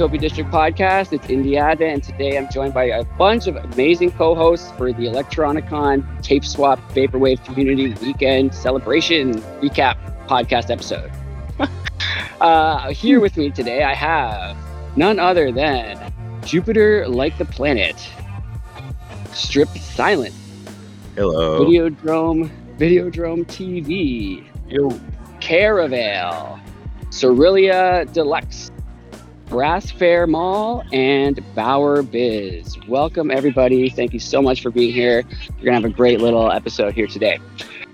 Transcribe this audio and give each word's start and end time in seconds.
welcome 0.00 0.18
to 0.18 0.28
the 0.28 0.28
Utopia 0.28 0.28
District 0.28 0.50
podcast. 0.50 1.12
It's 1.12 1.28
Indiana, 1.28 1.84
and 1.84 2.02
today 2.02 2.38
I'm 2.38 2.50
joined 2.50 2.72
by 2.72 2.84
a 2.84 3.04
bunch 3.18 3.46
of 3.46 3.56
amazing 3.56 4.12
co-hosts 4.12 4.70
for 4.72 4.92
the 4.92 5.04
Electronicon 5.04 6.22
Tape 6.22 6.44
Swap 6.44 6.78
Vaporwave 6.92 7.44
Community 7.44 7.92
Weekend 8.02 8.54
Celebration 8.54 9.34
Recap 9.60 9.98
podcast 10.26 10.70
episode. 10.70 11.10
uh, 12.40 12.90
here 12.90 13.20
with 13.20 13.36
me 13.36 13.50
today, 13.50 13.82
I 13.82 13.94
have 13.94 14.56
none 14.96 15.18
other 15.18 15.52
than 15.52 16.12
Jupiter 16.44 17.06
like 17.06 17.36
the 17.36 17.44
planet, 17.44 17.96
Strip 19.32 19.68
Silence, 19.68 20.34
Hello. 21.14 21.60
Videodrome, 21.60 22.50
Videodrome 22.78 23.44
TV, 23.44 24.46
Yo. 24.66 24.88
Charavale, 25.40 26.58
Cerulea 27.10 28.10
Deluxe, 28.12 28.69
Brass 29.50 29.90
Fair 29.90 30.28
Mall, 30.28 30.84
and 30.92 31.36
Bauerbiz. 31.56 32.86
Welcome, 32.86 33.32
everybody. 33.32 33.90
Thank 33.90 34.14
you 34.14 34.20
so 34.20 34.40
much 34.40 34.62
for 34.62 34.70
being 34.70 34.92
here. 34.92 35.24
We're 35.58 35.64
going 35.64 35.66
to 35.66 35.72
have 35.72 35.84
a 35.84 35.88
great 35.90 36.20
little 36.20 36.52
episode 36.52 36.94
here 36.94 37.08
today. 37.08 37.40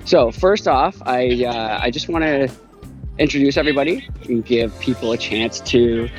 So, 0.04 0.30
first 0.30 0.68
off, 0.68 1.00
I, 1.06 1.46
uh, 1.46 1.80
I 1.82 1.90
just 1.90 2.10
want 2.10 2.24
to 2.24 2.50
introduce 3.18 3.56
everybody 3.56 4.06
and 4.28 4.44
give 4.44 4.78
people 4.80 5.12
a 5.12 5.16
chance 5.16 5.60
to 5.60 6.10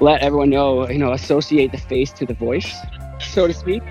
let 0.00 0.20
everyone 0.20 0.50
know, 0.50 0.88
you 0.88 0.98
know, 0.98 1.12
associate 1.12 1.70
the 1.70 1.78
face 1.78 2.10
to 2.14 2.26
the 2.26 2.34
voice, 2.34 2.74
so 3.20 3.46
to 3.46 3.54
speak. 3.54 3.84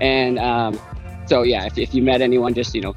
And 0.00 0.38
um, 0.38 0.80
so, 1.26 1.42
yeah, 1.42 1.66
if, 1.66 1.76
if 1.76 1.94
you 1.94 2.02
met 2.02 2.22
anyone, 2.22 2.54
just, 2.54 2.74
you 2.74 2.80
know, 2.80 2.94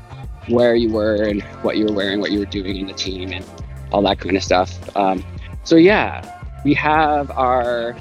where 0.47 0.75
you 0.75 0.89
were 0.93 1.23
and 1.23 1.43
what 1.61 1.75
you 1.75 1.87
were 1.87 1.93
wearing, 1.93 2.21
what 2.21 2.31
you 2.31 2.39
were 2.39 2.45
doing 2.45 2.77
in 2.77 2.87
the 2.87 2.93
team, 2.93 3.33
and 3.33 3.45
all 3.91 4.01
that 4.03 4.19
kind 4.19 4.37
of 4.37 4.43
stuff. 4.43 4.95
Um, 4.95 5.25
so 5.65 5.75
yeah, 5.75 6.44
we 6.65 6.73
have 6.73 7.29
our 7.31 7.95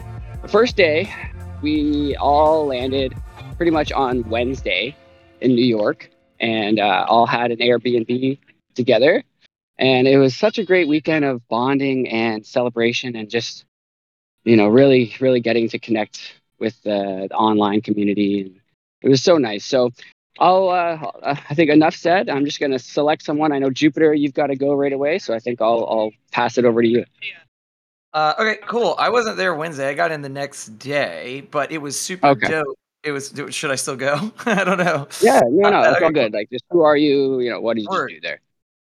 first 0.48 0.74
day. 0.74 1.12
We 1.62 2.16
all 2.16 2.66
landed 2.66 3.14
pretty 3.58 3.70
much 3.70 3.92
on 3.92 4.28
Wednesday 4.28 4.96
in 5.42 5.54
New 5.54 5.64
York, 5.64 6.10
and 6.40 6.80
uh, 6.80 7.04
all 7.06 7.26
had 7.26 7.50
an 7.50 7.58
Airbnb 7.58 8.38
together. 8.74 9.22
And 9.78 10.08
it 10.08 10.16
was 10.16 10.34
such 10.34 10.58
a 10.58 10.64
great 10.64 10.88
weekend 10.88 11.26
of 11.26 11.46
bonding 11.48 12.08
and 12.08 12.44
celebration, 12.44 13.14
and 13.16 13.28
just 13.28 13.66
you 14.44 14.56
know, 14.56 14.66
really, 14.68 15.14
really 15.20 15.40
getting 15.40 15.68
to 15.68 15.78
connect 15.78 16.40
with 16.58 16.82
the, 16.82 17.26
the 17.28 17.34
online 17.34 17.82
community. 17.82 18.40
And 18.40 18.60
It 19.02 19.10
was 19.10 19.22
so 19.22 19.36
nice. 19.36 19.64
So 19.64 19.90
I'll, 20.38 20.70
uh, 20.70 21.12
I 21.22 21.54
think 21.54 21.70
enough 21.70 21.94
said. 21.94 22.30
I'm 22.30 22.44
just 22.46 22.60
going 22.60 22.72
to 22.72 22.78
select 22.78 23.22
someone. 23.24 23.52
I 23.52 23.58
know 23.58 23.70
Jupiter, 23.70 24.14
you've 24.14 24.34
got 24.34 24.48
to 24.48 24.56
go 24.56 24.74
right 24.74 24.92
away. 24.92 25.18
So 25.18 25.34
I 25.34 25.38
think 25.38 25.60
I'll, 25.60 25.86
I'll 25.88 26.10
pass 26.32 26.56
it 26.56 26.64
over 26.64 26.82
to 26.82 26.88
you. 26.88 27.04
Uh, 28.14 28.32
okay, 28.38 28.58
cool. 28.66 28.94
I 28.98 29.10
wasn't 29.10 29.36
there 29.36 29.54
Wednesday. 29.54 29.88
I 29.88 29.94
got 29.94 30.12
in 30.12 30.22
the 30.22 30.28
next 30.28 30.78
day, 30.78 31.46
but 31.50 31.72
it 31.72 31.78
was 31.78 31.98
super 32.00 32.28
Okay. 32.28 32.48
dope. 32.48 32.78
It 33.02 33.10
was. 33.12 33.34
Should 33.50 33.70
I 33.70 33.74
still 33.74 33.96
go? 33.96 34.32
I 34.46 34.64
don't 34.64 34.78
know. 34.78 35.08
Yeah, 35.20 35.40
no, 35.50 35.68
no, 35.68 35.78
Uh, 35.80 35.90
it's 35.90 36.00
all 36.00 36.04
okay, 36.06 36.12
good. 36.12 36.32
Like, 36.32 36.48
just 36.50 36.64
who 36.70 36.82
are 36.82 36.96
you? 36.96 37.40
You 37.40 37.50
know, 37.50 37.60
what 37.60 37.76
did 37.76 37.86
you 37.90 38.08
do 38.08 38.20
there? 38.20 38.40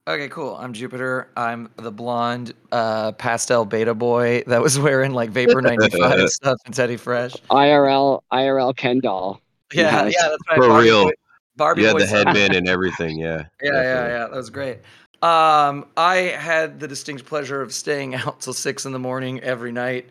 Okay, 0.08 0.28
cool. 0.30 0.56
I'm 0.56 0.72
Jupiter. 0.72 1.28
I'm 1.36 1.68
the 1.76 1.92
blonde 1.92 2.54
uh, 2.72 3.12
pastel 3.12 3.66
beta 3.66 3.92
boy 3.94 4.42
that 4.46 4.62
was 4.62 4.78
wearing 4.78 5.12
like 5.12 5.28
Vapor 5.30 5.60
95 5.60 6.28
stuff 6.30 6.56
and 6.64 6.74
Teddy 6.74 6.96
Fresh. 6.96 7.34
IRL, 7.50 8.22
IRL 8.32 8.74
Ken 8.74 8.98
doll. 9.00 9.40
Yeah, 9.74 10.06
yeah, 10.06 10.12
that's 10.22 10.36
right. 10.48 10.56
For 10.56 10.68
Barbie 10.68 10.86
real. 10.86 11.04
Boy- 11.04 11.12
Barbie 11.56 11.80
You 11.82 11.88
had 11.88 11.94
boy 11.94 11.98
the 12.00 12.06
headband 12.06 12.54
and 12.54 12.68
everything, 12.68 13.18
yeah. 13.18 13.44
Yeah, 13.62 13.72
yeah, 13.72 13.82
yeah. 14.06 14.18
That 14.20 14.30
was 14.30 14.48
great. 14.48 14.78
Um, 15.22 15.86
I 15.96 16.16
had 16.38 16.80
the 16.80 16.88
distinct 16.88 17.26
pleasure 17.26 17.60
of 17.60 17.72
staying 17.72 18.14
out 18.14 18.40
till 18.40 18.52
six 18.52 18.86
in 18.86 18.92
the 18.92 18.98
morning 18.98 19.40
every 19.40 19.72
night. 19.72 20.08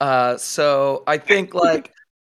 Uh, 0.00 0.36
so 0.36 1.02
I 1.06 1.18
think 1.18 1.54
like 1.54 1.92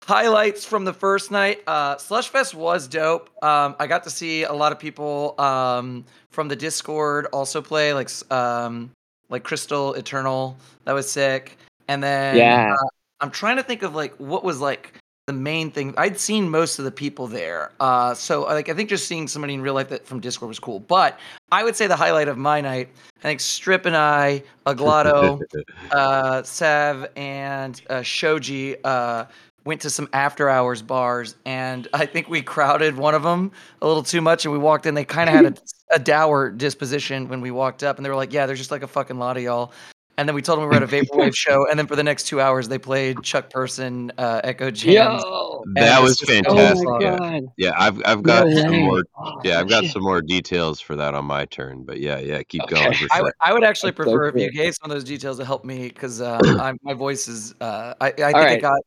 highlights 0.04 0.64
from 0.64 0.84
the 0.84 0.92
first 0.92 1.30
night. 1.30 1.62
Uh, 1.66 1.96
Slush 1.96 2.28
Fest 2.28 2.54
was 2.54 2.86
dope. 2.86 3.30
Um, 3.42 3.74
I 3.78 3.86
got 3.86 4.04
to 4.04 4.10
see 4.10 4.44
a 4.44 4.52
lot 4.52 4.72
of 4.72 4.78
people 4.78 5.34
um, 5.40 6.04
from 6.30 6.48
the 6.48 6.56
Discord 6.56 7.26
also 7.32 7.60
play, 7.60 7.92
like 7.92 8.10
um, 8.30 8.90
like 9.28 9.42
Crystal 9.42 9.94
Eternal. 9.94 10.56
That 10.84 10.92
was 10.92 11.10
sick. 11.10 11.58
And 11.88 12.02
then 12.02 12.36
Yeah. 12.36 12.72
uh, 12.72 12.86
I'm 13.20 13.30
trying 13.30 13.56
to 13.56 13.62
think 13.62 13.82
of 13.82 13.94
like 13.94 14.14
what 14.16 14.44
was 14.44 14.60
like 14.60 14.94
the 15.26 15.32
main 15.32 15.72
thing. 15.72 15.92
I'd 15.96 16.18
seen 16.20 16.48
most 16.48 16.78
of 16.78 16.84
the 16.84 16.90
people 16.90 17.26
there, 17.26 17.72
uh, 17.80 18.14
so 18.14 18.42
like 18.42 18.68
I 18.68 18.74
think 18.74 18.88
just 18.88 19.08
seeing 19.08 19.26
somebody 19.26 19.54
in 19.54 19.60
real 19.60 19.74
life 19.74 19.88
that 19.88 20.06
from 20.06 20.20
Discord 20.20 20.48
was 20.48 20.60
cool. 20.60 20.78
But 20.78 21.18
I 21.50 21.64
would 21.64 21.74
say 21.74 21.88
the 21.88 21.96
highlight 21.96 22.28
of 22.28 22.38
my 22.38 22.60
night, 22.60 22.90
I 23.18 23.22
think 23.22 23.40
Strip 23.40 23.86
and 23.86 23.96
I, 23.96 24.44
Aglotto, 24.66 25.40
uh, 25.90 26.44
Sav, 26.44 27.08
and 27.16 27.80
uh, 27.90 28.02
Shoji 28.02 28.76
uh, 28.84 29.24
went 29.64 29.80
to 29.80 29.90
some 29.90 30.08
after 30.12 30.48
hours 30.48 30.80
bars, 30.80 31.34
and 31.44 31.88
I 31.92 32.06
think 32.06 32.28
we 32.28 32.40
crowded 32.40 32.96
one 32.96 33.16
of 33.16 33.24
them 33.24 33.50
a 33.82 33.86
little 33.86 34.04
too 34.04 34.20
much, 34.20 34.44
and 34.44 34.52
we 34.52 34.58
walked 34.58 34.86
in. 34.86 34.94
They 34.94 35.04
kind 35.04 35.28
of 35.28 35.34
had 35.34 35.46
a, 35.46 35.54
a 35.96 35.98
dour 35.98 36.50
disposition 36.50 37.28
when 37.28 37.40
we 37.40 37.50
walked 37.50 37.82
up, 37.82 37.96
and 37.96 38.06
they 38.06 38.10
were 38.10 38.16
like, 38.16 38.32
"Yeah, 38.32 38.46
there's 38.46 38.60
just 38.60 38.70
like 38.70 38.84
a 38.84 38.88
fucking 38.88 39.18
lot 39.18 39.36
of 39.36 39.42
y'all." 39.42 39.72
And 40.18 40.26
then 40.26 40.34
we 40.34 40.40
told 40.40 40.56
them 40.58 40.64
we 40.64 40.68
were 40.70 40.76
at 40.76 40.82
a 40.82 40.86
vaporwave 40.86 41.34
show, 41.36 41.66
and 41.68 41.78
then 41.78 41.86
for 41.86 41.94
the 41.94 42.02
next 42.02 42.26
two 42.26 42.40
hours 42.40 42.68
they 42.68 42.78
played 42.78 43.22
Chuck 43.22 43.50
Person, 43.50 44.10
uh, 44.16 44.40
Eccojams. 44.42 44.84
Yo! 44.94 45.64
that 45.74 45.96
And 45.96 46.02
was 46.02 46.12
it's 46.12 46.20
just- 46.20 46.44
Oh 46.46 46.56
fantastic. 46.56 46.88
yeah. 47.00 47.40
yeah, 47.58 47.72
I've 47.76 48.00
I've 48.06 48.22
got 48.22 48.46
No 48.48 48.62
some 48.62 48.76
more 48.80 49.04
Oh, 49.18 49.40
yeah, 49.44 49.60
I've 49.60 49.68
got 49.68 49.84
shit. 49.84 49.92
some 49.92 50.02
more 50.02 50.22
details 50.22 50.80
for 50.80 50.96
that 50.96 51.14
on 51.14 51.26
my 51.26 51.44
turn. 51.44 51.84
But 51.84 52.00
yeah, 52.00 52.18
yeah, 52.18 52.42
keep 52.42 52.62
Okay. 52.62 52.74
going 52.76 52.94
for 52.94 53.08
I 53.12 53.20
would, 53.22 53.32
I 53.40 53.52
would 53.52 53.64
actually 53.64 53.90
That's 53.90 53.98
so 53.98 54.16
prefer 54.16 54.28
if 54.28 54.36
you 54.36 54.50
gave 54.52 54.74
some 54.74 54.90
of 54.90 54.94
those 54.94 55.04
details 55.04 55.36
to 55.38 55.44
help 55.44 55.64
me 55.66 55.88
because 55.88 56.20
I'm 56.22 56.78
my 56.82 56.94
voice 56.94 57.28
is 57.28 57.54
uh, 57.60 57.94
I, 58.00 58.06
I 58.06 58.12
think 58.12 58.36
I 58.36 58.56
got 58.56 58.80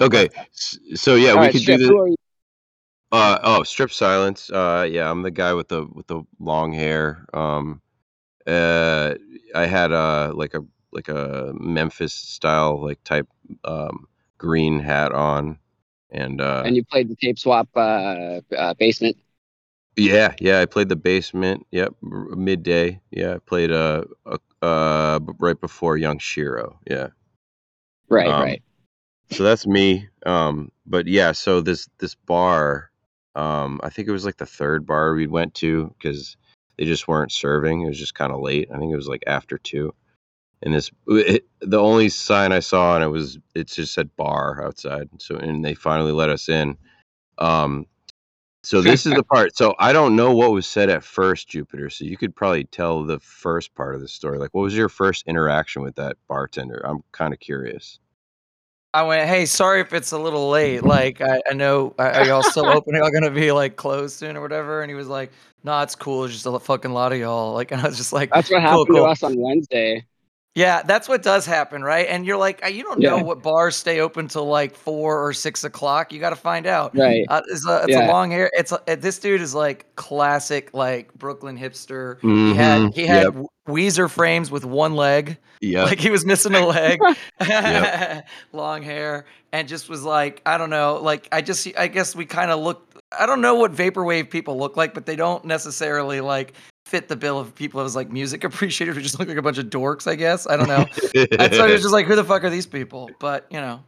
Okay. 0.00 0.28
So 0.52 1.16
yeah, 1.16 1.30
All 1.30 1.36
we 1.38 1.46
right, 1.46 1.52
could 1.52 1.62
Strip, 1.62 1.80
do 1.80 1.88
who 1.88 1.96
the 1.96 2.00
are 2.02 2.08
you? 2.08 2.16
uh 3.10 3.38
oh, 3.42 3.62
strip 3.64 3.90
silence. 3.90 4.48
Uh 4.50 4.86
yeah, 4.88 5.10
I'm 5.10 5.22
the 5.22 5.30
guy 5.32 5.54
with 5.54 5.66
the 5.68 5.86
with 5.92 6.06
the 6.06 6.22
long 6.38 6.72
hair. 6.72 7.24
Um 7.34 7.80
uh 8.48 9.14
I 9.54 9.66
had 9.66 9.92
uh 9.92 10.32
like 10.34 10.54
a 10.54 10.62
like 10.92 11.08
a 11.08 11.52
Memphis 11.58 12.14
style 12.14 12.82
like 12.82 13.02
type 13.04 13.28
um 13.64 14.08
green 14.38 14.80
hat 14.80 15.12
on 15.12 15.58
and 16.10 16.40
uh 16.40 16.62
And 16.64 16.76
you 16.76 16.84
played 16.84 17.08
the 17.08 17.16
tape 17.16 17.38
swap 17.38 17.68
uh, 17.76 18.40
uh, 18.56 18.74
basement. 18.74 19.16
Yeah, 19.96 20.34
yeah, 20.40 20.60
I 20.60 20.66
played 20.66 20.88
the 20.88 20.96
basement. 20.96 21.66
Yep, 21.72 21.94
midday. 22.02 23.00
Yeah, 23.10 23.34
I 23.36 23.38
played 23.38 23.70
uh, 23.72 24.04
uh, 24.26 24.38
uh 24.62 25.18
right 25.38 25.60
before 25.60 25.96
Young 25.96 26.18
Shiro. 26.18 26.78
Yeah, 26.88 27.08
Right, 28.08 28.28
Um, 28.28 28.42
right. 28.42 28.62
so 29.30 29.44
that's 29.44 29.66
me. 29.66 30.08
Um, 30.26 30.70
but 30.86 31.06
yeah, 31.06 31.32
so 31.32 31.60
this 31.60 31.88
this 31.98 32.14
bar, 32.14 32.90
um, 33.34 33.80
I 33.82 33.90
think 33.90 34.08
it 34.08 34.12
was 34.12 34.24
like 34.24 34.36
the 34.38 34.46
third 34.46 34.86
bar 34.86 35.14
we 35.14 35.26
went 35.26 35.54
to 35.56 35.94
because 35.98 36.36
they 36.78 36.84
just 36.84 37.08
weren't 37.08 37.32
serving. 37.32 37.82
It 37.82 37.88
was 37.88 37.98
just 37.98 38.14
kind 38.14 38.32
of 38.32 38.40
late. 38.40 38.68
I 38.72 38.78
think 38.78 38.92
it 38.92 38.96
was 38.96 39.08
like 39.08 39.24
after 39.26 39.58
two. 39.58 39.94
And 40.62 40.74
this, 40.74 40.90
it, 41.06 41.46
the 41.60 41.78
only 41.78 42.08
sign 42.08 42.52
I 42.52 42.60
saw, 42.60 42.94
and 42.94 43.04
it 43.04 43.08
was 43.08 43.38
it 43.54 43.68
just 43.68 43.94
said 43.94 44.14
bar 44.16 44.64
outside. 44.64 45.08
So 45.18 45.36
and 45.36 45.64
they 45.64 45.74
finally 45.74 46.12
let 46.12 46.30
us 46.30 46.48
in. 46.48 46.76
Um, 47.38 47.86
so 48.64 48.80
this 48.82 49.06
is 49.06 49.14
the 49.14 49.22
part. 49.22 49.56
So 49.56 49.74
I 49.78 49.92
don't 49.92 50.16
know 50.16 50.34
what 50.34 50.52
was 50.52 50.66
said 50.66 50.88
at 50.88 51.04
first, 51.04 51.48
Jupiter. 51.48 51.90
So 51.90 52.04
you 52.04 52.16
could 52.16 52.34
probably 52.34 52.64
tell 52.64 53.04
the 53.04 53.20
first 53.20 53.74
part 53.74 53.94
of 53.94 54.00
the 54.00 54.08
story. 54.08 54.38
Like, 54.38 54.52
what 54.52 54.62
was 54.62 54.76
your 54.76 54.88
first 54.88 55.24
interaction 55.26 55.82
with 55.82 55.96
that 55.96 56.16
bartender? 56.28 56.80
I'm 56.84 57.02
kind 57.12 57.32
of 57.32 57.40
curious. 57.40 58.00
I 58.94 59.02
went, 59.02 59.28
hey, 59.28 59.44
sorry 59.46 59.80
if 59.80 59.92
it's 59.92 60.12
a 60.12 60.18
little 60.18 60.48
late. 60.48 60.82
Like, 60.82 61.20
I, 61.20 61.40
I 61.48 61.52
know, 61.54 61.94
are 61.98 62.10
are 62.10 62.24
y'all 62.24 62.42
still 62.42 62.66
open? 62.70 62.94
Are 62.94 62.98
y'all 62.98 63.10
gonna 63.10 63.30
be 63.30 63.52
like 63.52 63.76
closed 63.76 64.16
soon 64.16 64.36
or 64.36 64.40
whatever? 64.40 64.82
And 64.82 64.90
he 64.90 64.94
was 64.94 65.08
like, 65.08 65.30
nah, 65.62 65.82
it's 65.82 65.94
cool. 65.94 66.24
It's 66.24 66.34
just 66.34 66.46
a 66.46 66.58
fucking 66.58 66.92
lot 66.92 67.12
of 67.12 67.18
y'all. 67.18 67.52
Like, 67.52 67.70
and 67.72 67.80
I 67.80 67.86
was 67.86 67.96
just 67.96 68.12
like, 68.12 68.30
That's 68.32 68.50
what 68.50 68.60
cool, 68.60 68.86
happened 68.86 68.86
cool. 68.88 68.96
to 68.96 69.10
us 69.10 69.22
on 69.22 69.34
Wednesday. 69.38 70.06
Yeah, 70.58 70.82
that's 70.82 71.08
what 71.08 71.22
does 71.22 71.46
happen, 71.46 71.82
right? 71.84 72.08
And 72.08 72.26
you're 72.26 72.36
like, 72.36 72.64
uh, 72.64 72.68
you 72.68 72.82
don't 72.82 72.98
know 72.98 73.18
Yeah. 73.18 73.22
what 73.22 73.42
bars 73.44 73.76
stay 73.76 74.00
open 74.00 74.26
till 74.26 74.46
like 74.46 74.74
four 74.74 75.24
or 75.24 75.32
six 75.32 75.62
o'clock. 75.62 76.12
You 76.12 76.18
got 76.18 76.30
to 76.30 76.36
find 76.36 76.66
out. 76.66 76.96
Right. 76.96 77.24
Uh, 77.28 77.42
it's 77.48 77.64
a, 77.64 77.82
it's 77.84 77.90
Yeah. 77.92 78.08
a 78.08 78.10
long 78.10 78.32
hair. 78.32 78.50
It's 78.54 78.72
a, 78.72 78.80
uh, 78.90 78.96
this 78.96 79.20
dude 79.20 79.40
is 79.40 79.54
like 79.54 79.86
classic, 79.94 80.74
like 80.74 81.14
Brooklyn 81.14 81.56
hipster. 81.56 82.20
He 82.22 82.54
had 82.54 82.92
he 82.92 83.06
had 83.06 83.34
yep. 83.34 83.44
Weezer 83.68 84.10
frames 84.10 84.50
with 84.50 84.64
one 84.64 84.96
leg. 84.96 85.38
Yeah. 85.60 85.84
like 85.84 85.98
he 86.00 86.10
was 86.10 86.24
missing 86.24 86.54
a 86.54 86.64
leg 86.66 87.00
Yep. 87.40 88.26
long 88.52 88.82
hair 88.82 89.24
and 89.52 89.66
just 89.66 89.88
was 89.88 90.04
like 90.04 90.40
i 90.46 90.56
don't 90.56 90.70
know 90.70 91.00
like 91.02 91.26
i 91.32 91.40
just 91.42 91.66
i 91.76 91.88
guess 91.88 92.14
we 92.14 92.26
kind 92.26 92.52
of 92.52 92.60
look 92.60 92.94
i 93.18 93.26
don't 93.26 93.40
know 93.40 93.56
what 93.56 93.72
vaporwave 93.72 94.30
people 94.30 94.56
look 94.56 94.76
like 94.76 94.94
but 94.94 95.04
they 95.04 95.16
don't 95.16 95.44
necessarily 95.44 96.20
like 96.20 96.52
fit 96.88 97.08
the 97.08 97.16
bill 97.16 97.38
of 97.38 97.54
people 97.54 97.80
as 97.80 97.94
like 97.94 98.10
music 98.10 98.44
appreciators 98.50 98.96
who 98.96 99.02
just 99.02 99.18
look 99.18 99.28
like 99.28 99.36
a 99.36 99.42
bunch 99.42 99.58
of 99.58 99.66
dorks 99.66 100.06
i 100.06 100.14
guess 100.14 100.46
i 100.46 100.56
don't 100.56 100.68
know 100.68 100.86
and 101.14 101.54
so 101.54 101.66
it 101.66 101.72
was 101.72 101.82
just 101.82 101.92
like 101.92 102.06
who 102.06 102.16
the 102.16 102.24
fuck 102.24 102.42
are 102.44 102.50
these 102.50 102.66
people 102.66 103.10
but 103.18 103.46
you 103.50 103.60
know 103.60 103.82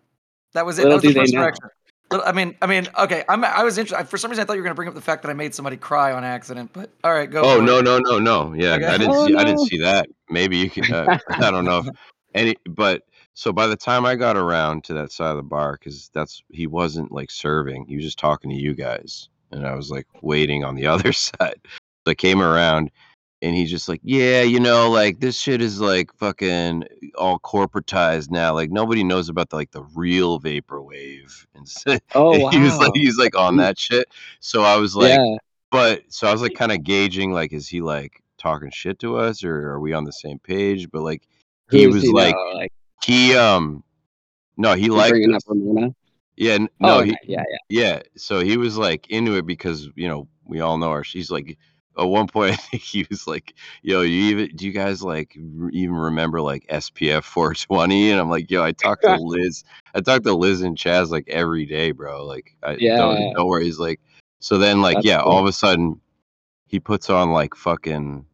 that 0.53 0.67
was 0.67 0.79
it 0.79 0.83
Little 0.85 0.99
that 1.01 1.07
was 1.07 1.15
the 1.15 1.21
first 1.21 1.33
direction 1.33 1.65
Little- 2.11 2.27
I 2.27 2.33
mean, 2.33 2.57
I 2.61 2.67
mean, 2.67 2.89
okay. 2.99 3.23
I'm. 3.29 3.45
I 3.45 3.63
was 3.63 3.79
interested. 3.79 4.09
For 4.09 4.19
some 4.19 4.33
reason, 4.33 4.43
I 4.43 4.45
thought 4.45 4.55
you 4.55 4.59
were 4.59 4.65
going 4.65 4.73
to 4.73 4.77
bring 4.77 4.89
up 4.89 4.97
the 4.97 5.01
fact 5.01 5.23
that 5.23 5.29
I 5.31 5.33
made 5.33 5.55
somebody 5.55 5.77
cry 5.77 6.11
on 6.13 6.25
accident. 6.25 6.71
But 6.73 6.91
all 7.05 7.15
right, 7.15 7.31
go. 7.31 7.43
oh 7.45 7.61
no 7.61 7.79
it. 7.79 7.85
no 7.85 7.99
no 8.01 8.19
no 8.19 8.53
yeah 8.53 8.75
Okay. 8.75 8.87
I 8.87 8.99
didn't 8.99 9.15
Oh, 9.15 9.27
see 9.29 9.37
I 9.37 9.45
didn't 9.45 9.65
see 9.69 9.79
that 9.79 10.09
maybe 10.29 10.57
you 10.57 10.69
can 10.71 10.93
uh, 10.93 11.19
I 11.29 11.53
don't 11.53 11.65
know 11.65 11.79
if 11.79 11.87
any 12.35 12.57
but 12.69 13.03
so 13.35 13.53
by 13.53 13.69
the 13.69 13.77
time 13.77 14.05
I 14.07 14.17
got 14.17 14.37
around 14.37 14.83
to 14.85 14.95
that 14.95 15.13
side 15.13 15.31
of 15.31 15.37
the 15.37 15.45
bar, 15.45 15.79
because 15.79 16.11
that's 16.13 16.43
he 16.51 16.67
wasn't 16.67 17.13
like 17.13 17.31
serving, 17.31 17.87
he 17.87 17.95
was 17.95 18.05
just 18.05 18.19
talking 18.19 18.51
to 18.51 18.57
you 18.57 18.75
guys, 18.75 19.29
and 19.53 19.65
I 19.65 19.77
was 19.77 19.93
like 19.93 20.09
waiting 20.21 20.65
on 20.65 20.75
the 20.75 20.87
other 20.89 21.13
side. 21.13 21.61
Came 22.15 22.43
around, 22.43 22.91
and 23.43 23.55
he's 23.57 23.71
just 23.71 23.89
like, 23.89 24.01
"Yeah, 24.03 24.43
you 24.43 24.61
know, 24.61 24.91
like 24.91 25.21
this 25.21 25.39
shit 25.39 25.61
is 25.63 25.81
like 25.81 26.13
fucking 26.17 26.85
all 27.17 27.39
corporatized 27.39 28.31
now. 28.31 28.55
Like 28.55 28.71
nobody 28.71 29.03
knows 29.05 29.29
about 29.29 29.51
the 29.51 29.57
like 29.57 29.71
the 29.73 29.83
real 29.95 30.41
vaporwave." 30.41 31.47
And 31.55 31.69
so, 31.69 31.99
Oh 32.15 32.49
he 32.51 32.59
was 32.59 32.77
like, 32.79 32.93
he's 32.95 33.19
like 33.19 33.37
on 33.37 33.55
Mm. 33.55 33.59
that 33.59 33.79
shit. 33.79 34.09
So 34.41 34.63
I 34.63 34.77
was 34.77 34.97
like, 34.97 35.19
yeah. 35.19 35.37
but 35.71 36.03
so 36.09 36.27
I 36.29 36.33
was 36.33 36.41
like 36.43 36.55
kind 36.55 36.73
of 36.73 36.83
gauging, 36.85 37.33
like, 37.33 37.53
is 37.53 37.69
he 37.69 37.81
like 37.83 38.23
talking 38.39 38.71
shit 38.71 38.99
to 39.01 39.17
us, 39.17 39.45
or 39.45 39.69
are 39.73 39.81
we 39.81 39.93
on 39.93 40.05
the 40.05 40.13
same 40.13 40.39
page? 40.39 40.91
But 40.91 41.03
like, 41.03 41.23
he 41.71 41.85
Who's 41.85 41.95
was 41.97 42.03
he 42.05 42.13
like, 42.13 42.35
know? 42.35 42.53
Like 42.55 42.73
he 43.05 43.35
um, 43.37 43.85
no, 44.57 44.75
he 44.75 44.89
liked 44.91 45.11
bringing 45.11 45.35
us. 45.35 45.43
up 45.45 45.51
Ramona? 45.51 45.95
Yeah, 46.37 46.59
Oh 46.61 46.67
no, 46.81 46.99
okay. 47.01 47.11
he 47.25 47.33
yeah, 47.33 47.45
yeah. 47.69 47.83
yeah. 47.97 48.03
So 48.17 48.41
he 48.41 48.57
was 48.57 48.79
like 48.79 49.11
into 49.11 49.37
it 49.37 49.45
because 49.47 49.89
you 49.95 50.09
know 50.09 50.29
we 50.47 50.61
all 50.61 50.79
know 50.79 50.93
her. 50.93 51.05
She's 51.05 51.31
like 51.31 51.59
at 51.99 52.05
one 52.05 52.27
point 52.27 52.53
I 52.55 52.57
think 52.57 52.83
he 52.83 53.07
was 53.11 53.27
like, 53.27 53.55
"Yo, 53.83 54.03
you 54.03 54.25
even 54.31 54.57
do 54.57 54.67
you 54.67 54.73
guys 54.73 55.03
like 55.03 55.37
even 55.37 55.95
remember 55.95 56.41
like 56.41 56.67
SPF 56.69 57.25
420?" 57.25 58.11
And 58.11 58.21
I'm 58.21 58.31
like, 58.31 58.51
"Yo, 58.51 58.63
I 58.63 58.73
talk 58.73 59.01
to 59.03 59.17
Liz. 59.21 59.65
I 59.95 60.01
talk 60.01 60.23
to 60.23 60.35
Liz 60.35 60.63
and 60.63 60.77
Chaz 60.77 61.11
like 61.11 61.29
every 61.29 61.67
day, 61.67 61.91
bro. 61.93 62.25
Like, 62.25 62.57
I 62.63 62.77
Yeah. 62.79 62.97
don't 62.97 63.33
don't 63.35 63.47
worry." 63.47 63.65
He's 63.65 63.79
like, 63.79 64.01
so 64.41 64.59
then 64.59 64.81
like 64.83 64.97
That's 64.97 65.07
yeah, 65.07 65.23
cool. 65.23 65.33
all 65.33 65.39
of 65.41 65.47
a 65.47 65.53
sudden 65.53 66.01
he 66.67 66.79
puts 66.79 67.11
on 67.11 67.33
like 67.33 67.55
fucking 67.55 68.25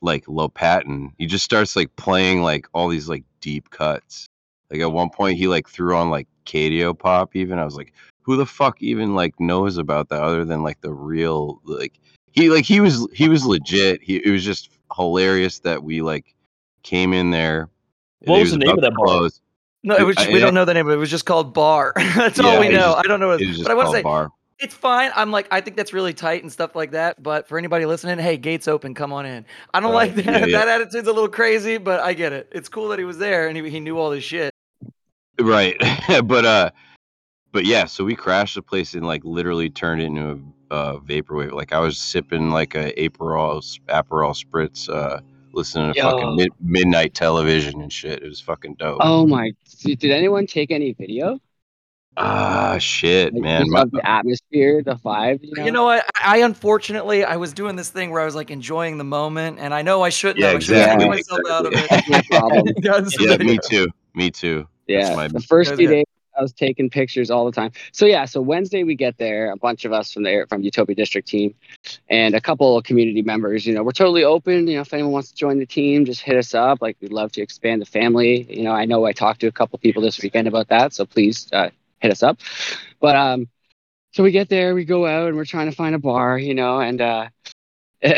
like 0.00 0.24
Low 0.28 0.48
Lopatin. 0.48 1.10
He 1.18 1.26
just 1.26 1.44
starts 1.44 1.74
like 1.76 1.94
playing 1.96 2.42
like 2.42 2.66
all 2.74 2.88
these 2.88 3.08
like 3.08 3.24
deep 3.40 3.70
cuts. 3.70 4.26
Like 4.70 4.80
at 4.80 4.92
one 4.92 5.10
point 5.10 5.38
he 5.38 5.48
like 5.48 5.68
threw 5.68 5.96
on 5.96 6.10
like 6.10 6.28
Cadio 6.46 6.96
pop 6.98 7.34
even. 7.34 7.58
I 7.58 7.64
was 7.64 7.76
like, 7.76 7.92
who 8.22 8.36
the 8.36 8.46
fuck 8.46 8.80
even 8.82 9.14
like 9.14 9.38
knows 9.40 9.76
about 9.76 10.08
that 10.10 10.22
other 10.22 10.44
than 10.44 10.62
like 10.62 10.80
the 10.80 10.92
real 10.92 11.60
like 11.64 12.00
he 12.34 12.50
like 12.50 12.64
he 12.64 12.80
was 12.80 13.06
he 13.14 13.28
was 13.28 13.46
legit. 13.46 14.02
He 14.02 14.16
it 14.16 14.30
was 14.30 14.44
just 14.44 14.70
hilarious 14.94 15.60
that 15.60 15.82
we 15.82 16.02
like 16.02 16.34
came 16.82 17.12
in 17.12 17.30
there. 17.30 17.68
What 18.24 18.36
he 18.36 18.40
was 18.42 18.50
the 18.50 18.58
name 18.58 18.70
of 18.70 18.80
that 18.80 18.90
to 18.90 18.94
bar? 18.96 19.06
close. 19.06 19.40
No, 19.84 19.96
it 19.96 20.02
was. 20.04 20.16
I- 20.18 20.28
we 20.28 20.36
I- 20.36 20.40
don't 20.40 20.54
know 20.54 20.64
the 20.64 20.74
name 20.74 20.86
of 20.86 20.92
it. 20.92 20.96
It 20.96 20.98
was 20.98 21.10
just 21.10 21.26
called 21.26 21.54
Bar. 21.54 21.92
That's 22.16 22.40
all 22.40 22.58
we 22.58 22.68
know. 22.68 22.78
just- 22.78 22.98
I 22.98 23.02
don't 23.02 23.20
know. 23.20 23.28
What 23.28 23.40
It 23.40 23.46
was 23.46 23.56
just 23.58 23.68
but 23.68 23.72
I 23.72 23.74
want 23.74 23.88
to 23.90 23.92
say 23.98 24.02
bar. 24.02 24.30
it's 24.58 24.74
fine. 24.74 25.12
I'm 25.14 25.30
like, 25.30 25.46
I 25.52 25.60
think 25.60 25.76
that's 25.76 25.92
really 25.92 26.14
tight 26.14 26.42
and 26.42 26.50
stuff 26.50 26.74
like 26.74 26.90
that. 26.92 27.22
But 27.22 27.46
for 27.46 27.56
anybody 27.58 27.84
listening, 27.86 28.18
hey, 28.18 28.36
gates 28.36 28.66
open, 28.66 28.94
come 28.94 29.12
on 29.12 29.26
in. 29.26 29.44
I 29.72 29.80
don't 29.80 29.92
Right. 29.92 30.14
like 30.16 30.24
that. 30.24 30.40
Yeah, 30.40 30.46
yeah. 30.46 30.58
That 30.64 30.68
attitude's 30.80 31.06
a 31.06 31.12
little 31.12 31.28
crazy, 31.28 31.76
but 31.78 32.00
I 32.00 32.14
get 32.14 32.32
it. 32.32 32.48
It's 32.52 32.68
cool 32.68 32.88
that 32.88 32.98
he 32.98 33.04
was 33.04 33.18
there 33.18 33.46
and 33.48 33.56
he, 33.56 33.68
he 33.70 33.78
knew 33.78 33.98
all 33.98 34.10
this 34.10 34.24
shit. 34.24 34.50
Right. 35.40 35.76
but 36.24 36.44
uh 36.44 36.70
but 37.52 37.64
yeah, 37.66 37.84
so 37.84 38.04
we 38.04 38.16
crashed 38.16 38.54
the 38.56 38.62
place 38.62 38.94
and 38.94 39.06
like 39.06 39.22
literally 39.24 39.70
turned 39.70 40.00
it 40.00 40.06
into 40.06 40.30
a 40.30 40.38
uh, 40.70 40.96
vaporwave. 40.98 41.52
Like 41.52 41.72
I 41.72 41.78
was 41.78 41.98
sipping 41.98 42.50
like 42.50 42.74
a 42.74 42.92
Aperol 42.92 43.62
Aperol 43.88 44.34
spritz, 44.34 44.88
uh, 44.88 45.20
listening 45.52 45.92
to 45.92 45.98
Yo. 45.98 46.10
fucking 46.10 46.36
mid- 46.36 46.52
midnight 46.60 47.14
television 47.14 47.80
and 47.80 47.92
shit. 47.92 48.22
It 48.22 48.28
was 48.28 48.40
fucking 48.40 48.74
dope. 48.74 48.98
Oh 49.00 49.26
my! 49.26 49.52
Did 49.82 49.98
did 50.00 50.10
anyone 50.10 50.46
take 50.46 50.70
any 50.70 50.92
video? 50.92 51.38
Ah, 52.16 52.78
shit, 52.78 53.34
Like, 53.34 53.42
man. 53.42 53.70
My- 53.70 53.84
the 53.86 54.00
atmosphere, 54.08 54.82
the 54.84 54.94
vibe. 54.94 55.40
You 55.42 55.52
know. 55.56 55.64
You 55.64 55.70
know 55.72 55.84
what? 55.84 56.04
I, 56.14 56.36
I 56.36 56.44
unfortunately 56.44 57.24
I 57.24 57.36
was 57.36 57.52
doing 57.52 57.74
this 57.74 57.90
thing 57.90 58.10
where 58.10 58.20
I 58.20 58.24
was 58.24 58.36
like 58.36 58.50
enjoying 58.52 58.98
the 58.98 59.04
moment, 59.04 59.58
and 59.58 59.74
I 59.74 59.82
know 59.82 60.02
I 60.02 60.10
shouldn't. 60.10 60.38
Yeah, 60.38 60.48
have. 60.48 60.56
I 60.56 60.58
should 60.60 60.76
have 60.76 61.00
exactly, 61.00 61.22
taken 61.22 61.40
myself 61.40 61.40
out 61.50 61.66
of 61.66 61.72
it. 61.72 61.90
That's 61.90 62.08
my 62.08 62.22
problem. 62.38 62.66
Guys, 62.82 63.16
yeah, 63.18 63.36
me 63.38 63.58
too. 63.68 63.88
Me 64.14 64.30
too. 64.30 64.68
That's 64.88 65.08
Yeah, 65.10 65.16
my- 65.16 65.28
the 65.28 65.40
first 65.40 65.70
That's 65.70 65.78
few 65.80 65.88
days 65.88 66.04
I 66.36 66.42
was 66.42 66.52
taking 66.52 66.90
pictures 66.90 67.30
all 67.30 67.44
the 67.46 67.52
time. 67.52 67.72
So 67.92 68.06
yeah, 68.06 68.24
so 68.24 68.40
Wednesday 68.40 68.82
we 68.82 68.94
get 68.94 69.16
there, 69.18 69.50
a 69.50 69.56
bunch 69.56 69.84
of 69.84 69.92
us 69.92 70.12
from 70.12 70.24
the 70.24 70.46
from 70.48 70.62
Utopia 70.62 70.94
District 70.94 71.26
team, 71.26 71.54
and 72.08 72.34
a 72.34 72.40
couple 72.40 72.76
of 72.76 72.84
community 72.84 73.22
members. 73.22 73.66
You 73.66 73.74
know, 73.74 73.82
we're 73.82 73.92
totally 73.92 74.24
open. 74.24 74.66
You 74.66 74.76
know, 74.76 74.80
if 74.82 74.92
anyone 74.92 75.12
wants 75.12 75.30
to 75.30 75.36
join 75.36 75.58
the 75.58 75.66
team, 75.66 76.04
just 76.04 76.20
hit 76.20 76.36
us 76.36 76.54
up. 76.54 76.82
Like 76.82 76.96
we'd 77.00 77.12
love 77.12 77.32
to 77.32 77.42
expand 77.42 77.82
the 77.82 77.86
family. 77.86 78.46
You 78.48 78.64
know, 78.64 78.72
I 78.72 78.84
know 78.84 79.04
I 79.04 79.12
talked 79.12 79.40
to 79.40 79.46
a 79.46 79.52
couple 79.52 79.78
people 79.78 80.02
this 80.02 80.20
weekend 80.20 80.48
about 80.48 80.68
that, 80.68 80.92
so 80.92 81.04
please 81.04 81.48
uh, 81.52 81.70
hit 82.00 82.10
us 82.10 82.22
up. 82.22 82.38
But 83.00 83.16
um, 83.16 83.48
so 84.12 84.22
we 84.22 84.30
get 84.30 84.48
there, 84.48 84.74
we 84.74 84.84
go 84.84 85.06
out, 85.06 85.28
and 85.28 85.36
we're 85.36 85.44
trying 85.44 85.70
to 85.70 85.76
find 85.76 85.94
a 85.94 85.98
bar. 85.98 86.38
You 86.38 86.54
know, 86.54 86.80
and 86.80 87.00
uh. 87.00 87.28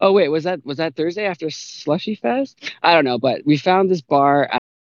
oh 0.00 0.12
wait, 0.12 0.28
was 0.28 0.44
that 0.44 0.64
was 0.64 0.78
that 0.78 0.96
Thursday 0.96 1.26
after 1.26 1.50
Slushy 1.50 2.14
Fest? 2.14 2.72
I 2.82 2.94
don't 2.94 3.04
know, 3.04 3.18
but 3.18 3.42
we 3.44 3.56
found 3.58 3.90
this 3.90 4.00
bar 4.00 4.48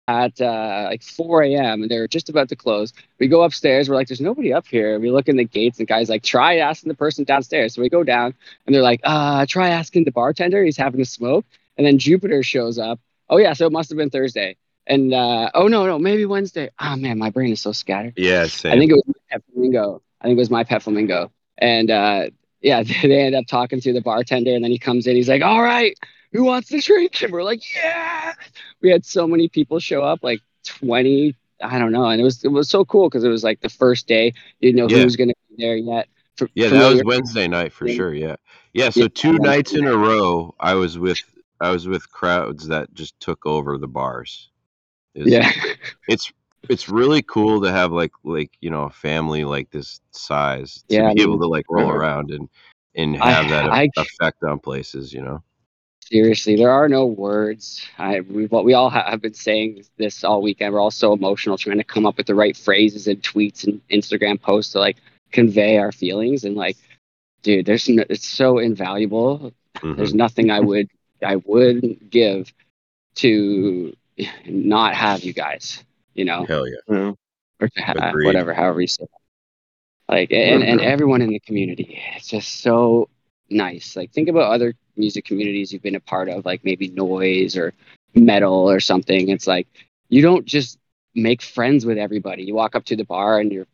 at, 0.09 0.41
uh, 0.41 0.87
like 0.91 1.03
4 1.03 1.43
a.m. 1.43 1.83
and 1.83 1.91
they're 1.91 2.09
just 2.09 2.31
about 2.31 2.49
to 2.49 2.57
close. 2.57 2.93
We 3.21 3.29
go 3.29 3.43
upstairs. 3.43 3.89
We're 3.89 3.95
like, 3.95 4.09
"There's 4.09 4.21
nobody 4.21 4.53
up 4.53 4.67
here." 4.67 4.99
We 4.99 5.11
look 5.11 5.29
in 5.29 5.37
the 5.37 5.45
gates, 5.45 5.79
and 5.79 5.87
the 5.87 5.93
guy's 5.93 6.09
like, 6.09 6.23
"Try 6.23 6.57
asking 6.57 6.89
the 6.89 6.97
person 6.97 7.25
downstairs." 7.25 7.75
So 7.75 7.83
we 7.83 7.91
go 7.91 8.03
down, 8.03 8.35
and 8.67 8.75
they're 8.75 8.83
like, 8.83 9.01
"Uh, 9.05 9.45
try 9.47 9.69
asking 9.69 10.05
the 10.05 10.11
bartender. 10.11 10.65
He's 10.65 10.79
having 10.79 11.01
a 11.01 11.05
smoke." 11.05 11.45
And 11.77 11.87
then 11.87 11.99
Jupiter 11.99 12.43
shows 12.43 12.79
up. 12.79 12.99
Oh 13.29 13.37
yeah, 13.37 13.53
so 13.53 13.67
it 13.67 13.73
must 13.73 13.91
have 13.91 13.99
been 13.99 14.11
Thursday. 14.11 14.57
And 14.87 15.13
uh, 15.13 15.51
oh 15.55 15.69
no, 15.69 15.87
no, 15.87 15.99
maybe 15.99 16.25
Wednesday. 16.25 16.71
Oh 16.81 16.97
man, 16.97 17.19
my 17.19 17.29
brain 17.31 17.53
is 17.53 17.61
so 17.61 17.73
scattered. 17.73 18.15
yeah, 18.17 18.47
same. 18.47 18.73
I 18.73 18.79
think 18.79 18.91
it 18.91 18.95
was 18.95 19.05
my 19.07 19.21
pet 19.31 19.43
flamingo. 19.53 20.03
I 20.21 20.25
think 20.25 20.37
it 20.37 20.41
was 20.41 20.51
my 20.51 20.65
pet 20.65 20.83
flamingo. 20.83 21.31
And 21.59 21.91
uh, 21.91 22.31
yeah, 22.63 22.83
they 23.03 23.21
end 23.21 23.35
up 23.35 23.47
talking 23.47 23.81
to 23.83 23.93
the 23.93 24.01
bartender, 24.01 24.55
and 24.55 24.65
then 24.65 24.71
he 24.71 24.79
comes 24.79 25.07
in. 25.07 25.15
He's 25.17 25.29
like, 25.29 25.43
"All 25.43 25.61
right, 25.63 25.97
who 26.33 26.45
wants 26.45 26.69
to 26.69 26.81
drink?" 26.81 27.23
And 27.23 27.33
we're 27.33 27.43
like, 27.43 27.63
"Yeah!" 27.75 28.35
We 28.83 28.91
had 28.91 29.05
so 29.05 29.27
many 29.27 29.49
people 29.49 29.79
show 29.81 30.03
up, 30.03 30.21
like 30.23 30.41
twenty. 30.65 31.35
I 31.63 31.79
don't 31.79 31.91
know, 31.93 32.05
and 32.05 32.21
it 32.21 32.25
was 32.25 32.45
it 32.45 32.49
was 32.49 32.69
so 32.69 32.85
cool 32.85 33.09
because 33.09 33.25
it 33.25 33.29
was 33.29 33.43
like 33.43 33.61
the 33.61 33.69
first 33.69 34.07
day. 34.07 34.27
You 34.61 34.73
didn't 34.73 34.77
know 34.77 34.89
Yeah. 34.89 34.99
who 34.99 35.05
was 35.05 35.17
going 35.17 35.29
to 35.31 35.35
be 35.51 35.65
there 35.65 35.77
yet. 35.77 36.09
F- 36.41 36.49
Yeah, 36.55 36.69
that 36.69 36.93
was 36.93 37.03
Wednesday 37.05 37.49
night 37.49 37.73
for 37.73 37.89
sure. 37.89 38.15
Yeah, 38.15 38.37
yeah. 38.73 38.91
So 38.91 39.01
Yeah, 39.03 39.09
two 39.13 39.29
Wednesday 39.33 39.49
nights 39.49 39.73
in 39.75 39.85
a 39.87 39.97
row, 39.97 40.55
I 40.61 40.75
was 40.75 40.99
with 40.99 41.19
I 41.61 41.71
was 41.71 41.89
with 41.89 42.09
crowds 42.13 42.69
that 42.69 42.95
just 42.95 43.19
took 43.19 43.45
over 43.45 43.77
the 43.77 43.89
bars. 43.89 44.51
Yeah, 45.15 45.51
it's 46.07 46.33
it's 46.69 46.89
really 46.89 47.23
cool 47.23 47.61
to 47.63 47.73
have 47.73 47.91
like 47.91 48.13
like 48.23 48.53
you 48.61 48.71
know 48.71 48.85
a 48.85 48.91
family 48.91 49.45
like 49.45 49.69
this 49.71 50.01
size 50.13 50.85
to 50.89 50.95
Yeah, 50.95 51.13
be 51.13 51.21
I 51.21 51.25
able 51.25 51.41
to 51.41 51.49
like 51.49 51.67
roll 51.69 51.91
around 51.99 52.31
and 52.31 52.49
and 52.95 53.17
I- 53.17 53.33
have 53.33 53.49
that 53.51 53.73
I- 53.73 53.89
effect 53.97 54.45
on 54.45 54.61
places. 54.61 55.13
You 55.13 55.23
know. 55.23 55.43
Seriously, 56.11 56.57
there 56.57 56.71
are 56.71 56.89
no 56.89 57.07
words. 57.07 57.87
I 57.99 58.21
we 58.21 58.47
what 58.47 58.65
we 58.65 58.75
all 58.75 58.91
ha- 58.91 59.11
have 59.11 59.21
been 59.23 59.35
saying 59.35 59.85
this 59.97 60.25
all 60.25 60.43
weekend. 60.43 60.73
We're 60.73 60.81
all 60.81 60.91
so 60.91 61.13
emotional, 61.13 61.59
trying 61.59 61.79
to 61.79 61.85
come 61.85 62.07
up 62.07 62.17
with 62.17 62.27
the 62.27 62.35
right 62.35 62.57
phrases 62.57 63.07
and 63.07 63.23
tweets 63.23 63.65
and 63.67 63.81
Instagram 63.91 64.41
posts 64.41 64.73
to 64.73 64.79
like 64.81 64.97
convey 65.33 65.79
our 65.79 65.93
feelings. 65.93 66.45
And 66.45 66.55
like, 66.57 66.77
dude, 67.43 67.67
there's 67.67 67.89
no, 67.89 68.05
it's 68.09 68.27
so 68.27 68.59
invaluable. 68.59 69.53
Mhm. 69.77 69.97
There's 69.97 70.15
nothing 70.15 70.51
I 70.51 70.61
would 70.61 70.89
I 71.23 71.37
would 71.37 72.11
give 72.11 72.53
to 73.17 73.95
not 74.47 74.95
have 74.95 75.23
you 75.25 75.33
guys. 75.33 75.85
You 76.15 76.25
know, 76.25 76.45
Hell 76.47 76.67
yeah. 76.67 76.75
Yeah. 76.89 77.13
or 77.61 77.69
to 77.69 77.81
ha- 77.83 78.13
whatever, 78.15 78.53
however 78.53 78.81
you 78.81 78.87
say. 78.89 79.05
It. 79.05 79.11
Like 80.09 80.33
and, 80.33 80.63
and 80.63 80.81
everyone 80.81 81.21
in 81.21 81.29
the 81.31 81.39
community, 81.41 82.01
it's 82.17 82.29
just 82.29 82.61
so 82.63 83.09
nice. 83.51 83.95
Like 83.95 84.11
think 84.13 84.29
about 84.29 84.51
other 84.53 84.75
music 84.99 85.25
communities 85.25 85.73
you've 85.73 85.83
been 85.83 85.95
a 85.95 86.01
part 86.01 86.29
of, 86.29 86.45
like 86.45 86.65
maybe 86.65 86.89
noise 86.89 87.57
or 87.57 87.73
metal 88.15 88.71
or 88.71 88.81
something. 88.81 89.29
It's 89.29 89.47
like 89.47 89.67
you 90.09 90.23
don't 90.23 90.45
just 90.45 90.79
make 91.15 91.43
friends 91.43 91.85
with 91.85 91.99
everybody. 91.99 92.45
You 92.45 92.55
walk 92.55 92.75
up 92.75 92.85
to 92.87 92.97
the 92.97 93.05
bar 93.05 93.39
and 93.39 93.53
you're 93.53 93.67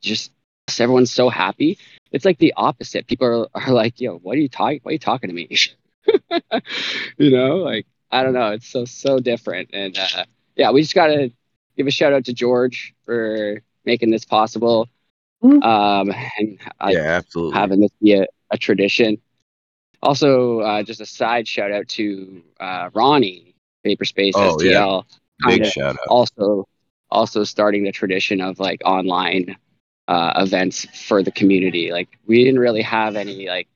just 0.00 0.32
everyone's 0.78 1.12
so 1.12 1.28
happy. 1.28 1.78
It's 2.12 2.24
like 2.24 2.38
the 2.38 2.54
opposite. 2.56 3.06
People 3.06 3.48
are, 3.54 3.62
are 3.62 3.72
like, 3.72 4.00
"Yo, 4.00 4.18
what 4.18 4.36
are 4.36 4.40
you 4.40 4.48
talking? 4.48 4.80
Why 4.82 4.90
are 4.90 4.92
you 4.92 4.98
talking 4.98 5.28
to 5.28 5.34
me?" 5.34 5.48
you 7.18 7.30
know, 7.30 7.56
like 7.56 7.86
I 8.10 8.22
don't 8.22 8.34
know. 8.34 8.52
It's 8.52 8.68
so 8.68 8.84
so 8.84 9.18
different. 9.18 9.70
And 9.72 9.96
uh, 9.98 10.24
yeah, 10.56 10.70
we 10.70 10.82
just 10.82 10.94
gotta 10.94 11.32
give 11.76 11.86
a 11.86 11.90
shout 11.90 12.12
out 12.12 12.24
to 12.26 12.32
George 12.32 12.94
for 13.04 13.62
making 13.84 14.10
this 14.10 14.24
possible. 14.24 14.88
Mhm. 15.42 15.62
Um, 15.62 16.14
and 16.38 16.58
I, 16.80 16.92
yeah, 16.92 17.00
absolutely. 17.00 17.58
having 17.58 17.80
this 17.80 17.90
be 18.02 18.14
a, 18.14 18.26
a 18.50 18.58
tradition. 18.58 19.18
Also, 20.06 20.60
uh, 20.60 20.82
just 20.82 21.00
a 21.00 21.06
side 21.06 21.48
shout 21.48 21.72
out 21.72 21.88
to 21.88 22.42
uh, 22.60 22.90
Ronnie, 22.94 23.54
Vaporspace 23.84 24.32
Oh, 24.34 24.56
STL, 24.56 25.04
yeah. 25.44 25.50
Big 25.50 25.66
shout 25.66 25.96
out. 26.00 26.06
also 26.08 26.66
also 27.10 27.44
starting 27.44 27.84
the 27.84 27.92
tradition 27.92 28.40
of 28.40 28.58
like 28.58 28.80
online 28.84 29.56
uh, 30.08 30.32
events 30.36 30.86
for 31.06 31.22
the 31.22 31.30
community. 31.32 31.90
Like 31.90 32.18
we 32.26 32.44
didn't 32.44 32.60
really 32.60 32.82
have 32.82 33.16
any 33.16 33.48
like 33.48 33.68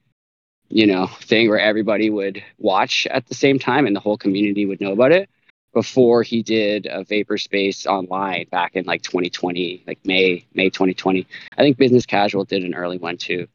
you 0.68 0.87
know 0.87 1.06
thing 1.06 1.49
where 1.49 1.58
everybody 1.58 2.08
would 2.10 2.42
watch 2.58 3.06
at 3.10 3.26
the 3.26 3.34
same 3.34 3.58
time 3.58 3.87
and 3.87 3.94
the 3.94 4.00
whole 4.00 4.16
community 4.16 4.64
would 4.64 4.80
know 4.80 4.92
about 4.92 5.12
it 5.12 5.28
before 5.75 6.22
he 6.22 6.42
did 6.42 6.87
a 6.90 7.04
vapor 7.04 7.38
space 7.38 7.87
online 7.87 8.46
back 8.50 8.75
in 8.76 8.84
like 8.84 9.02
2020 9.02 9.84
like 9.87 9.99
may 10.04 10.44
may 10.54 10.70
2020 10.70 11.26
i 11.58 11.62
think 11.62 11.76
business 11.76 12.06
casual 12.06 12.44
did 12.44 12.64
an 12.64 12.75
early 12.75 12.99
one 12.99 13.16
too 13.16 13.46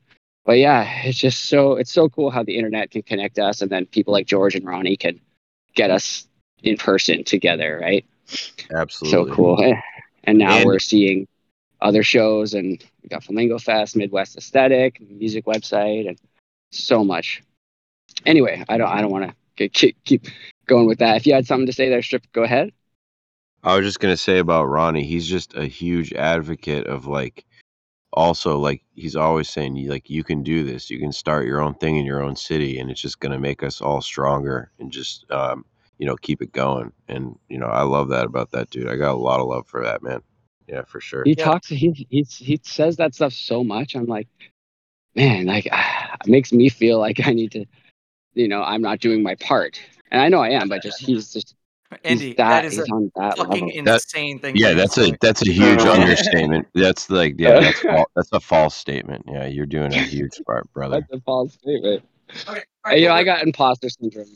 but 0.46 0.58
yeah 0.58 0.88
it's 1.04 1.18
just 1.18 1.46
so 1.46 1.74
it's 1.74 1.92
so 1.92 2.08
cool 2.10 2.30
how 2.32 2.44
the 2.44 2.56
internet 2.56 2.92
can 2.92 3.02
connect 3.02 3.38
us 3.40 3.62
and 3.62 3.70
then 3.72 3.86
people 3.88 4.14
like 4.14 4.28
george 4.28 4.56
and 4.56 4.66
ronnie 4.66 4.96
can 4.98 5.20
get 5.76 5.90
us 5.92 6.28
in 6.64 6.78
person 6.78 7.24
together 7.24 7.80
right 7.82 8.06
Absolutely. 8.74 9.30
So 9.30 9.36
cool. 9.36 9.62
Eh, 9.64 9.80
And 10.24 10.40
now 10.40 10.56
And- 10.58 10.66
we're 10.66 10.80
seeing 10.80 11.28
other 11.80 12.02
shows, 12.02 12.56
and 12.56 12.84
we 13.04 13.10
got 13.10 13.24
Flamingo 13.24 13.60
Fest, 13.60 13.96
Midwest 13.96 14.36
Aesthetic, 14.36 15.00
music 15.00 15.46
website, 15.46 16.08
and 16.08 16.18
so 16.72 17.04
much. 17.04 17.44
Anyway, 18.26 18.64
I 18.68 18.78
don't 18.80 18.88
I 18.90 19.02
don't 19.02 19.12
want 19.12 19.32
to 19.58 19.70
keep 19.70 20.04
keep 20.06 20.26
going 20.66 20.88
with 20.88 20.98
that. 21.00 21.18
If 21.18 21.28
you 21.28 21.34
had 21.36 21.46
something 21.46 21.68
to 21.68 21.74
say 21.74 21.90
there, 21.90 22.02
Strip, 22.02 22.24
go 22.34 22.42
ahead. 22.42 22.72
I 23.64 23.76
was 23.78 23.86
just 23.86 24.00
gonna 24.00 24.18
say 24.18 24.40
about 24.40 24.66
Ronnie, 24.66 25.04
he's 25.04 25.28
just 25.28 25.54
a 25.56 25.66
huge 25.68 26.12
advocate 26.14 26.88
of 26.88 27.06
like 27.06 27.46
also 28.16 28.58
like 28.58 28.84
he's 28.96 29.16
always 29.16 29.50
saying 29.50 29.88
like 29.88 30.10
you 30.10 30.24
can 30.24 30.44
do 30.44 30.64
this, 30.64 30.90
you 30.90 31.00
can 31.00 31.12
start 31.12 31.46
your 31.46 31.62
own 31.62 31.76
thing 31.76 31.98
in 31.98 32.06
your 32.06 32.24
own 32.24 32.36
city 32.36 32.80
and 32.80 32.90
it's 32.90 33.02
just 33.02 33.20
gonna 33.20 33.40
make 33.40 33.64
us 33.64 33.82
all 33.82 34.02
stronger 34.02 34.72
and 34.80 34.92
just 34.92 35.30
um, 35.32 35.66
you 35.98 36.06
know, 36.06 36.16
keep 36.18 36.42
it 36.42 36.52
going. 36.52 36.92
And 37.08 37.38
you 37.50 37.60
know, 37.60 37.68
I 37.68 37.84
love 37.84 38.10
that 38.10 38.26
about 38.26 38.52
that 38.52 38.70
dude. 38.70 38.90
I 38.90 38.96
got 38.96 39.16
a 39.16 39.18
lot 39.20 39.40
of 39.40 39.48
love 39.48 39.68
for 39.68 39.84
that 39.84 40.04
man. 40.04 40.22
Yeah, 40.68 40.84
for 40.84 41.00
sure. 41.00 41.24
He 41.26 41.36
Yeah. 41.36 41.44
talks. 41.46 41.70
He 41.70 42.08
he 42.10 42.26
he 42.30 42.60
says 42.64 42.98
that 42.98 43.14
stuff 43.14 43.34
so 43.34 43.64
much. 43.64 43.96
I'm 43.96 44.06
like, 44.06 44.28
man, 45.16 45.46
like 45.46 45.68
it 45.68 46.28
makes 46.28 46.52
me 46.52 46.70
feel 46.70 47.00
like 47.00 47.26
I 47.28 47.34
need 47.34 47.52
to, 47.52 47.66
you 48.34 48.48
know, 48.48 48.64
I'm 48.64 48.82
not 48.82 49.00
doing 49.00 49.24
my 49.24 49.36
part, 49.36 49.80
and 50.12 50.22
I 50.22 50.30
know 50.30 50.40
I 50.40 50.50
am, 50.50 50.70
but 50.70 50.82
just 50.82 51.00
he's 51.00 51.32
just 51.32 51.56
Andy, 52.04 52.28
he's 52.28 52.36
that 52.36 52.50
that, 52.62 52.66
is 52.66 52.74
he's 52.74 52.90
a 52.90 52.92
on 52.94 53.12
that 53.16 53.38
fucking 53.38 53.68
level. 53.68 53.84
That- 53.86 53.94
insane 53.96 54.40
thing. 54.40 54.56
Yeah, 54.56 54.68
for 54.68 54.72
you 54.72 54.78
that's 54.78 54.98
a 54.98 55.18
that's 55.22 55.42
a 55.48 55.52
huge 55.52 55.80
understatement. 55.86 56.68
That's 56.74 57.10
like 57.10 57.36
yeah, 57.38 57.60
that's 57.60 57.80
fal- 57.80 58.12
that's 58.16 58.32
a 58.32 58.40
false 58.40 58.76
statement. 58.76 59.26
Yeah, 59.28 59.46
you're 59.46 59.66
doing 59.66 59.94
a 59.94 59.98
huge 60.02 60.42
part, 60.48 60.72
brother. 60.74 61.02
That's 61.02 61.22
a 61.22 61.24
false 61.24 61.54
statement. 61.54 62.04
Okay, 62.48 62.48
all 62.50 62.56
right, 62.92 63.00
you 63.00 63.08
know, 63.08 63.14
I 63.14 63.22
good. 63.22 63.26
got 63.26 63.44
imposter 63.44 63.88
syndrome. 63.90 64.28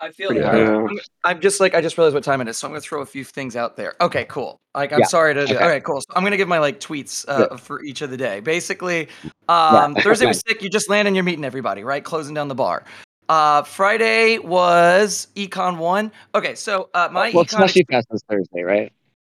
I 0.00 0.12
feel 0.12 0.28
pretty 0.28 0.42
that. 0.42 0.66
hard. 0.66 0.90
I'm, 0.90 0.98
I'm 1.24 1.40
just 1.40 1.58
like 1.60 1.74
I 1.74 1.80
just 1.80 1.98
realized 1.98 2.14
what 2.14 2.22
time 2.22 2.40
it 2.40 2.46
is, 2.48 2.56
so 2.56 2.68
I'm 2.68 2.72
gonna 2.72 2.80
throw 2.80 3.00
a 3.00 3.06
few 3.06 3.24
things 3.24 3.56
out 3.56 3.76
there. 3.76 3.94
Okay, 4.00 4.26
cool. 4.26 4.58
Like 4.74 4.92
I'm 4.92 5.00
Yeah, 5.00 5.06
sorry 5.06 5.34
to. 5.34 5.40
okay. 5.42 5.56
Okay, 5.56 5.80
cool. 5.80 6.00
So 6.00 6.06
I'm 6.14 6.22
gonna 6.22 6.36
give 6.36 6.46
my 6.46 6.58
like 6.60 6.78
tweets 6.78 7.24
uh, 7.26 7.56
for 7.56 7.82
each 7.82 8.00
of 8.02 8.10
the 8.10 8.16
day. 8.16 8.38
Basically, 8.40 9.08
um, 9.48 9.94
Yeah, 9.96 10.02
Thursday 10.02 10.26
was 10.26 10.40
sick. 10.46 10.62
You 10.62 10.70
just 10.70 10.88
land 10.88 11.08
and 11.08 11.16
you're 11.16 11.24
meeting 11.24 11.44
everybody, 11.44 11.82
right? 11.82 12.04
Closing 12.04 12.34
down 12.34 12.46
the 12.46 12.54
bar. 12.54 12.84
Uh, 13.28 13.62
Friday 13.62 14.38
was 14.38 15.28
Econ 15.36 15.76
one. 15.78 16.10
Okay, 16.34 16.54
so 16.54 16.88
uh, 16.94 17.08
my 17.12 17.30
well, 17.34 17.44
econ. 17.44 17.50
Slushy 17.58 17.84
Fest 17.90 18.08
was 18.10 18.22
Thursday, 18.28 18.62
right? 18.62 18.92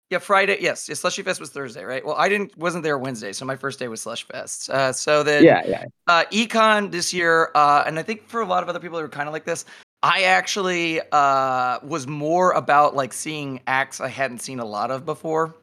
Yeah, 0.09 0.19
Friday. 0.19 0.57
Yes, 0.59 0.89
yeah, 0.89 0.95
Slushy 0.95 1.21
Fest 1.23 1.39
was 1.39 1.51
Thursday, 1.51 1.83
right? 1.83 2.05
Well, 2.05 2.15
I 2.17 2.27
didn't 2.27 2.57
wasn't 2.57 2.83
there 2.83 2.97
Wednesday, 2.97 3.31
so 3.31 3.45
my 3.45 3.55
first 3.55 3.79
day 3.79 3.87
was 3.87 4.01
Slush 4.01 4.27
Fest. 4.27 4.69
Uh, 4.69 4.91
so 4.91 5.23
then, 5.23 5.43
Yeah, 5.43 5.61
yeah. 5.65 5.85
uh, 6.07 6.25
econ 6.31 6.91
this 6.91 7.13
year, 7.13 7.49
uh, 7.55 7.83
and 7.85 7.97
I 7.97 8.03
think 8.03 8.27
for 8.27 8.41
a 8.41 8.45
lot 8.45 8.61
of 8.61 8.67
other 8.69 8.79
people 8.79 8.97
that 8.97 9.03
were 9.03 9.09
kind 9.09 9.27
of 9.29 9.33
like 9.33 9.45
this, 9.45 9.63
I 10.03 10.23
actually 10.23 10.99
uh, 11.11 11.79
was 11.83 12.07
more 12.07 12.51
about 12.51 12.95
like 12.95 13.13
seeing 13.13 13.61
acts 13.67 14.01
I 14.01 14.07
hadn't 14.09 14.39
seen 14.39 14.59
a 14.59 14.65
lot 14.65 14.91
of 14.91 15.05
before. 15.05 15.55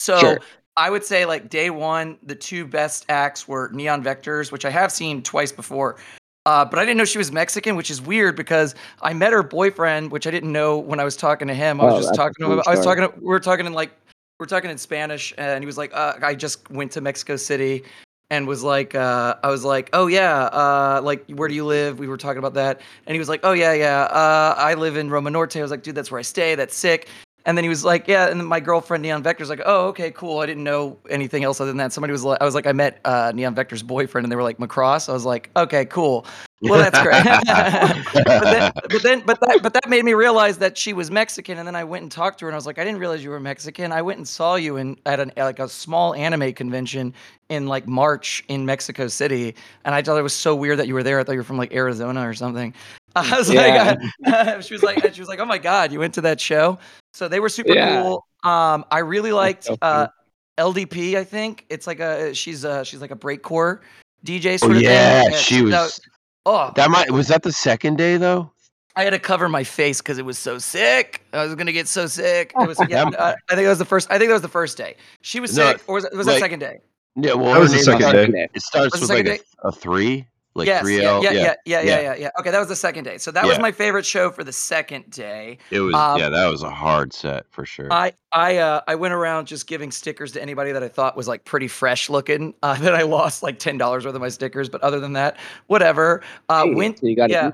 So 0.00 0.18
Sure. 0.18 0.38
I 0.76 0.90
would 0.90 1.04
say 1.04 1.24
like 1.24 1.48
day 1.48 1.70
one, 1.70 2.18
the 2.24 2.34
two 2.34 2.66
best 2.66 3.06
acts 3.08 3.46
were 3.46 3.70
Neon 3.72 4.02
Vectors, 4.02 4.50
which 4.50 4.64
I 4.64 4.70
have 4.70 4.90
seen 4.90 5.22
twice 5.22 5.52
before. 5.52 5.96
Uh, 6.46 6.64
but 6.64 6.78
I 6.78 6.84
didn't 6.84 6.98
know 6.98 7.06
she 7.06 7.16
was 7.18 7.32
Mexican, 7.32 7.74
which 7.74 7.90
is 7.90 8.02
weird 8.02 8.36
because 8.36 8.74
I 9.00 9.14
met 9.14 9.32
her 9.32 9.42
boyfriend, 9.42 10.10
which 10.12 10.26
I 10.26 10.30
didn't 10.30 10.52
know 10.52 10.78
when 10.78 11.00
I 11.00 11.04
was 11.04 11.16
talking 11.16 11.48
to 11.48 11.54
him. 11.54 11.80
I 11.80 11.84
was 11.84 11.94
Oh, 11.94 11.98
just 12.00 12.14
talking 12.14 12.34
to 12.40 12.52
him. 12.52 12.62
I 12.66 12.70
was 12.74 12.84
talking. 12.84 13.02
To, 13.02 13.12
we 13.18 13.26
were 13.28 13.40
talking 13.40 13.64
in 13.64 13.72
like 13.72 13.92
we 14.38 14.44
are 14.44 14.46
talking 14.46 14.70
in 14.70 14.76
Spanish, 14.76 15.32
and 15.38 15.62
he 15.62 15.66
was 15.66 15.78
like, 15.78 15.90
uh, 15.94 16.14
"I 16.20 16.34
just 16.34 16.70
went 16.70 16.92
to 16.92 17.00
Mexico 17.00 17.36
City," 17.36 17.82
and 18.30 18.46
was 18.46 18.62
like, 18.62 18.94
uh, 18.94 19.36
"I 19.42 19.48
was 19.48 19.64
like, 19.64 19.88
oh 19.94 20.06
yeah, 20.06 20.44
uh, 20.46 21.00
like 21.02 21.24
where 21.30 21.48
do 21.48 21.54
you 21.54 21.64
live?" 21.64 21.98
We 21.98 22.08
were 22.08 22.18
talking 22.18 22.40
about 22.40 22.54
that, 22.54 22.80
and 23.06 23.14
he 23.14 23.18
was 23.18 23.28
like, 23.30 23.40
"Oh 23.42 23.52
yeah, 23.52 23.72
yeah, 23.72 24.02
uh, 24.02 24.54
I 24.58 24.74
live 24.74 24.98
in 24.98 25.08
Roma 25.08 25.30
Norte." 25.30 25.56
I 25.56 25.62
was 25.62 25.70
like, 25.70 25.82
"Dude, 25.82 25.94
that's 25.94 26.10
where 26.10 26.18
I 26.18 26.22
stay. 26.22 26.56
That's 26.56 26.76
sick." 26.76 27.08
And 27.46 27.58
then 27.58 27.64
he 27.64 27.68
was 27.68 27.84
like, 27.84 28.08
"Yeah," 28.08 28.28
and 28.28 28.46
my 28.46 28.58
girlfriend 28.58 29.02
Neon 29.02 29.22
Vector's 29.22 29.50
like, 29.50 29.60
"Oh, 29.66 29.88
okay, 29.88 30.10
cool. 30.10 30.38
I 30.38 30.46
didn't 30.46 30.64
know 30.64 30.98
anything 31.10 31.44
else 31.44 31.60
other 31.60 31.70
than 31.70 31.76
that." 31.76 31.92
Somebody 31.92 32.12
was 32.12 32.24
like, 32.24 32.40
"I 32.40 32.44
was 32.44 32.54
like, 32.54 32.66
I 32.66 32.72
met 32.72 33.00
uh, 33.04 33.32
Neon 33.34 33.54
Vector's 33.54 33.82
boyfriend," 33.82 34.24
and 34.24 34.32
they 34.32 34.36
were 34.36 34.42
like, 34.42 34.56
"Macross." 34.58 35.10
I 35.10 35.12
was 35.12 35.26
like, 35.26 35.50
"Okay, 35.54 35.84
cool. 35.84 36.26
Well, 36.62 36.78
that's 36.78 36.98
great." 37.02 37.22
but 38.24 38.42
then, 38.44 38.72
but 38.74 39.02
then, 39.02 39.22
but 39.26 39.40
that, 39.40 39.60
but 39.62 39.74
that 39.74 39.90
made 39.90 40.06
me 40.06 40.14
realize 40.14 40.56
that 40.58 40.78
she 40.78 40.94
was 40.94 41.10
Mexican, 41.10 41.58
and 41.58 41.66
then 41.66 41.76
I 41.76 41.84
went 41.84 42.02
and 42.02 42.10
talked 42.10 42.38
to 42.38 42.46
her, 42.46 42.48
and 42.48 42.54
I 42.54 42.58
was 42.58 42.64
like, 42.64 42.78
"I 42.78 42.84
didn't 42.84 43.00
realize 43.00 43.22
you 43.22 43.28
were 43.28 43.40
Mexican. 43.40 43.92
I 43.92 44.00
went 44.00 44.16
and 44.16 44.26
saw 44.26 44.54
you 44.54 44.78
in 44.78 44.96
at 45.04 45.20
an 45.20 45.30
like 45.36 45.58
a 45.58 45.68
small 45.68 46.14
anime 46.14 46.54
convention 46.54 47.12
in 47.50 47.66
like 47.66 47.86
March 47.86 48.42
in 48.48 48.64
Mexico 48.64 49.06
City, 49.06 49.54
and 49.84 49.94
I 49.94 50.00
thought 50.00 50.16
it 50.16 50.22
was 50.22 50.34
so 50.34 50.54
weird 50.54 50.78
that 50.78 50.88
you 50.88 50.94
were 50.94 51.02
there. 51.02 51.20
I 51.20 51.24
thought 51.24 51.32
you 51.32 51.38
were 51.38 51.44
from 51.44 51.58
like 51.58 51.74
Arizona 51.74 52.26
or 52.26 52.32
something." 52.32 52.72
I 53.32 53.38
was 53.38 53.50
Yeah. 53.52 53.94
like, 54.26 54.62
she 54.62 54.74
was 54.74 54.82
like, 54.82 55.14
she 55.14 55.20
was 55.20 55.28
like, 55.28 55.38
"Oh 55.40 55.44
my 55.44 55.58
god, 55.58 55.92
you 55.92 55.98
went 55.98 56.14
to 56.14 56.20
that 56.22 56.40
show?" 56.40 56.78
So 57.12 57.28
they 57.28 57.40
were 57.40 57.48
super 57.48 57.72
Yeah. 57.74 58.02
cool. 58.02 58.26
Um, 58.42 58.84
I 58.90 58.98
really 59.00 59.32
liked 59.32 59.68
uh, 59.82 60.08
LDP. 60.58 61.16
I 61.16 61.24
think 61.24 61.64
it's 61.70 61.86
like 61.86 62.00
a 62.00 62.34
she's 62.34 62.64
a 62.64 62.84
she's 62.84 63.00
like 63.00 63.10
a 63.10 63.16
breakcore 63.16 63.80
DJ 64.24 64.54
Oh 64.54 64.56
sort 64.58 64.76
of 64.76 64.82
yeah, 64.82 65.24
thing. 65.24 65.34
she 65.36 65.58
so- 65.58 65.64
was. 65.64 66.00
oh, 66.46 66.72
That 66.76 66.90
might 66.90 67.10
was 67.10 67.28
that 67.28 67.42
the 67.42 67.52
second 67.52 67.96
day 67.98 68.16
though. 68.16 68.50
I 68.96 69.02
had 69.02 69.10
to 69.10 69.18
cover 69.18 69.48
my 69.48 69.64
face 69.64 70.00
because 70.00 70.18
it 70.18 70.24
was 70.24 70.38
so 70.38 70.58
sick. 70.58 71.22
I 71.32 71.44
was 71.44 71.54
gonna 71.56 71.72
get 71.72 71.88
so 71.88 72.06
sick. 72.06 72.52
It 72.56 72.68
was. 72.68 72.78
Yeah, 72.88 73.04
uh, 73.08 73.34
I 73.50 73.54
think 73.54 73.64
it 73.66 73.68
was 73.68 73.78
the 73.78 73.84
first. 73.84 74.08
I 74.10 74.18
think 74.18 74.28
that 74.28 74.34
was 74.34 74.42
the 74.42 74.48
first 74.48 74.76
day. 74.76 74.96
She 75.20 75.40
was 75.40 75.56
No, 75.56 75.72
sick, 75.72 75.82
or 75.88 75.94
was, 75.96 76.04
it, 76.04 76.14
was 76.14 76.26
like- 76.26 76.36
that 76.36 76.40
second 76.40 76.60
day? 76.60 76.78
Yeah, 77.16 77.34
well, 77.34 77.54
That 77.54 77.60
was 77.60 77.72
the 77.72 77.78
second 77.78 78.32
day. 78.32 78.48
It 78.54 78.62
starts 78.62 79.00
with 79.00 79.08
like 79.08 79.26
a, 79.26 79.38
a 79.68 79.70
three, 79.72 80.26
like 80.54 80.66
yes, 80.66 80.82
three 80.82 81.02
yeah, 81.02 81.08
L. 81.08 81.22
yeah, 81.22 81.30
yeah, 81.32 81.40
yeah, 81.40 81.54
yeah, 81.64 81.80
yeah. 81.82 82.00
yeah, 82.00 82.14
yeah. 82.14 82.30
Okay, 82.38 82.50
that 82.50 82.58
was 82.58 82.68
the 82.68 82.76
second 82.76 83.04
day. 83.04 83.18
So 83.18 83.30
that 83.32 83.44
was 83.44 83.58
my 83.58 83.72
favorite 83.72 84.06
show 84.06 84.30
for 84.30 84.44
the 84.44 84.52
second 84.52 85.10
day. 85.10 85.58
It 85.70 85.80
was 85.80 85.94
Um, 85.94 86.18
yeah, 86.18 86.28
that 86.28 86.46
was 86.48 86.62
a 86.62 86.70
hard 86.70 87.12
set 87.12 87.46
for 87.50 87.66
sure. 87.66 87.92
I 87.92 88.12
I 88.30 88.58
uh, 88.58 88.80
I 88.86 88.94
went 88.94 89.14
around 89.14 89.46
just 89.46 89.66
giving 89.66 89.90
stickers 89.90 90.32
to 90.32 90.42
anybody 90.42 90.70
that 90.72 90.82
I 90.82 90.88
thought 90.88 91.16
was 91.16 91.26
like 91.26 91.44
pretty 91.44 91.68
fresh 91.68 92.08
looking. 92.08 92.54
Uh, 92.64 92.74
that 92.78 92.94
I 92.94 93.02
lost 93.02 93.42
like 93.42 93.58
ten 93.58 93.76
dollars 93.76 94.06
worth 94.06 94.14
of 94.14 94.20
my 94.22 94.28
stickers, 94.28 94.70
but 94.70 94.80
other 94.82 94.98
than 94.98 95.12
that, 95.14 95.36
whatever. 95.66 96.22
Uh, 96.48 96.64
Hey, 96.64 96.74
went 96.74 96.98
so 96.98 97.06
you 97.06 97.16
got 97.16 97.28
yeah. 97.28 97.50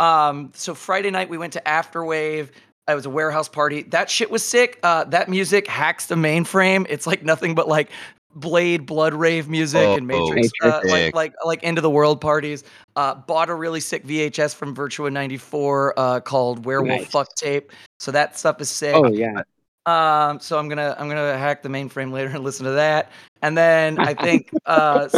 Um, 0.00 0.52
so 0.54 0.74
Friday 0.74 1.10
night 1.10 1.30
we 1.30 1.38
went 1.38 1.54
to 1.54 1.62
Afterwave. 1.64 2.50
It 2.88 2.94
was 2.94 3.06
a 3.06 3.10
warehouse 3.10 3.48
party. 3.48 3.82
That 3.84 4.10
shit 4.10 4.30
was 4.30 4.42
sick. 4.42 4.78
Uh, 4.82 5.04
that 5.04 5.28
music 5.28 5.66
hacks 5.66 6.06
the 6.06 6.14
mainframe. 6.14 6.86
It's 6.88 7.06
like 7.06 7.22
nothing 7.22 7.54
but 7.54 7.68
like 7.68 7.90
Blade, 8.34 8.86
Blood 8.86 9.14
Rave 9.14 9.48
music 9.48 9.80
Oh, 9.80 9.96
and 9.96 10.06
Matrix, 10.06 10.50
uh, 10.62 10.80
Matrix. 10.84 10.90
like 10.92 11.14
like 11.14 11.34
like 11.44 11.60
end 11.64 11.78
of 11.78 11.82
the 11.82 11.90
world 11.90 12.20
parties. 12.20 12.64
Uh, 12.96 13.14
bought 13.14 13.48
a 13.48 13.54
really 13.54 13.80
sick 13.80 14.04
VHS 14.06 14.54
from 14.54 14.74
Virtua 14.76 15.12
'94 15.12 15.94
uh, 15.98 16.20
called 16.20 16.64
Werewolf 16.64 17.00
Nice. 17.00 17.10
Fuck 17.10 17.34
Tape. 17.34 17.72
So 17.98 18.10
that 18.12 18.38
stuff 18.38 18.60
is 18.60 18.68
sick. 18.70 18.94
Oh 18.94 19.06
yeah. 19.08 19.42
Um, 19.86 20.38
so 20.40 20.58
I'm 20.58 20.68
gonna 20.68 20.94
I'm 20.98 21.08
gonna 21.08 21.38
hack 21.38 21.62
the 21.62 21.68
mainframe 21.68 22.12
later 22.12 22.28
and 22.28 22.44
listen 22.44 22.66
to 22.66 22.72
that. 22.72 23.10
And 23.42 23.56
then 23.56 23.98
I 23.98 24.14
think 24.14 24.50
uh 24.66 25.08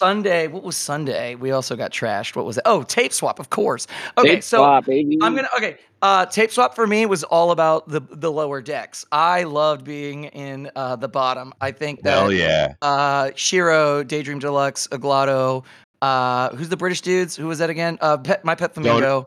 Sunday, 0.00 0.48
what 0.48 0.62
was 0.64 0.76
Sunday? 0.76 1.34
We 1.36 1.52
also 1.52 1.76
got 1.76 1.92
trashed. 1.92 2.34
What 2.34 2.44
was 2.44 2.56
it? 2.58 2.62
Oh, 2.66 2.82
tape 2.82 3.12
swap, 3.12 3.38
of 3.38 3.50
course. 3.50 3.86
Okay, 4.18 4.36
Tape 4.36 4.42
so 4.44 4.58
swap. 4.58 4.84
I'm 4.88 5.18
gonna 5.36 5.48
okay. 5.56 5.76
Uh, 6.04 6.26
tape 6.26 6.50
swap 6.50 6.74
for 6.74 6.86
me 6.86 7.06
was 7.06 7.24
all 7.24 7.50
about 7.50 7.88
the 7.88 8.02
the 8.10 8.30
lower 8.30 8.60
decks. 8.60 9.06
I 9.10 9.44
loved 9.44 9.84
being 9.86 10.24
in 10.24 10.70
uh, 10.76 10.96
the 10.96 11.08
bottom. 11.08 11.54
I 11.62 11.70
think 11.70 12.02
that 12.02 12.18
Hell 12.18 12.30
yeah. 12.30 12.74
uh, 12.82 13.30
Shiro, 13.36 14.04
Daydream 14.04 14.38
Deluxe, 14.38 14.86
Aglotto. 14.88 15.64
Uh, 16.02 16.54
who's 16.56 16.68
the 16.68 16.76
British 16.76 17.00
dudes? 17.00 17.34
Who 17.34 17.46
was 17.46 17.58
that 17.58 17.70
again? 17.70 17.96
Uh, 18.02 18.18
pet, 18.18 18.44
my 18.44 18.54
pet 18.54 18.74
flamingo. 18.74 19.24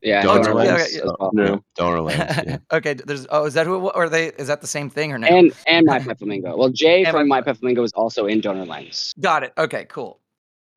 Yeah. 0.00 0.22
Donor 0.22 0.44
Donor 0.44 0.64
yeah, 0.64 0.72
Lands 0.72 0.94
yeah, 0.94 1.00
as 1.02 1.12
well. 1.18 1.30
No. 1.34 1.64
Donor 1.74 2.00
lands. 2.00 2.34
Yeah. 2.46 2.56
okay, 2.72 2.94
there's. 2.94 3.26
Oh, 3.28 3.44
is 3.44 3.52
that 3.52 3.66
who? 3.66 3.90
Or 3.90 4.04
are 4.04 4.08
they? 4.08 4.28
Is 4.28 4.46
that 4.46 4.62
the 4.62 4.66
same 4.66 4.88
thing 4.88 5.12
or 5.12 5.18
no? 5.18 5.26
And 5.26 5.52
and 5.66 5.84
my 5.84 5.98
pet 5.98 6.18
flamingo. 6.18 6.56
Well, 6.56 6.70
Jay 6.70 7.04
And 7.04 7.12
from 7.12 7.28
My- 7.28 7.40
my 7.40 7.42
pet 7.42 7.58
flamingo 7.58 7.82
was 7.82 7.92
also 7.92 8.24
in 8.24 8.40
Donor 8.40 8.64
Lands. 8.64 9.12
Got 9.20 9.42
it. 9.44 9.52
Okay, 9.58 9.84
cool. 9.90 10.18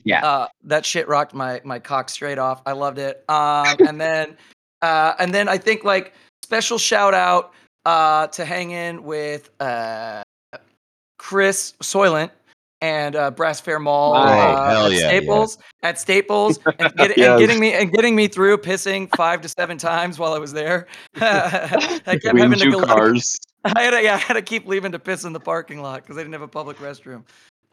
Yeah. 0.03 0.25
Uh, 0.25 0.47
that 0.65 0.85
shit 0.85 1.07
rocked 1.07 1.33
my 1.33 1.61
my 1.63 1.79
cock 1.79 2.09
straight 2.09 2.37
off. 2.37 2.61
I 2.65 2.73
loved 2.73 2.99
it. 2.99 3.23
Um, 3.29 3.77
and 3.87 4.01
then, 4.01 4.35
uh, 4.83 5.15
and 5.17 5.33
then 5.33 5.49
I 5.49 5.57
think 5.57 5.83
like 5.83 6.13
special 6.43 6.77
shout 6.77 7.13
out 7.15 7.53
uh 7.85 8.27
to 8.27 8.45
hang 8.45 8.71
in 8.71 9.03
with 9.03 9.49
uh 9.59 10.21
Chris 11.17 11.73
Soylent 11.81 12.31
and 12.81 13.15
uh, 13.15 13.31
Brass 13.31 13.61
Fair 13.61 13.79
Mall 13.79 14.13
Oh, 14.13 14.17
uh, 14.17 14.69
hell 14.69 14.85
at 14.87 14.91
yeah, 14.91 14.97
yeah. 14.99 15.07
Staples 15.07 15.57
at 15.83 15.99
Staples 15.99 16.59
and, 16.79 16.93
get, 16.95 17.17
Yes. 17.17 17.27
and 17.29 17.39
getting 17.39 17.59
me 17.61 17.73
and 17.73 17.91
getting 17.91 18.15
me 18.15 18.27
through 18.27 18.57
pissing 18.57 19.07
five 19.15 19.39
to 19.41 19.49
seven 19.49 19.77
times 19.77 20.19
while 20.19 20.33
I 20.33 20.37
was 20.37 20.51
there. 20.53 20.87
I 21.15 21.69
kept 22.05 22.25
having 22.37 22.51
to 22.51 22.55
two 22.57 22.71
go- 22.71 22.85
cars. 22.85 23.37
I 23.65 23.81
had 23.83 23.91
to, 23.91 24.03
yeah, 24.03 24.15
I 24.15 24.17
had 24.17 24.33
to 24.33 24.41
keep 24.41 24.67
leaving 24.67 24.91
to 24.91 24.99
piss 24.99 25.23
in 25.23 25.31
the 25.31 25.39
parking 25.39 25.81
lot 25.81 26.01
because 26.01 26.17
they 26.17 26.23
didn't 26.23 26.33
have 26.33 26.41
a 26.41 26.47
public 26.49 26.77
restroom. 26.79 27.23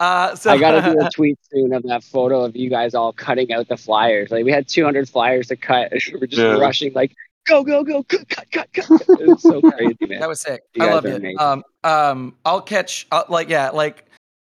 Uh, 0.01 0.35
so 0.35 0.49
I 0.51 0.57
gotta 0.57 0.81
do 0.91 0.99
a 0.99 1.09
tweet 1.13 1.37
soon 1.51 1.73
of 1.73 1.83
that 1.83 2.03
photo 2.03 2.43
of 2.43 2.55
you 2.55 2.69
guys 2.71 2.95
all 2.95 3.13
cutting 3.13 3.53
out 3.53 3.67
the 3.67 3.77
flyers. 3.77 4.31
Like 4.31 4.43
we 4.45 4.51
had 4.51 4.67
200 4.67 5.07
flyers 5.07 5.47
to 5.49 5.55
cut. 5.55 5.91
We're 6.13 6.25
just 6.25 6.41
Yeah. 6.41 6.57
rushing, 6.57 6.91
like 6.93 7.15
go, 7.45 7.63
go, 7.63 7.83
go, 7.83 8.01
cut, 8.03 8.27
cut, 8.29 8.47
cut, 8.51 8.73
cut. 8.73 9.01
It 9.19 9.27
was 9.27 9.41
so 9.43 9.61
crazy, 9.61 9.97
man. 10.01 10.19
That 10.19 10.27
was 10.29 10.41
sick. 10.41 10.63
You 10.73 10.83
I 10.83 10.85
guys 10.87 10.93
loved 10.95 11.05
it. 11.07 11.15
amazing. 11.17 11.39
Um, 11.39 11.63
um, 11.83 12.35
I'll 12.45 12.61
catch 12.61 13.05
uh, 13.11 13.23
like 13.29 13.47
yeah, 13.49 13.69
like 13.69 14.05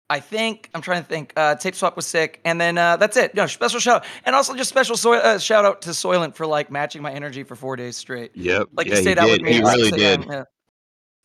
I 0.10 0.20
think 0.20 0.70
I'm 0.74 0.82
trying 0.82 1.04
to 1.04 1.08
think. 1.08 1.32
Uh, 1.36 1.54
Tape 1.56 1.75
Swap 1.75 1.96
was 1.96 2.08
sick, 2.08 2.40
and 2.44 2.60
then 2.60 2.78
uh, 2.80 2.98
that's 2.98 3.16
it. 3.18 3.36
No 3.36 3.46
special 3.48 3.80
shout, 3.80 4.02
out. 4.04 4.08
and 4.25 4.36
also 4.36 4.56
just 4.56 4.70
special 4.70 4.98
soil, 4.98 5.20
uh, 5.24 5.38
shout 5.40 5.64
out 5.66 5.82
to 5.84 5.92
Soylent 5.92 6.34
for 6.36 6.46
like 6.48 6.70
matching 6.72 7.02
my 7.04 7.12
energy 7.12 7.44
for 7.44 7.56
four 7.56 7.75
days 7.75 7.98
straight. 7.98 8.32
Yep. 8.36 8.70
Like 8.74 8.88
yeah, 8.88 8.96
he 8.96 9.02
stayed 9.02 9.18
out 9.20 9.25
did. 9.28 9.42
with 9.42 9.42
me. 9.42 9.54
He 9.54 9.62
really 9.62 9.92
did. 9.92 10.22
down, 10.22 10.32
Yeah, 10.32 10.44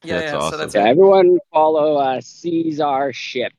yeah, 0.04 0.14
That's 0.18 0.24
yeah. 0.24 0.30
So 0.32 0.38
awesome. 0.38 0.58
that's 0.60 0.74
Yeah, 0.74 0.84
everyone 0.84 1.38
follow 1.52 1.96
uh, 1.96 2.20
Caesar 2.22 3.12
Ship 3.12 3.52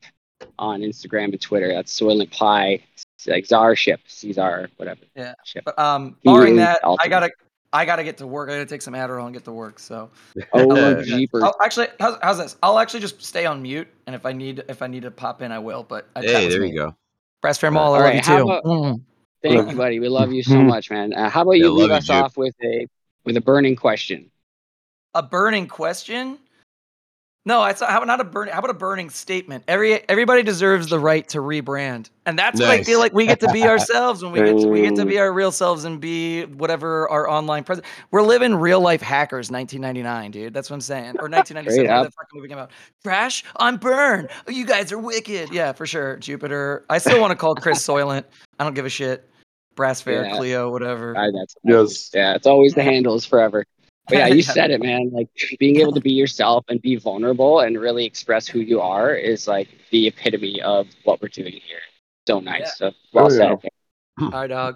on 0.60 0.81
Instagram 0.81 1.25
and 1.31 1.41
Twitter. 1.41 1.74
That's 1.74 1.98
Soylent 2.00 2.31
Pie, 2.31 2.79
like 3.27 3.45
Czar 3.45 3.75
Ship, 3.75 4.00
Caesar, 4.07 4.69
whatever. 4.77 5.01
Yeah. 5.15 5.33
Ship. 5.45 5.63
But 5.65 5.77
um, 5.79 6.15
He 6.21 6.29
barring 6.29 6.43
really 6.43 6.57
that, 6.57 6.79
I 7.00 7.07
gotta, 7.07 7.31
I 7.74 7.86
gotta 7.86 8.03
get 8.03 8.17
to 8.17 8.27
work. 8.27 8.50
I 8.50 8.53
gotta 8.53 8.65
take 8.65 8.81
some 8.81 8.93
Adderall 8.93 9.25
and 9.25 9.33
get 9.33 9.45
to 9.45 9.51
work. 9.51 9.79
So 9.79 10.10
Oh, 10.53 10.63
love 10.67 11.03
jeepers. 11.05 11.43
I'll, 11.43 11.55
actually, 11.62 11.88
how's, 12.00 12.17
how's 12.21 12.38
this? 12.38 12.57
I'll 12.62 12.79
actually 12.79 13.00
just 13.01 13.21
stay 13.24 13.45
on 13.45 13.62
mute, 13.62 13.88
and 14.07 14.15
if 14.15 14.25
I 14.25 14.33
need, 14.33 14.63
if 14.69 14.81
I 14.81 14.88
need 14.88 15.03
to 15.03 15.12
pop 15.12 15.41
in, 15.41 15.51
I 15.51 15.60
will. 15.60 15.83
But 15.83 16.07
I 16.15 16.21
Hey, 16.21 16.50
there 16.50 16.65
you 16.65 16.75
go. 16.75 16.95
Brass 17.41 17.57
Fair 17.57 17.71
Mall, 17.71 17.93
I 17.95 17.98
All 17.98 18.03
love 18.05 18.15
you 18.15 18.21
too. 18.21 18.33
about- 18.43 18.63
Mm. 18.65 19.01
Thank 19.43 19.71
you, 19.71 19.75
buddy. 19.75 20.00
We 20.00 20.07
love 20.07 20.31
you 20.31 20.43
so 20.43 20.62
much, 20.62 20.91
man. 20.91 21.13
Uh, 21.13 21.27
how 21.27 21.41
about 21.41 21.53
you 21.53 21.69
love 21.69 21.77
leave 21.77 21.89
us 21.91 22.05
Jupe. 22.05 22.15
off 22.15 22.38
with 22.38 22.53
a 22.63 22.86
with 23.25 23.36
a 23.38 23.41
burning 23.41 23.75
question? 23.75 24.29
A 25.15 25.24
burning 25.24 25.67
question? 25.67 26.38
No, 27.43 27.63
it's 27.65 27.81
not, 27.81 27.89
how 27.89 28.00
not 28.03 28.21
a 28.21 28.24
burning. 28.24 28.53
How 28.53 28.60
about 28.60 28.69
a 28.69 28.75
burning 28.75 29.10
statement? 29.10 29.63
Every 29.67 30.07
everybody 30.07 30.43
deserves 30.43 30.89
the 30.89 31.00
right 31.00 31.27
to 31.29 31.39
rebrand, 31.39 32.12
and 32.27 32.38
that's 32.38 32.60
what 32.60 32.69
I 32.69 32.83
feel 32.83 33.00
like 33.00 33.13
we 33.13 33.25
get 33.25 33.39
to 33.39 33.51
be 33.51 33.63
ourselves 33.67 34.21
when 34.21 34.31
we 34.31 34.39
get 34.41 34.60
to, 34.60 34.67
we 34.67 34.81
get 34.81 34.95
to 34.98 35.05
be 35.05 35.17
our 35.17 35.33
real 35.33 35.51
selves 35.51 35.83
and 35.83 36.00
be 36.00 36.43
whatever 36.45 37.10
our 37.10 37.27
online 37.27 37.63
presence. 37.63 37.88
We're 38.12 38.21
living 38.21 38.53
real 38.53 38.79
life 38.79 39.01
hackers, 39.01 39.50
1999, 39.50 40.29
dude. 40.31 40.53
That's 40.53 40.69
what 40.69 40.75
I'm 40.75 40.81
saying, 40.81 41.15
or 41.17 41.29
1997. 41.29 41.74
Straight 41.74 41.89
when 41.89 42.03
the 42.03 42.12
fucking 42.12 42.38
movie 42.38 42.48
came 42.48 42.60
out. 42.60 42.69
Trash, 43.03 43.43
I'm 43.55 43.77
burn. 43.77 44.27
Oh, 44.48 44.51
you 44.51 44.65
guys 44.67 44.91
are 44.91 45.00
wicked. 45.00 45.51
Yeah, 45.51 45.71
for 45.71 45.88
sure. 45.88 46.17
Jupiter. 46.17 46.86
I 46.91 47.00
still 47.00 47.19
want 47.19 47.31
to 47.31 47.36
call 47.38 47.55
Chris 47.55 47.79
Soylent. 47.88 48.25
I 48.60 48.63
don't 48.63 48.75
give 48.75 48.86
a 48.86 48.89
shit. 48.89 49.27
Brass 49.75 50.00
Fair, 50.00 50.25
Yeah. 50.25 50.36
Cleo, 50.36 50.69
whatever. 50.69 51.17
Uh, 51.17 51.31
that's 51.33 51.55
Yes. 51.63 52.12
yeah. 52.13 52.36
It's 52.36 52.45
always 52.45 52.75
the 52.75 52.83
handles 52.83 53.25
forever. 53.25 53.65
But 54.08 54.17
yeah, 54.17 54.27
you 54.34 54.41
said 54.41 54.72
it, 54.72 54.81
man. 54.81 55.10
Like 55.12 55.29
being 55.60 55.77
able 55.77 55.93
to 55.93 56.01
be 56.01 56.12
yourself 56.12 56.65
and 56.70 56.81
be 56.81 56.96
vulnerable 56.96 57.60
and 57.62 57.79
really 57.79 58.05
express 58.05 58.48
who 58.48 58.60
you 58.60 58.81
are 58.81 59.13
is 59.13 59.48
like 59.48 59.70
the 59.91 60.08
epitome 60.08 60.62
of 60.62 60.88
what 61.03 61.22
we're 61.22 61.27
doing 61.29 61.53
here. 61.53 61.79
So 62.27 62.39
nice. 62.39 62.62
Yeah. 62.62 62.70
So 62.89 62.91
well 63.13 63.25
Oh, 63.25 63.29
yeah. 63.36 63.55
said. 63.62 63.70
All 64.22 64.29
right, 64.31 64.48
dog. 64.48 64.75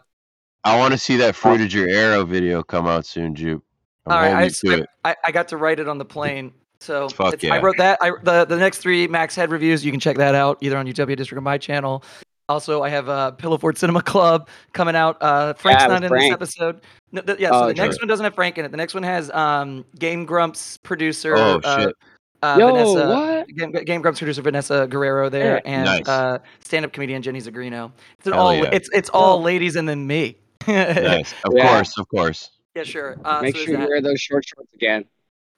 I 0.63 0.77
want 0.79 0.93
to 0.93 0.97
see 0.97 1.15
that 1.17 1.35
fruited 1.35 1.71
your 1.71 1.87
arrow 1.87 2.25
video 2.25 2.63
come 2.63 2.87
out 2.87 3.05
soon, 3.05 3.35
Jupe. 3.35 3.63
I'm 4.07 4.11
All 4.13 4.19
right, 4.19 4.33
I, 4.35 4.43
you 4.45 4.49
to 4.49 4.69
I, 4.71 4.73
it. 4.77 4.89
I, 5.03 5.15
I 5.25 5.31
got 5.31 5.47
to 5.49 5.57
write 5.57 5.79
it 5.79 5.87
on 5.87 5.97
the 5.97 6.05
plane. 6.05 6.53
So 6.79 7.07
Fuck 7.09 7.33
it's- 7.35 7.51
I 7.51 7.61
wrote 7.61 7.77
that. 7.77 7.97
I, 8.01 8.11
the 8.23 8.45
the 8.45 8.57
next 8.57 8.79
three 8.79 9.07
Max 9.07 9.35
Head 9.35 9.51
reviews, 9.51 9.83
you 9.85 9.91
can 9.91 9.99
check 9.99 10.17
that 10.17 10.35
out 10.35 10.57
either 10.61 10.77
on 10.77 10.85
UW 10.87 11.15
District 11.15 11.37
or 11.37 11.41
my 11.41 11.57
channel. 11.57 12.03
Also, 12.47 12.83
I 12.83 12.89
have 12.89 13.09
uh, 13.09 13.31
Pillow 13.31 13.57
Fort 13.57 13.77
Cinema 13.77 14.01
Club 14.03 14.47
coming 14.73 14.95
out. 14.95 15.17
Uh, 15.21 15.53
Frank's 15.53 15.81
Yeah, 15.83 15.87
not 15.87 16.01
with 16.03 16.11
in 16.11 16.17
this 16.19 16.31
episode. 16.31 16.81
No, 17.11 17.21
th- 17.21 17.39
yeah, 17.39 17.49
so 17.49 17.55
Oh, 17.63 17.67
the 17.67 17.73
next 17.73 17.95
sure. 17.95 18.03
one 18.03 18.07
doesn't 18.07 18.23
have 18.23 18.35
Frank 18.35 18.57
in 18.57 18.65
it. 18.65 18.71
The 18.71 18.77
next 18.77 18.93
one 18.93 19.03
has 19.03 19.31
um, 19.31 19.83
Game 19.97 20.25
Grumps 20.25 20.77
producer. 20.77 21.35
Oh, 21.35 21.59
uh, 21.63 21.79
shit. 21.85 21.95
Uh, 22.43 22.57
Yo, 22.59 22.67
Vanessa, 22.73 23.07
what? 23.07 23.47
Game, 23.47 23.71
Game 23.85 24.01
Grumps 24.01 24.19
producer 24.19 24.41
Vanessa 24.43 24.85
Guerrero 24.87 25.29
there, 25.29 25.61
and 25.65 25.85
Nice. 25.85 26.07
uh, 26.07 26.37
stand-up 26.59 26.93
comedian 26.93 27.23
Jenny 27.23 27.41
Zigrino. 27.41 27.91
It's 28.19 28.27
an 28.27 28.33
all 28.33 28.53
yeah. 28.53 28.69
it's 28.71 28.89
it's 28.93 29.09
all 29.09 29.41
ladies 29.41 29.75
and 29.75 29.89
then 29.89 30.05
me. 30.05 30.37
Nice. 30.67 31.33
Of 31.45 31.53
Yeah. 31.55 31.69
course, 31.69 31.97
of 31.97 32.07
course. 32.09 32.51
Yeah, 32.75 32.83
sure. 32.83 33.17
Uh, 33.25 33.41
Make 33.41 33.55
so 33.55 33.63
sure 33.63 33.71
you 33.73 33.77
that. 33.79 33.89
wear 33.89 34.01
those 34.01 34.21
short 34.21 34.45
shorts 34.45 34.71
again. 34.75 35.05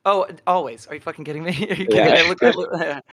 Oh, 0.06 0.28
always. 0.46 0.88
Are 0.88 0.94
you 0.94 1.02
fucking 1.02 1.26
kidding 1.26 1.44
me? 1.44 1.50
Are 1.70 1.74
you 1.74 1.88
kidding 1.88 1.96
Yeah. 1.98 2.14
me? 2.14 2.20
I 2.20 2.30
look, 2.30 2.44
I 2.44 2.52
look, 2.52 2.72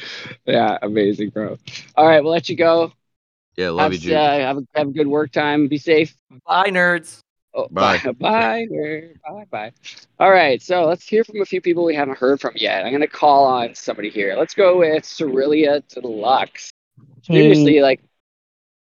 Yeah, 0.46 0.78
amazing, 0.82 1.30
bro. 1.30 1.56
All 1.96 2.06
right, 2.06 2.22
we'll 2.22 2.32
let 2.32 2.48
you 2.48 2.56
go. 2.56 2.92
Yeah, 3.56 3.70
love 3.70 3.92
Have, 3.92 3.92
you, 3.94 3.98
Jupe. 3.98 4.16
uh, 4.16 4.38
have, 4.38 4.58
a, 4.58 4.62
have 4.74 4.88
a 4.88 4.92
good 4.92 5.06
work 5.06 5.32
time. 5.32 5.66
Be 5.68 5.78
safe. 5.78 6.14
Bye, 6.46 6.70
nerds. 6.70 7.20
Oh, 7.54 7.68
Bye. 7.70 7.98
Bye. 8.04 8.12
Bye. 8.12 8.66
nerd. 8.70 9.14
Bye. 9.26 9.44
Bye. 9.50 9.72
All 10.20 10.30
right. 10.30 10.60
So 10.62 10.84
let's 10.84 11.08
hear 11.08 11.24
from 11.24 11.40
a 11.40 11.44
few 11.46 11.60
people 11.60 11.84
we 11.84 11.94
haven't 11.94 12.18
heard 12.18 12.40
from 12.40 12.52
yet. 12.56 12.84
I'm 12.84 12.90
going 12.92 13.00
to 13.00 13.06
call 13.08 13.46
on 13.46 13.74
somebody 13.74 14.10
here. 14.10 14.36
Let's 14.36 14.54
go 14.54 14.78
with 14.78 15.04
Cerulea 15.04 15.82
Deluxe. 15.88 16.70
Seriously, 17.22 17.80
like, 17.80 18.02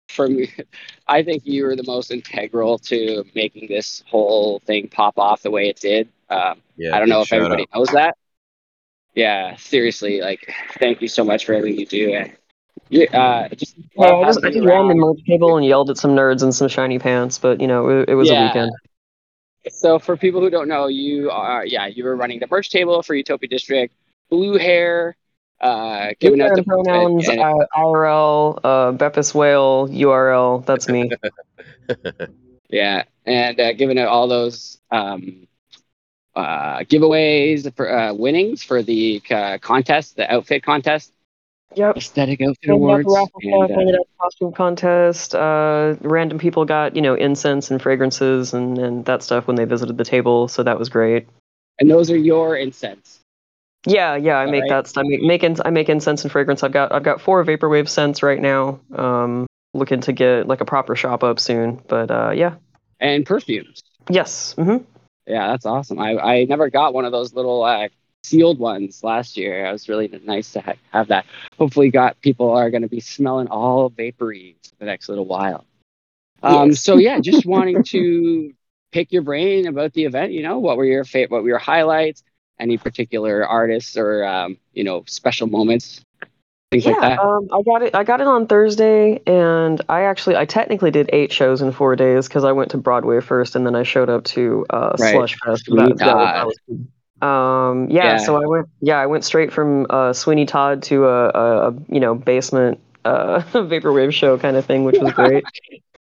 for 0.09 0.27
me, 0.27 0.51
I 1.07 1.23
think 1.23 1.43
you 1.45 1.63
were 1.65 1.75
the 1.75 1.83
most 1.85 2.11
integral 2.11 2.77
to 2.79 3.23
making 3.35 3.67
this 3.69 4.03
whole 4.07 4.59
thing 4.65 4.87
pop 4.89 5.17
off 5.19 5.43
the 5.43 5.51
way 5.51 5.69
it 5.69 5.79
did. 5.79 6.09
Um, 6.29 6.61
Yeah, 6.77 6.95
I 6.95 6.99
don't 6.99 7.09
know 7.09 7.21
if 7.21 7.31
everybody 7.31 7.63
out. 7.71 7.79
knows 7.79 7.89
that. 7.89 8.17
Yeah, 9.15 9.55
seriously, 9.57 10.21
like, 10.21 10.51
thank 10.79 11.01
you 11.01 11.07
so 11.07 11.23
much 11.23 11.45
for 11.45 11.53
everything 11.53 11.79
you 11.79 11.85
do. 11.85 12.13
And 12.13 12.33
you, 12.89 13.07
uh, 13.07 13.49
just 13.49 13.75
Yeah, 13.95 14.15
I 14.15 14.25
just, 14.25 14.43
I 14.43 14.49
just 14.49 14.65
ran 14.65 14.87
the 14.87 14.95
merch 14.95 15.19
table 15.27 15.55
and 15.57 15.65
yelled 15.65 15.89
at 15.89 15.97
some 15.97 16.11
nerds 16.11 16.43
in 16.43 16.51
some 16.51 16.67
shiny 16.67 16.97
pants, 16.99 17.37
but 17.37 17.61
you 17.61 17.67
know, 17.67 17.89
it, 17.89 18.09
it 18.09 18.15
was 18.15 18.29
Yeah. 18.29 18.41
a 18.41 18.47
weekend. 18.47 18.71
So 19.69 19.99
for 19.99 20.17
people 20.17 20.41
who 20.41 20.49
don't 20.49 20.67
know, 20.67 20.87
you 20.87 21.29
are 21.31 21.65
yeah, 21.65 21.85
you 21.87 22.03
were 22.03 22.15
running 22.15 22.39
the 22.39 22.47
merch 22.49 22.69
table 22.69 23.01
for 23.01 23.15
Utopia 23.15 23.47
District, 23.47 23.93
blue 24.29 24.57
hair, 24.57 25.15
uh, 25.61 26.09
giving 26.19 26.41
out 26.41 26.55
the 26.55 26.63
pronouns, 26.63 27.29
and- 27.29 27.39
uh, 27.39 27.65
IRL, 27.77 28.59
uh, 28.63 28.91
Beppis 28.91 29.33
Whale, 29.33 29.87
URL. 29.87 30.65
That's 30.65 30.89
me. 30.89 31.11
yeah, 32.69 33.03
and 33.25 33.59
uh, 33.59 33.73
giving 33.73 33.97
out 33.99 34.09
all 34.09 34.27
those 34.27 34.79
um, 34.91 35.47
uh, 36.35 36.79
giveaways 36.79 37.73
for 37.75 37.91
uh, 37.91 38.13
winnings 38.13 38.63
for 38.63 38.81
the 38.81 39.21
uh, 39.29 39.57
contest, 39.59 40.15
the 40.15 40.31
outfit 40.33 40.63
contest, 40.63 41.11
yep. 41.75 41.95
aesthetic 41.97 42.41
outfit 42.41 42.69
out 42.69 42.73
awards. 42.75 43.07
and, 43.41 43.71
uh, 43.71 43.75
handed 43.75 43.95
out 43.95 44.07
the 44.07 44.21
costume 44.21 44.51
contest. 44.53 45.35
Uh, 45.35 45.95
random 46.01 46.39
people 46.39 46.65
got 46.65 46.95
you 46.95 47.01
know 47.01 47.13
incense 47.15 47.71
and 47.71 47.81
fragrances 47.81 48.53
and, 48.53 48.77
and 48.77 49.05
that 49.05 49.21
stuff 49.23 49.47
when 49.47 49.55
they 49.55 49.65
visited 49.65 49.97
the 49.97 50.05
table, 50.05 50.47
so 50.47 50.63
that 50.63 50.79
was 50.79 50.89
great. 50.89 51.27
and 51.79 51.89
those 51.89 52.09
are 52.11 52.17
your 52.17 52.55
incense. 52.55 53.19
Yeah, 53.85 54.15
yeah, 54.15 54.37
I 54.37 54.45
make 54.45 54.63
Alright. 54.63 54.85
that. 54.85 54.87
st- 54.87 55.05
I 55.05 55.09
make, 55.09 55.21
make 55.21 55.43
ins- 55.43 55.61
I 55.63 55.69
make 55.69 55.89
incense 55.89 56.23
and 56.23 56.31
fragrance. 56.31 56.63
I've 56.63 56.71
got 56.71 56.93
I've 56.93 57.03
got 57.03 57.19
four 57.19 57.43
vaporwave 57.43 57.89
scents 57.89 58.23
right 58.23 58.39
now. 58.39 58.79
Um, 58.95 59.45
looking 59.73 59.99
to 60.01 60.13
get 60.13 60.47
like 60.47 60.61
a 60.61 60.65
proper 60.65 60.95
shop 60.95 61.23
up 61.23 61.39
soon, 61.39 61.81
but 61.87 62.09
uh, 62.11 62.31
yeah, 62.33 62.55
And 62.99 63.25
perfumes. 63.25 63.81
yes, 64.09 64.53
hmm 64.53 64.77
Yeah, 65.27 65.47
that's 65.47 65.65
awesome. 65.65 65.99
I, 65.99 66.17
I 66.17 66.43
never 66.45 66.69
got 66.69 66.93
one 66.93 67.05
of 67.05 67.11
those 67.11 67.33
little 67.33 67.63
uh, 67.63 67.87
sealed 68.23 68.59
ones 68.59 69.03
last 69.03 69.37
year. 69.37 69.65
It 69.65 69.71
was 69.71 69.87
really 69.89 70.07
nice 70.23 70.51
to 70.53 70.61
ha- 70.61 70.73
have 70.91 71.07
that. 71.07 71.25
Hopefully, 71.57 71.89
got 71.89 72.19
people 72.21 72.51
are 72.51 72.69
going 72.69 72.81
to 72.83 72.89
be 72.89 72.99
smelling 72.99 73.47
all 73.47 73.89
vapory 73.89 74.57
for 74.69 74.75
the 74.79 74.85
next 74.85 75.09
little 75.09 75.25
while. 75.25 75.65
Um, 76.41 76.75
Yes. 76.75 76.77
so 76.77 76.97
yeah, 76.97 77.19
just 77.19 77.45
wanting 77.45 77.83
to 77.85 78.53
pick 78.91 79.11
your 79.11 79.21
brain 79.21 79.67
about 79.67 79.93
the 79.93 80.05
event. 80.05 80.31
You 80.33 80.43
know, 80.43 80.59
what 80.59 80.77
were 80.77 80.85
your 80.85 81.03
fa- 81.05 81.27
what 81.29 81.43
were 81.43 81.49
your 81.49 81.57
highlights? 81.59 82.23
Any 82.59 82.77
particular 82.77 83.45
artists 83.45 83.97
or 83.97 84.23
um, 84.25 84.57
you 84.73 84.83
know 84.83 85.03
special 85.07 85.47
moments, 85.47 86.03
things 86.73 86.85
like 86.85 86.95
yeah, 87.01 87.09
that. 87.15 87.19
um, 87.19 87.47
I 87.53 87.61
got 87.63 87.81
it. 87.83 87.95
I 87.95 88.03
got 88.03 88.21
it 88.21 88.27
on 88.27 88.47
Thursday, 88.47 89.21
and 89.25 89.81
I 89.89 90.01
actually, 90.03 90.35
I 90.35 90.45
technically 90.45 90.91
did 90.91 91.09
eight 91.13 91.31
shows 91.31 91.61
in 91.61 91.71
four 91.71 91.95
days 91.95 92.27
because 92.27 92.43
I 92.43 92.51
went 92.51 92.71
to 92.71 92.77
Broadway 92.77 93.19
first, 93.21 93.55
and 93.55 93.65
then 93.65 93.75
I 93.75 93.83
showed 93.83 94.09
up 94.09 94.23
to 94.25 94.65
uh, 94.69 94.95
Right. 94.99 95.11
Slush 95.13 95.37
Fest. 95.39 95.65
That- 95.67 95.75
that 95.75 95.89
was- 95.89 95.99
that 95.99 96.05
Todd. 96.13 96.45
was 96.45 96.57
um, 97.21 97.89
yeah, 97.89 98.03
Yeah. 98.03 98.17
so 98.17 98.35
I 98.41 98.45
went. 98.45 98.67
Yeah, 98.81 98.99
I 98.99 99.05
went 99.05 99.23
straight 99.23 99.53
from 99.53 99.87
uh, 99.89 100.11
Sweeney 100.13 100.45
Todd 100.45 100.83
to 100.83 101.05
a, 101.07 101.29
a, 101.29 101.69
a 101.69 101.73
you 101.87 102.01
know 102.01 102.15
basement 102.15 102.79
uh, 103.05 103.39
vaporwave 103.53 104.11
show 104.11 104.37
kind 104.37 104.57
of 104.57 104.65
thing, 104.65 104.83
which 104.83 104.99
was 104.99 105.13
great. 105.13 105.43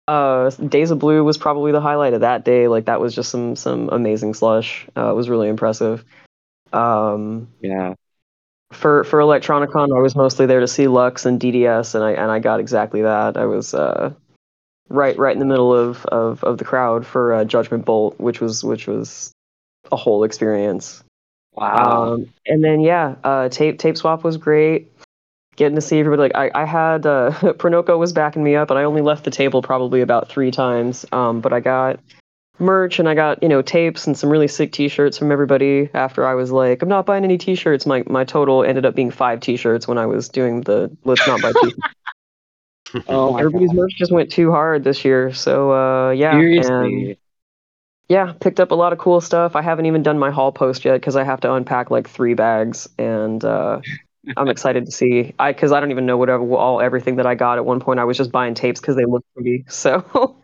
Uh, 0.10 0.50
Days 0.52 0.89
of 0.89 1.00
Blue 1.00 1.22
was 1.22 1.38
probably 1.38 1.74
the 1.74 1.82
highlight 1.82 2.13
of 2.13 2.22
that 2.22 2.46
day. 2.46 2.70
Like 2.70 2.86
that 2.86 3.02
was 3.02 3.13
just 3.13 3.30
some 3.30 3.58
some 3.58 3.89
amazing 3.91 4.36
slush. 4.36 4.88
Uh, 4.96 5.12
it 5.12 5.15
was 5.15 5.28
really 5.28 5.50
impressive. 5.50 6.06
Um, 6.72 7.50
Yeah, 7.62 7.96
for 8.72 9.04
for 9.06 9.20
Electronicon, 9.20 9.96
I 9.96 10.02
was 10.02 10.16
mostly 10.16 10.46
there 10.46 10.60
to 10.60 10.68
see 10.68 10.88
Lux 10.88 11.26
and 11.26 11.40
DDS, 11.40 11.96
and 11.96 12.04
I 12.04 12.12
and 12.12 12.32
I 12.32 12.40
got 12.40 12.60
exactly 12.60 13.02
that. 13.02 13.38
I 13.38 13.46
was 13.46 13.74
uh, 13.74 14.14
right 14.90 15.18
right 15.18 15.34
in 15.34 15.40
the 15.40 15.46
middle 15.46 15.74
of 15.74 16.06
of, 16.08 16.44
of 16.44 16.58
the 16.58 16.66
crowd 16.66 17.06
for 17.06 17.34
uh, 17.34 17.46
Judgment 17.46 17.86
Bolt, 17.86 18.20
which 18.20 18.42
was 18.42 18.64
which 18.64 18.88
was 18.88 19.32
a 19.92 19.96
whole 19.96 20.24
experience. 20.24 21.04
wow. 21.54 22.14
Um, 22.14 22.34
and 22.46 22.64
then 22.64 22.82
yeah, 22.82 23.16
uh, 23.24 23.50
tape 23.50 23.80
tape 23.80 23.98
swap 23.98 24.24
was 24.24 24.38
great. 24.38 24.92
Getting 25.56 25.76
to 25.76 25.82
see 25.82 26.00
everybody, 26.00 26.22
like 26.22 26.36
I, 26.36 26.62
I 26.62 26.66
had 26.66 27.06
uh, 27.06 27.32
Pronoko 27.42 27.98
was 27.98 28.14
backing 28.14 28.44
me 28.44 28.56
up, 28.56 28.70
and 28.70 28.78
I 28.78 28.84
only 28.84 29.02
left 29.02 29.24
the 29.24 29.32
table 29.32 29.62
probably 29.62 30.02
about 30.02 30.30
three 30.30 30.52
times. 30.52 31.06
Um, 31.12 31.42
but 31.42 31.52
I 31.52 31.62
got 31.62 32.00
merch 32.60 33.00
and 33.00 33.08
I 33.08 33.13
got 33.13 33.41
you 33.41 33.50
know 33.50 33.62
tapes 33.62 34.08
and 34.08 34.17
some 34.17 34.30
really 34.30 34.48
sick 34.48 34.72
T-shirts 34.72 35.17
from 35.17 35.32
everybody. 35.32 35.89
After 35.93 36.26
I 36.26 36.34
was 36.36 36.52
like, 36.52 36.82
I'm 36.82 36.89
not 36.89 37.06
buying 37.06 37.24
any 37.24 37.38
T-shirts. 37.38 37.86
My 37.86 38.04
my 38.08 38.24
total 38.24 38.63
ended 38.63 38.86
up 38.86 38.96
being 38.96 39.12
five 39.12 39.39
T-shirts 39.39 39.88
when 39.88 39.98
I 39.98 40.06
was 40.06 40.30
doing 40.30 40.62
the 40.62 40.96
let's 41.04 41.26
not 41.28 41.41
buy 41.41 41.52
T-shirts. 41.52 41.78
oh 43.10 43.36
Everybody's 43.36 43.70
God. 43.70 43.78
merch 43.78 43.93
just 43.98 44.12
went 44.12 44.32
too 44.32 44.52
hard 44.52 44.84
this 44.84 45.04
year. 45.04 45.34
So 45.34 45.72
uh, 45.72 46.12
yeah, 46.12 46.38
and 46.38 47.17
yeah, 48.10 48.34
picked 48.39 48.60
up 48.60 48.72
a 48.72 48.76
lot 48.76 48.93
of 48.93 49.00
cool 49.00 49.20
stuff. 49.20 49.56
I 49.56 49.62
haven't 49.62 49.86
even 49.86 50.04
done 50.04 50.17
my 50.17 50.32
haul 50.32 50.52
post 50.52 50.86
yet 50.86 50.93
because 50.93 51.15
I 51.15 51.24
have 51.24 51.41
to 51.41 51.54
unpack 51.54 51.91
like 51.91 52.10
three 52.10 52.34
bags 52.34 52.88
and 52.98 53.43
uh, 53.43 53.82
I'm 54.38 54.48
excited 54.48 54.86
to 54.86 54.91
see. 54.91 55.34
I 55.38 55.52
because 55.52 55.72
I 55.72 55.80
don't 55.80 55.91
even 55.91 56.06
know 56.06 56.17
whatever 56.17 56.43
all 56.56 56.82
everything 56.82 57.17
that 57.17 57.26
I 57.26 57.36
got 57.36 57.58
at 57.58 57.65
one 57.65 57.80
point. 57.80 58.00
I 58.00 58.06
was 58.06 58.17
just 58.17 58.32
buying 58.32 58.54
tapes 58.54 58.80
because 58.80 58.96
they 58.96 59.06
looked 59.06 59.28
pretty. 59.34 59.65
So, 59.67 60.38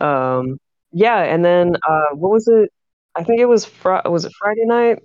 um, 0.00 0.60
yeah. 0.92 1.22
And 1.22 1.44
then 1.44 1.76
uh, 1.88 2.14
what 2.14 2.30
was 2.30 2.48
it? 2.48 2.72
I 3.14 3.24
think 3.24 3.40
it 3.40 3.46
was 3.46 3.64
fr- 3.64 4.06
was 4.06 4.24
it 4.24 4.32
Friday 4.38 4.64
night. 4.64 5.02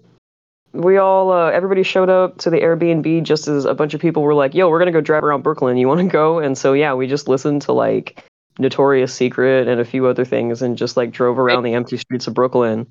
We 0.71 0.97
all 0.97 1.31
uh, 1.31 1.51
everybody 1.51 1.83
showed 1.83 2.09
up 2.09 2.39
to 2.39 2.49
the 2.49 2.57
Airbnb 2.57 3.23
just 3.23 3.47
as 3.47 3.65
a 3.65 3.75
bunch 3.75 3.93
of 3.93 4.01
people 4.01 4.23
were 4.23 4.33
like, 4.33 4.53
"Yo, 4.55 4.69
we're 4.69 4.79
gonna 4.79 4.91
go 4.91 5.01
drive 5.01 5.23
around 5.23 5.43
Brooklyn. 5.43 5.77
You 5.77 5.87
want 5.87 5.99
to 6.01 6.07
go?" 6.07 6.39
And 6.39 6.57
so 6.57 6.73
yeah, 6.73 6.93
we 6.93 7.05
just 7.07 7.27
listened 7.27 7.61
to 7.63 7.73
like 7.73 8.23
Notorious 8.59 9.13
Secret 9.13 9.67
and 9.67 9.79
a 9.79 9.85
few 9.85 10.07
other 10.07 10.25
things, 10.25 10.61
and 10.61 10.77
just 10.77 10.97
like 10.97 11.11
drove 11.11 11.37
around 11.37 11.63
the 11.63 11.73
empty 11.73 11.97
streets 11.97 12.25
of 12.27 12.33
Brooklyn 12.33 12.87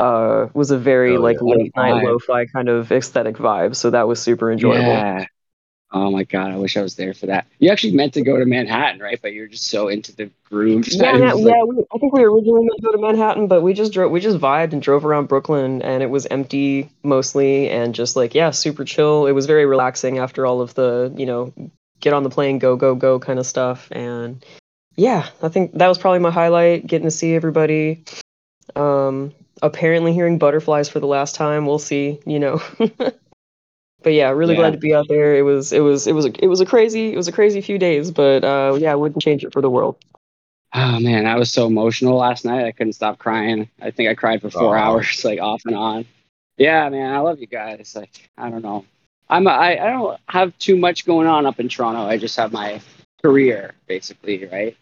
uh, 0.00 0.48
was 0.54 0.70
a 0.72 0.78
very 0.78 1.16
Oh, 1.16 1.20
like 1.20 1.36
yeah. 1.40 1.54
late 1.54 1.72
night 1.76 2.04
lo-fi 2.04 2.46
kind 2.46 2.68
of 2.68 2.90
aesthetic 2.90 3.36
vibe. 3.36 3.76
So 3.76 3.90
that 3.90 4.08
was 4.08 4.20
super 4.20 4.50
enjoyable. 4.50 4.82
Yeah. 4.82 5.26
Oh 5.94 6.10
my 6.10 6.24
god, 6.24 6.52
I 6.52 6.56
wish 6.56 6.76
I 6.78 6.82
was 6.82 6.94
there 6.96 7.12
for 7.12 7.26
that. 7.26 7.46
You 7.58 7.70
actually 7.70 7.92
meant 7.92 8.14
to 8.14 8.22
go 8.22 8.38
to 8.38 8.46
Manhattan, 8.46 9.00
right? 9.00 9.18
But 9.20 9.34
you're 9.34 9.46
just 9.46 9.66
so 9.66 9.88
into 9.88 10.16
the 10.16 10.30
groove. 10.48 10.88
Yeah, 10.88 11.16
yeah, 11.18 11.32
like- 11.34 11.44
yeah. 11.44 11.62
We, 11.64 11.84
I 11.94 11.98
think 11.98 12.14
we 12.14 12.22
originally 12.24 12.62
meant 12.64 12.76
to 12.76 12.82
go 12.82 12.92
to 12.92 12.98
Manhattan, 12.98 13.46
but 13.46 13.60
we 13.62 13.74
just 13.74 13.92
drove. 13.92 14.10
We 14.10 14.20
just 14.20 14.38
vibed 14.38 14.72
and 14.72 14.80
drove 14.80 15.04
around 15.04 15.28
Brooklyn, 15.28 15.82
and 15.82 16.02
it 16.02 16.08
was 16.08 16.24
empty 16.26 16.90
mostly, 17.02 17.68
and 17.68 17.94
just 17.94 18.16
like 18.16 18.34
yeah, 18.34 18.50
super 18.52 18.84
chill. 18.86 19.26
It 19.26 19.32
was 19.32 19.44
very 19.44 19.66
relaxing 19.66 20.18
after 20.18 20.46
all 20.46 20.62
of 20.62 20.72
the 20.74 21.12
you 21.16 21.26
know 21.26 21.52
get 22.00 22.14
on 22.14 22.22
the 22.22 22.30
plane, 22.30 22.58
go 22.58 22.76
go 22.76 22.94
go 22.94 23.18
kind 23.20 23.38
of 23.38 23.44
stuff, 23.46 23.88
and 23.92 24.42
yeah, 24.96 25.28
I 25.42 25.48
think 25.48 25.74
that 25.74 25.88
was 25.88 25.98
probably 25.98 26.20
my 26.20 26.30
highlight. 26.30 26.86
Getting 26.86 27.06
to 27.06 27.10
see 27.10 27.34
everybody. 27.34 28.04
Um, 28.74 29.34
apparently 29.60 30.14
hearing 30.14 30.38
butterflies 30.38 30.88
for 30.88 31.00
the 31.00 31.06
last 31.06 31.34
time. 31.34 31.66
We'll 31.66 31.78
see. 31.78 32.18
You 32.24 32.38
know. 32.38 32.62
But 34.02 34.12
yeah, 34.14 34.30
really 34.30 34.54
Yeah. 34.54 34.60
glad 34.60 34.72
to 34.72 34.78
be 34.78 34.94
out 34.94 35.08
there. 35.08 35.36
It 35.36 35.42
was 35.42 35.72
it 35.72 35.80
was 35.80 36.06
it 36.06 36.12
was 36.14 36.26
a, 36.26 36.32
it 36.44 36.46
was 36.48 36.60
a 36.60 36.66
crazy 36.66 37.12
it 37.12 37.16
was 37.16 37.28
a 37.28 37.32
crazy 37.32 37.60
few 37.60 37.78
days, 37.78 38.10
but 38.10 38.44
uh, 38.44 38.76
yeah, 38.78 38.92
I 38.92 38.96
wouldn't 38.96 39.22
change 39.22 39.44
it 39.44 39.52
for 39.52 39.60
the 39.60 39.70
world. 39.70 39.96
Oh 40.74 40.98
man, 41.00 41.26
I 41.26 41.36
was 41.36 41.52
so 41.52 41.66
emotional 41.66 42.16
last 42.16 42.44
night. 42.44 42.64
I 42.66 42.72
couldn't 42.72 42.94
stop 42.94 43.18
crying. 43.18 43.68
I 43.80 43.90
think 43.90 44.08
I 44.08 44.14
cried 44.14 44.40
for 44.40 44.50
four 44.50 44.76
hours, 44.76 45.24
like 45.24 45.40
off 45.40 45.62
and 45.66 45.76
on. 45.76 46.06
Yeah, 46.56 46.88
man, 46.88 47.12
I 47.12 47.18
love 47.18 47.40
you 47.40 47.46
guys. 47.46 47.94
Like, 47.96 48.30
I 48.38 48.50
don't 48.50 48.62
know. 48.62 48.84
I'm 49.28 49.46
a, 49.46 49.50
I, 49.50 49.86
I 49.86 49.90
don't 49.90 50.20
have 50.28 50.56
too 50.58 50.76
much 50.76 51.04
going 51.06 51.26
on 51.26 51.46
up 51.46 51.60
in 51.60 51.68
Toronto. 51.68 52.02
I 52.02 52.16
just 52.18 52.36
have 52.36 52.52
my 52.52 52.80
career 53.22 53.74
basically, 53.86 54.46
right? 54.46 54.76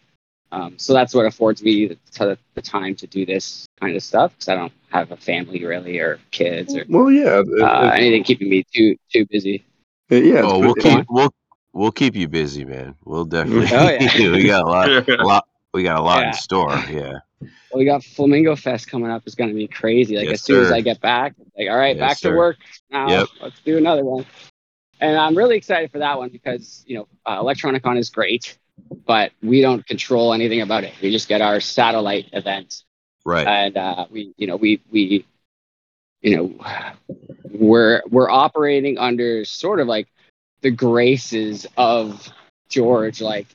Um, 0.53 0.77
so 0.77 0.93
that's 0.93 1.13
what 1.13 1.25
affords 1.25 1.63
me 1.63 1.87
the, 1.87 1.97
the, 2.19 2.37
the 2.55 2.61
time 2.61 2.95
to 2.95 3.07
do 3.07 3.25
this 3.25 3.65
kind 3.79 3.95
of 3.95 4.03
stuff 4.03 4.31
because 4.33 4.49
I 4.49 4.55
don't 4.55 4.73
have 4.89 5.11
a 5.11 5.17
family 5.17 5.63
really 5.65 5.97
or 5.99 6.19
kids 6.31 6.75
or 6.75 6.83
Well, 6.89 7.09
yeah. 7.09 7.39
it- 7.45 7.61
uh, 7.61 7.91
it- 7.93 7.99
anything 7.99 8.23
keeping 8.23 8.49
me 8.49 8.65
too 8.73 8.95
too 9.13 9.25
busy. 9.27 9.63
it- 10.09 10.25
yeah. 10.25 10.41
Oh, 10.43 10.59
we'll 10.59 10.73
it- 10.73 10.81
keep 10.83 11.05
we'll 11.09 11.33
we'll 11.73 11.91
keep 11.91 12.15
you 12.15 12.27
busy, 12.27 12.65
man. 12.65 12.95
We'll 13.05 13.23
definitely. 13.25 13.67
Oh, 13.71 13.89
yeah. 13.89 14.31
we 14.35 14.43
got 14.45 14.63
a 14.63 14.67
lot, 14.67 14.89
a 15.09 15.23
lot. 15.23 15.47
We 15.73 15.83
got 15.83 15.97
a 15.99 16.01
lot 16.03 16.21
Yeah. 16.21 16.27
in 16.27 16.33
store. 16.33 16.75
Yeah. 16.91 17.13
Well, 17.39 17.79
we 17.79 17.85
got 17.85 18.03
Flamingo 18.03 18.57
Fest 18.57 18.89
coming 18.89 19.09
up. 19.09 19.23
It's 19.25 19.35
gonna 19.35 19.53
be 19.53 19.67
crazy. 19.67 20.17
Like 20.17 20.25
Yes, 20.25 20.33
as 20.33 20.41
soon 20.43 20.65
as. 20.65 20.71
I 20.73 20.81
get 20.81 20.99
back, 20.99 21.33
like 21.57 21.69
all 21.69 21.77
right, 21.77 21.95
Yes, 21.95 22.09
back 22.09 22.17
sir. 22.17 22.31
to 22.31 22.37
work 22.37 22.57
now. 22.91 23.07
Yep. 23.09 23.27
Let's 23.41 23.59
do 23.61 23.77
another 23.77 24.03
one. 24.03 24.25
And 24.99 25.17
I'm 25.17 25.35
really 25.35 25.55
excited 25.55 25.91
for 25.91 25.99
that 25.99 26.17
one 26.17 26.27
because 26.29 26.83
you 26.85 26.97
know 26.97 27.07
uh, 27.25 27.41
Electronicon 27.41 27.97
is 27.97 28.09
great, 28.09 28.57
but 29.05 29.31
we 29.41 29.61
don't 29.61 29.85
control 29.85 30.33
anything 30.33 30.61
about 30.61 30.83
it. 30.83 30.93
We 31.01 31.11
just 31.11 31.27
get 31.27 31.41
our 31.41 31.59
satellite 31.59 32.29
events, 32.33 32.83
Right. 33.25 33.47
and 33.47 33.77
uh, 33.77 34.05
we 34.09 34.33
you 34.37 34.47
know 34.47 34.55
we 34.55 34.81
we 34.91 35.25
you 36.21 36.35
know 36.37 36.65
we're 37.49 38.01
we're 38.09 38.29
operating 38.29 38.97
under 38.97 39.45
sort 39.45 39.79
of 39.79 39.87
like 39.87 40.07
the 40.61 40.71
graces 40.71 41.65
of 41.77 42.27
George, 42.69 43.21
like 43.21 43.47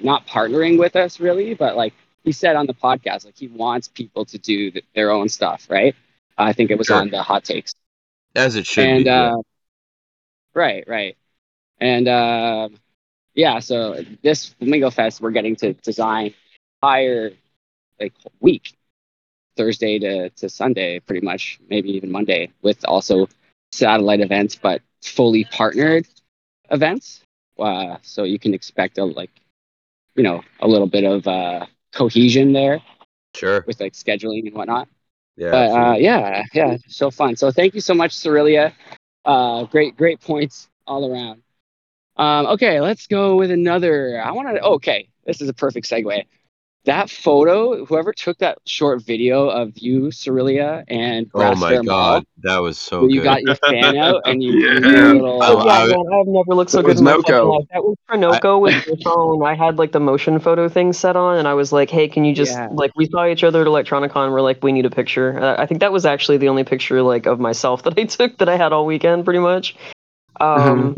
not 0.00 0.26
partnering 0.26 0.78
with 0.78 0.96
us 0.96 1.20
really, 1.20 1.54
but 1.54 1.76
like 1.76 1.94
he 2.24 2.32
said 2.32 2.56
on 2.56 2.66
the 2.66 2.74
podcast, 2.74 3.24
like 3.24 3.36
he 3.36 3.48
wants 3.48 3.88
people 3.88 4.24
to 4.26 4.38
do 4.38 4.70
th- 4.70 4.84
their 4.94 5.10
own 5.10 5.28
stuff, 5.28 5.66
right? 5.70 5.94
I 6.36 6.52
think 6.52 6.70
it 6.70 6.78
was 6.78 6.86
Sure. 6.88 6.96
on 6.96 7.10
the 7.10 7.22
hot 7.22 7.44
takes. 7.44 7.74
As 8.34 8.56
it 8.56 8.66
should 8.66 8.84
and 8.86 9.04
be. 9.04 9.10
yeah. 9.10 9.32
uh, 9.34 9.42
right, 10.54 10.84
right, 10.86 11.16
and 11.80 12.06
uh, 12.08 12.68
yeah. 13.34 13.58
So 13.60 14.04
this 14.22 14.46
Flamingo 14.58 14.90
Fest, 14.90 15.20
we're 15.20 15.30
getting 15.30 15.56
to 15.56 15.72
design 15.74 16.34
entire 16.82 17.32
like 18.00 18.14
week, 18.40 18.74
Thursday 19.56 19.98
to 19.98 20.30
to 20.30 20.48
Sunday, 20.48 21.00
pretty 21.00 21.24
much, 21.24 21.58
maybe 21.68 21.90
even 21.96 22.10
Monday, 22.10 22.50
with 22.62 22.84
also 22.86 23.28
satellite 23.72 24.20
events, 24.20 24.56
but 24.56 24.82
fully 25.02 25.44
partnered 25.44 26.06
events. 26.70 27.22
Uh, 27.58 27.96
so 28.02 28.24
you 28.24 28.38
can 28.38 28.54
expect 28.54 28.98
a 28.98 29.04
like, 29.04 29.30
you 30.14 30.22
know, 30.22 30.42
a 30.60 30.68
little 30.68 30.86
bit 30.86 31.04
of 31.04 31.26
uh, 31.26 31.66
cohesion 31.92 32.52
there 32.52 32.80
Sure. 33.34 33.64
with 33.66 33.80
like 33.80 33.92
scheduling 33.92 34.46
and 34.46 34.54
whatnot 34.54 34.88
Yeah. 35.36 35.50
but 35.50 35.70
uh, 35.70 35.94
yeah, 35.98 36.44
yeah, 36.52 36.76
so 36.88 37.10
fun. 37.10 37.36
So 37.36 37.50
thank 37.50 37.74
you 37.74 37.80
so 37.80 37.94
much, 37.94 38.12
Cerulea. 38.16 38.72
Uh, 39.24 39.64
great, 39.64 39.96
great 39.96 40.20
points 40.20 40.68
all 40.86 41.10
around. 41.12 41.42
Um, 42.16 42.46
okay, 42.46 42.80
let's 42.80 43.06
go 43.06 43.36
with 43.36 43.50
another. 43.50 44.20
I 44.22 44.32
want 44.32 44.54
to. 44.54 44.62
Okay, 44.62 45.08
this 45.24 45.40
is 45.40 45.48
a 45.48 45.54
perfect 45.54 45.88
segue. 45.88 46.24
That 46.86 47.10
photo, 47.10 47.84
whoever 47.84 48.10
took 48.14 48.38
that 48.38 48.56
short 48.64 49.02
video 49.02 49.50
of 49.50 49.76
you, 49.76 50.04
Cerulea, 50.04 50.82
and 50.88 51.30
oh 51.34 51.38
Brass 51.38 51.60
my 51.60 51.68
Fair 51.72 51.82
Mall, 51.82 51.94
God, 52.20 52.26
that 52.42 52.56
was 52.58 52.78
so 52.78 53.02
where 53.02 53.10
you 53.10 53.22
got 53.22 53.42
your 53.42 53.54
fan 53.56 53.98
out 53.98 54.22
and 54.24 54.42
you, 54.42 54.52
Yeah. 54.54 54.74
you 54.76 54.80
did 54.80 54.94
a 54.94 55.12
little. 55.12 55.42
Oh, 55.42 55.64
yeah, 55.66 55.72
I- 55.72 55.86
man, 55.88 55.98
I've 56.10 56.26
never 56.26 56.54
looked 56.54 56.70
so 56.70 56.80
good 56.82 56.96
in 56.96 57.04
my 57.04 57.16
life. 57.16 57.26
That 57.26 57.84
was 57.84 57.96
Prinoco 58.08 58.62
with 58.62 58.86
your 58.86 58.96
phone. 59.04 59.44
I 59.44 59.54
had 59.54 59.76
like 59.76 59.92
the 59.92 60.00
motion 60.00 60.38
photo 60.38 60.70
thing 60.70 60.94
set 60.94 61.16
on, 61.16 61.36
and 61.36 61.46
I 61.46 61.52
was 61.52 61.70
like, 61.70 61.90
"Hey, 61.90 62.08
can 62.08 62.24
you 62.24 62.34
just 62.34 62.52
Yeah. 62.52 62.68
like?" 62.72 62.92
We 62.96 63.06
saw 63.10 63.26
each 63.26 63.44
other 63.44 63.60
at 63.60 63.66
Electronicon. 63.66 64.32
We're 64.32 64.40
like, 64.40 64.64
"We 64.64 64.72
need 64.72 64.86
a 64.86 64.90
picture." 64.90 65.38
Uh, 65.38 65.56
I 65.60 65.66
think 65.66 65.80
that 65.80 65.92
was 65.92 66.06
actually 66.06 66.38
the 66.38 66.48
only 66.48 66.64
picture 66.64 67.02
like 67.02 67.26
of 67.26 67.38
myself 67.38 67.82
that 67.84 67.98
I 67.98 68.04
took 68.04 68.38
that 68.38 68.48
I 68.48 68.56
had 68.56 68.72
all 68.72 68.86
weekend, 68.86 69.24
pretty 69.26 69.40
much. 69.40 69.76
Um, 70.40 70.96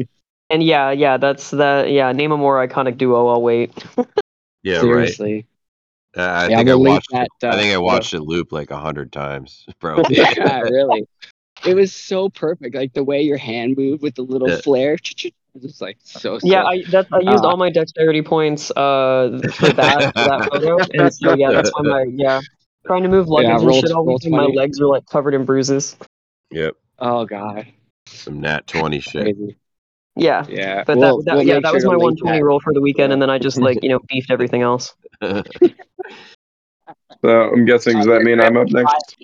and 0.53 0.62
yeah, 0.62 0.91
yeah, 0.91 1.17
that's 1.17 1.51
that. 1.51 1.91
Yeah, 1.91 2.12
name 2.12 2.33
a 2.33 2.37
more 2.37 2.67
iconic 2.67 2.99
duo. 2.99 3.27
I'll 3.29 3.43
wait. 3.43 3.73
yeah. 4.62 4.77
Right. 4.77 4.83
seriously. 4.83 5.47
Uh, 6.17 6.31
I 6.31 6.49
Yeah, 6.51 6.59
think 6.59 6.69
I 6.69 6.75
watched. 6.75 7.11
that, 7.11 7.29
it, 7.41 7.47
I 7.47 7.53
uh, 7.53 7.57
think 7.57 7.71
I 7.73 7.75
photo. 7.75 7.85
watched 7.85 8.15
it 8.15 8.21
loop 8.21 8.53
like 8.53 8.71
a 8.71 8.77
hundred 8.79 9.12
times, 9.12 9.67
bro. 9.81 10.03
yeah, 10.09 10.61
really. 10.61 11.07
It 11.67 11.75
was 11.75 11.93
so 11.93 12.29
perfect, 12.29 12.75
like 12.75 12.93
the 12.93 13.05
way 13.05 13.23
your 13.23 13.38
hand 13.38 13.77
moved 13.77 14.03
with 14.03 14.15
the 14.17 14.23
little 14.23 14.49
Yeah. 14.49 14.61
flare. 14.61 14.95
It 14.95 15.33
was 15.55 15.62
just 15.65 15.81
like 15.83 15.99
so. 16.03 16.38
Yeah. 16.43 16.65
I 16.65 16.83
that's 16.91 17.09
I 17.12 17.21
used 17.21 17.45
Uh, 17.45 17.49
all 17.49 17.57
my 17.57 17.71
dexterity 17.71 18.23
points 18.23 18.71
uh 18.73 19.41
for 19.59 19.73
that 19.73 20.12
for 20.15 20.25
that 20.25 20.49
photo, 20.51 20.79
and 20.95 21.12
so 21.15 21.35
yeah, 21.35 21.53
that's 21.53 21.71
why 21.73 21.83
my 21.83 22.05
yeah 22.11 22.41
trying 22.87 23.03
to 23.05 23.09
move 23.09 23.29
luggage 23.29 23.49
Yeah, 23.49 23.59
and 23.61 23.75
shit 23.75 23.93
all 23.93 24.05
roll 24.05 24.15
weekend. 24.17 24.35
My 24.35 24.45
legs 24.47 24.81
were 24.81 24.88
like 24.88 25.07
covered 25.07 25.35
in 25.35 25.45
bruises. 25.45 25.97
yep. 26.51 26.75
Oh 26.99 27.25
god, 27.27 27.67
Some 28.07 28.41
nat 28.41 28.67
twenty 28.67 29.01
shit. 29.01 29.23
crazy. 29.23 29.57
Yeah. 30.16 30.44
Yeah, 30.48 30.85
But 30.85 30.98
we'll- 30.98 31.18
that, 31.18 31.25
that 31.27 31.35
we'll 31.37 31.46
yeah, 31.46 31.61
that 31.61 31.64
sure 31.68 31.75
was 31.75 31.85
my 31.85 31.96
120 31.96 32.38
that. 32.38 32.44
roll 32.44 32.61
for 32.61 32.72
the 32.72 32.81
weekend, 32.81 33.12
and 33.12 33.20
then 33.22 33.31
I 33.31 33.38
just 33.38 33.59
like 33.59 33.79
you 33.83 33.88
know 33.88 33.98
beefed 34.09 34.31
everything 34.31 34.62
else. 34.62 34.94
So 37.25 37.29
I'm 37.29 37.64
guessing, 37.64 37.98
does 37.98 38.07
that 38.07 38.22
mean 38.22 38.40
I'm 38.40 38.57
up 38.57 38.68
next? 38.70 39.16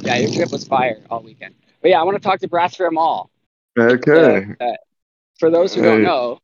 Yeah, 0.00 0.16
your 0.16 0.32
trip 0.32 0.50
was 0.50 0.64
fire 0.66 1.02
all 1.10 1.20
weekend. 1.22 1.54
But 1.82 1.90
yeah, 1.90 2.00
I 2.00 2.02
want 2.04 2.16
to 2.16 2.22
talk 2.22 2.40
to 2.40 2.48
Brass 2.48 2.76
Fair 2.76 2.90
Mall. 2.90 3.30
Okay. 3.78 4.46
Uh, 4.58 4.64
uh, 4.64 4.76
for 5.38 5.50
those 5.50 5.74
who 5.74 5.82
don't 5.82 6.02
know, 6.02 6.38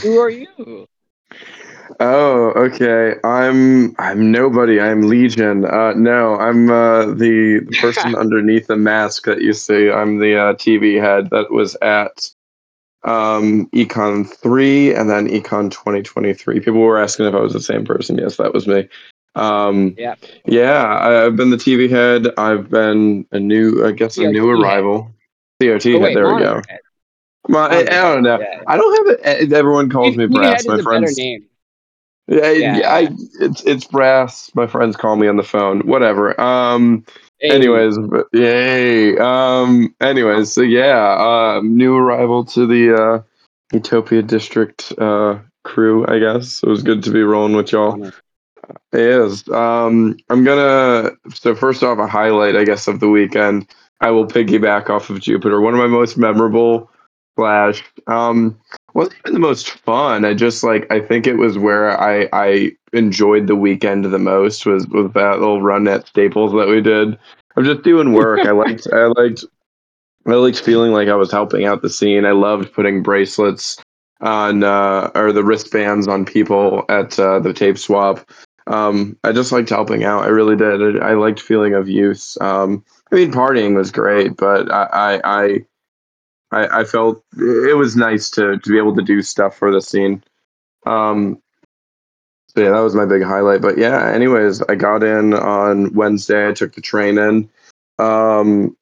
who 0.00 0.18
are 0.18 0.30
you? 0.30 0.86
Oh, 2.00 2.52
okay. 2.56 3.14
I'm 3.24 3.94
I'm 3.98 4.30
nobody. 4.30 4.80
I'm 4.80 5.08
Legion. 5.08 5.64
Uh, 5.64 5.92
no, 5.94 6.36
I'm 6.36 6.70
uh, 6.70 7.06
the, 7.06 7.60
the 7.60 7.76
person 7.80 8.14
underneath 8.18 8.66
the 8.66 8.76
mask 8.76 9.24
that 9.24 9.42
you 9.42 9.52
see. 9.52 9.90
I'm 9.90 10.18
the 10.18 10.36
uh, 10.36 10.54
TV 10.54 11.00
head 11.00 11.30
that 11.30 11.50
was 11.50 11.76
at 11.82 12.30
um, 13.04 13.68
Econ 13.70 14.28
three 14.28 14.94
and 14.94 15.08
then 15.08 15.28
Econ 15.28 15.70
2023. 15.70 16.60
People 16.60 16.80
were 16.80 16.98
asking 16.98 17.26
if 17.26 17.34
I 17.34 17.40
was 17.40 17.52
the 17.52 17.60
same 17.60 17.84
person. 17.84 18.18
Yes, 18.18 18.36
that 18.36 18.52
was 18.52 18.66
me. 18.66 18.88
Um, 19.34 19.94
Yeah. 19.96 20.14
yeah, 20.46 20.84
I, 20.84 21.26
I've 21.26 21.36
been 21.36 21.50
the 21.50 21.56
TV 21.56 21.88
head. 21.88 22.28
I've 22.36 22.68
been 22.70 23.26
a 23.32 23.38
new, 23.38 23.84
I 23.86 23.92
guess, 23.92 24.18
a 24.18 24.26
new 24.26 24.48
head. 24.48 24.58
arrival. 24.58 25.10
COT 25.60 25.86
Oh, 25.86 26.00
head. 26.00 26.14
there 26.16 26.34
we 26.34 26.40
go. 26.40 26.62
head. 26.68 26.80
Well, 27.48 27.70
I, 27.70 27.80
I 27.80 27.84
don't 27.84 28.22
know. 28.22 28.38
Yeah, 28.40 28.62
I 28.66 28.76
don't 28.76 29.06
have 29.06 29.40
it. 29.42 29.52
Everyone 29.52 29.88
calls 29.90 30.16
me 30.16 30.26
Brass. 30.26 30.66
My 30.66 30.80
friends. 30.82 31.16
name. 31.16 31.47
Yeah. 32.28 32.82
I, 32.84 33.08
it's 33.40 33.62
it's 33.64 33.84
brass. 33.84 34.50
My 34.54 34.66
friends 34.66 34.96
call 34.96 35.16
me 35.16 35.28
on 35.28 35.36
the 35.36 35.42
phone. 35.42 35.80
Whatever. 35.80 36.38
Um. 36.40 37.04
Hey, 37.40 37.50
Anyways, 37.50 37.98
but, 37.98 38.26
yay. 38.32 39.16
Um. 39.16 39.94
Anyways, 40.00 40.52
so 40.52 40.60
yeah. 40.60 41.56
Um. 41.56 41.76
New 41.76 41.96
arrival 41.96 42.44
to 42.46 42.66
the 42.66 42.94
uh, 42.94 43.22
Utopia 43.72 44.22
District 44.22 44.92
uh 44.98 45.38
crew. 45.64 46.06
I 46.06 46.18
guess 46.18 46.62
it 46.62 46.68
was 46.68 46.82
good 46.82 47.02
to 47.04 47.10
be 47.10 47.22
rolling 47.22 47.56
with 47.56 47.72
y'all. 47.72 48.04
It 48.04 48.12
is. 48.92 49.48
Um. 49.48 50.18
I'm 50.28 50.44
gonna. 50.44 51.12
So 51.32 51.54
first 51.54 51.82
off, 51.82 51.98
a 51.98 52.06
highlight, 52.06 52.56
I 52.56 52.64
guess, 52.64 52.88
of 52.88 53.00
the 53.00 53.08
weekend. 53.08 53.68
I 54.00 54.10
will 54.10 54.26
piggyback 54.26 54.90
off 54.90 55.10
of 55.10 55.20
Jupiter. 55.20 55.60
One 55.60 55.74
of 55.74 55.80
my 55.80 55.88
most 55.88 56.18
memorable 56.18 56.90
slash 57.36 57.82
um 58.06 58.60
wasn't 58.94 59.16
even 59.20 59.34
the 59.34 59.40
most 59.40 59.70
fun. 59.70 60.24
I 60.24 60.34
just 60.34 60.62
like 60.64 60.90
I 60.90 61.00
think 61.00 61.26
it 61.26 61.36
was 61.36 61.58
where 61.58 61.98
I 62.00 62.28
I 62.32 62.72
enjoyed 62.92 63.46
the 63.46 63.56
weekend 63.56 64.04
the 64.04 64.18
most 64.18 64.66
was 64.66 64.86
was 64.88 65.12
that 65.12 65.40
little 65.40 65.62
run 65.62 65.86
at 65.88 66.06
Staples 66.06 66.52
that 66.52 66.68
we 66.68 66.80
did. 66.80 67.18
I'm 67.56 67.64
just 67.64 67.82
doing 67.82 68.12
work. 68.12 68.40
I 68.46 68.52
liked 68.52 68.86
I 68.92 69.06
liked 69.06 69.44
I 70.26 70.34
liked 70.34 70.60
feeling 70.60 70.92
like 70.92 71.08
I 71.08 71.14
was 71.14 71.30
helping 71.30 71.64
out 71.64 71.82
the 71.82 71.90
scene. 71.90 72.24
I 72.24 72.32
loved 72.32 72.72
putting 72.72 73.02
bracelets 73.02 73.78
on 74.20 74.64
uh, 74.64 75.10
or 75.14 75.32
the 75.32 75.44
wristbands 75.44 76.08
on 76.08 76.24
people 76.24 76.84
at 76.88 77.18
uh, 77.18 77.38
the 77.38 77.52
tape 77.52 77.78
swap. 77.78 78.28
Um, 78.66 79.16
I 79.24 79.32
just 79.32 79.52
liked 79.52 79.70
helping 79.70 80.04
out. 80.04 80.24
I 80.24 80.28
really 80.28 80.56
did. 80.56 81.02
I, 81.02 81.10
I 81.10 81.14
liked 81.14 81.40
feeling 81.40 81.74
of 81.74 81.88
use. 81.88 82.36
Um, 82.40 82.84
I 83.10 83.16
mean, 83.16 83.32
partying 83.32 83.74
was 83.74 83.90
great, 83.90 84.36
but 84.36 84.70
I, 84.70 84.82
I, 84.92 85.20
I, 85.24 85.58
I 86.50 86.84
felt 86.84 87.22
it 87.36 87.76
was 87.76 87.96
nice 87.96 88.30
to 88.30 88.58
to 88.58 88.70
be 88.70 88.78
able 88.78 88.96
to 88.96 89.02
do 89.02 89.22
stuff 89.22 89.56
for 89.56 89.70
the 89.70 89.82
scene. 89.82 90.22
Um, 90.86 91.42
so 92.48 92.62
yeah, 92.62 92.70
that 92.70 92.80
was 92.80 92.94
my 92.94 93.04
big 93.04 93.22
highlight. 93.22 93.60
But 93.60 93.78
yeah, 93.78 94.10
anyways, 94.10 94.62
I 94.62 94.74
got 94.74 95.02
in 95.02 95.34
on 95.34 95.92
Wednesday. 95.92 96.48
I 96.48 96.52
took 96.52 96.74
the 96.74 96.80
train 96.80 97.18
in. 97.18 97.50
Um, 97.98 98.76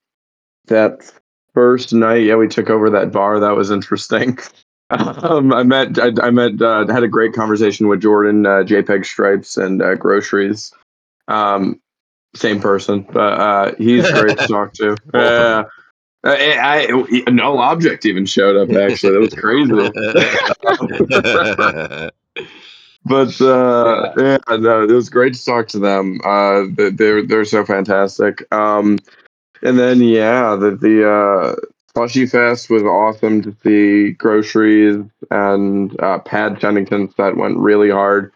that 0.66 1.12
first 1.54 1.92
night, 1.92 2.24
yeah, 2.24 2.36
we 2.36 2.48
took 2.48 2.70
over 2.70 2.90
that 2.90 3.12
bar. 3.12 3.40
That 3.40 3.56
was 3.56 3.70
interesting. 3.70 4.38
Um, 4.88 5.52
I 5.52 5.64
met, 5.64 5.98
I, 5.98 6.12
I 6.22 6.30
met, 6.30 6.62
uh, 6.62 6.86
had 6.86 7.02
a 7.02 7.08
great 7.08 7.32
conversation 7.32 7.88
with 7.88 8.02
Jordan, 8.02 8.46
uh, 8.46 8.62
JPEG 8.62 9.04
Stripes, 9.04 9.56
and 9.56 9.82
uh, 9.82 9.96
Groceries. 9.96 10.72
Um, 11.26 11.80
same 12.36 12.60
person, 12.60 13.04
but 13.12 13.32
uh, 13.32 13.74
he's 13.78 14.08
great 14.12 14.38
to 14.38 14.46
talk 14.48 14.74
to. 14.74 14.96
Uh, 16.26 16.30
I, 16.30 17.22
I, 17.26 17.30
no 17.30 17.58
object 17.58 18.04
even 18.04 18.26
showed 18.26 18.56
up. 18.56 18.68
Actually, 18.76 19.12
that 19.12 19.20
was 19.20 19.32
crazy. 19.34 19.72
but 23.04 23.40
uh, 23.40 24.12
yeah. 24.16 24.38
yeah, 24.48 24.56
no, 24.56 24.82
it 24.82 24.90
was 24.90 25.08
great 25.08 25.34
to 25.34 25.44
talk 25.44 25.68
to 25.68 25.78
them. 25.78 26.20
Uh, 26.24 26.64
they're 26.74 27.24
they're 27.24 27.44
so 27.44 27.64
fantastic. 27.64 28.44
Um, 28.52 28.98
and 29.62 29.78
then 29.78 30.00
yeah, 30.00 30.56
the 30.56 30.74
the 30.74 31.08
uh, 31.08 31.54
Slushy 31.94 32.26
Fest 32.26 32.70
was 32.70 32.82
awesome 32.82 33.40
to 33.42 33.54
see. 33.62 34.10
Groceries 34.10 35.04
and 35.30 36.00
uh, 36.00 36.18
Pad 36.18 36.58
Chennington 36.58 37.14
set 37.14 37.36
went 37.36 37.56
really 37.56 37.90
hard. 37.90 38.32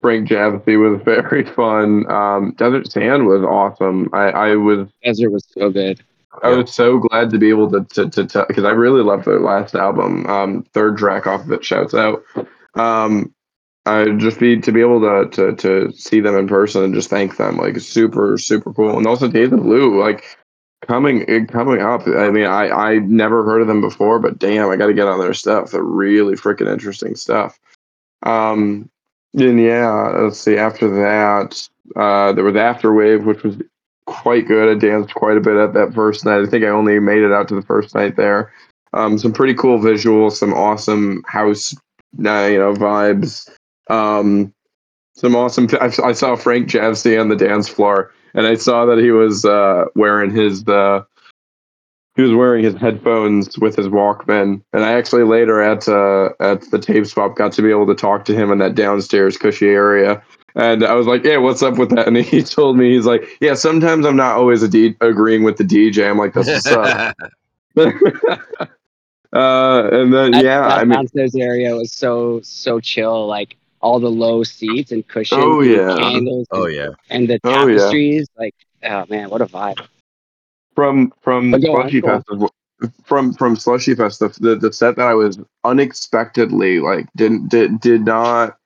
Frank 0.00 0.30
Javasy 0.30 0.80
was 0.80 1.02
very 1.04 1.44
fun. 1.44 2.10
Um, 2.10 2.54
Desert 2.56 2.90
Sand 2.90 3.26
was 3.26 3.42
awesome. 3.42 4.08
I, 4.14 4.30
I 4.30 4.56
was 4.56 4.88
Desert 5.04 5.30
was 5.30 5.44
so 5.52 5.68
good. 5.68 6.02
I 6.42 6.50
was 6.50 6.72
so 6.72 6.98
glad 6.98 7.30
to 7.30 7.38
be 7.38 7.48
able 7.48 7.70
to 7.70 7.84
to 8.08 8.26
to 8.26 8.44
because 8.48 8.64
I 8.64 8.70
really 8.70 9.02
loved 9.02 9.24
their 9.24 9.40
last 9.40 9.74
album. 9.74 10.26
Um, 10.26 10.62
third 10.72 10.96
track 10.98 11.26
off 11.26 11.42
of 11.42 11.52
it, 11.52 11.64
shouts 11.64 11.94
out. 11.94 12.22
Um, 12.74 13.34
I 13.86 14.10
just 14.16 14.40
be 14.40 14.60
to 14.60 14.72
be 14.72 14.80
able 14.80 15.00
to 15.00 15.30
to 15.30 15.56
to 15.56 15.92
see 15.92 16.20
them 16.20 16.36
in 16.36 16.48
person 16.48 16.82
and 16.82 16.94
just 16.94 17.10
thank 17.10 17.36
them 17.36 17.56
like 17.56 17.78
super 17.78 18.38
super 18.38 18.72
cool. 18.72 18.96
And 18.96 19.06
also 19.06 19.28
Days 19.28 19.52
of 19.52 19.62
Blue 19.62 20.00
like 20.00 20.24
coming 20.86 21.46
coming 21.46 21.82
up. 21.82 22.06
I 22.06 22.30
mean, 22.30 22.46
I 22.46 22.68
I 22.68 22.98
never 22.98 23.44
heard 23.44 23.60
of 23.60 23.68
them 23.68 23.80
before, 23.80 24.18
but 24.18 24.38
damn, 24.38 24.70
I 24.70 24.76
got 24.76 24.86
to 24.86 24.94
get 24.94 25.08
on 25.08 25.20
their 25.20 25.34
stuff. 25.34 25.70
They're 25.70 25.82
really 25.82 26.34
freaking 26.34 26.70
interesting 26.70 27.14
stuff. 27.14 27.58
Um, 28.22 28.90
and 29.34 29.60
yeah, 29.60 29.90
let's 29.90 30.38
see. 30.38 30.56
After 30.56 30.88
that, 31.02 31.68
uh, 31.96 32.32
there 32.32 32.44
was 32.44 32.54
Afterwave, 32.54 33.24
which 33.24 33.42
was 33.42 33.56
quite 34.06 34.46
good. 34.46 34.76
I 34.76 34.78
danced 34.78 35.14
quite 35.14 35.36
a 35.36 35.40
bit 35.40 35.56
at 35.56 35.74
that 35.74 35.94
first 35.94 36.24
night. 36.24 36.40
I 36.40 36.46
think 36.46 36.64
I 36.64 36.68
only 36.68 36.98
made 37.00 37.22
it 37.22 37.32
out 37.32 37.48
to 37.48 37.54
the 37.54 37.62
first 37.62 37.94
night 37.94 38.16
there. 38.16 38.52
Um, 38.92 39.18
some 39.18 39.32
pretty 39.32 39.54
cool 39.54 39.78
visuals, 39.78 40.32
some 40.32 40.54
awesome 40.54 41.22
house, 41.26 41.74
uh, 41.74 42.46
you 42.46 42.58
know, 42.58 42.74
vibes. 42.74 43.50
Um, 43.90 44.52
some 45.14 45.34
awesome. 45.36 45.68
I, 45.80 45.92
I 46.02 46.12
saw 46.12 46.36
Frank 46.36 46.68
Javsey 46.68 47.20
on 47.20 47.28
the 47.28 47.36
dance 47.36 47.68
floor, 47.68 48.12
and 48.34 48.46
I 48.46 48.54
saw 48.54 48.86
that 48.86 48.98
he 48.98 49.10
was 49.10 49.44
uh, 49.44 49.86
wearing 49.94 50.30
his 50.30 50.66
uh, 50.66 51.02
he 52.16 52.22
was 52.22 52.32
wearing 52.32 52.64
his 52.64 52.74
headphones 52.74 53.58
with 53.58 53.76
his 53.76 53.88
Walkman. 53.88 54.62
And 54.72 54.84
I 54.84 54.92
actually 54.92 55.24
later 55.24 55.60
at 55.60 55.88
uh, 55.88 56.30
at 56.40 56.70
the 56.70 56.78
tape 56.78 57.06
swap 57.06 57.36
got 57.36 57.52
to 57.52 57.62
be 57.62 57.70
able 57.70 57.86
to 57.86 57.94
talk 57.94 58.24
to 58.26 58.34
him 58.34 58.50
in 58.50 58.58
that 58.58 58.74
downstairs 58.74 59.36
cushy 59.36 59.68
area. 59.68 60.22
And 60.56 60.84
I 60.84 60.94
was 60.94 61.06
like, 61.06 61.24
"Yeah, 61.24 61.38
what's 61.38 61.62
up 61.62 61.78
with 61.78 61.90
that?" 61.90 62.06
And 62.06 62.16
he 62.32 62.42
told 62.42 62.76
me, 62.76 62.94
he's 62.94 63.06
like, 63.06 63.24
"Yeah, 63.40 63.54
sometimes 63.54 64.06
I'm 64.06 64.16
not 64.16 64.36
always 64.36 64.66
D- 64.68 64.94
agreeing 65.00 65.42
with 65.42 65.56
the 65.56 65.64
DJ. 65.64 66.08
I'm 66.08 66.18
like, 66.18 66.32
that's 66.34 66.46
what's 66.46 66.66
up." 66.66 67.16
uh, 69.32 69.88
and 69.92 70.12
then 70.14 70.30
That, 70.32 70.44
yeah, 70.44 70.60
that 70.60 70.78
I 70.78 70.84
mean, 70.84 70.90
downstairs 70.96 71.34
area 71.34 71.74
was 71.74 71.92
so 71.92 72.40
so 72.42 72.78
chill. 72.80 73.26
Like 73.26 73.56
all 73.80 73.98
the 74.00 74.10
low 74.10 74.44
seats 74.44 74.92
and 74.92 75.06
cushions, 75.08 75.40
Oh, 75.42 75.60
and 75.60 75.70
yeah. 75.70 75.96
candles, 75.96 76.46
oh 76.52 76.64
and, 76.66 76.74
yeah. 76.74 76.88
and 77.10 77.28
the 77.28 77.40
Oh, 77.44 77.66
yeah. 77.66 77.76
tapestries. 77.78 78.28
Like, 78.38 78.54
oh 78.84 79.04
man, 79.08 79.30
what 79.30 79.42
a 79.42 79.46
vibe! 79.46 79.84
from 80.76 81.12
from 81.20 81.50
But 81.50 81.62
go 81.62 81.76
on, 81.76 81.82
Slushy 81.82 82.00
go 82.00 82.08
on. 82.08 82.22
Fest 82.22 82.52
from 83.04 83.32
from 83.32 83.56
Slushy 83.56 83.94
Fest 83.94 84.20
the, 84.20 84.28
the 84.40 84.56
the 84.56 84.72
set 84.72 84.96
that 84.96 85.06
I 85.06 85.14
was 85.14 85.38
unexpectedly 85.64 86.80
like 86.80 87.06
didn't 87.16 87.48
did 87.48 87.80
did 87.80 88.04
not 88.04 88.56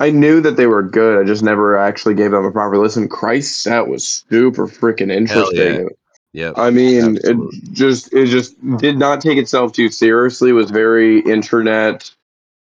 I 0.00 0.10
knew 0.10 0.40
that 0.40 0.56
they 0.56 0.66
were 0.66 0.82
good. 0.82 1.20
I 1.20 1.24
just 1.24 1.42
never 1.42 1.76
actually 1.76 2.14
gave 2.14 2.30
them 2.30 2.44
a 2.44 2.52
proper 2.52 2.78
listen. 2.78 3.08
Christ, 3.08 3.62
set 3.62 3.88
was 3.88 4.24
super 4.30 4.68
freaking 4.68 5.12
interesting. 5.12 5.88
Yep. 6.32 6.54
I 6.56 6.70
mean, 6.70 7.16
Absolutely. 7.16 7.58
it 7.58 7.72
just 7.72 8.12
it 8.12 8.26
just 8.26 8.54
did 8.76 8.98
not 8.98 9.20
take 9.20 9.38
itself 9.38 9.72
too 9.72 9.88
seriously. 9.88 10.50
It 10.50 10.52
was 10.52 10.70
very 10.70 11.20
internet, 11.20 12.10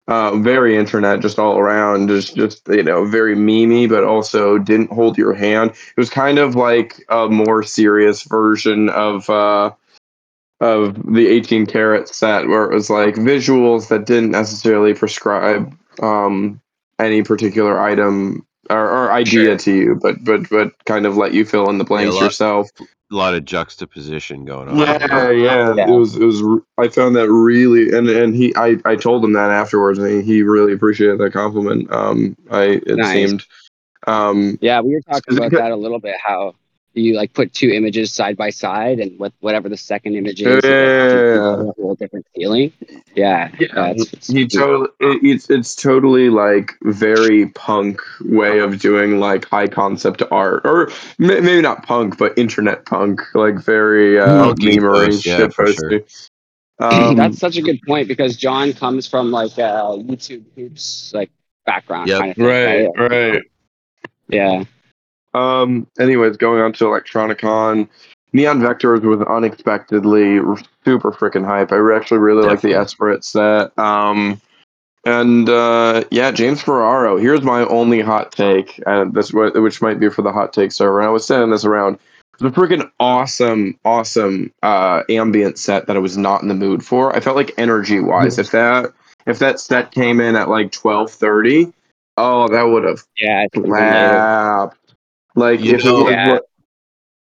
uh, 0.07 0.35
very 0.37 0.75
internet, 0.75 1.21
just 1.21 1.39
all 1.39 1.57
around. 1.57 2.09
Just 2.09 2.35
just 2.35 2.67
you 2.67 2.83
know, 2.83 3.05
very 3.05 3.35
memey, 3.35 3.87
but 3.87 4.03
also 4.03 4.57
didn't 4.57 4.91
hold 4.91 5.17
your 5.17 5.33
hand. 5.33 5.69
It 5.69 5.97
was 5.97 6.09
kind 6.09 6.39
of 6.39 6.55
like 6.55 7.05
a 7.09 7.29
more 7.29 7.63
serious 7.63 8.23
version 8.23 8.89
of 8.89 9.29
uh, 9.29 9.71
of 10.59 11.13
the 11.13 11.27
18 11.27 11.67
karat 11.67 12.09
set, 12.09 12.47
where 12.47 12.69
it 12.69 12.73
was 12.73 12.89
like 12.89 13.15
visuals 13.15 13.87
that 13.89 14.07
didn't 14.07 14.31
necessarily 14.31 14.93
prescribe 14.93 15.73
um, 16.01 16.59
any 16.99 17.23
particular 17.23 17.79
item. 17.79 18.45
Or, 18.69 18.77
or 18.89 19.11
idea 19.11 19.43
Sure. 19.45 19.57
to 19.57 19.75
you, 19.75 19.99
but 20.01 20.23
but 20.23 20.49
but 20.49 20.71
kind 20.85 21.05
of 21.05 21.17
let 21.17 21.33
you 21.33 21.43
fill 21.43 21.69
in 21.69 21.79
the 21.79 21.83
blanks 21.83 22.15
lot- 22.15 22.23
yourself. 22.23 22.69
A 22.79 22.85
lot 23.13 23.33
of 23.33 23.43
juxtaposition 23.43 24.45
going 24.45 24.69
on. 24.69 24.77
Yeah, 24.77 25.29
yeah, 25.31 25.73
Yeah. 25.75 25.83
It 25.85 25.89
was. 25.89 26.15
It 26.15 26.23
was. 26.23 26.41
I 26.77 26.87
found 26.87 27.17
that 27.17 27.29
really, 27.29 27.91
and 27.95 28.07
and 28.09 28.33
he, 28.33 28.55
I, 28.55 28.77
I 28.85 28.95
told 28.95 29.25
him 29.25 29.33
that 29.33 29.51
afterwards, 29.51 29.99
and 29.99 30.07
he, 30.09 30.21
he 30.21 30.43
really 30.43 30.71
appreciated 30.71 31.19
that 31.19 31.33
compliment. 31.33 31.91
Um, 31.91 32.37
I 32.49 32.79
it 32.87 32.95
Nice. 32.95 33.11
seemed, 33.29 33.45
um, 34.07 34.57
Yeah, 34.61 34.79
we 34.79 34.93
were 34.93 35.01
talking 35.01 35.37
about 35.37 35.51
that 35.51 35.71
a 35.71 35.75
little 35.75 35.99
bit. 35.99 36.15
How 36.23 36.55
you 36.93 37.15
like 37.15 37.33
put 37.33 37.53
two 37.53 37.69
images 37.69 38.13
side 38.13 38.37
by 38.37 38.49
side, 38.49 38.99
and 38.99 39.17
what 39.19 39.33
whatever 39.39 39.69
the 39.69 39.77
second 39.77 40.15
image 40.15 40.41
is, 40.41 40.63
it, 40.63 40.69
like, 40.69 40.69
Yeah. 40.69 41.33
gives 41.33 41.69
a 41.69 41.81
whole 41.81 41.95
different 41.95 42.25
feeling. 42.35 42.71
Yeah, 43.15 43.49
Yeah, 43.59 43.93
that's 43.93 44.27
he 44.27 44.47
totally. 44.47 44.89
It, 44.99 45.19
it's 45.23 45.49
it's 45.49 45.75
totally 45.75 46.29
like 46.29 46.71
very 46.83 47.47
punk 47.47 48.01
way 48.21 48.59
of 48.59 48.79
doing 48.79 49.19
like 49.19 49.45
high 49.45 49.67
concept 49.67 50.21
art, 50.31 50.61
or 50.65 50.91
may, 51.17 51.39
maybe 51.39 51.61
not 51.61 51.83
punk, 51.83 52.17
but 52.17 52.37
internet 52.37 52.85
punk, 52.85 53.21
like 53.33 53.59
very 53.63 54.19
uh, 54.19 54.45
Punky 54.45 54.77
memery, 54.77 55.25
yeah, 55.25 55.49
shit. 55.65 56.07
Um, 56.79 57.15
that's 57.15 57.37
such 57.39 57.55
a 57.55 57.61
good 57.61 57.79
point 57.87 58.07
because 58.07 58.35
John 58.35 58.73
comes 58.73 59.07
from 59.07 59.31
like 59.31 59.57
a 59.57 59.95
YouTube 59.95 60.43
hoops 60.55 61.11
like 61.13 61.29
background 61.65 62.09
Yep. 62.09 62.19
kind 62.19 62.31
of 62.31 62.37
thing, 62.37 62.45
right, 62.97 63.09
right. 63.11 63.41
Yeah, 64.27 64.63
Um. 65.33 65.87
Anyways, 65.99 66.37
going 66.37 66.61
on 66.61 66.73
to 66.73 66.85
Electronicon, 66.85 67.87
Neon 68.33 68.59
Vectors 68.59 69.01
was 69.01 69.21
unexpectedly 69.27 70.39
r- 70.39 70.57
super 70.85 71.11
freaking 71.11 71.45
hype. 71.45 71.71
I 71.71 71.95
actually 71.95 72.19
really 72.19 72.47
like 72.47 72.61
the. 72.61 72.73
Esperate 72.73 73.23
set. 73.23 73.77
Um. 73.77 74.41
And 75.05 75.49
uh, 75.49 76.05
yeah, 76.11 76.31
James 76.31 76.61
Ferraro. 76.61 77.17
Here's 77.17 77.41
my 77.41 77.65
only 77.65 77.99
hot 77.99 78.31
take, 78.31 78.81
and 78.87 79.13
this 79.13 79.33
which 79.33 79.81
might 79.81 79.99
be 79.99 80.09
for 80.09 80.21
the 80.21 80.31
hot 80.31 80.53
take 80.53 80.71
server. 80.71 80.99
And 80.99 81.07
I 81.07 81.11
was 81.11 81.25
sending 81.25 81.49
this 81.49 81.65
around. 81.65 81.95
It 81.95 82.41
was 82.41 82.51
a 82.51 82.55
freaking 82.55 82.89
awesome, 82.99 83.77
awesome 83.85 84.51
uh, 84.63 85.03
ambient 85.09 85.59
set 85.59 85.87
that 85.87 85.97
I 85.97 85.99
was 85.99 86.17
not 86.17 86.41
in 86.41 86.47
the 86.47 86.55
mood 86.55 86.85
for. 86.85 87.15
I 87.15 87.19
felt 87.19 87.35
like 87.35 87.53
energy 87.57 87.99
wise, 87.99 88.39
if 88.39 88.51
that 88.51 88.93
if 89.25 89.39
that 89.39 89.59
set 89.59 89.91
came 89.91 90.21
in 90.21 90.37
at 90.37 90.47
like 90.47 90.71
twelve 90.71 91.11
thirty, 91.11 91.73
oh, 92.15 92.47
that 92.47 92.63
would 92.63 92.85
have 92.85 93.03
yeah. 93.17 93.45
slapped. 93.53 94.77
Like 95.35 95.61
You 95.61 95.75
if 95.75 95.83
know- 95.85 96.07
it 96.07 96.11
Yeah. 96.11 96.31
what- 96.33 96.45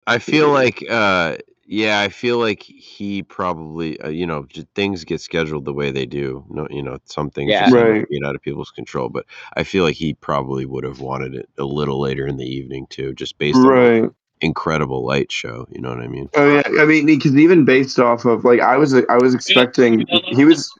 I 0.07 0.19
feel 0.19 0.51
like, 0.51 0.85
uh, 0.91 1.37
yeah, 1.67 2.01
I 2.01 2.09
feel 2.11 2.37
like 2.39 2.63
he 2.63 3.23
probably, 3.23 3.99
uh, 4.01 4.09
you 4.11 4.27
know, 4.27 4.47
things 4.75 5.03
get 5.05 5.23
scheduled 5.23 5.65
the 5.65 5.73
way 5.73 5.91
they 5.91 6.05
do. 6.05 6.45
No, 6.51 6.67
you 6.71 6.83
know, 6.83 6.99
some 7.07 7.31
things 7.31 7.51
Yeah. 7.53 7.65
just 7.65 7.75
end 7.75 7.89
Right. 8.01 8.09
being 8.11 8.23
out 8.25 8.35
of 8.35 8.43
people's 8.43 8.71
control. 8.71 9.09
But 9.09 9.25
I 9.57 9.63
feel 9.65 9.83
like 9.85 9.95
he 9.95 10.13
probably 10.13 10.67
would 10.67 10.85
have 10.85 11.01
wanted 11.01 11.35
it 11.35 11.49
a 11.57 11.65
little 11.65 11.99
later 12.01 12.27
in 12.27 12.37
the 12.37 12.45
evening 12.45 12.87
too, 12.91 13.15
just 13.15 13.39
based 13.39 13.57
on 13.59 14.15
incredible 14.43 15.07
light 15.07 15.33
show. 15.33 15.67
You 15.71 15.81
know 15.81 15.89
what 15.89 16.01
I 16.01 16.07
mean? 16.09 16.29
Oh 16.35 16.55
yeah, 16.57 16.83
I 16.83 16.85
mean, 16.85 17.07
because 17.07 17.35
even 17.35 17.65
based 17.65 17.99
off 17.99 18.27
of 18.27 18.45
like 18.45 18.61
I 18.61 18.77
was 18.77 18.93
I 18.93 19.17
was 19.17 19.35
expecting 19.35 20.05
he 20.27 20.45
was 20.45 20.71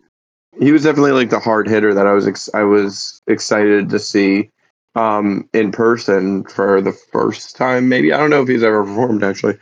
he 0.61 0.71
was 0.71 0.83
definitely 0.83 1.13
like 1.13 1.31
the 1.31 1.41
hard 1.41 1.67
hitter 1.67 1.95
that 1.95 2.07
I 2.07 2.13
was 2.13 2.29
ex- 2.29 2.51
I 2.53 2.63
was 2.65 3.23
excited 3.27 3.89
to 3.89 3.99
see 3.99 4.51
um 4.95 5.49
in 5.53 5.73
person 5.73 6.45
for 6.45 6.81
the 6.81 6.93
first 6.93 7.57
time 7.57 7.89
maybe. 7.89 8.13
I 8.13 8.19
don't 8.19 8.31
know 8.31 8.43
if 8.43 8.49
he's 8.49 8.63
ever 8.63 8.85
performed 8.85 9.25
actually. 9.25 9.59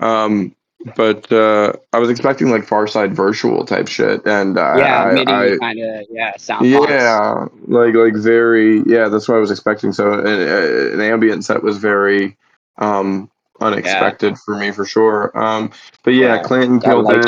Um 0.00 0.54
but 0.96 1.30
uh 1.30 1.72
I 1.92 1.98
was 1.98 2.10
expecting 2.10 2.50
like 2.50 2.64
Far 2.64 2.86
Side 2.86 3.14
virtual 3.14 3.64
type 3.64 3.88
shit 3.88 4.26
and 4.26 4.58
uh, 4.58 4.74
yeah, 4.76 5.04
I, 5.04 5.12
MIDI 5.12 5.32
I, 5.32 5.56
kind 5.58 5.80
of 5.80 6.06
yeah 6.10 6.36
sound 6.36 6.72
box. 6.72 6.90
yeah 6.90 7.46
like 7.66 7.94
like 7.94 8.14
very 8.16 8.82
yeah 8.86 9.08
that's 9.08 9.28
what 9.28 9.36
I 9.36 9.40
was 9.40 9.50
expecting. 9.50 9.92
So 9.92 10.12
an, 10.12 10.26
an 10.26 11.00
ambient 11.00 11.44
set 11.44 11.62
was 11.62 11.78
very 11.78 12.36
um 12.78 13.30
unexpected 13.60 14.36
for 14.38 14.56
me 14.56 14.72
for 14.72 14.84
sure. 14.84 15.36
Um 15.38 15.70
but 16.02 16.14
yeah, 16.14 16.36
Yeah, 16.36 16.42
Clanton 16.42 16.80
That 16.80 16.84
killed 16.86 17.04
light 17.04 17.22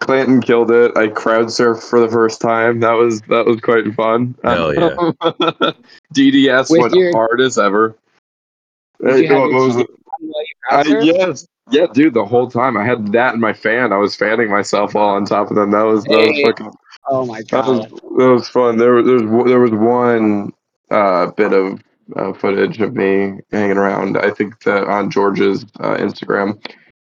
Clanton 0.00 0.40
killed 0.42 0.70
it. 0.70 0.96
I 0.96 1.08
crowd 1.08 1.46
surfed 1.46 1.82
for 1.88 2.00
the 2.00 2.08
first 2.08 2.40
time. 2.40 2.80
That 2.80 2.92
was 2.92 3.22
that 3.22 3.46
was 3.46 3.60
quite 3.60 3.92
fun. 3.94 4.34
Hell 4.44 4.74
yeah. 4.74 4.90
DDS 6.14 6.70
With 6.70 6.80
went 6.82 6.94
your- 6.94 7.12
hard 7.12 7.40
as 7.40 7.58
ever. 7.58 7.96
Did 9.02 9.08
you 9.08 9.14
Hey, 9.14 9.26
have 9.26 9.38
what 9.40 9.52
was 9.52 9.76
it? 9.76 9.86
on 9.90 10.28
while 10.28 10.86
you 10.86 10.98
I, 10.98 11.02
yes, 11.02 11.46
yeah, 11.70 11.86
dude. 11.92 12.14
The 12.14 12.24
whole 12.24 12.50
time 12.50 12.76
I 12.76 12.84
had 12.84 13.12
that 13.12 13.34
in 13.34 13.40
my 13.40 13.52
fan. 13.52 13.92
I 13.92 13.96
was 13.98 14.16
fanning 14.16 14.50
myself 14.50 14.94
while 14.94 15.08
on 15.10 15.24
top 15.24 15.50
of 15.50 15.56
them. 15.56 15.70
That 15.70 15.82
was 15.82 16.04
that 16.04 16.16
was 16.18 16.26
Hey. 16.28 16.44
fucking 16.44 16.70
Oh 17.08 17.24
my 17.26 17.42
god. 17.42 17.64
that 17.64 17.70
was 17.70 17.80
that 18.18 18.30
was 18.32 18.48
fun. 18.48 18.78
There 18.78 18.92
was 18.94 19.06
there 19.06 19.14
was, 19.28 19.46
there 19.46 19.60
was 19.60 19.70
one 19.72 20.52
uh, 20.90 21.30
bit 21.32 21.52
of 21.52 21.80
uh, 22.16 22.32
footage 22.34 22.80
of 22.80 22.94
me 22.94 23.38
hanging 23.50 23.76
around. 23.76 24.16
I 24.18 24.30
think 24.30 24.62
that 24.64 24.84
on 24.84 25.10
George's 25.10 25.64
uh, 25.80 25.96
Instagram. 25.96 26.58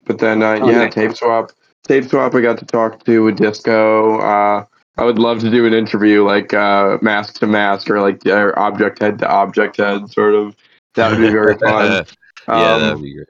But 0.06 0.18
then 0.18 0.42
uh, 0.42 0.58
Oh, 0.60 0.70
yeah, 0.70 0.78
nice. 0.84 0.94
tape 0.94 1.16
swap. 1.16 1.52
Tape 1.86 2.04
swap. 2.08 2.34
I 2.34 2.40
got 2.40 2.58
to 2.58 2.64
talk 2.64 3.04
to 3.04 3.28
a 3.28 3.32
disco. 3.32 4.18
Uh, 4.20 4.64
I 4.96 5.04
would 5.04 5.18
love 5.18 5.40
to 5.40 5.50
do 5.50 5.66
an 5.66 5.74
interview 5.74 6.24
like 6.24 6.54
uh, 6.54 6.98
mask 7.02 7.40
to 7.40 7.46
mask 7.46 7.90
or 7.90 8.00
like 8.00 8.24
or 8.26 8.58
object 8.58 9.00
head 9.00 9.18
to 9.18 9.28
object 9.28 9.76
head 9.76 10.08
sort 10.10 10.34
of. 10.34 10.56
That 10.94 11.10
would 11.10 11.18
be 11.20 11.30
very 11.30 11.56
fun. 11.58 12.06
yeah, 12.48 12.74
Um, 12.74 12.80
that'd 12.80 13.02
be 13.02 13.14
great. 13.14 13.26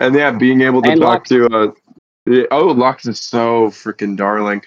and 0.00 0.14
yeah, 0.14 0.30
being 0.32 0.62
able 0.62 0.82
to 0.82 0.90
And 0.90 1.00
talk 1.00 1.28
Lux. 1.28 1.28
to 1.28 1.46
uh, 1.46 2.46
oh 2.50 2.66
Lux 2.68 3.06
is 3.06 3.20
so 3.20 3.68
freaking 3.68 4.16
darling. 4.16 4.62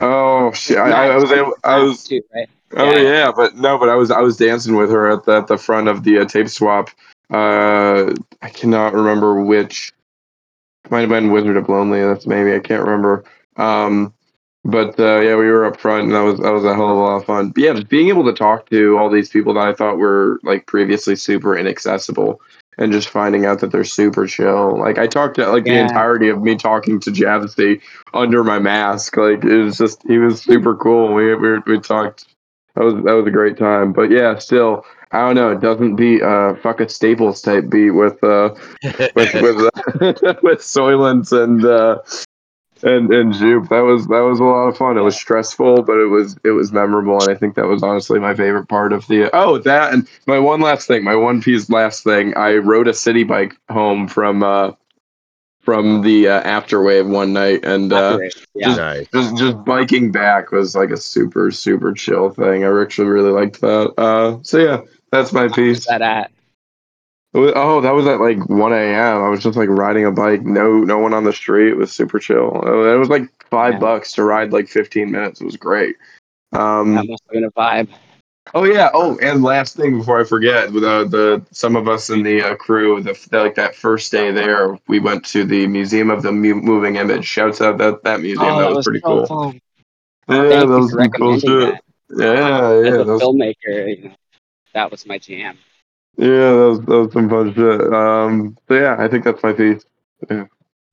Oh 0.00 0.52
shit! 0.52 0.76
I, 0.78 0.90
I, 0.90 1.06
I 1.14 1.16
was 1.16 1.32
able. 1.32 1.54
I 1.64 1.78
was. 1.78 2.04
too, 2.04 2.22
right? 2.34 2.48
Oh 2.76 2.84
Yeah. 2.96 3.00
yeah, 3.02 3.32
but 3.34 3.56
no, 3.56 3.78
but 3.78 3.88
I 3.88 3.94
was 3.96 4.10
I 4.12 4.20
was 4.20 4.36
dancing 4.36 4.76
with 4.76 4.90
her 4.90 5.10
at 5.10 5.24
the 5.24 5.32
at 5.38 5.46
the 5.48 5.58
front 5.58 5.88
of 5.88 6.04
the 6.04 6.18
uh, 6.20 6.24
tape 6.26 6.48
swap. 6.48 6.90
Uh, 7.32 8.12
I 8.42 8.50
cannot 8.50 8.92
remember 8.94 9.40
which. 9.42 9.92
Might 10.90 11.00
have 11.00 11.08
been 11.10 11.30
Wizard 11.30 11.56
of 11.56 11.68
Lonely. 11.68 12.00
That's 12.00 12.26
maybe 12.26 12.54
I 12.54 12.60
can't 12.60 12.84
remember. 12.84 13.24
Um, 13.56 14.14
but 14.64 14.98
uh, 14.98 15.20
yeah, 15.20 15.36
we 15.36 15.46
were 15.46 15.64
up 15.64 15.80
front, 15.80 16.04
and 16.04 16.14
that 16.14 16.20
was 16.20 16.38
that 16.40 16.52
was 16.52 16.64
a 16.64 16.74
hell 16.74 16.90
of 16.90 16.96
a 16.96 17.00
lot 17.00 17.16
of 17.16 17.24
fun. 17.24 17.50
But 17.50 17.62
yeah, 17.62 17.72
just 17.72 17.88
being 17.88 18.08
able 18.08 18.24
to 18.24 18.32
talk 18.32 18.68
to 18.70 18.98
all 18.98 19.08
these 19.08 19.30
people 19.30 19.54
that 19.54 19.68
I 19.68 19.72
thought 19.72 19.98
were 19.98 20.40
like 20.42 20.66
previously 20.66 21.16
super 21.16 21.56
inaccessible, 21.56 22.40
and 22.76 22.92
just 22.92 23.08
finding 23.08 23.46
out 23.46 23.60
that 23.60 23.72
they're 23.72 23.84
super 23.84 24.26
chill. 24.26 24.78
Like 24.78 24.98
I 24.98 25.06
talked 25.06 25.36
to 25.36 25.50
like 25.50 25.64
the 25.64 25.78
entirety 25.78 26.28
of 26.28 26.42
me 26.42 26.56
talking 26.56 27.00
to 27.00 27.10
Javasy 27.10 27.80
under 28.14 28.44
my 28.44 28.58
mask. 28.58 29.16
Like 29.16 29.44
it 29.44 29.62
was 29.62 29.78
just 29.78 30.02
he 30.06 30.18
was 30.18 30.42
super 30.42 30.76
cool. 30.76 31.14
We 31.14 31.34
we 31.34 31.58
we 31.60 31.80
talked. 31.80 32.26
That 32.74 32.84
was 32.84 32.94
that 32.94 33.14
was 33.14 33.26
a 33.26 33.30
great 33.30 33.56
time. 33.56 33.92
But 33.92 34.10
yeah, 34.10 34.38
still 34.38 34.84
I 35.12 35.20
don't 35.20 35.34
know. 35.34 35.50
It 35.50 35.60
doesn't 35.60 35.96
beat 35.96 36.22
uh 36.22 36.54
fuck 36.56 36.80
a 36.80 36.88
Staples 36.88 37.40
type 37.40 37.68
beat 37.68 37.90
with 37.90 38.22
uh 38.22 38.54
with 38.82 39.14
with 39.14 39.34
uh, 39.34 40.34
with 40.42 40.60
Soylent 40.60 41.32
and 41.32 41.64
uh 41.64 41.98
and 42.82 43.12
and 43.12 43.32
Jupe. 43.32 43.68
That 43.68 43.80
was 43.80 44.06
that 44.08 44.20
was 44.20 44.40
a 44.40 44.44
lot 44.44 44.68
of 44.68 44.76
fun. 44.76 44.98
It 44.98 45.02
was 45.02 45.16
stressful, 45.16 45.82
but 45.82 45.98
it 45.98 46.06
was 46.06 46.36
it 46.44 46.50
was 46.50 46.72
memorable, 46.72 47.20
and 47.20 47.30
I 47.30 47.34
think 47.34 47.54
that 47.56 47.66
was 47.66 47.82
honestly 47.82 48.20
my 48.20 48.34
favorite 48.34 48.68
part 48.68 48.92
of 48.92 49.06
the. 49.08 49.30
Oh, 49.34 49.58
that 49.58 49.92
and 49.92 50.08
my 50.26 50.38
one 50.38 50.60
last 50.60 50.86
thing, 50.86 51.04
my 51.04 51.16
one 51.16 51.42
piece 51.42 51.70
last 51.70 52.04
thing. 52.04 52.36
I 52.36 52.56
rode 52.56 52.88
a 52.88 52.94
city 52.94 53.24
bike 53.24 53.56
home 53.68 54.08
from 54.08 54.42
uh 54.42 54.72
from 55.60 56.00
the 56.00 56.28
uh, 56.28 56.42
afterwave 56.44 57.08
one 57.08 57.32
night, 57.32 57.64
and 57.64 57.92
uh, 57.92 58.14
Accurate. 58.14 58.46
Yeah. 58.54 58.74
nice. 58.74 59.06
just 59.12 59.36
just 59.36 59.64
biking 59.64 60.10
back 60.10 60.50
was 60.50 60.74
like 60.74 60.90
a 60.90 60.96
super 60.96 61.50
super 61.50 61.92
chill 61.92 62.30
thing. 62.30 62.64
I 62.64 62.80
actually 62.80 63.08
really 63.08 63.32
liked 63.32 63.60
that. 63.60 63.92
Uh, 63.98 64.38
so 64.42 64.58
yeah, 64.58 64.80
that's 65.10 65.32
my 65.32 65.48
piece. 65.48 65.86
that 65.86 66.02
at? 66.02 66.30
Oh, 67.34 67.80
that 67.82 67.90
was 67.92 68.06
at 68.06 68.20
like 68.20 68.48
1 68.48 68.72
a.m. 68.72 69.22
I 69.22 69.28
was 69.28 69.42
just 69.42 69.56
like 69.56 69.68
riding 69.68 70.04
a 70.06 70.10
bike, 70.10 70.42
no 70.42 70.78
no 70.78 70.98
one 70.98 71.12
on 71.12 71.24
the 71.24 71.32
street. 71.32 71.68
It 71.70 71.76
was 71.76 71.92
super 71.92 72.18
chill. 72.18 72.62
Uh, 72.64 72.94
It 72.94 72.98
was 72.98 73.10
like 73.10 73.24
five 73.50 73.74
Yeah. 73.74 73.78
bucks 73.80 74.12
to 74.12 74.24
ride 74.24 74.52
like 74.52 74.68
15 74.68 75.10
minutes. 75.10 75.40
It 75.40 75.44
was 75.44 75.56
great. 75.56 75.96
Um, 76.52 76.94
That 76.94 77.06
must 77.06 77.22
have 77.26 77.32
been 77.34 77.44
a 77.44 77.50
vibe. 77.52 77.88
oh 78.54 78.64
yeah. 78.64 78.88
Oh, 78.94 79.18
and 79.20 79.42
last 79.42 79.76
thing 79.76 79.98
before 79.98 80.18
I 80.18 80.24
forget, 80.24 80.72
the 80.72 80.80
the 80.80 81.42
some 81.52 81.76
of 81.76 81.86
us 81.86 82.08
in 82.08 82.22
the 82.22 82.40
uh, 82.42 82.56
crew, 82.56 83.02
the, 83.02 83.12
the 83.30 83.42
like 83.42 83.54
that 83.56 83.74
first 83.76 84.10
day 84.10 84.30
there, 84.32 84.78
we 84.88 84.98
went 84.98 85.24
to 85.26 85.44
the 85.44 85.66
Museum 85.66 86.08
of 86.10 86.22
the 86.22 86.32
Mu- 86.32 86.54
Moving 86.62 86.96
Image. 86.96 87.26
Shouts 87.26 87.60
out 87.60 87.76
that 87.78 88.02
that 88.04 88.20
museum. 88.22 88.54
Oh, 88.54 88.58
that 88.60 88.70
was, 88.74 88.86
pretty 88.86 89.00
so 89.00 89.26
cool. 89.26 89.26
fun. 89.26 89.60
Yeah, 90.30 90.48
Thank 90.48 90.60
that 90.60 90.68
was 90.68 90.96
cool 91.16 91.38
shit. 91.38 91.48
that. 91.50 91.80
Yeah, 92.16 92.70
As 92.70 92.84
yeah, 92.86 93.00
a 93.02 93.18
filmmaker, 93.18 93.54
you 93.98 94.04
know, 94.08 94.14
that 94.74 94.90
was 94.90 95.06
my 95.06 95.18
jam. 95.18 95.58
yeah, 96.16 96.26
that 96.52 96.68
was, 96.70 96.80
that 96.80 96.86
was 96.98 97.12
some 97.12 97.28
fun 97.28 97.54
shit. 97.54 97.80
Um, 97.92 98.56
so 98.68 98.74
yeah, 98.74 98.96
I 98.98 99.08
think 99.08 99.24
that's 99.24 99.42
my 99.42 99.52
piece. 99.52 99.84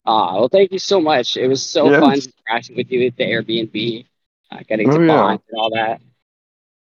Ah, 0.06 0.36
well, 0.36 0.50
thank 0.50 0.72
you 0.72 0.80
so 0.80 1.02
much. 1.02 1.36
It 1.36 1.48
was 1.48 1.66
so 1.66 1.90
Yeah. 1.92 2.00
fun 2.00 2.20
crashing 2.46 2.76
with 2.76 2.92
you 2.92 3.08
at 3.08 3.16
the 3.18 3.24
Airbnb, 3.24 4.06
uh, 4.52 4.60
getting 4.68 4.90
to 4.92 4.98
Oh, 4.98 5.02
yeah. 5.02 5.18
bond 5.18 5.42
and 5.50 5.60
all 5.60 5.70
that. 5.72 6.02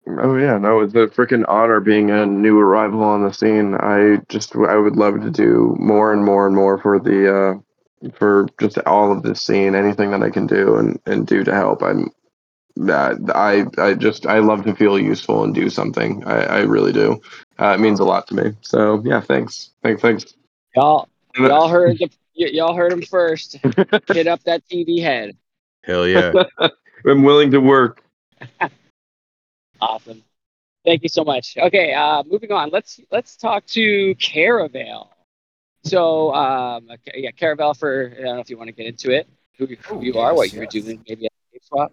Oh 0.07 0.37
yeah, 0.37 0.59
no, 0.59 0.81
it's 0.81 0.95
a 0.95 1.07
freaking 1.07 1.45
honor 1.49 1.81
being 1.81 2.11
a 2.11 2.27
new 2.27 2.59
arrival 2.59 3.03
on 3.03 3.23
the 3.25 3.33
scene. 3.33 3.75
I 3.75 4.21
just 4.29 4.55
I 4.55 4.77
would 4.77 4.97
love 4.97 5.21
to 5.23 5.31
do 5.31 5.75
more 5.79 6.13
and 6.13 6.23
more 6.25 6.47
and 6.47 6.55
more 6.55 6.77
for 6.79 6.99
the 6.99 7.35
uh 7.35 8.11
for 8.19 8.47
just 8.61 8.77
all 8.87 9.13
of 9.13 9.23
this 9.23 9.41
scene, 9.41 9.75
anything 9.75 10.11
that 10.11 10.23
I 10.23 10.29
can 10.29 10.47
do 10.47 10.77
and 10.77 11.01
and 11.07 11.27
do 11.27 11.43
to 11.45 11.55
help. 11.55 11.83
I'm 11.83 12.11
that 12.77 13.17
I 13.35 13.67
I 13.81 13.95
just 13.95 14.27
I 14.27 14.39
love 14.41 14.65
to 14.65 14.75
feel 14.75 14.99
useful 14.99 15.45
and 15.45 15.55
do 15.55 15.69
something. 15.71 16.25
I 16.25 16.45
I 16.45 16.59
really 16.61 16.93
do. 16.93 17.21
Uh, 17.59 17.75
it 17.75 17.81
means 17.81 18.01
a 18.01 18.05
lot 18.05 18.27
to 18.29 18.35
me. 18.35 18.53
So 18.63 19.01
yeah, 19.05 19.21
thanks. 19.21 19.71
Thanks 19.83 20.03
thanks. 20.03 20.35
Y'all, 20.75 21.09
y'all 21.37 21.69
heard 21.69 21.99
the, 21.99 22.11
y- 22.39 22.51
y'all 22.53 22.75
heard 22.75 22.93
him 22.93 23.03
first. 23.03 23.59
Hit 24.09 24.27
up 24.27 24.43
that 24.45 24.67
TV 24.69 25.01
head. 25.01 25.37
Hell 25.85 26.07
yeah. 26.09 26.33
I'm 27.07 27.23
willing 27.23 27.51
to 27.53 27.61
work. 27.61 28.03
Awesome. 29.81 30.23
Thank 30.85 31.03
you 31.03 31.09
so 31.09 31.25
much. 31.25 31.57
Okay, 31.57 31.93
uh, 31.93 32.23
moving 32.25 32.53
on. 32.53 32.71
Let's 32.71 33.01
let's 33.11 33.37
talk 33.37 33.67
to 33.69 34.15
Charavale. 34.15 35.09
So, 35.85 36.35
um, 36.35 36.89
yeah, 37.15 37.31
Charavale. 37.33 37.77
For 37.77 38.13
I 38.17 38.23
don't 38.23 38.35
know 38.37 38.41
if 38.41 38.51
you 38.51 38.57
want 38.57 38.69
to 38.69 38.73
get 38.73 38.87
into 38.87 39.11
it, 39.11 39.29
who, 39.59 39.67
who 39.67 39.77
Oh, 39.97 40.01
you 40.01 40.15
are, 40.19 40.35
what 40.35 40.53
yes, 40.53 40.55
you're 40.55 40.67
doing, 40.67 41.05
maybe 41.09 41.27
at 41.27 41.33
the 41.53 41.61
swap. 41.63 41.93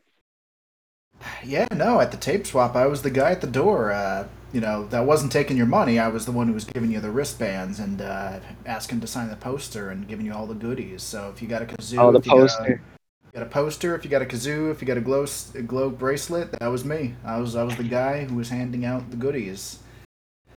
Yeah, 1.44 1.68
no, 1.76 2.00
at 2.00 2.12
the 2.12 2.18
tape 2.18 2.46
swap, 2.48 2.76
I 2.76 2.86
was 2.88 3.02
the 3.02 3.10
guy 3.10 3.32
at 3.32 3.42
the 3.42 3.48
door. 3.48 3.92
Uh, 3.92 4.28
you 4.54 4.60
know, 4.62 4.86
that 4.88 5.06
wasn't 5.06 5.32
taking 5.32 5.56
your 5.58 5.66
money. 5.66 5.98
I 6.00 6.08
was 6.10 6.26
the 6.26 6.32
one 6.32 6.48
who 6.48 6.54
was 6.54 6.66
giving 6.66 6.92
you 6.92 7.00
the 7.00 7.10
wristbands 7.12 7.80
and 7.80 8.02
uh, 8.02 8.40
asking 8.66 9.00
to 9.02 9.08
sign 9.08 9.30
the 9.30 9.36
poster 9.38 9.90
and 9.92 10.08
giving 10.08 10.26
you 10.26 10.34
all 10.34 10.46
the 10.46 10.54
goodies. 10.56 11.04
So 11.04 11.32
if 11.34 11.42
you 11.42 11.48
got 11.48 11.62
a 11.62 11.66
kazoo, 11.66 12.00
Oh, 12.00 12.12
the 12.12 12.20
if 12.20 12.26
you 12.26 12.32
got 12.32 12.38
a- 12.38 12.42
poster. 12.48 12.82
you 13.26 13.32
got 13.34 13.44
a 13.44 13.50
poster, 13.50 13.96
if 13.96 14.04
you 14.04 14.10
got 14.12 14.22
a 14.22 14.26
kazoo, 14.26 14.70
if 14.72 14.82
you 14.82 14.88
got 14.88 14.98
a 14.98 15.02
glow 15.02 15.26
a 15.56 15.62
glow 15.62 15.90
bracelet, 15.90 16.52
that 16.60 16.68
was 16.68 16.84
me. 16.84 17.16
I 17.24 17.38
was 17.38 17.56
I 17.56 17.64
was 17.64 17.78
the 17.78 17.84
guy 17.86 18.26
who 18.26 18.36
was 18.36 18.50
handing 18.50 18.84
out 18.86 19.10
the 19.10 19.18
goodies. 19.18 19.80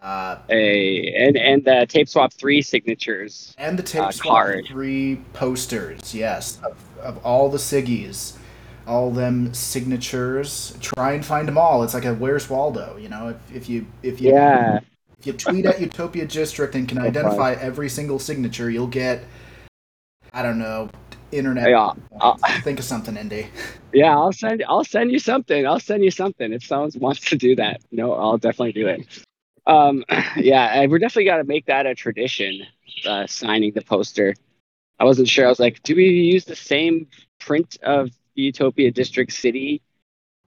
Uh, 0.03 0.39
Hey, 0.49 1.15
and 1.17 1.37
and 1.37 1.65
the 1.65 1.87
tape 1.89 2.09
swap 2.09 2.33
three 2.33 2.61
signatures. 2.63 3.55
and 3.59 3.79
the 3.79 3.83
tape 3.83 4.03
Uh, 4.03 4.11
swap 4.11 4.35
card. 4.35 4.67
three 4.67 5.21
posters, 5.35 6.15
yes, 6.15 6.59
of, 6.65 6.77
of 7.01 7.25
all 7.25 7.49
the 7.49 7.59
Siggies, 7.59 8.37
all 8.87 9.11
them 9.11 9.53
signatures. 9.55 10.77
Try 10.81 11.13
and 11.13 11.25
find 11.25 11.49
them 11.49 11.59
all. 11.59 11.83
It's 11.83 11.95
like 11.95 12.05
a 12.05 12.15
Where's 12.15 12.49
Waldo, 12.51 12.97
you 12.97 13.09
know. 13.09 13.29
If, 13.29 13.57
if 13.57 13.69
you 13.69 13.87
if 14.03 14.21
you 14.21 14.31
Yeah. 14.33 14.81
if 15.19 15.27
you 15.27 15.33
tweet 15.33 15.67
at 15.67 15.81
Utopia 15.81 16.27
District 16.27 16.75
and 16.75 16.89
can 16.89 16.99
Okay. 17.01 17.09
identify 17.09 17.53
every 17.55 17.89
single 17.89 18.19
signature, 18.19 18.71
you'll 18.71 18.87
get 18.87 19.25
I 20.33 20.43
don't 20.43 20.59
know 20.59 20.91
internet. 21.33 21.69
Yeah. 21.71 21.93
I'll- 22.21 22.39
Think 22.63 22.79
of 22.79 22.85
something, 22.85 23.17
Indy. 23.17 23.47
Yeah, 23.93 24.11
I'll 24.17 24.33
send 24.33 24.65
I'll 24.69 24.83
send 24.83 25.13
you 25.13 25.21
something. 25.21 25.69
I'll 25.69 25.79
send 25.79 26.03
you 26.03 26.11
something. 26.11 26.53
If 26.53 26.65
someone 26.65 26.91
wants 26.97 27.21
to 27.31 27.37
do 27.37 27.55
that, 27.55 27.81
no, 27.93 28.13
I'll 28.13 28.39
definitely 28.39 28.73
do 28.73 28.89
it. 28.89 29.07
Um, 29.69 30.05
yeah, 30.37 30.81
and 30.81 30.91
we're 30.91 30.99
definitely 30.99 31.27
got 31.27 31.37
to 31.37 31.45
make 31.45 31.67
that 31.67 31.87
a 31.87 31.95
tradition. 31.95 32.67
Uh, 33.07 33.25
signing 33.29 33.73
the 33.73 33.83
poster. 33.83 34.35
I 34.99 35.05
wasn't 35.05 35.29
sure. 35.29 35.47
I 35.47 35.49
was 35.49 35.61
like, 35.61 35.81
do 35.85 35.95
we 35.95 36.07
use 36.09 36.45
the 36.45 36.57
same 36.57 37.07
print 37.39 37.77
of 37.85 38.11
Utopia 38.35 38.91
District 38.91 39.33
City, 39.33 39.83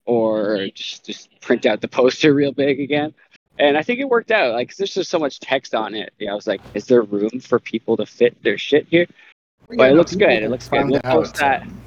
or 0.04 0.68
just 0.74 1.04
just 1.04 1.40
print 1.40 1.66
out 1.66 1.80
the 1.80 1.88
poster 1.88 2.34
real 2.34 2.52
big 2.52 2.80
again? 2.80 3.14
and 3.58 3.76
I 3.76 3.82
think 3.82 4.00
it 4.00 4.08
worked 4.08 4.30
out. 4.30 4.54
Like, 4.54 4.74
there's 4.76 4.94
just 4.94 5.10
so 5.10 5.18
much 5.18 5.38
text 5.40 5.74
on 5.74 5.94
it. 5.94 6.12
Yeah, 6.18 6.32
I 6.32 6.34
was 6.34 6.46
like, 6.46 6.60
is 6.74 6.86
there 6.86 7.02
room 7.02 7.38
for 7.40 7.58
people 7.58 7.96
to 7.98 8.06
fit 8.06 8.42
their 8.42 8.56
shit 8.56 8.86
here? 8.90 9.06
But 9.68 9.90
it 9.90 9.94
looks 9.94 10.14
good. 10.14 10.42
It 10.42 10.48
looks 10.50 10.68
good. 10.68 10.88
We'll 10.88 11.00
post 11.00 11.36
that. 11.36 11.62
um, 11.62 11.80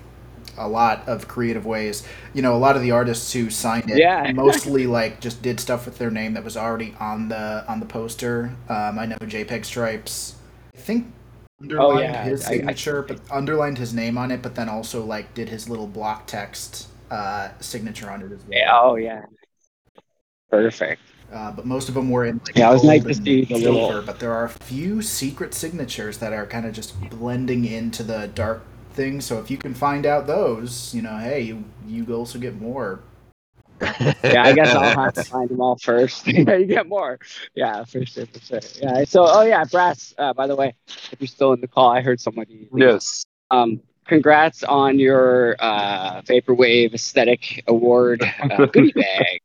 a 0.58 0.68
lot 0.68 1.08
of 1.08 1.28
creative 1.28 1.66
ways. 1.66 2.08
You 2.34 2.42
know, 2.42 2.56
a 2.56 2.58
lot 2.58 2.76
of 2.76 2.82
the 2.82 2.92
artists 2.92 3.34
who 3.34 3.50
signed 3.50 3.90
it 3.90 3.98
Yeah. 3.98 4.32
mostly 4.36 4.88
like 4.88 5.20
just 5.20 5.42
did 5.42 5.60
stuff 5.60 5.86
with 5.86 5.98
their 5.98 6.12
name 6.12 6.34
that 6.36 6.44
was 6.44 6.56
already 6.56 6.96
on 7.00 7.30
the 7.30 7.66
on 7.68 7.80
the 7.80 7.86
poster. 7.86 8.56
Um, 8.70 8.98
I 9.00 9.06
know 9.08 9.18
JPEG 9.18 9.66
Stripes. 9.66 10.36
I 10.76 10.78
think 10.80 11.12
underlined 11.72 11.98
Oh, 11.98 12.00
yeah. 12.02 12.24
his 12.24 12.46
I- 12.46 12.48
I- 12.48 12.58
signature, 12.58 13.02
but 13.02 13.20
underlined 13.32 13.78
his 13.78 13.94
name 13.94 14.18
on 14.18 14.32
it, 14.32 14.42
but 14.42 14.56
then 14.56 14.70
also 14.70 15.04
like 15.04 15.34
did 15.34 15.50
his 15.50 15.70
little 15.70 15.88
block 15.88 16.28
text 16.28 16.88
uh, 17.12 17.50
signature 17.60 18.10
on 18.10 18.22
it 18.22 18.32
as 18.32 18.40
well. 18.40 18.48
Yeah, 18.52 18.80
oh 18.82 18.96
yeah. 18.96 19.22
Perfect. 20.50 21.02
Uh, 21.34 21.52
but 21.52 21.66
most 21.66 21.90
of 21.90 21.96
them 21.96 22.10
were 22.10 22.26
in 22.26 22.40
like 22.46 22.56
Yeah, 22.56 22.70
it 22.70 22.74
was 22.74 22.84
nice 22.84 23.02
to 23.04 23.08
and 23.10 23.24
see 23.26 23.46
the 23.46 23.56
little- 23.58 23.90
silver, 23.90 24.02
But 24.06 24.20
there 24.20 24.32
are 24.32 24.46
a 24.46 24.50
few 24.50 25.02
secret 25.02 25.54
signatures 25.54 26.20
that 26.20 26.34
are 26.34 26.46
kind 26.46 26.66
of 26.66 26.74
just 26.74 27.00
blending 27.10 27.66
into 27.66 28.04
the 28.04 28.30
dark 28.34 28.64
thing. 28.94 29.22
So 29.22 29.40
if 29.40 29.50
you 29.52 29.58
can 29.58 29.74
find 29.74 30.06
out 30.06 30.28
those, 30.28 30.94
you 30.94 31.02
know, 31.02 31.18
hey, 31.18 31.42
you 31.42 31.66
you 31.88 32.06
also 32.14 32.40
get 32.40 32.60
more. 32.62 33.00
Yeah, 34.30 34.44
I 34.44 34.54
guess 34.54 34.74
I'll 34.76 34.94
have 34.94 35.14
to 35.16 35.24
find 35.32 35.50
them 35.50 35.62
all 35.62 35.78
first. 35.78 36.28
yeah, 36.28 36.56
you 36.56 36.66
get 36.66 36.88
more. 36.88 37.20
Yeah, 37.56 37.84
for 37.86 38.06
sure, 38.06 38.26
for 38.28 38.40
sure. 38.40 38.60
Yeah. 38.82 39.04
So, 39.06 39.26
oh 39.28 39.42
yeah, 39.44 39.64
Brass. 39.66 40.14
Uh, 40.18 40.34
by 40.34 40.48
the 40.48 40.56
way, 40.56 40.74
if 41.12 41.20
you're 41.20 41.28
still 41.28 41.54
in 41.54 41.62
the 41.62 41.68
call, 41.68 41.90
I 41.90 42.02
heard 42.02 42.20
somebody. 42.20 42.68
Yes. 42.74 43.26
Um, 43.52 43.82
congrats 44.08 44.64
on 44.64 45.00
your 45.00 45.56
uh, 45.60 46.22
vaporwave 46.22 46.94
aesthetic 46.94 47.64
award 47.68 48.24
uh, 48.24 48.66
goodie 48.74 48.92
bag. 48.94 49.42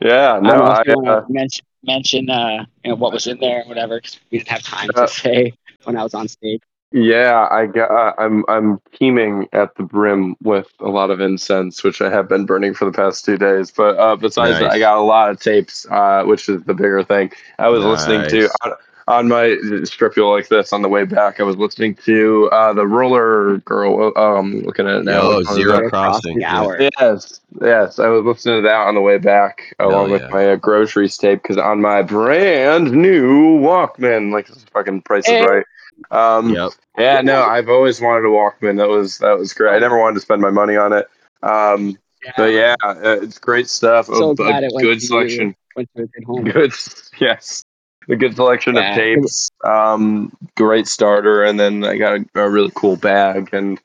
Yeah. 0.00 0.40
No. 0.42 0.62
I, 0.62 0.82
if 0.86 1.08
uh, 1.08 1.22
mention 1.28 1.64
mention 1.82 2.30
uh, 2.30 2.64
you 2.84 2.90
know 2.90 2.96
what 2.96 3.12
was 3.12 3.26
in 3.26 3.38
there, 3.38 3.62
or 3.62 3.68
whatever. 3.68 4.00
'cause 4.00 4.18
we 4.30 4.38
didn't 4.38 4.48
have 4.48 4.62
time 4.62 4.88
to 4.94 5.08
say 5.08 5.52
when 5.84 5.96
I 5.96 6.02
was 6.02 6.14
on 6.14 6.28
stage. 6.28 6.60
Yeah, 6.92 7.46
I 7.50 7.66
got. 7.66 7.90
Uh, 7.90 8.14
I'm 8.18 8.44
I'm 8.48 8.80
teeming 8.92 9.48
at 9.52 9.76
the 9.76 9.84
brim 9.84 10.34
with 10.42 10.68
a 10.80 10.88
lot 10.88 11.10
of 11.10 11.20
incense, 11.20 11.84
which 11.84 12.02
I 12.02 12.10
have 12.10 12.28
been 12.28 12.46
burning 12.46 12.74
for 12.74 12.84
the 12.84 12.90
past 12.90 13.24
two 13.24 13.38
days. 13.38 13.70
But 13.70 13.96
uh, 13.96 14.16
besides 14.16 14.58
that, 14.58 14.72
I 14.72 14.80
got 14.80 14.98
a 14.98 15.02
lot 15.02 15.30
of 15.30 15.40
tapes, 15.40 15.86
uh, 15.88 16.24
which 16.24 16.48
is 16.48 16.64
the 16.64 16.74
bigger 16.74 17.04
thing. 17.04 17.30
I 17.60 17.68
was 17.68 17.84
listening 17.84 18.28
to 18.30 18.50
on, 18.64 18.72
on 19.06 19.28
my 19.28 19.56
strip 19.84 20.16
you 20.16 20.28
like 20.28 20.48
this 20.48 20.72
on 20.72 20.82
the 20.82 20.88
way 20.88 21.04
back. 21.04 21.38
I 21.38 21.44
was 21.44 21.56
listening 21.56 21.94
to 22.06 22.48
uh, 22.50 22.72
the 22.72 22.88
Roller 22.88 23.58
Girl. 23.58 24.12
Um, 24.16 24.62
looking 24.62 24.88
at 24.88 24.96
it 24.96 25.04
now. 25.04 25.20
Oh, 25.22 25.36
Which 25.38 25.46
one 25.46 25.58
is 25.58 25.62
Zero 25.62 25.82
that? 25.82 25.90
Crossing. 25.90 26.40
yeah. 26.40 26.58
hour. 26.58 26.80
Yes, 26.98 27.40
yes. 27.62 28.00
I 28.00 28.08
was 28.08 28.24
listening 28.24 28.62
to 28.62 28.68
that 28.68 28.88
on 28.88 28.96
the 28.96 29.00
way 29.00 29.18
back, 29.18 29.76
along 29.78 30.10
with 30.10 30.28
my 30.30 30.52
uh, 30.52 30.56
groceries 30.56 31.16
tape, 31.16 31.40
because 31.42 31.56
on 31.56 31.80
my 31.80 32.02
brand 32.02 32.90
new 32.90 33.60
Walkman, 33.60 34.32
like 34.32 34.48
this 34.48 34.56
is 34.56 34.64
fucking 34.72 35.02
Price 35.02 35.28
is 35.28 35.30
Hey. 35.30 35.46
Right. 35.46 35.66
Um, 36.10 36.52
Yep. 36.54 36.72
yeah, 36.98 37.20
no, 37.20 37.42
I've 37.42 37.68
always 37.68 38.00
wanted 38.00 38.24
a 38.26 38.28
Walkman. 38.28 38.76
That 38.78 38.88
was 38.88 39.18
that 39.18 39.38
was 39.38 39.52
great. 39.54 39.74
I 39.74 39.78
never 39.78 39.98
wanted 39.98 40.14
to 40.14 40.20
spend 40.20 40.42
my 40.42 40.50
money 40.50 40.76
on 40.76 40.92
it. 40.92 41.08
Um, 41.42 41.98
but 42.36 42.52
yeah, 42.52 42.74
uh, 42.82 43.18
it's 43.22 43.38
great 43.38 43.68
stuff. 43.68 44.06
So 44.06 44.30
a, 44.30 44.30
a 44.30 44.34
glad 44.34 44.64
it 44.64 44.72
went 44.74 44.84
good 44.84 44.98
to 45.00 45.04
you. 45.04 45.08
selection. 45.08 45.56
Went 45.76 45.88
to 45.96 46.02
a 46.02 46.06
good 46.06 46.24
home. 46.24 46.44
Good, 46.44 46.72
yes, 47.18 47.64
a 48.08 48.16
good 48.16 48.36
selection 48.36 48.74
Yeah. 48.76 48.90
of 48.90 48.94
tapes. 48.94 49.50
Um, 49.64 50.36
great 50.56 50.86
starter, 50.88 51.44
and 51.44 51.58
then 51.58 51.84
I 51.84 51.96
got 51.96 52.18
a, 52.18 52.24
a 52.34 52.50
really 52.50 52.72
cool 52.74 52.96
bag 52.96 53.50
and 53.52 53.80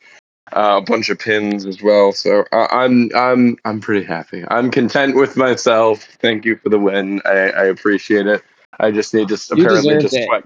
uh, 0.54 0.80
a 0.82 0.82
bunch 0.82 1.10
of 1.10 1.20
pins 1.20 1.66
as 1.66 1.82
well. 1.82 2.12
So 2.12 2.44
uh, 2.52 2.68
I'm 2.72 3.10
I'm 3.16 3.58
I'm 3.66 3.80
pretty 3.80 4.06
happy. 4.06 4.44
I'm 4.50 4.72
content 4.72 5.16
with 5.16 5.38
myself. 5.38 6.04
Thank 6.22 6.46
you 6.46 6.56
for 6.58 6.70
the 6.70 6.80
win. 6.80 7.22
I, 7.26 7.50
I 7.52 7.64
appreciate 7.66 8.28
it. 8.28 8.44
I 8.80 8.92
just 8.92 9.14
need 9.14 9.30
to 9.30 9.38
You 9.56 9.64
apparently 9.64 9.98
just 10.02 10.16
sweat. 10.26 10.44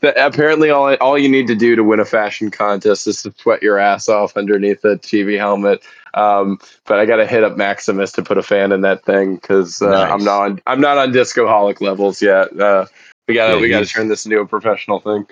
Th- 0.00 0.14
Apparently, 0.16 0.70
all 0.70 0.94
all 0.96 1.18
you 1.18 1.28
need 1.28 1.46
to 1.48 1.54
do 1.54 1.76
to 1.76 1.84
win 1.84 2.00
a 2.00 2.04
fashion 2.04 2.50
contest 2.50 3.06
is 3.06 3.22
to 3.22 3.32
sweat 3.36 3.62
your 3.62 3.78
ass 3.78 4.08
off 4.08 4.36
underneath 4.36 4.84
a 4.84 4.96
TV 4.96 5.36
helmet. 5.38 5.82
Um, 6.14 6.58
but 6.86 6.98
I 6.98 7.04
got 7.04 7.16
to 7.16 7.26
hit 7.26 7.44
up 7.44 7.56
Maximus 7.56 8.12
to 8.12 8.22
put 8.22 8.38
a 8.38 8.42
fan 8.42 8.72
in 8.72 8.80
that 8.82 9.04
thing 9.04 9.34
because 9.36 9.82
uh, 9.82 9.90
I'm 10.10 10.24
not 10.24 10.40
on 10.42 10.60
I'm 10.66 10.80
not 10.80 10.96
on 10.98 11.12
disco 11.12 11.46
holic 11.46 11.80
levels 11.80 12.22
yet. 12.22 12.58
Uh, 12.58 12.86
we 13.28 13.34
gotta 13.34 13.54
Yeah, 13.56 13.60
we 13.60 13.68
gotta 13.68 13.86
turn 13.86 14.08
this 14.08 14.24
into 14.24 14.40
a 14.40 14.46
professional 14.46 15.00
thing. 15.00 15.26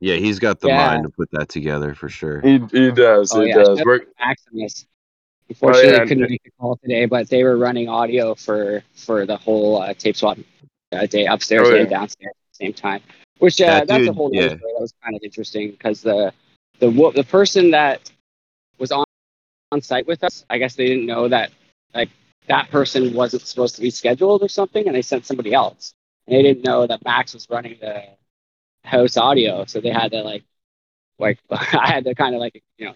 Yeah, 0.00 0.14
he's 0.16 0.38
got 0.38 0.60
the 0.60 0.68
Yeah. 0.68 0.76
mind 0.76 1.02
to 1.04 1.08
put 1.10 1.28
that 1.32 1.48
together 1.48 1.92
for 1.94 2.08
sure. 2.08 2.40
He 2.40 2.60
he 2.70 2.92
does 2.92 3.32
Oh, 3.34 3.40
he 3.40 3.48
yeah, 3.48 3.56
does. 3.56 3.82
We're, 3.84 4.02
Maximus. 4.20 4.86
Unfortunately, 5.48 5.88
Oh, 5.90 5.92
yeah, 5.94 5.98
couldn't 6.04 6.22
and- 6.24 6.30
make 6.30 6.42
the 6.44 6.50
call 6.60 6.76
today, 6.76 7.06
but 7.06 7.28
they 7.30 7.42
were 7.42 7.56
running 7.56 7.88
audio 7.88 8.34
for 8.36 8.84
for 8.94 9.26
the 9.26 9.36
whole 9.36 9.80
uh, 9.82 9.94
tape 9.94 10.14
swap 10.14 10.38
uh, 10.92 11.06
day 11.06 11.26
upstairs 11.26 11.68
Oh, 11.68 11.74
and 11.74 11.88
downstairs 11.90 12.30
at 12.30 12.58
the 12.58 12.64
same 12.66 12.72
time. 12.74 13.00
Which 13.38 13.60
uh, 13.60 13.66
That 13.66 13.88
that's 13.88 14.06
a 14.08 14.12
whole 14.12 14.30
yeah. 14.32 14.48
story. 14.56 14.72
That 14.74 14.80
was 14.80 14.94
kind 15.02 15.14
of 15.16 15.22
interesting 15.22 15.70
because 15.70 16.02
the 16.02 16.32
the 16.80 16.90
the 17.14 17.24
person 17.24 17.70
that 17.72 18.10
was 18.78 18.92
on 18.92 19.04
on 19.72 19.80
site 19.82 20.06
with 20.06 20.24
us, 20.24 20.44
I 20.48 20.58
guess 20.58 20.74
they 20.76 20.86
didn't 20.86 21.06
know 21.06 21.28
that 21.28 21.50
like 21.94 22.10
that 22.46 22.70
person 22.70 23.12
wasn't 23.14 23.42
supposed 23.42 23.74
to 23.76 23.82
be 23.82 23.90
scheduled 23.90 24.42
or 24.42 24.48
something, 24.48 24.86
and 24.86 24.94
they 24.96 25.02
sent 25.02 25.26
somebody 25.26 25.52
else. 25.52 25.92
And 26.26 26.36
they 26.36 26.42
didn't 26.42 26.64
know 26.64 26.86
that 26.86 27.04
Max 27.04 27.34
was 27.34 27.48
running 27.50 27.76
the 27.80 28.04
house 28.84 29.16
audio, 29.16 29.64
so 29.66 29.80
they 29.80 29.90
had 29.90 30.12
to 30.12 30.22
like 30.22 30.44
like 31.18 31.38
I 31.50 31.88
had 31.90 32.04
to 32.04 32.14
kind 32.14 32.34
of 32.34 32.40
like 32.40 32.62
you 32.78 32.86
know 32.86 32.94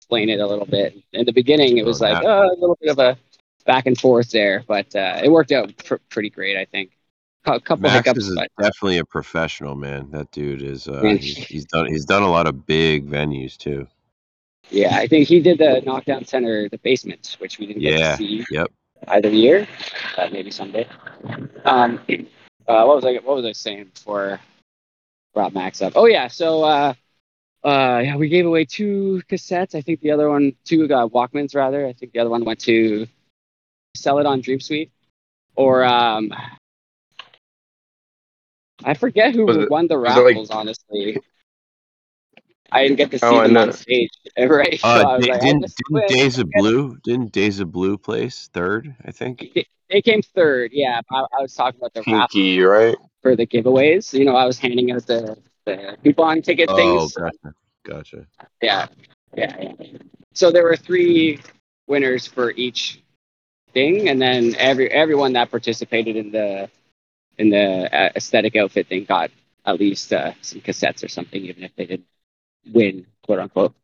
explain 0.00 0.28
it 0.28 0.40
a 0.40 0.46
little 0.46 0.66
bit. 0.66 0.96
In 1.12 1.24
the 1.26 1.32
beginning, 1.32 1.78
it 1.78 1.82
Oh, 1.82 1.86
was 1.86 2.00
like 2.00 2.22
that- 2.22 2.24
uh, 2.28 2.48
a 2.50 2.56
little 2.58 2.78
bit 2.80 2.90
of 2.90 2.98
a 2.98 3.18
back 3.64 3.86
and 3.86 3.98
forth 3.98 4.30
there, 4.30 4.64
but 4.66 4.94
uh, 4.96 5.20
it 5.22 5.30
worked 5.30 5.52
out 5.52 5.76
pr- 5.84 5.94
pretty 6.08 6.30
great, 6.30 6.56
I 6.56 6.64
think. 6.64 6.90
A 7.44 7.58
couple 7.60 7.82
Max 7.82 8.06
hiccups, 8.06 8.26
is 8.26 8.38
definitely 8.60 8.98
a 8.98 9.04
professional, 9.04 9.74
man. 9.74 10.10
That 10.12 10.30
dude 10.30 10.62
is. 10.62 10.86
Uh, 10.86 11.02
he's, 11.02 11.36
he's 11.36 11.64
done. 11.64 11.86
He's 11.86 12.04
done 12.04 12.22
a 12.22 12.30
lot 12.30 12.46
of 12.46 12.66
big 12.66 13.08
venues 13.08 13.56
too. 13.56 13.86
yeah, 14.70 14.96
I 14.96 15.08
think 15.08 15.26
he 15.26 15.40
did 15.40 15.58
the 15.58 15.82
knockdown 15.84 16.24
center, 16.24 16.68
the 16.68 16.78
basement, 16.78 17.36
which 17.40 17.58
we 17.58 17.66
didn't 17.66 17.82
get 17.82 17.98
Yeah, 17.98 18.10
to 18.12 18.16
see 18.16 18.44
yep. 18.50 18.68
either 19.08 19.28
year, 19.28 19.66
uh, 20.16 20.28
maybe 20.30 20.52
someday. 20.52 20.86
Um, 21.64 21.98
uh, 22.68 22.84
what 22.84 22.96
was 22.96 23.04
I? 23.04 23.14
What 23.14 23.36
was 23.36 23.44
I 23.44 23.52
saying 23.52 23.90
before? 23.92 24.38
Brought 25.34 25.52
Max 25.52 25.82
up. 25.82 25.94
Oh 25.96 26.06
yeah, 26.06 26.28
so 26.28 26.62
uh, 26.62 26.94
uh, 27.64 28.02
yeah, 28.04 28.16
we 28.16 28.28
gave 28.28 28.46
away 28.46 28.64
two 28.66 29.20
cassettes. 29.28 29.74
I 29.74 29.80
think 29.80 30.00
the 30.00 30.12
other 30.12 30.28
one, 30.28 30.52
two 30.64 30.84
uh, 30.84 31.08
Walkmans 31.08 31.56
rather. 31.56 31.86
I 31.86 31.92
think 31.92 32.12
the 32.12 32.20
other 32.20 32.30
one 32.30 32.44
went 32.44 32.60
to 32.60 33.06
sell 33.96 34.18
it 34.18 34.26
on 34.26 34.42
Dream 34.42 34.60
Suite, 34.60 34.92
or 35.56 35.82
um, 35.84 36.32
I 38.84 38.94
forget 38.94 39.34
who 39.34 39.46
Was 39.46 39.56
it- 39.56 39.70
won 39.70 39.86
the 39.86 39.98
was 39.98 40.16
it 40.16 40.20
like- 40.20 40.26
raffles. 40.34 40.50
honestly, 40.50 41.18
I 42.70 42.82
didn't 42.84 42.96
get 42.96 43.10
to 43.10 43.18
see 43.18 43.26
Oh, 43.26 43.36
I 43.38 43.48
them 43.48 43.56
on 43.56 43.72
stage. 43.72 44.10
Right? 44.38 44.80
So 44.80 44.88
Uh, 44.88 45.04
I 45.06 45.16
was 45.16 45.26
di- 45.26 45.32
like, 45.32 45.40
didn't 45.42 45.66
didn't. 45.90 46.08
Days 46.08 46.38
of 46.38 46.48
Blue 46.50 46.96
didn't 47.04 47.32
Days 47.32 47.60
of 47.60 47.70
Blue 47.70 47.98
place 47.98 48.48
third? 48.52 48.94
I 49.04 49.10
think. 49.12 49.50
They- 49.54 49.66
They 49.90 50.00
came 50.00 50.22
third. 50.22 50.70
Yeah, 50.72 51.02
I, 51.10 51.18
I 51.38 51.42
was 51.42 51.54
talking 51.54 51.78
about 51.78 51.92
the 51.92 52.00
raffle 52.00 52.28
pinky, 52.28 52.62
right? 52.62 52.96
for 53.20 53.36
the 53.36 53.46
giveaways. 53.46 54.12
You 54.18 54.24
know, 54.24 54.34
I 54.34 54.46
was 54.46 54.58
handing 54.58 54.90
out 54.90 55.06
the, 55.06 55.36
the 55.66 55.98
coupon 56.02 56.40
ticket 56.40 56.70
Oh, 56.72 56.76
things. 56.76 57.12
gotcha, 57.14 57.54
gotcha. 57.84 58.26
Yeah, 58.62 58.86
yeah, 59.36 59.54
yeah. 59.60 59.72
So 60.32 60.50
there 60.50 60.64
were 60.64 60.76
three 60.76 61.40
winners 61.88 62.26
for 62.26 62.52
each 62.52 63.02
thing, 63.74 64.08
and 64.08 64.20
then 64.20 64.54
every 64.56 64.90
everyone 64.90 65.34
that 65.34 65.50
participated 65.50 66.16
in 66.16 66.32
the 66.32 66.70
in 67.42 67.50
the 67.50 67.92
uh, 67.92 68.10
aesthetic 68.14 68.54
outfit 68.56 68.86
thing 68.86 69.04
got 69.04 69.30
at 69.66 69.78
least 69.78 70.12
uh, 70.12 70.32
some 70.40 70.60
cassettes 70.60 71.04
or 71.04 71.08
something, 71.08 71.44
even 71.44 71.64
if 71.64 71.74
they 71.76 71.86
didn't 71.86 72.06
win, 72.72 73.04
quote 73.24 73.40
unquote. 73.40 73.74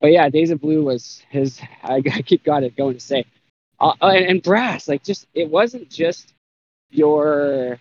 But 0.00 0.12
yeah, 0.12 0.28
Days 0.30 0.50
of 0.50 0.60
Blue 0.60 0.82
was 0.82 1.22
his. 1.28 1.60
I, 1.82 2.02
I 2.12 2.22
keep 2.22 2.42
got 2.42 2.62
it 2.64 2.74
going 2.74 2.94
to 2.94 3.00
say, 3.00 3.24
uh, 3.78 3.92
uh, 4.00 4.06
and, 4.06 4.26
and 4.26 4.42
brass. 4.42 4.88
Like, 4.88 5.04
just 5.04 5.26
it 5.34 5.48
wasn't 5.48 5.90
just 5.90 6.32
your 6.90 7.78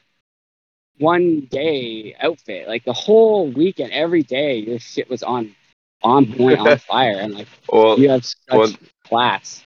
one 0.97 1.47
day 1.49 2.15
outfit. 2.21 2.67
Like 2.67 2.83
the 2.83 2.93
whole 2.93 3.49
weekend, 3.49 3.93
every 3.93 4.23
day, 4.23 4.57
your 4.57 4.79
shit 4.79 5.09
was 5.09 5.23
on 5.23 5.55
on 6.03 6.31
point, 6.33 6.59
on 6.59 6.77
fire, 6.89 7.19
and 7.19 7.33
like 7.33 7.47
Well, 7.71 7.97
you 7.97 8.09
have 8.09 8.25
such 8.25 8.77
class. 9.05 9.63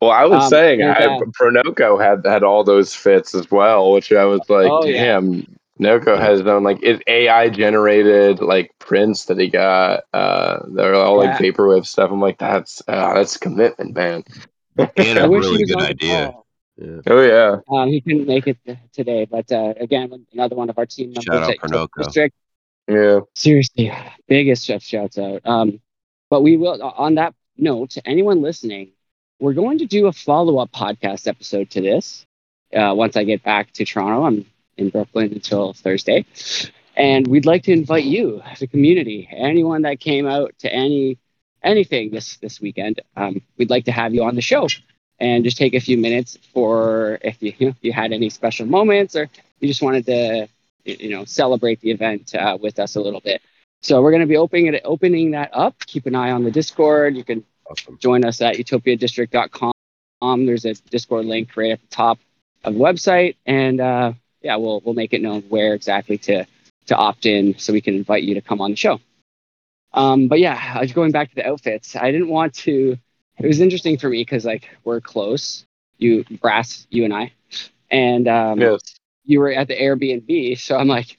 Well, 0.00 0.10
I 0.10 0.24
was 0.26 0.44
Um, 0.44 0.50
saying, 0.50 0.80
and, 0.82 0.90
I, 0.92 1.18
Pronoco 1.40 2.00
had 2.02 2.24
had 2.24 2.42
all 2.42 2.64
those 2.64 2.94
fits 2.94 3.34
as 3.34 3.50
well, 3.50 3.92
which 3.92 4.12
I 4.12 4.24
was 4.24 4.40
like, 4.48 4.70
Oh, 4.70 4.84
yeah. 4.84 5.20
damn. 5.20 5.46
Noco 5.80 6.18
has 6.18 6.40
his 6.40 6.48
own 6.48 6.64
like 6.64 6.78
it 6.82 7.04
AI 7.06 7.48
generated 7.50 8.40
like 8.40 8.72
prints 8.80 9.26
that 9.26 9.38
he 9.38 9.46
got. 9.48 10.02
Uh, 10.12 10.58
they're 10.74 10.94
all 10.96 11.16
like 11.18 11.40
Yeah. 11.40 11.52
vaporwave 11.52 11.86
stuff. 11.86 12.10
I'm 12.10 12.20
like, 12.20 12.38
that's 12.38 12.82
uh, 12.88 13.14
that's 13.14 13.36
commitment, 13.36 13.94
man. 13.94 14.24
And 14.76 14.90
I 15.18 15.22
a 15.22 15.28
wish 15.30 15.44
he 15.44 15.50
really 15.52 15.64
good 15.66 15.80
idea. 15.82 16.34
Yeah. 16.76 17.00
Oh 17.06 17.20
yeah, 17.22 17.56
Um, 17.68 17.88
he 17.88 18.00
couldn't 18.00 18.26
make 18.26 18.46
it 18.48 18.56
t- 18.66 18.76
today, 18.92 19.24
but 19.24 19.50
uh, 19.52 19.74
again, 19.78 20.26
another 20.32 20.56
one 20.56 20.68
of 20.68 20.78
our 20.78 20.86
team 20.86 21.08
members 21.10 21.24
Shout 21.24 21.42
out 21.44 21.50
at 21.50 21.60
Cliff 21.60 21.72
Pronoco. 21.72 22.04
District. 22.04 22.34
yeah. 22.88 23.20
Seriously, 23.34 23.92
biggest 24.26 24.64
chef 24.64 24.82
shouts 24.82 25.16
out. 25.18 25.42
Um, 25.44 25.80
but 26.30 26.42
we 26.42 26.56
will. 26.56 26.82
On 26.82 27.14
that 27.16 27.34
note, 27.56 27.90
to 27.90 28.06
anyone 28.08 28.42
listening, 28.42 28.92
we're 29.40 29.52
going 29.52 29.78
to 29.78 29.86
do 29.86 30.06
a 30.06 30.12
follow 30.12 30.58
up 30.58 30.72
podcast 30.72 31.26
episode 31.26 31.70
to 31.70 31.80
this. 31.80 32.26
Uh, 32.74 32.92
once 32.96 33.16
I 33.16 33.24
get 33.24 33.42
back 33.42 33.72
to 33.72 33.84
Toronto, 33.84 34.24
I'm 34.24 34.46
in 34.76 34.90
Brooklyn 34.90 35.32
until 35.32 35.72
Thursday. 35.72 36.24
And 36.96 37.26
we'd 37.26 37.46
like 37.46 37.62
to 37.64 37.72
invite 37.72 38.04
you, 38.04 38.42
the 38.58 38.66
community, 38.66 39.28
anyone 39.30 39.82
that 39.82 40.00
came 40.00 40.26
out 40.26 40.52
to 40.60 40.72
any 40.72 41.18
anything 41.62 42.10
this 42.10 42.36
this 42.36 42.60
weekend. 42.60 43.00
Um, 43.16 43.40
we'd 43.56 43.70
like 43.70 43.84
to 43.86 43.92
have 43.92 44.14
you 44.14 44.24
on 44.24 44.34
the 44.34 44.42
show 44.42 44.68
and 45.18 45.44
just 45.44 45.56
take 45.56 45.74
a 45.74 45.80
few 45.80 45.98
minutes 45.98 46.38
for 46.52 47.18
if 47.22 47.42
you, 47.42 47.52
you 47.58 47.66
know, 47.68 47.74
you 47.80 47.92
had 47.92 48.12
any 48.12 48.30
special 48.30 48.66
moments 48.66 49.16
or 49.16 49.28
you 49.60 49.68
just 49.68 49.82
wanted 49.82 50.06
to 50.06 50.48
you 50.84 51.10
know 51.10 51.24
celebrate 51.24 51.80
the 51.80 51.90
event 51.90 52.34
uh, 52.34 52.56
with 52.60 52.78
us 52.78 52.96
a 52.96 53.00
little 53.00 53.20
bit. 53.20 53.42
So 53.82 54.02
we're 54.02 54.10
going 54.10 54.22
to 54.22 54.26
be 54.26 54.36
opening 54.36 54.74
it, 54.74 54.82
opening 54.84 55.30
that 55.32 55.50
up. 55.52 55.78
Keep 55.86 56.06
an 56.06 56.16
eye 56.16 56.32
on 56.32 56.42
the 56.42 56.50
Discord. 56.50 57.16
You 57.16 57.22
can 57.22 57.44
Awesome. 57.70 57.98
join 57.98 58.24
us 58.24 58.40
at 58.40 58.56
utopiadistrict.com. 58.56 60.46
There's 60.46 60.64
a 60.64 60.74
Discord 60.74 61.26
link 61.26 61.56
right 61.56 61.72
at 61.72 61.80
the 61.80 61.86
top 61.88 62.18
of 62.64 62.74
the 62.74 62.80
website, 62.80 63.36
and 63.46 63.80
uh, 63.80 64.12
yeah, 64.42 64.56
we'll 64.56 64.80
we'll 64.84 64.94
make 64.94 65.12
it 65.12 65.22
known 65.22 65.42
where 65.42 65.74
exactly 65.74 66.18
to 66.18 66.44
to 66.86 66.96
opt 66.96 67.26
in, 67.26 67.58
so 67.58 67.72
we 67.72 67.80
can 67.80 67.94
invite 67.94 68.22
you 68.22 68.34
to 68.34 68.40
come 68.40 68.60
on 68.60 68.70
the 68.70 68.76
show. 68.76 69.00
Um, 69.92 70.28
but 70.28 70.38
yeah, 70.38 70.74
uh, 70.76 70.84
going 70.86 71.12
back 71.12 71.30
to 71.30 71.34
the 71.36 71.46
outfits, 71.46 71.96
I 71.96 72.10
didn't 72.10 72.28
want 72.28 72.54
to. 72.54 72.98
It 73.38 73.46
was 73.46 73.60
interesting 73.60 73.98
for 73.98 74.08
me 74.08 74.22
because 74.22 74.44
like 74.44 74.68
we're 74.84 75.00
close, 75.00 75.64
you 75.98 76.24
brass, 76.40 76.86
you 76.90 77.04
and 77.04 77.14
I, 77.14 77.32
and 77.90 78.26
um, 78.26 78.60
Yes. 78.60 78.80
you 79.24 79.40
were 79.40 79.52
at 79.52 79.68
the 79.68 79.76
Airbnb, 79.76 80.58
so 80.58 80.76
I'm 80.76 80.88
like, 80.88 81.18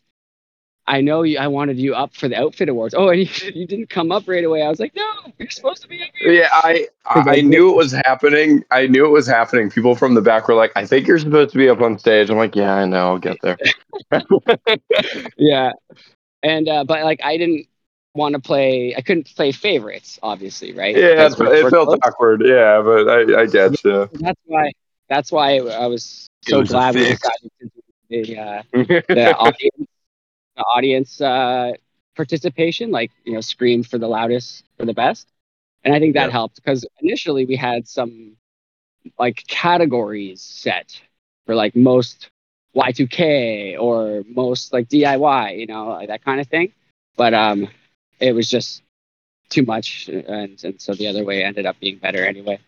I 0.90 1.02
know 1.02 1.22
you, 1.22 1.38
I 1.38 1.46
wanted 1.48 1.78
you 1.78 1.94
up 1.94 2.16
for 2.16 2.28
the 2.28 2.36
outfit 2.36 2.68
awards. 2.68 2.96
Oh, 2.98 3.10
and 3.10 3.20
you, 3.20 3.28
you 3.54 3.68
didn't 3.68 3.90
come 3.92 4.12
up 4.12 4.28
right 4.28 4.44
away. 4.44 4.64
I 4.64 4.70
was 4.70 4.80
like, 4.80 4.96
no, 4.96 5.08
you're 5.38 5.50
supposed 5.52 5.84
to 5.84 5.88
be 5.88 6.02
up 6.02 6.10
here. 6.16 6.32
Yeah, 6.32 6.50
I 6.52 6.88
I 7.06 7.24
I 7.38 7.42
knew 7.42 7.70
it 7.70 7.76
was 7.76 7.92
happening. 7.92 8.64
I 8.72 8.88
knew 8.88 9.06
it 9.06 9.10
was 9.10 9.28
happening. 9.28 9.70
People 9.70 9.96
from 9.96 10.16
the 10.16 10.22
back 10.22 10.48
were 10.48 10.56
like, 10.56 10.72
"I 10.76 10.86
think 10.86 11.06
you're 11.08 11.20
supposed 11.20 11.52
to 11.52 11.58
be 11.60 11.70
up 11.70 11.80
on 11.80 12.00
stage." 12.00 12.32
I'm 12.32 12.38
like, 12.38 12.56
"Yeah, 12.56 12.74
I 12.74 12.86
know. 12.86 13.08
I'll 13.10 13.20
get 13.20 13.38
there." 13.44 13.58
yeah, 15.38 15.72
and 16.42 16.68
uh, 16.68 16.84
but 16.86 17.04
like 17.04 17.22
I 17.24 17.38
didn't 17.38 17.68
want 18.16 18.34
to 18.34 18.42
play. 18.42 18.96
I 18.98 19.02
couldn't 19.02 19.34
play 19.36 19.52
favorites, 19.52 20.18
obviously, 20.24 20.74
right? 20.74 20.96
Yeah, 20.96 21.28
it, 21.28 21.38
we're- 21.38 21.60
it 21.60 21.64
we're 21.66 21.70
felt 21.70 21.90
close. 21.90 22.00
awkward. 22.04 22.42
Yeah, 22.44 22.82
but 22.82 23.08
I 23.08 23.42
I 23.42 23.46
get 23.46 23.84
you. 23.84 24.10
That's 24.14 24.42
why. 24.46 24.72
That's 25.08 25.32
why 25.32 25.58
I 25.58 25.88
was 25.88 26.28
so 26.48 26.64
glad 26.64 26.96
we 26.96 27.02
decided 27.02 27.52
to 27.62 27.70
do 28.10 28.26
the, 28.26 28.38
uh, 28.40 28.62
the 28.74 29.36
audience, 29.36 29.88
the 30.60 30.66
audience 30.66 31.22
uh, 31.22 31.74
participation, 32.16 32.92
like 32.92 33.12
you 33.26 33.34
know, 33.34 33.42
scream 33.42 33.84
for 33.84 33.98
the 34.00 34.08
loudest 34.08 34.66
for 34.78 34.86
the 34.86 34.94
best, 34.94 35.28
and 35.84 35.96
I 35.96 36.00
think 36.00 36.16
that 36.16 36.30
Yeah. 36.30 36.32
helped 36.32 36.56
because 36.58 36.86
initially 37.02 37.46
we 37.46 37.56
had 37.58 37.88
some 37.88 38.38
like 39.20 39.44
categories 39.48 40.42
set 40.42 41.02
for 41.46 41.56
like 41.56 41.76
most 41.76 42.30
Y2K 42.74 43.78
or 43.78 44.24
most 44.36 44.74
like 44.74 44.90
DIY, 44.90 45.52
you 45.52 45.68
know, 45.68 45.90
like 45.90 46.10
that 46.10 46.24
kind 46.24 46.40
of 46.42 46.48
thing, 46.48 46.74
but 47.18 47.34
um, 47.34 47.70
it 48.20 48.34
was 48.34 48.50
just 48.50 48.84
too 49.50 49.64
much, 49.64 50.10
and 50.10 50.62
and 50.64 50.82
so 50.82 50.94
the 50.94 51.08
other 51.08 51.24
way 51.24 51.44
ended 51.44 51.66
up 51.66 51.80
being 51.80 51.98
better 51.98 52.26
anyway. 52.26 52.60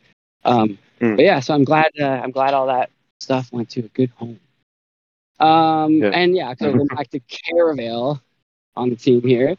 Um, 0.44 0.78
Mm. 1.02 1.16
but 1.16 1.26
yeah, 1.26 1.40
so 1.40 1.54
I'm 1.54 1.64
glad 1.66 1.92
uh, 2.02 2.06
I'm 2.24 2.32
glad 2.32 2.54
all 2.54 2.68
that 2.68 2.90
stuff 3.20 3.52
went 3.52 3.70
to 3.72 3.82
a 3.82 3.90
good 3.90 4.12
home. 4.18 4.40
Um, 5.42 5.94
Yeah. 5.96 6.10
and 6.14 6.36
yeah, 6.36 6.54
so 6.56 6.72
going 6.74 6.88
back 6.88 7.10
to 7.12 7.20
Charavale 7.30 8.22
on 8.76 8.90
the 8.90 8.96
team 8.96 9.22
here. 9.22 9.56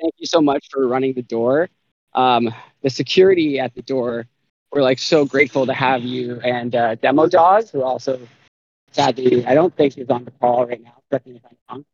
Thank 0.00 0.14
you 0.18 0.26
so 0.26 0.40
much 0.40 0.68
for 0.70 0.86
running 0.86 1.14
the 1.14 1.22
door. 1.22 1.68
Um, 2.14 2.52
the 2.82 2.90
security 2.90 3.58
at 3.60 3.74
the 3.74 3.82
door, 3.82 4.26
we're 4.72 4.82
like 4.82 4.98
so 4.98 5.24
grateful 5.24 5.66
to 5.66 5.74
have 5.74 6.02
you 6.02 6.40
and 6.40 6.74
uh, 6.74 6.94
Demo 6.96 7.28
Dog, 7.28 7.68
who 7.70 7.82
also 7.82 8.20
sadly 8.92 9.44
I 9.46 9.54
don't 9.54 9.74
think 9.76 9.94
he's 9.94 10.08
on 10.10 10.24
the 10.24 10.30
call 10.32 10.66
right 10.66 10.82
now. 10.82 11.02
Correct 11.10 11.26
me 11.26 11.36
if 11.36 11.42
I'm 11.44 11.56
wrong. 11.70 11.84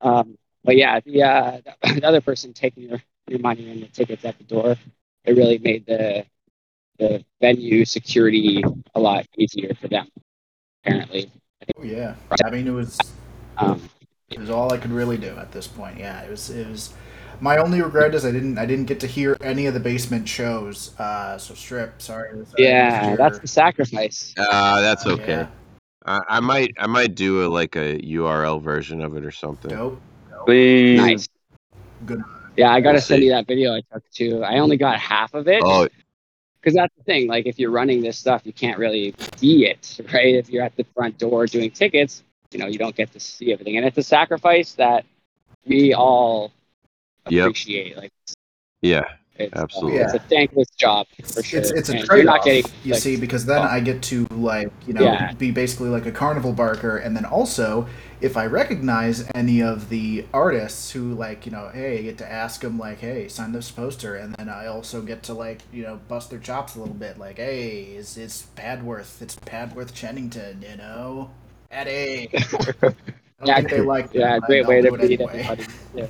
Um, 0.00 0.38
but 0.64 0.76
yeah, 0.76 1.00
the, 1.00 1.22
uh, 1.22 1.60
the 1.94 2.04
other 2.06 2.20
person 2.20 2.52
taking 2.52 2.84
your, 2.84 3.02
your 3.28 3.40
money 3.40 3.70
and 3.70 3.82
the 3.82 3.88
tickets 3.88 4.24
at 4.24 4.38
the 4.38 4.44
door, 4.44 4.76
it 5.24 5.32
really 5.36 5.58
made 5.58 5.86
the 5.86 6.24
the 6.98 7.24
venue 7.40 7.84
security 7.84 8.62
a 8.94 9.00
lot 9.00 9.26
easier 9.36 9.74
for 9.74 9.88
them. 9.88 10.08
Apparently, 10.84 11.30
Oh 11.76 11.82
yeah. 11.82 12.14
I 12.44 12.50
mean, 12.50 12.66
it 12.66 12.70
was 12.72 12.98
um, 13.56 13.88
it 14.30 14.38
was 14.38 14.50
all 14.50 14.72
I 14.72 14.78
could 14.78 14.90
really 14.92 15.16
do 15.18 15.28
at 15.36 15.52
this 15.52 15.66
point. 15.66 15.98
Yeah, 15.98 16.22
it 16.22 16.30
was 16.30 16.50
it 16.50 16.66
was. 16.68 16.94
My 17.40 17.58
only 17.58 17.80
regret 17.80 18.14
is 18.14 18.24
I 18.24 18.32
didn't 18.32 18.58
I 18.58 18.66
didn't 18.66 18.86
get 18.86 18.98
to 19.00 19.06
hear 19.06 19.36
any 19.42 19.66
of 19.66 19.74
the 19.74 19.80
basement 19.80 20.28
shows. 20.28 20.98
Uh, 20.98 21.38
so 21.38 21.54
strip, 21.54 22.00
sorry. 22.02 22.30
sorry, 22.30 22.46
yeah, 22.58 23.12
Mr. 23.12 23.16
that's 23.16 23.38
the 23.38 23.46
sacrifice. 23.48 24.34
Uh, 24.36 24.80
that's 24.80 25.06
Uh, 25.06 25.10
okay. 25.12 25.26
yeah. 25.28 25.46
I, 26.04 26.20
I 26.28 26.40
might 26.40 26.74
I 26.78 26.86
might 26.86 27.14
do 27.14 27.44
a 27.44 27.48
like 27.48 27.76
a 27.76 27.98
URL 27.98 28.60
version 28.62 29.02
of 29.02 29.16
it 29.16 29.24
or 29.24 29.30
something. 29.30 29.70
Dope. 29.70 30.00
Please. 30.46 30.98
Nice. 30.98 31.28
Good. 32.06 32.22
Yeah, 32.56 32.72
I 32.72 32.80
gotta 32.80 32.94
We'll 32.94 33.02
send 33.02 33.20
see. 33.20 33.26
you 33.26 33.32
that 33.32 33.46
video 33.46 33.74
I 33.74 33.82
took 33.92 34.08
too. 34.10 34.42
I 34.42 34.58
only 34.58 34.76
got 34.76 34.98
half 34.98 35.34
of 35.34 35.46
it 35.48 35.60
Oh 35.64 35.86
because 36.60 36.74
that's 36.74 36.94
the 36.96 37.02
thing. 37.04 37.28
Like, 37.28 37.46
if 37.46 37.58
you're 37.58 37.70
running 37.70 38.02
this 38.02 38.18
stuff, 38.18 38.42
you 38.44 38.52
can't 38.52 38.78
really 38.78 39.14
see 39.36 39.66
it, 39.66 40.00
right? 40.12 40.34
If 40.34 40.50
you're 40.50 40.64
at 40.64 40.76
the 40.76 40.84
front 40.94 41.18
door 41.18 41.46
doing 41.46 41.70
tickets, 41.70 42.22
you 42.50 42.58
know, 42.58 42.66
you 42.66 42.78
don't 42.78 42.96
get 42.96 43.12
to 43.12 43.20
see 43.20 43.52
everything, 43.52 43.76
and 43.76 43.86
it's 43.86 43.98
a 43.98 44.02
sacrifice 44.02 44.72
that 44.74 45.04
we 45.66 45.94
all 45.94 46.52
Yep. 47.28 47.44
appreciate. 47.44 47.96
Like, 47.96 48.12
yeah, 48.80 49.04
it's, 49.38 49.54
uh, 49.54 49.60
absolutely. 49.62 50.00
it's 50.00 50.14
a 50.14 50.18
thankless 50.18 50.68
job 50.70 51.06
for 51.32 51.42
sure. 51.42 51.60
It's 51.60 51.70
it's 51.70 51.88
a 51.88 51.94
trade 51.94 52.24
you're 52.24 52.30
off. 52.30 52.44
getting 52.44 52.64
You 52.82 52.94
like, 52.94 53.02
see, 53.02 53.16
because 53.16 53.46
then 53.46 53.64
oh. 53.64 53.68
I 53.68 53.80
get 53.80 54.02
to 54.04 54.26
like 54.30 54.70
you 54.86 54.94
know 54.94 55.02
Yeah. 55.02 55.32
be 55.34 55.50
basically 55.50 55.88
like 55.90 56.06
a 56.06 56.12
carnival 56.12 56.52
barker, 56.52 56.96
and 56.98 57.16
then 57.16 57.24
also 57.24 57.86
if 58.20 58.36
I 58.36 58.46
recognize 58.46 59.28
any 59.34 59.62
of 59.62 59.88
the 59.90 60.26
artists 60.34 60.90
who 60.90 61.14
like 61.14 61.46
you 61.46 61.52
know 61.52 61.70
hey 61.72 61.98
I 62.00 62.02
get 62.02 62.18
to 62.18 62.30
ask 62.30 62.60
them 62.62 62.78
like 62.78 62.98
hey 63.00 63.28
sign 63.28 63.52
this 63.52 63.70
poster, 63.70 64.16
and 64.16 64.34
then 64.34 64.48
I 64.48 64.66
also 64.66 65.02
get 65.02 65.22
to 65.24 65.34
like 65.34 65.62
you 65.72 65.82
know 65.84 66.00
bust 66.08 66.30
their 66.30 66.40
chops 66.40 66.74
a 66.76 66.80
little 66.80 66.94
bit 66.94 67.18
like 67.18 67.36
hey 67.38 67.82
is 67.84 68.16
it's 68.16 68.46
Padworth 68.56 69.22
it's 69.22 69.36
Padworth 69.36 69.92
Chennington 69.92 70.68
you 70.68 70.76
know 70.76 71.30
Eddie. 71.70 72.28
I 72.34 72.38
don't 72.80 72.96
Yeah, 73.44 73.54
think 73.56 73.70
they 73.70 73.80
like 73.82 74.08
yeah, 74.12 74.38
but 74.40 74.48
great 74.48 74.66
way 74.66 74.82
to 74.82 74.88
do 74.90 74.94
it 74.94 75.00
meet 75.00 75.20
anyway. 75.20 75.40
everybody. 75.48 75.66
Yeah. 75.94 76.06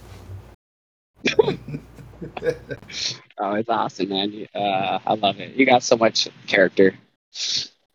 Oh, 3.40 3.54
it's 3.54 3.68
awesome, 3.68 4.08
man. 4.08 4.48
Uh, 4.52 4.98
I 5.06 5.14
love 5.14 5.38
it. 5.38 5.54
You 5.54 5.64
got 5.64 5.84
so 5.84 5.96
much 5.96 6.28
character. 6.48 6.98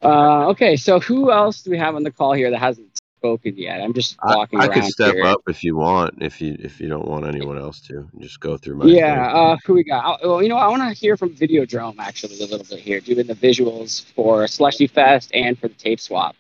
Uh, 0.02 0.48
okay, 0.48 0.78
so 0.78 1.02
who 1.02 1.32
else 1.32 1.62
do 1.64 1.72
we 1.72 1.78
have 1.78 1.96
on 1.96 2.04
the 2.04 2.12
call 2.12 2.32
here 2.32 2.50
that 2.50 2.60
hasn't 2.60 2.88
spoken 3.18 3.58
yet? 3.58 3.82
I'm 3.82 3.94
just 3.94 4.18
walking 4.24 4.60
I 4.60 4.68
around 4.68 4.82
could 4.82 4.86
step 4.86 5.16
here. 5.16 5.26
up 5.26 5.42
if 5.48 5.62
you 5.62 5.76
want. 5.76 6.22
If 6.22 6.42
you 6.42 6.56
if 6.60 6.80
you 6.80 6.88
don't 6.88 7.08
want 7.08 7.26
anyone 7.26 7.58
else 7.58 7.82
to, 7.88 8.08
just 8.20 8.40
go 8.40 8.56
through 8.56 8.78
my. 8.78 8.86
Yeah, 8.86 9.34
uh, 9.34 9.58
who 9.66 9.74
we 9.74 9.84
got? 9.84 10.22
Oh, 10.24 10.30
well, 10.30 10.44
you 10.44 10.48
know, 10.48 10.56
I 10.56 10.70
want 10.70 10.82
to 10.82 10.98
hear 10.98 11.18
from 11.18 11.36
Videodrome 11.36 11.96
actually 12.00 12.40
a 12.40 12.46
little 12.46 12.66
bit 12.66 12.80
here, 12.80 13.02
doing 13.02 13.28
the 13.28 13.36
visuals 13.36 14.04
for 14.14 14.48
Slushy 14.48 14.88
Fest 14.88 15.32
and 15.34 15.60
for 15.60 15.68
the 15.68 15.76
tape 15.76 16.00
swap. 16.00 16.38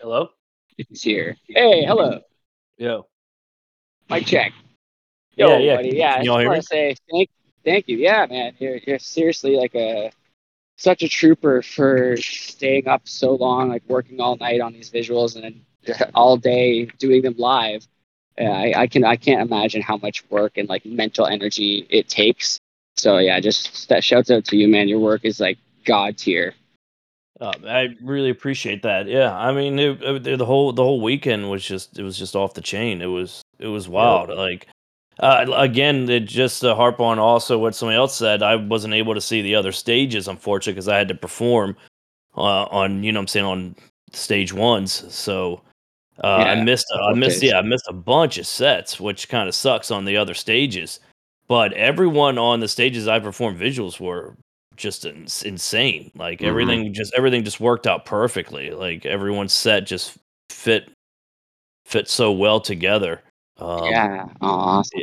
Hello? 0.00 0.30
If 0.78 0.86
he's 0.88 1.02
here. 1.02 1.36
Hey, 1.48 1.84
hello. 1.84 2.20
Yo. 2.76 3.06
Mic 4.08 4.26
check. 4.26 4.52
Yo, 5.36 5.48
Yeah, 5.48 5.58
yeah. 5.58 5.76
buddy. 5.76 5.88
Yeah, 5.96 6.10
I 6.10 6.16
Can 6.16 6.24
just 6.24 6.46
want 6.46 6.56
to 6.56 6.62
say 6.62 6.94
thank, 7.10 7.30
thank 7.64 7.88
you. 7.88 7.96
Yeah, 7.98 8.26
man, 8.28 8.54
you're 8.58 8.76
you're 8.86 8.98
seriously 8.98 9.56
like 9.56 9.74
a 9.74 10.10
such 10.76 11.02
a 11.02 11.08
trooper 11.08 11.62
for 11.62 12.16
staying 12.16 12.88
up 12.88 13.06
so 13.08 13.34
long, 13.34 13.68
like 13.68 13.82
working 13.88 14.20
all 14.20 14.36
night 14.36 14.60
on 14.60 14.72
these 14.72 14.90
visuals 14.90 15.36
and 15.36 15.44
then 15.86 16.10
all 16.14 16.36
day 16.36 16.86
doing 16.98 17.22
them 17.22 17.34
live. 17.38 17.86
Yeah, 18.38 18.50
I, 18.50 18.72
I 18.82 18.86
can 18.86 19.04
I 19.04 19.16
can't 19.16 19.40
imagine 19.42 19.82
how 19.82 19.96
much 19.98 20.28
work 20.30 20.56
and 20.56 20.68
like 20.68 20.84
mental 20.86 21.26
energy 21.26 21.86
it 21.90 22.08
takes. 22.08 22.58
So 22.96 23.18
yeah, 23.18 23.40
just 23.40 23.88
that 23.88 24.04
shouts 24.04 24.30
out 24.30 24.44
to 24.46 24.56
you, 24.56 24.68
man. 24.68 24.88
Your 24.88 25.00
work 25.00 25.24
is 25.24 25.40
like 25.40 25.58
god 25.84 26.18
tier. 26.18 26.54
Uh, 27.40 27.52
I 27.66 27.96
really 28.02 28.30
appreciate 28.30 28.82
that. 28.82 29.06
Yeah, 29.08 29.34
I 29.36 29.52
mean, 29.52 29.78
it, 29.78 30.02
it- 30.26 30.38
the 30.38 30.44
whole 30.46 30.72
the 30.72 30.84
whole 30.84 31.00
weekend 31.00 31.50
was 31.50 31.64
just 31.64 31.98
it 31.98 32.02
was 32.02 32.18
just 32.18 32.36
off 32.36 32.54
the 32.54 32.60
chain. 32.60 33.00
It 33.02 33.06
was 33.06 33.42
it 33.58 33.66
was 33.68 33.88
wild. 33.88 34.28
Like 34.30 34.66
uh, 35.20 35.46
again, 35.54 36.08
it 36.08 36.20
just 36.26 36.60
to 36.62 36.74
harp 36.74 37.00
on 37.00 37.18
also 37.18 37.58
what 37.58 37.74
somebody 37.74 37.96
else 37.96 38.14
said. 38.16 38.42
I 38.42 38.56
wasn't 38.56 38.94
able 38.94 39.14
to 39.14 39.20
see 39.20 39.42
the 39.42 39.54
other 39.54 39.72
stages, 39.72 40.28
unfortunately, 40.28 40.74
because 40.74 40.88
I 40.88 40.98
had 40.98 41.08
to 41.08 41.14
perform 41.14 41.76
uh, 42.36 42.64
on 42.64 43.02
you 43.02 43.12
know 43.12 43.18
what 43.20 43.24
I'm 43.24 43.28
saying 43.28 43.46
on 43.46 43.76
stage 44.12 44.52
ones. 44.52 45.04
So 45.14 45.62
uh, 46.24 46.26
I 46.26 46.54
Yeah, 46.54 46.64
missed 46.64 46.86
I 47.08 47.12
missed 47.14 47.40
days. 47.40 47.50
yeah 47.50 47.58
I 47.58 47.62
missed 47.62 47.86
a 47.88 47.92
bunch 47.94 48.38
of 48.38 48.46
sets, 48.46 48.98
which 49.00 49.28
kind 49.28 49.48
of 49.48 49.54
sucks 49.54 49.90
on 49.90 50.04
the 50.04 50.16
other 50.16 50.34
stages. 50.34 51.00
But 51.48 51.72
everyone 51.74 52.38
on 52.38 52.60
the 52.60 52.68
stages 52.68 53.08
I 53.08 53.18
performed 53.18 53.60
visuals 53.60 54.00
were 54.00 54.34
just 54.76 55.04
ins- 55.04 55.42
insane. 55.42 56.10
Like 56.16 56.40
Mhm. 56.40 56.46
everything 56.48 56.94
just 56.94 57.12
everything 57.14 57.44
just 57.44 57.60
worked 57.60 57.86
out 57.86 58.06
perfectly. 58.06 58.70
Like 58.70 59.04
everyone's 59.04 59.52
set 59.52 59.86
just 59.86 60.16
fit 60.50 60.90
fit 61.84 62.08
so 62.08 62.32
well 62.32 62.60
together. 62.60 63.20
Um, 63.62 63.84
yeah, 63.90 64.26
oh, 64.40 64.48
awesome. 64.48 65.00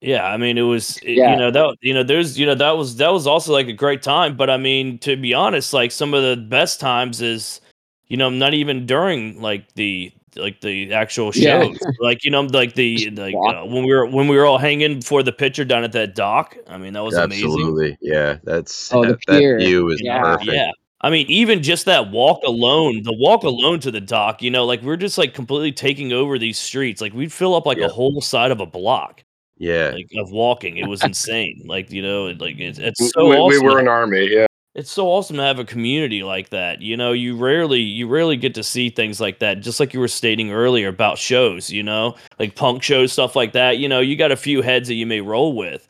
yeah, 0.00 0.26
I 0.26 0.36
mean, 0.36 0.58
it 0.58 0.62
was, 0.62 0.98
it- 0.98 1.16
Yeah. 1.16 1.32
you 1.32 1.36
know, 1.38 1.50
that, 1.50 1.76
you 1.80 1.94
know, 1.94 2.02
there's, 2.02 2.38
you 2.38 2.46
know, 2.46 2.54
that 2.54 2.76
was, 2.76 2.96
that 2.96 3.12
was 3.12 3.26
also 3.26 3.52
like 3.52 3.68
a 3.68 3.72
great 3.72 4.02
time. 4.02 4.36
But 4.36 4.50
I 4.50 4.56
mean, 4.58 4.98
to 5.00 5.16
be 5.16 5.34
honest, 5.34 5.72
like 5.72 5.90
some 5.90 6.14
of 6.14 6.22
the 6.22 6.36
best 6.36 6.80
times 6.80 7.20
is, 7.22 7.60
you 8.08 8.16
know, 8.16 8.30
not 8.30 8.54
even 8.54 8.86
during 8.86 9.40
like 9.40 9.72
the 9.74 10.12
like 10.36 10.60
the 10.60 10.92
actual 10.92 11.32
Yeah. 11.34 11.68
like 12.00 12.22
you 12.24 12.30
know, 12.30 12.42
like 12.42 12.74
the 12.74 13.10
like 13.16 13.34
uh, 13.34 13.64
when 13.64 13.84
we 13.84 13.92
were 13.92 14.06
when 14.06 14.28
we 14.28 14.36
were 14.36 14.44
all 14.46 14.58
hanging 14.58 15.00
before 15.00 15.22
the 15.22 15.32
picture 15.32 15.64
down 15.64 15.84
at 15.84 15.92
that 15.92 16.14
dock. 16.14 16.56
I 16.68 16.78
mean, 16.78 16.92
that 16.92 17.02
was 17.02 17.14
amazing. 17.16 17.46
Absolutely. 17.46 17.98
Yeah. 18.00 18.36
That's 18.44 18.92
Oh, 18.92 19.02
the 19.02 19.08
that, 19.08 19.18
that 19.26 19.56
view 19.58 19.88
is 19.90 20.00
Yeah. 20.02 20.22
perfect. 20.22 20.52
Yeah. 20.52 20.70
I 21.00 21.10
mean, 21.10 21.26
even 21.28 21.62
just 21.62 21.84
that 21.86 22.10
walk 22.10 22.40
alone, 22.44 23.02
the 23.04 23.12
walk 23.12 23.44
alone 23.44 23.78
to 23.80 23.90
the 23.90 24.00
dock, 24.00 24.42
you 24.42 24.50
know, 24.50 24.64
like 24.64 24.82
we're 24.82 24.96
just 24.96 25.16
like 25.18 25.32
completely 25.34 25.70
taking 25.72 26.12
over 26.12 26.38
these 26.38 26.58
streets. 26.58 27.00
Like 27.00 27.12
we'd 27.12 27.32
fill 27.32 27.54
up 27.54 27.66
like 27.66 27.78
Yeah. 27.78 27.86
a 27.86 27.88
whole 27.90 28.20
side 28.20 28.50
of 28.50 28.60
a 28.60 28.66
block 28.66 29.22
Yeah. 29.58 29.90
like 29.94 30.08
of 30.16 30.32
walking. 30.32 30.76
It 30.78 30.88
was 30.88 31.02
insane. 31.04 31.62
Like, 31.66 31.90
you 31.92 32.02
know, 32.02 32.26
it- 32.26 32.40
like 32.40 32.58
it's 32.58 32.78
it's 32.80 33.12
so 33.12 33.28
we 33.28 33.36
awesome. 33.36 33.64
were 33.64 33.70
to- 33.72 33.76
an 33.76 33.88
army. 33.88 34.28
Yeah. 34.28 34.46
it's 34.74 34.90
so 34.90 35.06
awesome 35.08 35.36
to 35.36 35.42
have 35.42 35.58
a 35.60 35.64
community 35.64 36.22
like 36.24 36.50
that. 36.50 36.80
You 36.82 36.96
know, 36.96 37.12
you 37.12 37.36
rarely 37.36 37.80
you 37.80 38.08
rarely 38.08 38.36
get 38.36 38.54
to 38.54 38.62
see 38.64 38.90
things 38.90 39.20
like 39.20 39.38
that. 39.38 39.60
Just 39.60 39.78
like 39.80 39.94
you 39.94 40.00
were 40.00 40.08
stating 40.08 40.50
earlier 40.52 40.88
about 40.88 41.16
shows, 41.18 41.70
you 41.70 41.82
know, 41.84 42.16
like 42.40 42.54
punk 42.56 42.82
shows, 42.82 43.12
stuff 43.12 43.36
like 43.36 43.52
that. 43.52 43.78
You 43.78 43.88
know, 43.88 44.00
you 44.00 44.16
got 44.16 44.32
a 44.32 44.36
few 44.36 44.62
heads 44.62 44.88
that 44.88 44.94
you 44.94 45.06
may 45.06 45.20
roll 45.20 45.52
with. 45.56 45.86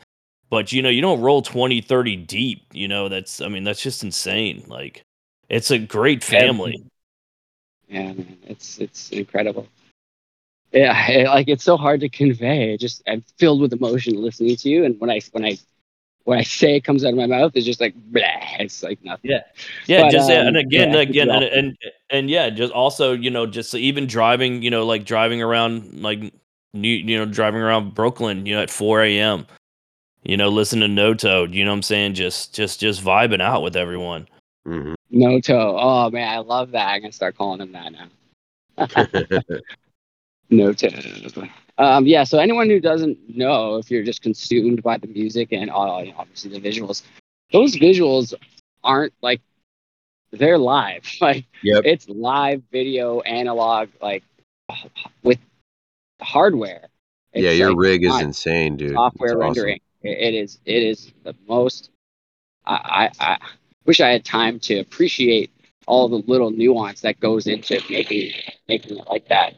But 0.50 0.72
you 0.72 0.82
know, 0.82 0.88
you 0.88 1.00
don't 1.02 1.20
roll 1.20 1.42
20, 1.42 1.80
30 1.80 2.16
deep, 2.16 2.64
you 2.72 2.88
know, 2.88 3.08
that's 3.08 3.40
I 3.40 3.48
mean, 3.48 3.64
that's 3.64 3.82
just 3.82 4.02
insane. 4.02 4.64
Like 4.66 5.02
it's 5.48 5.70
a 5.70 5.78
great 5.78 6.22
family. 6.24 6.82
Yeah, 7.88 8.12
man, 8.12 8.38
it's 8.46 8.78
it's 8.78 9.10
incredible. 9.10 9.66
Yeah, 10.72 11.08
it- 11.10 11.26
like 11.26 11.48
it's 11.48 11.64
so 11.64 11.76
hard 11.76 12.00
to 12.00 12.08
convey. 12.08 12.74
It 12.74 12.80
just 12.80 13.02
I'm 13.06 13.22
filled 13.38 13.60
with 13.60 13.72
emotion 13.72 14.20
listening 14.22 14.56
to 14.56 14.68
you, 14.68 14.84
and 14.84 14.98
when 15.00 15.10
I 15.10 15.20
when 15.32 15.44
I 15.44 15.58
when 16.24 16.38
I 16.38 16.42
say 16.42 16.76
it 16.76 16.84
comes 16.84 17.04
out 17.06 17.10
of 17.12 17.16
my 17.18 17.26
mouth, 17.26 17.52
it's 17.54 17.64
just 17.64 17.80
like 17.80 17.94
blah. 17.94 18.22
It's 18.58 18.82
like 18.82 19.02
nothing. 19.02 19.30
Yeah. 19.30 19.40
Yeah, 19.86 20.02
But, 20.02 20.12
just 20.12 20.30
um, 20.30 20.48
and 20.48 20.56
again, 20.58 20.92
yeah, 20.92 21.00
again, 21.00 21.30
and, 21.30 21.42
yeah. 21.42 21.58
and 21.58 21.76
and 22.10 22.30
yeah, 22.30 22.50
just 22.50 22.72
also, 22.72 23.12
you 23.12 23.30
know, 23.30 23.46
just 23.46 23.74
even 23.74 24.06
driving, 24.06 24.62
you 24.62 24.70
know, 24.70 24.84
like 24.84 25.04
driving 25.06 25.40
around, 25.42 26.02
like 26.02 26.34
New, 26.74 26.90
you 26.90 27.16
know, 27.16 27.24
driving 27.24 27.62
around 27.62 27.94
Brooklyn, 27.94 28.44
you 28.44 28.54
know, 28.54 28.62
at 28.62 28.68
4 28.68 29.02
a.m. 29.04 29.46
You 30.28 30.36
know, 30.36 30.50
listen 30.50 30.80
to 30.80 30.88
No 30.88 31.14
Toad. 31.14 31.54
You 31.54 31.64
know 31.64 31.70
what 31.70 31.76
I'm 31.78 31.82
saying? 31.82 32.12
Just, 32.14 32.54
just, 32.54 32.78
just 32.78 33.02
vibing 33.02 33.40
out 33.40 33.62
with 33.62 33.76
everyone. 33.76 34.28
hmm 34.66 34.92
No 35.10 35.40
toe. 35.40 35.76
Oh 35.80 36.10
man, 36.10 36.28
I 36.28 36.38
love 36.38 36.72
that. 36.72 36.86
I'm 36.86 37.00
gonna 37.00 37.12
start 37.12 37.36
calling 37.36 37.60
him 37.62 37.72
that 37.72 37.92
now. 37.92 39.28
No 40.50 40.72
toe. 40.72 40.88
Um, 41.76 42.06
yeah. 42.06 42.24
So 42.24 42.38
anyone 42.38 42.70
who 42.70 42.80
doesn't 42.80 43.18
know, 43.36 43.76
if 43.76 43.90
you're 43.90 44.02
just 44.02 44.22
consumed 44.22 44.82
by 44.82 44.96
the 44.96 45.06
music 45.06 45.48
and 45.52 45.68
uh, 45.70 45.74
obviously 46.16 46.50
the 46.50 46.60
visuals, 46.60 47.02
those 47.52 47.76
visuals 47.76 48.32
aren't 48.82 49.12
like 49.20 49.40
they're 50.30 50.56
live. 50.58 51.04
Like 51.20 51.44
Yep. 51.62 51.82
it's 51.84 52.08
live 52.08 52.62
video, 52.72 53.20
analog, 53.20 53.88
like 54.00 54.24
with 55.22 55.38
hardware. 56.20 56.88
yeah, 57.34 57.50
your 57.50 57.70
like, 57.70 57.78
rig 57.78 58.04
is 58.04 58.18
insane, 58.20 58.76
dude. 58.78 58.94
software 58.94 59.32
It's 59.32 59.38
rendering. 59.38 59.76
It, 59.76 59.82
it 60.02 60.34
is. 60.34 60.58
It 60.64 60.82
is 60.82 61.12
the 61.24 61.34
most. 61.48 61.90
I, 62.66 63.10
I 63.20 63.24
I 63.32 63.38
wish 63.86 64.00
I 64.00 64.10
had 64.10 64.24
time 64.24 64.60
to 64.60 64.78
appreciate 64.78 65.50
all 65.86 66.08
the 66.08 66.22
little 66.26 66.50
nuance 66.50 67.00
that 67.02 67.18
goes 67.20 67.46
into 67.46 67.80
making 67.90 68.32
making 68.68 68.98
it 68.98 69.06
like 69.08 69.28
that. 69.28 69.54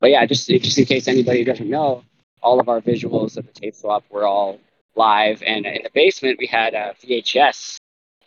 But 0.00 0.10
yeah, 0.10 0.26
just 0.26 0.48
just 0.48 0.78
in 0.78 0.84
case 0.84 1.08
anybody 1.08 1.44
doesn't 1.44 1.68
know, 1.68 2.04
all 2.42 2.60
of 2.60 2.68
our 2.68 2.80
visuals 2.80 3.36
of 3.36 3.46
the 3.46 3.52
tape 3.52 3.74
swap 3.74 4.04
were 4.10 4.26
all 4.26 4.58
live, 4.96 5.42
and 5.42 5.66
in 5.66 5.82
the 5.82 5.90
basement 5.94 6.38
we 6.38 6.46
had 6.46 6.74
uh, 6.74 6.92
VHS 7.02 7.76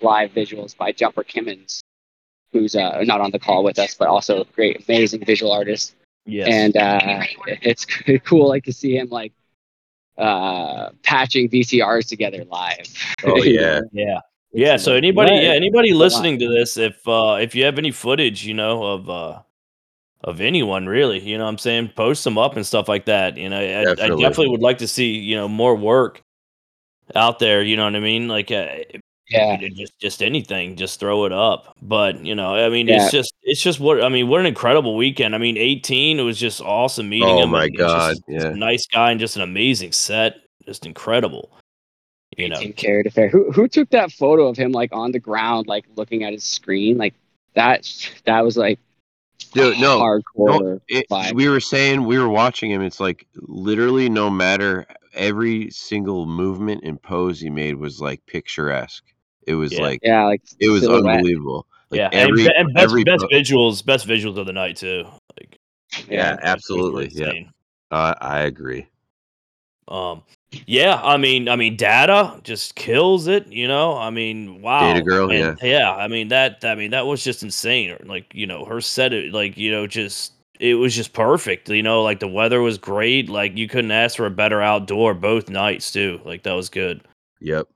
live 0.01 0.32
visuals 0.32 0.76
by 0.76 0.91
Jumper 0.91 1.24
Kimmins, 1.24 1.82
who's 2.51 2.76
uh, 2.76 3.03
not 3.03 3.22
on 3.22 3.32
the 3.32 3.39
call 3.39 3.64
with 3.64 3.78
us, 3.78 3.93
but 3.95 4.07
also 4.07 4.41
a 4.41 4.45
great, 4.45 4.86
amazing 4.88 5.24
visual 5.26 5.51
artist 5.51 5.95
Yes. 6.26 6.47
and 6.51 6.78
uh, 6.78 7.24
it's 7.47 7.86
cool 8.26 8.47
like 8.47 8.66
to 8.66 8.74
see 8.74 8.95
him 8.95 9.09
like 9.09 9.34
uh, 10.22 10.91
patching 11.03 11.49
VCRs 11.49 12.07
together 12.07 12.45
live. 12.45 12.88
Oh 13.24 13.43
yeah. 13.43 13.82
yeah. 13.91 14.19
Yeah. 14.53 14.78
So 14.78 14.93
anybody, 14.93 15.34
yeah, 15.34 15.51
anybody 15.51 15.93
listening 15.93 16.39
to 16.39 16.47
this, 16.47 16.76
if 16.76 17.07
uh 17.07 17.38
if 17.39 17.53
you 17.53 17.63
have 17.65 17.78
any 17.78 17.91
footage, 17.91 18.45
you 18.45 18.53
know, 18.53 18.84
of 18.84 19.09
uh 19.09 19.41
of 20.24 20.41
anyone 20.41 20.88
really, 20.88 21.19
you 21.19 21.38
know 21.38 21.43
what 21.43 21.51
I'm 21.51 21.57
saying, 21.57 21.91
post 21.95 22.24
them 22.24 22.38
up 22.38 22.55
and 22.55 22.65
stuff 22.65 22.88
like 22.88 23.05
that. 23.05 23.38
You 23.38 23.49
know, 23.49 23.59
I, 23.59 23.82
I 23.82 23.84
Definitely. 23.84 24.24
definitely 24.24 24.49
would 24.49 24.61
like 24.61 24.80
to 24.80 24.88
see, 24.88 25.11
you 25.11 25.36
know, 25.36 25.47
more 25.47 25.76
work 25.76 26.22
out 27.15 27.39
there, 27.39 27.61
you 27.61 27.76
know 27.76 27.86
what 27.86 27.95
I 27.95 27.99
mean? 27.99 28.28
Like 28.28 28.51
uh, 28.51 28.67
yeah, 29.32 29.60
you 29.60 29.70
just 29.70 29.98
just 30.00 30.22
anything, 30.22 30.76
just 30.76 31.00
throw 31.00 31.26
it 31.26 31.32
up. 31.32 31.76
But 31.82 32.24
you 32.26 32.36
know, 32.36 32.56
I 32.56 32.70
mean, 32.70 32.88
Yeah. 32.88 33.04
it's 33.04 33.12
just 33.12 33.34
it's 33.44 33.62
just 33.62 33.80
what 33.80 34.04
I 34.04 34.10
mean. 34.10 34.28
What 34.28 34.40
an 34.40 34.46
incredible 34.46 34.96
weekend! 34.96 35.34
I 35.36 35.38
mean, 35.38 35.58
18. 35.58 36.20
It 36.20 36.24
was 36.24 36.38
just 36.38 36.62
awesome 36.62 37.10
meeting 37.10 37.30
him. 37.30 37.36
Oh 37.38 37.44
him. 37.44 37.50
my 37.52 37.64
and 37.66 37.78
just- 37.78 37.88
God, 37.88 38.16
just 38.30 38.46
a 38.46 38.50
yeah. 38.50 38.54
nice 38.56 38.86
guy 38.88 39.12
and 39.12 39.20
just 39.20 39.36
an 39.36 39.42
amazing 39.42 39.92
set. 39.92 40.36
Just 40.66 40.86
incredible. 40.86 41.52
You 42.38 42.50
know, 42.50 42.62
carried 42.78 43.08
affair. 43.08 43.28
Who 43.30 43.52
who 43.52 43.68
took 43.68 43.90
that 43.90 44.12
photo 44.12 44.48
of 44.48 44.58
him 44.58 44.72
like 44.72 44.94
on 44.94 45.12
the 45.12 45.20
ground, 45.20 45.68
like 45.68 45.86
looking 45.96 46.24
at 46.24 46.34
his 46.34 46.44
screen? 46.44 46.98
Like 46.98 47.14
that 47.56 47.90
that 48.26 48.42
was 48.42 48.58
like 48.58 48.80
Dude, 49.54 49.80
no, 49.80 50.00
hardcore. 50.00 50.80
Eh, 50.90 51.02
it, 51.10 51.36
we 51.36 51.50
were 51.50 51.60
saying 51.60 52.06
we 52.06 52.18
were 52.18 52.30
watching 52.30 52.72
him. 52.72 52.82
It's 52.82 53.00
like 53.02 53.28
literally 53.36 54.08
no 54.08 54.30
matter 54.30 54.86
every 55.14 55.70
single 55.72 56.26
movement 56.26 56.84
and 56.86 57.02
pose 57.02 57.42
he 57.42 57.50
made 57.50 57.76
was 57.76 58.00
like 58.00 58.26
picturesque. 58.28 59.04
It 59.48 59.56
was 59.56 59.74
Yeah. 59.74 59.82
like 59.82 60.00
yeah, 60.04 60.26
like 60.26 60.42
it 60.60 60.70
was 60.70 60.82
silhouette. 60.84 61.16
unbelievable. 61.16 61.66
Like 61.89 61.98
yeah, 62.00 62.10
every 62.14 62.46
and, 62.46 62.54
and 62.56 62.74
best, 62.74 62.84
every 62.84 63.04
best 63.04 63.22
po- 63.24 63.28
visuals, 63.28 63.86
best 63.86 64.08
visuals 64.08 64.38
of 64.38 64.46
the 64.46 64.54
night 64.54 64.78
too. 64.78 65.06
Like, 65.39 65.58
yeah, 66.08 66.32
those 66.32 66.38
were 66.38 66.46
absolutely. 66.46 67.10
Yeah, 67.14 67.32
uh, 67.92 68.14
I 68.22 68.42
agree. 68.42 68.88
Um, 69.88 70.24
yeah, 70.68 71.02
I 71.04 71.18
mean, 71.18 71.50
I 71.50 71.58
mean, 71.58 71.76
data 71.76 72.39
just 72.44 72.76
kills 72.76 73.28
it. 73.28 73.48
You 73.48 73.68
know, 73.68 73.98
I 73.98 74.10
mean, 74.10 74.62
wow, 74.62 74.94
Data 74.94 75.04
Girl, 75.04 75.30
And, 75.32 75.58
yeah. 75.62 75.94
I 75.94 76.08
mean 76.08 76.30
that, 76.30 76.64
I 76.64 76.76
mean, 76.76 76.92
that 76.92 77.06
was 77.08 77.24
just 77.24 77.44
insane. 77.44 77.98
Like, 78.06 78.34
you 78.34 78.48
know, 78.48 78.64
her 78.66 78.80
set 78.80 79.12
it, 79.12 79.34
like, 79.34 79.58
you 79.58 79.70
know, 79.72 79.88
just 79.88 80.34
it 80.62 80.76
was 80.76 80.96
just 80.96 81.12
perfect. 81.12 81.68
You 81.68 81.84
know, 81.84 82.04
like 82.04 82.20
the 82.22 82.28
weather 82.28 82.62
was 82.62 82.78
great. 82.78 83.28
Like 83.28 83.58
you 83.58 83.68
couldn't 83.68 83.92
ask 83.92 84.16
for 84.16 84.26
a 84.26 84.32
better 84.32 84.62
outdoor 84.62 85.14
both 85.14 85.50
nights 85.50 85.92
too. 85.92 86.22
Like 86.24 86.44
that 86.44 86.54
was 86.54 86.70
good. 86.70 87.02
Yep. 87.42 87.68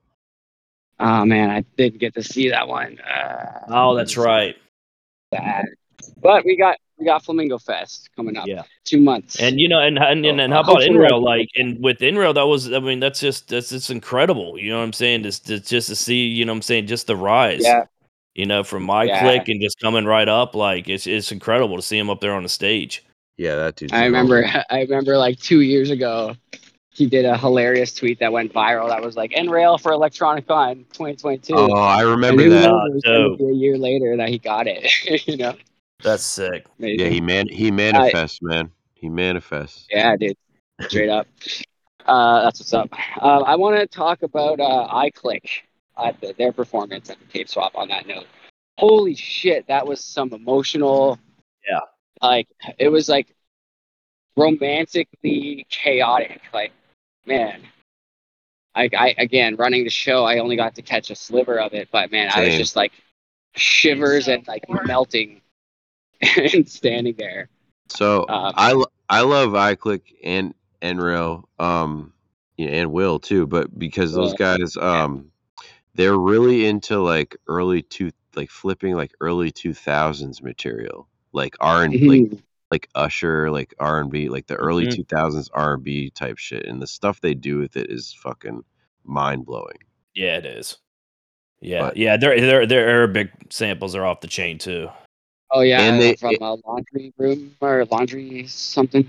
Oh 1.00 1.26
man, 1.26 1.50
I 1.50 1.62
didn't 1.78 2.00
get 2.00 2.14
to 2.16 2.24
see 2.24 2.50
that 2.50 2.68
one. 2.68 3.00
Uh, 3.00 3.60
Oh, 3.68 3.96
that's 3.96 4.18
right. 4.18 4.56
sad. 5.34 5.66
But 6.22 6.46
we 6.46 6.56
got 6.58 6.78
we 6.98 7.06
got 7.06 7.26
Flamingo 7.26 7.58
Fest 7.58 8.10
coming 8.16 8.38
up. 8.38 8.48
Yeah. 8.48 8.64
two 8.86 9.02
months. 9.02 9.36
And 9.42 9.60
you 9.60 9.68
know, 9.68 9.80
and 9.80 9.98
and, 9.98 10.26
and, 10.26 10.40
and 10.40 10.54
how 10.54 10.62
about 10.62 10.78
hopefully 10.84 10.98
Inrail? 10.98 11.22
Like, 11.22 11.50
and 11.56 11.84
with 11.84 12.00
Inrail, 12.00 12.34
that 12.36 12.48
was, 12.48 12.72
I 12.72 12.80
mean, 12.80 13.02
that's 13.02 13.20
just 13.20 13.50
that's 13.50 13.70
just 13.70 13.90
incredible. 13.92 14.58
You 14.58 14.72
know 14.72 14.78
what 14.78 14.86
I'm 14.86 14.94
saying? 14.94 15.24
Just 15.24 15.46
just, 15.48 15.68
just 15.70 15.90
to 15.90 15.96
see, 15.96 16.26
you 16.28 16.46
know, 16.46 16.54
what 16.54 16.58
I'm 16.58 16.62
saying, 16.62 16.88
just 16.88 17.08
the 17.08 17.18
rise. 17.18 17.64
yeah, 17.64 17.86
You 18.36 18.46
know, 18.46 18.64
from 18.64 18.84
my 18.84 19.04
Yeah. 19.04 19.20
click 19.20 19.50
and 19.50 19.62
just 19.62 19.78
coming 19.82 20.06
right 20.06 20.30
up, 20.30 20.56
like 20.56 20.88
it's 20.88 21.06
it's 21.08 21.34
incredible 21.34 21.76
to 21.76 21.82
see 21.82 21.98
him 21.98 22.10
up 22.10 22.22
there 22.22 22.34
on 22.34 22.44
the 22.44 22.50
stage. 22.50 23.04
Yeah, 23.38 23.56
that 23.56 23.76
dude. 23.76 23.92
I 23.94 24.06
remember 24.06 24.46
I 24.70 24.82
remember 24.82 25.18
like 25.18 25.38
two 25.40 25.60
years 25.60 25.90
ago, 25.90 26.36
he 26.96 27.06
did 27.08 27.26
a 27.26 27.38
hilarious 27.38 27.94
tweet 27.94 28.20
that 28.20 28.32
went 28.32 28.54
viral. 28.54 28.88
That 28.88 29.02
was 29.02 29.18
like 29.18 29.32
"Nrail 29.32 29.80
for 29.80 29.92
ElectroniCON 29.92 30.86
2022." 30.94 31.54
Oh, 31.54 31.74
I 31.74 32.02
remember 32.02 32.44
who 32.44 32.50
that. 32.52 32.70
knows, 32.70 32.90
it 32.90 32.94
was 32.94 33.04
gonna 33.04 33.38
be 33.38 33.46
a 33.46 33.54
year 33.54 33.78
later 33.78 34.16
that 34.16 34.30
he 34.30 34.40
got 34.40 34.66
it. 34.68 34.90
you 35.28 35.36
know, 35.36 35.56
That's 36.02 36.24
sick. 36.24 36.66
Amazing. 36.80 37.00
Yeah, 37.00 37.12
he 37.12 37.20
man 37.20 37.48
he 37.50 37.70
manifests, 37.70 38.40
man. 38.42 38.72
He 38.94 39.10
manifests. 39.10 39.88
Yeah, 39.90 40.16
dude. 40.16 40.38
Straight 40.82 41.10
up. 41.10 41.28
Uh, 42.06 42.44
that's 42.44 42.60
what's 42.60 42.74
up. 42.74 42.90
Uh, 43.22 43.42
I 43.42 43.56
want 43.56 43.78
to 43.78 43.88
talk 43.88 44.24
about 44.24 44.60
uh, 44.60 44.88
iClick, 44.94 45.50
uh, 45.98 46.14
the, 46.22 46.34
their 46.38 46.52
performance 46.52 47.10
at 47.10 47.20
the 47.20 47.26
tape 47.26 47.50
swap 47.50 47.74
on 47.76 47.90
that 47.90 48.08
note. 48.08 48.28
Holy 48.78 49.16
shit, 49.16 49.68
that 49.68 49.86
was 49.86 50.04
some 50.04 50.32
emotional. 50.34 51.20
Yeah. 51.68 51.80
Like, 52.22 52.48
it 52.78 52.90
was 52.90 53.10
like 53.10 53.36
romantically 54.38 55.66
chaotic. 55.70 56.42
Like, 56.54 56.72
man. 57.26 57.62
I, 58.76 58.90
I 58.98 59.16
again 59.18 59.56
running 59.56 59.84
the 59.86 59.90
show. 59.90 60.26
I 60.26 60.40
only 60.40 60.56
got 60.58 60.76
to 60.76 60.82
catch 60.82 61.10
a 61.10 61.16
sliver 61.16 61.60
of 61.60 61.74
it, 61.74 61.90
but 61.92 62.12
man, 62.12 62.30
I 62.34 62.44
was 62.46 62.56
just 62.56 62.76
like 62.76 62.92
shivers 63.56 64.28
and 64.28 64.46
like 64.48 64.66
melting 64.86 65.42
and 66.38 66.68
standing 66.68 67.16
there. 67.18 67.50
So 67.90 68.26
Um, 68.28 68.54
I 68.56 68.74
lo- 68.74 68.92
I 69.10 69.22
love 69.22 69.52
iClick 69.52 70.02
and 70.24 70.54
Enrail, 70.82 71.48
um, 71.60 72.14
yeah, 72.58 72.70
and 72.70 72.92
Will 72.92 73.20
too, 73.20 73.48
but 73.48 73.78
because 73.78 74.14
those 74.14 74.34
guys, 74.34 74.76
um, 74.78 75.32
they're 75.94 76.18
really 76.18 76.66
into 76.66 77.00
like 77.00 77.38
early 77.48 77.82
two, 77.82 78.12
like 78.36 78.50
flipping 78.50 78.96
like 78.96 79.14
early 79.22 79.52
two 79.52 79.74
thousands 79.74 80.42
material, 80.42 81.08
like 81.32 81.56
R 81.60 81.84
and 81.84 82.08
like. 82.08 82.42
like 82.72 82.90
Usher, 82.96 83.52
like 83.52 83.74
R 83.80 84.00
and 84.02 84.10
B, 84.12 84.30
like 84.30 84.48
the 84.48 84.56
early 84.56 84.88
Mhm. 84.88 84.96
two 84.96 85.04
thousands 85.04 85.50
R 85.54 85.76
and 85.76 85.84
B 85.84 86.10
type 86.10 86.38
shit, 86.38 86.66
and 86.66 86.82
the 86.82 86.88
stuff 86.88 87.22
they 87.22 87.34
do 87.34 87.60
with 87.60 87.78
it 87.78 87.92
is 87.92 88.14
fucking 88.14 88.64
mind 89.04 89.46
blowing. 89.46 89.78
Yeah, 90.14 90.38
it 90.38 90.46
is. 90.46 90.78
Yeah, 91.62 91.82
But- 91.82 91.98
yeah. 91.98 92.18
Their 92.18 92.40
their 92.42 92.66
their 92.66 92.88
Arabic 92.90 93.32
samples 93.50 93.96
are 93.96 94.06
off 94.06 94.22
the 94.22 94.28
chain 94.28 94.58
too. 94.58 94.90
Oh 95.52 95.62
yeah, 95.62 95.82
And 95.82 96.02
they- 96.02 96.16
from 96.16 96.36
a 96.42 96.56
laundry 96.66 97.14
room 97.18 97.56
or 97.62 97.86
laundry 97.86 98.48
something. 98.48 99.08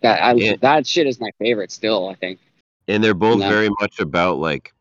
That 0.00 0.20
I 0.22 0.32
And- 0.32 0.60
that 0.60 0.86
shit 0.86 1.06
is 1.06 1.20
my 1.20 1.30
favorite 1.38 1.70
still. 1.70 2.08
I 2.08 2.14
think. 2.14 2.38
and 2.88 3.02
they're 3.02 3.14
both 3.14 3.38
No. 3.38 3.48
very 3.48 3.68
much 3.80 4.00
about 4.00 4.38
like 4.38 4.74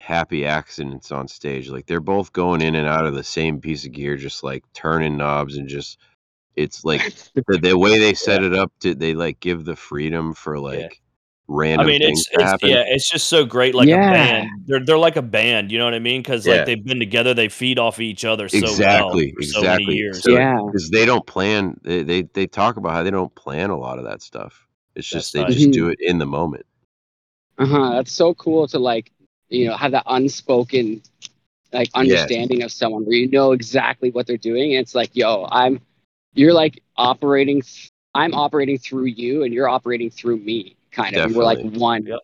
happy 0.00 0.46
accidents 0.46 1.10
on 1.10 1.26
stage 1.26 1.68
like 1.68 1.84
they're 1.86 2.00
both 2.00 2.32
going 2.32 2.62
in 2.62 2.76
and 2.76 2.86
out 2.86 3.04
of 3.06 3.14
the 3.14 3.24
same 3.24 3.60
piece 3.60 3.84
of 3.84 3.90
gear 3.92 4.16
just 4.16 4.44
like 4.44 4.64
turning 4.72 5.16
knobs 5.16 5.56
and 5.56 5.68
just 5.68 5.98
it's 6.56 6.84
like 6.84 7.14
the, 7.34 7.58
the 7.58 7.78
way 7.78 7.98
they 7.98 8.14
set 8.14 8.42
it 8.42 8.54
up 8.54 8.72
to 8.80 8.94
they 8.94 9.14
like 9.14 9.40
give 9.40 9.64
the 9.64 9.76
freedom 9.76 10.34
for 10.34 10.58
like 10.58 10.80
I 10.82 10.88
random 11.52 11.86
mean, 11.88 12.00
things 12.00 12.20
it's, 12.20 12.28
to 12.30 12.54
it's 12.54 12.62
yeah, 12.62 12.84
it's 12.86 13.10
just 13.10 13.26
so 13.28 13.44
great, 13.44 13.74
like 13.74 13.88
Yeah. 13.88 14.08
a 14.08 14.12
band. 14.12 14.48
They're 14.66 14.84
they're 14.84 14.98
like 14.98 15.16
a 15.16 15.22
band, 15.22 15.72
you 15.72 15.78
know 15.78 15.84
what 15.84 15.94
I 15.94 15.98
mean? 15.98 16.20
Because 16.22 16.46
Yeah. 16.46 16.56
like 16.56 16.66
they've 16.66 16.84
been 16.84 17.00
together, 17.00 17.34
they 17.34 17.48
feed 17.48 17.78
off 17.78 17.98
each 17.98 18.24
other 18.24 18.48
so 18.48 18.58
exactly 18.58 19.26
well 19.26 19.34
for 19.36 19.42
so 19.42 19.60
many 19.62 19.72
exactly 19.74 19.94
years. 19.96 20.22
So- 20.22 20.30
yeah. 20.32 20.58
because 20.64 20.90
they 20.90 21.04
don't 21.06 21.26
plan 21.26 21.78
they, 21.82 22.02
they 22.04 22.22
they 22.22 22.46
talk 22.46 22.76
about 22.76 22.92
how 22.92 23.02
they 23.02 23.10
don't 23.10 23.34
plan 23.34 23.70
a 23.70 23.76
lot 23.78 23.98
of 23.98 24.04
that 24.04 24.22
stuff 24.22 24.66
it's 24.94 25.08
just 25.08 25.32
That's 25.32 25.44
they 25.48 25.52
nice. 25.54 25.60
just 25.62 25.72
do 25.72 25.88
it 25.88 25.98
in 26.00 26.18
the 26.18 26.26
moment 26.26 26.66
Uh 27.58 27.66
huh. 27.66 27.90
That's 27.94 28.12
so 28.12 28.32
cool 28.34 28.66
to 28.68 28.78
like, 28.78 29.10
you 29.48 29.66
know, 29.66 29.76
have 29.76 29.90
that 29.92 30.04
unspoken, 30.06 31.02
like 31.72 31.88
understanding 31.94 32.62
of 32.62 32.70
someone 32.72 33.04
where 33.04 33.16
you 33.16 33.28
know 33.28 33.52
exactly 33.52 34.10
what 34.12 34.26
they're 34.26 34.36
doing. 34.36 34.74
And 34.74 34.80
it's 34.82 34.94
like, 34.94 35.14
yo, 35.14 35.46
I'm, 35.50 35.80
you're 36.34 36.52
like 36.52 36.82
operating. 36.96 37.62
I'm 38.14 38.34
operating 38.34 38.78
through 38.78 39.06
you, 39.06 39.44
and 39.44 39.54
you're 39.54 39.68
operating 39.68 40.10
through 40.10 40.38
me, 40.38 40.76
kind 40.90 41.16
of. 41.16 41.24
And 41.26 41.34
we're 41.34 41.44
like 41.44 41.60
one. 41.60 42.04
Yep. 42.06 42.18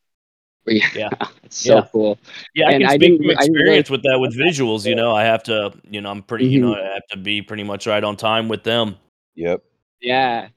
Yeah. 0.66 0.88
Yeah. 0.94 1.08
it's 1.44 1.56
so 1.58 1.76
Yeah. 1.76 1.86
cool. 1.92 2.18
Yeah, 2.54 2.68
I 2.68 2.72
can 2.78 2.88
speak 2.88 3.00
didn't 3.00 3.16
from 3.18 3.26
re- 3.28 3.36
I 3.38 3.44
experience 3.44 3.90
with 3.90 4.02
that 4.02 4.18
with 4.18 4.36
visuals. 4.38 4.84
You 4.84 4.96
know, 4.96 5.14
I 5.14 5.22
have 5.24 5.44
to, 5.44 5.72
you 5.88 6.00
know, 6.00 6.10
I'm 6.10 6.22
pretty, 6.22 6.46
you 6.46 6.58
Mhm. 6.60 6.62
know, 6.62 6.74
I 6.74 6.94
have 6.94 7.06
to 7.12 7.16
be 7.18 7.40
pretty 7.40 7.62
much 7.62 7.86
right 7.86 8.02
on 8.02 8.16
time 8.16 8.48
with 8.48 8.64
them. 8.64 8.96
yep 9.36 9.62
Yeah. 10.00 10.48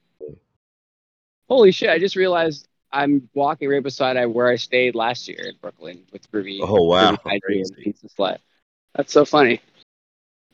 Holy 1.48 1.72
shit! 1.72 1.90
I 1.90 1.98
just 1.98 2.14
realized 2.16 2.68
I'm 2.92 3.28
walking 3.34 3.68
right 3.68 3.82
beside 3.82 4.16
I 4.16 4.26
where 4.26 4.48
I 4.48 4.56
stayed 4.56 4.94
last 4.94 5.26
year 5.28 5.38
in 5.48 5.54
Brooklyn 5.60 6.02
with 6.12 6.30
Groovy. 6.30 6.60
Oh, 6.62 6.84
wow. 6.84 7.12
Groovy 7.12 7.18
Hydrate 7.24 7.56
and 7.66 7.74
Crazy. 7.74 7.82
Pizza 7.84 8.08
Slut. 8.08 8.38
That's 8.94 9.12
so 9.12 9.24
funny. 9.24 9.60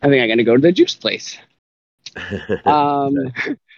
I 0.03 0.09
think 0.09 0.23
I'm 0.23 0.29
gonna 0.29 0.45
go 0.45 0.55
to 0.57 0.61
the 0.63 0.73
juice 0.73 0.95
place. 0.95 1.39
Um, 2.65 3.33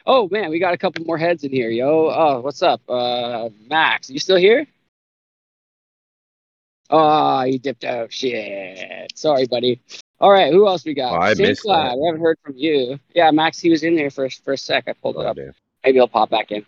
oh 0.06 0.28
man, 0.30 0.50
we 0.50 0.58
got 0.58 0.72
a 0.74 0.78
couple 0.78 1.04
more 1.04 1.18
heads 1.18 1.44
in 1.44 1.50
here, 1.50 1.70
yo. 1.70 2.08
Oh, 2.10 2.40
what's 2.40 2.62
up, 2.62 2.80
uh, 2.88 3.48
Max? 3.68 4.08
You 4.10 4.18
still 4.20 4.36
here? 4.36 4.66
Oh, 6.90 7.42
you 7.42 7.58
dipped 7.58 7.84
out. 7.84 8.12
Shit. 8.12 9.12
Sorry, 9.16 9.46
buddy. 9.46 9.80
All 10.20 10.30
right, 10.30 10.52
who 10.52 10.66
else 10.66 10.84
we 10.84 10.94
got? 10.94 11.12
Oh, 11.12 11.20
I 11.20 11.34
missed 11.34 11.62
Cloud. 11.62 11.90
that. 11.90 11.98
We 11.98 12.06
haven't 12.06 12.22
heard 12.22 12.38
from 12.42 12.54
you. 12.56 12.98
Yeah, 13.14 13.30
Max, 13.30 13.58
he 13.58 13.70
was 13.70 13.82
in 13.82 13.94
there 13.94 14.10
for 14.10 14.28
for 14.30 14.54
a 14.54 14.58
sec. 14.58 14.84
I 14.88 14.92
pulled 14.94 15.16
it 15.16 15.20
Oh, 15.20 15.26
up. 15.28 15.36
damn. 15.36 15.52
Maybe 15.84 15.98
he'll 15.98 16.08
pop 16.08 16.30
back 16.30 16.50
in. 16.50 16.64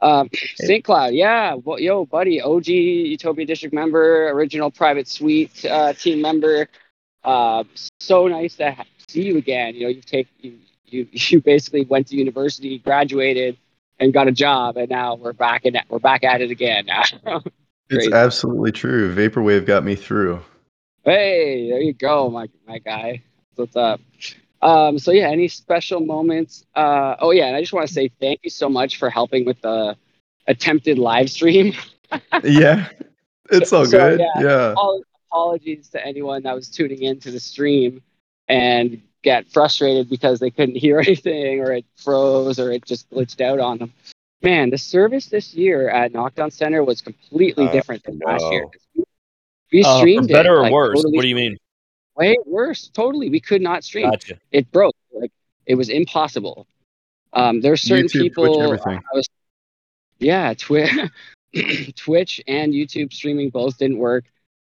Um, 0.00 0.28
Saintcloud, 0.60 1.14
yeah. 1.14 1.54
Well, 1.54 1.80
yo, 1.80 2.04
buddy, 2.06 2.40
OG 2.40 2.68
Utopia 2.68 3.44
District 3.46 3.74
member, 3.74 4.28
original 4.30 4.70
private 4.70 5.08
suite 5.08 5.64
uh, 5.64 5.92
team 5.94 6.20
member. 6.22 6.68
Uh, 7.24 7.64
so 8.00 8.28
nice 8.28 8.54
to 8.56 8.70
ha- 8.72 8.84
see 9.08 9.22
you 9.22 9.36
again. 9.38 9.74
You 9.74 9.82
know, 9.82 9.88
you've 9.88 10.06
taken 10.06 10.32
you, 10.40 10.58
you 10.88 11.06
you 11.12 11.40
basically 11.40 11.84
went 11.84 12.08
to 12.08 12.16
university, 12.16 12.78
graduated, 12.78 13.56
and 13.98 14.12
got 14.12 14.28
a 14.28 14.32
job, 14.32 14.76
and 14.76 14.88
now 14.90 15.14
we're 15.14 15.32
back 15.32 15.64
in 15.64 15.76
we're 15.88 15.98
back 15.98 16.24
at 16.24 16.40
it 16.40 16.50
again. 16.50 16.86
It's 17.88 18.12
absolutely 18.12 18.72
true. 18.72 19.14
Vaporwave 19.14 19.64
got 19.64 19.84
me 19.84 19.94
through. 19.94 20.40
Hey, 21.04 21.70
there 21.70 21.80
you 21.80 21.92
go, 21.92 22.28
my 22.28 22.48
my 22.66 22.78
guy. 22.78 23.22
What's 23.54 23.76
up? 23.76 24.00
Um, 24.60 24.98
so 24.98 25.12
yeah, 25.12 25.28
any 25.28 25.46
special 25.46 26.00
moments? 26.00 26.64
Uh, 26.74 27.14
oh 27.20 27.30
yeah, 27.30 27.46
and 27.46 27.54
I 27.54 27.60
just 27.60 27.72
want 27.72 27.86
to 27.86 27.94
say 27.94 28.10
thank 28.20 28.40
you 28.42 28.50
so 28.50 28.68
much 28.68 28.98
for 28.98 29.08
helping 29.08 29.44
with 29.44 29.60
the 29.60 29.96
attempted 30.48 30.98
live 30.98 31.30
stream. 31.30 31.74
Yeah, 32.44 32.88
it's 33.50 33.72
all 33.72 33.84
So, 33.84 33.98
good. 33.98 34.20
yeah. 34.20 34.42
Yeah. 34.42 34.72
Apol- 34.72 35.02
Apologies 35.30 35.88
to 35.90 36.04
anyone 36.06 36.44
that 36.44 36.54
was 36.54 36.68
tuning 36.68 37.02
into 37.02 37.30
the 37.32 37.40
stream 37.40 38.00
and 38.48 39.02
get 39.26 39.44
frustrated 39.52 40.08
because 40.08 40.38
they 40.38 40.50
couldn't 40.50 40.76
hear 40.86 41.00
anything 41.00 41.60
or 41.60 41.72
it 41.72 41.84
froze 41.96 42.60
or 42.60 42.70
it 42.70 42.84
just 42.86 43.10
glitched 43.10 43.40
out 43.40 43.58
on 43.58 43.78
them. 43.78 43.92
Man, 44.42 44.70
the 44.70 44.78
service 44.78 45.26
this 45.26 45.52
year 45.52 45.88
at 45.90 46.12
Knockdown 46.12 46.52
Center 46.52 46.84
was 46.84 47.00
completely 47.00 47.66
Uh, 47.66 47.72
different 47.72 48.04
than 48.04 48.20
last 48.24 48.44
year. 48.52 48.66
no. 48.94 49.04
We 49.72 49.82
Uh, 49.82 49.94
for 49.94 49.98
streamed 49.98 50.28
better 50.28 50.54
it, 50.54 50.58
or 50.58 50.62
like, 50.62 50.72
worse? 50.72 50.98
totally 50.98 51.16
What 51.16 51.22
do 51.22 51.28
you 51.28 51.34
mean? 51.34 51.56
way 52.16 52.36
worse. 52.46 52.88
Totally, 52.94 53.28
we 53.28 53.40
could 53.40 53.60
not 53.60 53.82
stream. 53.82 54.08
Gotcha. 54.10 54.38
It 54.52 54.70
broke. 54.70 54.94
Like 55.12 55.32
it 55.66 55.74
was 55.74 55.88
impossible. 55.88 56.66
Um, 57.32 57.60
there's 57.60 57.82
certain 57.82 58.06
YouTube, 58.06 58.22
people. 58.22 58.44
Twitch, 58.44 58.64
everything. 58.64 59.02
Was, 59.12 59.28
yeah, 60.20 60.54
Twitch, 60.54 60.90
Twitch 61.96 62.40
and 62.46 62.72
YouTube 62.72 63.12
streaming 63.12 63.50
both 63.50 63.76
didn't 63.78 63.98
work, 63.98 64.24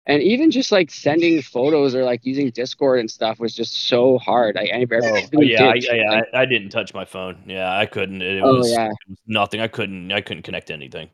and 0.08 0.24
even 0.24 0.52
just 0.52 0.72
like 0.72 0.92
sending 0.92 1.42
photos 1.44 1.96
or 1.96 2.04
like 2.06 2.26
using 2.26 2.50
Discord 2.52 3.00
and 3.00 3.12
stuff 3.12 3.40
was 3.40 3.56
just 3.56 3.74
so 3.90 4.18
hard. 4.20 4.58
I, 4.58 4.70
I 4.74 4.86
Oh, 5.00 5.28
really 5.32 5.52
yeah, 5.52 5.68
I, 5.68 5.80
did. 5.80 5.84
yeah, 5.84 6.04
Like, 6.10 6.26
I, 6.34 6.42
I 6.42 6.46
didn't 6.46 6.70
touch 6.70 6.94
my 6.94 7.06
phone. 7.06 7.44
Yeah, 7.46 7.78
I 7.78 7.86
couldn't. 7.86 8.22
It, 8.22 8.38
it 8.38 8.44
Oh, 8.44 8.56
was, 8.58 8.72
yeah. 8.72 8.90
it 8.92 9.10
was 9.10 9.20
nothing. 9.28 9.62
I 9.62 9.68
couldn't. 9.68 10.12
I 10.12 10.22
couldn't 10.22 10.44
connect 10.44 10.68
to 10.68 10.74
anything. 10.74 11.10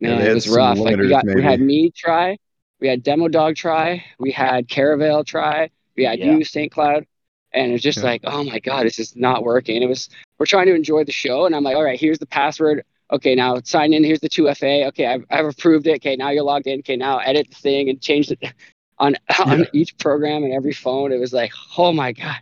Yeah, 0.00 0.16
man, 0.16 0.18
they 0.18 0.30
it 0.30 0.34
was 0.34 0.46
some 0.46 0.54
rough. 0.56 0.78
Like 0.78 0.98
we 0.98 1.06
limiters, 1.06 1.08
got, 1.08 1.24
we 1.32 1.42
had 1.42 1.60
me 1.60 1.90
try, 1.90 2.38
we 2.80 2.88
had 2.88 3.02
Demo 3.02 3.28
Dog 3.28 3.56
try, 3.56 4.04
we 4.18 4.30
had 4.32 4.66
Charavale 4.68 5.24
try, 5.26 5.70
we 5.96 6.04
had 6.04 6.18
Yeah. 6.18 6.32
you 6.36 6.38
Saintcloud, 6.44 7.06
and 7.52 7.72
it's 7.72 7.82
just 7.82 7.98
Yeah. 7.98 8.04
like, 8.04 8.22
oh 8.24 8.42
my 8.44 8.60
god, 8.60 8.86
this 8.86 8.98
is 8.98 9.14
not 9.16 9.44
working. 9.44 9.82
It 9.82 9.88
was 9.88 10.08
we're 10.38 10.46
trying 10.46 10.66
to 10.66 10.74
enjoy 10.74 11.04
the 11.04 11.12
show, 11.12 11.44
and 11.46 11.54
I'm 11.54 11.62
like, 11.64 11.76
all 11.76 11.84
right, 11.84 12.00
here's 12.00 12.18
the 12.18 12.26
password. 12.26 12.84
Okay, 13.12 13.34
now 13.34 13.60
sign 13.64 13.92
in. 13.92 14.04
Here's 14.04 14.20
the 14.20 14.28
2FA. 14.28 14.86
Okay, 14.88 15.06
I've, 15.06 15.24
I've 15.30 15.46
approved 15.46 15.86
it. 15.86 15.96
Okay, 15.96 16.16
now 16.16 16.30
you're 16.30 16.44
logged 16.44 16.66
in. 16.66 16.78
Okay, 16.80 16.96
now 16.96 17.18
edit 17.18 17.48
the 17.48 17.56
thing 17.56 17.88
and 17.88 18.00
change 18.00 18.30
it 18.30 18.38
on 18.98 19.16
on 19.44 19.60
Yeah. 19.60 19.64
each 19.72 19.96
program 19.98 20.44
and 20.44 20.52
every 20.52 20.72
phone. 20.72 21.12
It 21.12 21.18
was 21.18 21.32
like, 21.32 21.52
oh 21.76 21.92
my 21.92 22.12
god, 22.12 22.36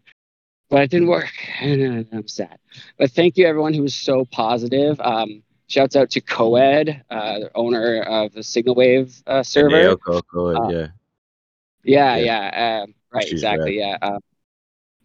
but 0.68 0.82
it 0.82 0.90
didn't 0.90 1.08
work, 1.08 1.32
and 1.60 2.06
I'm 2.12 2.28
sad. 2.28 2.58
But 2.98 3.10
thank 3.12 3.36
you 3.36 3.46
everyone 3.46 3.72
who 3.74 3.82
was 3.82 3.94
so 3.94 4.24
positive. 4.26 5.00
Um, 5.00 5.42
shouts 5.68 5.96
out 5.96 6.10
to 6.10 6.20
Coed, 6.22 7.02
uh, 7.10 7.38
the 7.40 7.50
owner 7.54 8.00
of 8.02 8.32
the 8.32 8.42
Signal 8.42 8.74
Wave 8.74 9.22
uh, 9.26 9.42
server. 9.42 9.76
Ahead, 9.76 9.98
Uh, 10.06 10.68
yeah 10.70 10.86
Yeah, 11.84 12.16
Yeah. 12.16 12.16
yeah, 12.16 12.82
um, 12.82 12.94
right, 13.12 13.24
She's 13.24 13.32
exactly. 13.34 13.78
Yeah, 13.78 13.96
um, 14.02 14.20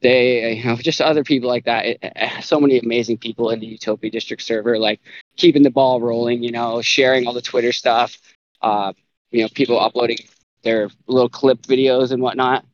they, 0.04 0.54
you 0.54 0.66
know, 0.66 0.76
just 0.76 1.02
other 1.02 1.24
people 1.24 1.50
like 1.50 1.66
that. 1.66 1.86
It, 1.86 2.00
eh, 2.02 2.42
so 2.42 2.60
many 2.60 2.78
amazing 2.78 3.18
people 3.18 3.50
in 3.50 3.60
the 3.60 3.66
Utopia 3.66 4.12
District 4.12 4.44
server, 4.44 4.78
like 4.78 5.00
keeping 5.38 5.64
the 5.64 5.72
ball 5.72 6.02
rolling. 6.02 6.44
You 6.44 6.52
know, 6.52 6.82
sharing 6.82 7.26
all 7.26 7.34
the 7.34 7.42
Twitter 7.42 7.72
stuff. 7.72 8.18
Uh, 8.62 8.94
you 9.32 9.42
know, 9.42 9.50
people 9.50 9.80
uploading 9.80 10.18
their 10.62 10.90
little 11.08 11.30
clip 11.30 11.62
videos 11.64 12.12
and 12.12 12.22
whatnot. 12.22 12.66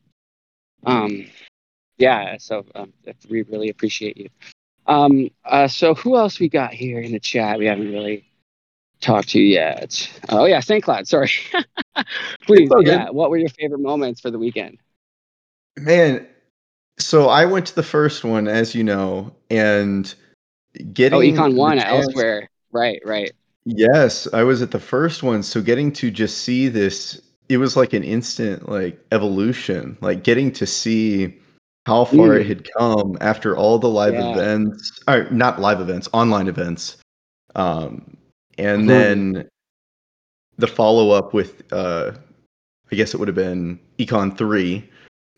Um, 0.84 1.26
yeah, 1.98 2.36
so 2.38 2.64
um, 2.74 2.92
we 3.28 3.42
really 3.42 3.70
appreciate 3.70 4.16
you. 4.16 4.28
Um, 4.86 5.30
uh, 5.44 5.68
so 5.68 5.94
who 5.94 6.16
else 6.16 6.40
we 6.40 6.48
got 6.48 6.72
here 6.72 7.00
in 7.00 7.12
the 7.12 7.20
chat? 7.20 7.58
We 7.58 7.66
haven't 7.66 7.92
really 7.92 8.24
talked 9.00 9.30
to 9.30 9.40
yet. 9.40 10.10
Oh 10.28 10.46
yeah, 10.46 10.60
Saintcloud. 10.60 11.06
Sorry. 11.06 11.30
Please, 12.46 12.70
yeah. 12.80 13.10
What 13.10 13.30
were 13.30 13.36
your 13.36 13.48
favorite 13.50 13.80
moments 13.80 14.20
for 14.20 14.30
the 14.30 14.38
weekend? 14.38 14.78
Man, 15.76 16.26
so 17.00 17.28
I 17.28 17.44
went 17.44 17.66
to 17.66 17.74
the 17.74 17.82
first 17.82 18.24
one, 18.24 18.46
as 18.48 18.74
you 18.74 18.84
know, 18.84 19.34
and 19.50 20.12
getting 20.92 21.18
Oh, 21.18 21.42
Econ 21.42 21.56
One 21.56 21.78
chance- 21.78 22.06
elsewhere. 22.06 22.48
Right, 22.72 23.00
right. 23.04 23.32
Yes, 23.64 24.26
I 24.32 24.42
was 24.42 24.62
at 24.62 24.70
the 24.70 24.78
first 24.80 25.22
one, 25.22 25.42
so 25.42 25.60
getting 25.60 25.92
to 25.94 26.10
just 26.10 26.38
see 26.38 26.68
this, 26.68 27.20
it 27.48 27.58
was 27.58 27.76
like 27.76 27.92
an 27.92 28.04
instant 28.04 28.68
like 28.68 28.98
evolution, 29.12 29.96
like 30.00 30.22
getting 30.24 30.52
to 30.52 30.66
see 30.66 31.34
how 31.86 32.04
far 32.04 32.28
Mm. 32.28 32.40
it 32.40 32.46
had 32.46 32.68
come 32.78 33.18
after 33.20 33.56
all 33.56 33.78
the 33.78 33.88
live 33.88 34.14
Yeah. 34.14 34.32
events, 34.32 34.92
or 35.08 35.28
not 35.30 35.60
live 35.60 35.80
events, 35.80 36.08
online 36.12 36.46
events. 36.48 36.96
Um, 37.56 38.16
and 38.58 38.84
Mhm. 38.84 38.86
then 38.88 39.48
the 40.58 40.66
follow 40.68 41.10
up 41.10 41.32
with 41.34 41.62
uh 41.72 42.12
I 42.92 42.96
guess 42.96 43.14
it 43.14 43.18
would 43.18 43.28
have 43.28 43.36
been 43.36 43.78
Econ 43.98 44.36
3 44.36 44.88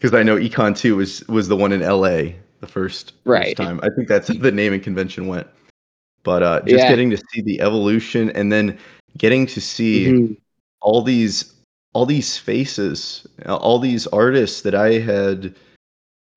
because 0.03 0.18
I 0.18 0.24
know 0.24 0.36
Econ 0.36 0.76
2 0.76 0.96
was 0.96 1.26
was 1.28 1.46
the 1.46 1.57
one 1.57 1.70
in 1.70 1.80
LA 1.80 2.34
the 2.59 2.66
first, 2.66 3.12
first 3.12 3.14
Right. 3.24 3.57
time. 3.57 3.78
I 3.84 3.88
think 3.94 4.09
that's 4.09 4.26
the 4.36 4.50
naming 4.50 4.80
convention 4.80 5.28
went. 5.28 5.46
But 6.24 6.42
uh 6.42 6.61
just 6.62 6.84
Yeah. 6.84 6.88
getting 6.88 7.11
to 7.11 7.16
see 7.30 7.40
the 7.40 7.61
evolution 7.61 8.30
and 8.30 8.50
then 8.53 8.78
getting 9.16 9.46
to 9.46 9.61
see 9.61 10.07
Mhm. 10.09 10.36
all 10.80 11.03
these 11.03 11.55
all 11.94 12.05
these 12.07 12.36
faces, 12.36 13.26
all 13.46 13.78
these 13.78 14.09
artists 14.09 14.62
that 14.62 14.74
I 14.74 14.94
had 14.98 15.55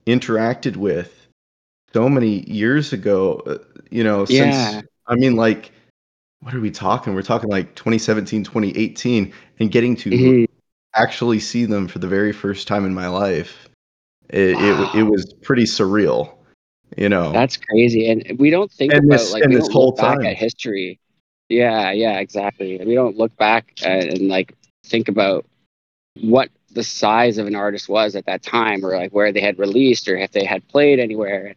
interacted 0.06 0.76
with 0.76 1.26
so 1.92 2.08
many 2.08 2.48
years 2.48 2.92
ago, 2.92 3.42
uh, 3.46 3.58
you 3.90 4.04
know, 4.04 4.26
Yeah. 4.26 4.52
since 4.52 4.86
I 5.08 5.16
mean 5.16 5.34
like 5.34 5.72
what 6.40 6.54
are 6.54 6.60
we 6.60 6.70
talking? 6.70 7.14
We're 7.16 7.22
talking 7.22 7.50
like 7.50 7.74
2017, 7.74 8.44
2018 8.44 9.32
and 9.58 9.72
getting 9.72 9.96
to 9.96 10.10
Mhm. 10.10 10.46
Actually 10.96 11.40
see 11.40 11.64
them 11.64 11.88
for 11.88 11.98
the 11.98 12.08
very 12.08 12.32
first 12.32 12.66
time 12.68 12.84
in 12.84 12.94
my 12.94 13.08
life. 13.08 13.68
It 14.30 14.56
Wow. 14.56 14.90
it, 14.94 15.00
it 15.00 15.02
was 15.04 15.32
pretty 15.42 15.64
surreal. 15.64 16.32
You 16.96 17.08
know, 17.08 17.32
That's 17.32 17.56
crazy, 17.56 18.08
and 18.10 18.38
we 18.38 18.50
don't 18.50 18.70
think 18.70 18.92
And 18.92 19.04
about 19.04 19.18
this- 19.18 19.32
like 19.32 19.44
we 19.46 19.56
this 19.56 19.68
whole 19.68 19.86
look 19.86 19.96
back 19.96 20.18
time. 20.18 20.26
at 20.26 20.36
history. 20.36 20.98
Yeah, 21.48 21.92
yeah, 21.92 22.18
exactly. 22.18 22.78
We 22.78 22.94
don't 22.94 23.16
look 23.16 23.36
back 23.36 23.72
and, 23.84 24.04
and 24.08 24.28
like 24.28 24.54
think 24.84 25.08
about 25.08 25.46
what 26.20 26.48
the 26.72 26.82
size 26.82 27.38
of 27.38 27.46
an 27.46 27.54
artist 27.54 27.88
was 27.88 28.16
at 28.16 28.26
that 28.26 28.42
time, 28.42 28.84
or 28.84 28.96
like 28.96 29.12
where 29.12 29.32
they 29.32 29.40
had 29.40 29.58
released, 29.58 30.08
or 30.08 30.16
if 30.16 30.32
they 30.32 30.44
had 30.44 30.66
played 30.68 30.98
anywhere. 30.98 31.54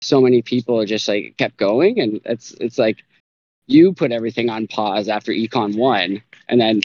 So 0.00 0.20
many 0.20 0.42
people 0.42 0.84
just 0.84 1.06
like 1.08 1.36
kept 1.38 1.56
going, 1.56 2.00
and 2.00 2.20
it's 2.24 2.52
it's 2.60 2.78
like 2.78 3.04
you 3.68 3.92
put 3.92 4.12
everything 4.12 4.50
on 4.50 4.66
pause 4.66 5.08
after 5.08 5.32
Econ 5.32 5.76
one, 5.76 6.22
and 6.48 6.60
then 6.60 6.82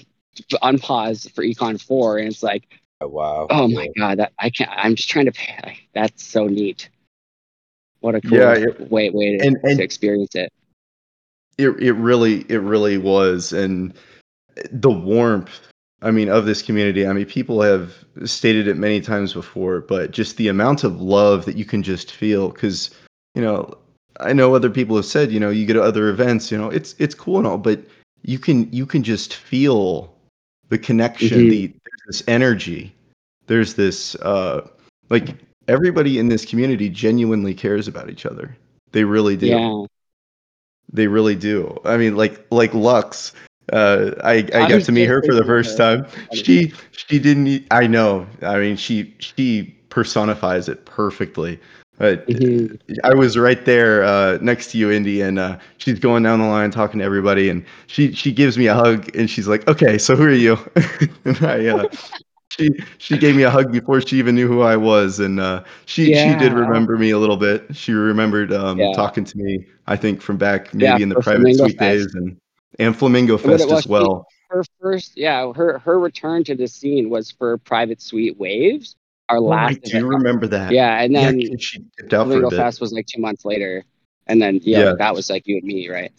unpause 0.64 1.32
for 1.34 1.44
Econ 1.44 1.82
four, 1.82 2.18
and 2.18 2.28
it's 2.28 2.44
like 2.44 2.68
oh, 3.02 3.08
Wow. 3.08 3.48
Oh 3.50 3.68
my 3.68 3.88
god, 3.98 4.20
that 4.20 4.34
I 4.40 4.50
can't. 4.50 4.72
I'm 4.74 4.96
just 4.96 5.10
trying 5.10 5.26
to. 5.26 5.32
pay- 5.32 5.80
That's 5.94 6.24
so 6.24 6.48
neat. 6.48 6.90
What 8.02 8.16
a 8.16 8.22
cool 8.22 8.38
Yeah, 8.38 8.54
it- 8.54 8.92
way 8.92 9.10
way 9.10 9.38
to, 9.38 9.48
and- 9.48 9.58
and- 9.64 9.78
to 9.78 9.84
experience 9.84 10.36
it. 10.36 10.52
it 11.58 11.70
it 11.82 11.94
really 11.94 12.42
it 12.50 12.60
really 12.60 12.98
was 13.00 13.52
and 13.54 13.94
the 14.72 14.92
warmth 14.92 15.60
i 16.04 16.12
mean 16.12 16.30
of 16.30 16.46
this 16.46 16.62
community 16.62 17.06
i 17.08 17.14
mean 17.14 17.26
people 17.26 17.62
have 17.62 17.94
stated 18.26 18.68
it 18.68 18.78
many 18.78 19.02
times 19.02 19.34
before 19.34 19.82
but 19.82 20.12
just 20.12 20.38
the 20.38 20.48
amount 20.48 20.84
of 20.84 21.02
love 21.02 21.46
that 21.46 21.56
you 21.58 21.66
can 21.66 21.82
just 21.84 22.12
feel 22.12 22.52
cuz 22.52 22.92
you 23.36 23.42
know 23.42 23.74
i 24.20 24.32
know 24.34 24.54
other 24.56 24.70
people 24.70 24.96
have 24.96 25.06
said 25.06 25.32
you 25.32 25.40
know 25.40 25.50
you 25.50 25.66
go 25.66 25.74
to 25.74 25.82
other 25.82 26.10
events 26.10 26.52
you 26.52 26.58
know 26.58 26.70
it's 26.70 26.94
it's 27.00 27.16
cool 27.16 27.38
and 27.40 27.48
all 27.48 27.58
but 27.58 27.80
you 28.24 28.38
can 28.40 28.72
you 28.72 28.86
can 28.86 29.02
just 29.04 29.34
feel 29.34 30.14
the 30.70 30.78
connection 30.78 31.48
Mhm. 31.48 31.50
the 31.50 31.68
there's 31.68 32.04
this 32.08 32.24
energy 32.28 32.94
there's 33.48 33.74
this 33.76 34.16
uh 34.16 34.68
like 35.10 35.36
everybody 35.68 36.20
in 36.20 36.30
this 36.30 36.46
community 36.46 36.90
genuinely 36.90 37.54
cares 37.54 37.88
about 37.88 38.10
each 38.10 38.26
other 38.26 38.56
they 38.92 39.04
really 39.04 39.38
do 39.38 39.48
Yeah, 39.48 39.86
they 40.92 41.08
really 41.08 41.36
do. 41.36 41.78
I 41.84 41.98
mean, 41.98 42.16
like 42.16 42.46
like 42.52 42.74
Lux. 42.74 43.34
Uh, 43.72 44.12
I 44.24 44.48
I, 44.54 44.64
I 44.64 44.70
got 44.70 44.84
to 44.84 44.92
meet 44.94 45.06
her 45.08 45.22
for 45.22 45.34
the 45.36 45.44
first 45.44 45.78
her. 45.78 46.04
time. 46.04 46.12
She 46.34 46.74
she 46.92 47.20
didn't. 47.20 47.66
I 47.72 47.88
know. 47.88 48.26
I 48.42 48.58
mean, 48.60 48.78
she 48.78 49.14
she 49.20 49.76
personifies 49.90 50.70
it 50.70 50.86
perfectly. 50.86 51.60
But. 51.98 52.26
I 53.04 53.14
was 53.14 53.38
right 53.38 53.64
there 53.66 54.04
uh, 54.04 54.38
next 54.42 54.72
to 54.72 54.78
you, 54.78 54.92
Indy, 54.92 55.22
and 55.22 55.38
uh, 55.40 55.58
she's 55.78 56.00
going 56.00 56.24
down 56.24 56.40
the 56.40 56.46
line 56.46 56.72
talking 56.72 57.00
to 57.00 57.06
everybody, 57.06 57.50
and 57.50 57.66
she 57.88 58.14
she 58.14 58.32
gives 58.32 58.58
me 58.58 58.68
a 58.68 58.74
hug, 58.74 59.16
and 59.16 59.30
she's 59.30 59.48
like, 59.48 59.68
"Okay, 59.68 59.98
so 59.98 60.16
who 60.16 60.24
are 60.24 60.32
you?" 60.32 60.58
and 61.26 61.38
I 61.44 61.68
uh, 61.68 61.86
she 62.50 62.70
she 62.98 63.18
gave 63.18 63.36
me 63.36 63.44
a 63.44 63.50
hug 63.50 63.72
before 63.72 64.02
she 64.02 64.18
even 64.18 64.36
knew 64.36 64.48
who 64.48 64.62
I 64.62 64.76
was, 64.78 65.20
and 65.20 65.40
uh, 65.40 65.64
she 65.86 66.14
she 66.14 66.36
did 66.36 66.54
remember 66.54 66.98
me 66.98 67.12
a 67.12 67.18
little 67.18 67.38
bit. 67.38 67.76
She 67.76 67.94
remembered 67.94 68.54
um, 68.54 68.78
Yeah. 68.80 68.92
talking 68.94 69.24
to 69.24 69.38
me, 69.38 69.66
I 69.88 69.96
think, 69.96 70.22
from 70.22 70.38
back 70.38 70.74
maybe 70.74 70.86
Yeah, 70.86 70.98
in 70.98 71.10
the 71.10 71.16
private 71.16 71.42
Flamingo 71.42 71.66
suite 71.66 71.80
Fest. 71.80 72.00
days, 72.00 72.16
and 72.16 72.38
and 72.80 72.96
Flamingo 72.96 73.38
Fest 73.38 73.70
as 73.70 73.88
well. 73.88 74.28
her 74.50 74.64
first. 74.82 75.18
Yeah, 75.18 75.52
her 75.54 75.80
her 75.80 76.00
return 76.00 76.44
to 76.46 76.56
the 76.56 76.68
scene 76.68 77.10
was 77.10 77.32
for 77.32 77.58
Private 77.58 78.02
Suite 78.02 78.38
Waves, 78.38 78.96
our 79.30 79.38
Oh, 79.38 79.50
I 79.52 79.68
last. 79.68 79.82
do 79.84 79.90
event. 79.98 80.06
remember 80.08 80.48
that. 80.48 80.72
Yeah, 80.72 81.02
and 81.02 81.16
then 81.16 81.40
yeah, 81.40 81.56
she 81.60 81.80
dipped 81.98 82.14
out 82.14 82.26
for 82.28 82.32
a 82.32 82.36
Flamingo 82.36 82.50
bit. 82.50 82.58
Fest 82.58 82.82
was 82.82 82.92
like 82.94 83.06
two 83.08 83.22
months 83.22 83.46
later, 83.46 83.84
and 84.28 84.42
then 84.42 84.60
yeah, 84.64 84.80
Yeah. 84.80 84.94
that 85.00 85.14
was 85.16 85.30
like 85.30 85.48
you 85.48 85.58
and 85.58 85.64
me, 85.66 85.90
right? 85.90 86.12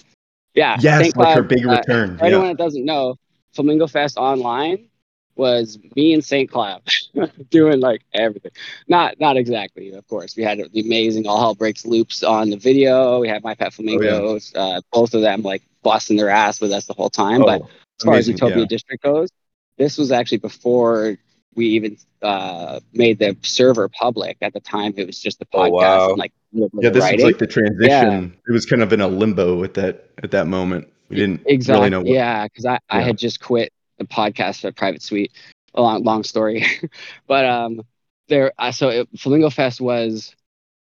Yeah, 0.54 0.76
Yes, 0.80 1.14
like 1.16 1.34
her 1.36 1.42
big 1.42 1.66
uh, 1.66 1.70
return. 1.70 2.18
For 2.18 2.24
yeah. 2.24 2.30
anyone 2.32 2.48
that 2.48 2.58
doesn't 2.58 2.84
know, 2.84 3.16
Flamingo 3.54 3.86
Fest 3.86 4.16
online 4.16 4.88
was 5.36 5.78
me 5.94 6.14
and 6.14 6.22
Saintcloud 6.22 6.80
doing 7.50 7.78
like 7.80 8.02
everything. 8.12 8.50
Not 8.88 9.20
not 9.20 9.36
exactly, 9.36 9.92
of 9.92 10.06
course. 10.08 10.36
We 10.36 10.42
had 10.42 10.58
the 10.72 10.80
amazing 10.80 11.26
All 11.28 11.38
Hell 11.38 11.54
Breaks 11.54 11.86
loops 11.86 12.22
on 12.24 12.50
the 12.50 12.56
video. 12.56 13.20
We 13.20 13.28
had 13.28 13.42
My 13.44 13.52
Oh, 13.52 13.54
Pet 13.54 13.72
Flamingos, 13.72 14.52
uh, 14.56 14.80
both 14.92 15.14
of 15.14 15.20
them 15.22 15.42
like 15.42 15.62
busting 15.82 16.16
their 16.16 16.28
ass 16.28 16.60
with 16.60 16.72
us 16.72 16.86
the 16.86 16.94
whole 16.94 17.10
time. 17.10 17.40
but 17.42 17.62
Oh, 17.62 17.68
as 18.00 18.04
far 18.04 18.14
as 18.14 18.28
Utopia 18.28 18.58
yeah. 18.58 18.64
District 18.66 19.02
goes, 19.02 19.28
this 19.76 19.96
was 19.96 20.10
actually 20.10 20.38
before 20.38 21.16
we 21.58 21.66
even 21.66 21.98
uh, 22.22 22.80
made 22.92 23.18
the 23.18 23.36
server 23.42 23.88
public. 23.88 24.38
At 24.40 24.52
the 24.54 24.60
time, 24.60 24.94
it 24.96 25.06
was 25.06 25.20
just 25.20 25.38
the 25.40 25.46
Oh, 25.52 25.58
podcast 25.58 25.70
wow. 25.72 26.08
and 26.10 26.18
like 26.18 26.32
a 26.54 26.56
little 26.56 26.68
bit 26.70 26.84
yeah, 26.84 26.90
this 26.90 27.02
writing. 27.02 27.16
was 27.18 27.24
like 27.24 27.38
the 27.38 27.46
transition. 27.46 28.36
It 28.48 28.52
was 28.52 28.64
kind 28.64 28.80
of 28.82 28.92
in 28.92 29.00
a 29.00 29.08
limbo 29.08 29.62
at 29.64 29.74
that 29.74 30.10
at 30.22 30.30
that 30.30 30.46
moment. 30.46 30.88
We 31.10 31.16
didn't 31.16 31.42
exactly. 31.46 31.80
really 31.80 31.90
know 31.90 32.00
what. 32.00 32.08
Yeah, 32.08 32.44
because 32.44 32.64
I, 32.64 32.78
I 32.88 33.00
had 33.02 33.18
just 33.18 33.40
quit 33.40 33.72
the 33.98 34.04
podcast 34.04 34.60
for 34.62 34.72
Private 34.72 35.02
Suite. 35.02 35.32
A 35.74 35.82
long, 35.82 36.02
long 36.02 36.24
story, 36.24 36.64
but 37.26 37.44
um, 37.44 37.82
there. 38.28 38.52
Uh, 38.58 38.72
so 38.72 38.88
it, 38.88 39.08
Flamingo 39.18 39.50
Fest 39.50 39.80
was 39.80 40.34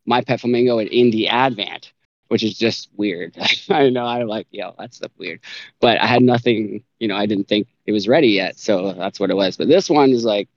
my 0.06 0.22
pet 0.22 0.40
flamingo 0.40 0.80
and 0.80 0.90
Indy 0.90 1.28
advent, 1.28 1.92
which 2.30 2.44
is 2.44 2.58
just 2.58 2.90
weird. 2.96 3.36
I 3.70 3.90
know. 3.90 4.06
I'm 4.06 4.28
like, 4.28 4.48
yo, 4.52 4.74
that's 4.80 4.98
stuff 4.98 5.12
weird, 5.18 5.42
but 5.82 6.00
I 6.02 6.06
had 6.08 6.24
nothing. 6.24 6.84
You 7.00 7.10
know, 7.10 7.16
I 7.16 7.26
didn't 7.26 7.48
think 7.48 7.68
it 7.88 7.94
was 7.94 8.08
ready 8.08 8.28
yet, 8.28 8.60
so 8.60 8.94
that's 8.94 9.20
what 9.20 9.32
it 9.32 9.36
was. 9.36 9.58
But 9.58 9.70
this 9.70 9.90
one 9.90 10.12
is 10.12 10.26
like, 10.26 10.50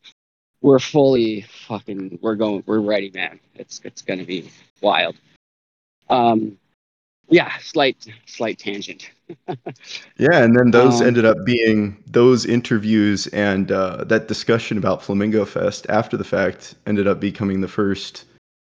we're 0.61 0.79
fully 0.81 1.43
fucking. 1.67 2.19
We're 2.21 2.35
going. 2.35 2.63
We're 2.67 2.81
ready, 2.81 3.11
man. 3.15 3.41
It's 3.55 3.81
it's 3.85 4.03
gonna 4.03 4.25
be 4.25 4.51
wild. 4.83 5.17
Um, 6.11 6.59
yeah, 7.31 7.57
slight 7.61 7.97
slight 8.27 8.59
tangent. 8.59 9.11
Yeah, 10.19 10.43
and 10.43 10.55
then 10.55 10.71
those 10.73 11.01
Um, 11.01 11.07
ended 11.07 11.25
up 11.25 11.39
being 11.47 12.03
those 12.07 12.45
interviews 12.45 13.27
and 13.29 13.73
uh, 13.73 14.05
that 14.05 14.29
discussion 14.29 14.77
about 14.77 15.03
Flamingo 15.03 15.47
Fest 15.47 15.87
after 15.89 16.17
the 16.19 16.25
fact 16.25 16.75
ended 16.85 17.07
up 17.07 17.21
becoming 17.21 17.61
the 17.63 17.69
first 17.69 18.25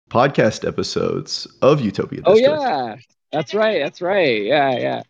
podcast 0.09 0.67
episodes 0.67 1.47
of 1.61 1.79
Utopia 1.81 2.21
Oh 2.25 2.35
yeah, 2.35 2.95
that's 3.31 3.53
right. 3.53 3.79
That's 3.79 4.01
right. 4.01 4.41
Yeah, 4.43 4.71
yeah. 4.77 5.03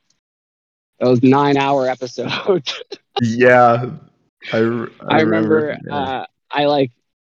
Those 1.00 1.22
nine-hour 1.24 1.88
episodes. 1.88 2.82
Yeah, 3.22 3.92
I 4.52 4.58
remember. 4.58 5.78
yeah. 5.88 5.96
Uh, 5.96 6.26
I 6.52 6.66
like. 6.66 6.92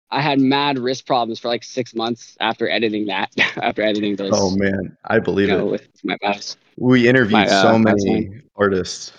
I 0.09 0.21
had 0.21 0.39
mad 0.39 0.79
wrist 0.79 1.05
problems 1.05 1.37
for 1.37 1.49
like 1.49 1.63
six 1.63 1.93
months 1.93 2.35
after 2.39 2.67
editing 2.67 3.05
that. 3.07 3.29
after 3.61 3.83
editing 3.83 4.15
those. 4.15 4.31
oh 4.33 4.55
man, 4.55 4.97
I 5.05 5.15
you 5.15 5.21
believe 5.21 5.49
know, 5.49 5.67
it. 5.67 5.71
with 5.71 5.87
my 6.03 6.17
mouse. 6.23 6.57
We 6.77 7.07
interviewed 7.07 7.33
my, 7.33 7.45
uh, 7.45 7.61
so 7.61 7.77
many 7.77 8.41
artists. 8.55 9.11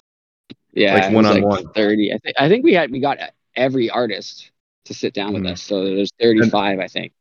Yeah, 0.72 0.94
Like 0.94 1.12
one-on-one. 1.12 1.68
Thirty. 1.74 2.12
I 2.12 2.18
think. 2.18 2.34
I 2.40 2.48
think 2.48 2.64
we 2.64 2.72
had 2.74 2.90
we 2.90 2.98
got 2.98 3.18
every 3.54 3.88
artist 3.88 4.50
to 4.86 4.94
sit 4.94 5.14
down 5.14 5.34
with 5.34 5.42
Mhm. 5.44 5.52
us. 5.52 5.62
So 5.62 5.84
there's 5.84 6.10
thirty-five. 6.20 6.80
I 6.80 6.88
think. 6.88 7.12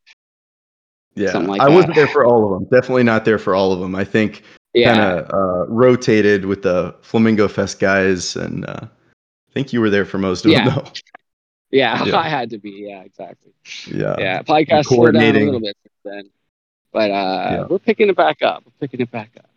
Yeah, 1.14 1.32
Something 1.32 1.52
like 1.52 1.62
I 1.62 1.66
that. 1.70 1.76
wasn't 1.76 1.94
there 1.96 2.08
for 2.08 2.26
all 2.26 2.44
of 2.46 2.60
them. 2.60 2.70
Definitely 2.72 3.04
not 3.04 3.24
there 3.26 3.38
for 3.38 3.54
all 3.54 3.72
of 3.72 3.80
them. 3.80 3.94
I 3.96 4.04
think 4.04 4.42
Yeah. 4.80 4.94
kind 4.96 5.20
of 5.20 5.34
uh, 5.34 5.68
rotated 5.72 6.46
with 6.46 6.62
the 6.64 6.96
Flamingo 7.02 7.48
Fest 7.48 7.80
guys, 7.80 8.36
and 8.36 8.66
uh, 8.66 8.82
I 8.84 9.52
think 9.54 9.74
you 9.74 9.82
were 9.82 9.90
there 9.90 10.06
for 10.06 10.18
most 10.18 10.46
of 10.46 10.52
Yeah. 10.52 10.66
them, 10.66 10.76
though. 10.84 10.92
yeah. 11.72 12.04
yeah. 12.04 12.18
I 12.18 12.30
had 12.30 12.50
to 12.52 12.58
be. 12.58 12.86
Yeah. 12.88 13.02
Exactly. 13.02 13.54
Yeah. 13.92 14.16
yeah, 14.20 14.42
podcast 14.44 14.86
slowed 14.86 15.14
down 15.14 15.36
a 15.36 15.40
little 15.46 15.60
bit 15.60 15.76
since 15.84 15.94
then, 16.04 16.30
but 16.92 17.12
uh, 17.12 17.14
Yeah. 17.52 17.66
we're 17.70 17.80
picking 17.80 18.10
it 18.10 18.16
back 18.16 18.42
up. 18.42 18.64
We're 18.66 18.88
picking 18.88 19.02
it 19.02 19.12
back 19.12 19.32
up. 19.38 19.50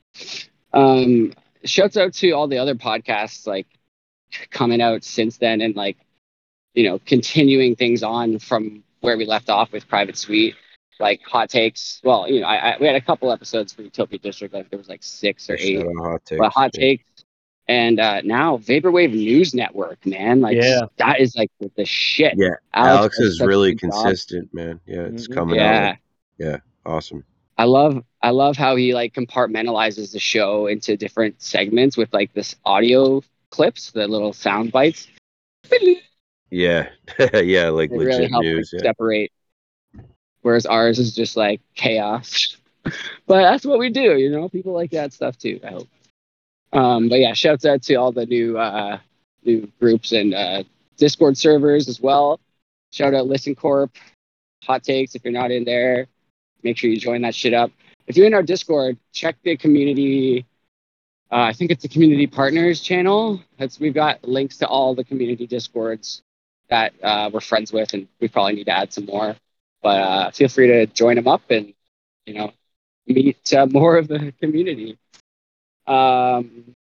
Um, 0.72 1.32
shouts 1.64 1.96
out 1.96 2.12
to 2.14 2.30
all 2.32 2.48
the 2.48 2.58
other 2.58 2.74
podcasts 2.74 3.46
like 3.46 3.66
coming 4.50 4.80
out 4.80 5.02
since 5.04 5.38
then 5.38 5.60
and 5.60 5.74
like 5.74 5.96
you 6.74 6.84
know 6.84 7.00
continuing 7.04 7.74
things 7.76 8.02
on 8.02 8.38
from 8.38 8.82
where 9.00 9.16
we 9.16 9.24
left 9.24 9.50
off 9.50 9.72
with 9.72 9.88
Private 9.88 10.16
Suite, 10.16 10.54
like 11.00 11.22
hot 11.22 11.50
takes. 11.50 12.00
Well, 12.04 12.28
you 12.30 12.40
know, 12.40 12.46
I, 12.46 12.72
I 12.72 12.76
we 12.80 12.86
had 12.86 12.96
a 12.96 13.00
couple 13.00 13.32
episodes 13.32 13.72
for 13.72 13.82
Utopia 13.82 14.18
District. 14.18 14.54
Like 14.54 14.70
there 14.70 14.78
was 14.78 14.88
like 14.88 15.02
six 15.02 15.48
or 15.50 15.56
eight, 15.58 15.84
hot 15.98 16.24
takes. 16.24 16.38
but 16.38 16.50
hot 16.52 16.70
yeah. 16.74 16.80
takes. 16.80 17.04
And 17.68 18.00
uh, 18.00 18.20
now 18.22 18.56
Vaporwave 18.56 19.12
News 19.12 19.54
Network, 19.54 20.04
man, 20.04 20.40
like 20.40 20.56
Yeah. 20.56 20.80
that 20.98 21.20
is 21.20 21.36
like 21.36 21.50
the 21.76 21.84
shit. 21.84 22.34
Yeah, 22.36 22.54
Alex 22.74 23.16
does 23.18 23.34
is 23.34 23.40
really 23.40 23.74
good 23.74 23.90
job. 23.92 24.02
consistent, 24.04 24.52
man. 24.52 24.80
Yeah, 24.86 25.02
it's 25.02 25.28
Mhm. 25.28 25.34
coming 25.34 25.56
Yeah. 25.56 25.96
out. 26.44 26.60
Awesome. 26.86 27.24
I 27.58 27.64
love 27.64 28.02
I 28.22 28.30
love 28.30 28.56
how 28.56 28.74
he 28.76 28.94
like 28.94 29.14
compartmentalizes 29.14 30.12
the 30.12 30.18
show 30.18 30.66
into 30.66 30.96
different 30.96 31.40
segments 31.42 31.96
with 31.96 32.12
like 32.12 32.32
this 32.32 32.56
audio 32.64 33.22
clips, 33.50 33.90
the 33.92 34.08
little 34.08 34.32
sound 34.32 34.72
bites. 34.72 35.08
Yeah, 36.50 36.88
yeah, 37.34 37.68
like 37.68 37.90
really 37.90 38.06
legit 38.06 38.30
helps 38.30 38.32
like, 38.32 38.42
news. 38.44 38.70
yeah. 38.72 38.80
separate. 38.80 39.30
Whereas 40.42 40.66
ours 40.66 40.98
is 40.98 41.14
just 41.14 41.36
like 41.36 41.60
chaos. 41.74 42.56
but 42.84 43.42
that's 43.42 43.64
what 43.64 43.78
we 43.78 43.90
do, 43.90 44.16
you 44.16 44.30
know. 44.30 44.48
People 44.48 44.72
like 44.72 44.90
that 44.92 45.12
stuff 45.12 45.36
too. 45.36 45.60
I 45.64 45.68
hope. 45.68 45.88
Um, 46.72 47.08
but 47.08 47.18
yeah, 47.18 47.34
shouts 47.34 47.64
out 47.64 47.82
to 47.82 47.94
all 47.96 48.12
the 48.12 48.26
new 48.26 48.56
uh, 48.58 48.98
new 49.44 49.70
groups 49.80 50.12
and 50.12 50.34
uh, 50.34 50.62
Discord 50.96 51.36
servers 51.36 51.88
as 51.88 52.00
well. 52.00 52.40
Shout 52.92 53.14
out 53.14 53.26
Listen 53.26 53.54
Corp, 53.54 53.90
Hot 54.64 54.82
Takes. 54.82 55.14
If 55.14 55.24
you're 55.24 55.32
not 55.32 55.50
in 55.50 55.64
there, 55.64 56.06
make 56.62 56.76
sure 56.76 56.90
you 56.90 56.98
join 56.98 57.22
that 57.22 57.34
shit 57.34 57.54
up. 57.54 57.70
If 58.06 58.16
you're 58.16 58.26
in 58.26 58.34
our 58.34 58.42
Discord, 58.42 58.98
check 59.12 59.36
the 59.42 59.56
community. 59.56 60.46
Uh, 61.30 61.42
I 61.42 61.52
think 61.52 61.70
it's 61.70 61.82
the 61.82 61.88
community 61.88 62.26
partners 62.26 62.80
channel. 62.80 63.40
That's 63.58 63.78
we've 63.78 63.94
got 63.94 64.24
links 64.24 64.56
to 64.58 64.66
all 64.66 64.94
the 64.94 65.04
community 65.04 65.46
discords 65.46 66.22
that 66.68 66.92
uh, 67.02 67.30
we're 67.32 67.40
friends 67.40 67.72
with, 67.72 67.92
and 67.94 68.08
we 68.20 68.28
probably 68.28 68.54
need 68.54 68.64
to 68.64 68.76
add 68.76 68.92
some 68.92 69.06
more. 69.06 69.36
But 69.82 70.00
uh, 70.00 70.30
feel 70.30 70.48
free 70.48 70.68
to 70.68 70.86
join 70.86 71.16
them 71.16 71.28
up 71.28 71.42
and 71.50 71.72
you 72.26 72.34
know 72.34 72.52
meet 73.06 73.52
uh, 73.54 73.66
more 73.70 73.96
of 73.96 74.08
the 74.08 74.32
community. 74.40 74.98
Um, 75.86 76.74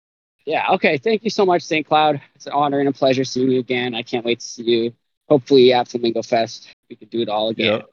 yeah. 0.45 0.71
Okay. 0.73 0.97
Thank 0.97 1.23
you 1.23 1.29
so 1.29 1.45
much, 1.45 1.63
Saintcloud. 1.63 2.21
It's 2.35 2.47
an 2.47 2.53
honor 2.53 2.79
and 2.79 2.89
a 2.89 2.93
pleasure 2.93 3.23
seeing 3.23 3.51
you 3.51 3.59
again. 3.59 3.93
I 3.93 4.03
can't 4.03 4.25
wait 4.25 4.39
to 4.39 4.47
see 4.47 4.63
you. 4.63 4.93
Hopefully 5.27 5.73
at 5.73 5.89
Flamingo 5.89 6.21
Fest, 6.21 6.69
we 6.89 6.95
can 6.95 7.09
do 7.09 7.21
it 7.21 7.27
all 7.29 7.49
again. 7.49 7.73
Yep. 7.73 7.89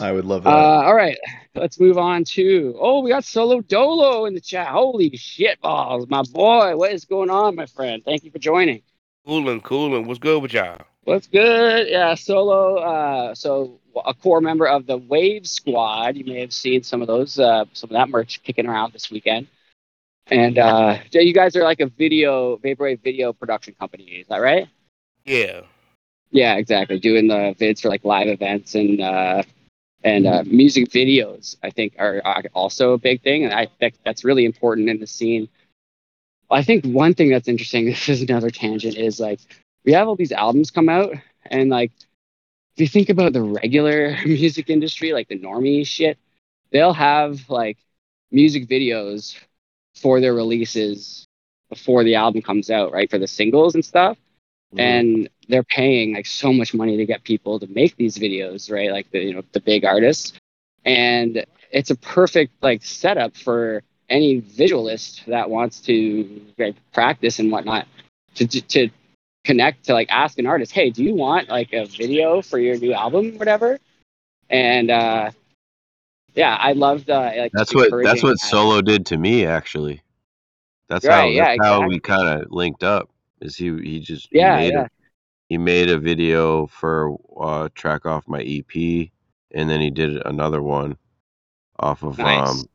I 0.00 0.12
would 0.12 0.24
love 0.24 0.44
that. 0.44 0.50
Uh, 0.50 0.82
all 0.84 0.94
right, 0.94 1.16
let's 1.54 1.78
move 1.78 1.96
on 1.96 2.24
to. 2.24 2.76
Oh, 2.78 3.00
we 3.00 3.10
got 3.10 3.24
Solo 3.24 3.60
Dolo 3.60 4.24
in 4.24 4.34
the 4.34 4.40
chat. 4.40 4.68
Holy 4.68 5.16
shit 5.16 5.60
balls, 5.60 6.06
my 6.08 6.22
boy. 6.22 6.76
What 6.76 6.92
is 6.92 7.04
going 7.04 7.30
on, 7.30 7.54
my 7.54 7.66
friend? 7.66 8.02
Thank 8.04 8.24
you 8.24 8.30
for 8.30 8.38
joining. 8.38 8.82
Coolin', 9.26 9.60
coolin'. 9.60 10.06
What's 10.06 10.20
good 10.20 10.40
with 10.40 10.52
y'all? 10.52 10.78
What's 11.02 11.26
good? 11.26 11.88
Yeah, 11.88 12.14
Solo. 12.14 12.76
Uh, 12.76 13.34
so 13.34 13.80
a 14.04 14.14
core 14.14 14.40
member 14.40 14.68
of 14.68 14.86
the 14.86 14.96
Wave 14.96 15.48
Squad. 15.48 16.16
You 16.16 16.24
may 16.24 16.40
have 16.40 16.52
seen 16.52 16.84
some 16.84 17.02
of 17.02 17.08
those, 17.08 17.38
uh, 17.38 17.64
some 17.72 17.90
of 17.90 17.94
that 17.94 18.08
merch 18.08 18.40
kicking 18.44 18.66
around 18.66 18.92
this 18.92 19.10
weekend. 19.10 19.48
And 20.28 20.58
uh, 20.58 20.98
you 21.10 21.32
guys 21.32 21.56
are 21.56 21.64
like 21.64 21.80
a 21.80 21.86
video, 21.86 22.56
Vaporwave 22.58 23.02
video 23.02 23.32
production 23.32 23.74
company. 23.78 24.04
Is 24.04 24.28
that 24.28 24.38
right? 24.38 24.68
Yeah. 25.24 25.62
Yeah, 26.30 26.54
exactly. 26.54 27.00
Doing 27.00 27.26
the 27.26 27.54
vids 27.58 27.80
for 27.82 27.88
like 27.88 28.04
live 28.04 28.28
events 28.28 28.74
and 28.76 29.00
uh, 29.00 29.42
and 30.04 30.26
uh, 30.26 30.44
music 30.46 30.88
videos. 30.90 31.56
I 31.64 31.70
think 31.70 31.94
are, 31.98 32.20
are 32.24 32.44
also 32.54 32.92
a 32.92 32.98
big 32.98 33.22
thing, 33.22 33.44
and 33.44 33.52
I 33.52 33.66
think 33.80 33.94
that's 34.04 34.24
really 34.24 34.44
important 34.44 34.88
in 34.88 35.00
the 35.00 35.06
scene. 35.06 35.48
I 36.50 36.62
think 36.62 36.84
one 36.84 37.14
thing 37.14 37.30
that's 37.30 37.48
interesting. 37.48 37.86
This 37.90 38.08
is 38.08 38.22
another 38.22 38.50
tangent. 38.50 38.96
Is 38.96 39.20
like 39.20 39.40
we 39.84 39.92
have 39.92 40.08
all 40.08 40.16
these 40.16 40.32
albums 40.32 40.70
come 40.70 40.88
out, 40.88 41.14
and 41.46 41.70
like 41.70 41.92
if 42.74 42.80
you 42.80 42.88
think 42.88 43.08
about 43.08 43.32
the 43.32 43.42
regular 43.42 44.16
music 44.26 44.70
industry, 44.70 45.12
like 45.12 45.28
the 45.28 45.38
normie 45.38 45.86
shit, 45.86 46.18
they'll 46.70 46.92
have 46.92 47.48
like 47.48 47.78
music 48.30 48.68
videos 48.68 49.36
for 49.96 50.20
their 50.20 50.34
releases 50.34 51.26
before 51.70 52.04
the 52.04 52.14
album 52.14 52.42
comes 52.42 52.70
out, 52.70 52.92
right? 52.92 53.10
For 53.10 53.18
the 53.18 53.26
singles 53.26 53.74
and 53.74 53.84
stuff. 53.84 54.18
Mhm. 54.74 54.80
And 54.80 55.28
they're 55.48 55.64
paying 55.64 56.14
like 56.14 56.26
so 56.26 56.52
much 56.52 56.74
money 56.74 56.96
to 56.96 57.06
get 57.06 57.24
people 57.24 57.58
to 57.60 57.66
make 57.68 57.96
these 57.96 58.18
videos, 58.18 58.70
right? 58.70 58.90
Like 58.92 59.10
the 59.10 59.20
you 59.20 59.34
know 59.34 59.42
the 59.52 59.60
big 59.60 59.84
artists. 59.84 60.34
And 60.84 61.44
it's 61.70 61.90
a 61.90 61.96
perfect 61.96 62.52
like 62.62 62.84
setup 62.84 63.36
for 63.36 63.82
any 64.08 64.40
visualist 64.40 65.24
that 65.26 65.48
wants 65.48 65.80
to 65.80 66.40
like, 66.58 66.76
practice 66.92 67.38
and 67.38 67.50
whatnot 67.50 67.86
to, 68.34 68.46
to 68.46 68.60
to 68.62 68.88
connect 69.44 69.84
to 69.84 69.92
like 69.92 70.08
ask 70.10 70.38
an 70.38 70.46
artist, 70.46 70.72
hey, 70.72 70.90
do 70.90 71.02
you 71.02 71.14
want 71.14 71.48
like 71.48 71.72
a 71.72 71.86
video 71.86 72.42
for 72.42 72.58
your 72.58 72.76
new 72.76 72.92
album, 72.92 73.38
whatever? 73.38 73.78
And 74.50 74.90
uh 74.90 75.30
yeah, 76.34 76.56
I 76.56 76.72
loved 76.72 77.10
uh 77.10 77.32
like 77.36 77.52
That's 77.52 77.74
what 77.74 77.90
that's 78.02 78.22
what 78.22 78.38
that. 78.40 78.48
Solo 78.48 78.82
did 78.82 79.06
to 79.06 79.16
me 79.16 79.46
actually. 79.46 80.02
That's 80.88 81.06
how 81.06 81.28
yeah, 81.28 81.56
that's 81.56 81.66
how 81.66 81.86
we 81.86 81.98
kind 81.98 82.28
of 82.28 82.50
linked 82.50 82.82
up. 82.82 83.10
Is 83.40 83.56
he 83.56 83.76
he 83.78 84.00
just 84.00 84.28
he 84.30 84.38
Yeah, 84.38 84.56
made 84.56 84.74
yeah. 84.74 84.82
a 84.82 84.90
he 85.48 85.58
made 85.58 85.90
a 85.90 85.98
video 85.98 86.66
for 86.66 87.16
uh 87.40 87.68
track 87.74 88.06
off 88.06 88.28
my 88.28 88.40
EP 88.42 89.10
and 89.52 89.70
then 89.70 89.80
he 89.80 89.90
did 89.90 90.24
another 90.26 90.62
one 90.62 90.96
off 91.78 92.02
of 92.02 92.18
Nice. 92.18 92.48
um 92.50 92.68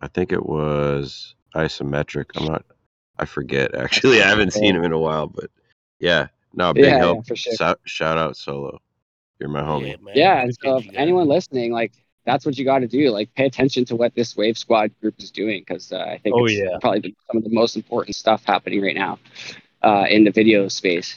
I 0.00 0.08
think 0.08 0.32
it 0.32 0.44
was 0.44 1.34
isometric. 1.54 2.26
I'm 2.36 2.46
not 2.46 2.64
I 3.18 3.24
forget 3.24 3.74
actually. 3.74 4.22
I 4.22 4.28
haven't 4.28 4.52
seen 4.52 4.74
him 4.76 4.84
in 4.84 4.92
a 4.92 4.98
while, 4.98 5.26
but 5.26 5.50
yeah. 5.98 6.28
No, 6.54 6.72
big 6.72 6.84
Yeah, 6.84 6.98
help. 6.98 7.18
yeah, 7.18 7.22
for 7.28 7.36
sure. 7.36 7.54
Shout, 7.54 7.80
shout 7.84 8.18
out 8.18 8.36
Solo. 8.36 8.80
You're 9.38 9.50
my 9.50 9.60
homie. 9.62 9.90
Yeah, 9.90 9.96
man. 10.02 10.14
Yeah, 10.14 10.42
and 10.42 10.56
so 10.62 10.78
if 10.78 10.86
anyone 10.94 11.28
listening, 11.28 11.72
like 11.72 11.92
that's 12.24 12.44
what 12.46 12.56
you 12.58 12.64
got 12.64 12.80
to 12.80 12.88
do. 12.88 13.10
Like 13.10 13.32
pay 13.34 13.46
attention 13.46 13.84
to 13.86 13.96
what 13.96 14.14
this 14.14 14.36
Wave 14.36 14.56
Squad 14.58 14.90
group 15.00 15.14
is 15.18 15.30
doing 15.30 15.60
because 15.60 15.92
uh, 15.92 15.98
I 15.98 16.18
think 16.18 16.34
Oh, 16.36 16.46
it's 16.46 16.54
yeah. 16.54 16.78
probably 16.80 17.00
the, 17.00 17.14
some 17.26 17.36
of 17.36 17.44
the 17.44 17.50
most 17.50 17.76
important 17.76 18.16
stuff 18.16 18.42
happening 18.44 18.82
right 18.82 18.96
now 18.96 19.18
uh, 19.82 20.06
in 20.08 20.24
the 20.24 20.30
video 20.30 20.68
space. 20.68 21.16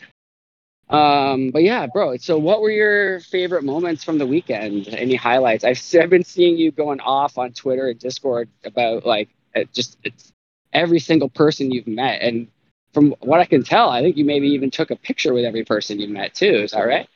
Um, 0.89 1.51
but 1.51 1.61
yeah, 1.61 1.85
bro. 1.85 2.17
So, 2.17 2.37
what 2.37 2.61
were 2.61 2.71
your 2.71 3.19
favorite 3.19 3.63
moments 3.63 4.03
from 4.03 4.17
the 4.17 4.25
weekend? 4.25 4.87
Any 4.87 5.15
highlights? 5.15 5.63
I've, 5.63 5.79
I've 6.01 6.09
been 6.09 6.23
seeing 6.23 6.57
you 6.57 6.71
going 6.71 6.99
off 6.99 7.37
on 7.37 7.51
Twitter 7.53 7.89
and 7.89 7.99
Discord 7.99 8.49
about 8.63 9.05
like 9.05 9.29
it 9.53 9.71
just 9.71 9.97
it's 10.03 10.31
every 10.73 10.99
single 10.99 11.29
person 11.29 11.71
you've 11.71 11.87
met, 11.87 12.21
and 12.21 12.47
from 12.93 13.15
what 13.19 13.39
I 13.39 13.45
can 13.45 13.63
tell, 13.63 13.89
I 13.89 14.01
think 14.01 14.17
you 14.17 14.25
maybe 14.25 14.47
even 14.49 14.71
took 14.71 14.89
a 14.89 14.95
picture 14.95 15.33
with 15.33 15.45
every 15.45 15.63
person 15.63 15.99
you 15.99 16.07
met 16.07 16.33
too. 16.33 16.55
Is 16.63 16.71
that 16.71 16.81
right? 16.81 17.07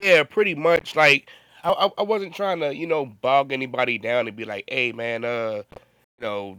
Yeah, 0.00 0.22
pretty 0.24 0.54
much. 0.54 0.96
Like 0.96 1.28
I, 1.62 1.90
I, 1.96 2.02
wasn't 2.02 2.34
trying 2.34 2.60
to, 2.60 2.74
you 2.74 2.86
know, 2.86 3.06
bog 3.06 3.52
anybody 3.52 3.96
down 3.96 4.28
and 4.28 4.36
be 4.36 4.44
like, 4.44 4.64
"Hey, 4.68 4.92
man, 4.92 5.24
uh, 5.24 5.62
you 6.18 6.20
know, 6.20 6.58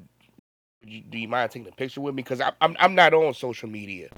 do 0.83 0.91
you, 0.91 1.01
do 1.01 1.19
you 1.19 1.27
mind 1.27 1.51
taking 1.51 1.67
a 1.67 1.71
picture 1.71 2.01
with 2.01 2.15
me?" 2.15 2.23
Because 2.23 2.41
I'm 2.41 2.75
I'm 2.79 2.95
not 2.95 3.13
on 3.13 3.35
social 3.35 3.69
media. 3.69 4.09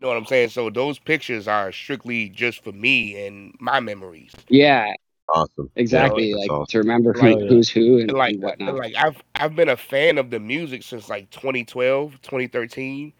You 0.00 0.06
know 0.06 0.08
what 0.08 0.16
I'm 0.16 0.26
saying? 0.26 0.50
So 0.50 0.70
those 0.70 0.98
pictures 0.98 1.46
are 1.48 1.72
strictly 1.72 2.28
just 2.28 2.62
for 2.64 2.72
me 2.72 3.26
and 3.26 3.54
my 3.60 3.80
memories. 3.80 4.32
Yeah, 4.48 4.92
Awesome. 5.30 5.70
Yeah, 5.74 5.80
exactly. 5.80 6.32
that's 6.32 6.40
like 6.42 6.50
awesome. 6.50 6.66
to 6.66 6.78
remember 6.80 7.12
who, 7.14 7.20
Like- 7.34 7.48
who's 7.48 7.70
who 7.70 7.98
and, 7.98 8.10
And 8.10 8.18
like, 8.18 8.34
and 8.34 8.42
whatnot. 8.42 8.68
and 8.68 8.78
like 8.78 8.94
I've 8.96 9.22
I've 9.36 9.56
been 9.56 9.70
a 9.70 9.76
fan 9.76 10.18
of 10.18 10.30
the 10.30 10.38
music 10.38 10.82
since 10.82 11.08
like 11.08 11.30
2012, 11.30 12.20
2013. 12.20 13.12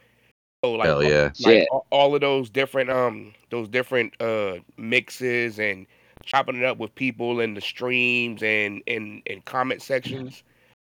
So 0.63 0.73
like, 0.73 0.87
Hell 0.87 1.03
yeah. 1.03 1.23
like 1.25 1.37
Shit. 1.37 1.69
all, 1.71 1.87
all 1.91 2.15
of 2.15 2.21
those 2.21 2.51
different 2.51 2.91
um 2.91 3.33
those 3.51 3.69
different 3.69 4.21
uh 4.21 4.57
mixes 4.77 5.59
and 5.59 5.87
chopping 6.25 6.57
it 6.57 6.65
up 6.65 6.77
with 6.77 6.95
people 6.95 7.41
in 7.41 7.55
the 7.55 7.61
streams 7.63 8.43
and 8.43 8.83
and 8.87 9.23
and 9.27 9.43
comment 9.47 9.81
sections. 9.81 10.43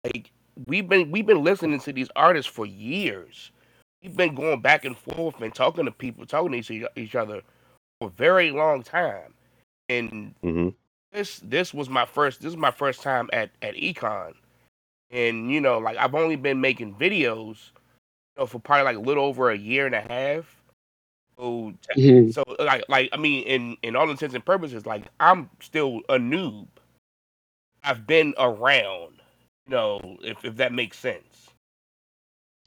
Like 0.03 0.29
we've 0.67 0.89
been 0.89 1.09
we've 1.09 1.25
been 1.25 1.41
listening 1.43 1.79
to 1.81 1.93
these 1.93 2.09
artists 2.17 2.51
for 2.51 2.65
years. 2.65 3.51
We've 4.07 4.15
been 4.15 4.35
going 4.35 4.61
back 4.61 4.85
and 4.85 4.97
forth 4.97 5.41
and 5.41 5.53
talking 5.53 5.85
to 5.85 5.91
people, 5.91 6.25
talking 6.25 6.51
to 6.63 6.73
each, 6.73 6.85
each 6.95 7.15
other 7.15 7.41
for 7.99 8.07
a 8.07 8.11
very 8.11 8.51
long 8.51 8.83
time. 8.83 9.33
And 9.89 10.35
hmm 10.43 10.69
this 11.11 11.39
this 11.39 11.73
was 11.73 11.89
my 11.89 12.05
first 12.05 12.41
this 12.41 12.51
is 12.51 12.57
my 12.57 12.71
first 12.71 13.01
time 13.01 13.29
at 13.33 13.51
at 13.61 13.75
econ. 13.75 14.33
And 15.11 15.51
you 15.51 15.61
know 15.61 15.79
like 15.79 15.97
i've 15.97 16.15
only 16.15 16.35
been 16.37 16.61
making 16.61 16.95
videos 16.95 17.71
you 18.37 18.39
know 18.39 18.45
for 18.47 18.59
probably 18.59 18.85
like 18.85 18.97
a 18.97 19.01
little 19.07 19.25
over 19.25 19.51
a 19.51 19.57
year 19.57 19.85
and 19.85 19.95
a 19.95 20.01
half. 20.01 20.63
So 21.37 21.73
Mhm. 21.95 22.35
so 22.35 22.43
like 22.59 22.85
like 22.89 23.09
i 23.13 23.17
mean 23.17 23.43
in 23.45 23.77
in 23.83 23.95
all 23.95 24.09
intents 24.09 24.35
and 24.35 24.45
purposes 24.45 24.85
like 24.85 25.05
i'm 25.19 25.49
still 25.61 26.01
a 26.09 26.17
noob. 26.17 26.67
I've 27.83 28.07
been 28.07 28.33
around 28.37 29.21
you 29.67 29.71
know 29.71 30.17
if 30.21 30.43
if 30.45 30.57
that 30.57 30.73
makes 30.73 30.97
sense 30.99 31.46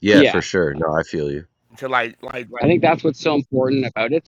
Yeah, 0.01 0.21
Yeah. 0.21 0.33
for 0.33 0.43
sure. 0.43 0.75
No, 0.75 0.93
I 0.93 1.03
feel 1.03 1.31
you. 1.31 1.47
to 1.79 1.89
like 1.89 2.17
like, 2.23 2.51
like 2.51 2.63
I 2.63 2.67
think 2.67 2.83
that's 2.83 3.05
what's 3.05 3.21
so 3.21 3.35
important 3.35 3.87
about 3.87 4.13
it, 4.13 4.25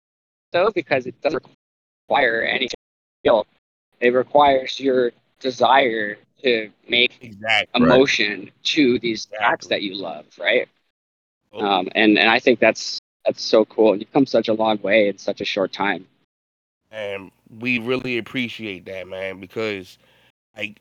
though, 0.52 0.70
because 0.70 1.06
it 1.06 1.20
doesn't 1.22 1.44
require 2.08 2.42
any 2.42 2.68
skill. 3.22 3.46
It 4.00 4.10
requires 4.10 4.78
your 4.80 5.12
desire 5.40 6.18
to 6.42 6.70
make 6.88 7.18
exactly 7.20 7.82
emotion 7.82 8.50
to 8.64 8.98
these 8.98 9.28
acts 9.40 9.66
that 9.68 9.82
you 9.82 9.94
love, 9.94 10.26
right? 10.38 10.68
Um, 11.52 11.88
and 11.94 12.18
and 12.18 12.28
I 12.30 12.38
think 12.38 12.60
that's 12.60 12.98
that's 13.24 13.42
so 13.42 13.64
cool. 13.64 13.96
You've 13.96 14.12
come 14.12 14.26
such 14.26 14.48
a 14.48 14.52
long 14.54 14.80
way 14.82 15.08
in 15.08 15.18
such 15.18 15.40
a 15.40 15.44
short 15.44 15.72
time. 15.72 16.06
and 16.90 17.30
we 17.58 17.78
really 17.78 18.18
appreciate 18.18 18.84
that 18.86 19.08
man 19.08 19.40
because 19.40 19.98
like 20.56 20.80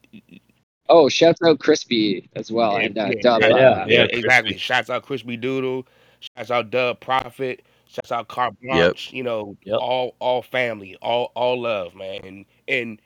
Oh, 0.90 1.08
shouts 1.08 1.40
out 1.44 1.60
Crispy 1.60 2.28
as 2.36 2.52
well, 2.52 2.74
Yeah, 2.74 2.86
and 2.88 2.98
uh, 2.98 3.06
yeah, 3.16 3.22
Dub. 3.22 3.42
yeah, 3.42 3.48
uh, 3.48 3.58
yeah. 3.58 3.86
Yeah, 3.88 4.04
exactly. 4.12 4.58
Shouts 4.58 4.90
out 4.90 5.04
Crispy 5.04 5.38
Doodle. 5.38 5.86
Shouts 6.20 6.50
out 6.52 6.72
Dub 6.72 7.00
Profit. 7.00 7.62
Shouts 7.88 8.12
out 8.12 8.28
Car 8.28 8.52
Blanche. 8.62 9.14
You 9.14 9.24
know, 9.24 9.56
Yep. 9.64 9.78
all 9.80 10.16
all 10.20 10.42
family, 10.42 10.96
all 11.02 11.32
all 11.36 11.62
love, 11.62 11.96
man. 11.96 12.22
And 12.24 12.46
and 12.68 13.02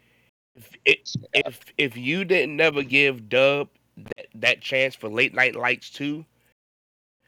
if 0.56 0.70
it, 0.86 1.10
if 1.34 1.60
if 1.78 1.98
you 1.98 2.24
didn't 2.26 2.56
never 2.56 2.84
give 2.84 3.28
Dub 3.30 3.70
that, 3.98 4.28
that 4.36 4.62
chance 4.62 4.96
for 4.96 5.10
late 5.10 5.34
night 5.34 5.56
lights 5.56 5.90
too, 5.90 6.26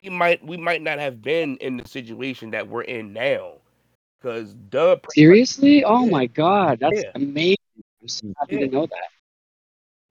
he 0.02 0.10
might 0.10 0.46
we 0.46 0.58
might 0.58 0.82
not 0.82 1.00
have 1.00 1.22
been 1.22 1.58
in 1.58 1.78
the 1.78 1.88
situation 1.88 2.52
that 2.52 2.68
we're 2.68 2.84
in 2.84 3.12
now. 3.14 3.54
Because 4.22 4.54
Dub 4.54 5.04
pretty 5.04 5.22
much- 5.22 5.26
Seriously? 5.26 5.84
Oh 5.84 6.06
Yeah. 6.06 6.12
my 6.12 6.26
God, 6.28 6.80
that's 6.80 7.04
Yeah. 7.04 7.12
amazing! 7.16 7.58
I'm 8.02 8.08
so 8.08 8.34
happy 8.40 8.56
Yeah. 8.56 8.60
to 8.62 8.68
know 8.68 8.86
that. 8.86 9.10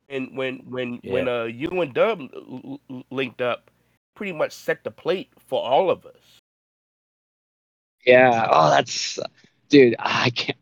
And 0.08 0.36
when 0.36 0.58
when 0.68 1.00
Yeah. 1.02 1.12
when 1.12 1.28
uh 1.28 1.44
you 1.44 1.68
and 1.80 1.94
Dub 1.94 2.20
l- 2.20 2.80
l- 2.90 3.04
linked 3.10 3.40
up, 3.40 3.70
pretty 4.14 4.32
much 4.32 4.52
set 4.52 4.84
the 4.84 4.90
plate 4.90 5.30
for 5.38 5.62
all 5.62 5.90
of 5.90 6.06
us. 6.06 6.38
Yeah. 8.04 8.48
Oh, 8.50 8.70
that's, 8.70 9.18
dude. 9.68 9.94
I 9.98 10.30
can't. 10.30 10.58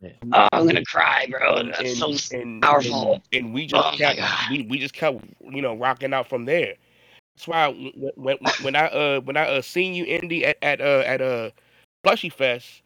Yeah. 0.00 0.10
Oh, 0.32 0.48
I'm 0.52 0.66
gonna 0.66 0.84
cry, 0.84 1.26
bro. 1.28 1.56
and, 1.56 1.70
That's 1.70 2.00
and, 2.00 2.20
so 2.20 2.38
and, 2.38 2.62
powerful. 2.62 3.14
And, 3.32 3.44
and 3.46 3.54
we 3.54 3.66
just 3.66 3.84
Oh 3.84 3.96
kept 3.96 4.20
we, 4.50 4.62
we 4.62 4.78
just 4.78 4.94
kept 4.94 5.24
you 5.40 5.62
know 5.62 5.74
rocking 5.74 6.12
out 6.12 6.28
from 6.28 6.44
there. 6.44 6.74
That's 7.36 7.48
why 7.48 7.68
when 8.16 8.36
when, 8.40 8.54
when 8.62 8.76
I 8.76 8.86
uh 8.86 9.20
when 9.20 9.36
I 9.36 9.46
uh 9.46 9.62
seen 9.62 9.94
you 9.94 10.04
Indy 10.04 10.44
at 10.44 10.56
at 10.62 10.80
uh 10.80 11.02
at 11.06 11.20
uh 11.20 11.50
Plushy 12.04 12.28
Fest, 12.28 12.82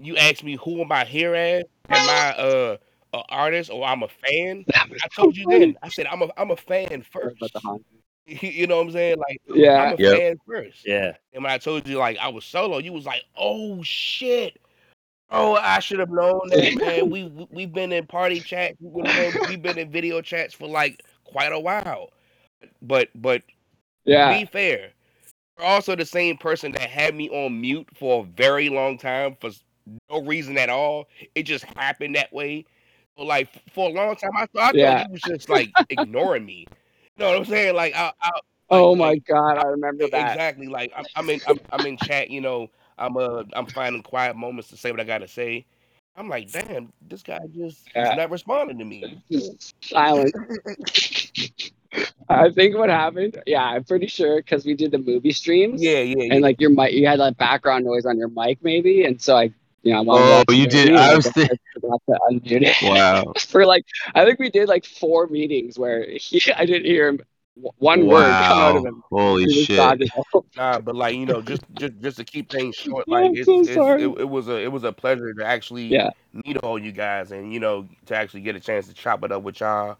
you 0.00 0.16
asked 0.16 0.42
me 0.44 0.56
who 0.56 0.80
am 0.80 0.90
I 0.92 1.04
here 1.04 1.34
as? 1.34 1.64
Am 1.88 2.08
I 2.08 2.30
uh 2.40 2.76
an 3.12 3.22
artist 3.28 3.70
or 3.70 3.84
I'm 3.84 4.02
a 4.02 4.08
fan, 4.08 4.64
I 4.74 5.08
told 5.14 5.36
you 5.36 5.46
then. 5.48 5.76
I 5.82 5.88
said 5.88 6.06
I'm 6.06 6.22
a 6.22 6.28
I'm 6.36 6.50
a 6.50 6.56
fan 6.56 7.02
first. 7.02 7.36
About 7.36 7.52
the 7.52 7.60
Honda. 7.60 7.84
You 8.26 8.66
know 8.66 8.76
what 8.76 8.86
I'm 8.86 8.92
saying? 8.92 9.16
Like 9.18 9.40
Yeah. 9.54 9.82
I'm 9.82 9.94
a 9.94 9.96
Yep. 9.98 10.16
fan 10.16 10.36
first. 10.46 10.86
Yeah. 10.86 11.16
And 11.32 11.42
when 11.42 11.52
I 11.52 11.58
told 11.58 11.86
you 11.88 11.98
like 11.98 12.18
I 12.18 12.28
was 12.28 12.44
solo, 12.44 12.78
you 12.78 12.92
was 12.92 13.06
like, 13.06 13.22
"Oh 13.36 13.82
shit." 13.82 14.58
Oh, 15.32 15.54
I 15.54 15.78
should 15.78 16.00
have 16.00 16.10
known 16.10 16.40
that, 16.50 16.74
man. 16.80 17.10
We 17.10 17.24
we- 17.24 17.46
we've 17.50 17.72
been 17.72 17.92
in 17.92 18.06
party 18.06 18.40
chats. 18.40 18.76
we've 18.80 19.62
been, 19.62 19.78
in 19.78 19.90
video 19.90 20.20
chats 20.20 20.54
for 20.54 20.68
like 20.68 21.02
quite 21.24 21.52
a 21.52 21.58
while. 21.58 22.10
But 22.82 23.08
but 23.14 23.42
Yeah. 24.04 24.28
be 24.28 24.44
fair, 24.44 24.90
you're 25.58 25.66
also 25.66 25.94
the 25.96 26.04
same 26.04 26.36
person 26.36 26.72
that 26.72 26.88
had 26.90 27.14
me 27.14 27.28
on 27.30 27.60
mute 27.60 27.88
for 27.94 28.22
a 28.22 28.26
very 28.26 28.68
long 28.68 28.98
time 28.98 29.36
for 29.40 29.50
no 30.10 30.22
reason 30.22 30.58
at 30.58 30.68
all. 30.68 31.08
It 31.34 31.44
just 31.44 31.64
happened 31.64 32.14
that 32.16 32.32
way. 32.32 32.64
Like 33.18 33.48
for 33.72 33.88
a 33.90 33.92
long 33.92 34.16
time, 34.16 34.30
I 34.36 34.46
thought, 34.46 34.62
I 34.70 34.72
Yeah. 34.72 34.80
thought 34.80 34.96
you 34.98 35.10
was 35.10 35.22
just 35.22 35.48
like 35.48 35.74
ignoring 35.90 36.44
me. 36.46 36.68
You 37.16 37.24
know 37.24 37.30
what 37.30 37.38
I'm 37.38 37.44
saying? 37.44 37.74
Like 37.74 37.94
I, 37.94 38.12
I 38.22 38.30
Oh 38.70 38.94
my 38.96 39.16
like, 39.16 39.22
God, 39.28 39.58
I 39.58 39.66
remember 39.66 40.08
that. 40.08 40.40
exactly. 40.40 40.66
Like 40.68 40.92
I'm, 40.96 41.06
I'm 41.14 41.30
in 41.30 41.40
I'm, 41.46 41.60
I'm 41.72 41.86
in 41.86 41.96
chat. 41.96 42.30
You 42.30 42.40
know, 42.40 42.70
I'm 42.98 43.16
uh 43.16 43.44
I'm 43.52 43.66
finding 43.66 44.02
quiet 44.02 44.36
moments 44.36 44.68
to 44.70 44.76
say 44.76 44.90
what 44.90 45.00
I 45.00 45.04
gotta 45.04 45.28
say. 45.28 45.66
I'm 46.16 46.28
like, 46.28 46.52
damn, 46.52 46.92
this 47.08 47.22
guy 47.22 47.40
just 47.54 47.90
Yeah. 47.94 48.14
not 48.14 48.30
responding 48.30 48.78
to 48.78 48.84
me. 48.84 49.18
Silent. 49.82 50.34
I 52.28 52.50
think 52.50 52.76
what 52.76 52.88
happened. 52.90 53.40
Yeah, 53.46 53.62
I'm 53.64 53.84
pretty 53.84 54.06
sure 54.06 54.36
because 54.36 54.64
we 54.64 54.74
did 54.74 54.92
the 54.92 54.98
movie 54.98 55.32
streams. 55.32 55.82
Yeah, 55.82 56.00
yeah, 56.00 56.24
yeah. 56.24 56.34
And 56.34 56.42
like 56.42 56.60
your 56.60 56.70
mic, 56.70 56.92
you 56.92 57.06
had 57.06 57.20
that 57.20 57.36
background 57.36 57.84
noise 57.84 58.06
on 58.06 58.18
your 58.18 58.28
mic, 58.28 58.58
maybe, 58.62 59.04
and 59.04 59.20
so 59.20 59.36
I, 59.36 59.52
Oh, 59.84 59.88
you 59.88 59.92
know, 59.92 59.98
I 60.00 60.02
wanted 60.02 60.46
to 60.46 60.52
Oh, 60.52 60.52
you 60.52 60.66
did- 60.66 60.94
I 60.94 61.14
was 61.16 61.24
guess 61.26 61.34
thi- 61.34 61.58
forgot 61.74 62.00
to 62.08 62.18
unmute 62.30 62.62
it. 62.62 62.76
Wow. 62.82 63.32
For 63.38 63.64
like, 63.66 63.84
I 64.14 64.24
think 64.24 64.38
we 64.38 64.50
did 64.50 64.68
like 64.68 64.84
four 64.84 65.26
meetings 65.26 65.78
where 65.78 66.06
he, 66.08 66.40
I 66.56 66.66
didn't 66.66 66.86
hear 66.86 67.08
him 67.08 67.20
w- 67.56 67.72
one 67.78 68.06
word 68.06 68.30
come 68.44 68.58
out 68.58 68.76
of 68.76 68.82
Wow. 68.82 68.88
him. 68.88 69.02
Holy 69.10 69.64
shit. 69.64 70.10
Nah, 70.56 70.80
but 70.80 70.94
like 70.94 71.14
you 71.16 71.26
know, 71.26 71.40
just 71.42 71.62
just 71.74 71.98
just 72.00 72.16
to 72.18 72.24
keep 72.24 72.50
things 72.50 72.74
short, 72.76 73.04
I'm 73.08 73.12
like 73.12 73.36
it's, 73.36 73.46
so 73.46 73.60
it's, 73.60 73.74
sorry. 73.74 74.02
it, 74.02 74.08
it 74.20 74.28
was 74.28 74.48
a 74.48 74.56
it 74.62 74.70
was 74.72 74.84
a 74.84 74.92
pleasure 74.92 75.32
to 75.34 75.44
actually 75.44 75.84
Yeah. 75.84 76.10
meet 76.44 76.56
all 76.58 76.78
you 76.78 76.92
guys 76.92 77.32
and 77.32 77.52
you 77.52 77.60
know 77.60 77.88
to 78.06 78.16
actually 78.16 78.40
get 78.42 78.56
a 78.56 78.60
chance 78.60 78.86
to 78.88 78.94
chop 78.94 79.24
it 79.24 79.32
up 79.32 79.42
with 79.42 79.60
y'all 79.60 79.96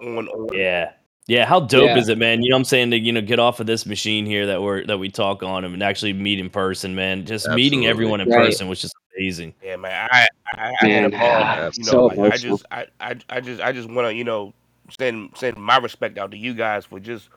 on 0.00 0.28
on 0.28 0.48
Yeah. 0.56 0.92
Yeah, 1.30 1.46
how 1.46 1.60
dope 1.60 1.84
Yeah. 1.84 1.96
is 1.98 2.08
it, 2.08 2.18
man? 2.18 2.42
You 2.42 2.50
know 2.50 2.56
what 2.56 2.60
I'm 2.60 2.64
saying? 2.64 2.90
To 2.90 2.98
you 2.98 3.12
know, 3.12 3.20
get 3.20 3.38
off 3.38 3.60
of 3.60 3.66
this 3.68 3.86
machine 3.86 4.26
here 4.26 4.46
that 4.46 4.60
we're 4.60 4.84
that 4.86 4.98
we 4.98 5.08
talk 5.10 5.44
on 5.44 5.64
and 5.64 5.80
actually 5.80 6.12
meet 6.12 6.40
in 6.40 6.50
person, 6.50 6.96
man. 6.96 7.24
Just 7.24 7.48
meeting 7.50 7.86
everyone 7.86 8.20
in 8.20 8.28
Right. 8.28 8.46
person 8.46 8.66
was 8.66 8.80
just 8.80 8.96
amazing. 9.16 9.54
Yeah, 9.62 9.76
man, 9.76 10.08
I 10.10 10.26
I, 10.46 10.72
I 10.82 10.88
had 10.88 11.04
a 11.04 11.08
Man, 11.08 11.10
ball. 11.12 11.20
Ah, 11.22 11.70
you 11.72 11.84
know, 11.84 11.90
so 11.92 12.06
like, 12.06 12.32
I 12.32 12.36
just 12.36 12.64
I, 12.72 12.86
I 13.00 13.16
I 13.28 13.40
just 13.40 13.62
I 13.62 13.70
just 13.70 13.88
want 13.88 14.08
to 14.08 14.14
you 14.14 14.24
know 14.24 14.52
send 14.98 15.30
send 15.36 15.56
my 15.56 15.76
respect 15.76 16.18
out 16.18 16.32
to 16.32 16.36
you 16.36 16.52
guys 16.52 16.84
for 16.86 16.98
just 16.98 17.28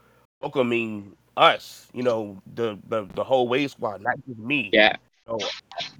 welcoming 0.42 1.16
us. 1.38 1.88
You 1.94 2.02
know, 2.02 2.42
the 2.56 2.80
the, 2.90 3.08
the 3.14 3.24
whole 3.24 3.48
wave 3.48 3.70
squad, 3.70 4.02
not 4.02 4.16
just 4.28 4.40
me. 4.40 4.72
Yeah. 4.74 4.96
You 5.28 5.38
know, 5.38 5.48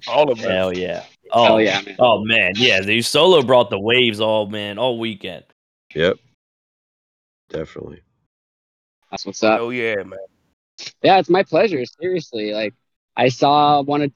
all 0.08 0.32
of 0.32 0.40
us. 0.40 0.44
Hell 0.44 0.76
yeah. 0.76 1.04
Oh 1.30 1.44
Hell 1.44 1.60
yeah, 1.60 1.80
man. 1.80 1.94
Oh 2.00 2.24
man, 2.24 2.54
yeah. 2.56 2.80
The 2.80 3.02
solo 3.02 3.40
brought 3.42 3.70
the 3.70 3.78
waves 3.78 4.20
all 4.20 4.46
man 4.48 4.78
all 4.78 4.98
weekend. 4.98 5.44
Yep. 5.94 6.16
Definitely. 7.54 8.02
That's 9.10 9.24
what's 9.24 9.42
up. 9.44 9.60
Oh 9.60 9.70
yeah, 9.70 9.94
man. 10.02 10.18
Yeah, 11.02 11.18
it's 11.18 11.30
my 11.30 11.44
pleasure. 11.44 11.84
Seriously, 12.00 12.52
like 12.52 12.74
I 13.16 13.28
saw 13.28 13.80
one 13.82 14.02
of 14.02 14.12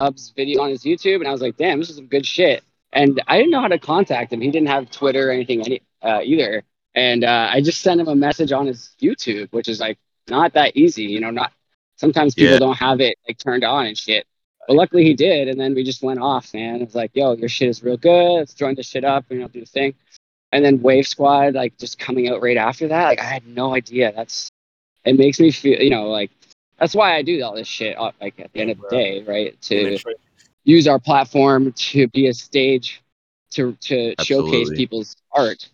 Dub's 0.00 0.32
video 0.34 0.62
on 0.62 0.70
his 0.70 0.82
YouTube, 0.82 1.16
and 1.16 1.28
I 1.28 1.32
was 1.32 1.42
like, 1.42 1.58
"Damn, 1.58 1.80
this 1.80 1.90
is 1.90 1.96
some 1.96 2.06
good 2.06 2.24
shit." 2.24 2.64
And 2.94 3.20
I 3.26 3.36
didn't 3.36 3.50
know 3.50 3.60
how 3.60 3.68
to 3.68 3.78
contact 3.78 4.32
him. 4.32 4.40
He 4.40 4.50
didn't 4.50 4.68
have 4.68 4.90
Twitter 4.90 5.28
or 5.28 5.32
anything 5.32 5.60
any, 5.60 5.82
uh, 6.02 6.20
either. 6.24 6.62
And 6.94 7.24
uh, 7.24 7.48
I 7.50 7.60
just 7.60 7.80
sent 7.82 8.00
him 8.00 8.08
a 8.08 8.14
message 8.14 8.52
on 8.52 8.66
his 8.66 8.94
YouTube, 9.00 9.52
which 9.52 9.68
is 9.68 9.80
like 9.80 9.98
not 10.28 10.54
that 10.54 10.74
easy. 10.76 11.04
You 11.04 11.20
know, 11.20 11.30
not 11.30 11.52
sometimes 11.96 12.34
people 12.34 12.54
Yeah. 12.54 12.58
don't 12.58 12.76
have 12.78 13.00
it 13.02 13.18
like 13.28 13.38
turned 13.38 13.64
on 13.64 13.86
and 13.86 13.98
shit. 13.98 14.26
But 14.66 14.76
luckily 14.76 15.04
he 15.04 15.12
did, 15.12 15.48
and 15.48 15.60
then 15.60 15.74
we 15.74 15.84
just 15.84 16.02
went 16.02 16.20
off, 16.20 16.54
man. 16.54 16.76
It 16.76 16.84
was 16.86 16.94
like, 16.94 17.10
"Yo, 17.14 17.34
your 17.34 17.50
shit 17.50 17.68
is 17.68 17.82
real 17.82 17.98
good. 17.98 18.38
Let's 18.38 18.54
join 18.54 18.76
this 18.76 18.86
shit 18.86 19.04
up, 19.04 19.26
and 19.28 19.40
you 19.40 19.44
know, 19.44 19.48
do 19.48 19.60
the 19.60 19.66
thing." 19.66 19.94
And 20.52 20.64
then 20.64 20.82
Wave 20.82 21.06
Squad, 21.06 21.54
like 21.54 21.76
just 21.78 21.98
coming 21.98 22.28
out 22.28 22.42
right 22.42 22.58
after 22.58 22.88
that, 22.88 23.06
like 23.08 23.20
I 23.20 23.24
had 23.24 23.46
no 23.46 23.74
idea. 23.74 24.12
That's 24.14 24.50
it 25.04 25.18
makes 25.18 25.40
me 25.40 25.50
feel, 25.50 25.80
you 25.80 25.90
know, 25.90 26.08
like 26.08 26.30
that's 26.78 26.94
why 26.94 27.16
I 27.16 27.22
do 27.22 27.42
all 27.42 27.54
this 27.54 27.66
shit. 27.68 27.98
uh, 27.98 28.12
Like 28.20 28.38
at 28.38 28.52
the 28.52 28.60
end 28.60 28.70
of 28.70 28.80
the 28.80 28.88
day, 28.88 29.22
right? 29.22 29.60
To 29.62 29.98
use 30.64 30.86
our 30.86 30.98
platform 30.98 31.72
to 31.72 32.06
be 32.08 32.26
a 32.28 32.34
stage 32.34 33.02
to 33.52 33.72
to 33.80 34.14
showcase 34.22 34.70
people's 34.70 35.16
art, 35.32 35.68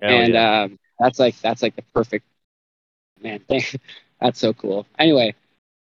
Hell 0.00 0.10
and 0.10 0.34
yeah. 0.34 0.62
um, 0.62 0.78
that's 0.98 1.18
like 1.18 1.38
that's 1.40 1.62
like 1.62 1.76
the 1.76 1.82
perfect 1.94 2.24
man 3.22 3.40
thing. 3.40 3.62
that's 4.20 4.38
so 4.38 4.52
cool. 4.54 4.86
Anyway, 4.98 5.34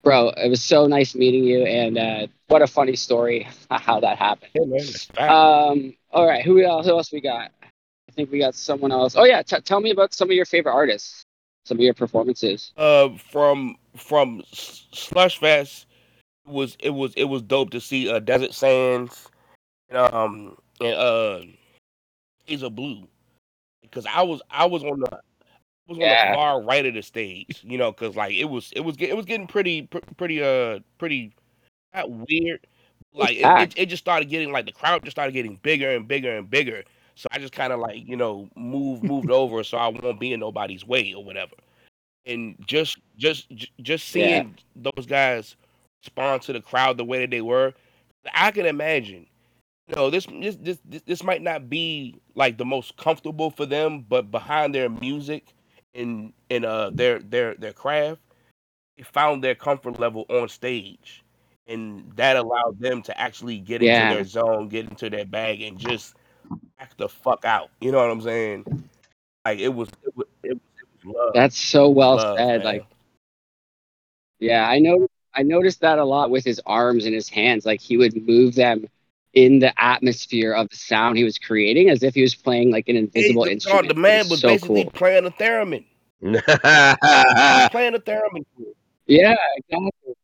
bro, 0.02 0.30
it 0.30 0.48
was 0.48 0.62
so 0.62 0.86
nice 0.86 1.14
meeting 1.14 1.44
you, 1.44 1.64
and 1.64 1.98
uh, 1.98 2.26
what 2.48 2.62
a 2.62 2.66
funny 2.66 2.96
story 2.96 3.46
how 3.70 4.00
that 4.00 4.18
happened. 4.18 4.50
Yeah, 4.54 4.64
man. 4.66 5.30
Um, 5.30 5.94
all 6.10 6.26
right, 6.26 6.44
who 6.44 6.62
else? 6.62 6.86
Who 6.86 6.92
else 6.92 7.12
we 7.12 7.20
got? 7.20 7.50
I 8.14 8.16
think 8.16 8.30
we 8.30 8.38
got 8.38 8.54
someone 8.54 8.92
else. 8.92 9.16
Oh 9.16 9.24
yeah, 9.24 9.42
t- 9.42 9.60
tell 9.62 9.80
me 9.80 9.90
about 9.90 10.14
some 10.14 10.30
of 10.30 10.36
your 10.36 10.44
favorite 10.44 10.72
artists, 10.72 11.24
some 11.64 11.78
of 11.78 11.80
your 11.82 11.94
performances. 11.94 12.72
uh 12.76 13.08
from 13.30 13.74
from 13.96 14.40
S- 14.52 14.86
Slush 14.92 15.40
Fest 15.40 15.86
was 16.46 16.76
it 16.78 16.90
was 16.90 17.12
it 17.16 17.24
was 17.24 17.42
dope 17.42 17.70
to 17.70 17.80
see 17.80 18.08
uh 18.08 18.20
Desert 18.20 18.54
Sands 18.54 19.28
um 19.92 20.56
and 20.80 20.94
uh 20.94 21.40
Hazel 22.46 22.70
Blue 22.70 23.08
because 23.82 24.06
I 24.06 24.22
was 24.22 24.40
I 24.48 24.66
was 24.66 24.84
on 24.84 25.00
the 25.00 25.12
I 25.12 25.18
was 25.88 25.98
on 25.98 26.04
Yeah. 26.04 26.30
the 26.30 26.36
far 26.36 26.62
right 26.62 26.86
of 26.86 26.94
the 26.94 27.02
stage 27.02 27.62
you 27.64 27.78
know 27.78 27.90
because 27.90 28.14
like 28.14 28.34
it 28.34 28.44
was 28.44 28.70
it 28.76 28.80
was 28.80 28.94
it 29.00 29.16
was 29.16 29.26
getting 29.26 29.48
pretty 29.48 29.82
pr- 29.82 29.98
pretty 30.16 30.40
uh 30.40 30.78
pretty 30.98 31.34
not 31.92 32.10
weird 32.10 32.64
like 33.12 33.36
it, 33.36 33.44
it, 33.44 33.74
it 33.76 33.86
just 33.86 34.04
started 34.04 34.28
getting 34.28 34.52
like 34.52 34.66
the 34.66 34.72
crowd 34.72 35.02
just 35.02 35.16
started 35.16 35.32
getting 35.32 35.56
bigger 35.62 35.90
and 35.90 36.06
bigger 36.06 36.36
and 36.36 36.48
bigger 36.48 36.84
so 37.14 37.26
I 37.32 37.38
just 37.38 37.52
kind 37.52 37.72
of 37.72 37.80
like 37.80 38.06
you 38.06 38.16
know 38.16 38.48
moved 38.56 39.02
moved 39.02 39.30
over 39.30 39.62
so 39.64 39.78
I 39.78 39.88
won't 39.88 40.20
be 40.20 40.32
in 40.32 40.40
nobody's 40.40 40.84
way 40.86 41.12
or 41.14 41.24
whatever 41.24 41.54
and 42.26 42.56
just 42.66 42.98
just 43.16 43.48
just 43.80 44.08
Yeah. 44.12 44.42
seeing 44.42 44.56
those 44.76 45.06
guys 45.06 45.56
respond 46.02 46.42
to 46.42 46.52
the 46.52 46.60
crowd 46.60 46.96
the 46.98 47.04
way 47.04 47.20
that 47.20 47.30
they 47.30 47.40
were, 47.40 47.72
I 48.34 48.50
can 48.50 48.66
imagine. 48.66 49.26
You 49.88 49.96
know, 49.96 50.10
this 50.10 50.26
this 50.26 50.56
this 50.56 50.78
this, 50.84 51.02
this 51.06 51.22
might 51.22 51.42
not 51.42 51.68
be 51.68 52.16
like 52.34 52.58
the 52.58 52.64
most 52.64 52.96
comfortable 52.96 53.50
for 53.50 53.66
them, 53.66 54.04
but 54.08 54.30
behind 54.30 54.74
their 54.74 54.88
music 54.88 55.54
and 55.94 56.32
and 56.50 56.64
uh 56.64 56.90
their 56.90 57.18
their 57.20 57.54
their 57.54 57.72
craft, 57.72 58.20
they 58.96 59.04
found 59.04 59.42
their 59.44 59.54
comfort 59.54 59.98
level 59.98 60.26
on 60.30 60.48
stage, 60.48 61.22
and 61.66 62.10
that 62.16 62.36
allowed 62.36 62.78
them 62.80 63.02
to 63.02 63.20
actually 63.20 63.58
get 63.58 63.80
Yeah. 63.80 64.00
into 64.00 64.06
their 64.06 64.24
zone, 64.24 64.68
get 64.68 64.88
into 64.88 65.10
their 65.10 65.24
bag, 65.26 65.62
and 65.62 65.78
just 65.78 66.14
act 66.78 66.98
the 66.98 67.08
fuck 67.08 67.44
out. 67.44 67.70
You 67.80 67.92
know 67.92 67.98
what 67.98 68.10
I'm 68.10 68.20
saying? 68.20 68.64
Like 69.44 69.58
it 69.58 69.74
was 69.74 69.88
it 70.02 70.16
was 70.16 70.26
it 70.42 70.52
was, 70.52 70.60
it 70.78 71.06
was 71.06 71.14
love. 71.14 71.32
That's 71.34 71.56
so 71.56 71.88
well 71.88 72.16
love, 72.16 72.38
said. 72.38 72.64
man. 72.64 72.64
Like, 72.64 72.86
yeah, 74.38 74.68
I 74.68 74.78
know. 74.78 75.08
I 75.34 75.42
noticed 75.42 75.80
that 75.80 75.98
a 75.98 76.04
lot 76.04 76.30
with 76.30 76.44
his 76.44 76.60
arms 76.64 77.06
and 77.06 77.14
his 77.14 77.28
hands. 77.28 77.66
Like 77.66 77.80
he 77.80 77.96
would 77.96 78.16
move 78.26 78.54
them 78.54 78.86
in 79.32 79.58
the 79.58 79.72
atmosphere 79.82 80.52
of 80.52 80.68
the 80.70 80.76
sound 80.76 81.18
he 81.18 81.24
was 81.24 81.38
creating, 81.38 81.90
as 81.90 82.02
if 82.02 82.14
he 82.14 82.22
was 82.22 82.34
playing 82.34 82.70
like 82.70 82.88
an 82.88 82.96
invisible 82.96 83.44
instrument. 83.44 83.88
The 83.88 83.94
man 83.94 84.28
was 84.28 84.40
so 84.40 84.48
basically 84.48 84.84
cool. 84.84 84.92
playing 84.92 85.26
a 85.26 85.30
theremin. 85.30 85.84
Playing 87.70 87.94
a 87.94 87.98
theremin. 87.98 88.44
Yeah, 89.06 89.34
exactly. 89.56 90.14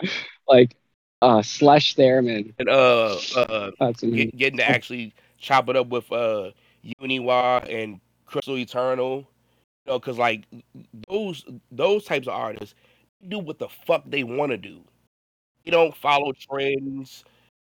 like 0.48 0.76
uh, 1.22 1.42
Slush 1.42 1.94
Theremin. 1.96 2.52
And 2.58 2.68
uh, 2.68 3.16
uh, 3.36 3.70
That's 3.78 4.02
get, 4.02 4.36
getting 4.36 4.58
to 4.58 4.64
actually 4.64 5.14
chop 5.38 5.68
it 5.68 5.76
up 5.76 5.88
with 5.88 6.10
uh, 6.12 6.50
Uniwa 7.00 7.68
and 7.72 8.00
Crystal 8.26 8.56
Eternal. 8.58 9.26
You 9.86 9.92
know, 9.92 9.98
because 9.98 10.18
like 10.18 10.44
those 11.08 11.44
those 11.70 12.04
types 12.04 12.26
of 12.26 12.34
artists 12.34 12.74
do 13.28 13.38
what 13.38 13.58
the 13.58 13.68
fuck 13.68 14.04
they 14.06 14.24
want 14.24 14.50
to 14.50 14.56
do. 14.58 14.80
They 15.64 15.70
don't 15.70 15.96
follow 15.96 16.32
trends. 16.32 17.24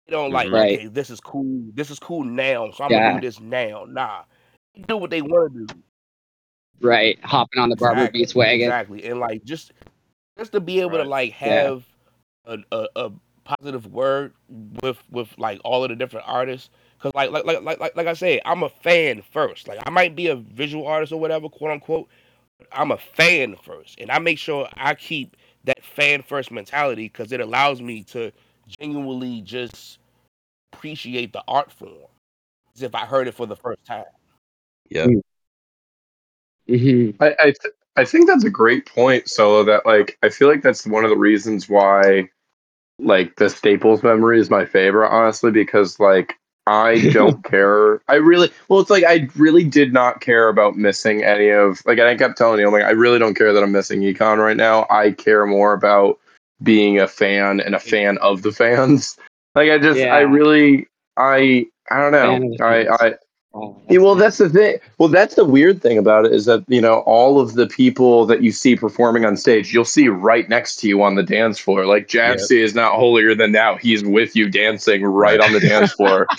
They 0.06 0.12
don't 0.12 0.32
like, 0.32 0.50
Right. 0.52 0.78
okay, 0.78 0.86
this 0.88 1.10
is 1.10 1.20
cool. 1.20 1.62
This 1.74 1.90
is 1.90 1.98
cool 1.98 2.24
now, 2.24 2.70
so 2.72 2.84
I'm 2.84 2.90
Yeah. 2.90 3.10
gonna 3.10 3.20
do 3.20 3.26
this 3.26 3.40
now. 3.40 3.86
Nah, 3.88 4.24
they 4.74 4.82
do 4.82 4.96
what 4.96 5.10
they 5.10 5.22
want 5.22 5.52
to 5.54 5.66
do. 5.66 5.82
Right, 6.80 7.18
hopping 7.24 7.60
on 7.60 7.70
the 7.70 7.76
Barber 7.76 8.00
Exactly, 8.00 8.20
Beats 8.20 8.34
wagon. 8.34 8.66
Exactly, 8.66 9.04
and 9.04 9.20
like 9.20 9.44
just 9.44 9.72
just 10.36 10.52
to 10.52 10.60
be 10.60 10.80
able 10.80 10.92
to 10.92 10.98
Right. 10.98 11.06
like 11.06 11.30
Yeah. 11.40 11.62
have 11.62 11.84
a, 12.46 12.58
a, 12.72 12.88
a 12.96 13.12
positive 13.44 13.86
word 13.86 14.34
with 14.82 14.98
with 15.10 15.28
like 15.38 15.60
all 15.64 15.84
of 15.84 15.90
the 15.90 15.96
different 15.96 16.26
artists. 16.28 16.70
Cause 16.98 17.12
like 17.14 17.30
like 17.30 17.44
like 17.44 17.62
like 17.62 17.80
like 17.80 17.96
like 17.96 18.06
I 18.06 18.14
say 18.14 18.40
I'm 18.44 18.62
a 18.62 18.68
fan 18.68 19.22
first. 19.32 19.68
Like 19.68 19.80
I 19.86 19.90
might 19.90 20.16
be 20.16 20.28
a 20.28 20.36
visual 20.36 20.86
artist 20.86 21.12
or 21.12 21.20
whatever, 21.20 21.48
quote 21.48 21.72
unquote. 21.72 22.08
But 22.58 22.68
I'm 22.72 22.90
a 22.92 22.98
fan 22.98 23.56
first, 23.64 24.00
and 24.00 24.10
I 24.10 24.18
make 24.18 24.38
sure 24.38 24.68
I 24.74 24.94
keep 24.94 25.36
that 25.64 25.82
fan 25.84 26.22
first 26.22 26.50
mentality 26.50 27.06
because 27.08 27.32
it 27.32 27.40
allows 27.40 27.82
me 27.82 28.02
to 28.04 28.32
genuinely 28.80 29.40
just 29.42 29.98
appreciate 30.72 31.32
the 31.32 31.42
art 31.48 31.72
form 31.72 32.08
as 32.76 32.82
if 32.82 32.94
I 32.94 33.06
heard 33.06 33.28
it 33.28 33.34
for 33.34 33.46
the 33.46 33.56
first 33.56 33.84
time. 33.86 34.04
Yeah. 34.90 35.06
hmm 36.68 37.10
I 37.20 37.34
I, 37.38 37.44
th- 37.44 37.74
I 37.96 38.04
think 38.04 38.26
that's 38.26 38.44
a 38.44 38.50
great 38.50 38.86
point, 38.86 39.28
Solo. 39.28 39.64
That 39.64 39.86
like 39.86 40.18
I 40.22 40.28
feel 40.28 40.48
like 40.48 40.62
that's 40.62 40.86
one 40.86 41.04
of 41.04 41.10
the 41.10 41.16
reasons 41.16 41.68
why 41.68 42.28
like 42.98 43.36
the 43.36 43.50
Staples 43.50 44.02
memory 44.02 44.40
is 44.40 44.50
my 44.50 44.64
favorite, 44.64 45.10
honestly, 45.10 45.50
because 45.50 45.98
like 45.98 46.36
I 46.66 47.08
don't 47.12 47.42
care. 47.44 48.00
I 48.08 48.14
really 48.14 48.50
well, 48.68 48.80
it's 48.80 48.90
like 48.90 49.04
I 49.04 49.28
really 49.36 49.64
did 49.64 49.92
not 49.92 50.20
care 50.20 50.48
about 50.48 50.76
missing 50.76 51.22
any 51.22 51.50
of 51.50 51.82
like 51.86 51.98
I 51.98 52.16
kept 52.16 52.38
telling 52.38 52.60
you, 52.60 52.66
I'm 52.66 52.72
like 52.72 52.84
I 52.84 52.90
really 52.90 53.18
don't 53.18 53.34
care 53.34 53.52
that 53.52 53.62
I'm 53.62 53.72
missing 53.72 54.00
Econ 54.00 54.38
right 54.38 54.56
now. 54.56 54.86
I 54.90 55.12
care 55.12 55.46
more 55.46 55.72
about 55.72 56.18
being 56.62 56.98
a 56.98 57.08
fan 57.08 57.60
and 57.60 57.74
a 57.74 57.80
fan 57.80 58.18
of 58.18 58.42
the 58.42 58.52
fans. 58.52 59.16
Like 59.56 59.70
I 59.70 59.78
just 59.78 60.00
Yeah. 60.00 60.12
I 60.12 60.22
really 60.22 60.88
I 61.16 61.66
I 61.88 62.00
don't 62.00 62.10
know. 62.10 62.56
I. 62.60 62.88
I 62.88 63.14
Oh, 63.56 63.80
yeah, 63.88 63.98
well, 64.00 64.16
that's 64.16 64.38
the 64.38 64.48
thing. 64.48 64.78
Well, 64.98 65.08
that's 65.08 65.36
the 65.36 65.44
weird 65.44 65.80
thing 65.80 65.96
about 65.96 66.26
it 66.26 66.32
is 66.32 66.44
that 66.46 66.64
you 66.66 66.80
know 66.80 67.00
all 67.06 67.38
of 67.40 67.54
the 67.54 67.68
people 67.68 68.26
that 68.26 68.42
you 68.42 68.50
see 68.50 68.74
performing 68.74 69.24
on 69.24 69.36
stage, 69.36 69.72
you'll 69.72 69.84
see 69.84 70.08
right 70.08 70.48
next 70.48 70.76
to 70.80 70.88
you 70.88 71.02
on 71.04 71.14
the 71.14 71.22
dance 71.22 71.58
floor. 71.60 71.86
Like 71.86 72.08
Javsy 72.08 72.58
is 72.58 72.74
not 72.74 72.94
holier 72.96 73.34
than 73.34 73.52
thou; 73.52 73.76
he's 73.76 74.02
with 74.04 74.34
you 74.34 74.48
dancing 74.50 75.04
right 75.04 75.38
Right. 75.38 75.46
on 75.48 75.52
the 75.52 75.60
dance 75.60 75.92
floor. 75.92 76.26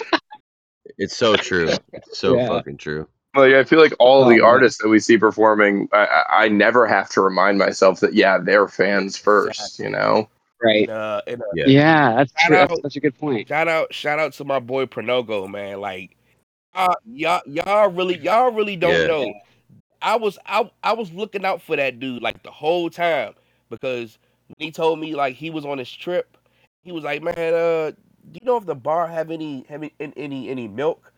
It's 0.97 1.17
so 1.17 1.35
true. 1.35 1.69
It's 1.93 2.17
so 2.17 2.37
Yeah. 2.37 2.47
fucking 2.47 2.77
true. 2.77 3.07
like 3.35 3.53
I 3.53 3.65
feel 3.65 3.79
like 3.81 3.93
all 3.99 4.21
of 4.21 4.27
Oh, 4.27 4.29
the 4.29 4.37
man. 4.37 4.45
artists 4.45 4.81
that 4.81 4.87
we 4.87 4.99
see 4.99 5.17
performing, 5.17 5.89
I, 5.91 6.05
I 6.05 6.43
I 6.45 6.47
never 6.47 6.87
have 6.87 7.09
to 7.11 7.21
remind 7.21 7.57
myself 7.57 7.99
that 7.99 8.13
yeah, 8.13 8.37
they're 8.37 8.67
fans 8.69 9.17
first. 9.17 9.77
You 9.79 9.89
know. 9.89 10.29
right. 10.63 10.89
Uh, 10.89 11.21
and, 11.27 11.41
uh, 11.41 11.45
Yeah. 11.53 11.65
Yeah, 11.67 12.15
that's 12.15 12.31
Shout 12.31 12.47
true. 12.47 12.55
That's 12.57 12.71
out- 12.71 12.81
such 12.83 12.95
a 12.95 12.99
good 13.01 13.17
point. 13.19 13.47
shout 13.49 13.67
out, 13.67 13.93
shout 13.93 14.19
out 14.19 14.31
to 14.33 14.45
my 14.45 14.59
boy 14.59 14.85
Pronogo, 14.85 15.49
man. 15.49 15.81
Like, 15.81 16.15
uh, 16.75 16.93
y'all, 17.05 17.41
y'all 17.45 17.89
really, 17.89 18.17
y'all 18.19 18.51
really 18.51 18.75
don't 18.75 18.93
Yeah. 18.93 19.07
know. 19.07 19.33
I 20.01 20.17
was, 20.17 20.37
I, 20.45 20.69
I 20.83 20.93
was 20.93 21.11
looking 21.11 21.45
out 21.45 21.61
for 21.61 21.75
that 21.75 21.99
dude 21.99 22.21
like 22.21 22.43
the 22.43 22.51
whole 22.51 22.89
time 22.89 23.33
because 23.69 24.19
when 24.47 24.67
he 24.67 24.71
told 24.71 24.99
me 24.99 25.15
like 25.15 25.35
he 25.35 25.49
was 25.49 25.65
on 25.65 25.77
his 25.77 25.91
trip, 25.91 26.37
he 26.83 26.91
was 26.91 27.03
like, 27.03 27.23
man, 27.23 27.35
uh, 27.53 27.91
do 27.91 28.39
you 28.39 28.45
know 28.45 28.57
if 28.57 28.65
the 28.65 28.75
bar 28.75 29.07
have 29.07 29.31
any, 29.31 29.65
have 29.69 29.83
any, 29.99 30.13
any, 30.15 30.49
any 30.49 30.67
milk? 30.67 31.11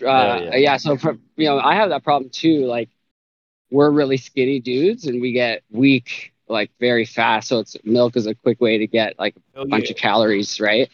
Uh, 0.00 0.40
yeah. 0.44 0.56
yeah. 0.56 0.76
So 0.76 0.96
for, 0.96 1.16
you 1.36 1.46
know, 1.46 1.58
I 1.58 1.74
have 1.74 1.88
that 1.88 2.04
problem 2.04 2.30
too. 2.30 2.66
Like, 2.66 2.90
we're 3.70 3.90
really 3.90 4.16
skinny 4.16 4.60
dudes, 4.60 5.06
and 5.06 5.20
we 5.20 5.32
get 5.32 5.62
weak 5.70 6.32
like 6.48 6.70
very 6.78 7.04
fast. 7.04 7.48
So 7.48 7.60
it's 7.60 7.76
milk 7.82 8.16
is 8.16 8.26
a 8.26 8.34
quick 8.34 8.60
way 8.60 8.78
to 8.78 8.86
get 8.86 9.18
like 9.18 9.34
Hell 9.54 9.64
a 9.64 9.66
bunch 9.66 9.86
yeah. 9.86 9.92
of 9.92 9.96
calories, 9.96 10.60
right? 10.60 10.88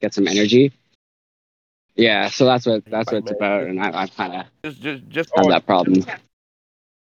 Get 0.00 0.12
some 0.12 0.26
energy. 0.26 0.72
Yeah. 1.94 2.28
So 2.28 2.46
that's 2.46 2.66
what 2.66 2.84
that's 2.86 3.10
what 3.10 3.22
it's 3.22 3.30
about, 3.32 3.64
and 3.64 3.80
I, 3.82 4.02
I 4.02 4.06
kind 4.06 4.34
of 4.34 4.46
Just, 4.64 4.80
just, 4.80 5.08
just 5.08 5.30
have 5.36 5.48
that 5.48 5.66
problem. 5.66 6.04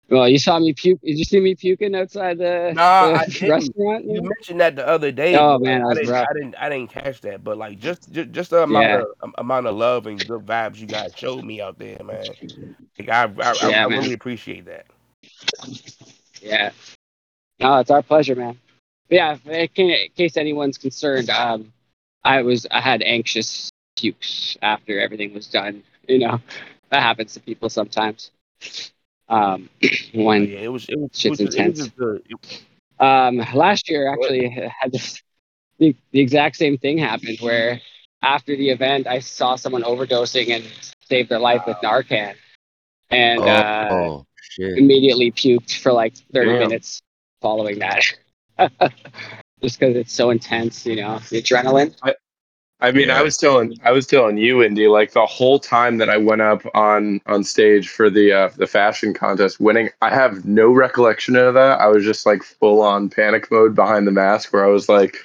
Well, 0.09 0.29
you 0.29 0.39
saw 0.39 0.59
me 0.59 0.73
puke. 0.73 1.01
Did 1.03 1.19
you 1.19 1.25
see 1.25 1.39
me 1.39 1.55
puking 1.55 1.95
outside 1.95 2.39
the, 2.39 2.73
Nah, 2.75 3.13
the 3.13 3.49
restaurant? 3.49 4.07
You 4.07 4.21
mentioned 4.23 4.61
that 4.61 4.75
the 4.75 4.87
other 4.87 5.13
day. 5.13 5.37
Oh, 5.37 5.57
man, 5.61 5.85
I 5.89 5.95
didn't. 5.95 6.11
I 6.11 6.27
didn't, 6.33 6.55
I 6.57 6.69
didn't 6.69 6.91
catch 6.91 7.21
that. 7.21 7.45
But 7.45 7.59
like, 7.59 7.79
just, 7.79 8.11
just, 8.11 8.33
just 8.33 8.51
the 8.51 8.65
amount 8.65 8.87
Yeah. 8.87 9.03
of 9.23 9.35
amount 9.39 9.67
of 9.69 9.77
love 9.77 10.07
and 10.07 10.19
good 10.27 10.45
vibes 10.45 10.79
you 10.79 10.89
guys 10.89 11.13
showed 11.17 11.45
me 11.45 11.61
out 11.61 11.79
there, 11.79 11.99
man. 12.03 12.25
Like, 12.99 13.09
I, 13.09 13.25
I, 13.25 13.71
Yeah, 13.71 13.85
I 13.85 13.87
really 13.87 14.15
appreciate 14.15 14.65
that. 14.65 14.87
Yeah. 16.43 16.71
No, 17.61 17.79
it's 17.79 17.91
our 17.91 18.03
pleasure, 18.03 18.35
man. 18.35 18.59
But 19.09 19.15
yeah, 19.15 19.37
in 19.47 19.69
in 19.91 20.09
case 20.17 20.37
anyone's 20.37 20.77
concerned, 20.79 21.31
um, 21.31 21.73
I 22.25 22.43
was 22.43 22.67
I 22.71 22.81
had 22.81 23.03
anxious 23.03 23.71
pukes 23.97 24.57
after 24.63 25.01
everything 25.01 25.35
was 25.35 25.47
done. 25.47 25.83
You 26.09 26.19
know, 26.19 26.41
that 26.91 27.03
happens 27.03 27.35
to 27.35 27.41
people 27.41 27.69
sometimes. 27.69 28.31
Um, 29.29 29.69
when 30.15 30.47
yeah, 30.49 30.59
it 30.59 30.73
was, 30.73 30.89
it 30.89 30.99
was, 30.99 31.11
shit's 31.15 31.25
it 31.25 31.31
was, 31.31 31.41
it 31.41 31.45
was 31.45 31.57
intense. 31.57 31.79
just 31.79 31.97
good. 31.97 32.23
It- 32.29 32.63
um, 32.99 33.39
last 33.55 33.89
year 33.89 34.13
actually 34.13 34.49
had 34.81 34.93
this 34.93 35.23
the, 35.79 35.97
the 36.13 36.21
exact 36.21 36.57
same 36.57 36.77
thing 36.77 36.99
happened 36.99 37.39
where 37.41 37.81
after 38.23 38.55
the 38.55 38.69
event 38.69 39.07
I 39.07 39.21
saw 39.21 39.57
someone 39.57 39.83
overdosing 39.83 40.51
and 40.51 40.65
saved 41.09 41.31
their 41.31 41.39
life 41.39 41.63
with 41.67 41.79
Narcan, 41.79 42.35
and 43.11 43.41
oh, 43.41 43.47
uh, 43.49 44.23
shit. 44.43 44.79
immediately 44.79 45.33
puked 45.33 45.79
for 45.79 45.93
like 45.93 46.15
30 46.33 46.51
Damn. 46.51 46.59
minutes 46.59 47.03
following 47.41 47.79
that. 47.79 48.03
Just 49.63 49.79
because 49.79 49.97
it's 49.97 50.13
so 50.13 50.31
intense, 50.31 50.87
you 50.87 50.97
know, 50.97 51.19
the 51.31 51.43
adrenaline. 51.43 51.95
I 52.03 52.15
mean, 52.93 53.09
Yeah. 53.09 53.19
I 53.19 53.23
was 53.23 53.37
telling 53.37 53.77
I 53.85 53.93
was 53.93 54.07
telling 54.07 54.39
you, 54.39 54.63
Indy, 54.63 54.89
like 54.89 55.13
the 55.13 55.27
whole 55.27 55.59
time 55.59 55.99
that 55.99 56.09
I 56.09 56.17
went 56.17 56.41
up 56.41 56.63
on 56.75 57.21
on 57.27 57.45
stage 57.45 57.89
for 57.89 58.09
the 58.11 58.33
uh, 58.33 58.49
the 58.57 58.67
fashion 58.67 59.13
contest, 59.13 59.61
winning. 59.61 59.91
I 60.01 60.11
have 60.15 60.45
no 60.45 60.71
recollection 60.71 61.37
of 61.37 61.55
that. 61.55 61.81
I 61.81 61.87
was 61.89 62.05
just 62.05 62.25
like 62.27 62.43
full 62.43 62.81
on 62.81 63.11
panic 63.11 63.51
mode 63.51 63.75
behind 63.75 64.07
the 64.07 64.13
mask, 64.13 64.53
where 64.53 64.65
I 64.65 64.69
was 64.69 64.89
like, 64.89 65.17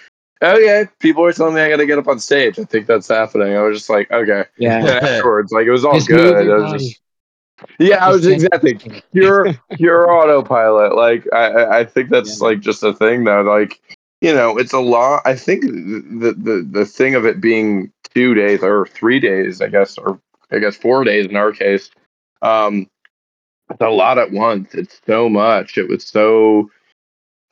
"Okay, 0.41 0.88
people 0.99 1.23
are 1.23 1.32
telling 1.34 1.56
me 1.56 1.61
I 1.61 1.69
got 1.69 1.77
to 1.77 1.86
get 1.86 1.98
up 1.98 2.07
on 2.07 2.19
stage. 2.19 2.60
I 2.60 2.64
think 2.65 2.88
that's 2.88 3.07
happening." 3.07 3.56
I 3.56 3.61
was 3.61 3.77
just 3.77 3.90
like, 3.90 4.11
"Okay." 4.11 4.44
Yeah. 4.57 4.80
And 4.80 4.88
afterwards, 4.90 5.52
like 5.52 5.65
it 5.65 5.72
was 5.72 5.86
all 5.86 5.94
Just 5.95 6.07
good. 6.10 6.45
your 6.45 6.60
I 6.60 6.61
was 6.61 6.72
body. 6.73 6.84
just 6.90 7.02
yeah, 7.80 8.06
I 8.06 8.10
was 8.11 8.26
exactly 8.27 8.77
pure 9.14 9.53
pure 9.77 10.11
autopilot. 10.11 10.94
Like 10.95 11.26
I 11.34 11.45
I- 11.48 11.80
I 11.80 11.86
think 11.86 12.10
that's 12.10 12.41
Yeah. 12.41 12.48
like 12.48 12.60
just 12.60 12.84
a 12.84 12.94
thing 12.94 13.23
though. 13.23 13.44
Like 13.44 13.80
you 14.22 14.34
know, 14.34 14.58
it's 14.58 14.74
a 14.74 14.80
lot. 14.80 15.22
I 15.26 15.36
think 15.36 15.64
the 15.64 16.36
the 16.38 16.68
the 16.70 16.86
thing 16.86 17.16
of 17.16 17.26
it 17.26 17.42
being 17.42 17.92
two 18.14 18.34
days 18.34 18.64
or 18.64 18.88
three 18.88 19.20
days, 19.20 19.62
I 19.62 19.68
guess, 19.68 19.98
or 19.98 20.20
I 20.52 20.60
guess 20.60 20.76
four 20.76 21.04
days 21.04 21.26
in 21.28 21.36
our 21.36 21.52
case. 21.52 21.92
Um, 22.42 22.88
it's 23.70 23.82
a 23.82 23.90
lot 23.90 24.18
at 24.20 24.32
once. 24.32 24.74
It's 24.76 25.02
so 25.06 25.28
much. 25.30 25.78
It 25.78 25.90
was 25.90 26.06
so 26.06 26.70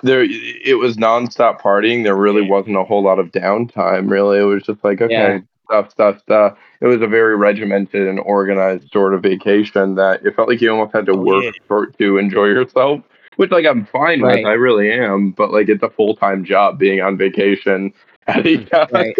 there. 0.04 0.24
It 0.24 0.78
was 0.80 0.98
nonstop 0.98 1.60
partying. 1.62 2.04
There 2.04 2.16
really 2.16 2.42
wasn't 2.42 2.78
a 2.78 2.84
whole 2.84 3.04
lot 3.04 3.20
of 3.20 3.32
downtime. 3.32 4.10
Really, 4.10 4.40
it 4.40 4.44
was 4.44 4.64
just 4.64 4.84
like 4.84 5.02
okay, 5.02 5.14
Yeah. 5.14 5.40
stuff, 5.70 5.92
stuff, 5.92 6.20
stuff. 6.22 6.58
It 6.82 6.88
was 6.88 7.02
a 7.02 7.08
very 7.08 7.36
regimented 7.36 8.08
and 8.08 8.20
organized 8.20 8.92
sort 8.92 9.14
of 9.14 9.22
vacation 9.24 9.96
that 9.96 10.26
it 10.26 10.36
felt 10.36 10.50
like 10.50 10.62
you 10.62 10.72
almost 10.72 10.94
had 10.94 11.06
to 11.08 11.14
Oh, 11.14 11.18
work 11.18 11.44
yeah. 11.44 11.52
for 11.68 11.88
to 11.88 12.18
enjoy 12.18 12.46
yourself. 12.46 13.02
Which 13.38 13.52
like 13.52 13.66
I'm 13.66 13.86
fine 13.86 14.22
Right. 14.22 14.38
with. 14.40 14.46
I 14.46 14.54
really 14.54 14.92
am. 14.92 15.32
But 15.32 15.52
like 15.52 15.70
it's 15.70 15.84
a 15.84 15.90
full 15.90 16.16
time 16.16 16.44
job 16.46 16.78
being 16.80 17.02
on 17.02 17.18
vacation 17.18 17.94
at 18.28 18.44
Econ. 18.44 18.92
Right. 18.92 19.16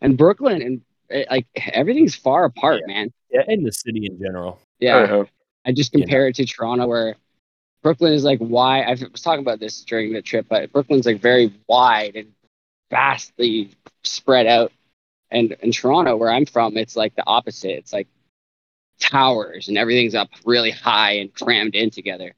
And 0.00 0.16
Brooklyn 0.16 0.62
and 0.62 0.80
eh, 1.10 1.24
like 1.30 1.46
everything's 1.72 2.14
far 2.14 2.44
apart, 2.44 2.80
Yeah. 2.86 2.94
man. 2.94 3.12
Yeah, 3.30 3.42
in 3.48 3.62
the 3.62 3.72
city 3.72 4.06
in 4.06 4.18
general. 4.18 4.60
Yeah. 4.78 4.96
Uh, 4.96 5.24
I 5.64 5.72
just 5.72 5.92
You 5.94 6.00
know. 6.00 6.04
compare 6.04 6.26
it 6.28 6.34
to 6.36 6.44
Toronto 6.44 6.86
where 6.86 7.14
Brooklyn 7.82 8.12
is 8.12 8.24
like 8.24 8.38
wide. 8.40 8.84
I 8.86 8.90
was 8.90 9.22
talking 9.22 9.40
about 9.42 9.60
this 9.60 9.82
during 9.84 10.12
the 10.12 10.22
trip, 10.22 10.46
but 10.48 10.70
Brooklyn's 10.72 11.06
like 11.06 11.20
very 11.20 11.52
wide 11.68 12.16
and 12.16 12.32
vastly 12.90 13.70
spread 14.04 14.46
out. 14.46 14.72
And 15.30 15.52
in 15.62 15.72
Toronto, 15.72 16.16
where 16.16 16.30
I'm 16.30 16.44
from, 16.44 16.76
it's 16.76 16.94
like 16.96 17.14
the 17.16 17.26
opposite. 17.26 17.70
It's 17.78 17.92
like 17.92 18.06
towers 19.00 19.68
and 19.68 19.78
everything's 19.78 20.14
up 20.14 20.28
really 20.44 20.70
high 20.70 21.12
and 21.12 21.32
crammed 21.32 21.74
in 21.74 21.90
together. 21.90 22.34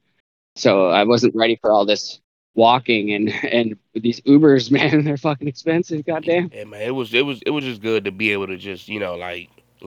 So 0.55 0.87
I 0.87 1.03
wasn't 1.03 1.35
ready 1.35 1.57
for 1.61 1.71
all 1.71 1.85
this 1.85 2.19
walking 2.55 3.13
and 3.13 3.29
and 3.45 3.77
these 3.93 4.21
Ubers, 4.21 4.71
man, 4.71 5.03
they're 5.03 5.17
fucking 5.17 5.47
expensive. 5.47 6.05
Goddamn. 6.05 6.49
Yeah, 6.53 6.63
man, 6.65 6.81
it 6.81 6.95
was, 6.95 7.13
it 7.13 7.25
was, 7.25 7.41
it 7.45 7.51
was 7.51 7.63
just 7.63 7.81
good 7.81 8.05
to 8.05 8.11
be 8.11 8.31
able 8.31 8.47
to 8.47 8.57
just, 8.57 8.87
you 8.87 8.99
know, 8.99 9.15
like 9.15 9.49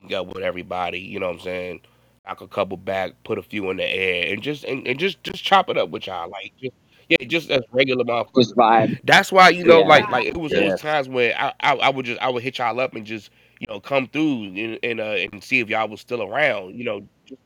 link 0.01 0.13
up 0.13 0.27
with 0.27 0.43
everybody. 0.43 0.99
You 0.99 1.19
know 1.19 1.27
what 1.27 1.35
I'm 1.35 1.41
saying? 1.41 1.81
Knock 2.27 2.41
a 2.41 2.47
couple 2.47 2.77
back, 2.77 3.13
put 3.23 3.37
a 3.37 3.43
few 3.43 3.69
in 3.69 3.77
the 3.77 3.85
air, 3.85 4.33
and 4.33 4.41
just 4.41 4.63
and, 4.65 4.85
and 4.87 4.99
just 4.99 5.23
just 5.23 5.43
chop 5.43 5.69
it 5.69 5.77
up 5.77 5.89
with 5.89 6.07
y'all. 6.07 6.29
Like, 6.29 6.51
just, 6.59 6.73
yeah, 7.09 7.25
just 7.25 7.49
as 7.51 7.61
regular 7.71 8.03
motherfuckers. 8.03 8.33
Was 8.33 8.53
vibe. 8.53 8.99
That's 9.05 9.31
why 9.31 9.49
you 9.49 9.63
know, 9.63 9.79
Yeah. 9.79 9.87
like, 9.87 10.09
like 10.09 10.25
it 10.25 10.37
was 10.37 10.51
Yeah. 10.51 10.69
those 10.69 10.81
times 10.81 11.07
where 11.07 11.33
I, 11.39 11.53
I, 11.61 11.75
I 11.75 11.89
would 11.89 12.05
just, 12.05 12.19
I 12.21 12.29
would 12.29 12.43
hit 12.43 12.57
y'all 12.57 12.79
up 12.81 12.95
and 12.95 13.05
just, 13.05 13.29
you 13.59 13.67
know, 13.69 13.79
come 13.79 14.07
through 14.07 14.43
and 14.43 14.79
and, 14.83 14.99
uh, 14.99 15.15
and 15.31 15.41
see 15.41 15.59
if 15.59 15.69
y'all 15.69 15.87
was 15.87 16.01
still 16.01 16.21
around. 16.21 16.75
You 16.75 16.83
know, 16.83 17.07
just, 17.25 17.41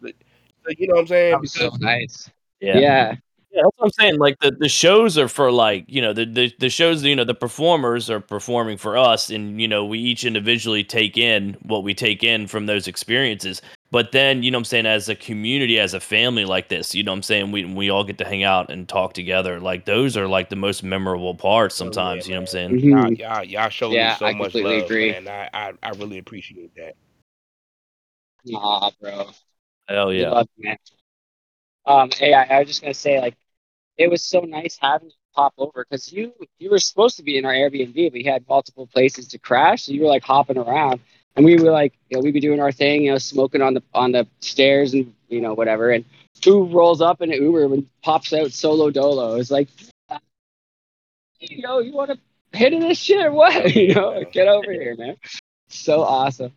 you 0.80 0.88
know 0.88 0.96
what 0.96 1.02
I'm 1.02 1.08
saying? 1.08 1.32
That 1.34 1.42
was 1.42 1.54
so 1.54 1.70
nice. 1.80 2.30
Yeah. 2.62 2.80
yeah. 2.80 3.16
Yeah, 3.54 3.64
that's 3.64 3.78
what 3.80 3.86
I'm 3.88 3.92
saying. 4.00 4.18
Like 4.18 4.40
the, 4.40 4.52
the 4.52 4.70
shows 4.70 5.18
are 5.18 5.28
for 5.28 5.52
like, 5.52 5.84
you 5.90 6.02
know, 6.02 6.14
the, 6.14 6.26
the 6.26 6.54
the 6.58 6.70
shows, 6.70 7.04
you 7.04 7.18
know, 7.18 7.26
the 7.26 7.34
performers 7.34 8.10
are 8.10 8.22
performing 8.22 8.78
for 8.78 8.98
us 8.98 9.30
and 9.30 9.60
you 9.62 9.68
know, 9.68 9.84
we 9.84 10.00
each 10.00 10.24
individually 10.24 10.86
take 10.86 11.18
in 11.18 11.58
what 11.64 11.84
we 11.84 11.94
take 11.94 12.24
in 12.24 12.48
from 12.48 12.66
those 12.66 12.88
experiences. 12.88 13.62
But 13.92 14.14
then, 14.14 14.42
you 14.42 14.52
know 14.52 14.58
what 14.58 14.62
I'm 14.62 14.66
saying, 14.66 14.86
as 14.86 15.10
a 15.10 15.16
community, 15.16 15.78
as 15.80 15.94
a 15.94 16.00
family 16.00 16.46
like 16.46 16.70
this, 16.70 16.96
you 16.96 17.04
know 17.04 17.12
what 17.12 17.18
I'm 17.18 17.24
saying, 17.24 17.52
we 17.52 17.66
we 17.66 17.90
all 17.90 18.06
get 18.06 18.18
to 18.20 18.26
hang 18.26 18.46
out 18.46 18.72
and 18.72 18.88
talk 18.88 19.12
together. 19.12 19.60
Like 19.60 19.84
those 19.84 20.16
are 20.16 20.30
like 20.30 20.48
the 20.48 20.56
most 20.56 20.82
memorable 20.82 21.36
parts 21.36 21.82
Oh, 21.82 21.84
yeah, 21.84 21.92
sometimes, 21.92 22.28
you 22.30 22.36
know 22.36 22.40
what 22.40 22.42
I'm 22.44 22.48
saying? 22.48 22.72
Mhm. 22.80 22.90
y'all, 22.94 23.12
y'all, 23.12 23.44
y'all 23.44 23.70
showed 23.70 23.92
Yeah, 23.92 24.12
me 24.12 24.16
so 24.18 24.26
I 24.28 24.34
much 24.34 24.54
completely 24.54 24.78
love, 24.78 24.86
agree. 24.86 25.12
man. 25.12 25.28
I, 25.28 25.50
I, 25.54 25.74
I 25.84 25.90
really 25.90 26.20
appreciate 26.20 26.74
that. 26.76 26.96
Aw, 28.54 28.92
bro. 29.02 29.30
Hell 29.90 30.08
We 30.08 30.22
yeah. 30.22 30.46
You. 31.88 31.94
Um, 31.94 32.10
hey, 32.12 32.34
I, 32.34 32.44
I 32.44 32.60
was 32.60 32.68
just 32.68 32.82
gonna 32.82 32.94
say, 32.94 33.20
like, 33.20 33.38
it 33.98 34.10
was 34.10 34.24
so 34.24 34.42
nice 34.42 34.78
having 34.82 35.10
you 35.10 35.16
pop 35.36 35.54
over 35.58 35.86
because 35.90 36.12
you 36.12 36.34
you 36.60 36.70
were 36.70 36.80
supposed 36.80 37.18
to 37.18 37.24
be 37.24 37.38
in 37.38 37.46
our 37.46 37.54
Airbnb. 37.54 37.96
But 37.96 38.14
we 38.14 38.24
had 38.24 38.48
multiple 38.48 38.88
places 38.88 39.28
to 39.30 39.40
crash, 39.40 39.84
so 39.84 39.92
you 39.94 40.02
were 40.02 40.08
like 40.08 40.24
hopping 40.24 40.58
around, 40.58 41.00
and 41.36 41.46
we 41.46 41.56
were 41.56 41.72
like, 41.72 41.94
you 42.10 42.18
know, 42.18 42.24
we'd 42.24 42.34
be 42.34 42.40
doing 42.40 42.60
our 42.60 42.72
thing, 42.72 43.04
you 43.04 43.12
know, 43.12 43.18
smoking 43.18 43.62
on 43.62 43.74
the 43.74 43.84
on 43.94 44.12
the 44.12 44.28
stairs 44.42 44.94
and 44.94 45.14
you 45.30 45.42
know 45.42 45.54
whatever. 45.54 45.92
And 45.92 46.06
who 46.44 46.66
rolls 46.66 47.02
up 47.02 47.22
in 47.22 47.32
an 47.32 47.42
Uber 47.42 47.66
and 47.66 47.88
pops 48.02 48.34
out 48.34 48.52
solo 48.52 48.90
dolo? 48.90 49.36
It's 49.36 49.52
like, 49.52 49.70
you 51.40 51.62
know, 51.62 51.80
you 51.80 51.94
want 51.94 52.12
to 52.12 52.58
hit 52.58 52.74
in 52.74 52.80
this 52.80 52.98
shit 53.00 53.24
or 53.24 53.32
what? 53.32 53.76
You 53.76 53.94
know, 53.96 54.24
get 54.32 54.48
over 54.48 54.72
here, 54.72 54.96
man. 54.96 55.16
So 55.70 56.02
awesome. 56.02 56.52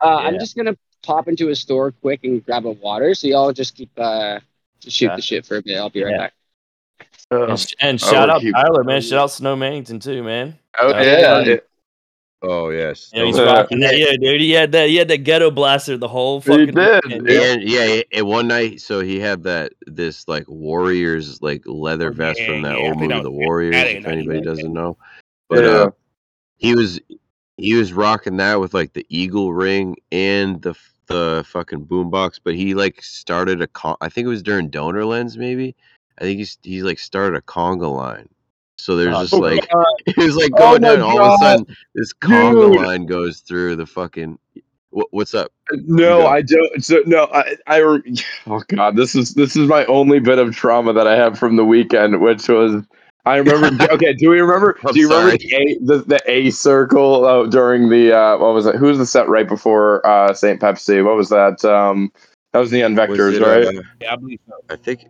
Uh, 0.00 0.16
I'm 0.16 0.38
just 0.38 0.56
gonna 0.56 0.76
pop 1.02 1.28
into 1.28 1.48
a 1.48 1.56
store 1.56 1.92
quick 1.92 2.20
and 2.24 2.44
grab 2.44 2.66
a 2.66 2.70
water. 2.72 3.14
So 3.14 3.26
y'all 3.28 3.52
just 3.52 3.74
keep 3.74 3.90
uh, 3.96 4.40
just 4.80 4.96
shoot 4.96 5.06
Yeah. 5.06 5.16
the 5.16 5.22
shit 5.22 5.46
for 5.46 5.56
a 5.56 5.62
bit. 5.62 5.76
I'll 5.76 5.90
be 5.90 6.02
right 6.04 6.12
Yeah. 6.12 6.18
back. 6.18 6.34
And, 7.30 7.40
and 7.80 7.94
I 7.94 7.96
shout 7.96 8.28
will 8.28 8.34
out 8.36 8.40
keep- 8.40 8.54
Tyler, 8.54 8.84
man. 8.84 9.00
Shout 9.02 9.18
out 9.18 9.30
Snow 9.30 9.54
Mannington 9.56 10.02
too, 10.02 10.22
man. 10.22 10.58
Oh 10.78 10.88
Uh, 10.88 11.00
yeah, 11.02 11.18
yeah. 11.20 11.40
it- 11.52 11.64
Oh 12.40 12.70
yes. 12.70 13.10
You 13.12 13.18
know, 13.20 13.26
he's 13.26 13.38
Uh, 13.38 13.46
rocking 13.46 13.80
that. 13.80 13.98
Yeah, 13.98 14.12
dude. 14.20 14.40
He 14.40 14.52
had 14.52 14.70
that. 14.70 14.88
He 14.88 14.94
had 14.94 15.08
that 15.08 15.24
ghetto 15.24 15.50
blaster 15.50 15.96
the 15.96 16.06
whole 16.06 16.40
fucking. 16.40 16.60
He 16.60 16.66
did, 16.66 17.04
weekend. 17.04 17.28
yeah. 17.28 17.42
And 17.42 17.62
yeah, 17.68 18.02
and 18.12 18.26
one 18.28 18.46
night, 18.46 18.80
so 18.80 19.00
he 19.00 19.18
had 19.18 19.42
that 19.42 19.72
this 19.88 20.28
like 20.28 20.44
Warriors 20.46 21.42
like 21.42 21.62
leather 21.66 22.10
Oh, 22.10 22.12
vest 22.12 22.40
from 22.44 22.62
that 22.62 22.78
yeah, 22.78 22.86
old 22.86 22.98
movie, 23.00 23.12
that 23.12 23.24
The 23.24 23.30
Warriors. 23.32 23.74
If 23.74 24.06
anybody 24.06 24.36
like 24.38 24.44
doesn't 24.44 24.72
know, 24.72 24.96
but 25.48 25.64
yeah. 25.64 25.70
uh, 25.70 25.90
he 26.58 26.76
was 26.76 27.00
he 27.56 27.74
was 27.74 27.92
rocking 27.92 28.36
that 28.36 28.60
with 28.60 28.72
like 28.72 28.92
the 28.92 29.04
eagle 29.08 29.52
ring 29.52 29.96
and 30.12 30.62
the 30.62 30.74
the 31.08 31.44
fucking 31.48 31.86
boombox. 31.86 32.38
But 32.42 32.54
he 32.54 32.74
like 32.74 33.02
started 33.02 33.60
a 33.60 33.66
con- 33.66 33.96
I 34.00 34.08
think 34.08 34.26
it 34.26 34.28
was 34.28 34.42
during 34.42 34.70
Donor 34.70 35.04
Lens, 35.04 35.36
maybe. 35.36 35.74
I 36.18 36.22
think 36.22 36.38
he's 36.38 36.58
he's 36.62 36.82
like 36.84 36.98
started 36.98 37.36
a 37.36 37.42
conga 37.42 37.92
line. 37.92 38.28
So 38.76 38.96
there's 38.96 39.14
Oh, 39.16 39.22
just 39.22 39.34
Oh, 39.34 39.38
like 39.38 39.68
God. 39.68 39.86
it 40.06 40.16
was 40.16 40.36
like 40.36 40.52
Oh 40.54 40.58
going 40.58 40.82
my 40.82 40.88
down. 40.96 41.02
All 41.02 41.20
of 41.20 41.34
a 41.34 41.44
sudden, 41.44 41.76
this 41.94 42.12
conga 42.14 42.72
Dude. 42.72 42.86
line 42.86 43.06
goes 43.06 43.40
through 43.40 43.76
the 43.76 43.86
fucking. 43.86 44.38
What, 44.90 45.08
what's 45.10 45.34
up? 45.34 45.52
Uh, 45.70 45.76
no, 45.84 46.20
go. 46.22 46.26
I 46.28 46.40
don't. 46.42 46.82
So, 46.84 47.02
no, 47.04 47.24
I, 47.32 47.56
I. 47.66 47.80
Oh 48.46 48.62
God, 48.68 48.96
this 48.96 49.14
is 49.14 49.34
this 49.34 49.56
is 49.56 49.68
my 49.68 49.84
only 49.86 50.18
bit 50.20 50.38
of 50.38 50.54
trauma 50.56 50.92
that 50.94 51.06
I 51.06 51.16
have 51.16 51.38
from 51.38 51.56
the 51.56 51.64
weekend, 51.64 52.20
which 52.22 52.48
was 52.48 52.82
I 53.28 53.36
remember. 53.36 53.84
okay, 53.92 54.14
do 54.14 54.30
we 54.30 54.40
remember? 54.40 54.78
I'm 54.84 54.94
do 54.94 55.00
you 55.00 55.08
remember 55.08 55.36
the 55.36 55.54
A 55.54 55.78
the, 55.84 55.98
the 55.98 56.20
A 56.26 56.50
circle 56.50 57.24
uh, 57.24 57.46
during 57.46 57.90
the 57.90 58.16
uh, 58.16 58.38
what 58.38 58.54
was 58.54 58.66
it? 58.66 58.76
Who 58.76 58.86
was 58.86 58.98
the 58.98 59.06
set 59.06 59.28
right 59.28 59.46
before 59.46 60.04
uh, 60.06 60.32
Saint 60.32 60.60
Pepsi? 60.60 61.04
What 61.04 61.16
was 61.16 61.28
that? 61.28 61.62
Um, 61.64 62.10
that 62.52 62.60
was 62.60 62.70
the 62.70 62.82
Was 62.82 62.92
Vectors, 62.92 63.34
it, 63.34 63.42
right? 63.42 63.66
uh, 63.66 63.82
Yeah, 64.00 64.14
I 64.14 64.16
believe 64.16 64.40
so. 64.48 64.54
I 64.70 64.76
think. 64.76 65.04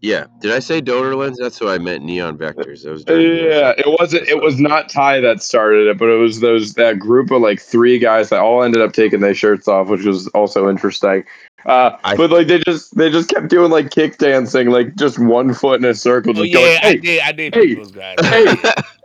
Yeah. 0.00 0.24
Did 0.40 0.50
I 0.50 0.58
say 0.58 0.80
donor 0.80 1.14
lens? 1.14 1.38
That's 1.40 1.60
what 1.60 1.70
I 1.70 1.78
meant. 1.78 2.02
Neon 2.02 2.36
vectors. 2.36 2.82
That 2.82 2.90
was. 2.90 3.04
Yeah, 3.06 3.72
it 3.78 3.86
wasn't. 3.86 4.28
It 4.28 4.42
was 4.42 4.58
not 4.58 4.88
Ty 4.88 5.20
that 5.20 5.40
started 5.40 5.86
it, 5.86 5.96
but 5.96 6.08
it 6.08 6.16
was 6.16 6.40
those 6.40 6.74
that 6.74 6.98
group 6.98 7.30
of 7.30 7.40
like 7.40 7.60
three 7.60 8.00
guys 8.00 8.28
that 8.30 8.40
all 8.40 8.64
ended 8.64 8.82
up 8.82 8.92
taking 8.92 9.20
their 9.20 9.34
shirts 9.34 9.68
off, 9.68 9.88
which 9.88 10.04
was 10.04 10.26
also 10.28 10.68
interesting. 10.68 11.24
Uh, 11.66 11.96
I- 12.04 12.16
but 12.16 12.30
like 12.30 12.46
they 12.48 12.58
just 12.60 12.96
they 12.96 13.10
just 13.10 13.28
kept 13.28 13.48
doing 13.48 13.70
like 13.70 13.90
kick 13.90 14.18
dancing, 14.18 14.70
like 14.70 14.94
just 14.96 15.18
one 15.18 15.54
foot 15.54 15.80
in 15.80 15.84
a 15.84 15.94
circle, 15.94 16.30
Oh 16.30 16.42
just 16.42 16.48
yeah, 16.52 16.58
going, 16.58 16.78
I 16.82 16.96
did. 16.96 17.20
I 17.22 17.32
did 17.32 17.54
hey, 17.54 17.74
those 17.74 17.90
guys. 17.92 18.16
hey, 18.20 18.54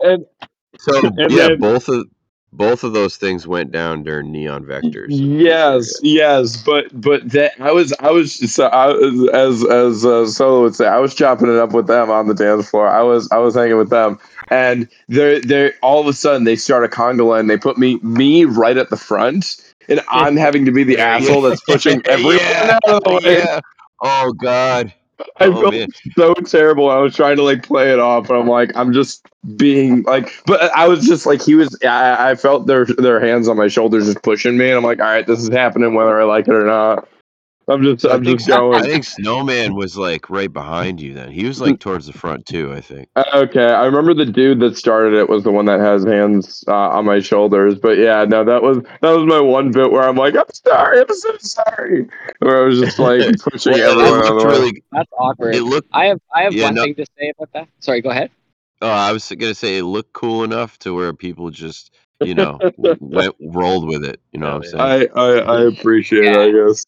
and 0.02 0.26
So 0.78 0.98
And 1.16 1.30
yeah, 1.30 1.48
then- 1.48 1.60
both 1.60 1.88
of 1.88 2.06
both 2.50 2.82
of 2.82 2.94
those 2.94 3.18
things 3.18 3.46
went 3.46 3.70
down 3.72 4.02
during 4.04 4.32
neon 4.32 4.64
vectors. 4.64 5.08
yes, 5.10 5.92
yes, 6.02 6.56
but 6.62 6.86
but 6.98 7.28
that 7.30 7.52
I 7.60 7.72
was 7.72 7.92
I 8.00 8.10
was 8.10 8.32
so 8.52 8.66
I 8.68 8.86
was, 8.86 9.28
as 9.34 9.64
as 9.70 10.06
uh, 10.06 10.26
Solo 10.26 10.62
would 10.62 10.74
say, 10.74 10.86
I 10.86 10.98
was 10.98 11.14
chopping 11.14 11.48
it 11.48 11.56
up 11.58 11.72
with 11.72 11.86
them 11.88 12.10
on 12.10 12.26
the 12.26 12.34
dance 12.34 12.70
floor. 12.70 12.88
I 12.88 13.02
was 13.02 13.28
I 13.30 13.36
was 13.36 13.54
hanging 13.54 13.76
with 13.76 13.90
them, 13.90 14.18
and 14.50 14.88
they're 15.08 15.40
they 15.42 15.72
all 15.82 16.00
of 16.00 16.06
a 16.06 16.14
sudden 16.14 16.44
they 16.44 16.56
start 16.56 16.84
a 16.84 16.88
conga 16.88 17.26
line. 17.26 17.48
They 17.48 17.58
put 17.58 17.76
me 17.76 17.96
me 18.02 18.46
right 18.46 18.78
at 18.78 18.88
the 18.88 18.96
front, 18.96 19.56
and 19.88 20.00
I'm 20.08 20.36
having 20.36 20.64
to 20.66 20.72
be 20.72 20.84
the 20.84 20.98
asshole 20.98 21.42
that's 21.42 21.60
pushing 21.62 22.02
everyone 22.06 22.36
Yeah. 22.36 22.78
out 22.86 22.94
of 22.94 23.02
the 23.04 23.20
way. 23.24 23.38
yeah. 23.38 23.60
Oh 24.02 24.32
God. 24.32 24.92
I 25.40 25.46
oh 25.46 25.60
felt 25.60 25.74
man. 25.74 25.88
so 26.16 26.32
terrible. 26.34 26.90
I 26.90 26.98
was 26.98 27.14
trying 27.16 27.36
to 27.36 27.42
like 27.42 27.64
play 27.64 27.92
it 27.92 27.98
off, 27.98 28.28
but 28.28 28.38
I'm 28.38 28.46
like, 28.46 28.70
I'm 28.76 28.92
just 28.92 29.26
being 29.56 30.02
like, 30.04 30.32
but 30.46 30.72
I 30.76 30.86
was 30.86 31.04
just 31.06 31.26
like, 31.26 31.42
he 31.42 31.56
was. 31.56 31.76
I, 31.82 32.30
I 32.30 32.34
felt 32.36 32.66
their 32.66 32.84
their 32.84 33.18
hands 33.18 33.48
on 33.48 33.56
my 33.56 33.66
shoulders 33.66 34.06
just 34.06 34.22
pushing 34.22 34.56
me, 34.56 34.68
and 34.68 34.76
I'm 34.76 34.84
like, 34.84 35.00
all 35.00 35.06
right, 35.06 35.26
this 35.26 35.40
is 35.40 35.48
happening 35.48 35.94
whether 35.94 36.20
I 36.20 36.24
like 36.24 36.46
it 36.46 36.54
or 36.54 36.64
not. 36.64 37.08
I'm 37.68 37.82
just, 37.82 38.06
I 38.06 38.14
I'm 38.14 38.24
think, 38.24 38.38
just 38.38 38.48
going. 38.48 38.74
I 38.74 38.82
think 38.82 39.04
Snowman 39.04 39.74
was 39.74 39.96
like 39.96 40.30
right 40.30 40.50
behind 40.50 41.00
you. 41.02 41.12
Then 41.12 41.30
he 41.30 41.44
was 41.44 41.60
like 41.60 41.78
towards 41.80 42.06
the 42.06 42.14
front 42.14 42.46
too. 42.46 42.72
I 42.72 42.80
think. 42.80 43.08
Uh, 43.14 43.24
Okay, 43.34 43.64
I 43.64 43.84
remember 43.84 44.14
the 44.14 44.24
dude 44.24 44.60
that 44.60 44.76
started 44.78 45.12
it 45.14 45.28
was 45.28 45.44
the 45.44 45.52
one 45.52 45.66
that 45.66 45.78
has 45.78 46.02
hands 46.04 46.64
uh, 46.66 46.72
on 46.72 47.04
my 47.04 47.20
shoulders. 47.20 47.74
But 47.76 47.98
yeah, 47.98 48.24
no, 48.24 48.42
that 48.44 48.62
was 48.62 48.78
that 49.02 49.10
was 49.10 49.26
my 49.26 49.40
one 49.40 49.70
bit 49.70 49.90
where 49.92 50.02
I'm 50.02 50.16
like, 50.16 50.34
I'm 50.34 50.44
sorry, 50.52 51.00
I'm 51.00 51.14
so 51.14 51.36
sorry. 51.40 52.08
Where 52.38 52.62
I 52.64 52.66
was 52.68 52.80
just 52.80 52.98
like 52.98 53.20
pushing 53.40 53.72
Well, 53.74 54.00
everyone 54.00 54.20
out 54.20 54.26
of 54.26 54.34
looked 54.36 54.40
the 54.40 54.46
way. 54.48 54.52
really. 54.58 54.82
That's 54.92 55.12
awkward. 55.18 55.54
It 55.54 55.62
looked. 55.62 55.88
I 55.92 56.06
have 56.06 56.20
I 56.34 56.42
have 56.44 56.54
Yeah, 56.54 56.64
one 56.64 56.74
no- 56.74 56.84
thing 56.84 56.94
to 56.94 57.06
say 57.18 57.32
about 57.36 57.52
that. 57.52 57.68
Sorry, 57.80 58.00
go 58.00 58.08
ahead. 58.10 58.30
Oh, 58.80 58.88
I 58.88 59.12
was 59.12 59.28
gonna 59.28 59.54
say 59.54 59.76
it 59.78 59.84
looked 59.84 60.12
cool 60.14 60.42
enough 60.44 60.78
to 60.80 60.94
where 60.94 61.12
people 61.12 61.50
just, 61.50 61.92
you 62.20 62.34
know, 62.34 62.58
went 62.78 63.34
rolled 63.40 63.88
with 63.88 64.04
it. 64.04 64.20
You 64.32 64.40
know 64.40 64.54
what 64.58 64.64
I'm 64.74 64.88
saying? 64.88 65.10
I, 65.14 65.20
I 65.20 65.38
I 65.40 65.62
appreciate 65.66 66.24
it. 66.24 66.36
I 66.36 66.50
guess. 66.68 66.86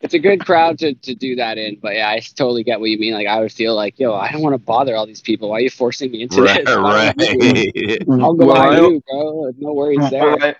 It's 0.00 0.14
a 0.14 0.18
good 0.18 0.44
crowd 0.46 0.78
to, 0.78 0.94
to 0.94 1.14
do 1.14 1.36
that 1.36 1.58
in, 1.58 1.78
but 1.80 1.94
yeah, 1.94 2.08
I 2.08 2.20
totally 2.20 2.64
get 2.64 2.80
what 2.80 2.88
you 2.88 2.98
mean. 2.98 3.12
Like 3.12 3.26
I 3.26 3.38
would 3.40 3.52
feel 3.52 3.74
like, 3.76 3.98
yo, 3.98 4.14
I 4.14 4.32
don't 4.32 4.40
want 4.40 4.54
to 4.54 4.58
bother 4.58 4.96
all 4.96 5.06
these 5.06 5.20
people. 5.20 5.50
Why 5.50 5.56
are 5.56 5.60
you 5.60 5.68
forcing 5.70 6.10
me 6.10 6.22
into 6.22 6.40
right, 6.42 6.64
this? 6.64 6.74
Why 6.74 7.12
don't 7.12 7.20
you 7.20 7.38
do 7.38 7.70
it? 7.84 8.04
right. 8.06 8.22
I'll 8.22 8.32
go 8.34 8.46
Well, 8.46 8.54
behind 8.54 8.74
I- 8.76 8.88
you, 8.88 9.02
bro. 9.06 9.52
No 9.58 9.72
worries 9.74 10.10
there. 10.10 10.42
I, 10.42 10.54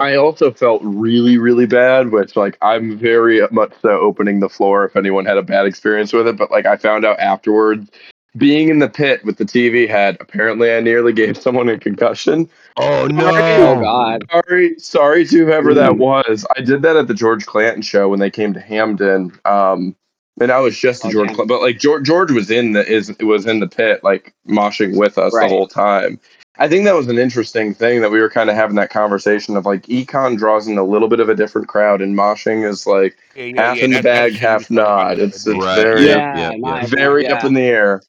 I 0.00 0.16
also 0.16 0.50
felt 0.50 0.80
really, 0.82 1.38
really 1.38 1.66
bad, 1.66 2.10
which 2.10 2.34
like 2.34 2.58
I'm 2.62 2.98
very 2.98 3.46
much 3.52 3.72
so 3.80 3.90
opening 3.90 4.40
the 4.40 4.48
floor 4.48 4.84
if 4.86 4.96
anyone 4.96 5.24
had 5.24 5.36
a 5.36 5.42
bad 5.42 5.66
experience 5.66 6.12
with 6.12 6.26
it. 6.26 6.36
But 6.36 6.50
like 6.50 6.66
I 6.66 6.76
found 6.76 7.04
out 7.04 7.20
afterwards, 7.20 7.90
being 8.36 8.68
in 8.68 8.78
the 8.78 8.88
pit 8.88 9.24
with 9.24 9.38
the 9.38 9.44
TV 9.44 9.88
head, 9.88 10.16
apparently 10.20 10.72
I 10.72 10.80
nearly 10.80 11.12
gave 11.12 11.36
someone 11.42 11.68
a 11.68 11.78
concussion. 11.78 12.48
Oh 12.76 13.06
no! 13.06 13.28
Oh 13.28 13.74
no! 13.76 13.80
God. 13.82 14.24
Sorry, 14.30 14.78
sorry 14.78 15.26
to 15.26 15.44
whoever 15.46 15.74
that 15.74 15.96
was. 15.98 16.46
I 16.56 16.60
did 16.60 16.82
that 16.82 16.96
at 16.96 17.08
the 17.08 17.14
George 17.14 17.46
Clanton 17.46 17.82
show 17.82 18.08
when 18.08 18.20
they 18.20 18.30
came 18.30 18.52
to 18.54 18.60
Hamden. 18.60 19.32
Um, 19.44 19.96
and 20.40 20.50
I 20.50 20.60
was 20.60 20.78
just 20.78 21.04
a 21.04 21.08
Oh, 21.08 21.10
George. 21.10 21.28
Clanton, 21.28 21.46
but 21.48 21.60
like 21.60 21.78
George, 21.78 22.04
George 22.06 22.30
was 22.30 22.50
in 22.50 22.72
the 22.72 22.86
is 22.86 23.14
was 23.20 23.46
in 23.46 23.60
the 23.60 23.68
pit, 23.68 24.02
like 24.04 24.32
moshing 24.48 24.96
with 24.96 25.18
us 25.18 25.34
Right. 25.34 25.48
the 25.48 25.54
whole 25.54 25.66
time. 25.66 26.18
I 26.58 26.68
think 26.68 26.84
that 26.84 26.94
was 26.94 27.08
an 27.08 27.16
interesting 27.18 27.72
thing 27.72 28.02
that 28.02 28.10
we 28.10 28.20
were 28.20 28.28
kind 28.28 28.50
of 28.50 28.56
having 28.56 28.76
that 28.76 28.90
conversation 28.90 29.56
of 29.56 29.64
like 29.66 29.82
econ 29.86 30.36
draws 30.36 30.66
in 30.68 30.76
a 30.78 30.84
little 30.84 31.08
bit 31.08 31.18
of 31.20 31.28
a 31.28 31.34
different 31.34 31.68
crowd, 31.68 32.00
and 32.02 32.16
moshing 32.16 32.68
is 32.68 32.86
like 32.86 33.16
Yeah, 33.34 33.44
yeah, 33.44 33.62
half 33.62 33.76
yeah, 33.78 33.84
in 33.84 33.90
the 33.90 33.96
that- 33.96 34.02
that 34.04 34.30
bag, 34.32 34.32
half 34.34 34.60
was 34.60 34.70
not. 34.70 35.18
It's 35.18 35.46
it's 35.46 35.58
day. 35.64 35.82
very 35.82 36.06
Yeah, 36.06 36.52
yeah, 36.52 36.86
very 36.86 37.24
yeah. 37.24 37.34
up 37.34 37.44
in 37.44 37.54
the 37.54 37.62
air. 37.62 38.02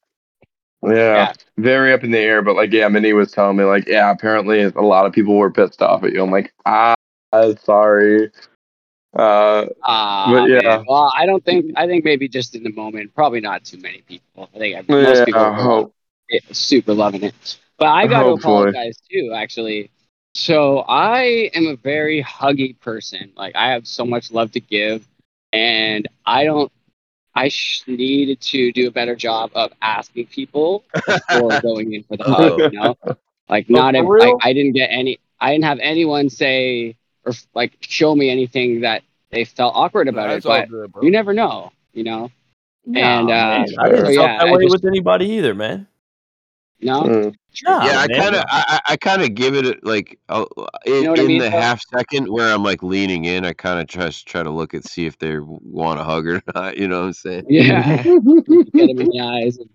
Yeah, 0.82 0.92
Yeah. 0.94 1.32
very 1.58 1.92
up 1.92 2.04
in 2.04 2.10
the 2.10 2.18
air. 2.18 2.42
But 2.42 2.56
like, 2.56 2.72
yeah, 2.72 2.88
Minnie 2.88 3.12
was 3.12 3.30
telling 3.32 3.56
me, 3.56 3.64
like, 3.64 3.86
yeah, 3.86 4.10
apparently 4.10 4.62
a 4.62 4.70
lot 4.80 5.06
of 5.06 5.12
people 5.12 5.36
were 5.36 5.50
pissed 5.50 5.82
off 5.82 6.02
at 6.04 6.12
you. 6.12 6.22
I'm 6.22 6.30
like, 6.30 6.52
ah, 6.66 6.94
sorry. 7.64 8.30
Uh, 9.16 9.66
Ah, 9.82 10.32
But, 10.32 10.48
yeah. 10.48 10.60
man. 10.64 10.84
Well, 10.88 11.10
I 11.16 11.26
don't 11.26 11.44
think. 11.44 11.72
I 11.76 11.86
think 11.86 12.04
maybe 12.04 12.28
just 12.28 12.54
in 12.54 12.62
the 12.62 12.72
moment, 12.72 13.14
probably 13.14 13.40
not 13.40 13.64
too 13.64 13.78
many 13.78 14.02
people. 14.02 14.48
I 14.54 14.58
think 14.58 14.88
most 14.88 15.18
yeah, 15.18 15.24
people 15.24 15.42
are 15.42 15.54
hope. 15.54 15.94
super 16.52 16.94
loving 16.94 17.22
it. 17.24 17.58
But 17.78 17.88
I 17.88 18.06
got 18.06 18.22
to 18.22 18.28
apologize 18.30 18.96
too, 19.10 19.32
actually. 19.34 19.90
So 20.34 20.78
I 20.88 21.50
am 21.54 21.66
a 21.66 21.76
very 21.76 22.22
huggy 22.22 22.78
person. 22.80 23.32
Like 23.36 23.54
I 23.56 23.72
have 23.72 23.86
so 23.86 24.04
much 24.04 24.30
love 24.32 24.52
to 24.52 24.60
give, 24.60 25.06
and 25.52 26.06
I 26.26 26.44
don't. 26.44 26.70
I 27.34 27.48
sh- 27.48 27.82
needed 27.86 28.40
to 28.40 28.72
do 28.72 28.88
a 28.88 28.90
better 28.90 29.16
job 29.16 29.50
of 29.54 29.72
asking 29.80 30.26
people 30.26 30.84
before 31.06 31.60
going 31.60 31.94
in 31.94 32.02
for 32.04 32.16
the 32.16 32.24
hug. 32.24 32.58
You 32.60 32.70
know, 32.80 32.96
like 33.48 33.66
Oh, 33.70 33.74
not 33.74 33.94
for 33.94 33.98
every, 33.98 34.24
real? 34.26 34.38
I, 34.42 34.50
I 34.50 34.52
didn't 34.52 34.72
get 34.72 34.88
any. 34.92 35.18
I 35.40 35.52
didn't 35.52 35.64
have 35.64 35.78
anyone 35.80 36.28
say 36.30 36.96
or 37.24 37.32
like 37.54 37.72
show 37.80 38.14
me 38.14 38.30
anything 38.30 38.80
that 38.82 39.02
they 39.30 39.44
felt 39.44 39.74
awkward 39.74 40.08
about 40.08 40.28
Nah, 40.28 40.34
it. 40.34 40.42
But 40.44 40.68
good, 40.68 40.92
you 41.02 41.10
never 41.10 41.32
know. 41.32 41.72
You 41.92 42.04
know. 42.04 42.30
And, 42.86 42.96
uh, 42.96 43.32
man, 43.32 43.66
I 43.78 43.88
didn't 43.88 44.00
so, 44.06 44.06
feel 44.12 44.22
yeah, 44.22 44.38
that 44.38 44.48
I 44.48 44.52
way 44.52 44.62
just- 44.64 44.72
with 44.72 44.84
anybody 44.86 45.26
either, 45.30 45.54
man. 45.54 45.86
No. 46.80 47.02
Mm. 47.02 47.34
Nah, 47.64 47.84
yeah, 47.84 47.98
I 48.00 48.08
kind 48.08 48.34
of, 48.34 48.44
I, 48.48 48.64
I- 48.86 48.92
I 48.92 48.96
kind 48.96 49.22
of 49.22 49.34
give 49.34 49.54
it 49.54 49.84
like 49.84 50.18
uh, 50.28 50.44
in, 50.86 51.04
know 51.04 51.10
what 51.10 51.20
I 51.20 51.22
mean, 51.24 51.38
the 51.38 51.50
though? 51.50 51.50
half 51.60 51.80
second 51.94 52.28
where 52.32 52.52
I'm 52.52 52.62
like 52.62 52.82
leaning 52.82 53.24
in. 53.26 53.44
I 53.44 53.52
kind 53.52 53.80
of 53.80 53.86
try 53.88 54.10
try 54.10 54.42
to 54.42 54.50
look 54.50 54.74
and 54.74 54.84
see 54.84 55.06
if 55.06 55.18
they 55.18 55.38
want 55.38 56.00
a 56.00 56.04
hug 56.04 56.26
or 56.26 56.42
not. 56.54 56.76
You 56.78 56.88
know 56.88 57.00
what 57.00 57.06
I'm 57.08 57.12
saying? 57.12 57.44
Yeah. 57.48 58.02
Get 58.02 58.14
them 58.14 59.00
in 59.00 59.08
the 59.08 59.20
eyes. 59.22 59.58
And 59.58 59.68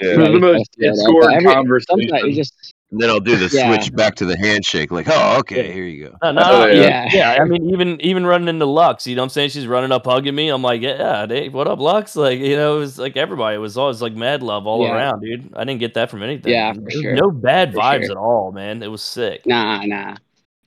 Yeah. 0.00 0.08
It 0.14 0.18
was 0.18 0.28
the 0.32 0.38
most 0.40 0.70
Yeah, 0.76 0.90
that- 0.90 0.96
Discord 0.96 1.24
but 1.26 1.34
every- 1.34 1.52
conversation. 1.52 2.08
Sometimes 2.08 2.24
you 2.24 2.34
just 2.34 2.74
then 3.00 3.10
I'll 3.10 3.20
do 3.20 3.36
the 3.36 3.54
Yeah. 3.54 3.74
switch 3.74 3.94
back 3.94 4.14
to 4.16 4.24
the 4.24 4.36
handshake. 4.38 4.90
Like, 4.90 5.06
oh, 5.08 5.38
okay, 5.40 5.72
here 5.72 5.84
you 5.84 6.08
go. 6.08 6.16
No, 6.22 6.32
no, 6.32 6.42
Oh, 6.44 6.66
yeah. 6.66 7.08
yeah. 7.12 7.36
yeah. 7.36 7.42
I 7.42 7.44
mean, 7.44 7.70
even 7.70 8.00
even 8.00 8.26
running 8.26 8.48
into 8.48 8.66
Lux, 8.66 9.06
you 9.06 9.14
know 9.16 9.22
what 9.22 9.26
I'm 9.26 9.30
saying? 9.30 9.50
She's 9.50 9.66
running 9.66 9.92
up 9.92 10.04
hugging 10.04 10.34
me. 10.34 10.48
I'm 10.48 10.62
like, 10.62 10.82
yeah, 10.82 11.26
hey, 11.26 11.48
what 11.48 11.66
up, 11.66 11.78
Lux? 11.78 12.16
Like, 12.16 12.38
you 12.38 12.56
know, 12.56 12.76
it 12.76 12.80
was 12.80 12.98
like 12.98 13.16
everybody. 13.16 13.56
It 13.56 13.58
was 13.58 13.76
always 13.76 14.02
like 14.02 14.14
mad 14.14 14.42
love 14.42 14.66
all 14.66 14.82
Yeah. 14.84 14.94
around, 14.94 15.20
dude. 15.20 15.52
I 15.56 15.64
didn't 15.64 15.80
get 15.80 15.94
that 15.94 16.10
from 16.10 16.22
anything. 16.22 16.52
Yeah, 16.52 16.72
for 16.72 16.90
sure. 16.90 17.14
No 17.14 17.30
bad 17.30 17.72
For 17.72 17.80
vibes 17.80 18.02
sure. 18.04 18.10
at 18.12 18.16
all, 18.16 18.52
man. 18.52 18.82
It 18.82 18.88
was 18.90 19.02
sick. 19.02 19.46
Nah, 19.46 19.82
nah. 19.84 20.16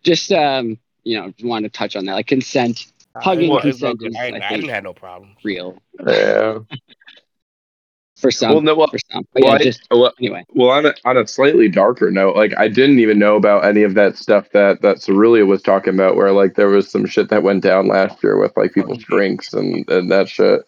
Just 0.03 0.31
um, 0.31 0.77
you 1.03 1.17
know, 1.19 1.31
wanted 1.43 1.71
to 1.73 1.77
touch 1.77 1.95
on 1.95 2.05
that. 2.05 2.13
Like 2.13 2.27
consent, 2.27 2.87
hugging 3.15 3.49
Well, 3.51 3.61
consent 3.61 3.99
good. 3.99 4.09
is, 4.11 4.15
I, 4.17 4.27
I 4.29 4.47
I 4.47 4.55
didn't 4.55 4.69
have 4.69 4.83
no 4.83 4.93
problem. 4.93 5.35
real 5.43 5.77
Yeah. 6.05 6.59
For 8.17 8.31
some. 8.31 8.51
Well, 8.51 8.61
no, 8.61 8.75
well, 8.75 8.87
for 8.87 8.97
some. 9.11 9.23
But 9.33 9.43
well, 9.43 9.51
yeah, 9.53 9.59
I- 9.59 9.63
just 9.63 9.81
well, 9.91 10.11
anyway. 10.19 10.43
Well, 10.49 10.69
on 10.69 10.85
a, 10.87 10.93
on 11.05 11.17
a 11.17 11.27
slightly 11.27 11.69
darker 11.69 12.09
note, 12.09 12.35
like 12.35 12.53
I 12.57 12.67
didn't 12.67 12.99
even 12.99 13.19
know 13.19 13.35
about 13.35 13.63
any 13.63 13.83
of 13.83 13.93
that 13.93 14.17
stuff 14.17 14.49
that 14.53 14.81
that 14.81 14.97
Cerulea 14.97 15.45
was 15.45 15.61
talking 15.61 15.93
about, 15.93 16.15
where 16.15 16.31
like 16.31 16.55
there 16.55 16.69
was 16.69 16.89
some 16.89 17.05
shit 17.05 17.29
that 17.29 17.43
went 17.43 17.61
down 17.63 17.87
last 17.87 18.23
year 18.23 18.37
with 18.39 18.57
like 18.57 18.73
people's 18.73 19.03
drinks 19.03 19.53
and 19.53 19.87
and 19.89 20.09
that 20.11 20.29
shit. 20.29 20.61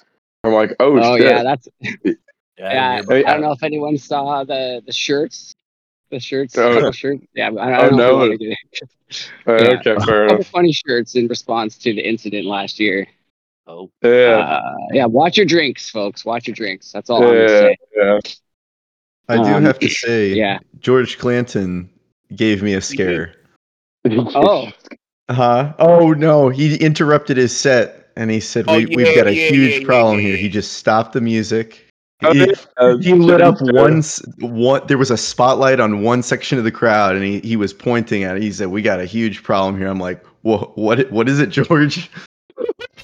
I'm 0.44 0.54
like, 0.54 0.76
oh, 0.80 0.96
shit. 0.96 1.06
Oh 1.06 1.18
shit. 1.18 1.26
yeah, 1.26 1.44
that's 1.44 1.68
Yeah, 2.58 2.66
I 2.68 2.74
yeah. 2.74 2.94
hear 2.96 3.02
about 3.04 3.14
I 3.16 3.18
I 3.20 3.34
don't 3.34 3.42
know 3.42 3.52
if 3.54 3.64
anyone 3.64 3.98
saw 3.98 4.44
the 4.44 4.82
the 4.86 4.92
shirts, 4.94 5.54
the 6.12 6.20
shirts, 6.20 6.56
Oh. 6.58 6.74
couple 6.76 6.92
shirts. 6.92 7.26
Yeah, 7.34 7.50
I, 7.50 7.72
I 7.72 7.78
Oh, 7.86 7.90
don't 7.90 7.98
know. 7.98 8.18
no. 8.20 8.32
If 8.32 8.40
we 8.40 8.48
want 8.50 8.60
to 8.74 8.86
get 8.86 8.90
Uh, 9.48 9.54
Yeah. 9.54 9.80
Okay, 9.80 9.84
fair 10.06 10.28
couple 10.28 10.36
enough. 10.36 10.48
funny 10.48 10.72
shirts 10.74 11.16
in 11.16 11.28
response 11.28 11.78
to 11.80 11.94
the 11.96 12.08
incident 12.08 12.46
last 12.46 12.80
year. 12.80 13.08
Oh, 13.70 13.91
Yeah, 14.02 14.40
Uh, 14.40 14.76
yeah, 14.91 15.06
watch 15.06 15.38
your 15.38 15.46
drinks, 15.46 15.90
folks. 15.91 16.26
Watch 16.26 16.48
your 16.48 16.56
drinks. 16.56 16.91
That's 16.91 17.10
all 17.10 17.22
I'm 17.24 17.30
gonna 17.30 17.48
say. 17.50 17.78
yeah. 17.96 18.20
I 19.30 19.36
do 19.38 19.44
Um, 19.44 19.64
have 19.64 19.78
to 19.80 19.90
say, 19.90 20.34
Yeah. 20.34 20.58
George 20.80 21.20
Clanton 21.20 21.88
gave 22.36 22.64
me 22.64 22.74
a 22.74 22.82
scare. 22.82 23.36
Oh, 24.10 24.72
Huh? 25.30 25.74
Oh 25.78 26.14
no, 26.14 26.50
he 26.50 26.76
interrupted 26.78 27.38
his 27.38 27.56
set 27.56 28.08
and 28.16 28.32
he 28.32 28.40
said, 28.40 28.66
Oh, 28.68 28.78
we, 28.78 28.86
"We've 28.88 29.08
yeah, 29.08 29.16
got 29.16 29.28
a 29.28 29.34
yeah, 29.36 29.50
huge 29.50 29.74
yeah, 29.74 29.80
yeah, 29.82 29.86
problem 29.86 30.16
yeah, 30.18 30.22
here." 30.30 30.38
He 30.38 30.50
just 30.50 30.74
stopped 30.74 31.14
the 31.14 31.22
music. 31.22 31.86
Oh, 32.24 32.34
He, 32.34 32.40
yeah. 32.40 32.98
he 33.00 33.14
lit 33.14 33.40
up 33.41 33.62
Uh, 33.62 33.66
one 33.74 34.02
one. 34.40 34.82
There 34.88 34.98
was 34.98 35.12
a 35.12 35.18
spotlight 35.18 35.80
on 35.80 36.02
one 36.02 36.24
section 36.24 36.58
of 36.58 36.64
the 36.64 36.72
crowd, 36.72 37.16
and 37.16 37.24
he, 37.24 37.40
he 37.41 37.56
was 37.56 37.72
pointing 37.74 38.24
at 38.24 38.36
it. 38.38 38.41
He 38.41 38.52
said, 38.52 38.70
"We 38.70 38.82
got 38.82 39.00
a 39.00 39.06
huge 39.06 39.44
problem 39.44 39.78
here." 39.78 39.88
I'm 39.88 40.00
like, 40.00 40.26
"What? 40.41 40.76
What? 40.78 41.12
What 41.12 41.30
is 41.30 41.40
it, 41.40 41.50
George?" 41.52 42.10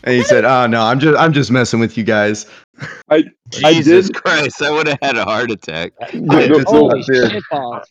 And 0.05 0.13
he 0.13 0.23
said, 0.23 0.45
"Oh 0.45 0.67
no, 0.67 0.81
I'm 0.83 0.99
just 0.99 1.17
I'm 1.19 1.33
just 1.33 1.51
messing 1.51 1.79
with 1.79 1.97
you 1.97 2.03
guys." 2.03 2.45
I 3.09 3.23
Jesus 3.51 4.07
did- 4.07 4.15
Christ, 4.15 4.61
I 4.61 4.69
would 4.71 4.87
have 4.87 4.99
had 5.01 5.17
a 5.17 5.23
heart 5.25 5.51
attack. 5.51 5.93
I 6.01 6.11
the- 6.11 6.47
just- 6.47 6.67
holy 6.67 7.03
shit 7.03 7.43
balls. 7.51 7.85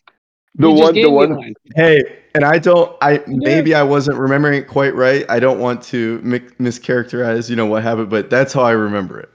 The 0.57 0.71
one, 0.71 0.93
the 0.95 1.09
one, 1.09 1.35
one. 1.35 1.53
Hey, 1.75 2.01
and 2.33 2.45
I 2.45 2.59
don't. 2.59 2.95
I 3.01 3.21
maybe 3.27 3.75
I 3.75 3.83
wasn't 3.83 4.17
remembering 4.17 4.61
it 4.61 4.69
quite 4.69 4.95
right. 4.95 5.25
I 5.29 5.41
don't 5.41 5.59
want 5.59 5.81
to 5.83 6.21
mi- 6.23 6.39
mischaracterize, 6.61 7.49
you 7.49 7.57
know, 7.57 7.65
what 7.65 7.83
happened, 7.83 8.09
but 8.09 8.29
that's 8.29 8.53
how 8.53 8.61
I 8.63 8.71
remember 8.71 9.19
it. 9.19 9.29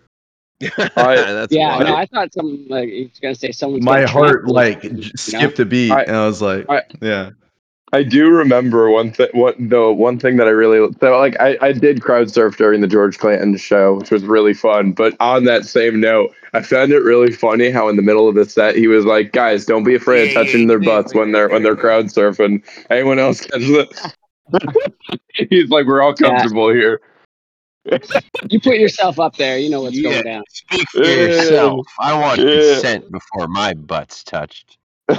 That's 0.97 1.53
Yeah, 1.53 1.79
no, 1.79 1.95
I 1.95 2.07
thought 2.07 2.33
some 2.33 2.67
like 2.71 2.89
he 2.89 3.03
was 3.05 3.19
gonna 3.21 3.35
say 3.35 3.53
someone's 3.53 3.85
My 3.85 4.01
got 4.01 4.11
heart 4.11 4.31
trampled, 4.45 4.57
like 4.57 4.83
you 4.85 4.91
j- 4.91 4.97
know? 4.97 5.11
skipped 5.17 5.59
a 5.59 5.67
beat, 5.67 5.91
I- 5.93 6.03
and 6.05 6.17
I 6.17 6.27
was 6.27 6.41
like, 6.41 6.65
I- 6.71 6.83
"Yeah." 7.03 7.31
I 7.93 8.05
do 8.05 8.29
remember 8.31 8.89
one 8.91 9.11
thing. 9.11 9.29
What 9.33 9.57
the 9.59 9.93
one 9.93 10.19
thing 10.19 10.37
that 10.37 10.47
I 10.47 10.51
really 10.51 10.93
so 11.01 11.19
like 11.19 11.37
I, 11.41 11.59
I 11.61 11.73
did 11.73 12.03
crowd 12.03 12.31
surf 12.31 12.57
during 12.57 12.81
the 12.81 12.87
George 12.87 13.19
Clanton 13.19 13.57
show, 13.57 13.95
which 13.95 14.11
was 14.13 14.23
really 14.23 14.55
fun. 14.55 14.93
But 14.93 15.17
on 15.19 15.45
that 15.45 15.65
same 15.65 16.01
note, 16.01 16.33
I 16.53 16.63
found 16.63 16.93
it 16.93 17.01
really 17.03 17.33
funny 17.33 17.71
how 17.71 17.89
in 17.89 17.97
the 17.97 18.03
middle 18.03 18.29
of 18.29 18.37
the 18.37 18.45
set 18.45 18.77
he 18.77 18.87
was 18.87 19.05
like, 19.05 19.33
"Guys, 19.33 19.67
don't 19.67 19.83
be 19.83 19.97
afraid 19.97 20.29
of 20.29 20.35
touching 20.35 20.69
their 20.69 20.79
butts 20.79 21.15
when 21.15 21.33
they're 21.33 21.49
when 21.49 21.65
they're 21.65 21.77
crowd 21.77 22.07
surfing. 22.07 22.63
Anyone 22.91 23.19
else 23.19 23.41
catch 23.41 23.63
that?" 23.63 24.15
He's 25.51 25.71
like, 25.71 25.87
"We're 25.87 26.03
all 26.03 26.15
Yeah. 26.21 26.29
comfortable 26.29 26.73
here." 26.73 27.01
You 28.51 28.61
put 28.61 28.77
yourself 28.79 29.19
up 29.19 29.37
there, 29.37 29.59
you 29.59 29.69
know 29.69 29.83
what's 29.83 29.97
Yeah. 29.97 30.11
going 30.11 30.25
down. 30.25 30.45
Speak 30.49 30.89
for 30.91 31.03
Yeah. 31.05 31.15
yourself. 31.17 31.87
I 31.99 32.19
want 32.21 32.41
Yeah. 32.41 32.75
consent 32.75 33.11
before 33.11 33.49
my 33.49 33.75
butt's 33.75 34.23
touched. 34.23 34.79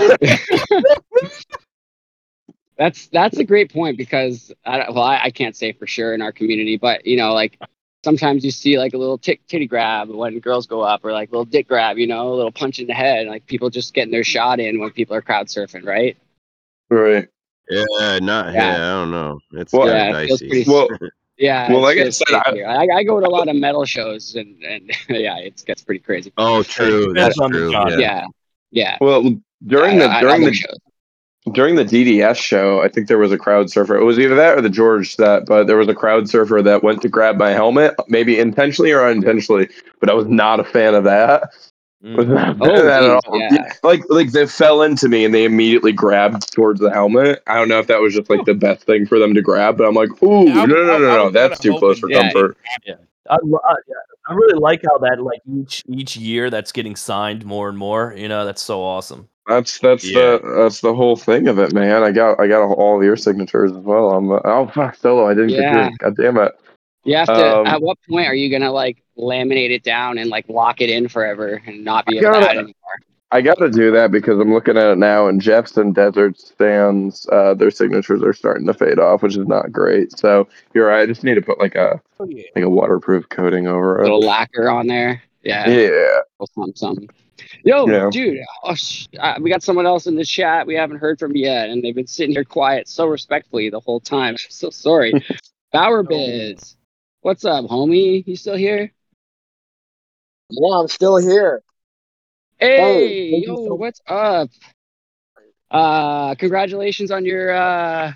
That's 2.81 3.05
that's 3.09 3.37
a 3.37 3.43
great 3.43 3.71
point 3.71 3.95
because 3.95 4.51
I 4.65 4.89
well 4.89 5.03
I, 5.03 5.25
I 5.25 5.29
can't 5.29 5.55
say 5.55 5.71
for 5.71 5.85
sure 5.85 6.15
in 6.15 6.21
our 6.23 6.31
community, 6.31 6.77
but 6.77 7.05
you 7.05 7.15
know 7.15 7.31
like 7.35 7.59
sometimes 8.03 8.43
you 8.43 8.49
see 8.49 8.79
like 8.79 8.95
a 8.95 8.97
little 8.97 9.19
tick 9.19 9.45
titty 9.45 9.67
grab 9.67 10.09
when 10.09 10.39
girls 10.39 10.65
go 10.65 10.81
up 10.81 11.05
or 11.05 11.11
like 11.11 11.29
a 11.29 11.31
little 11.31 11.45
dick 11.45 11.67
grab, 11.67 11.99
you 11.99 12.07
know, 12.07 12.33
a 12.33 12.35
little 12.35 12.51
punch 12.51 12.79
in 12.79 12.87
the 12.87 12.93
head, 12.95 13.27
like 13.27 13.45
people 13.45 13.69
just 13.69 13.93
getting 13.93 14.11
their 14.11 14.23
shot 14.23 14.59
in 14.59 14.79
when 14.79 14.89
people 14.89 15.15
are 15.15 15.21
crowd 15.21 15.45
surfing, 15.45 15.85
right? 15.85 16.17
Right. 16.89 17.27
Yeah, 17.69 18.17
not 18.19 18.51
Yeah. 18.51 18.53
yeah. 18.53 18.73
I 18.75 18.99
don't 18.99 19.11
know. 19.11 19.39
It's 19.51 19.71
Well- 19.71 19.85
kind 19.87 19.97
Yeah, 19.99 20.17
of 20.17 20.23
it 20.23 20.27
feels 20.29 20.39
pretty- 20.41 20.69
Well, 20.71 20.87
Yeah. 21.37 21.71
Well, 21.71 21.81
like 21.81 21.99
I 21.99 22.03
just 22.05 22.17
said, 22.27 22.35
I- 22.35 22.61
I, 22.63 22.87
I 22.97 23.03
go 23.03 23.19
to 23.19 23.27
a 23.27 23.29
lot 23.29 23.47
of 23.47 23.55
metal 23.55 23.85
shows 23.85 24.33
and 24.35 24.59
and 24.63 24.91
yeah, 25.09 25.37
it 25.37 25.63
gets 25.67 25.83
pretty 25.83 25.99
crazy. 26.01 26.33
oh, 26.37 26.63
true. 26.63 27.13
Depends 27.13 27.35
That's 27.37 27.51
true. 27.51 27.71
Yeah. 27.71 27.97
Yeah. 27.99 28.25
Yeah. 28.71 28.97
well, 28.99 29.21
during 29.67 29.99
Yeah, 29.99 30.07
the 30.07 30.13
I- 30.13 30.17
I 30.17 30.21
during 30.21 30.41
love 30.41 30.49
the 30.51 30.55
shows. 30.55 30.77
During 31.53 31.75
the 31.75 31.85
DDS 31.85 32.35
show, 32.37 32.81
I 32.81 32.87
think 32.87 33.07
there 33.07 33.17
was 33.17 33.31
a 33.31 33.37
crowd 33.37 33.69
surfer. 33.71 33.95
It 33.95 34.03
was 34.03 34.19
either 34.19 34.35
that 34.35 34.57
or 34.57 34.61
the 34.61 34.69
George 34.69 35.17
that, 35.17 35.45
but 35.45 35.65
there 35.67 35.77
was 35.77 35.87
a 35.87 35.95
crowd 35.95 36.29
surfer 36.29 36.61
that 36.61 36.83
went 36.83 37.01
to 37.01 37.09
grab 37.09 37.37
my 37.37 37.49
helmet, 37.51 37.95
maybe 38.07 38.37
intentionally 38.39 38.91
or 38.91 39.05
unintentionally. 39.05 39.67
But 39.99 40.09
I 40.09 40.13
was 40.13 40.27
not 40.27 40.59
a 40.59 40.63
fan 40.63 40.93
of 40.93 41.03
that. 41.05 41.49
Mm. 42.03 42.15
Was 42.17 42.27
not 42.27 42.57
Oh, 42.61 42.75
of 42.75 42.83
that 42.83 43.03
at 43.03 43.09
all. 43.09 43.39
yeah. 43.39 43.73
Like 43.83 44.01
like 44.09 44.31
they 44.31 44.45
fell 44.47 44.81
into 44.83 45.07
me 45.09 45.23
and 45.25 45.33
they 45.33 45.43
immediately 45.45 45.91
grabbed 45.91 46.51
towards 46.53 46.79
the 46.79 46.91
helmet. 46.91 47.41
I 47.47 47.55
don't 47.55 47.69
know 47.69 47.79
if 47.79 47.87
that 47.87 48.01
was 48.01 48.13
just 48.15 48.29
like 48.29 48.45
the 48.45 48.53
best 48.55 48.83
thing 48.85 49.05
for 49.05 49.17
them 49.19 49.33
to 49.35 49.41
grab, 49.41 49.77
but 49.77 49.87
I'm 49.87 49.93
like, 49.95 50.09
ooh, 50.23 50.47
Yeah, 50.47 50.61
I 50.61 50.65
no, 50.65 50.75
no, 50.75 50.97
no, 50.99 51.15
no, 51.15 51.29
that's 51.31 51.59
too 51.59 51.77
close 51.79 51.99
for 51.99 52.07
hoping 52.07 52.23
that- 52.23 52.33
comfort. 52.33 52.57
I, 53.29 53.37
lo- 53.43 53.59
I, 53.63 53.75
yeah, 53.87 53.95
I 54.27 54.33
really 54.33 54.59
like 54.59 54.81
how 54.83 54.97
that 54.97 55.21
like 55.21 55.41
each 55.55 55.83
each 55.87 56.17
year 56.17 56.49
that's 56.49 56.71
getting 56.71 56.95
signed 56.95 57.45
more 57.45 57.69
and 57.69 57.77
more. 57.77 58.13
You 58.17 58.27
know, 58.27 58.45
that's 58.45 58.61
so 58.63 58.81
awesome. 58.81 59.29
That's 59.47 59.79
that's 59.79 60.03
Yeah. 60.03 60.37
the 60.37 60.55
that's 60.63 60.81
the 60.81 60.93
whole 60.93 61.15
thing 61.15 61.47
of 61.47 61.57
it, 61.59 61.73
man. 61.73 62.03
I 62.03 62.11
got 62.11 62.39
I 62.39 62.47
got 62.47 62.63
all 62.63 62.97
of 62.97 63.03
your 63.03 63.15
signatures 63.17 63.71
as 63.71 63.77
well. 63.77 64.11
I'm 64.11 64.31
uh, 64.31 64.39
oh 64.43 64.67
fuck 64.73 64.95
solo. 64.95 65.27
I 65.27 65.33
didn't 65.33 65.49
get 65.49 65.59
Yeah. 65.61 65.83
yours. 65.85 65.97
God 65.99 66.15
damn 66.17 66.37
it. 66.37 66.51
You 67.03 67.15
have 67.15 67.27
to. 67.27 67.57
Um, 67.59 67.65
at 67.67 67.81
what 67.81 67.97
point 68.07 68.27
are 68.27 68.35
you 68.35 68.49
gonna 68.51 68.71
like 68.71 69.01
laminate 69.17 69.71
it 69.71 69.83
down 69.83 70.17
and 70.19 70.29
like 70.29 70.47
lock 70.47 70.81
it 70.81 70.89
in 70.89 71.07
forever 71.07 71.61
and 71.65 71.83
not 71.83 72.05
be 72.05 72.17
I 72.17 72.21
able 72.21 72.33
to 72.33 72.39
gotta- 72.39 72.49
add 72.51 72.57
anymore? 72.57 72.73
I 73.33 73.39
got 73.39 73.57
to 73.59 73.69
do 73.69 73.91
that 73.91 74.11
because 74.11 74.37
I'm 74.41 74.53
looking 74.53 74.75
at 74.77 74.87
it 74.91 74.97
now, 74.97 75.27
and 75.27 75.39
Jeffson 75.41 75.93
Desert 75.93 76.37
stands. 76.37 77.25
Uh, 77.31 77.53
their 77.53 77.71
signatures 77.71 78.21
are 78.23 78.33
starting 78.33 78.67
to 78.67 78.73
fade 78.73 78.99
off, 78.99 79.23
which 79.23 79.37
is 79.37 79.47
not 79.47 79.71
great. 79.71 80.19
So 80.19 80.49
you're 80.73 80.87
right. 80.87 80.99
I 81.03 81.05
just 81.05 81.23
need 81.23 81.35
to 81.35 81.41
put 81.41 81.57
like 81.57 81.75
a 81.75 82.01
Oh, 82.19 82.25
yeah. 82.25 82.43
like 82.57 82.65
a 82.65 82.69
waterproof 82.69 83.29
coating 83.29 83.67
over 83.67 83.97
it. 83.97 84.01
A 84.01 84.03
little 84.03 84.19
lacquer 84.19 84.69
on 84.69 84.87
there. 84.87 85.23
Yeah. 85.43 85.65
Yeah. 85.69 86.19
Or 86.39 86.47
something, 86.53 86.75
something. 86.75 87.09
Yo, 87.63 87.87
Yeah. 87.87 88.09
dude, 88.11 88.39
oh, 88.63 88.75
sh- 88.75 89.07
uh, 89.19 89.37
we 89.41 89.49
got 89.49 89.63
someone 89.63 89.85
else 89.85 90.07
in 90.07 90.15
the 90.15 90.25
chat 90.25 90.65
we 90.67 90.75
haven't 90.75 90.97
heard 90.97 91.19
from 91.19 91.35
yet, 91.35 91.69
and 91.69 91.83
they've 91.83 91.95
been 91.95 92.07
sitting 92.07 92.33
here 92.33 92.43
quiet 92.43 92.87
so 92.87 93.05
respectfully 93.05 93.69
the 93.69 93.79
whole 93.79 93.99
time. 93.99 94.33
I'm 94.39 94.49
so 94.49 94.69
sorry. 94.69 95.13
Bauerbiz, 95.73 96.75
what's 97.21 97.45
up, 97.45 97.65
homie? 97.65 98.25
You 98.27 98.35
still 98.35 98.55
here? 98.57 98.91
Yeah, 100.49 100.77
I'm 100.79 100.87
still 100.87 101.17
here. 101.17 101.61
Hey, 102.59 103.31
thank 103.31 103.45
you 103.45 103.51
yo, 103.53 103.55
so- 103.67 103.75
what's 103.75 104.01
up? 104.07 104.49
Uh, 105.69 106.35
congratulations 106.35 107.11
on 107.11 107.23
your 107.25 107.51
uh, 107.51 108.11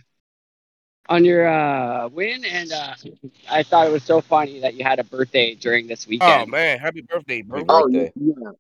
on 1.08 1.24
your 1.24 1.48
uh 1.48 2.10
win, 2.10 2.44
and 2.44 2.72
uh, 2.72 2.94
I 3.50 3.64
thought 3.64 3.88
it 3.88 3.92
was 3.94 4.04
so 4.04 4.20
funny 4.20 4.60
that 4.60 4.74
you 4.74 4.84
had 4.84 5.00
a 5.00 5.06
birthday 5.06 5.56
during 5.56 5.88
this 5.88 6.06
weekend. 6.08 6.50
Oh 6.50 6.52
man, 6.52 6.80
happy 6.80 7.02
birthday, 7.02 7.42
bro. 7.42 7.60
Happy 7.60 7.70
Oh, 7.70 7.84
birthday. 7.84 8.12
yeah. 8.20 8.52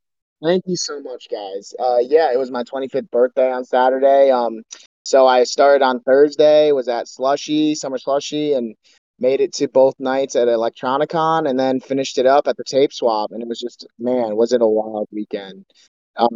Thank 0.44 0.64
you 0.68 0.76
so 0.76 1.00
much, 1.02 1.28
guys. 1.32 1.74
Uh, 1.80 1.98
yeah, 2.02 2.32
it 2.32 2.38
was 2.38 2.52
my 2.52 2.64
25th 2.64 3.10
birthday 3.10 3.52
on 3.52 3.64
Saturday. 3.64 4.32
Um, 4.32 4.62
so 5.04 5.26
I 5.26 5.44
started 5.44 5.84
on 5.84 6.02
Thursday, 6.02 6.72
was 6.72 6.88
at 6.88 7.08
Slushy, 7.08 7.76
Summer 7.76 7.98
Slushy, 7.98 8.54
and 8.54 8.76
made 9.20 9.40
it 9.40 9.54
to 9.54 9.68
both 9.68 9.96
nights 10.00 10.36
at 10.36 10.48
ElectroniCON, 10.48 11.50
and 11.50 11.60
then 11.60 11.80
finished 11.80 12.18
it 12.18 12.26
up 12.26 12.48
at 12.48 12.58
the 12.58 12.64
Tape 12.66 12.92
Swap. 12.94 13.32
And 13.32 13.42
it 13.42 13.48
was 13.48 13.60
just, 13.60 13.88
man, 13.98 14.36
was 14.36 14.52
it 14.52 14.62
a 14.62 14.68
wild 14.68 15.08
weekend? 15.12 15.66
Um, 16.18 16.30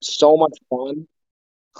so 0.00 0.36
much 0.36 0.58
fun. 0.70 1.06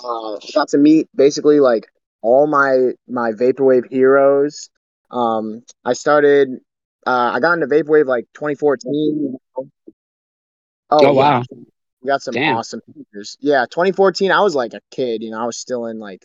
Uh, 0.02 0.38
got 0.54 0.68
to 0.68 0.78
meet 0.78 1.08
basically 1.14 1.60
like 1.60 1.86
all 2.22 2.46
my 2.46 2.92
my 3.08 3.32
vaporwave 3.32 3.90
heroes. 3.90 4.70
Um, 5.10 5.62
I 5.84 5.92
started. 5.92 6.50
Uh, 7.06 7.32
I 7.34 7.40
got 7.40 7.54
into 7.54 7.66
vaporwave 7.66 8.06
like 8.06 8.26
2014. 8.34 9.36
Oh, 10.98 11.06
Oh, 11.06 11.12
yeah. 11.12 11.22
wow. 11.30 11.42
We 12.02 12.08
got 12.08 12.22
some 12.22 12.34
Damn. 12.34 12.42
awesome 12.46 12.80
pictures. 12.96 13.36
Yeah, 13.40 13.66
2014. 13.70 14.32
I 14.32 14.40
was 14.42 14.54
like 14.54 14.74
a 14.74 14.80
kid. 14.90 15.22
You 15.22 15.30
know, 15.32 15.42
I 15.42 15.46
was 15.46 15.58
still 15.58 15.86
in 15.86 15.98
like. 15.98 16.24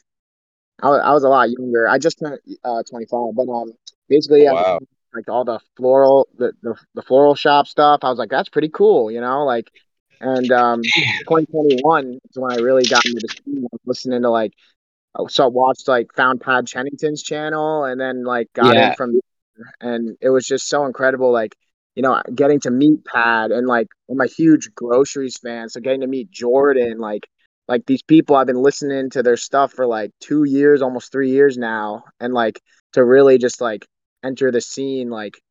I 0.82 0.90
was, 0.90 1.02
I 1.04 1.14
was 1.14 1.24
a 1.24 1.30
lot 1.30 1.50
younger. 1.52 1.88
I 1.90 1.98
just 2.00 2.20
turned 2.20 2.40
uh 2.64 2.84
25, 2.90 3.36
but 3.36 3.50
um, 3.52 3.74
basically, 4.10 4.44
yeah, 4.44 4.54
Wow. 4.54 4.80
like 5.16 5.30
all 5.30 5.46
the 5.46 5.60
floral, 5.78 6.28
the, 6.38 6.54
the 6.64 6.76
the 6.96 7.02
floral 7.04 7.36
shop 7.36 7.68
stuff. 7.68 8.02
I 8.04 8.10
was 8.10 8.20
like, 8.20 8.30
that's 8.30 8.50
pretty 8.50 8.70
cool. 8.70 9.12
You 9.12 9.22
know, 9.22 9.46
like 9.46 9.72
And 10.22 10.52
um, 10.54 10.94
2021 11.28 12.14
is 12.30 12.38
when 12.38 12.52
I 12.52 12.58
really 12.58 12.88
got 12.88 13.06
into 13.06 13.22
the 13.22 13.30
scene. 13.30 13.66
I 13.66 13.70
was 13.74 13.82
listening 13.86 14.24
to 14.24 14.30
like, 14.32 14.54
so 15.30 15.46
I 15.46 15.48
watched 15.48 15.88
like 15.88 16.14
found 16.16 16.42
Pad 16.42 16.68
Chennington's 16.68 17.24
channel, 17.24 17.86
and 17.86 18.00
then 18.00 18.24
like 18.24 18.48
got 18.54 18.76
Yeah. 18.76 18.80
in 18.80 18.94
from, 18.94 19.20
and 19.82 20.18
it 20.22 20.30
was 20.30 20.46
just 20.48 20.68
so 20.70 20.86
incredible. 20.86 21.32
Like, 21.32 21.56
you 21.98 22.04
know, 22.04 22.22
getting 22.36 22.60
to 22.60 22.70
meet 22.70 23.04
Pad, 23.06 23.50
and 23.50 23.66
like 23.66 23.88
I'm 24.08 24.22
a 24.22 24.28
huge 24.28 24.70
groceries 24.76 25.38
fan, 25.38 25.68
so 25.68 25.80
getting 25.80 26.02
to 26.02 26.08
meet 26.08 26.30
Jordan, 26.30 27.00
like, 27.00 27.28
like 27.68 27.88
these 27.88 28.04
people 28.04 28.36
I've 28.36 28.46
been 28.46 28.62
listening 28.62 29.10
to 29.10 29.24
their 29.24 29.36
stuff 29.36 29.74
for 29.74 29.88
like 29.88 30.12
two 30.20 30.44
years, 30.44 30.84
almost 30.84 31.12
three 31.12 31.32
years 31.32 31.58
now, 31.58 32.04
and 32.20 32.36
like 32.36 32.62
to 32.94 33.04
really 33.04 33.40
just 33.40 33.62
like 33.62 33.84
enter 34.24 34.52
the 34.52 34.62
scene, 34.62 35.10
like 35.10 35.42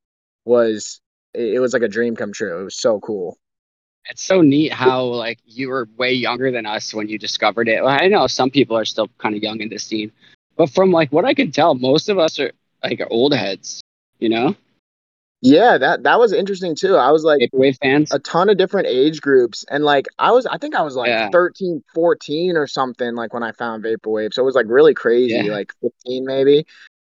was 0.45 1.01
it 1.35 1.61
was 1.61 1.73
like 1.73 1.83
a 1.83 1.89
dream 1.89 2.15
come 2.15 2.33
true. 2.33 2.61
It 2.61 2.65
was 2.65 2.79
so 2.79 3.01
cool. 3.01 3.37
It's 4.09 4.23
so 4.23 4.41
neat 4.41 4.73
how 4.73 5.03
like 5.03 5.41
you 5.47 5.69
were 5.69 5.89
way 5.97 6.13
younger 6.13 6.53
than 6.53 6.65
us 6.65 6.95
when 6.95 7.09
you 7.09 7.19
discovered 7.19 7.69
it. 7.69 7.83
I 7.83 8.07
know 8.07 8.29
some 8.29 8.51
people 8.51 8.77
are 8.77 8.85
still 8.85 9.09
kind 9.19 9.35
of 9.35 9.43
young 9.43 9.61
in 9.61 9.69
this 9.69 9.83
scene, 9.83 10.13
but 10.57 10.71
from 10.71 10.93
like 10.93 11.11
what 11.11 11.25
I 11.25 11.35
can 11.35 11.51
tell, 11.51 11.75
most 11.75 12.09
of 12.09 12.21
us 12.21 12.39
are 12.39 12.53
like 12.85 13.03
old 13.11 13.35
heads. 13.35 13.83
You 14.21 14.29
know, 14.29 14.57
Yeah, 15.43 15.79
that 15.79 16.03
that 16.05 16.19
was 16.19 16.33
interesting 16.33 16.75
too. 16.75 16.97
I 16.97 17.11
was 17.11 17.23
like 17.23 17.41
Vaporwave 17.41 17.77
fans. 17.83 18.13
a 18.13 18.19
ton 18.19 18.49
of 18.49 18.57
different 18.57 18.87
age 18.89 19.21
groups 19.21 19.65
and 19.71 19.85
like 19.85 20.07
I 20.19 20.33
was 20.33 20.47
I 20.47 20.59
think 20.59 20.75
I 20.75 20.83
was 20.83 20.97
like 20.97 21.09
Yeah. 21.09 21.29
13, 21.31 21.83
14 21.95 22.57
or 22.57 22.67
something 22.67 23.15
like 23.15 23.35
when 23.35 23.43
I 23.43 23.53
found 23.53 23.85
vaporwave. 23.85 24.33
So 24.33 24.43
it 24.43 24.47
was 24.47 24.55
like 24.55 24.67
really 24.69 24.95
crazy, 24.95 25.35
Yeah. 25.37 25.53
like 25.53 25.73
15 25.83 26.25
maybe. 26.25 26.67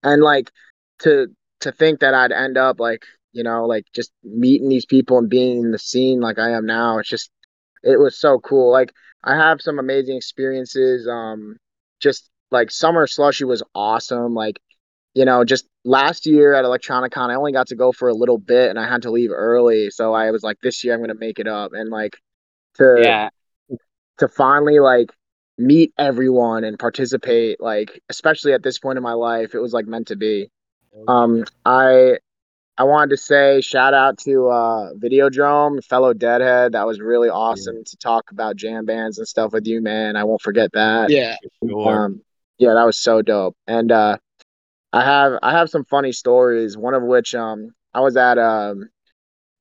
And 0.03 0.21
like 0.21 0.51
to 0.99 1.27
to 1.61 1.71
think 1.71 1.99
that 1.99 2.13
I'd 2.13 2.31
end 2.31 2.57
up 2.57 2.79
like, 2.79 3.03
you 3.33 3.43
know, 3.43 3.65
like 3.65 3.85
just 3.93 4.11
meeting 4.23 4.69
these 4.69 4.85
people 4.85 5.17
and 5.17 5.29
being 5.29 5.61
in 5.61 5.71
the 5.71 5.79
scene 5.79 6.21
like 6.21 6.39
I 6.39 6.51
am 6.51 6.65
now, 6.65 6.99
it's 6.99 7.09
just 7.09 7.29
it 7.83 7.99
was 7.99 8.17
so 8.17 8.39
cool. 8.39 8.71
Like 8.71 8.93
I 9.25 9.35
have 9.35 9.61
some 9.61 9.79
amazing 9.79 10.15
experiences 10.17 11.07
um 11.07 11.57
just 11.99 12.29
like 12.51 12.71
summer 12.71 13.05
slushy 13.05 13.43
was 13.43 13.63
awesome. 13.75 14.33
Like 14.33 14.59
you 15.13 15.25
know, 15.25 15.43
just 15.43 15.65
last 15.85 16.25
year 16.25 16.53
at 16.53 16.65
ElectroniCON, 16.65 17.29
I 17.29 17.35
only 17.35 17.51
got 17.51 17.67
to 17.67 17.75
go 17.75 17.91
for 17.91 18.09
a 18.09 18.13
little 18.13 18.37
bit 18.37 18.69
and 18.69 18.79
I 18.79 18.87
had 18.87 19.03
to 19.03 19.11
leave 19.11 19.31
early. 19.31 19.89
So 19.91 20.13
I 20.13 20.31
was 20.31 20.43
like, 20.43 20.57
this 20.61 20.83
year 20.83 20.93
I'm 20.93 21.01
gonna 21.01 21.13
make 21.15 21.39
it 21.39 21.47
up. 21.47 21.71
And 21.73 21.89
like 21.89 22.17
to 22.75 23.03
Yeah, 23.03 23.29
to 24.19 24.27
finally 24.27 24.79
like 24.79 25.11
meet 25.57 25.93
everyone 25.97 26.63
and 26.63 26.79
participate, 26.79 27.61
like 27.61 28.01
especially 28.09 28.53
at 28.53 28.63
this 28.63 28.79
point 28.79 28.97
in 28.97 29.03
my 29.03 29.13
life, 29.13 29.53
it 29.53 29.59
was 29.59 29.73
like 29.73 29.85
meant 29.85 30.07
to 30.07 30.15
be. 30.15 30.49
Um 31.07 31.43
I 31.65 32.17
I 32.77 32.85
wanted 32.85 33.11
to 33.11 33.17
say 33.17 33.61
shout 33.61 33.93
out 33.93 34.17
to 34.19 34.49
uh 34.49 34.93
Videodrome, 34.93 35.83
fellow 35.85 36.13
deadhead. 36.13 36.71
That 36.71 36.87
was 36.87 36.99
really 36.99 37.29
awesome 37.29 37.83
to 37.83 37.97
talk 37.97 38.31
about 38.31 38.55
jam 38.55 38.85
bands 38.85 39.19
and 39.19 39.27
stuff 39.27 39.53
with 39.53 39.67
you, 39.67 39.81
man. 39.81 40.15
I 40.15 40.23
won't 40.23 40.41
forget 40.41 40.71
that. 40.73 41.11
yeah. 41.11 41.35
Um, 41.85 42.21
yeah, 42.57 42.73
that 42.73 42.83
was 42.85 42.97
so 42.97 43.21
dope. 43.21 43.55
And 43.67 43.91
uh, 43.91 44.17
I 44.93 45.03
have 45.03 45.39
I 45.41 45.51
have 45.51 45.69
some 45.69 45.85
funny 45.85 46.11
stories. 46.11 46.77
One 46.77 46.93
of 46.93 47.03
which 47.03 47.33
um, 47.35 47.71
I 47.93 48.01
was 48.01 48.15
at 48.15 48.37
um, 48.37 48.89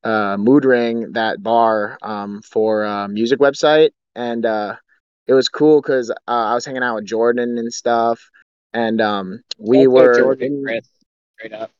uh, 0.03 0.37
Mood 0.37 0.65
Ring, 0.65 1.13
that 1.13 1.41
bar 1.41 1.97
um, 2.01 2.41
for 2.43 2.83
a 2.83 3.07
music 3.07 3.39
website, 3.39 3.91
and 4.15 4.45
uh, 4.45 4.75
it 5.27 5.33
was 5.33 5.49
cool 5.49 5.81
because 5.81 6.11
uh, 6.11 6.13
I 6.27 6.53
was 6.53 6.65
hanging 6.65 6.83
out 6.83 6.95
with 6.95 7.05
Jordan 7.05 7.57
and 7.57 7.73
stuff, 7.73 8.21
and 8.73 9.01
um, 9.01 9.41
we 9.57 9.87
were 9.87 10.13
Jordan 10.19 10.63
Chris, 10.65 10.87
straight 11.37 11.53
up. 11.53 11.71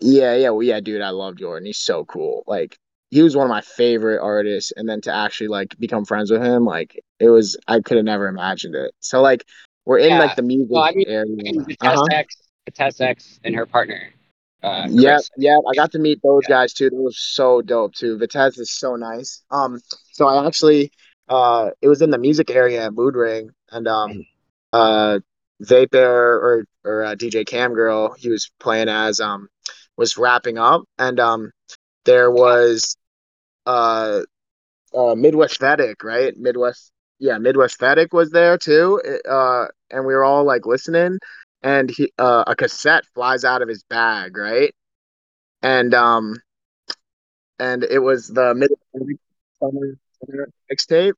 yeah, 0.00 0.34
yeah, 0.34 0.50
well, 0.50 0.62
yeah, 0.62 0.80
dude, 0.80 1.00
I 1.02 1.10
love 1.10 1.36
Jordan. 1.36 1.66
He's 1.66 1.78
so 1.78 2.04
cool. 2.04 2.44
Like 2.46 2.76
he 3.10 3.22
was 3.22 3.36
one 3.36 3.46
of 3.46 3.50
my 3.50 3.62
favorite 3.62 4.20
artists, 4.20 4.72
and 4.76 4.88
then 4.88 5.00
to 5.02 5.14
actually 5.14 5.48
like 5.48 5.74
become 5.78 6.04
friends 6.04 6.30
with 6.30 6.42
him, 6.42 6.64
like 6.64 7.00
it 7.20 7.30
was 7.30 7.56
I 7.66 7.80
could 7.80 7.96
have 7.96 8.04
never 8.06 8.28
imagined 8.28 8.74
it. 8.74 8.92
So 9.00 9.22
like 9.22 9.44
we're 9.86 9.98
in 9.98 10.10
Yeah. 10.10 10.18
like 10.18 10.36
the 10.36 10.42
music 10.42 10.68
Well, 10.70 10.84
I 10.84 10.92
mean, 10.94 11.06
area. 11.08 11.64
Vitesse 11.66 11.98
Uh-huh. 11.98 12.06
X, 12.10 12.36
Vitesse 12.66 13.00
X, 13.00 13.40
and 13.44 13.54
her 13.54 13.66
partner. 13.66 14.12
Uh, 14.62 14.86
Yeah, 14.90 15.18
yeah, 15.36 15.56
I 15.68 15.74
got 15.74 15.92
to 15.92 15.98
meet 15.98 16.20
those 16.22 16.46
Yeah. 16.48 16.54
guys 16.54 16.72
too. 16.72 16.90
They 16.90 16.96
were 16.96 17.10
so 17.12 17.60
dope 17.62 17.94
too. 17.94 18.18
Vitesse 18.18 18.58
is 18.58 18.70
so 18.70 18.96
nice. 18.96 19.42
Um, 19.50 19.78
so 20.12 20.26
I 20.26 20.46
actually, 20.46 20.90
uh, 21.28 21.70
it 21.80 21.88
was 21.88 22.02
in 22.02 22.10
the 22.10 22.18
music 22.18 22.50
area 22.50 22.84
at 22.84 22.94
Mood 22.94 23.14
Ring, 23.14 23.50
and 23.70 23.86
um, 23.88 24.24
uh, 24.72 25.18
Vape 25.62 25.94
Air 25.94 26.34
or 26.34 26.64
or 26.84 27.02
uh, 27.04 27.14
DJ 27.14 27.44
Cam 27.44 27.74
Girl, 27.74 28.14
he 28.18 28.28
was 28.28 28.50
playing 28.60 28.88
as 28.88 29.20
um, 29.20 29.48
was 29.96 30.16
wrapping 30.16 30.58
up, 30.58 30.82
and 30.98 31.18
um, 31.20 31.50
there 32.04 32.30
was 32.30 32.96
uh, 33.66 34.20
uh, 34.94 35.14
Midwest 35.14 35.60
Fedic, 35.60 36.02
right? 36.02 36.34
Midwest, 36.36 36.92
yeah, 37.18 37.38
Midwest 37.38 37.78
Fedic 37.78 38.08
was 38.12 38.30
there 38.30 38.58
too. 38.58 39.00
It, 39.04 39.22
uh, 39.28 39.66
and 39.90 40.06
we 40.06 40.14
were 40.14 40.24
all 40.24 40.44
like 40.44 40.66
listening, 40.66 41.18
and 41.62 41.90
he 41.90 42.12
uh, 42.18 42.44
a 42.46 42.54
cassette 42.56 43.04
flies 43.14 43.44
out 43.44 43.62
of 43.62 43.68
his 43.68 43.82
bag, 43.84 44.36
right? 44.36 44.74
And 45.62 45.94
um, 45.94 46.40
and 47.58 47.84
it 47.84 48.00
was 48.00 48.28
the 48.28 48.54
Midwest 48.54 49.20
summer, 49.60 49.96
summer 50.24 50.48
mixtape, 50.70 51.12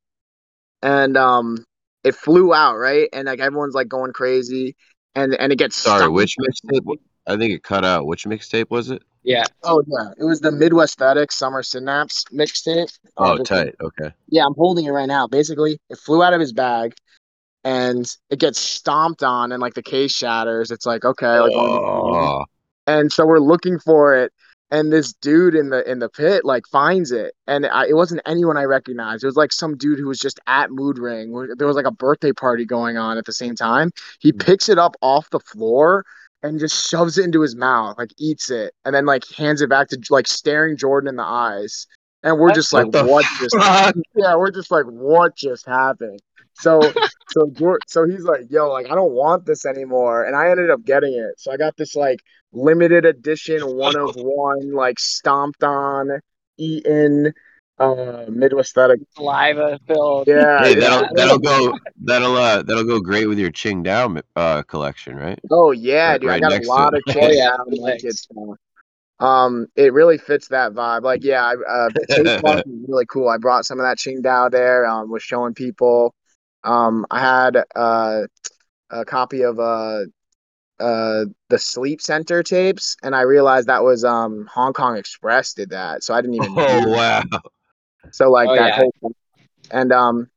and 0.82 1.16
um, 1.16 1.64
it 2.02 2.14
flew 2.14 2.52
out, 2.54 2.76
right? 2.76 3.08
And 3.12 3.26
like 3.26 3.40
everyone's 3.40 3.74
like 3.74 3.88
going 3.88 4.12
crazy, 4.12 4.76
and 5.14 5.34
and 5.34 5.52
it 5.52 5.56
gets 5.56 5.76
Sorry, 5.76 6.02
stuck. 6.02 6.12
which 6.12 6.36
mixtape? 6.38 6.96
I 7.26 7.36
think 7.38 7.54
it 7.54 7.62
cut 7.62 7.84
out. 7.84 8.06
Which 8.06 8.24
mixtape 8.26 8.68
was 8.70 8.90
it? 8.90 9.02
Yeah. 9.22 9.44
Oh 9.62 9.82
yeah, 9.86 10.10
it 10.18 10.24
was 10.24 10.40
the 10.40 10.52
Midwest 10.52 10.98
Fedic 10.98 11.32
Summer 11.32 11.62
Synapse 11.62 12.24
mixtape. 12.30 12.92
Oh, 13.16 13.32
Uh, 13.36 13.38
tight. 13.38 13.74
Okay. 13.80 14.12
Yeah, 14.28 14.44
I'm 14.44 14.54
holding 14.54 14.84
it 14.84 14.90
right 14.90 15.08
now. 15.08 15.26
Basically, 15.26 15.78
it 15.88 15.96
flew 15.96 16.22
out 16.22 16.34
of 16.34 16.40
his 16.40 16.52
bag 16.52 16.94
and 17.64 18.06
it 18.30 18.38
gets 18.38 18.58
stomped 18.60 19.22
on 19.22 19.52
and 19.52 19.60
like 19.60 19.74
the 19.74 19.82
case 19.82 20.12
shatters. 20.12 20.70
It's 20.70 20.86
like, 20.86 21.04
okay, 21.04 21.38
like 21.40 21.52
Oh, 21.54 22.44
and 22.86 23.12
so 23.12 23.26
we're 23.26 23.38
looking 23.40 23.78
for 23.78 24.14
it 24.14 24.32
and 24.70 24.92
this 24.92 25.12
dude 25.14 25.54
in 25.54 25.70
the 25.70 25.88
in 25.90 25.98
the 25.98 26.08
pit 26.08 26.44
like 26.44 26.66
finds 26.66 27.12
it 27.12 27.34
and 27.46 27.66
I, 27.66 27.86
it 27.86 27.94
wasn't 27.94 28.22
anyone 28.26 28.56
I 28.56 28.64
recognized. 28.64 29.22
It 29.22 29.26
was 29.28 29.36
like 29.36 29.52
some 29.52 29.76
dude 29.76 29.98
who 29.98 30.08
was 30.08 30.18
just 30.18 30.40
at 30.46 30.70
Mood 30.70 30.98
Ring. 30.98 31.32
There 31.56 31.66
was 31.66 31.76
like 31.76 31.86
a 31.86 31.90
birthday 31.92 32.32
party 32.32 32.64
going 32.64 32.96
on 32.96 33.18
at 33.18 33.24
the 33.26 33.32
same 33.32 33.54
time. 33.54 33.90
He 34.20 34.30
Hmm. 34.32 34.38
picks 34.38 34.68
it 34.68 34.78
up 34.78 34.96
off 35.00 35.30
the 35.30 35.40
floor 35.40 36.04
and 36.42 36.58
just 36.58 36.88
shoves 36.90 37.16
it 37.18 37.24
into 37.24 37.40
his 37.40 37.56
mouth, 37.56 37.96
like 37.96 38.10
eats 38.18 38.50
it, 38.50 38.74
and 38.84 38.94
then 38.94 39.06
like 39.06 39.26
hands 39.30 39.62
it 39.62 39.70
back 39.70 39.88
to 39.88 40.00
like 40.10 40.26
staring 40.26 40.76
Jordan 40.76 41.08
in 41.08 41.16
the 41.16 41.22
eyes. 41.22 41.86
And 42.22 42.38
we're 42.38 42.52
just 42.52 42.72
like, 42.72 42.86
What 42.86 43.06
what 43.06 43.24
just 43.40 43.54
yeah, 44.16 44.34
we're 44.36 44.50
just 44.50 44.70
like, 44.70 44.84
what 44.86 45.36
just 45.36 45.66
happened? 45.66 46.20
So, 46.54 46.80
so, 47.30 47.50
Jor- 47.52 47.80
so 47.86 48.06
he's 48.06 48.22
like, 48.24 48.42
yo, 48.50 48.70
like, 48.70 48.86
I 48.90 48.94
don't 48.94 49.12
want 49.12 49.44
this 49.44 49.66
anymore, 49.66 50.24
and 50.24 50.36
I 50.36 50.50
ended 50.50 50.70
up 50.70 50.84
getting 50.84 51.12
it. 51.14 51.38
So 51.38 51.52
I 51.52 51.56
got 51.56 51.76
this 51.76 51.94
like 51.96 52.20
limited 52.52 53.04
edition, 53.04 53.60
one 53.76 53.96
of 53.96 54.14
one, 54.16 54.72
like 54.72 54.98
stomped 55.00 55.64
on, 55.64 56.20
eaten, 56.56 57.32
uh, 57.78 58.26
Midwest 58.28 58.70
Aesthetic. 58.70 59.00
Saliva 59.16 59.80
filled. 59.88 60.28
Yeah, 60.28 60.62
hey, 60.62 60.74
that'll 60.76 61.08
that'll 61.14 61.38
go 61.40 61.76
that'll 62.04 62.36
uh 62.36 62.62
that'll 62.62 62.84
go 62.84 63.00
great 63.00 63.26
with 63.26 63.38
your 63.38 63.50
Ching 63.50 63.82
Dao 63.82 64.22
uh 64.36 64.62
collection, 64.62 65.16
right? 65.16 65.40
Oh 65.50 65.72
yeah, 65.72 66.12
Right- 66.12 66.20
dude, 66.20 66.30
right 66.30 66.36
I 66.44 66.48
got 66.48 66.62
a 66.64 66.68
lot 66.68 66.94
it. 66.94 67.02
of 67.04 67.04
Ching 67.14 67.36
yeah, 67.36 67.50
Dao 67.58 67.66
and 67.66 67.78
legs. 67.78 68.28
good. 68.32 68.56
Um, 69.20 69.66
it 69.76 69.92
really 69.92 70.18
fits 70.18 70.48
that 70.48 70.72
vibe. 70.72 71.02
Like, 71.02 71.22
yeah, 71.24 71.44
I, 71.44 71.52
uh, 71.52 71.88
the 71.94 72.62
is 72.66 72.88
really 72.88 73.06
cool. 73.06 73.28
I 73.28 73.38
brought 73.38 73.64
some 73.64 73.78
of 73.80 73.84
that 73.86 73.98
Ching 73.98 74.22
Dao 74.22 74.50
there. 74.50 74.86
Um, 74.86 75.10
was 75.10 75.22
showing 75.22 75.54
people. 75.54 76.14
Um, 76.64 77.06
I 77.10 77.20
had 77.20 77.62
uh, 77.76 78.22
a 78.90 79.04
copy 79.04 79.42
of 79.42 79.58
uh, 79.58 80.04
uh, 80.80 81.24
the 81.50 81.58
Sleep 81.58 82.00
Center 82.00 82.42
tapes, 82.42 82.96
and 83.02 83.14
I 83.14 83.22
realized 83.22 83.68
that 83.68 83.84
was 83.84 84.04
um 84.04 84.48
Hong 84.52 84.72
Kong 84.72 84.96
Express 84.96 85.54
did 85.54 85.70
that, 85.70 86.02
so 86.02 86.14
I 86.14 86.20
didn't 86.20 86.34
even. 86.34 86.54
Oh 86.56 86.80
do 86.82 86.90
wow. 86.90 87.22
So 88.12 88.30
like 88.30 88.48
Oh, 88.48 88.54
that 88.54 88.68
yeah. 88.70 88.76
whole, 88.76 89.14
and 89.70 89.92
um, 89.92 90.30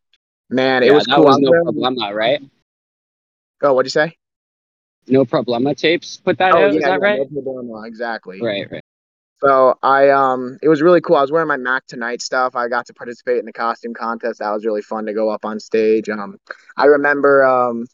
man, 0.50 0.84
it 0.84 0.92
was 0.94 1.06
that 1.06 1.16
cool. 1.16 1.26
was 1.26 1.38
I 1.38 1.42
no 1.42 1.52
wearing- 1.52 1.66
problema, 1.68 2.14
right? 2.14 2.42
oh, 3.64 3.74
what'd 3.74 3.88
you 3.88 3.92
say? 3.92 4.16
No 5.08 5.26
problema 5.26 5.76
tapes. 5.76 6.18
Put 6.18 6.38
that 6.40 6.52
Oh 6.54 6.66
out. 6.66 6.72
yeah, 6.74 6.78
is 6.78 6.84
that 6.84 6.90
yeah, 6.92 6.98
right? 6.98 7.20
no 7.32 7.42
problema, 7.42 7.88
exactly. 7.88 8.42
Right, 8.42 8.70
right. 8.72 8.84
So 9.44 9.76
I 9.84 10.10
um 10.10 10.58
it 10.64 10.68
was 10.68 10.82
really 10.82 11.02
cool. 11.02 11.16
I 11.16 11.22
was 11.22 11.32
wearing 11.32 11.48
my 11.48 11.58
Mac 11.58 11.86
Tonight 11.88 12.22
stuff. 12.22 12.56
I 12.56 12.68
got 12.68 12.88
to 12.88 12.94
participate 12.94 13.38
in 13.38 13.46
the 13.46 13.54
costume 13.54 13.94
contest. 13.94 14.40
That 14.40 14.52
was 14.52 14.66
really 14.66 14.82
fun 14.82 15.06
to 15.06 15.14
go 15.14 15.30
up 15.30 15.46
on 15.46 15.60
stage. 15.60 16.10
Um 16.10 16.38
I 16.76 16.86
remember 16.86 17.44
um 17.46 17.86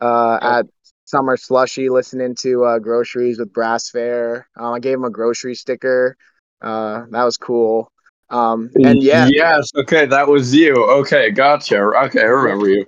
uh 0.00 0.38
at 0.40 0.66
Summer 1.04 1.36
Slushy 1.36 1.90
listening 1.90 2.34
to 2.40 2.64
uh 2.64 2.78
groceries 2.78 3.38
with 3.38 3.52
Brass 3.52 3.90
Fair. 3.90 4.48
Um 4.56 4.72
I 4.72 4.80
gave 4.80 4.94
him 4.94 5.04
a 5.04 5.10
grocery 5.10 5.54
sticker. 5.54 6.16
Uh 6.62 7.04
that 7.10 7.24
was 7.24 7.36
cool. 7.36 7.92
Um 8.30 8.70
and 8.74 9.02
yeah, 9.02 9.28
Yes. 9.30 9.70
Okay, 9.76 10.06
that 10.06 10.28
was 10.28 10.54
you. 10.54 10.74
Okay, 11.00 11.30
gotcha. 11.30 11.76
Okay, 11.78 12.20
I 12.20 12.24
remember 12.24 12.68
you. 12.68 12.86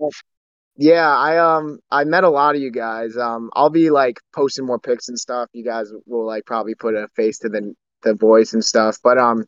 Yeah, 0.79 1.09
I 1.09 1.37
um 1.39 1.81
I 1.91 2.05
met 2.05 2.25
a 2.25 2.31
lot 2.31 2.55
of 2.55 2.63
you 2.63 2.71
guys. 2.71 3.19
Um 3.19 3.51
I'll 3.55 3.69
be 3.69 3.91
like 3.91 4.19
posting 4.35 4.65
more 4.65 4.79
pics 4.79 5.09
and 5.09 5.19
stuff. 5.19 5.51
You 5.53 5.65
guys 5.65 5.93
will 6.07 6.25
like 6.25 6.47
probably 6.47 6.75
put 6.75 6.95
a 6.95 7.09
face 7.15 7.39
to 7.41 7.51
the 7.51 7.75
the 8.03 8.15
voice 8.15 8.53
and 8.53 8.65
stuff. 8.65 8.99
But 9.03 9.19
um 9.19 9.47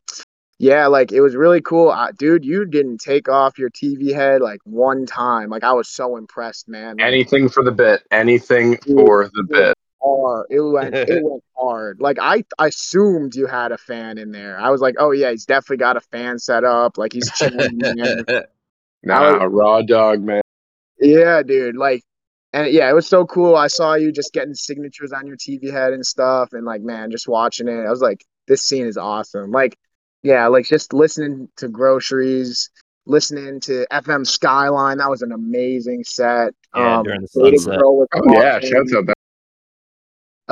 yeah, 0.58 0.88
like 0.88 1.10
it 1.10 1.22
was 1.22 1.34
really 1.36 1.62
cool, 1.62 1.88
I, 1.88 2.10
dude. 2.12 2.44
You 2.44 2.66
didn't 2.66 2.98
take 2.98 3.30
off 3.30 3.58
your 3.58 3.70
TV 3.70 4.12
head 4.14 4.42
like 4.42 4.60
one 4.64 5.06
time. 5.06 5.48
Like 5.48 5.64
I 5.64 5.72
was 5.72 5.88
so 5.88 6.18
impressed, 6.18 6.68
man. 6.68 6.98
Like, 6.98 7.06
Anything 7.06 7.48
for 7.48 7.64
the 7.64 7.72
bit. 7.72 8.02
Anything 8.10 8.72
Dude, 8.72 9.06
for 9.06 9.30
the 9.32 9.44
bit. 9.44 9.74
hard. 10.02 10.46
It 10.50 10.60
went 10.60 10.94
it 10.94 11.22
went 11.24 11.42
hard. 11.56 12.00
Like 12.02 12.18
I, 12.20 12.44
I 12.58 12.66
assumed 12.66 13.34
you 13.34 13.46
had 13.46 13.72
a 13.72 13.78
fan 13.78 14.18
in 14.18 14.32
there. 14.32 14.60
I 14.60 14.68
was 14.68 14.82
like, 14.82 14.96
oh 14.98 15.12
yeah, 15.12 15.30
he's 15.30 15.46
definitely 15.46 15.78
got 15.78 15.96
a 15.96 16.00
fan 16.00 16.38
set 16.38 16.62
up. 16.64 16.98
Like 16.98 17.14
he's 17.14 17.30
chilling 17.32 17.80
in 17.80 18.24
there. 18.26 18.48
Raw 19.02 19.80
dog, 19.80 20.20
man. 20.22 20.42
Yeah, 21.00 21.42
dude. 21.42 21.76
Like, 21.76 22.02
and 22.52 22.70
yeah, 22.70 22.90
it 22.90 22.92
was 22.92 23.06
so 23.06 23.24
cool. 23.24 23.56
I 23.56 23.68
saw 23.68 23.94
you 23.94 24.12
just 24.12 24.34
getting 24.34 24.52
signatures 24.54 25.12
on 25.12 25.26
your 25.26 25.38
TV 25.38 25.70
head 25.72 25.94
and 25.94 26.04
stuff, 26.04 26.52
and 26.52 26.66
like, 26.66 26.82
man, 26.82 27.10
just 27.10 27.28
watching 27.28 27.68
it, 27.68 27.86
I 27.86 27.90
was 27.90 28.02
like, 28.02 28.26
this 28.48 28.62
scene 28.62 28.86
is 28.86 28.96
awesome. 28.96 29.50
Like, 29.50 29.76
yeah, 30.22 30.46
like 30.48 30.66
just 30.66 30.92
listening 30.92 31.48
to 31.56 31.68
groceries, 31.68 32.70
listening 33.06 33.60
to 33.60 33.86
FM 33.92 34.26
Skyline. 34.26 34.98
That 34.98 35.10
was 35.10 35.22
an 35.22 35.32
amazing 35.32 36.04
set. 36.04 36.52
Yeah, 36.74 37.02
during 37.02 37.22
the 37.22 37.28
sunset. 37.28 37.78
Girl 37.78 37.98
was 37.98 38.08
Oh 38.12 38.32
yeah, 38.32 38.60
shouts 38.60 38.94
out 38.94 39.06
that. 39.06 39.14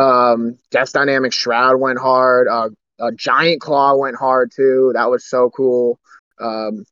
Um, 0.03 0.59
Death 0.71 0.93
Dynamic 0.93 1.33
Shroud 1.33 1.81
went 1.81 1.99
hard. 1.99 2.47
Uh, 2.49 2.71
uh, 3.01 3.11
Giant 3.17 3.61
Claw 3.61 3.97
went 3.97 4.17
hard 4.17 4.53
too. 4.55 4.93
That 4.95 5.11
was 5.11 5.25
so 5.25 5.51
cool. 5.51 5.99
Um, 6.41 6.85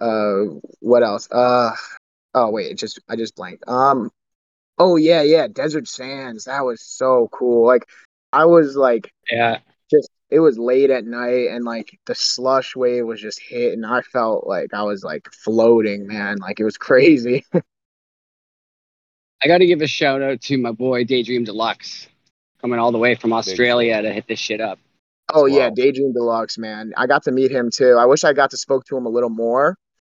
uh, 0.00 0.44
what 0.80 1.02
else? 1.02 1.28
Uh, 1.30 1.72
oh 2.34 2.50
wait, 2.50 2.70
it 2.70 2.78
just 2.78 3.00
I 3.08 3.16
just 3.16 3.36
blanked. 3.36 3.64
Um, 3.68 4.10
oh 4.78 4.96
yeah, 4.96 5.22
yeah, 5.22 5.46
Desert 5.48 5.88
Sands. 5.88 6.44
That 6.44 6.64
was 6.64 6.82
so 6.82 7.28
cool. 7.32 7.66
Like, 7.66 7.86
I 8.32 8.44
was 8.46 8.76
like, 8.76 9.12
Yeah. 9.30 9.58
Just 9.90 10.10
it 10.30 10.40
was 10.40 10.58
late 10.58 10.90
at 10.90 11.04
night 11.04 11.48
and 11.50 11.64
like 11.64 11.98
the 12.06 12.14
slush 12.14 12.76
wave 12.76 13.06
was 13.06 13.20
just 13.20 13.40
hitting. 13.40 13.84
I 13.84 14.02
felt 14.02 14.46
like 14.46 14.74
I 14.74 14.82
was 14.82 15.02
like 15.02 15.28
floating, 15.32 16.06
man. 16.06 16.36
Like 16.38 16.60
it 16.60 16.64
was 16.64 16.76
crazy. 16.76 17.44
I 19.42 19.46
got 19.46 19.58
to 19.58 19.66
give 19.66 19.82
a 19.82 19.86
shout 19.86 20.20
out 20.20 20.40
to 20.42 20.58
my 20.58 20.72
boy 20.72 21.04
Daydream 21.04 21.44
Deluxe, 21.44 22.08
coming 22.60 22.78
all 22.80 22.90
the 22.90 22.98
way 22.98 23.14
from 23.14 23.32
Australia 23.32 24.02
to 24.02 24.12
hit 24.12 24.26
this 24.26 24.40
shit 24.40 24.60
up. 24.60 24.78
Oh 25.32 25.46
yeah, 25.46 25.70
Daydream 25.70 26.12
Deluxe, 26.12 26.58
man. 26.58 26.92
I 26.96 27.06
got 27.06 27.22
to 27.24 27.32
meet 27.32 27.50
him 27.50 27.70
too. 27.70 27.96
I 27.98 28.06
wish 28.06 28.24
I 28.24 28.32
got 28.32 28.50
to 28.50 28.56
spoke 28.56 28.84
to 28.86 28.96
him 28.96 29.06
a 29.06 29.10
little 29.10 29.30
more. 29.30 29.76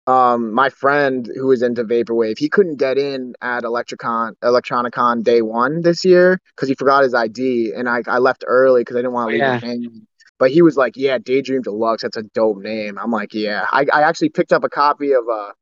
Um, 0.08 0.52
my 0.54 0.70
friend 0.70 1.30
who 1.36 1.48
was 1.48 1.62
into 1.62 1.84
vaporwave, 1.84 2.38
he 2.38 2.48
couldn't 2.48 2.76
get 2.78 2.98
in 2.98 3.34
at 3.42 3.64
Electricon 3.64 4.32
ElectroniCON 4.42 5.22
day 5.22 5.42
one 5.42 5.82
this 5.82 6.04
year 6.04 6.40
because 6.56 6.68
he 6.68 6.74
forgot 6.74 7.04
his 7.04 7.14
ID, 7.14 7.72
and 7.76 7.88
I 7.88 8.02
I 8.08 8.18
left 8.18 8.44
early 8.46 8.82
because 8.82 8.96
I 8.96 9.00
didn't 9.00 9.12
want 9.12 9.28
Oh, 9.28 9.32
to 9.32 9.36
leave 9.38 9.44
yeah. 9.44 9.60
hanging. 9.60 10.06
But 10.38 10.50
he 10.52 10.62
was 10.62 10.76
like, 10.76 10.94
"Yeah, 10.96 11.18
Daydream 11.18 11.62
Deluxe, 11.62 12.02
that's 12.02 12.16
a 12.16 12.22
dope 12.22 12.58
name." 12.58 12.98
I'm 12.98 13.10
like, 13.12 13.34
"Yeah." 13.34 13.66
I 13.72 13.86
I 13.92 14.02
actually 14.02 14.30
picked 14.30 14.52
up 14.52 14.64
a 14.64 14.70
copy 14.70 15.12
of 15.12 15.24
uh 15.28 15.52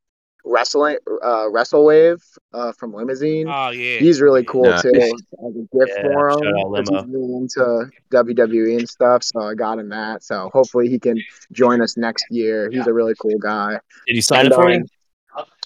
wrestling 0.49 0.97
uh 1.25 1.51
wrestle 1.51 1.85
wave 1.85 2.23
uh 2.55 2.71
from 2.73 2.95
Limousine. 2.95 3.49
Oh 3.49 3.71
yeah. 3.71 3.99
He's 3.99 4.21
really 4.21 4.45
cool 4.45 4.63
Nice. 4.65 4.83
too. 4.83 4.93
As 4.95 5.11
a 5.11 5.77
gift 5.77 5.93
Yeah, 5.97 6.03
for 6.03 6.29
him, 6.31 6.39
shout 6.39 6.55
out 6.55 6.75
'cause 6.75 6.89
Limo. 6.91 7.03
he's 7.03 7.13
really 7.13 7.35
into 7.35 7.91
WWE 8.13 8.79
and 8.79 8.89
stuff. 8.89 9.25
So 9.25 9.41
I 9.41 9.55
got 9.55 9.79
him 9.79 9.89
that. 9.89 10.23
So 10.23 10.49
hopefully 10.53 10.89
he 10.89 10.99
can 10.99 11.21
join 11.53 11.81
us 11.81 11.97
next 11.97 12.25
year. 12.31 12.71
He's 12.71 12.87
a 12.87 12.93
really 12.93 13.15
cool 13.21 13.39
guy. 13.39 13.81
Did 14.07 14.17
you 14.17 14.23
sign 14.23 14.47
And, 14.47 14.53
it 14.53 14.55
for 14.55 14.67
um, 14.67 14.73
you? 14.73 14.85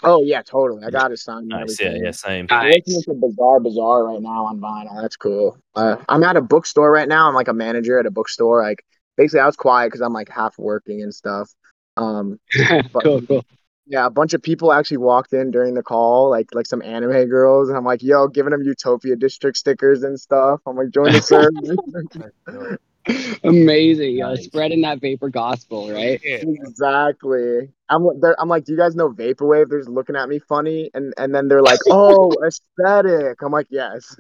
Oh 0.03 0.23
yeah, 0.23 0.41
totally. 0.43 0.83
I 0.85 0.91
got 0.91 1.11
his 1.11 1.23
sign 1.23 1.39
and 1.41 1.49
Nice. 1.51 1.79
Yeah, 1.81 1.95
yeah, 2.03 2.11
same. 2.11 2.47
I'm 2.51 2.71
Nice. 2.71 2.83
listening 2.87 3.21
to 3.21 3.27
Bizarre 3.29 3.61
Bizarre 3.61 4.05
right 4.07 4.23
now 4.23 4.47
on 4.47 4.59
vinyl. 4.61 5.01
That's 5.03 5.17
cool. 5.17 5.59
Uh, 5.77 5.97
I'm 6.09 6.25
at 6.25 6.37
a 6.37 6.41
bookstore 6.41 6.91
right 6.91 7.07
now. 7.07 7.29
I'm 7.29 7.35
like 7.35 7.49
a 7.49 7.53
manager 7.53 7.99
at 7.99 8.07
a 8.07 8.11
bookstore. 8.11 8.63
Like 8.63 8.83
basically, 9.19 9.41
I 9.41 9.47
was 9.47 9.57
quiet 9.57 9.89
because 9.89 10.01
I'm 10.01 10.15
like 10.15 10.31
half 10.31 10.59
working 10.59 11.03
and 11.03 11.15
stuff. 11.15 11.51
Um, 11.99 12.41
But- 12.93 13.03
cool, 13.05 13.21
cool. 13.23 13.45
Yeah, 13.91 14.07
a 14.07 14.11
bunch 14.11 14.35
of 14.35 14.43
people 14.43 14.73
actually 14.73 14.99
walked 14.99 15.33
in 15.33 15.51
during 15.51 15.75
the 15.75 15.83
call, 15.83 16.31
like 16.31 16.55
like 16.55 16.67
some 16.67 16.81
anime 16.81 17.27
girls, 17.29 17.69
and 17.69 17.77
I'm 17.77 17.85
like, 17.85 18.05
yo, 18.05 18.29
giving 18.29 18.53
them 18.53 18.63
Utopia 18.63 19.17
District 19.17 19.57
stickers 19.57 20.05
and 20.05 20.19
stuff. 20.19 20.61
I'm 20.65 20.77
like, 20.77 20.91
join 20.91 21.13
the 21.13 21.21
service. 21.21 22.79
Amazing. 23.45 24.17
Yo, 24.17 24.29
Nice. 24.29 24.45
spreading 24.45 24.83
that 24.83 25.01
vapor 25.01 25.29
gospel, 25.29 25.91
right? 25.91 26.21
Yeah. 26.23 26.37
exactly. 26.37 27.69
I'm 27.89 28.07
I'm 28.39 28.49
like, 28.49 28.65
do 28.65 28.73
you 28.73 28.79
guys 28.79 28.95
know 28.95 29.11
vaporwave? 29.11 29.69
They're 29.69 29.81
just 29.81 29.91
looking 29.91 30.15
at 30.15 30.29
me 30.29 30.39
funny, 30.39 30.93
and 30.95 31.13
and 31.19 31.35
then 31.35 31.49
they're 31.49 31.63
like, 31.63 31.81
oh, 31.89 32.33
aesthetic. 32.47 33.43
I'm 33.43 33.51
like, 33.51 33.67
yes. 33.71 34.17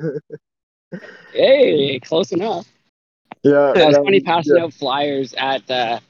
Hey, 1.32 2.00
close 2.00 2.32
enough. 2.32 2.66
yeah. 3.44 3.72
Yeah, 3.76 3.88
it's 3.88 3.98
yeah, 3.98 4.02
funny 4.02 4.20
passing 4.20 4.56
yeah. 4.56 4.64
out 4.64 4.72
flyers 4.72 5.32
at 5.34 5.70
uh, 5.70 6.00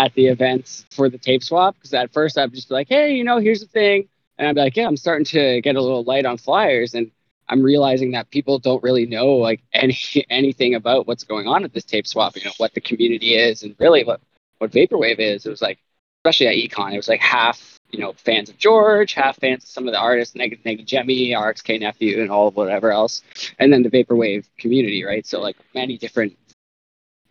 at 0.00 0.14
the 0.14 0.26
events 0.26 0.86
for 0.90 1.10
the 1.10 1.18
tape 1.18 1.42
swap 1.42 1.74
because 1.74 1.92
at 1.92 2.12
first 2.12 2.38
I'd 2.38 2.52
just 2.54 2.68
be 2.68 2.74
like, 2.74 2.88
hey, 2.88 3.14
you 3.14 3.22
know, 3.22 3.38
here's 3.38 3.60
the 3.60 3.66
thing, 3.66 4.08
and 4.38 4.48
I'd 4.48 4.54
be 4.54 4.60
like, 4.62 4.76
yeah, 4.76 4.86
I'm 4.86 4.96
starting 4.96 5.26
to 5.26 5.60
get 5.60 5.76
a 5.76 5.82
little 5.82 6.04
light 6.04 6.24
on 6.24 6.38
flyers, 6.38 6.94
and 6.94 7.10
I'm 7.48 7.62
realizing 7.62 8.12
that 8.12 8.30
people 8.30 8.58
don't 8.58 8.82
really 8.82 9.04
know 9.04 9.32
like 9.32 9.60
any 9.74 9.98
anything 10.30 10.74
about 10.74 11.06
what's 11.06 11.24
going 11.24 11.46
on 11.46 11.64
at 11.64 11.74
this 11.74 11.84
tape 11.84 12.06
swap. 12.06 12.36
You 12.36 12.44
know, 12.44 12.52
what 12.56 12.72
the 12.72 12.80
community 12.80 13.34
is, 13.34 13.62
and 13.62 13.76
really 13.78 14.04
what 14.04 14.20
what 14.58 14.70
vaporwave 14.72 15.18
is. 15.18 15.44
It 15.44 15.50
was 15.50 15.62
like, 15.62 15.78
especially 16.20 16.46
at 16.46 16.54
Econ, 16.54 16.94
it 16.94 16.96
was 16.96 17.08
like 17.08 17.20
half 17.20 17.78
you 17.90 17.98
know 17.98 18.14
fans 18.14 18.48
of 18.48 18.56
George, 18.56 19.12
half 19.12 19.36
fans 19.36 19.64
of 19.64 19.68
some 19.68 19.86
of 19.86 19.92
the 19.92 20.00
artists, 20.00 20.34
Neg 20.34 20.58
Neg 20.64 20.86
Jemmy, 20.86 21.30
RXK 21.30 21.80
nephew, 21.80 22.22
and 22.22 22.30
all 22.30 22.48
of 22.48 22.56
whatever 22.56 22.90
else, 22.90 23.22
and 23.58 23.70
then 23.70 23.82
the 23.82 23.90
vaporwave 23.90 24.46
community, 24.56 25.04
right? 25.04 25.26
So 25.26 25.40
like 25.40 25.56
many 25.74 25.98
different 25.98 26.38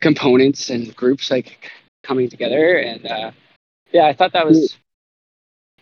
components 0.02 0.70
and 0.70 0.96
groups 0.96 1.32
like 1.32 1.72
coming 2.04 2.30
together 2.30 2.78
and 2.78 3.06
uh 3.06 3.32
yeah 3.92 4.06
i 4.06 4.14
thought 4.14 4.34
that 4.34 4.46
was 4.46 4.78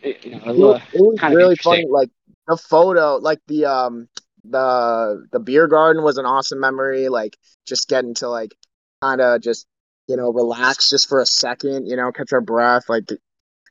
you 0.03 0.31
know 0.31 0.39
a 0.45 0.49
It 0.49 0.56
little, 0.56 0.73
was, 0.73 0.81
it 0.94 1.02
was 1.02 1.19
kind 1.19 1.34
of 1.34 1.38
really 1.38 1.56
funny. 1.56 1.85
Like 1.89 2.10
the 2.48 2.57
photo, 2.57 3.18
like 3.18 3.39
the 3.48 3.65
um 3.65 4.07
the 4.44 5.26
the 5.31 5.39
beer 5.39 5.68
garden 5.68 6.03
was 6.03 6.18
an 6.18 6.26
awesome 6.26 6.60
memory. 6.60 7.10
Like 7.10 7.38
just 7.65 7.89
getting 7.89 8.14
to 8.15 8.30
like 8.30 8.56
kind 9.02 9.22
of 9.22 9.41
just 9.41 9.68
you 10.07 10.15
know 10.15 10.31
relax 10.31 10.89
just 10.89 11.10
for 11.10 11.19
a 11.19 11.26
second, 11.26 11.88
you 11.88 11.95
know, 11.95 12.11
catch 12.11 12.34
our 12.34 12.41
breath. 12.41 12.89
Like 12.89 13.10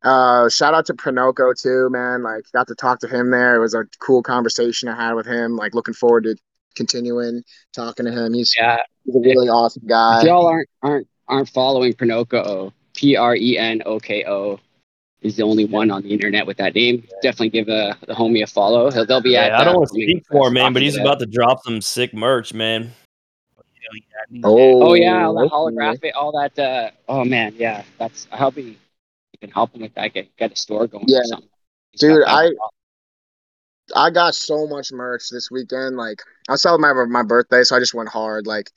uh 0.02 0.48
shout 0.48 0.74
out 0.74 0.86
to 0.86 0.94
Prenoko 0.94 1.60
too, 1.60 1.88
man. 1.90 2.22
Like 2.22 2.44
got 2.52 2.68
to 2.68 2.74
talk 2.74 3.00
to 3.00 3.08
him 3.08 3.30
there. 3.30 3.56
It 3.56 3.60
was 3.60 3.74
a 3.74 3.84
cool 4.00 4.22
conversation 4.22 4.88
I 4.88 4.96
had 4.96 5.14
with 5.14 5.26
him. 5.26 5.56
Like 5.56 5.74
looking 5.74 5.94
forward 5.94 6.24
to 6.24 6.36
continuing 6.74 7.42
talking 7.74 8.04
to 8.06 8.12
him. 8.12 8.34
He's, 8.34 8.54
yeah 8.58 8.78
he's 9.04 9.16
a 9.16 9.20
really 9.20 9.48
awesome 9.48 9.86
guy. 9.86 10.20
if 10.20 10.26
y'all 10.26 10.46
aren't 10.46 10.68
aren't 10.82 11.08
aren't 11.28 11.48
following 11.48 11.92
Prenoko, 11.94 12.72
P 12.94 13.16
R 13.16 13.36
E 13.36 13.58
N 13.58 13.82
O 13.86 13.98
K 13.98 14.24
O 14.26 14.58
is 15.22 15.36
the 15.36 15.42
only 15.42 15.64
one 15.64 15.90
on 15.90 16.02
the 16.02 16.10
internet 16.12 16.46
with 16.46 16.56
that 16.58 16.74
name. 16.74 17.06
Definitely 17.22 17.50
give 17.50 17.68
uh, 17.68 17.94
the 18.06 18.14
homie 18.14 18.42
a 18.42 18.46
follow. 18.46 18.90
He'll, 18.90 19.06
they'll 19.06 19.20
be 19.20 19.36
at. 19.36 19.52
I 19.52 19.64
don't 19.64 19.74
uh, 19.74 19.78
want 19.78 19.88
to 19.90 19.94
speak 19.94 20.24
for 20.30 20.48
him, 20.48 20.54
man, 20.54 20.72
but 20.72 20.82
he's 20.82 20.96
Bed. 20.96 21.02
about 21.06 21.18
to 21.20 21.26
drop 21.26 21.62
some 21.64 21.80
sick 21.80 22.14
merch, 22.14 22.54
man. 22.54 22.92
Oh, 24.42 24.82
Oh 24.82 24.94
yeah, 24.94 25.26
all 25.26 25.34
that 25.34 25.52
okay. 25.52 25.54
holographic, 25.54 26.12
all 26.16 26.32
that. 26.40 26.58
Uh, 26.58 26.90
oh 27.08 27.24
man, 27.24 27.54
yeah, 27.56 27.84
that's. 27.98 28.26
I 28.32 28.36
hope 28.36 28.56
he, 28.56 28.76
he 29.32 29.38
can 29.40 29.50
help 29.50 29.74
him 29.74 29.82
with 29.82 29.94
that. 29.94 30.12
Get 30.12 30.34
get 30.36 30.52
a 30.52 30.56
store 30.56 30.86
going. 30.86 31.04
Yeah. 31.06 31.18
or 31.20 31.24
something. 31.24 31.48
He's 31.92 32.00
Dude, 32.00 32.24
I- 32.24 32.48
problem. 32.48 32.56
I 33.94 34.10
got 34.10 34.34
so 34.34 34.66
much 34.66 34.90
merch 34.90 35.28
this 35.30 35.48
weekend. 35.50 35.96
Like 35.96 36.20
I 36.48 36.56
celebrated 36.56 36.96
my 36.96 37.04
my 37.04 37.22
birthday, 37.22 37.62
so 37.62 37.76
I 37.76 37.78
just 37.78 37.94
went 37.94 38.08
hard. 38.08 38.44
Like 38.46 38.70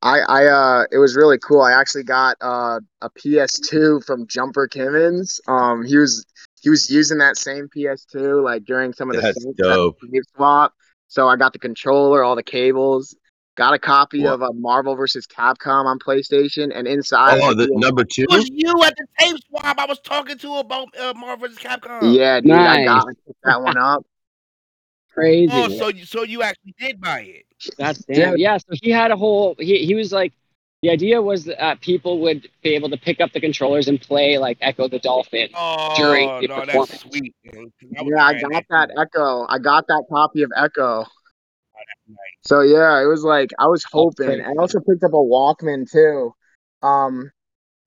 I 0.00 0.20
I 0.20 0.46
uh 0.46 0.84
it 0.92 0.98
was 0.98 1.16
really 1.16 1.38
cool. 1.38 1.60
I 1.62 1.72
actually 1.72 2.04
got 2.04 2.36
uh 2.40 2.80
a 3.00 3.10
PS2 3.10 4.04
from 4.04 4.26
Jumper 4.26 4.68
Kimmins. 4.68 5.40
Um 5.48 5.84
he 5.84 5.96
was 5.96 6.24
he 6.60 6.70
was 6.70 6.90
using 6.90 7.18
that 7.18 7.36
same 7.36 7.68
PS2 7.76 8.42
like 8.42 8.64
during 8.64 8.92
some 8.92 9.10
of 9.10 9.16
the 9.16 9.22
That's 9.22 9.44
syncs 9.44 9.56
dope. 9.56 9.98
swap. 10.36 10.72
So 11.08 11.28
I 11.28 11.36
got 11.36 11.52
the 11.52 11.58
controller, 11.58 12.22
all 12.22 12.36
the 12.36 12.42
cables. 12.42 13.14
Got 13.54 13.74
a 13.74 13.78
copy 13.78 14.22
What? 14.22 14.32
of 14.34 14.42
uh, 14.42 14.52
Marvel 14.54 14.94
versus 14.94 15.26
Capcom 15.26 15.84
on 15.84 15.98
PlayStation, 15.98 16.72
and 16.74 16.88
inside. 16.88 17.38
Oh, 17.42 17.48
was 17.48 17.56
the 17.56 17.68
number 17.72 18.02
two. 18.02 18.22
It 18.22 18.30
was 18.30 18.48
you 18.50 18.72
at 18.82 18.94
the 18.96 19.06
tape 19.18 19.36
swap 19.50 19.78
I 19.78 19.84
was 19.84 19.98
talking 20.00 20.38
to 20.38 20.54
about 20.54 20.88
uh, 20.98 21.12
Marvel 21.14 21.48
vs. 21.48 21.58
Capcom. 21.58 22.16
yeah, 22.16 22.40
dude, 22.40 22.52
I 22.52 22.82
got 22.86 23.04
I 23.06 23.12
that 23.44 23.60
one 23.60 23.76
up. 23.76 24.06
Crazy. 25.14 25.50
Oh, 25.52 25.68
so 25.68 25.88
you 25.88 26.04
so 26.04 26.22
you 26.22 26.42
actually 26.42 26.74
did 26.78 27.00
buy 27.00 27.20
it. 27.20 27.46
That's 27.78 28.04
damn. 28.04 28.36
Yeah, 28.38 28.58
so 28.58 28.74
he 28.82 28.90
had 28.90 29.10
a 29.10 29.16
whole. 29.16 29.54
He 29.58 29.84
he 29.84 29.94
was 29.94 30.12
like, 30.12 30.32
the 30.82 30.90
idea 30.90 31.20
was 31.20 31.44
that 31.44 31.62
uh, 31.62 31.74
people 31.80 32.20
would 32.20 32.48
be 32.62 32.70
able 32.74 32.88
to 32.90 32.96
pick 32.96 33.20
up 33.20 33.32
the 33.32 33.40
controllers 33.40 33.88
and 33.88 34.00
play 34.00 34.38
like 34.38 34.58
Ecco 34.60 34.88
the 34.88 34.98
Dolphin. 34.98 35.50
Oh 35.54 35.94
During 35.96 36.40
the 36.40 36.48
no, 36.48 36.54
performance. 36.60 36.90
that's 36.90 37.02
sweet. 37.02 37.34
Man. 37.44 37.72
'cause 37.80 37.90
I 37.98 38.02
Yeah, 38.04 38.24
I 38.24 38.40
got 38.40 38.64
that. 38.70 38.90
Ecco. 38.96 39.46
I 39.48 39.58
got 39.58 39.86
that 39.88 40.04
copy 40.10 40.42
of 40.42 40.50
Ecco. 40.56 41.00
nice. 42.08 42.16
So 42.44 42.62
yeah, 42.62 43.02
it 43.02 43.06
was 43.06 43.22
like 43.22 43.50
I 43.58 43.66
was 43.66 43.84
Oh, 43.92 44.04
hoping. 44.04 44.40
I 44.40 44.52
also 44.58 44.80
picked 44.80 45.04
up 45.04 45.12
a 45.12 45.16
Walkman 45.16 45.90
too. 45.90 46.32
Um, 46.82 47.30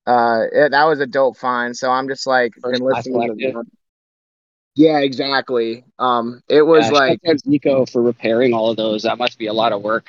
uh, 0.06 0.42
it, 0.52 0.70
that 0.70 0.84
was 0.84 1.00
a 1.00 1.06
dope 1.06 1.36
find. 1.36 1.76
So 1.76 1.90
I'm 1.90 2.08
just 2.08 2.26
like 2.26 2.52
been 2.62 2.80
listening 2.80 3.04
to 3.04 3.10
collective. 3.10 3.54
that. 3.54 3.64
Yeah, 4.76 4.98
exactly. 4.98 5.84
Um, 5.98 6.42
it 6.48 6.62
was 6.62 6.86
Yeah, 6.86 6.98
like 6.98 7.20
out 7.66 7.90
for 7.90 8.02
repairing 8.02 8.52
all 8.52 8.70
of 8.70 8.76
those. 8.76 9.02
That 9.02 9.18
must 9.18 9.38
be 9.38 9.46
a 9.46 9.52
lot 9.52 9.72
of 9.72 9.82
work. 9.82 10.06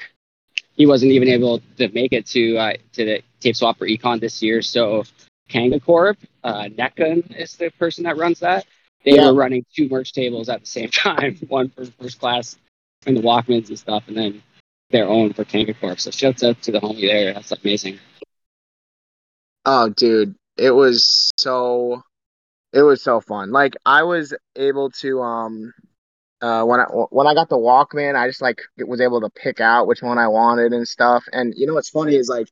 He 0.76 0.86
wasn't 0.86 1.14
even 1.14 1.30
able 1.30 1.62
to 1.78 1.88
make 1.90 2.12
it 2.12 2.26
to 2.28 2.58
uh, 2.58 2.74
to 2.94 3.06
the 3.06 3.22
tape 3.40 3.56
swap 3.56 3.78
for 3.78 3.88
Econ 3.88 4.20
this 4.20 4.44
year, 4.44 4.62
so 4.62 5.06
Kanga 5.48 5.80
Corp. 5.80 6.18
Uh, 6.44 6.68
is 7.38 7.56
the 7.56 7.72
person 7.80 8.04
that 8.04 8.18
runs 8.18 8.40
that. 8.42 8.66
They 9.06 9.14
Yeah. 9.16 9.28
were 9.28 9.34
running 9.34 9.66
two 9.74 9.88
merch 9.88 10.12
tables 10.12 10.50
at 10.50 10.60
the 10.60 10.68
same 10.68 10.90
time, 10.92 11.38
one 11.48 11.70
for 11.70 11.86
first 11.86 12.20
class 12.20 12.58
and 13.06 13.16
the 13.16 13.22
Walkmans 13.22 13.70
and 13.70 13.80
stuff, 13.80 14.04
and 14.08 14.18
then 14.18 14.44
their 14.92 15.08
own 15.08 15.34
for 15.34 15.46
Kanga 15.46 15.74
Corp. 15.74 16.00
So 16.00 16.12
shouts 16.12 16.44
out 16.44 16.62
to 16.64 16.72
the 16.72 16.80
homie 16.82 17.08
there. 17.08 17.34
That's 17.34 17.52
amazing. 17.54 18.00
Oh, 19.66 19.90
dude, 19.90 20.36
it 20.58 20.72
was 20.72 21.32
so 21.38 22.02
it 22.74 22.82
was 22.82 23.02
so 23.02 23.22
fun. 23.22 23.52
Like 23.52 23.76
I 23.86 24.04
was 24.04 24.34
able 24.56 24.92
to 25.02 25.22
um 25.22 25.74
uh 26.42 26.64
when 26.64 26.80
I 26.80 26.84
when 26.86 27.28
I 27.28 27.34
got 27.34 27.50
the 27.50 27.58
Walkman, 27.58 28.16
I 28.16 28.28
just 28.28 28.42
like 28.42 28.62
was 28.78 29.02
able 29.02 29.22
to 29.22 29.30
pick 29.30 29.60
out 29.62 29.88
which 29.88 30.02
one 30.02 30.18
I 30.18 30.28
wanted 30.28 30.74
and 30.74 30.88
stuff. 30.88 31.26
And 31.32 31.54
you 31.56 31.68
know 31.68 31.74
what's 31.74 31.90
funny 31.90 32.16
is 32.16 32.30
like 32.30 32.50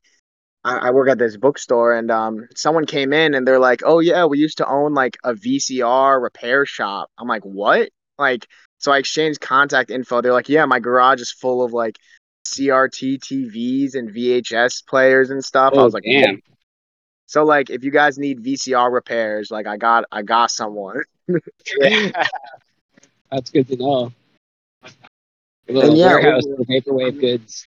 I, 0.64 0.88
I 0.88 0.90
work 0.90 1.08
at 1.08 1.18
this 1.18 1.36
bookstore 1.36 1.94
and 1.94 2.10
um 2.10 2.48
someone 2.56 2.86
came 2.86 3.12
in 3.12 3.34
and 3.34 3.46
they're 3.46 3.60
like, 3.60 3.82
"Oh 3.84 4.00
yeah, 4.00 4.26
we 4.26 4.38
used 4.38 4.58
to 4.58 4.68
own 4.68 4.94
like 4.94 5.16
a 5.24 5.34
VCR 5.34 6.20
repair 6.20 6.66
shop." 6.66 7.10
I'm 7.18 7.28
like, 7.28 7.44
"What?" 7.44 7.90
Like 8.18 8.46
so 8.78 8.92
I 8.92 8.98
exchanged 8.98 9.40
contact 9.40 9.90
info. 9.90 10.20
They're 10.20 10.32
like, 10.32 10.48
"Yeah, 10.48 10.64
my 10.66 10.80
garage 10.80 11.20
is 11.20 11.32
full 11.32 11.62
of 11.62 11.72
like 11.72 11.98
CRT 12.46 13.18
TVs 13.18 13.94
and 13.94 14.10
VHS 14.10 14.82
players 14.86 15.30
and 15.30 15.44
stuff." 15.44 15.72
I 15.74 15.76
Oh 15.76 15.84
was 15.84 15.94
like, 15.94 16.04
damn. 16.04 16.42
So 17.26 17.44
like 17.44 17.70
if 17.70 17.84
you 17.84 17.90
guys 17.90 18.18
need 18.18 18.42
VCR 18.42 18.92
repairs, 18.92 19.50
like 19.50 19.66
I 19.66 19.76
got 19.76 20.04
I 20.10 20.22
got 20.22 20.50
someone. 20.50 21.02
Yeah. 21.80 22.24
That's 23.32 23.50
good 23.50 23.66
to 23.66 23.76
know. 23.76 24.12
A 24.84 25.72
little 25.72 25.90
And 25.90 25.98
yeah, 25.98 26.06
warehouse 26.06 26.44
for 26.44 26.64
vaporwave 26.64 27.18
goods. 27.18 27.66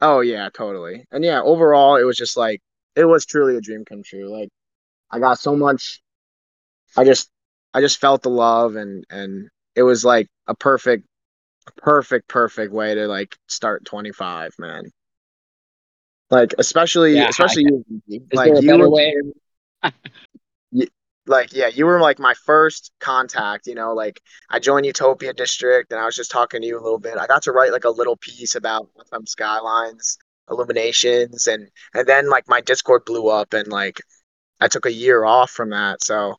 Oh 0.00 0.20
yeah, 0.20 0.48
totally. 0.54 1.04
And 1.10 1.24
yeah, 1.24 1.42
overall 1.42 1.96
it 1.96 2.04
was 2.04 2.16
just 2.16 2.36
like 2.36 2.60
it 2.94 3.04
was 3.04 3.26
truly 3.26 3.56
a 3.56 3.60
dream 3.60 3.84
come 3.84 4.04
true. 4.04 4.28
Like 4.28 4.50
I 5.10 5.18
got 5.18 5.40
so 5.40 5.56
much 5.56 6.00
I 6.96 7.04
just 7.04 7.28
I 7.74 7.80
just 7.80 8.00
felt 8.00 8.22
the 8.22 8.30
love 8.30 8.76
and 8.76 9.04
and 9.10 9.48
it 9.74 9.82
was 9.82 10.04
like 10.04 10.28
a 10.46 10.54
perfect 10.54 11.04
perfect 11.76 12.28
perfect 12.28 12.72
way 12.72 12.94
to 12.94 13.06
like 13.06 13.36
start 13.48 13.84
25, 13.84 14.52
man. 14.58 14.84
Like 16.32 16.54
especially 16.58 17.14
Yeah, 17.14 17.28
especially 17.28 17.64
you 17.66 18.26
like 18.32 18.62
you 18.62 18.78
were- 18.78 18.90
way? 18.90 19.14
y- 20.72 20.86
like 21.26 21.52
yeah 21.52 21.68
you 21.68 21.86
were 21.86 22.00
like 22.00 22.18
my 22.18 22.34
first 22.46 22.90
contact 22.98 23.66
you 23.68 23.74
know 23.76 23.92
like 23.94 24.20
i 24.50 24.58
joined 24.58 24.84
utopia 24.86 25.32
district 25.32 25.92
and 25.92 26.00
i 26.00 26.04
was 26.04 26.16
just 26.16 26.30
talking 26.32 26.60
to 26.60 26.66
you 26.66 26.76
a 26.76 26.82
little 26.82 26.98
bit. 26.98 27.16
I 27.16 27.26
got 27.28 27.42
to 27.44 27.52
write 27.52 27.70
like 27.70 27.84
a 27.84 27.90
little 27.90 28.16
piece 28.16 28.54
about 28.56 28.88
some 29.10 29.26
skylines 29.26 30.18
illuminations 30.50 31.46
and 31.46 31.68
and 31.94 32.06
then 32.08 32.28
like 32.28 32.48
my 32.48 32.60
discord 32.60 33.04
blew 33.04 33.28
up 33.28 33.52
and 33.52 33.68
like 33.68 34.00
i 34.60 34.68
took 34.68 34.86
a 34.86 34.92
year 34.92 35.24
off 35.24 35.50
from 35.50 35.70
that. 35.70 36.02
So 36.02 36.36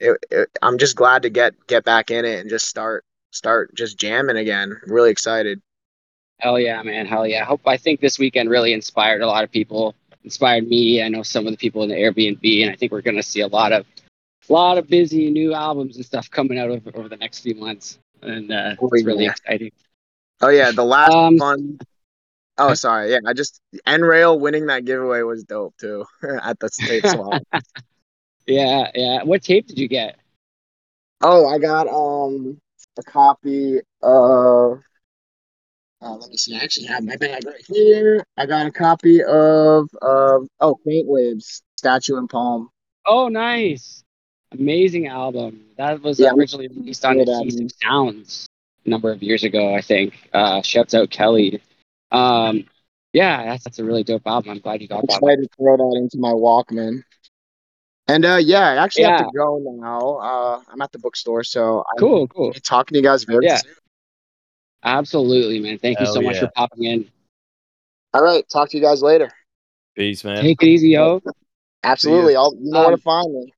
it, 0.00 0.16
it, 0.30 0.48
i'm 0.62 0.78
just 0.78 0.96
glad 0.96 1.22
to 1.22 1.30
get 1.30 1.52
get 1.68 1.84
back 1.84 2.10
in 2.10 2.24
it 2.24 2.40
and 2.40 2.50
just 2.50 2.66
start 2.66 3.04
start 3.30 3.74
just 3.76 3.98
jamming 3.98 4.36
again. 4.38 4.74
Really 4.86 5.10
excited 5.10 5.60
Hell 6.44 6.60
yeah, 6.60 6.82
man. 6.82 7.06
Hell 7.06 7.26
yeah. 7.26 7.40
I 7.40 7.44
hope 7.46 7.62
I 7.66 7.78
think 7.78 8.00
this 8.00 8.18
weekend 8.18 8.50
really 8.50 8.74
inspired 8.74 9.22
a 9.22 9.26
lot 9.26 9.44
of 9.44 9.50
people. 9.50 9.94
Inspired 10.24 10.68
me. 10.68 11.02
I 11.02 11.08
know 11.08 11.22
some 11.22 11.46
of 11.46 11.52
the 11.52 11.56
people 11.56 11.82
in 11.84 11.88
the 11.88 11.94
Airbnb, 11.94 12.62
and 12.62 12.70
I 12.70 12.76
think 12.76 12.92
we're 12.92 13.00
gonna 13.00 13.22
see 13.22 13.40
a 13.40 13.46
lot 13.48 13.72
of 13.72 13.86
a 14.48 14.52
lot 14.52 14.76
of 14.76 14.86
busy 14.86 15.30
new 15.30 15.54
albums 15.54 15.96
and 15.96 16.04
stuff 16.04 16.30
coming 16.30 16.58
out 16.58 16.68
over, 16.68 16.90
over 16.94 17.08
the 17.08 17.16
next 17.16 17.40
few 17.40 17.54
months. 17.54 17.98
And 18.20 18.52
uh, 18.52 18.76
Oh, 18.78 18.90
it's 18.92 19.04
really 19.04 19.24
yeah. 19.24 19.30
exciting. 19.30 19.72
oh 20.42 20.48
yeah 20.50 20.70
the 20.70 20.84
last 20.84 21.12
Um, 21.14 21.36
one 21.38 21.78
oh 22.58 22.74
sorry 22.74 23.10
yeah 23.12 23.18
i 23.26 23.32
just 23.32 23.60
n-rail 23.86 24.38
winning 24.38 24.66
that 24.66 24.84
giveaway 24.84 25.22
was 25.22 25.44
dope 25.44 25.74
too 25.78 26.04
at 26.42 26.58
the 26.60 26.68
state 26.68 27.06
swap 27.06 27.42
Yeah, 28.46 28.90
yeah. 28.94 29.22
What 29.22 29.42
tape 29.42 29.66
did 29.66 29.78
you 29.78 29.88
get? 29.88 30.16
Oh, 31.22 31.46
I 31.48 31.58
got 31.58 31.88
um 31.88 32.58
a 32.98 33.02
copy 33.02 33.80
of. 34.02 34.82
Uh, 36.04 36.16
let 36.16 36.28
me 36.30 36.36
see. 36.36 36.54
I 36.54 36.58
actually 36.58 36.86
have 36.86 37.02
my 37.02 37.16
bag 37.16 37.46
right 37.46 37.64
here. 37.66 38.22
I 38.36 38.44
got 38.46 38.66
a 38.66 38.70
copy 38.70 39.22
of 39.22 39.88
of 40.02 40.46
oh 40.60 40.78
Paint 40.86 41.08
Waves 41.08 41.62
Statue 41.78 42.16
and 42.16 42.28
Palm. 42.28 42.68
Oh, 43.06 43.28
nice. 43.28 44.02
Amazing 44.52 45.06
album. 45.08 45.64
That 45.78 46.02
was 46.02 46.20
Yeah, 46.20 46.32
originally 46.32 46.68
released 46.68 47.04
on. 47.04 47.18
Adhesive 47.18 47.70
Sounds 47.82 48.46
a 48.84 48.88
number 48.90 49.10
of 49.10 49.22
years 49.22 49.44
ago, 49.44 49.74
I 49.74 49.80
think. 49.80 50.14
Uh, 50.32 50.60
shouts 50.62 50.94
out 50.94 51.10
Kelly. 51.10 51.60
Um, 52.12 52.64
yeah, 53.12 53.44
that's, 53.44 53.64
that's 53.64 53.78
a 53.78 53.84
really 53.84 54.04
dope 54.04 54.26
album. 54.26 54.50
I'm 54.52 54.58
glad 54.58 54.82
you 54.82 54.88
got 54.88 55.00
I'm 55.00 55.06
that. 55.08 55.16
excited 55.16 55.42
to 55.42 55.48
throw 55.56 55.76
that 55.76 55.96
into 55.98 56.18
my 56.18 56.30
Walkman. 56.32 57.02
And 58.06 58.24
uh, 58.24 58.36
yeah, 58.36 58.68
I 58.68 58.76
actually 58.76 59.04
have 59.04 59.20
to 59.20 59.30
go 59.34 59.58
now. 59.80 60.18
Uh, 60.18 60.60
I'm 60.70 60.82
at 60.82 60.92
the 60.92 60.98
bookstore, 60.98 61.42
so 61.44 61.82
I'm 61.92 61.98
Cool, 61.98 62.28
cool. 62.28 62.52
talking 62.62 62.94
to 62.94 62.98
you 62.98 63.02
guys 63.02 63.24
very 63.24 63.46
Yeah. 63.46 63.56
soon. 63.56 63.72
Absolutely, 64.84 65.60
man. 65.60 65.78
Thank 65.78 65.98
you 66.00 66.06
Hell 66.06 66.14
so 66.14 66.20
much 66.20 66.38
for 66.38 66.48
popping 66.48 66.84
in. 66.84 67.10
All 68.12 68.22
right, 68.22 68.46
talk 68.48 68.70
to 68.70 68.76
you 68.76 68.82
guys 68.82 69.02
later. 69.02 69.30
Peace, 69.96 70.24
man. 70.24 70.42
Take 70.42 70.62
it 70.62 70.68
easy, 70.68 70.90
yo. 70.90 71.22
Absolutely. 71.82 72.36
I'll 72.36 72.54
you 72.54 72.70
know 72.70 72.80
where 72.80 72.88
Um, 72.88 72.96
to 72.96 73.02
find 73.02 73.34
me. 73.34 73.52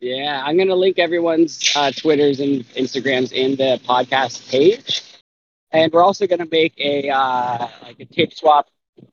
Yeah, 0.00 0.42
I'm 0.44 0.56
gonna 0.56 0.74
link 0.74 0.98
everyone's 0.98 1.72
uh, 1.76 1.92
Twitters 1.92 2.40
and 2.40 2.66
Instagrams 2.70 3.32
in 3.32 3.56
the 3.56 3.80
podcast 3.84 4.50
page, 4.50 5.02
and 5.72 5.92
we're 5.92 6.02
also 6.02 6.26
gonna 6.26 6.48
make 6.50 6.74
a 6.78 7.10
uh, 7.10 7.68
like 7.82 8.00
a 8.00 8.06
tape 8.06 8.32
swap, 8.32 8.68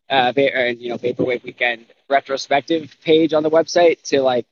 uh, 0.10 0.32
va- 0.32 0.58
or, 0.58 0.68
you 0.68 0.90
know, 0.90 0.98
vaporwave 0.98 1.44
weekend 1.44 1.86
retrospective 2.10 2.96
page 3.04 3.34
on 3.34 3.44
the 3.44 3.50
website 3.50 4.02
to 4.04 4.22
like 4.22 4.46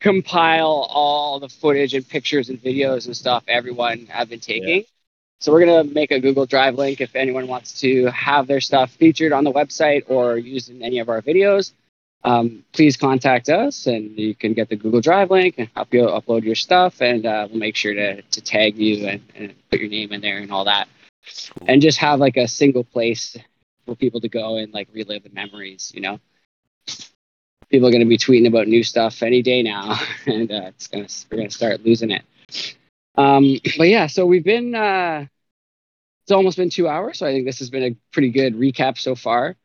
compile 0.00 0.86
all 0.88 1.40
the 1.40 1.48
footage 1.48 1.94
and 1.94 2.08
pictures 2.08 2.48
and 2.48 2.62
videos 2.62 3.06
and 3.06 3.16
stuff 3.16 3.42
everyone 3.48 4.06
have 4.06 4.28
been 4.28 4.40
taking. 4.40 4.84
So 5.40 5.52
we're 5.52 5.64
gonna 5.64 5.84
make 5.84 6.10
a 6.10 6.20
Google 6.20 6.46
Drive 6.46 6.76
link 6.76 7.00
if 7.00 7.16
anyone 7.16 7.48
wants 7.48 7.80
to 7.80 8.06
have 8.06 8.46
their 8.46 8.60
stuff 8.60 8.92
featured 8.92 9.32
on 9.32 9.44
the 9.44 9.52
website 9.52 10.04
or 10.08 10.38
used 10.38 10.70
in 10.70 10.82
any 10.82 10.98
of 11.00 11.08
our 11.08 11.20
videos 11.20 11.72
um, 12.22 12.64
please 12.72 12.96
contact 12.96 13.48
us 13.48 13.86
and 13.86 14.18
you 14.18 14.34
can 14.34 14.52
get 14.52 14.68
the 14.68 14.76
Google 14.76 15.00
Drive 15.00 15.30
link 15.30 15.54
and 15.58 15.68
help 15.74 15.92
you 15.94 16.02
upload 16.02 16.42
your 16.42 16.54
stuff 16.54 17.00
and 17.00 17.24
uh, 17.24 17.48
we'll 17.48 17.58
make 17.58 17.76
sure 17.76 17.94
to, 17.94 18.22
to 18.22 18.40
tag 18.40 18.76
you 18.76 19.06
and, 19.06 19.22
and 19.34 19.54
put 19.70 19.80
your 19.80 19.88
name 19.88 20.12
in 20.12 20.20
there 20.20 20.38
and 20.38 20.52
all 20.52 20.64
that. 20.64 20.88
And 21.66 21.80
just 21.80 21.98
have 21.98 22.20
like 22.20 22.36
a 22.36 22.46
single 22.46 22.84
place 22.84 23.36
for 23.86 23.94
people 23.94 24.20
to 24.20 24.28
go 24.28 24.56
and 24.56 24.72
like 24.72 24.88
relive 24.92 25.22
the 25.22 25.30
memories, 25.30 25.92
you 25.94 26.02
know? 26.02 26.20
People 27.70 27.88
are 27.88 27.92
going 27.92 28.02
to 28.02 28.08
be 28.08 28.18
tweeting 28.18 28.48
about 28.48 28.68
new 28.68 28.82
stuff 28.82 29.22
any 29.22 29.42
day 29.42 29.62
now 29.62 29.98
and 30.26 30.50
uh, 30.50 30.64
it's 30.66 30.88
gonna, 30.88 31.06
we're 31.30 31.38
going 31.38 31.48
to 31.48 31.54
start 31.54 31.84
losing 31.84 32.10
it. 32.10 32.24
Um, 33.16 33.58
but 33.78 33.88
yeah, 33.88 34.06
so 34.06 34.26
we've 34.26 34.44
been, 34.44 34.74
uh, 34.74 35.26
it's 36.22 36.32
almost 36.32 36.56
been 36.56 36.70
two 36.70 36.88
hours. 36.88 37.18
So 37.18 37.26
I 37.26 37.32
think 37.32 37.46
this 37.46 37.58
has 37.58 37.70
been 37.70 37.82
a 37.82 37.96
pretty 38.12 38.30
good 38.30 38.54
recap 38.54 38.98
so 38.98 39.14
far. 39.14 39.56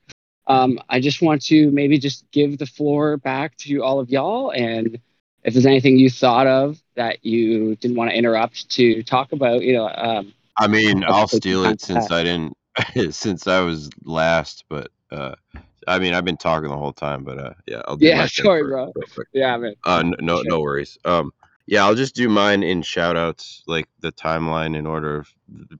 Um, 0.47 0.80
I 0.89 0.99
just 0.99 1.22
want 1.22 1.41
to 1.45 1.72
maybe 1.72 1.97
just 1.97 2.30
give 2.31 2.57
the 2.57 2.65
floor 2.65 3.17
back 3.17 3.57
to 3.57 3.84
all 3.84 3.99
of 3.99 4.09
y'all. 4.09 4.51
And 4.51 4.99
if 5.43 5.53
there's 5.53 5.65
anything 5.65 5.97
you 5.97 6.09
thought 6.09 6.47
of 6.47 6.81
that 6.95 7.26
you 7.26 7.76
didn't 7.77 7.97
want 7.97 8.11
to 8.11 8.17
interrupt 8.17 8.69
to 8.72 9.03
talk 9.03 9.31
about, 9.31 9.61
you 9.63 9.73
know, 9.73 9.89
um, 9.89 10.34
I 10.57 10.67
mean, 10.67 11.03
I'll 11.03 11.27
steal 11.27 11.65
it 11.65 11.81
since 11.81 12.11
I 12.11 12.23
didn't, 12.23 12.57
since 13.11 13.47
I 13.47 13.59
was 13.61 13.89
last. 14.03 14.65
But 14.69 14.91
uh, 15.11 15.35
I 15.88 15.99
mean, 15.99 16.13
I've 16.13 16.26
been 16.26 16.38
talking 16.38 16.69
the 16.69 16.77
whole 16.77 16.93
time. 16.93 17.23
But 17.23 17.38
uh, 17.39 17.53
yeah, 17.67 17.81
I'll 17.88 17.97
do 17.97 18.05
Yeah, 18.05 18.26
sorry, 18.27 18.63
bro. 18.67 18.91
real 18.95 19.07
quick. 19.13 19.27
yeah, 19.34 19.57
man. 19.57 19.76
Uh, 19.84 20.03
no, 20.19 20.38
Sure. 20.38 20.43
no 20.45 20.59
worries. 20.61 20.97
Um, 21.05 21.34
yeah, 21.68 21.84
I'll 21.86 21.96
just 21.96 22.16
do 22.16 22.30
mine 22.30 22.64
in 22.64 22.82
shout 22.82 23.18
outs, 23.18 23.64
like 23.68 23.88
the 24.02 24.12
timeline 24.12 24.76
in 24.76 24.86
order 24.86 25.18
of 25.18 25.28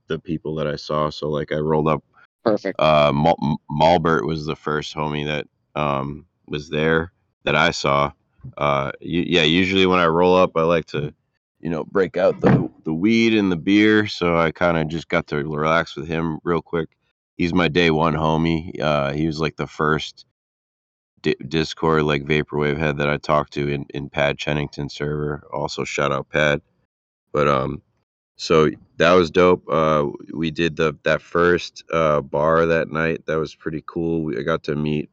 the 0.08 0.18
people 0.18 0.54
that 0.56 0.66
I 0.66 0.76
saw. 0.76 1.10
So, 1.10 1.28
like, 1.28 1.52
I 1.52 1.56
rolled 1.58 1.88
up. 1.88 2.02
Perfect. 2.44 2.78
Uh, 2.80 3.12
Mal- 3.12 3.58
Malbert 3.70 4.26
was 4.26 4.46
the 4.46 4.56
first 4.56 4.94
homie 4.94 5.26
that 5.26 5.46
um 5.80 6.26
was 6.46 6.68
there 6.70 7.12
that 7.44 7.56
I 7.56 7.70
saw. 7.70 8.12
Uh, 8.56 8.92
y- 9.00 9.24
yeah, 9.26 9.42
usually 9.42 9.86
when 9.86 9.98
I 9.98 10.06
roll 10.06 10.36
up, 10.36 10.52
I 10.56 10.62
like 10.62 10.86
to, 10.86 11.12
you 11.60 11.70
know, 11.70 11.84
break 11.84 12.16
out 12.16 12.40
the 12.40 12.70
the 12.84 12.94
weed 12.94 13.34
and 13.34 13.50
the 13.50 13.56
beer. 13.56 14.06
So 14.06 14.36
I 14.36 14.52
kind 14.52 14.76
of 14.76 14.88
just 14.88 15.08
got 15.08 15.26
to 15.28 15.36
relax 15.36 15.96
with 15.96 16.06
him 16.08 16.38
real 16.44 16.62
quick. 16.62 16.90
He's 17.36 17.52
my 17.54 17.68
day 17.68 17.90
one 17.90 18.14
homie. 18.14 18.80
Uh, 18.80 19.12
he 19.12 19.26
was 19.26 19.40
like 19.40 19.56
the 19.56 19.66
first 19.66 20.25
di- 21.22 21.36
Discord 21.48 22.04
like 22.04 22.24
vaporwave 22.24 22.78
head 22.78 22.98
that 22.98 23.08
I 23.08 23.16
talked 23.18 23.52
to 23.54 23.68
in 23.68 23.86
in 23.90 24.08
Pad 24.08 24.38
Chennington 24.38 24.90
server. 24.90 25.42
Also 25.52 25.84
shout 25.84 26.12
out 26.12 26.28
Pad. 26.30 26.60
But 27.32 27.48
um, 27.48 27.82
so 28.36 28.70
that 28.98 29.12
was 29.12 29.30
dope. 29.30 29.68
Uh, 29.68 30.08
we 30.32 30.50
did 30.50 30.76
the 30.76 30.96
that 31.04 31.22
first 31.22 31.84
uh 31.92 32.20
bar 32.20 32.66
that 32.66 32.90
night. 32.90 33.26
That 33.26 33.38
was 33.38 33.54
pretty 33.54 33.82
cool. 33.86 34.22
We, 34.24 34.38
I 34.38 34.42
got 34.42 34.64
to 34.64 34.76
meet 34.76 35.10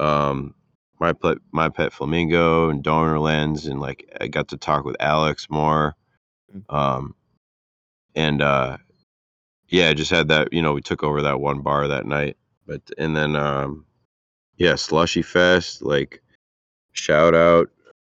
um 0.00 0.54
my 1.00 1.12
pet 1.12 1.38
my 1.52 1.68
pet 1.68 1.92
flamingo 1.92 2.70
and 2.70 2.82
donor 2.82 3.18
lens 3.18 3.66
and 3.66 3.80
like 3.80 4.10
I 4.20 4.28
got 4.28 4.48
to 4.48 4.56
talk 4.56 4.84
with 4.84 4.96
Alex 5.00 5.48
more. 5.50 5.96
Um, 6.68 7.14
and 8.14 8.42
uh, 8.42 8.78
yeah, 9.68 9.88
I 9.88 9.94
just 9.94 10.10
had 10.10 10.28
that. 10.28 10.52
You 10.52 10.62
know, 10.62 10.72
we 10.72 10.82
took 10.82 11.02
over 11.02 11.22
that 11.22 11.40
one 11.40 11.60
bar 11.62 11.88
that 11.88 12.06
night. 12.06 12.36
But 12.66 12.82
and 12.98 13.16
then 13.16 13.36
um, 13.36 13.84
yeah, 14.62 14.76
slushy 14.76 15.22
fest 15.22 15.82
like 15.82 16.22
shout 16.92 17.34
out 17.34 17.68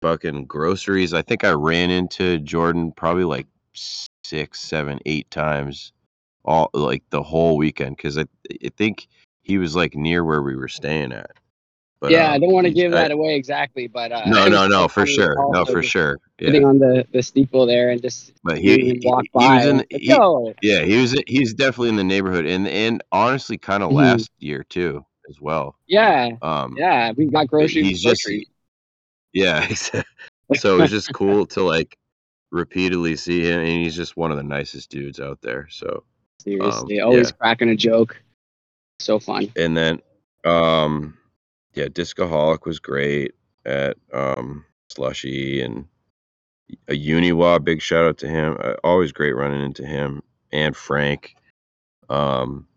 fucking 0.04 0.46
groceries. 0.46 1.12
I 1.12 1.24
think 1.24 1.44
I 1.44 1.52
ran 1.54 1.90
into 1.90 2.38
Jordan 2.38 2.92
probably 2.92 3.24
like 3.24 3.48
six, 3.74 4.62
seven, 4.62 5.00
eight 5.08 5.30
times 5.32 5.92
all 6.44 6.70
like 6.76 7.02
the 7.10 7.24
whole 7.24 7.58
weekend 7.58 7.98
because 7.98 8.20
I 8.20 8.26
I 8.64 8.70
think 8.78 9.08
he 9.42 9.58
was 9.58 9.76
like 9.76 9.96
near 9.96 10.24
where 10.24 10.44
we 10.44 10.56
were 10.56 10.68
staying 10.68 11.14
at. 11.14 11.32
But, 12.00 12.12
yeah, 12.12 12.30
I 12.32 12.36
um, 12.36 12.42
don't 12.42 12.52
want 12.52 12.68
to 12.68 12.74
give 12.74 12.94
I- 12.94 12.98
that 12.98 13.12
away 13.12 13.36
exactly, 13.36 13.88
but 13.88 14.12
uh, 14.12 14.26
No, 14.28 14.48
no, 14.56 14.68
no, 14.68 14.88
for 14.88 15.08
sure. 15.08 15.36
No, 15.52 15.66
for 15.66 15.82
sure. 15.82 16.20
Yeah. 16.40 16.50
Sitting 16.50 16.66
on 16.66 16.78
the 16.78 17.08
the 17.12 17.24
steeple 17.24 17.66
there 17.66 17.90
and 17.90 18.00
just 18.04 18.34
But 18.44 18.60
he, 18.60 18.78
he, 18.78 19.00
he 19.02 19.30
by. 19.34 19.56
was 19.56 19.66
in 19.66 19.86
he, 19.90 20.16
yeah, 20.62 20.84
he 20.84 21.02
was 21.02 21.20
he's 21.26 21.56
definitely 21.56 21.90
in 21.90 21.96
the 21.96 22.04
neighborhood 22.04 22.46
and 22.46 22.68
and 22.68 23.04
honestly 23.12 23.58
kind 23.58 23.82
of 23.82 23.90
Mhm. 23.90 23.96
last 23.96 24.30
year 24.38 24.64
too 24.64 25.04
as 25.30 25.40
well. 25.42 25.76
yeah, 25.88 26.32
Um 26.42 26.76
yeah, 26.78 27.12
we 27.16 27.26
got 27.28 27.48
groceries. 27.48 27.86
he's 27.86 28.02
just 28.04 28.24
groceries. 28.24 28.48
yeah, 29.34 29.68
so 30.56 30.78
it 30.78 30.82
was 30.82 30.92
just 30.92 31.14
cool 31.14 31.46
to 31.48 31.62
like 31.64 31.98
repeatedly 32.52 33.16
see 33.16 33.42
him 33.42 33.60
and 33.60 33.68
he's 33.70 33.96
just 33.96 34.16
one 34.16 34.32
of 34.32 34.38
the 34.38 34.44
nicest 34.44 34.90
dudes 34.90 35.20
out 35.20 35.42
there. 35.42 35.68
So 35.70 36.04
Seriously, 36.42 37.00
um, 37.02 37.08
always 37.08 37.30
yeah. 37.30 37.36
cracking 37.38 37.70
a 37.70 37.76
joke. 37.76 38.22
So 39.00 39.20
fun. 39.20 39.52
and 39.58 39.76
then 39.76 40.02
um 40.46 41.18
yeah 41.74 41.88
discoholic 41.92 42.66
was 42.66 42.80
great 42.80 43.34
at 43.66 43.98
um 44.14 44.64
slushy 44.90 45.62
and 45.62 45.86
a 46.88 46.94
uniwa 46.94 47.62
big 47.64 47.82
shout 47.82 48.06
out 48.06 48.18
to 48.20 48.28
him 48.28 48.56
uh, 48.64 48.74
always 48.84 49.12
great 49.12 49.36
running 49.36 49.62
into 49.64 49.86
him 49.86 50.22
and 50.52 50.76
frank 50.78 51.36
um 52.10 52.68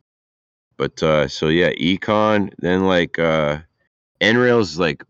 but 0.79 1.03
uh 1.03 1.29
so 1.29 1.49
yeah 1.49 1.71
econ 1.73 2.51
then 2.59 2.85
like 2.85 3.19
uh 3.19 3.59
nrail's 4.23 4.79
like 4.79 5.05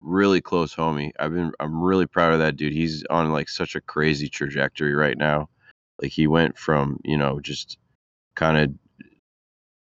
really 0.00 0.40
close 0.40 0.74
homie 0.74 1.10
i've 1.18 1.34
been 1.34 1.50
i'm 1.58 1.82
really 1.82 2.06
proud 2.06 2.32
of 2.32 2.38
that 2.38 2.56
dude 2.56 2.72
he's 2.72 3.02
on 3.10 3.32
like 3.32 3.48
such 3.48 3.74
a 3.74 3.80
crazy 3.80 4.28
trajectory 4.28 4.94
right 4.94 5.18
now 5.18 5.48
like 6.00 6.12
he 6.12 6.28
went 6.28 6.56
from 6.56 7.00
you 7.02 7.16
know 7.16 7.40
just 7.40 7.78
kind 8.36 8.56
of 8.56 8.72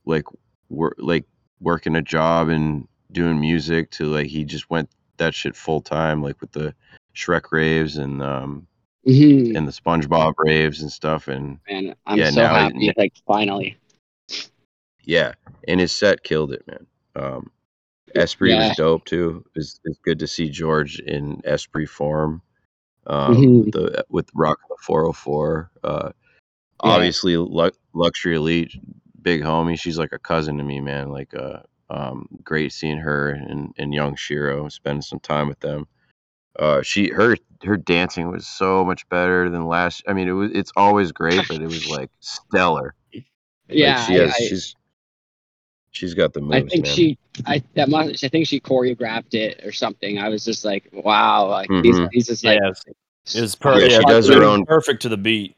like 0.04 0.24
work 0.68 0.94
like 0.98 1.24
working 1.60 1.96
a 1.96 2.02
job 2.02 2.48
and 2.48 2.86
doing 3.10 3.40
music 3.40 3.90
to 3.90 4.04
like 4.04 4.26
he 4.26 4.44
just 4.44 4.70
went 4.70 4.88
that 5.16 5.34
shit 5.34 5.56
full 5.56 5.80
time 5.80 6.22
like 6.22 6.40
with 6.40 6.52
the 6.52 6.74
Shrek 7.14 7.52
raves 7.52 7.96
and 7.96 8.22
um 8.22 8.66
hmm 9.04 9.56
and 9.56 9.66
the 9.68 9.72
SpongeBob 9.72 10.34
raves 10.38 10.82
and 10.82 10.90
stuff 10.90 11.28
and 11.28 11.58
And 11.68 11.94
I'm 12.06 12.18
Yeah, 12.18 12.30
so 12.30 12.46
happy. 12.46 12.92
Like 12.96 13.12
finally. 13.26 13.76
Yeah 15.04 15.32
and 15.68 15.80
his 15.80 15.92
set 15.92 16.22
killed 16.24 16.52
it 16.52 16.62
man 16.66 16.86
um 17.16 17.50
Esprit 18.14 18.50
Yeah. 18.50 18.68
was 18.68 18.76
dope 18.76 19.04
too 19.04 19.44
it's, 19.54 19.80
it's 19.84 19.98
good 20.04 20.18
to 20.18 20.26
see 20.26 20.48
George 20.50 20.98
in 21.00 21.40
Esprit 21.44 21.86
form 21.88 22.42
um 23.06 23.34
Mhm. 23.36 23.72
the 23.72 24.04
with 24.10 24.28
Rock 24.34 24.58
the 24.68 24.76
404 24.80 25.70
uh 25.84 26.10
Yeah. 26.84 26.90
obviously 26.90 27.36
Lu- 27.36 27.70
luxury 27.94 28.36
elite 28.36 28.72
big 29.22 29.42
homie 29.42 29.78
she's 29.78 29.98
like 29.98 30.12
a 30.12 30.18
cousin 30.18 30.58
to 30.58 30.64
me 30.64 30.80
man 30.80 31.10
like 31.10 31.34
uh 31.34 31.60
um 31.90 32.26
great 32.42 32.72
seeing 32.72 32.98
her 32.98 33.28
and, 33.30 33.72
and 33.78 33.92
young 33.94 34.16
shiro 34.16 34.68
spending 34.68 35.02
some 35.02 35.20
time 35.20 35.48
with 35.48 35.60
them 35.60 35.86
uh 36.58 36.82
she 36.82 37.08
her 37.10 37.36
her 37.64 37.76
dancing 37.76 38.30
was 38.30 38.46
so 38.46 38.84
much 38.84 39.08
better 39.08 39.48
than 39.50 39.66
last 39.66 40.02
i 40.08 40.12
mean 40.12 40.28
it 40.28 40.32
was 40.32 40.50
it's 40.54 40.72
always 40.76 41.12
great 41.12 41.40
but 41.48 41.60
it 41.62 41.66
was 41.68 41.86
like 41.86 42.10
stellar 42.20 42.94
Yeah, 43.68 43.96
like 43.96 44.06
she 44.06 44.14
has 44.14 44.30
I- 44.32 44.38
she's 44.48 44.74
she's 45.92 46.14
got 46.14 46.32
the 46.32 46.40
moves 46.40 46.56
I 46.56 46.66
think 46.68 46.84
man. 46.86 46.94
she, 46.94 47.18
I 47.46 47.62
that 47.74 47.88
must, 47.88 48.24
I 48.24 48.28
think 48.28 48.46
she 48.46 48.58
choreographed 48.60 49.34
it 49.34 49.60
or 49.64 49.70
something. 49.72 50.18
I 50.18 50.28
was 50.28 50.44
just 50.44 50.64
like, 50.64 50.88
wow, 50.92 51.46
like 51.48 51.70
he's, 51.70 51.96
Mhm. 51.96 52.08
he's 52.12 52.26
just 52.26 52.44
like, 52.44 52.58
Yes. 52.62 52.82
It 53.36 53.40
was 53.40 53.54
per- 53.54 53.78
Yeah, 53.78 53.86
yeah, 53.86 53.98
she 53.98 54.04
does 54.06 54.26
her 54.28 54.34
perfect- 54.34 54.50
own- 54.50 54.66
perfect 54.66 55.02
to 55.02 55.08
the 55.08 55.16
beat. 55.16 55.54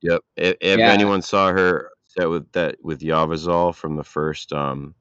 Yep. 0.00 0.20
If, 0.36 0.56
if 0.62 0.78
Yeah. 0.78 0.92
anyone 0.92 1.20
saw 1.20 1.50
her 1.52 1.90
set 2.06 2.30
with 2.30 2.50
that 2.52 2.76
with 2.82 3.00
Yavazal 3.00 3.74
from 3.74 3.96
the 3.96 4.04
first 4.04 4.52
um 4.54 4.94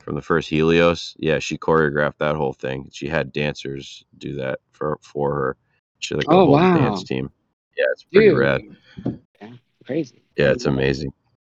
from 0.00 0.14
the 0.14 0.22
first 0.22 0.48
Helios, 0.50 1.14
yeah, 1.18 1.38
she 1.38 1.56
choreographed 1.58 2.18
that 2.18 2.36
whole 2.36 2.52
thing. 2.52 2.88
She 2.92 3.08
had 3.08 3.32
dancers 3.32 4.04
do 4.18 4.34
that 4.36 4.60
for 4.72 4.98
for 5.02 5.34
her. 5.34 5.56
She 5.98 6.14
had 6.14 6.18
like 6.24 6.28
a 6.28 6.30
Oh, 6.30 6.44
whole 6.46 6.52
wow. 6.52 6.76
dance 6.78 7.04
team. 7.04 7.30
Yeah, 7.76 7.84
it's 7.92 8.04
pretty 8.04 8.28
dude, 8.28 8.38
rad. 8.38 8.62
Yeah, 9.40 9.48
crazy. 9.84 10.22
Yeah, 10.36 10.50
it's 10.52 10.66
amazing. 10.66 11.12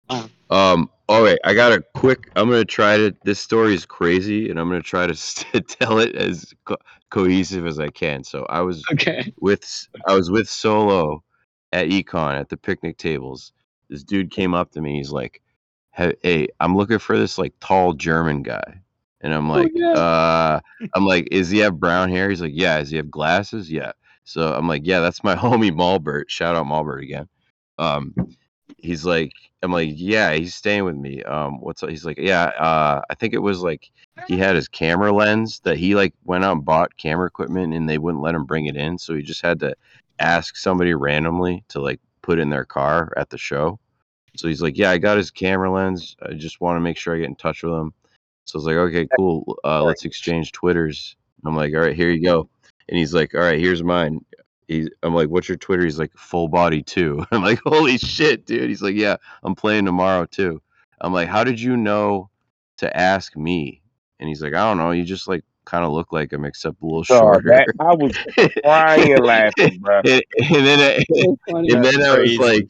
Wow. 0.09 0.29
Um. 0.49 0.89
All 1.09 1.23
right, 1.23 1.39
I 1.43 1.53
got 1.53 1.73
a 1.73 1.83
quick. 1.93 2.31
I'm 2.35 2.49
gonna 2.49 2.63
try 2.63 2.97
to. 2.97 3.15
This 3.23 3.39
story 3.39 3.73
is 3.73 3.85
crazy, 3.85 4.49
and 4.49 4.59
I'm 4.59 4.69
gonna 4.69 4.81
try 4.81 5.07
to 5.07 5.15
st- 5.15 5.67
tell 5.79 5.99
it 5.99 6.15
as 6.15 6.53
co- 6.65 6.77
cohesive 7.09 7.65
as 7.65 7.79
I 7.79 7.89
can. 7.89 8.23
So 8.23 8.45
I 8.49 8.61
was 8.61 8.83
Okay. 8.93 9.33
with 9.39 9.87
I 10.07 10.13
was 10.13 10.31
with 10.31 10.47
Solo 10.47 11.23
at 11.73 11.87
Econ 11.87 12.39
at 12.39 12.49
the 12.49 12.57
picnic 12.57 12.97
tables. 12.97 13.51
This 13.89 14.03
dude 14.03 14.31
came 14.31 14.53
up 14.53 14.71
to 14.71 14.81
me. 14.81 14.97
He's 14.97 15.11
like, 15.11 15.41
"Hey, 15.91 16.47
I'm 16.61 16.77
looking 16.77 16.99
for 16.99 17.17
this 17.17 17.37
like 17.37 17.53
tall 17.59 17.93
German 17.93 18.41
guy." 18.41 18.81
And 19.23 19.33
I'm 19.33 19.47
like, 19.49 19.71
yeah. 19.75 19.91
uh, 19.91 20.59
I'm 20.95 21.05
like, 21.05 21.27
is 21.31 21.49
he 21.49 21.59
have 21.59 21.79
brown 21.79 22.09
hair? 22.09 22.29
He's 22.29 22.41
like, 22.41 22.53
yeah. 22.55 22.79
Does 22.79 22.89
he 22.89 22.97
have 22.97 23.11
glasses? 23.11 23.71
Yeah. 23.71 23.91
So 24.23 24.51
I'm 24.53 24.67
like, 24.67 24.81
yeah, 24.83 24.99
that's 24.99 25.23
my 25.23 25.35
homie 25.37 25.71
Malbert. 25.71 26.23
Shout 26.27 26.55
out 26.55 26.65
Malbert 26.65 27.03
again. 27.03 27.27
Um, 27.77 28.15
he's 28.81 29.05
like, 29.05 29.31
I'm 29.63 29.71
like, 29.71 29.91
yeah, 29.93 30.33
he's 30.33 30.55
staying 30.55 30.83
with 30.85 30.95
me. 30.95 31.23
Um, 31.23 31.61
what's 31.61 31.83
up? 31.83 31.89
He's 31.89 32.05
like, 32.05 32.17
yeah. 32.17 32.45
Uh, 32.45 33.01
I 33.09 33.15
think 33.15 33.33
it 33.33 33.39
was 33.39 33.61
like 33.61 33.91
he 34.27 34.37
had 34.37 34.55
his 34.55 34.67
camera 34.67 35.11
lens 35.11 35.59
that 35.61 35.77
he 35.77 35.95
like 35.95 36.13
went 36.23 36.43
out 36.43 36.53
and 36.53 36.65
bought 36.65 36.97
camera 36.97 37.27
equipment 37.27 37.73
and 37.73 37.87
they 37.87 37.97
wouldn't 37.97 38.23
let 38.23 38.35
him 38.35 38.45
bring 38.45 38.65
it 38.65 38.75
in, 38.75 38.97
so 38.97 39.15
he 39.15 39.21
just 39.21 39.41
had 39.41 39.59
to 39.59 39.75
ask 40.19 40.55
somebody 40.55 40.93
randomly 40.93 41.63
to 41.69 41.79
like 41.79 41.99
put 42.21 42.39
in 42.39 42.49
their 42.49 42.65
car 42.65 43.13
at 43.17 43.29
the 43.29 43.37
show. 43.37 43.79
So 44.37 44.47
he's 44.47 44.61
like, 44.61 44.77
yeah, 44.77 44.91
I 44.91 44.97
got 44.97 45.17
his 45.17 45.31
camera 45.31 45.71
lens. 45.71 46.15
I 46.21 46.33
just 46.33 46.61
want 46.61 46.77
to 46.77 46.81
make 46.81 46.97
sure 46.97 47.15
I 47.15 47.19
get 47.19 47.25
in 47.25 47.35
touch 47.35 47.63
with 47.63 47.73
him. 47.73 47.93
So 48.45 48.57
I 48.57 48.59
was 48.59 48.65
like, 48.65 48.75
okay, 48.75 49.07
cool. 49.17 49.57
Uh, 49.63 49.83
let's 49.83 50.05
exchange 50.05 50.51
Twitters. 50.51 51.15
I'm 51.45 51.55
like, 51.55 51.73
all 51.73 51.81
right, 51.81 51.95
here 51.95 52.11
you 52.11 52.23
go. 52.23 52.49
And 52.89 52.97
he's 52.97 53.13
like, 53.13 53.33
all 53.35 53.41
right, 53.41 53.59
here's 53.59 53.83
mine. 53.83 54.23
He's, 54.71 54.89
I'm 55.03 55.13
like, 55.13 55.29
what's 55.29 55.49
your 55.49 55.57
Twitter? 55.57 55.83
He's 55.83 55.99
like, 55.99 56.13
full 56.15 56.47
body 56.47 56.81
too. 56.81 57.25
I'm 57.31 57.43
like, 57.43 57.59
holy 57.65 57.97
shit, 57.97 58.45
dude. 58.45 58.69
He's 58.69 58.81
like, 58.81 58.95
yeah, 58.95 59.17
I'm 59.43 59.55
playing 59.55 59.85
tomorrow 59.85 60.25
too. 60.25 60.61
I'm 61.01 61.13
like, 61.13 61.27
how 61.27 61.43
did 61.43 61.59
you 61.59 61.75
know 61.75 62.29
to 62.77 62.95
ask 62.97 63.35
me? 63.35 63.81
And 64.19 64.29
he's 64.29 64.41
like, 64.41 64.53
I 64.53 64.63
don't 64.67 64.77
know. 64.77 64.91
You 64.91 65.03
just 65.03 65.27
like 65.27 65.43
kind 65.65 65.83
of 65.83 65.91
look 65.91 66.13
like 66.13 66.31
him, 66.31 66.45
except 66.45 66.81
a 66.81 66.85
little 66.85 67.03
Dog, 67.03 67.43
shorter. 67.43 67.49
that, 67.49 67.67
I 67.79 67.93
was 67.95 68.13
crying 68.63 69.17
laughing, 69.23 69.79
bro. 69.79 70.01
and, 70.05 70.23
and 70.39 70.65
then, 70.65 70.79
I, 70.79 71.03
So 71.21 71.37
funny. 71.49 71.73
and 71.73 71.83
then 71.83 72.01
I 72.03 72.19
was 72.19 72.37
like, 72.37 72.67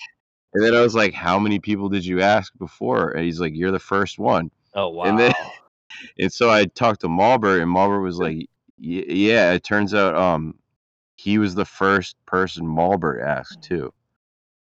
and 0.53 0.65
then 0.65 0.73
I 0.75 0.81
was 0.81 0.95
like, 0.95 1.13
how 1.13 1.37
many 1.39 1.59
people 1.59 1.87
did 1.87 2.05
you 2.05 2.21
ask 2.21 2.51
before? 2.57 3.11
And 3.11 3.23
he's 3.25 3.39
like, 3.39 3.53
you're 3.55 3.71
the 3.71 3.79
first 3.79 4.17
one. 4.17 4.49
Oh 4.73 4.89
wow. 4.89 5.03
And 5.05 5.19
then, 5.19 5.33
and 6.19 6.31
so 6.33 6.49
I 6.49 6.65
talked 6.65 7.01
to 7.01 7.07
Malbert, 7.07 7.61
and 7.61 7.69
Malbert 7.73 8.01
was 8.03 8.17
like, 8.17 8.47
"Yeah, 8.77 9.51
it 9.53 9.63
turns 9.63 9.93
out 9.93 10.15
um 10.15 10.55
he 11.21 11.37
was 11.37 11.53
the 11.53 11.65
first 11.65 12.15
person 12.25 12.65
Malbert 12.65 13.23
asked 13.23 13.59
mm. 13.59 13.63
too." 13.63 13.93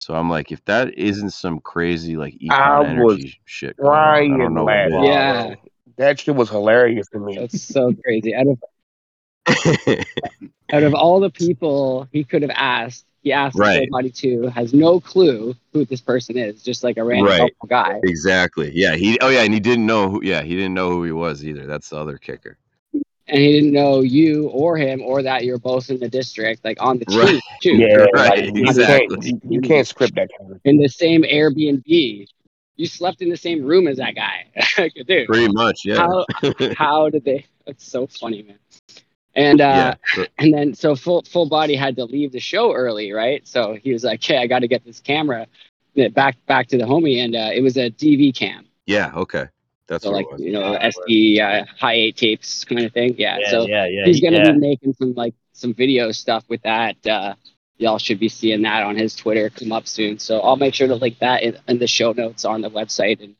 So 0.01 0.15
I'm 0.15 0.31
like, 0.31 0.53
if 0.53 0.65
that 0.65 0.95
isn't 0.95 1.31
some 1.31 1.61
crazy 1.61 2.17
like 2.17 2.35
I 2.51 2.55
econ 2.55 3.03
was 3.05 3.15
energy 3.15 3.41
shit, 3.45 3.77
going 3.77 3.91
on, 3.91 4.35
I 4.35 4.45
don't 4.45 4.55
know 4.55 4.65
what. 4.65 5.05
Yeah. 5.05 5.55
That 5.97 6.21
shit 6.21 6.37
was 6.37 6.49
hilarious 6.49 7.09
to 7.09 7.19
me. 7.19 7.37
That's 7.37 7.61
so 7.61 7.93
crazy. 8.05 8.35
Out 8.35 8.47
of 8.47 8.59
out 10.73 10.83
of 10.83 10.95
all 10.95 11.21
the 11.21 11.31
people 11.31 12.09
he 12.13 12.23
could 12.23 12.43
have 12.43 12.53
asked, 12.55 13.07
he 13.23 13.33
asked 13.33 13.59
Right. 13.59 13.89
somebody 13.89 14.11
two, 14.11 14.47
has 14.47 14.73
no 14.73 15.01
clue 15.01 15.55
who 15.73 15.85
this 15.85 16.01
person 16.01 16.37
is, 16.39 16.63
just 16.63 16.85
like 16.85 16.97
a 16.97 17.05
random 17.05 17.27
Right. 17.27 17.53
guy. 17.69 18.01
exactly. 18.05 18.71
Yeah. 18.73 18.95
He. 18.95 19.19
Oh 19.21 19.29
yeah, 19.29 19.43
and 19.43 19.53
he 19.53 19.61
didn't 19.61 19.87
know 19.87 20.09
who. 20.09 20.21
Yeah, 20.23 20.43
he 20.43 20.55
didn't 20.55 20.75
know 20.75 20.91
who 20.91 21.03
he 21.03 21.13
was 21.13 21.45
either. 21.45 21.67
That's 21.67 21.89
the 21.89 21.97
other 21.97 22.19
kicker. 22.19 22.57
And 23.29 23.41
he 23.41 23.53
didn't 23.53 23.73
know 23.73 24.01
you 24.01 24.49
or 24.49 24.77
him 24.79 25.03
or 25.03 25.23
that 25.23 25.45
you're 25.45 25.59
both 25.59 25.91
in 25.91 25.99
the 26.01 26.09
district, 26.09 26.65
like 26.65 26.79
on 26.81 26.99
the 26.99 27.05
team 27.07 27.21
Right. 27.21 27.41
too. 27.63 27.77
Yeah, 27.77 28.07
Right, 28.15 28.45
like, 28.47 28.55
you 28.55 28.63
exactly. 28.65 29.17
can't 29.17 29.25
you, 29.25 29.41
you 29.51 29.61
can't 29.61 29.87
script 29.87 30.15
that 30.17 30.31
kind 30.39 30.53
of 30.53 30.61
In 30.65 30.79
the 30.79 30.89
same 30.89 31.23
Airbnb. 31.23 32.27
You 32.77 32.87
slept 32.87 33.21
in 33.23 33.29
the 33.29 33.37
same 33.37 33.65
room 33.65 33.87
as 33.89 33.99
that 33.99 34.15
guy. 34.15 34.47
Dude, 35.07 35.27
Pretty 35.27 35.53
much. 35.53 35.83
Yeah. 35.85 35.97
how 35.97 36.25
how 36.77 37.11
did 37.11 37.25
they 37.25 37.45
that's 37.67 37.85
so 37.87 38.07
funny, 38.07 38.43
man. 38.43 38.59
And 39.35 39.61
uh 39.61 39.95
yeah. 40.17 40.25
and 40.39 40.53
then 40.55 40.75
so 40.75 40.97
full 40.97 41.23
full 41.23 41.49
body 41.49 41.75
had 41.77 41.97
to 41.97 42.05
leave 42.05 42.33
the 42.33 42.41
show 42.41 42.73
early, 42.73 43.13
right? 43.13 43.47
So 43.47 43.75
he 43.75 43.93
was 43.93 44.05
like, 44.05 44.21
"Okay, 44.21 44.39
I 44.39 44.47
got 44.47 44.61
to 44.61 44.69
get 44.69 44.85
this 44.85 45.01
camera 45.01 45.47
uh, 45.99 46.09
back 46.09 46.37
back 46.47 46.69
to 46.69 46.79
the 46.79 46.85
homie," 46.85 47.23
and 47.23 47.35
uh, 47.37 47.51
it 47.53 47.61
was 47.63 47.77
a 47.77 47.91
DV 47.91 48.35
cam, 48.35 48.67
yeah. 48.87 49.13
Okay. 49.15 49.47
That's 49.89 50.05
so 50.05 50.10
like 50.10 50.27
you 50.36 50.52
know 50.52 50.78
SD 50.78 51.40
uh, 51.40 51.65
high 51.78 51.94
eight 51.94 52.16
tapes 52.16 52.65
kind 52.65 52.85
of 52.85 52.93
thing. 52.93 53.15
Yeah, 53.16 53.39
yeah, 53.40 53.51
so 53.51 53.66
yeah, 53.66 53.86
yeah. 53.86 54.05
he's 54.05 54.20
gonna 54.20 54.36
yeah. 54.36 54.52
be 54.52 54.59
making 54.59 54.93
some 54.93 55.15
like 55.15 55.35
some 55.52 55.73
video 55.74 56.12
stuff 56.12 56.44
with 56.48 56.62
that. 56.62 57.05
Uh, 57.06 57.35
y'all 57.78 57.98
should 57.98 58.20
be 58.20 58.28
seeing 58.28 58.62
that 58.62 58.82
on 58.82 58.97
his 58.97 59.16
Twitter 59.16 59.48
come 59.51 59.73
up 59.73 59.89
soon. 59.89 60.19
So 60.19 60.40
I'll 60.40 60.56
make 60.56 60.74
sure 60.74 60.89
to 60.89 60.94
link 60.94 61.19
that 61.20 61.43
in, 61.43 61.56
in 61.69 61.78
the 61.78 61.86
show 61.86 62.12
notes 62.12 62.44
on 62.44 62.60
the 62.60 62.70
website 62.70 63.23
and 63.23 63.35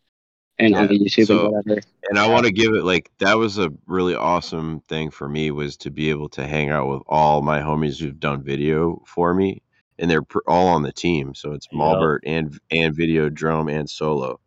and 0.58 0.74
on 0.74 0.88
the 0.88 0.98
YouTube 0.98 1.26
so- 1.26 1.46
and 1.46 1.64
whatever. 1.66 1.80
and 2.08 2.18
I 2.18 2.28
want 2.28 2.46
to 2.46 2.52
give 2.52 2.72
it 2.74 2.82
like 2.82 3.10
that 3.18 3.36
was 3.36 3.58
a 3.58 3.70
really 3.86 4.14
awesome 4.14 4.80
thing 4.88 5.10
for 5.10 5.28
me 5.28 5.50
was 5.50 5.76
to 5.78 5.90
be 5.90 6.08
able 6.08 6.30
to 6.30 6.46
hang 6.46 6.70
out 6.70 6.88
with 6.88 7.02
all 7.06 7.42
my 7.42 7.60
homies 7.60 8.00
who've 8.00 8.18
done 8.18 8.42
video 8.42 9.02
for 9.06 9.34
me, 9.34 9.62
and 9.98 10.10
they're 10.10 10.22
pr- 10.22 10.38
all 10.46 10.68
on 10.68 10.82
the 10.82 10.92
team. 10.92 11.34
So 11.34 11.52
it's 11.52 11.68
Yep. 11.70 11.78
Malbert 11.80 12.18
and 12.24 12.58
and 12.70 12.96
Videodrome 12.96 13.70
and 13.70 13.88
Solo, 13.88 14.40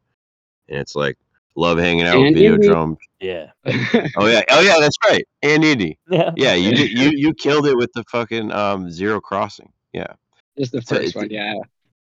and 0.68 0.80
it's 0.80 0.96
like 0.96 1.18
love 1.56 1.78
hanging 1.78 2.06
out 2.06 2.16
And 2.18 2.36
with 2.36 2.44
Videodrome. 2.44 2.98
Yeah. 3.20 3.52
Oh 4.18 4.26
yeah, 4.28 4.42
oh 4.50 4.62
yeah, 4.62 4.76
that's 4.80 4.98
right, 5.10 5.24
and 5.44 5.64
Indy. 5.64 5.98
Yeah. 6.10 6.32
Yeah, 6.36 6.54
you 6.54 6.74
did, 6.76 6.92
you 6.92 7.12
you 7.14 7.34
killed 7.34 7.68
it 7.68 7.76
with 7.78 7.92
the 7.94 8.04
fucking 8.06 8.52
um 8.52 8.90
Zero 8.90 9.20
Crossing. 9.22 9.72
Yeah, 9.94 10.14
Just 10.58 10.72
the 10.72 10.82
first 10.82 10.92
it's- 11.02 11.16
one, 11.16 11.30
yeah. 11.30 11.56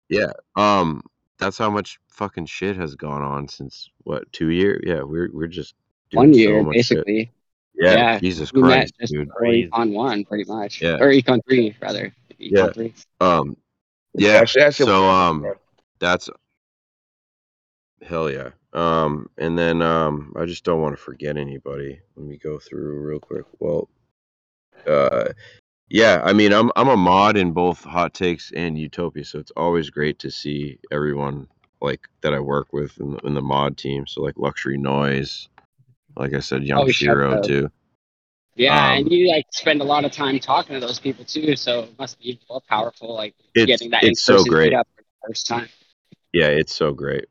yeah. 0.08 0.32
Um, 0.56 1.02
that's 1.38 1.58
how 1.58 1.70
much 1.70 1.98
fucking 2.08 2.46
shit 2.46 2.76
has 2.76 2.94
gone 2.94 3.22
on 3.22 3.48
since 3.48 3.88
what 4.04 4.30
two 4.32 4.50
years? 4.50 4.82
Yeah, 4.86 5.02
we're 5.02 5.28
we're 5.32 5.46
just 5.46 5.74
doing 6.10 6.28
One 6.28 6.34
so 6.34 6.38
year, 6.40 6.62
much 6.62 6.74
shit. 6.76 6.88
basically. 6.88 7.32
Yeah, 7.74 7.92
Yeah, 7.94 8.18
Jesus 8.20 8.52
We 8.52 8.62
met 8.62 8.68
Christ, 8.68 8.94
just 9.00 9.12
dude. 9.12 9.28
before 9.28 9.42
Econ 9.42 9.92
1, 9.92 10.24
pretty 10.26 10.44
much. 10.50 10.82
Yeah. 10.82 10.96
Or 11.00 11.06
Econ 11.10 11.40
3, 11.48 11.76
rather. 11.80 12.12
Econ 12.38 12.50
Yeah. 12.50 12.72
3. 12.72 12.94
Um, 13.20 13.56
yeah. 14.14 14.40
That 14.40 14.48
shit- 14.50 14.74
So 14.74 15.04
um, 15.08 15.46
that's 15.98 16.28
hell 18.02 18.30
yeah. 18.30 18.50
Um, 18.72 19.28
and 19.36 19.58
then 19.58 19.82
um, 19.82 20.32
I 20.36 20.44
just 20.44 20.64
don't 20.64 20.80
want 20.80 20.96
to 20.96 21.02
forget 21.02 21.36
anybody. 21.36 22.00
Let 22.16 22.26
me 22.26 22.36
go 22.36 22.58
through 22.58 23.00
real 23.00 23.18
quick. 23.18 23.44
Well, 23.58 23.88
uh, 24.86 25.28
yeah. 25.88 26.20
I 26.24 26.32
mean, 26.32 26.52
I'm 26.52 26.70
I'm 26.76 26.88
a 26.88 26.96
mod 26.96 27.36
in 27.36 27.52
both 27.52 27.82
Hot 27.84 28.14
Takes 28.14 28.52
and 28.52 28.78
Utopia, 28.78 29.24
so 29.24 29.38
it's 29.38 29.52
always 29.56 29.90
great 29.90 30.18
to 30.20 30.30
see 30.30 30.78
everyone 30.92 31.48
like 31.80 32.08
that 32.20 32.34
I 32.34 32.40
work 32.40 32.72
with 32.72 32.98
in 33.00 33.12
the, 33.12 33.18
in 33.18 33.34
the 33.34 33.42
mod 33.42 33.76
team. 33.76 34.06
So 34.06 34.22
like 34.22 34.38
Luxury 34.38 34.78
Noise, 34.78 35.48
like 36.16 36.34
I 36.34 36.40
said, 36.40 36.64
Young 36.64 36.82
Oh, 36.82 36.88
Shiro 36.90 37.42
too. 37.42 37.70
Yeah, 38.56 38.90
Um, 38.92 38.98
and 38.98 39.12
you 39.12 39.28
like 39.28 39.46
spend 39.52 39.80
a 39.80 39.84
lot 39.84 40.04
of 40.04 40.12
time 40.12 40.38
talking 40.38 40.74
to 40.74 40.80
those 40.80 40.98
people 40.98 41.24
too, 41.24 41.56
so 41.56 41.84
it 41.84 41.98
must 41.98 42.18
be 42.20 42.38
more 42.48 42.60
powerful, 42.68 43.14
like 43.14 43.34
It's 43.54 43.66
getting 43.66 43.90
that 43.90 44.04
it's 44.04 44.22
so 44.22 44.44
great. 44.44 44.72
meetup 44.72 44.84
for 44.96 45.02
the 45.02 45.28
first 45.28 45.46
time. 45.46 45.68
Yeah, 46.32 46.48
it's 46.48 46.74
so 46.74 46.92
great. 46.92 47.26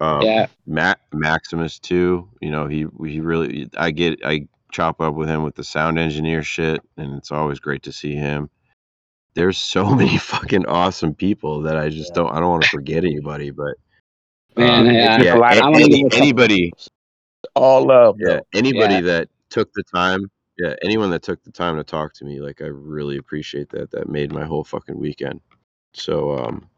Um, 0.00 0.22
Yeah. 0.22 0.46
Matt 0.66 1.00
Maximus 1.12 1.78
too. 1.78 2.28
You 2.40 2.50
know, 2.50 2.66
he 2.66 2.86
he 3.04 3.20
really. 3.20 3.68
I 3.76 3.90
get 3.90 4.24
I 4.24 4.46
chop 4.70 5.00
up 5.00 5.14
with 5.14 5.28
him 5.28 5.42
with 5.42 5.54
the 5.56 5.64
sound 5.64 5.98
engineer 5.98 6.42
shit, 6.42 6.80
and 6.96 7.14
it's 7.16 7.32
always 7.32 7.58
great 7.58 7.82
to 7.84 7.92
see 7.92 8.14
him. 8.14 8.48
There's 9.34 9.58
so 9.58 9.84
many 9.94 10.18
fucking 10.18 10.66
awesome 10.66 11.14
people 11.14 11.62
that 11.62 11.76
I 11.76 11.88
just 11.88 12.10
Yeah. 12.10 12.22
don't. 12.22 12.32
I 12.32 12.40
don't 12.40 12.50
want 12.50 12.62
to 12.64 12.68
forget 12.70 13.04
anybody, 13.04 13.50
but 13.50 13.74
Man, 14.56 14.86
um, 14.88 14.94
yeah. 14.94 15.22
yeah, 15.22 15.34
a 15.34 15.38
lot 15.38 15.54
a- 15.54 15.58
of- 15.58 15.62
I 15.64 15.68
wanna 15.70 15.84
any- 15.84 15.96
give 15.98 16.06
a 16.06 16.10
couple- 16.10 16.22
anybody, 16.22 16.72
all 17.54 17.86
love. 17.86 18.16
yeah, 18.20 18.26
though. 18.36 18.40
anybody 18.54 18.94
Yeah. 18.94 19.00
that 19.02 19.28
took 19.50 19.72
the 19.74 19.82
time, 19.94 20.30
yeah, 20.58 20.74
anyone 20.82 21.10
that 21.10 21.22
took 21.22 21.42
the 21.44 21.52
time 21.52 21.76
to 21.76 21.84
talk 21.84 22.12
to 22.14 22.24
me, 22.24 22.40
like 22.40 22.60
I 22.62 22.66
really 22.66 23.16
appreciate 23.16 23.70
that. 23.70 23.90
That 23.92 24.08
made 24.08 24.32
my 24.32 24.44
whole 24.44 24.64
fucking 24.64 24.98
weekend. 24.98 25.40
So, 25.94 26.36
um, 26.38 26.68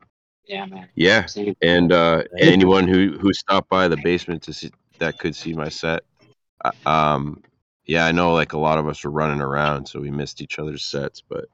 Yeah, 0.51 0.67
man. 0.67 0.89
yeah, 0.97 1.27
and 1.63 1.93
uh, 1.93 2.25
anyone 2.41 2.89
who 2.89 3.17
who 3.19 3.33
stopped 3.33 3.69
by 3.69 3.87
the 3.87 3.97
basement 3.99 4.43
to 4.43 4.53
see 4.53 4.73
that 4.99 5.17
could 5.19 5.37
see 5.37 5.53
my 5.53 5.69
set. 5.69 6.03
Uh, 6.65 6.73
Um, 6.87 7.43
yeah, 7.87 8.05
I 8.05 8.11
know 8.11 8.33
like 8.35 8.53
a 8.53 8.59
lot 8.59 8.79
of 8.79 8.89
us 8.89 9.05
were 9.05 9.13
running 9.13 9.41
around, 9.41 9.87
so 9.87 10.01
we 10.01 10.11
missed 10.11 10.43
each 10.43 10.59
other's 10.59 10.85
sets, 10.85 11.23
but 11.23 11.45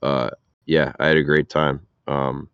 uh, 0.00 0.30
yeah, 0.64 0.92
I 1.00 1.08
had 1.08 1.16
a 1.16 1.24
great 1.24 1.48
time. 1.48 1.80
Um, 2.06 2.48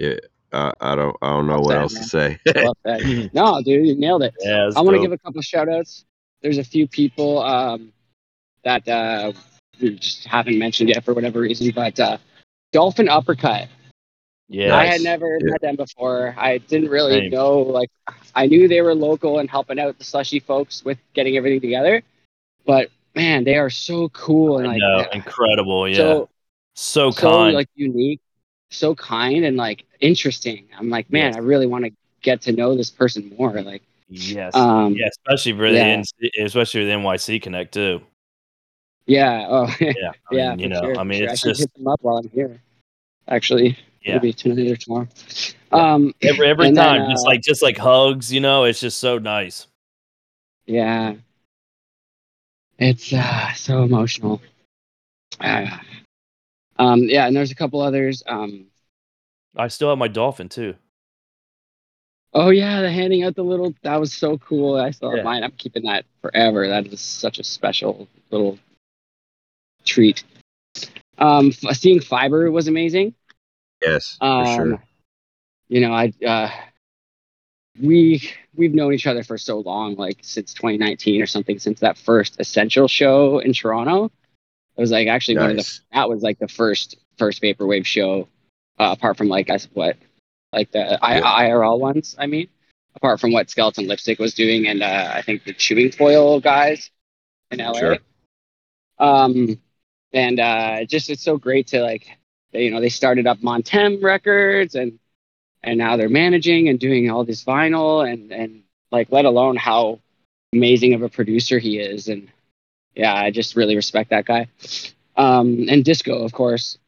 yeah, 0.00 0.14
uh, 0.52 0.70
I 0.80 0.94
don't 0.94 1.16
I 1.20 1.30
don't 1.30 1.48
know 1.48 1.60
Love 1.60 1.64
what 1.64 1.72
that, 1.74 1.80
else 1.80 1.94
man. 1.94 2.02
to 2.02 2.08
say. 2.08 3.30
No, 3.34 3.60
dude, 3.62 3.86
you 3.88 3.96
nailed 3.96 4.22
it. 4.22 4.34
Yeah. 4.40 4.70
I 4.76 4.80
want 4.82 4.96
to 4.96 5.02
give 5.02 5.12
a 5.12 5.18
couple 5.18 5.42
shout 5.42 5.68
outs. 5.68 6.04
There's 6.42 6.58
a 6.58 6.64
few 6.64 6.86
people 6.86 7.42
um, 7.42 7.92
that 8.62 8.86
uh, 8.86 9.32
we 9.80 9.96
just 9.96 10.26
haven't 10.26 10.58
mentioned 10.58 10.90
yet 10.90 11.02
for 11.04 11.12
whatever 11.12 11.40
reason, 11.40 11.72
but 11.74 11.98
uh, 11.98 12.18
Dolphin 12.72 13.08
Uppercut. 13.08 13.66
Yeah. 14.48 14.76
I 14.76 14.86
had 14.86 15.00
never 15.00 15.38
Yeah. 15.40 15.50
met 15.50 15.60
them 15.60 15.76
before. 15.76 16.34
I 16.38 16.58
didn't 16.58 16.88
really 16.90 17.20
Same. 17.20 17.30
know, 17.30 17.58
like, 17.58 17.90
I 18.34 18.46
knew 18.46 18.68
they 18.68 18.80
were 18.80 18.94
local 18.94 19.38
and 19.40 19.50
helping 19.50 19.78
out 19.80 19.98
the 19.98 20.04
slushy 20.04 20.38
folks 20.40 20.84
with 20.84 20.98
getting 21.14 21.36
everything 21.36 21.60
together, 21.60 22.02
but 22.64 22.90
man, 23.14 23.44
they 23.44 23.56
are 23.56 23.70
so 23.70 24.08
cool 24.10 24.58
and 24.58 24.68
like 24.68 24.78
know. 24.78 25.04
Incredible. 25.12 25.88
Yeah. 25.88 25.96
so 25.96 26.28
So, 26.74 27.10
so 27.10 27.20
kind. 27.30 27.54
like 27.54 27.68
unique, 27.74 28.20
so 28.70 28.94
kind 28.94 29.44
and 29.44 29.56
like 29.56 29.84
interesting. 30.00 30.66
I'm 30.78 30.90
like, 30.90 31.10
man, 31.10 31.28
Yes. 31.32 31.36
I 31.36 31.38
really 31.40 31.66
want 31.66 31.84
to 31.86 31.90
get 32.22 32.42
to 32.42 32.52
know 32.52 32.76
this 32.76 32.90
person 32.90 33.32
more. 33.38 33.60
Like, 33.62 33.82
yes. 34.08 34.54
um, 34.54 34.94
yeah. 34.94 35.08
Especially 35.08 35.52
for 35.56 35.66
yeah. 35.66 36.02
the 36.02 36.02
NC 36.02 36.44
especially 36.44 36.80
with 36.84 36.90
NYC 36.90 37.40
Connect 37.42 37.72
too. 37.74 38.00
yeah, 39.06 39.46
oh, 39.48 39.74
Yeah. 39.80 40.12
I 40.30 40.34
yeah, 40.34 40.54
you 40.54 40.68
know, 40.68 40.80
sure, 40.82 40.98
I 40.98 41.04
mean, 41.04 41.20
sure. 41.22 41.30
it's 41.30 41.44
I 41.44 41.48
just 41.48 41.60
hit 41.62 41.74
them 41.74 41.88
up 41.88 42.00
while 42.02 42.18
I'm 42.18 42.28
here. 42.28 42.60
Actually, 43.28 43.76
yeah. 44.06 44.14
maybe 44.14 44.32
tonight 44.32 44.70
or 44.70 44.76
tomorrow. 44.76 45.08
Um, 45.72 46.14
Every 46.22 46.48
every 46.48 46.68
and 46.68 46.76
then, 46.76 46.84
time, 47.00 47.10
just 47.10 47.26
uh, 47.26 47.28
like 47.30 47.42
just 47.42 47.62
like 47.62 47.76
hugs, 47.76 48.32
you 48.32 48.40
know, 48.40 48.64
it's 48.64 48.80
just 48.80 48.98
so 48.98 49.18
nice. 49.18 49.66
Yeah. 50.66 51.14
It's 52.78 53.12
uh, 53.12 53.52
so 53.54 53.82
emotional. 53.82 54.40
Uh, 55.40 55.66
um, 56.78 57.02
yeah, 57.04 57.26
and 57.26 57.34
there's 57.34 57.50
a 57.50 57.54
couple 57.54 57.80
others. 57.80 58.22
Um, 58.26 58.66
I 59.56 59.68
still 59.68 59.88
have 59.88 59.98
my 59.98 60.08
dolphin 60.08 60.48
too. 60.48 60.74
oh 62.34 62.50
yeah, 62.50 62.82
the 62.82 62.90
handing 62.90 63.22
out 63.24 63.34
the 63.34 63.42
little 63.42 63.74
that 63.82 63.96
was 63.98 64.12
so 64.12 64.36
cool. 64.38 64.76
I 64.76 64.90
still 64.90 65.10
have 65.10 65.18
Yeah. 65.18 65.24
mine. 65.24 65.42
I'm 65.42 65.52
keeping 65.52 65.84
that 65.84 66.04
forever. 66.20 66.68
That 66.68 66.86
is 66.86 67.00
such 67.00 67.38
a 67.38 67.44
special 67.44 68.08
little 68.30 68.58
treat. 69.84 70.22
Um, 71.18 71.48
f- 71.64 71.76
seeing 71.76 72.00
fiber 72.00 72.50
was 72.50 72.68
amazing. 72.68 73.14
Yes, 73.86 74.16
for 74.18 74.24
Um, 74.26 74.46
sure. 74.56 74.82
you 75.68 75.80
know, 75.80 75.92
I 75.92 76.12
uh, 76.26 76.50
we 77.80 78.28
we've 78.54 78.74
known 78.74 78.94
each 78.94 79.06
other 79.06 79.22
for 79.22 79.38
so 79.38 79.60
long, 79.60 79.96
like 79.96 80.18
since 80.22 80.54
2019 80.54 81.20
or 81.22 81.26
something, 81.26 81.58
since 81.58 81.80
that 81.80 81.98
first 81.98 82.40
Essential 82.40 82.88
show 82.88 83.38
in 83.38 83.52
Toronto. 83.52 84.06
It 84.76 84.80
was 84.80 84.90
like 84.90 85.08
actually 85.08 85.38
one 85.38 85.50
of 85.50 85.56
the 85.56 85.80
that 85.92 86.08
was 86.08 86.22
like 86.22 86.38
the 86.38 86.48
first 86.48 86.96
first 87.18 87.42
vaporwave 87.42 87.86
show, 87.86 88.28
uh, 88.78 88.94
apart 88.96 89.16
from 89.16 89.28
like 89.28 89.50
I 89.50 89.58
what 89.72 89.96
like 90.52 90.70
the 90.72 91.02
I, 91.04 91.18
Yeah. 91.18 91.50
IRL 91.54 91.78
ones. 91.78 92.14
I 92.18 92.26
mean, 92.26 92.48
apart 92.94 93.20
from 93.20 93.32
what 93.32 93.50
Skeleton 93.50 93.86
Lipstick 93.86 94.18
was 94.18 94.34
doing, 94.34 94.68
and 94.68 94.82
uh, 94.82 95.12
I 95.14 95.22
think 95.22 95.44
the 95.44 95.52
Chewing 95.52 95.92
Foil 95.92 96.40
guys 96.40 96.90
in 97.50 97.58
LA. 97.58 97.72
Sure. 97.74 97.98
Um, 98.98 99.60
and 100.12 100.40
uh, 100.40 100.84
just 100.86 101.10
it's 101.10 101.22
so 101.22 101.36
great 101.36 101.68
to 101.68 101.82
like, 101.82 102.06
they, 102.56 102.64
you 102.64 102.70
know, 102.70 102.80
they 102.80 102.88
started 102.90 103.26
up 103.26 103.40
Montem 103.40 104.02
Records, 104.02 104.74
and 104.74 104.98
and 105.62 105.78
now 105.78 105.96
they're 105.96 106.08
managing 106.08 106.68
and 106.68 106.78
doing 106.78 107.10
all 107.10 107.24
this 107.24 107.44
vinyl, 107.44 108.10
and 108.10 108.32
and 108.32 108.62
like, 108.92 109.10
let 109.12 109.24
alone 109.26 109.56
how 109.56 110.00
amazing 110.52 110.94
of 110.94 111.02
a 111.02 111.08
producer 111.08 111.58
he 111.58 111.78
is, 111.78 112.08
and 112.08 112.28
yeah, 112.94 113.14
I 113.14 113.30
just 113.30 113.56
really 113.56 113.76
respect 113.76 114.10
that 114.10 114.26
guy. 114.26 114.48
Um, 115.16 115.66
and 115.68 115.84
Disco, 115.84 116.24
of 116.24 116.32
course, 116.32 116.78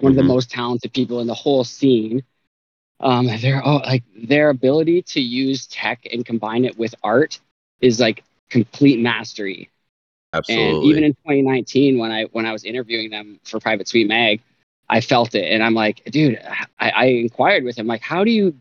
one 0.00 0.12
of 0.12 0.16
Mhm. 0.16 0.16
the 0.16 0.22
most 0.24 0.50
talented 0.50 0.92
people 0.92 1.20
in 1.20 1.26
the 1.26 1.34
whole 1.34 1.64
scene. 1.64 2.22
Um, 3.00 3.26
their 3.40 3.62
oh, 3.64 3.76
like 3.78 4.04
their 4.16 4.50
ability 4.50 5.02
to 5.02 5.20
use 5.20 5.66
tech 5.66 6.06
and 6.12 6.24
combine 6.24 6.64
it 6.64 6.78
with 6.78 6.94
art 7.02 7.40
is 7.80 8.00
like 8.00 8.24
complete 8.50 9.00
mastery. 9.00 9.70
Absolutely. 10.32 10.74
And 10.74 10.82
even 10.82 11.04
in 11.04 11.14
2019, 11.14 11.98
when 11.98 12.10
I 12.12 12.24
when 12.24 12.46
I 12.46 12.52
was 12.52 12.64
interviewing 12.64 13.10
them 13.10 13.40
for 13.44 13.60
Private 13.60 13.88
Suite 13.88 14.08
Mag, 14.08 14.40
I 14.88 15.00
felt 15.00 15.34
it, 15.34 15.44
and 15.50 15.62
I'm 15.62 15.74
like, 15.74 16.04
dude, 16.06 16.38
I, 16.78 16.90
I 16.90 17.04
inquired 17.06 17.64
with 17.64 17.78
him, 17.78 17.86
like, 17.86 18.02
how 18.02 18.24
do 18.24 18.30
you 18.30 18.54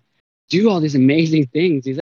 do 0.50 0.70
all 0.70 0.80
these 0.80 0.96
amazing 0.96 1.48
things? 1.48 1.86
He's 1.86 1.98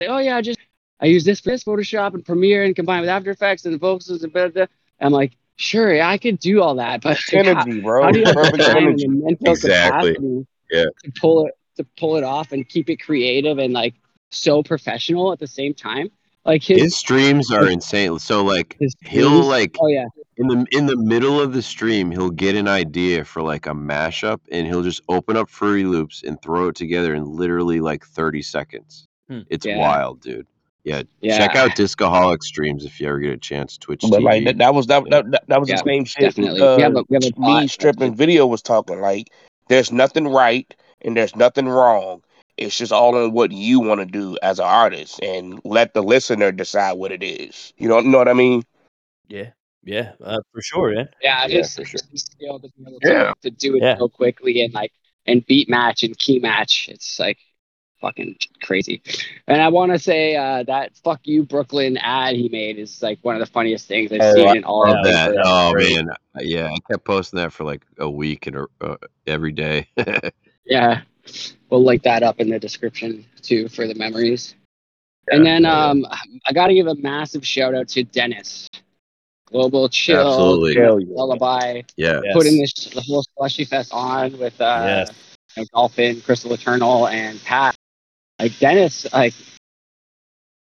like, 0.00 0.10
oh 0.10 0.18
yeah, 0.18 0.40
just 0.40 0.58
I 1.00 1.06
use 1.06 1.24
this 1.24 1.40
for 1.40 1.50
this 1.50 1.64
Photoshop 1.64 2.14
and 2.14 2.24
Premiere 2.24 2.64
and 2.64 2.74
combine 2.76 3.00
with 3.00 3.08
After 3.10 3.30
Effects 3.30 3.64
and 3.66 3.80
focuses 3.80 4.22
and 4.22 4.32
blah, 4.32 4.48
blah. 4.48 4.66
I'm 5.00 5.12
like, 5.12 5.32
sure, 5.56 5.94
yeah, 5.94 6.08
I 6.08 6.18
could 6.18 6.38
do 6.38 6.62
all 6.62 6.76
that, 6.76 7.02
but 7.02 7.18
like, 7.32 7.44
how, 7.46 7.50
Energy, 7.50 7.80
bro. 7.80 8.02
how 8.04 8.10
do 8.10 8.18
you 8.20 8.26
have 8.26 8.34
the 8.36 8.40
Perfect 8.40 8.64
time 8.64 8.76
and 8.76 8.86
energy. 8.88 9.06
the 9.06 9.08
mental 9.08 9.52
Exactly. 9.52 10.14
capacity 10.14 10.46
Yeah. 10.70 10.84
to 11.04 11.12
pull 11.20 11.46
it 11.46 11.54
to 11.76 11.84
pull 11.98 12.16
it 12.16 12.24
off 12.24 12.52
and 12.52 12.68
keep 12.68 12.88
it 12.88 12.96
creative 12.98 13.58
and 13.58 13.72
like 13.72 13.94
so 14.30 14.62
professional 14.62 15.32
at 15.32 15.38
the 15.38 15.46
same 15.46 15.74
time? 15.74 16.10
Like 16.44 16.62
his, 16.62 16.82
His 16.82 16.96
streams 16.96 17.50
are 17.50 17.68
insane. 17.68 18.18
So 18.18 18.44
like 18.44 18.76
he'll 19.02 19.44
like 19.44 19.76
oh 19.80 19.86
yeah, 19.86 20.06
in 20.36 20.48
the 20.48 20.66
in 20.72 20.86
the 20.86 20.96
middle 20.96 21.40
of 21.40 21.52
the 21.54 21.62
stream, 21.62 22.10
he'll 22.10 22.30
get 22.30 22.54
an 22.54 22.68
idea 22.68 23.24
for 23.24 23.40
like 23.42 23.66
a 23.66 23.70
mashup, 23.70 24.40
and 24.52 24.66
he'll 24.66 24.82
just 24.82 25.00
open 25.08 25.36
up 25.36 25.48
Fruity 25.48 25.84
Loops 25.84 26.22
and 26.22 26.40
throw 26.42 26.68
it 26.68 26.76
together 26.76 27.14
in 27.14 27.24
literally 27.24 27.80
like 27.80 28.04
thirty 28.04 28.42
seconds. 28.42 29.06
Hmm. 29.28 29.40
It's 29.48 29.64
Yeah. 29.64 29.78
wild, 29.78 30.20
dude. 30.20 30.46
Yeah, 30.84 31.04
Yeah. 31.22 31.38
check 31.38 31.56
out 31.56 31.74
Discoholic 31.76 32.42
streams 32.42 32.84
if 32.84 33.00
you 33.00 33.08
ever 33.08 33.18
get 33.18 33.32
a 33.32 33.38
chance. 33.38 33.78
Twitch 33.78 34.02
But 34.10 34.22
like 34.22 34.44
that, 34.44 34.58
that 34.58 34.74
was 34.74 34.86
that, 34.88 35.02
that, 35.08 35.30
that, 35.30 35.44
that 35.48 35.58
was 35.60 35.70
Yeah, 35.70 35.76
the 35.76 35.82
same 35.90 36.04
shit. 36.04 36.20
definitely. 36.20 36.60
Uh, 36.60 36.76
We 36.76 36.82
have 36.82 36.96
a- 36.96 37.04
we 37.08 37.14
have 37.14 37.24
a 37.24 37.30
bot 37.40 37.62
me 37.62 37.68
stripping 37.68 38.14
video 38.14 38.46
was 38.46 38.60
talking 38.60 39.00
like 39.00 39.30
there's 39.68 39.90
nothing 39.90 40.28
right 40.28 40.74
and 41.00 41.16
there's 41.16 41.34
nothing 41.36 41.68
wrong. 41.68 42.22
It's 42.56 42.76
just 42.78 42.92
all 42.92 43.14
on 43.16 43.32
what 43.32 43.52
you 43.52 43.80
want 43.80 44.00
to 44.00 44.06
do 44.06 44.36
as 44.42 44.58
an 44.58 44.66
artist, 44.66 45.20
and 45.22 45.60
let 45.64 45.94
the 45.94 46.02
listener 46.02 46.52
decide 46.52 46.92
what 46.94 47.12
it 47.12 47.22
is. 47.22 47.72
You 47.76 47.88
don't 47.88 48.10
know 48.10 48.18
what 48.18 48.28
I 48.28 48.34
mean? 48.34 48.62
Yeah, 49.28 49.50
yeah, 49.82 50.12
uh, 50.22 50.38
for 50.52 50.62
sure, 50.62 50.92
yeah. 50.94 51.04
Yeah, 51.22 51.46
Yeah, 51.46 51.62
just, 51.62 51.76
for 51.76 51.84
sure. 51.84 52.00
just 52.10 52.32
skill 52.32 52.60
to 52.60 52.68
be 52.68 52.84
able 52.86 53.00
Yeah. 53.02 53.32
to, 53.42 53.50
to 53.50 53.56
do 53.56 53.76
it 53.76 53.82
Yeah. 53.82 53.98
so 53.98 54.08
quickly 54.08 54.62
and 54.62 54.72
like 54.74 54.92
and 55.26 55.44
beat 55.46 55.68
match 55.68 56.02
and 56.02 56.16
key 56.18 56.38
match. 56.38 56.88
It's 56.90 57.18
like 57.18 57.38
fucking 58.00 58.36
crazy. 58.62 59.02
And 59.48 59.60
I 59.62 59.68
want 59.68 59.92
to 59.92 59.98
say 59.98 60.36
uh, 60.36 60.62
that 60.64 60.96
"fuck 61.02 61.20
you 61.24 61.44
Brooklyn" 61.44 61.96
ad 61.96 62.36
he 62.36 62.48
made 62.48 62.78
is 62.78 63.02
like 63.02 63.18
one 63.22 63.34
of 63.34 63.40
the 63.40 63.46
funniest 63.52 63.88
things 63.88 64.12
I've 64.12 64.22
Oh, 64.22 64.34
seen 64.34 64.48
I 64.48 64.56
in 64.56 64.64
all 64.64 64.92
of 64.92 65.02
that. 65.04 65.30
it. 65.30 65.40
Oh 65.42 65.72
Great. 65.72 65.96
man, 65.96 66.08
yeah, 66.40 66.66
I 66.66 66.78
kept 66.90 67.04
posting 67.04 67.38
that 67.38 67.52
for 67.52 67.64
like 67.64 67.82
a 67.98 68.08
week 68.08 68.46
and 68.46 68.58
uh, 68.80 68.96
every 69.26 69.52
day. 69.52 69.88
Yeah, 70.66 71.02
we'll 71.70 71.84
link 71.84 72.02
that 72.02 72.22
up 72.22 72.40
in 72.40 72.48
the 72.50 72.58
description 72.58 73.24
too 73.42 73.68
for 73.68 73.86
the 73.86 73.94
memories. 73.94 74.54
and 75.30 75.44
then 75.44 75.62
yeah, 75.62 75.70
yeah. 75.70 75.90
um, 75.90 76.06
I 76.46 76.52
got 76.52 76.68
to 76.68 76.74
give 76.74 76.86
a 76.86 76.94
massive 76.96 77.46
shout 77.46 77.74
out 77.74 77.88
to 77.88 78.04
Dennis, 78.04 78.68
Global 79.46 79.88
Chill, 79.88 80.28
Absolutely. 80.28 80.74
Hell. 80.74 81.00
Lullaby, 81.00 81.82
yeah, 81.96 82.20
Yes. 82.22 82.34
putting 82.34 82.58
this 82.58 82.72
the 82.92 83.00
whole 83.00 83.24
slushy 83.36 83.64
fest 83.64 83.90
on 83.92 84.38
with 84.38 84.60
uh, 84.60 84.82
Yes. 85.08 85.12
you 85.56 85.62
know, 85.62 85.66
Dolphin, 85.72 86.20
Crystal 86.20 86.52
Eternal, 86.52 87.08
and 87.08 87.42
Pat. 87.42 87.74
Like 88.38 88.58
Dennis, 88.58 89.06
like 89.12 89.32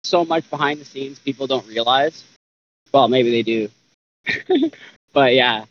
so 0.04 0.24
much 0.24 0.50
behind 0.50 0.80
the 0.80 0.86
scenes 0.86 1.20
people 1.20 1.48
don't 1.48 1.68
realize. 1.68 2.24
Well, 2.94 3.08
maybe 3.10 3.32
they 3.32 3.44
do, 3.44 3.70
but 5.14 5.34
yeah, 5.34 5.66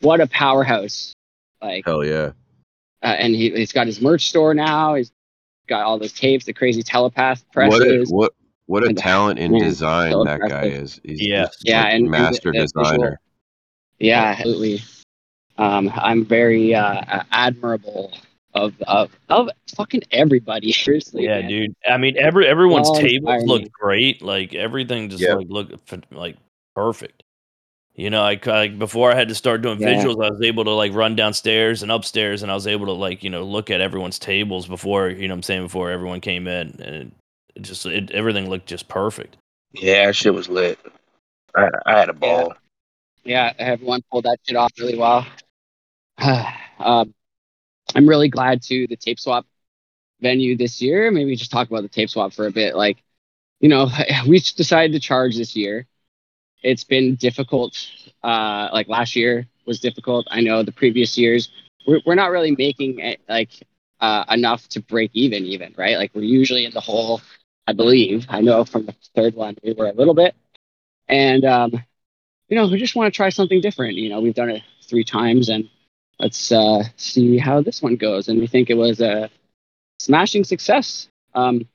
what 0.00 0.20
a 0.20 0.26
powerhouse! 0.28 1.12
Like, 1.60 1.84
hell 1.86 2.04
yeah. 2.04 2.32
Uh, 3.02 3.06
and 3.06 3.34
he, 3.34 3.50
he's 3.50 3.72
got 3.72 3.86
his 3.86 4.00
merch 4.00 4.28
store 4.28 4.54
now. 4.54 4.94
He's 4.94 5.12
got 5.68 5.82
all 5.82 5.98
those 5.98 6.12
tapes, 6.12 6.44
the 6.44 6.52
crazy 6.52 6.82
telepath 6.82 7.44
What 7.54 7.66
a, 7.66 7.68
presses. 7.78 8.10
what 8.12 8.32
what 8.66 8.82
a 8.84 8.86
and- 8.88 8.98
talent 8.98 9.38
in 9.38 9.52
man, 9.52 9.62
design 9.62 10.12
so 10.12 10.24
that 10.24 10.40
guy 10.40 10.44
impressive. 10.64 10.72
is. 10.82 11.00
He's, 11.04 11.20
Yeah. 11.22 11.46
he's 11.46 11.56
Yeah, 11.64 11.82
like 11.82 11.86
and- 11.94 11.94
and 11.96 12.06
the- 12.06 12.10
master 12.10 12.52
the 12.52 12.60
visual- 12.60 12.82
designer. 12.84 13.20
Yeah, 13.98 14.22
absolutely. 14.38 14.82
Um, 15.58 15.90
I'm 15.94 16.24
very 16.24 16.74
uh, 16.74 17.22
admirable 17.32 18.12
of 18.54 18.74
of 18.86 19.10
of 19.28 19.50
fucking 19.76 20.02
everybody. 20.10 20.72
Seriously, 20.72 21.24
Yeah, 21.24 21.40
man. 21.40 21.48
dude. 21.48 21.74
I 21.88 21.98
mean, 21.98 22.16
every 22.16 22.46
everyone's 22.46 22.88
All 22.88 22.94
tables 22.96 23.12
inspiring 23.34 23.46
looked 23.46 23.72
great. 23.72 24.22
Like 24.22 24.54
everything 24.54 25.10
just 25.10 25.22
Yep. 25.22 25.36
like 25.36 25.46
looked 25.50 26.12
like 26.12 26.36
perfect. 26.74 27.22
You 28.00 28.08
know, 28.08 28.22
I 28.22 28.40
like 28.46 28.78
before 28.78 29.12
I 29.12 29.14
had 29.14 29.28
to 29.28 29.34
start 29.34 29.60
doing 29.60 29.78
Yeah. 29.78 29.88
visuals, 29.88 30.24
I 30.24 30.30
was 30.30 30.40
able 30.40 30.64
to 30.64 30.70
like 30.70 30.94
run 30.94 31.16
downstairs 31.16 31.82
and 31.82 31.92
upstairs, 31.92 32.42
and 32.42 32.50
I 32.50 32.54
was 32.54 32.66
able 32.66 32.86
to 32.86 32.92
like 32.92 33.22
you 33.22 33.28
know 33.28 33.44
look 33.44 33.70
at 33.70 33.82
everyone's 33.82 34.18
tables 34.18 34.66
before 34.66 35.10
you 35.10 35.28
know 35.28 35.34
what 35.34 35.38
I'm 35.38 35.42
saying 35.42 35.62
before 35.64 35.90
everyone 35.90 36.22
came 36.22 36.48
in, 36.48 36.80
and 36.80 37.12
it 37.54 37.62
just 37.62 37.84
it, 37.84 38.10
everything 38.12 38.48
looked 38.48 38.66
just 38.66 38.88
perfect. 38.88 39.36
Yeah, 39.72 40.06
that 40.06 40.16
shit 40.16 40.32
was 40.32 40.48
lit. 40.48 40.78
I, 41.54 41.68
I 41.84 41.98
had 41.98 42.08
a 42.08 42.14
ball. 42.14 42.54
Yeah, 43.22 43.52
everyone 43.58 44.00
pulled 44.10 44.24
that 44.24 44.38
shit 44.46 44.56
off 44.56 44.72
really 44.78 44.96
well. 44.96 45.26
um, 46.78 47.12
I'm 47.94 48.08
really 48.08 48.28
glad 48.28 48.62
to 48.62 48.86
the 48.86 48.96
tape 48.96 49.20
swap 49.20 49.44
venue 50.22 50.56
this 50.56 50.80
year. 50.80 51.10
Maybe 51.10 51.36
just 51.36 51.50
talk 51.50 51.68
about 51.68 51.82
the 51.82 51.88
tape 51.88 52.08
swap 52.08 52.32
for 52.32 52.46
a 52.46 52.50
bit. 52.50 52.76
Like, 52.76 53.02
you 53.60 53.68
know, 53.68 53.90
we 54.26 54.38
decided 54.38 54.92
to 54.94 55.00
charge 55.00 55.36
this 55.36 55.54
year. 55.54 55.86
It's 56.62 56.84
been 56.84 57.14
difficult. 57.16 57.76
Uh, 58.22 58.68
like 58.72 58.88
last 58.88 59.16
year 59.16 59.46
was 59.66 59.80
difficult. 59.80 60.26
I 60.30 60.40
know 60.40 60.62
the 60.62 60.72
previous 60.72 61.16
years 61.16 61.50
we're, 61.86 62.00
we're 62.04 62.14
not 62.14 62.30
really 62.30 62.54
making 62.56 62.98
it, 63.00 63.20
like 63.28 63.50
uh, 64.00 64.24
enough 64.30 64.68
to 64.68 64.80
break 64.80 65.10
even. 65.14 65.44
Even 65.46 65.74
right, 65.76 65.96
like 65.96 66.12
we're 66.14 66.22
usually 66.22 66.64
in 66.64 66.72
the 66.72 66.80
hole. 66.80 67.20
I 67.66 67.72
believe. 67.72 68.26
I 68.28 68.40
know 68.40 68.64
from 68.64 68.86
the 68.86 68.94
third 69.14 69.34
one 69.34 69.56
we 69.62 69.74
were 69.74 69.86
a 69.86 69.92
little 69.92 70.14
bit, 70.14 70.34
and 71.08 71.44
um, 71.44 71.72
you 72.48 72.56
know, 72.56 72.66
we 72.66 72.78
just 72.78 72.96
want 72.96 73.12
to 73.12 73.16
try 73.16 73.28
something 73.30 73.60
different. 73.60 73.94
You 73.94 74.10
know, 74.10 74.20
we've 74.20 74.34
done 74.34 74.50
it 74.50 74.62
three 74.82 75.04
times, 75.04 75.48
and 75.48 75.70
let's 76.18 76.50
uh, 76.50 76.82
see 76.96 77.38
how 77.38 77.62
this 77.62 77.80
one 77.80 77.96
goes. 77.96 78.28
And 78.28 78.40
we 78.40 78.48
think 78.48 78.70
it 78.70 78.74
was 78.74 79.00
a 79.00 79.30
smashing 80.00 80.44
success. 80.44 81.08
Um, 81.34 81.68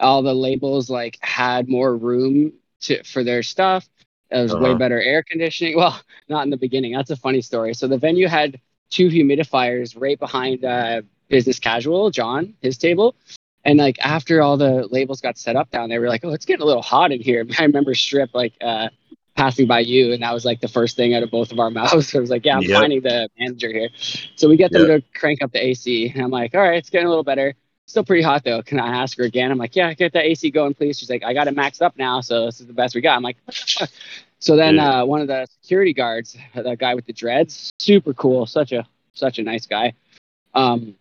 all 0.00 0.22
the 0.22 0.34
labels 0.34 0.90
like 0.90 1.18
had 1.22 1.68
more 1.68 1.96
room 1.96 2.52
to 2.86 3.02
for 3.04 3.22
their 3.24 3.42
stuff. 3.42 3.88
It 4.30 4.38
was 4.42 4.56
way 4.56 4.70
Uh-huh. 4.70 4.78
better 4.78 5.00
air 5.00 5.22
conditioning. 5.22 5.76
Well, 5.82 6.00
not 6.28 6.44
in 6.44 6.50
the 6.50 6.56
beginning. 6.56 6.92
That's 6.92 7.10
a 7.10 7.16
funny 7.16 7.40
story. 7.42 7.74
So 7.74 7.86
the 7.88 7.98
venue 7.98 8.28
had 8.28 8.60
two 8.90 9.08
humidifiers 9.08 9.94
right 10.00 10.18
behind 10.18 10.64
uh, 10.64 11.02
business 11.28 11.58
casual, 11.58 12.10
John, 12.10 12.54
his 12.62 12.78
table. 12.78 13.14
And 13.64 13.78
like 13.78 13.98
after 14.00 14.42
all 14.42 14.56
the 14.56 14.86
labels 14.90 15.20
got 15.20 15.38
set 15.38 15.56
up 15.56 15.70
down 15.70 15.88
there, 15.88 16.00
we 16.00 16.06
were 16.06 16.10
like, 16.10 16.24
oh, 16.24 16.32
it's 16.32 16.44
getting 16.46 16.62
a 16.62 16.66
little 16.66 16.82
hot 16.82 17.12
in 17.12 17.20
here. 17.20 17.44
I 17.58 17.64
remember 17.64 17.94
Strip 17.94 18.30
like 18.34 18.54
uh, 18.60 18.88
passing 19.36 19.66
by 19.66 19.80
you, 19.80 20.12
and 20.12 20.22
that 20.22 20.32
was 20.32 20.44
like 20.44 20.60
the 20.60 20.68
first 20.68 20.96
thing 20.96 21.14
out 21.14 21.22
of 21.22 21.30
both 21.30 21.52
of 21.52 21.58
our 21.58 21.70
mouths. 21.80 22.14
I 22.14 22.18
was 22.20 22.30
like, 22.30 22.44
yeah, 22.44 22.56
I'm 22.56 22.62
Yep. 22.62 22.80
finding 22.80 23.02
the 23.02 23.28
manager 23.38 23.72
here. 23.72 23.88
So 24.36 24.48
we 24.48 24.56
get 24.56 24.70
them 24.72 24.86
to 24.86 25.02
crank 25.18 25.42
up 25.42 25.52
the 25.52 25.64
AC, 25.64 26.10
and 26.14 26.22
I'm 26.22 26.30
like, 26.30 26.54
all 26.54 26.60
right, 26.60 26.78
it's 26.78 26.90
getting 26.90 27.06
a 27.06 27.10
little 27.10 27.24
better. 27.24 27.54
Still 27.86 28.04
pretty 28.04 28.22
hot 28.22 28.42
though. 28.44 28.62
Can 28.62 28.80
I 28.80 29.02
ask 29.02 29.16
her 29.18 29.24
again? 29.24 29.50
I'm 29.50 29.58
like, 29.58 29.76
yeah, 29.76 29.92
get 29.94 30.12
that 30.14 30.24
AC 30.24 30.50
going, 30.50 30.74
please. 30.74 30.98
She's 30.98 31.08
like, 31.08 31.22
I 31.24 31.32
got 31.32 31.46
it 31.46 31.54
maxed 31.54 31.82
up 31.82 31.96
now, 31.96 32.20
so 32.20 32.46
this 32.46 32.60
is 32.60 32.66
the 32.66 32.72
best 32.72 32.94
we 32.94 33.00
got. 33.00 33.16
I'm 33.16 33.22
like, 33.22 33.36
the? 33.46 33.88
So 34.38 34.56
then 34.56 34.74
Yeah. 34.76 35.02
uh, 35.02 35.04
one 35.06 35.20
of 35.20 35.28
the 35.28 35.46
security 35.62 35.92
guards, 35.94 36.36
that 36.54 36.78
guy 36.78 36.94
with 36.94 37.06
the 37.06 37.12
dreads, 37.12 37.72
super 37.78 38.12
cool, 38.12 38.44
such 38.46 38.72
a 38.72 38.86
such 39.14 39.38
a 39.38 39.42
nice 39.42 39.66
guy. 39.66 39.94
Um, 40.54 40.94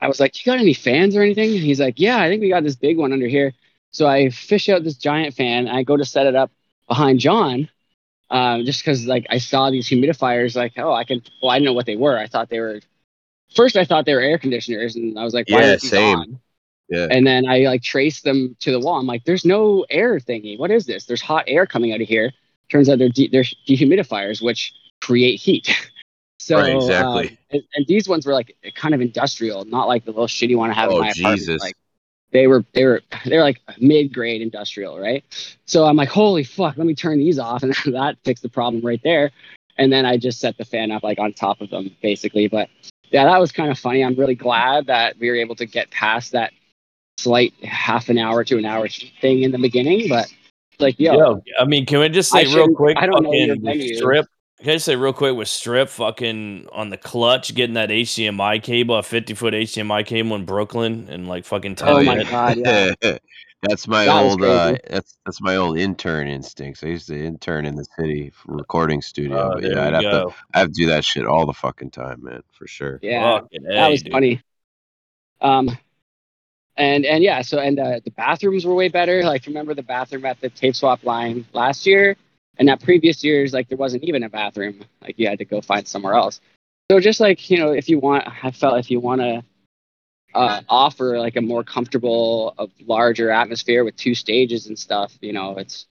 I 0.00 0.08
was 0.08 0.18
like, 0.20 0.34
you 0.38 0.50
got 0.50 0.60
any 0.60 0.72
fans 0.72 1.14
or 1.14 1.22
anything? 1.22 1.50
And 1.50 1.60
he's 1.60 1.80
like, 1.80 1.98
yeah, 1.98 2.18
I 2.18 2.28
think 2.28 2.40
we 2.40 2.48
got 2.48 2.62
this 2.62 2.76
big 2.76 2.96
one 2.96 3.12
under 3.12 3.26
here. 3.26 3.52
So 3.92 4.06
I 4.06 4.30
fish 4.30 4.68
out 4.68 4.82
this 4.82 4.96
giant 4.96 5.34
fan. 5.34 5.68
I 5.68 5.82
go 5.82 5.96
to 5.96 6.04
set 6.04 6.26
it 6.26 6.34
up 6.34 6.50
behind 6.88 7.20
John, 7.20 7.68
um, 8.30 8.64
just 8.64 8.80
because 8.80 9.06
like 9.06 9.26
I 9.30 9.38
saw 9.38 9.70
these 9.70 9.88
humidifiers. 9.88 10.56
Like, 10.56 10.74
oh, 10.78 10.92
I 10.92 11.04
can. 11.04 11.22
Well, 11.42 11.50
I 11.50 11.56
didn't 11.58 11.66
know 11.66 11.72
what 11.74 11.86
they 11.86 11.96
were. 11.96 12.16
I 12.16 12.28
thought 12.28 12.48
they 12.48 12.60
were. 12.60 12.80
First, 13.54 13.76
I 13.76 13.84
thought 13.84 14.06
they 14.06 14.14
were 14.14 14.20
air 14.20 14.38
conditioners, 14.38 14.96
and 14.96 15.18
I 15.18 15.24
was 15.24 15.34
like, 15.34 15.48
why 15.48 15.62
Yeah, 15.62 15.72
these 15.72 15.90
same. 15.90 16.16
on? 16.18 16.40
Yeah. 16.88 17.06
And 17.10 17.26
then 17.26 17.46
I 17.48 17.60
like 17.60 17.82
traced 17.82 18.24
them 18.24 18.56
to 18.60 18.72
the 18.72 18.80
wall. 18.80 18.98
I'm 18.98 19.06
like, 19.06 19.24
there's 19.24 19.44
no 19.44 19.86
air 19.90 20.18
thingy. 20.18 20.58
What 20.58 20.70
is 20.70 20.86
this? 20.86 21.06
There's 21.06 21.22
hot 21.22 21.44
air 21.46 21.66
coming 21.66 21.92
out 21.92 22.00
of 22.00 22.08
here. 22.08 22.32
Turns 22.70 22.88
out 22.88 22.98
they're 22.98 23.08
de- 23.08 23.28
they're 23.28 23.44
dehumidifiers, 23.66 24.42
which 24.42 24.72
create 25.00 25.40
heat. 25.40 25.68
so 26.38 26.58
Right, 26.58 26.74
exactly. 26.76 27.28
um, 27.30 27.38
and, 27.50 27.62
and 27.74 27.86
these 27.86 28.08
ones 28.08 28.26
were 28.26 28.32
like 28.32 28.56
kind 28.74 28.94
of 28.94 29.00
industrial, 29.00 29.64
not 29.64 29.88
like 29.88 30.04
the 30.04 30.10
little 30.10 30.26
shitty 30.26 30.56
one 30.56 30.70
I 30.70 30.74
have 30.74 30.90
in 30.90 30.96
Oh 30.96 31.00
my 31.00 31.10
apartment. 31.10 31.40
Jesus. 31.40 31.60
Like 31.60 31.76
they 32.32 32.46
were 32.46 32.64
they 32.72 32.84
were 32.84 33.02
they're 33.24 33.42
like 33.42 33.60
mid 33.78 34.12
grade 34.12 34.42
industrial, 34.42 34.98
right? 34.98 35.24
So 35.66 35.86
I'm 35.86 35.96
like, 35.96 36.08
holy 36.08 36.44
fuck, 36.44 36.76
let 36.76 36.86
me 36.86 36.94
turn 36.94 37.18
these 37.18 37.38
off, 37.38 37.62
and 37.64 37.72
that 37.86 38.16
fixed 38.24 38.42
the 38.42 38.48
problem 38.48 38.84
right 38.84 39.00
there. 39.02 39.30
And 39.78 39.92
then 39.92 40.04
I 40.04 40.16
just 40.16 40.40
set 40.40 40.58
the 40.58 40.64
fan 40.64 40.90
up 40.90 41.02
like 41.02 41.18
on 41.18 41.32
top 41.32 41.60
of 41.60 41.70
them, 41.70 41.96
basically. 42.02 42.48
But 42.48 42.68
yeah, 43.10 43.24
that 43.24 43.40
was 43.40 43.52
kind 43.52 43.70
of 43.70 43.78
funny. 43.78 44.04
I'm 44.04 44.14
really 44.14 44.34
glad 44.34 44.86
that 44.86 45.18
we 45.18 45.28
were 45.28 45.36
able 45.36 45.56
to 45.56 45.66
get 45.66 45.90
past 45.90 46.32
that 46.32 46.52
slight 47.18 47.52
half 47.62 48.08
an 48.08 48.18
hour 48.18 48.44
to 48.44 48.56
an 48.56 48.64
hour 48.64 48.88
thing 49.20 49.42
in 49.42 49.50
the 49.50 49.58
beginning. 49.58 50.08
But 50.08 50.32
like, 50.78 50.98
yo, 50.98 51.14
Yo, 51.14 51.42
I 51.58 51.64
mean, 51.64 51.86
can 51.86 52.00
we 52.00 52.08
just 52.08 52.34
I 52.34 52.44
say 52.44 52.54
real 52.54 52.68
quick? 52.74 52.96
I 52.98 53.06
don't 53.06 53.22
know 53.22 53.32
your 53.32 53.56
venue. 53.60 53.96
strip. 53.96 54.26
Can 54.60 54.68
I 54.70 54.72
just 54.74 54.84
say 54.84 54.96
real 54.96 55.14
quick 55.14 55.34
with 55.36 55.48
strip 55.48 55.88
fucking 55.88 56.68
on 56.70 56.90
the 56.90 56.98
clutch, 56.98 57.54
getting 57.54 57.74
that 57.74 57.90
HDMI 57.90 58.62
cable, 58.62 58.96
a 58.96 59.02
50 59.02 59.34
foot 59.34 59.54
HDMI 59.54 60.04
cable 60.04 60.36
in 60.36 60.44
Brooklyn, 60.44 61.08
and 61.08 61.26
like 61.28 61.46
fucking 61.46 61.76
Oh 61.80 61.98
10 61.98 62.02
my 62.02 62.16
minutes. 62.16 62.30
God, 62.30 62.58
yeah. 62.58 62.92
that's 63.62 63.86
my 63.88 64.04
That 64.04 64.20
was 64.22 64.36
old 64.36 64.44
uh, 64.44 64.74
crazy. 64.74 64.80
that's 64.88 65.18
that's 65.24 65.40
my 65.40 65.56
old 65.56 65.78
intern 65.78 66.28
instincts. 66.28 66.82
I 66.84 66.88
used 66.88 67.08
to 67.08 67.18
intern 67.18 67.64
in 67.66 67.74
the 67.74 67.84
city 67.98 68.30
for 68.30 68.54
recording 68.56 69.00
studio, 69.02 69.50
Oh, 69.52 69.52
but 69.52 69.64
there 69.64 69.76
yeah, 69.76 69.86
I'd 69.86 69.94
we 69.94 70.02
have 70.04 70.08
go. 70.10 70.26
to 70.28 70.34
I 70.54 70.58
have 70.60 70.68
to 70.68 70.74
do 70.74 70.86
that 70.86 71.04
shit 71.04 71.26
all 71.26 71.46
the 71.46 71.54
fucking 71.54 71.90
time, 71.90 72.22
man, 72.24 72.42
for 72.52 72.66
sure. 72.66 73.02
yeah, 73.02 73.40
Fucking 73.40 73.62
that 73.74 73.88
A, 73.88 73.88
was 73.90 74.02
dude. 74.02 74.12
funny. 74.12 74.42
Um, 75.40 75.78
and 76.76 77.04
and 77.04 77.22
yeah, 77.22 77.42
so 77.42 77.58
and 77.58 77.78
uh, 77.78 78.00
the 78.04 78.10
bathrooms 78.12 78.64
were 78.64 78.74
way 78.74 78.88
better. 78.88 79.22
Like 79.24 79.46
remember 79.46 79.74
the 79.74 79.82
bathroom 79.82 80.24
at 80.24 80.40
the 80.40 80.48
tape 80.50 80.76
swap 80.76 81.04
line 81.04 81.44
last 81.52 81.86
year, 81.86 82.16
and 82.60 82.68
that 82.68 82.80
previous 82.80 83.24
years 83.24 83.52
like 83.52 83.68
there 83.68 83.78
wasn't 83.78 84.04
even 84.04 84.22
a 84.22 84.28
bathroom. 84.28 84.82
Like 85.02 85.18
you 85.18 85.26
had 85.26 85.40
to 85.40 85.44
go 85.44 85.60
find 85.60 85.88
somewhere 85.88 86.14
else. 86.14 86.40
So 86.90 87.00
just 87.00 87.18
like 87.18 87.50
you 87.50 87.56
know, 87.56 87.72
if 87.72 87.88
you 87.88 87.98
want, 87.98 88.28
I 88.44 88.52
felt 88.52 88.78
if 88.78 88.90
you 88.90 89.00
want 89.00 89.20
to 89.20 89.42
uh, 90.34 90.60
offer 90.68 91.18
like 91.18 91.34
a 91.34 91.40
more 91.40 91.64
comfortable, 91.64 92.54
a 92.58 92.68
larger 92.86 93.30
atmosphere 93.30 93.82
with 93.82 93.96
two 93.96 94.14
stages 94.14 94.68
and 94.68 94.78
stuff, 94.78 95.12
you 95.20 95.32
know, 95.32 95.58
it's 95.58 95.86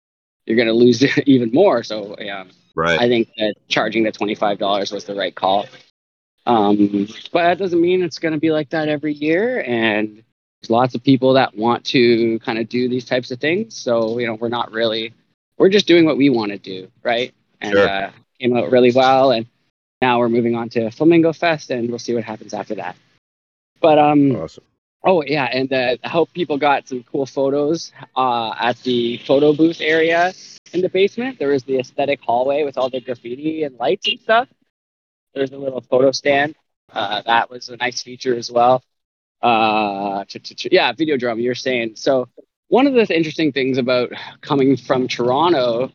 you're 0.47 0.57
gonna 0.57 0.73
lose 0.73 1.03
even 1.27 1.51
more. 1.51 1.83
So 1.83 2.15
yeah, 2.21 2.45
Right. 2.79 3.01
I 3.01 3.09
think 3.09 3.31
that 3.39 3.57
charging 3.67 4.05
the 4.05 4.13
twenty 4.13 4.37
five 4.37 4.61
dollars 4.61 4.93
was 4.93 5.05
the 5.05 5.17
right 5.17 5.35
call. 5.35 5.67
Um, 6.47 7.09
but 7.33 7.43
that 7.43 7.59
doesn't 7.59 7.81
mean 7.81 8.05
it's 8.05 8.21
going 8.21 8.35
to 8.35 8.39
be 8.39 8.53
like 8.53 8.71
that 8.71 8.89
every 8.89 9.13
year. 9.13 9.65
And 9.65 10.23
there's 10.63 10.71
lots 10.71 10.95
of 10.95 11.03
people 11.03 11.33
that 11.33 11.57
want 11.57 11.85
to 11.87 12.39
kind 12.39 12.57
of 12.57 12.69
do 12.69 12.89
these 12.89 13.05
types 13.05 13.33
of 13.33 13.41
things. 13.41 13.75
So 13.75 14.21
you 14.21 14.29
know, 14.29 14.35
we're 14.35 14.49
not 14.49 14.71
really, 14.71 15.13
we're 15.59 15.69
just 15.69 15.87
doing 15.87 16.05
what 16.05 16.17
we 16.17 16.31
want 16.31 16.53
to 16.53 16.59
do, 16.59 16.91
right? 17.03 17.35
And 17.61 17.73
Sure. 17.75 17.89
uh, 17.89 18.11
came 18.41 18.57
out 18.57 18.71
really 18.71 18.93
well. 18.93 19.33
And 19.33 19.47
now 20.01 20.19
we're 20.21 20.29
moving 20.29 20.55
on 20.55 20.69
to 20.71 20.91
Flamingo 20.91 21.33
Fest, 21.33 21.71
and 21.71 21.89
we'll 21.89 21.99
see 21.99 22.15
what 22.15 22.25
happens 22.25 22.55
after 22.55 22.77
that. 22.77 22.97
But 23.81 23.99
um, 23.99 24.37
awesome. 24.37 24.65
Oh 25.05 25.23
yeah, 25.23 25.45
and 25.45 25.73
uh, 25.73 25.97
I 26.03 26.09
hope 26.09 26.33
people 26.33 26.59
got 26.59 26.89
some 26.89 27.05
cool 27.05 27.25
photos 27.27 27.93
uh, 28.17 28.53
at 28.59 28.79
the 28.83 29.19
photo 29.19 29.53
booth 29.53 29.81
area 29.81 30.33
in 30.73 30.81
the 30.81 30.89
basement. 30.89 31.39
There 31.39 31.49
was 31.49 31.63
the 31.63 31.79
aesthetic 31.79 32.21
hallway 32.21 32.65
with 32.65 32.77
all 32.77 32.91
the 32.91 33.01
graffiti 33.01 33.63
and 33.63 33.77
lights 33.79 34.09
and 34.09 34.19
stuff. 34.21 34.49
There's 35.35 35.53
a 35.53 35.57
little 35.57 35.81
photo 35.81 36.11
stand. 36.11 36.57
Uh, 36.93 37.23
that 37.23 37.49
was 37.49 37.69
a 37.69 37.77
nice 37.77 38.03
feature 38.03 38.35
as 38.35 38.51
well. 38.51 38.83
Uh, 39.41 40.25
ch- 40.25 40.43
ch- 40.43 40.57
ch- 40.57 40.69
yeah, 40.73 40.93
Videodrome. 40.93 41.41
You're 41.43 41.55
saying 41.55 41.95
so. 41.95 42.29
One 42.69 42.87
of 42.87 42.93
the 42.95 43.17
interesting 43.17 43.53
things 43.53 43.79
about 43.79 44.13
coming 44.43 44.77
from 44.77 45.09
Toronto 45.09 45.91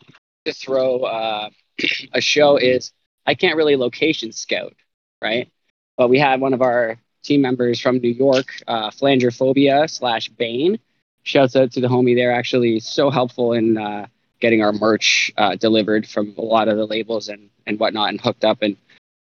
to 0.45 0.53
throw 0.53 1.01
uh, 1.01 1.49
a 2.13 2.21
show 2.21 2.57
is 2.57 2.91
I 3.25 3.35
can't 3.35 3.57
really 3.57 3.75
location 3.75 4.31
scout, 4.31 4.73
right? 5.21 5.51
But 5.97 6.09
we 6.09 6.19
had 6.19 6.41
one 6.41 6.53
of 6.53 6.61
our 6.61 6.97
team 7.23 7.41
members 7.41 7.79
from 7.79 7.99
New 7.99 8.09
York, 8.09 8.47
uh, 8.67 8.89
Flangerphobia 8.89 9.89
slash 9.89 10.29
Bane. 10.29 10.79
Shouts 11.23 11.55
out 11.55 11.71
to 11.73 11.79
the 11.79 11.87
homie 11.87 12.15
there. 12.15 12.33
Actually, 12.33 12.79
so 12.79 13.09
helpful 13.09 13.53
in 13.53 13.77
uh, 13.77 14.07
getting 14.39 14.61
our 14.61 14.73
merch 14.73 15.31
uh, 15.37 15.55
delivered 15.55 16.07
from 16.07 16.33
a 16.37 16.41
lot 16.41 16.67
of 16.67 16.75
the 16.75 16.85
labels 16.85 17.29
and, 17.29 17.49
and 17.65 17.79
whatnot 17.79 18.09
and 18.09 18.19
hooked 18.19 18.43
up 18.43 18.61
and 18.61 18.75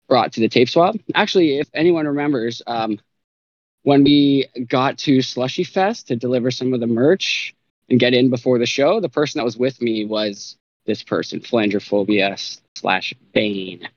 brought 0.07 0.31
to 0.33 0.39
the 0.39 0.47
tape 0.47 0.69
swap. 0.69 0.95
Actually, 1.13 1.57
if 1.57 1.69
anyone 1.73 2.07
remembers, 2.07 2.61
um, 2.67 2.99
when 3.83 4.03
we 4.03 4.47
got 4.67 4.97
to 4.99 5.21
Slushy 5.21 5.63
Fest 5.63 6.07
to 6.07 6.15
deliver 6.15 6.51
some 6.51 6.73
of 6.73 6.79
the 6.79 6.87
merch 6.87 7.55
and 7.89 7.99
get 7.99 8.13
in 8.13 8.29
before 8.29 8.57
the 8.57 8.65
show, 8.65 8.99
the 8.99 9.09
person 9.09 9.39
that 9.39 9.45
was 9.45 9.57
with 9.57 9.81
me 9.81 10.05
was 10.05 10.57
this 10.85 11.03
person, 11.03 11.39
Flangerphobia 11.39 12.59
slash 12.75 13.13
Bane. 13.33 13.87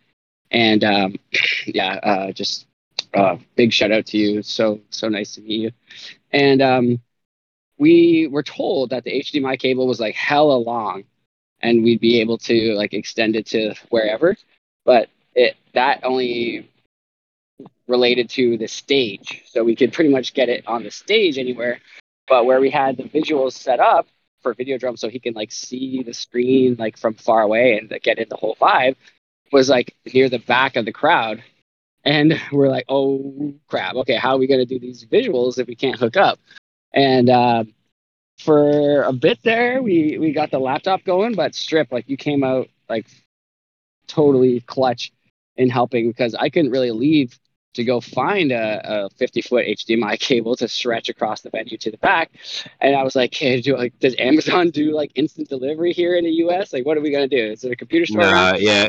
And 0.50 0.84
um, 0.84 1.16
yeah, 1.66 1.94
uh, 1.94 2.32
just 2.32 2.66
uh, 3.14 3.36
big 3.54 3.72
shout 3.72 3.92
out 3.92 4.06
to 4.06 4.18
you. 4.18 4.42
So 4.42 4.80
so 4.90 5.08
nice 5.08 5.34
to 5.34 5.40
meet 5.40 5.60
you. 5.60 5.70
And 6.32 6.62
um, 6.62 7.00
we 7.78 8.28
were 8.30 8.42
told 8.42 8.90
that 8.90 9.04
the 9.04 9.12
HDMI 9.12 9.58
cable 9.58 9.86
was 9.86 10.00
like 10.00 10.14
hella 10.14 10.56
long, 10.56 11.04
and 11.60 11.82
we'd 11.82 12.00
be 12.00 12.20
able 12.20 12.38
to 12.38 12.74
like 12.74 12.94
extend 12.94 13.36
it 13.36 13.46
to 13.46 13.74
wherever. 13.90 14.36
But 14.84 15.08
it 15.34 15.56
that 15.74 16.04
only 16.04 16.68
related 17.88 18.28
to 18.30 18.56
the 18.58 18.66
stage, 18.66 19.42
so 19.46 19.64
we 19.64 19.76
could 19.76 19.92
pretty 19.92 20.10
much 20.10 20.34
get 20.34 20.48
it 20.48 20.66
on 20.66 20.82
the 20.82 20.90
stage 20.90 21.38
anywhere. 21.38 21.80
But 22.28 22.44
where 22.44 22.60
we 22.60 22.70
had 22.70 22.96
the 22.96 23.04
visuals 23.04 23.52
set 23.52 23.80
up 23.80 24.06
for 24.42 24.54
Videodrome, 24.54 24.98
so 24.98 25.08
he 25.08 25.20
can 25.20 25.34
like 25.34 25.52
see 25.52 26.02
the 26.02 26.12
screen 26.12 26.76
like 26.78 26.96
from 26.96 27.14
far 27.14 27.42
away 27.42 27.78
and 27.78 27.92
get 28.02 28.18
in 28.18 28.28
the 28.28 28.36
whole 28.36 28.56
vibe, 28.60 28.96
was 29.52 29.68
like 29.68 29.94
near 30.12 30.28
the 30.28 30.38
back 30.38 30.76
of 30.76 30.84
the 30.84 30.92
crowd 30.92 31.42
and 32.06 32.40
we're 32.52 32.68
like, 32.68 32.86
oh 32.88 33.52
crap, 33.66 33.96
okay, 33.96 34.14
how 34.14 34.36
are 34.36 34.38
we 34.38 34.46
going 34.46 34.60
to 34.60 34.64
do 34.64 34.78
these 34.78 35.04
visuals 35.04 35.58
if 35.58 35.66
we 35.66 35.74
can't 35.74 35.98
hook 35.98 36.16
up? 36.16 36.38
And 36.94 37.28
uh, 37.28 37.64
for 38.38 39.02
a 39.02 39.12
bit 39.12 39.40
there, 39.42 39.82
we 39.82 40.16
we 40.18 40.32
got 40.32 40.50
the 40.50 40.60
laptop 40.60 41.04
going, 41.04 41.34
but 41.34 41.54
Strip, 41.54 41.90
like 41.90 42.08
you 42.08 42.16
came 42.16 42.44
out 42.44 42.68
like 42.88 43.06
totally 44.06 44.60
clutch 44.60 45.12
in 45.56 45.68
helping 45.68 46.08
because 46.08 46.34
I 46.34 46.48
couldn't 46.48 46.70
really 46.70 46.92
leave 46.92 47.38
to 47.76 47.84
go 47.84 48.00
find 48.00 48.52
a, 48.52 49.06
a 49.06 49.10
50 49.10 49.42
foot 49.42 49.66
HDMI 49.66 50.18
cable 50.18 50.56
to 50.56 50.68
stretch 50.68 51.08
across 51.08 51.40
the 51.40 51.50
venue 51.50 51.76
to 51.78 51.90
the 51.90 51.98
back. 51.98 52.30
And 52.80 52.94
I 52.96 53.02
was 53.02 53.14
like, 53.16 53.34
hey, 53.34 53.60
do 53.60 53.76
like 53.76 53.98
does 54.00 54.14
Amazon 54.18 54.70
do 54.80 54.92
like 54.92 55.12
instant 55.14 55.48
delivery 55.48 55.92
here 55.92 56.16
in 56.16 56.24
the 56.24 56.32
US? 56.44 56.72
Like 56.72 56.84
what 56.84 56.96
are 56.96 57.00
we 57.00 57.10
gonna 57.10 57.28
do? 57.28 57.38
Is 57.52 57.64
it 57.64 57.72
a 57.72 57.76
computer 57.76 58.06
store? 58.06 58.22
Nah, 58.22 58.56
yeah. 58.56 58.88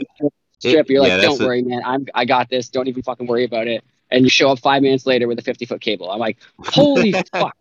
Strip, 0.59 0.89
you're 0.89 1.05
yeah, 1.05 1.13
like, 1.13 1.21
that's 1.21 1.37
don't 1.37 1.41
a- 1.41 1.47
worry, 1.47 1.61
man. 1.61 1.81
I'm 1.85 2.07
I 2.15 2.25
got 2.25 2.49
this. 2.49 2.69
Don't 2.69 2.87
even 2.87 3.03
fucking 3.03 3.27
worry 3.27 3.43
about 3.45 3.67
it. 3.67 3.83
And 4.09 4.23
you 4.23 4.29
show 4.29 4.49
up 4.49 4.59
five 4.59 4.81
minutes 4.81 5.05
later 5.05 5.27
with 5.27 5.37
a 5.37 5.41
50 5.43 5.65
foot 5.65 5.81
cable. 5.81 6.09
I'm 6.09 6.19
like, 6.19 6.37
holy 6.59 7.11
fuck, 7.31 7.55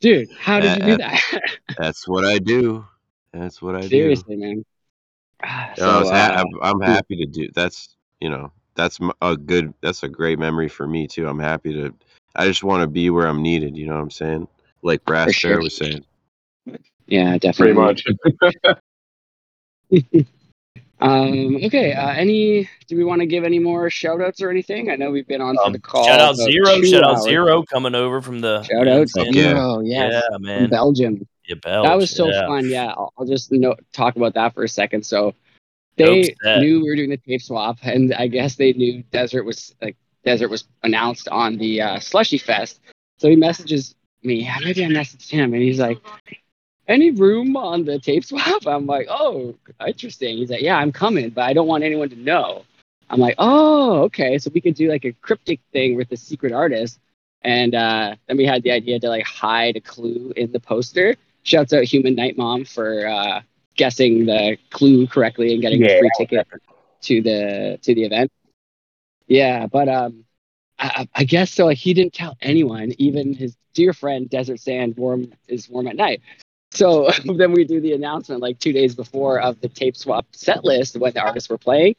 dude, 0.00 0.30
how 0.32 0.60
did 0.60 0.76
you 0.76 0.82
do 0.82 0.96
that? 0.98 1.20
That's 1.78 2.06
what 2.06 2.24
I 2.24 2.38
do. 2.38 2.84
That's 3.32 3.62
what 3.62 3.74
I 3.74 3.82
do. 3.82 3.88
Seriously, 3.88 4.36
man. 4.36 4.64
No, 5.78 5.84
I 5.90 5.98
was 5.98 6.08
So, 6.08 6.14
ha- 6.14 6.44
uh, 6.62 6.78
happy 6.86 7.16
to 7.16 7.26
do. 7.26 7.48
That's 7.54 7.96
you 8.20 8.30
know 8.30 8.52
that's 8.74 8.98
a 9.22 9.36
good. 9.36 9.72
That's 9.80 10.02
a 10.02 10.08
great 10.08 10.38
memory 10.38 10.68
for 10.68 10.86
me 10.86 11.06
too. 11.06 11.28
I'm 11.28 11.38
happy 11.38 11.72
to. 11.74 11.94
I 12.36 12.46
just 12.46 12.64
want 12.64 12.82
to 12.82 12.86
be 12.86 13.10
where 13.10 13.26
I'm 13.26 13.42
needed. 13.42 13.76
You 13.76 13.86
know 13.86 13.94
what 13.94 14.02
I'm 14.02 14.10
saying? 14.10 14.48
Like 14.82 15.04
Brass 15.04 15.38
For 15.38 15.48
Bear 15.48 15.60
was 15.60 15.76
saying. 15.76 16.04
yeah, 17.06 17.38
definitely. 17.38 17.74
Pretty 17.74 18.02
definitely. 18.32 18.76
much. 19.92 20.26
Um, 21.00 21.56
okay. 21.56 21.92
Uh, 21.92 22.10
any? 22.12 22.68
Do 22.88 22.96
we 22.96 23.04
want 23.04 23.20
to 23.20 23.26
give 23.26 23.44
any 23.44 23.58
more 23.58 23.90
shout 23.90 24.22
outs 24.22 24.40
or 24.40 24.48
anything? 24.48 24.90
I 24.90 24.96
know 24.96 25.10
we've 25.10 25.26
been 25.26 25.42
on 25.42 25.56
for 25.56 25.64
Um, 25.66 25.72
the 25.72 25.78
call. 25.78 26.04
shout 26.04 26.20
out 26.20 26.36
zero. 26.36 26.50
Zero, 26.64 26.76
two 26.76 26.86
shout 26.86 27.02
out 27.04 27.16
hours. 27.16 27.24
Zero 27.24 27.62
coming 27.64 27.94
over 27.94 28.22
from 28.22 28.40
the 28.40 28.62
Shout 28.62 28.70
you 28.70 28.76
know 28.76 28.80
what 28.80 28.88
I'm 28.96 29.00
out 29.02 29.08
saying? 29.10 29.34
yeah. 29.34 29.42
Zero. 29.42 29.80
Yes. 29.80 30.12
Yeah, 30.12 30.20
From 30.32 30.42
man. 30.42 30.70
Belgium. 30.70 31.26
Yeah, 31.46 31.56
that 31.62 31.94
was 31.98 32.10
so 32.10 32.28
yeah. 32.28 32.46
fun. 32.46 32.70
Yeah, 32.70 32.86
I'll, 32.86 33.12
I'll 33.18 33.26
just 33.26 33.52
no, 33.52 33.74
talk 33.92 34.16
about 34.16 34.32
that 34.34 34.54
for 34.54 34.64
a 34.64 34.68
second. 34.68 35.04
So 35.04 35.26
Dope 35.26 35.36
they 35.96 36.34
knew 36.58 36.80
we 36.80 36.88
were 36.88 36.96
doing 36.96 37.10
the 37.10 37.16
tape 37.16 37.42
swap, 37.42 37.78
and 37.82 38.12
I 38.14 38.26
guess 38.26 38.56
they 38.56 38.72
knew 38.72 39.02
Desert 39.10 39.44
was 39.44 39.74
like 39.80 39.96
Desert 40.24 40.48
was 40.48 40.64
announced 40.82 41.28
on 41.28 41.58
the 41.58 41.82
uh, 41.82 41.98
Slushy 42.00 42.38
Fest. 42.38 42.80
So 43.18 43.28
he 43.28 43.36
messages 43.36 43.94
me. 44.22 44.48
Maybe 44.62 44.84
I 44.84 44.88
messaged 44.88 45.30
him, 45.30 45.54
and 45.54 45.62
he's 45.62 45.78
like, 45.78 45.98
"Any 46.88 47.10
room 47.10 47.56
on 47.56 47.84
the 47.84 47.98
tape 47.98 48.24
swap?" 48.24 48.66
I'm 48.66 48.86
like, 48.86 49.06
"Oh, 49.08 49.54
interesting." 49.86 50.38
He's 50.38 50.50
like, 50.50 50.62
"Yeah, 50.62 50.76
I'm 50.76 50.92
coming, 50.92 51.30
but 51.30 51.42
I 51.42 51.52
don't 51.52 51.68
want 51.68 51.84
anyone 51.84 52.10
to 52.10 52.16
know." 52.16 52.64
I'm 53.10 53.20
like, 53.20 53.36
"Oh, 53.38 54.02
okay." 54.04 54.38
So 54.38 54.50
we 54.52 54.60
could 54.60 54.74
do 54.74 54.88
like 54.88 55.04
a 55.04 55.12
cryptic 55.12 55.60
thing 55.72 55.94
with 55.94 56.08
the 56.08 56.16
secret 56.16 56.52
artist. 56.52 56.98
And 57.42 57.74
uh, 57.74 58.16
then 58.26 58.38
we 58.38 58.46
had 58.46 58.62
the 58.62 58.72
idea 58.72 58.98
to 59.00 59.08
like 59.08 59.24
hide 59.24 59.76
a 59.76 59.80
clue 59.80 60.32
in 60.34 60.50
the 60.52 60.60
poster. 60.60 61.14
Shouts 61.42 61.74
out 61.74 61.84
Human 61.84 62.14
Night 62.14 62.38
Mom 62.38 62.64
for 62.64 63.06
uh, 63.06 63.42
guessing 63.76 64.26
the 64.26 64.56
clue 64.70 65.06
correctly 65.06 65.52
and 65.52 65.62
getting 65.62 65.84
a 65.84 65.98
free 65.98 66.10
ticket 66.18 66.46
to 67.02 67.22
the 67.22 67.78
to 67.82 67.94
the 67.94 68.04
event. 68.04 68.32
Yeah, 69.26 69.66
but 69.66 69.88
um, 69.88 70.24
I, 70.78 71.08
I 71.14 71.24
guess 71.24 71.50
so. 71.52 71.66
Like 71.66 71.78
he 71.78 71.94
didn't 71.94 72.14
tell 72.14 72.36
anyone, 72.40 72.92
even 72.98 73.34
his 73.34 73.56
dear 73.74 73.92
friend 73.92 74.28
Desert 74.28 74.60
Sand. 74.60 74.96
Warm 74.96 75.32
is 75.48 75.68
warm 75.68 75.86
at 75.86 75.96
night. 75.96 76.20
So 76.72 77.10
then 77.24 77.52
we 77.52 77.64
do 77.64 77.80
the 77.80 77.92
announcement 77.92 78.40
like 78.40 78.58
two 78.58 78.72
days 78.72 78.94
before 78.94 79.40
of 79.40 79.60
the 79.60 79.68
tape 79.68 79.96
swap 79.96 80.26
set 80.32 80.64
list 80.64 80.96
when 80.96 81.12
the 81.12 81.20
artists 81.20 81.48
were 81.48 81.58
playing, 81.58 81.96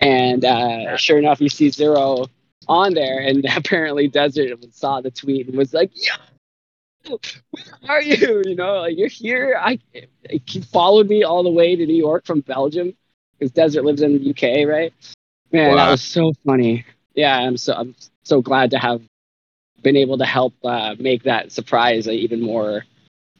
and 0.00 0.44
uh, 0.44 0.96
sure 0.96 1.18
enough, 1.18 1.40
you 1.40 1.48
see 1.48 1.70
Zero 1.70 2.26
on 2.68 2.94
there, 2.94 3.20
and 3.20 3.44
apparently 3.56 4.08
Desert 4.08 4.58
saw 4.74 5.00
the 5.00 5.10
tweet 5.10 5.48
and 5.48 5.56
was 5.56 5.72
like, 5.74 5.90
"Yo, 5.94 6.14
where 7.08 7.18
are 7.88 8.02
you? 8.02 8.42
You 8.46 8.54
know, 8.56 8.80
like 8.80 8.96
you're 8.96 9.08
here. 9.08 9.56
I 9.60 9.78
he 10.44 10.60
followed 10.60 11.08
me 11.08 11.24
all 11.24 11.42
the 11.42 11.50
way 11.50 11.76
to 11.76 11.86
New 11.86 11.96
York 11.96 12.24
from 12.26 12.40
Belgium 12.40 12.94
because 13.38 13.52
Desert 13.52 13.84
lives 13.84 14.02
in 14.02 14.18
the 14.18 14.30
UK, 14.30 14.68
right? 14.68 14.92
Man, 15.52 15.76
that 15.76 15.90
was 15.90 16.02
so 16.02 16.32
funny. 16.44 16.84
Yeah, 17.14 17.36
I'm 17.36 17.56
so 17.56 17.74
I'm 17.74 17.94
so 18.22 18.42
glad 18.42 18.70
to 18.72 18.78
have 18.78 19.02
been 19.82 19.96
able 19.96 20.18
to 20.18 20.24
help 20.24 20.54
uh, 20.64 20.94
make 20.98 21.24
that 21.24 21.52
surprise 21.52 22.08
uh, 22.08 22.12
even 22.12 22.40
more 22.40 22.84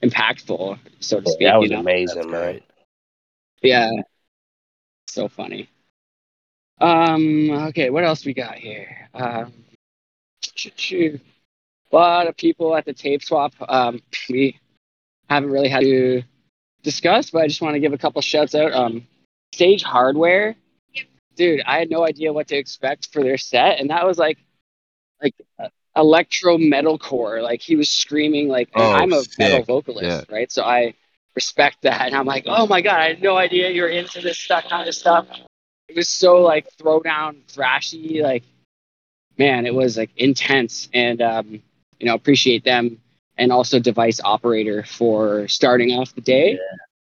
impactful, 0.02 0.78
so 1.00 1.20
to 1.20 1.30
speak. 1.30 1.46
that 1.48 1.58
was 1.58 1.70
you 1.70 1.76
know? 1.76 1.80
amazing, 1.80 2.30
That's 2.30 2.32
man. 2.32 2.60
Yeah. 3.62 3.90
So 5.08 5.28
funny. 5.28 5.68
Um, 6.80 7.50
okay, 7.68 7.90
what 7.90 8.04
else 8.04 8.24
we 8.24 8.34
got 8.34 8.56
here? 8.56 9.08
Um, 9.14 9.52
a 10.66 11.20
lot 11.94 12.26
of 12.28 12.36
people 12.36 12.76
at 12.76 12.84
the 12.84 12.92
tape 12.92 13.22
swap. 13.22 13.52
Um, 13.66 14.00
we 14.28 14.58
haven't 15.28 15.50
really 15.50 15.68
had 15.68 15.80
to 15.80 16.22
discuss, 16.82 17.30
but 17.30 17.42
I 17.42 17.48
just 17.48 17.62
want 17.62 17.74
to 17.74 17.80
give 17.80 17.92
a 17.92 17.98
couple 17.98 18.20
shouts 18.22 18.54
out. 18.54 18.72
Um, 18.72 19.06
Stage 19.52 19.82
Hardware, 19.82 20.56
dude, 21.36 21.62
I 21.66 21.78
had 21.78 21.90
no 21.90 22.04
idea 22.04 22.32
what 22.32 22.48
to 22.48 22.56
expect 22.56 23.12
for 23.12 23.22
their 23.22 23.38
set, 23.38 23.80
and 23.80 23.90
that 23.90 24.06
was 24.06 24.18
like, 24.18 24.38
like 25.22 25.34
uh, 25.58 25.68
electro 25.96 26.58
metalcore. 26.58 27.42
Like 27.42 27.62
he 27.62 27.76
was 27.76 27.88
screaming 27.88 28.48
like, 28.48 28.68
Oh, 28.74 28.92
I'm 28.92 29.12
a 29.12 29.22
metal 29.38 29.58
sick. 29.58 29.66
vocalist, 29.66 30.30
right? 30.30 30.50
So 30.50 30.62
I 30.64 30.94
respect 31.34 31.78
that, 31.82 32.02
and 32.06 32.14
I'm 32.14 32.26
like, 32.26 32.44
oh 32.46 32.66
my 32.66 32.80
god, 32.80 32.98
I 33.00 33.08
had 33.08 33.22
no 33.22 33.36
idea 33.36 33.70
you're 33.70 33.88
into 33.88 34.20
this 34.20 34.38
stuff, 34.38 34.64
kind 34.68 34.88
of 34.88 34.94
stuff. 34.94 35.26
It 35.88 35.96
was 35.96 36.08
so 36.08 36.42
like 36.42 36.66
throwdown 36.80 37.42
thrashy, 37.46 38.22
like 38.22 38.42
man, 39.38 39.66
it 39.66 39.74
was 39.74 39.96
like 39.96 40.10
intense, 40.16 40.88
and 40.92 41.20
um, 41.22 41.62
you 42.00 42.06
know, 42.06 42.14
appreciate 42.14 42.64
them, 42.64 42.98
and 43.36 43.52
also 43.52 43.78
Device 43.78 44.20
Operator 44.22 44.84
for 44.84 45.48
starting 45.48 45.92
off 45.92 46.14
the 46.14 46.20
day 46.20 46.58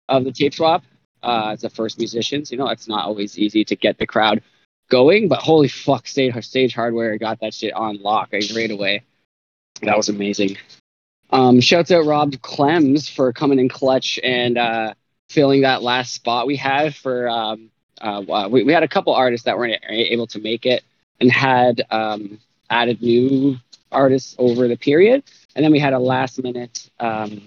of 0.08 0.24
the 0.24 0.32
tape 0.32 0.54
swap 0.54 0.84
uh, 1.22 1.50
as 1.52 1.60
the 1.60 1.70
first 1.70 1.98
musicians. 1.98 2.50
You 2.50 2.58
know, 2.58 2.68
it's 2.68 2.88
not 2.88 3.04
always 3.04 3.38
easy 3.38 3.64
to 3.64 3.76
get 3.76 3.98
the 3.98 4.06
crowd 4.06 4.42
going, 4.88 5.28
but 5.28 5.38
holy 5.38 5.68
fuck, 5.68 6.06
stage 6.06 6.34
stage 6.44 6.74
hardware 6.74 7.16
got 7.18 7.40
that 7.40 7.54
shit 7.54 7.72
on 7.72 8.00
lock 8.02 8.32
right 8.32 8.70
away. 8.70 9.02
That 9.82 9.96
was 9.96 10.08
amazing. 10.08 10.58
Um, 11.30 11.60
shouts 11.60 11.90
out 11.90 12.04
Rob 12.04 12.32
Clems 12.42 13.08
for 13.08 13.32
coming 13.32 13.58
in 13.58 13.68
clutch 13.68 14.18
and 14.22 14.58
uh, 14.58 14.94
filling 15.30 15.62
that 15.62 15.82
last 15.82 16.12
spot 16.12 16.46
we 16.46 16.56
had 16.56 16.94
for. 16.94 17.28
Um, 17.28 17.70
uh, 18.00 18.48
we, 18.50 18.64
we 18.64 18.72
had 18.72 18.82
a 18.82 18.88
couple 18.88 19.14
artists 19.14 19.44
that 19.46 19.56
weren't 19.56 19.82
able 19.88 20.26
to 20.26 20.40
make 20.40 20.66
it 20.66 20.82
and 21.20 21.30
had 21.30 21.82
um, 21.90 22.38
added 22.68 23.00
new 23.00 23.56
artists 23.92 24.34
over 24.38 24.68
the 24.68 24.76
period, 24.76 25.22
and 25.54 25.64
then 25.64 25.72
we 25.72 25.78
had 25.78 25.92
a 25.92 25.98
last 25.98 26.42
minute 26.42 26.90
um, 27.00 27.42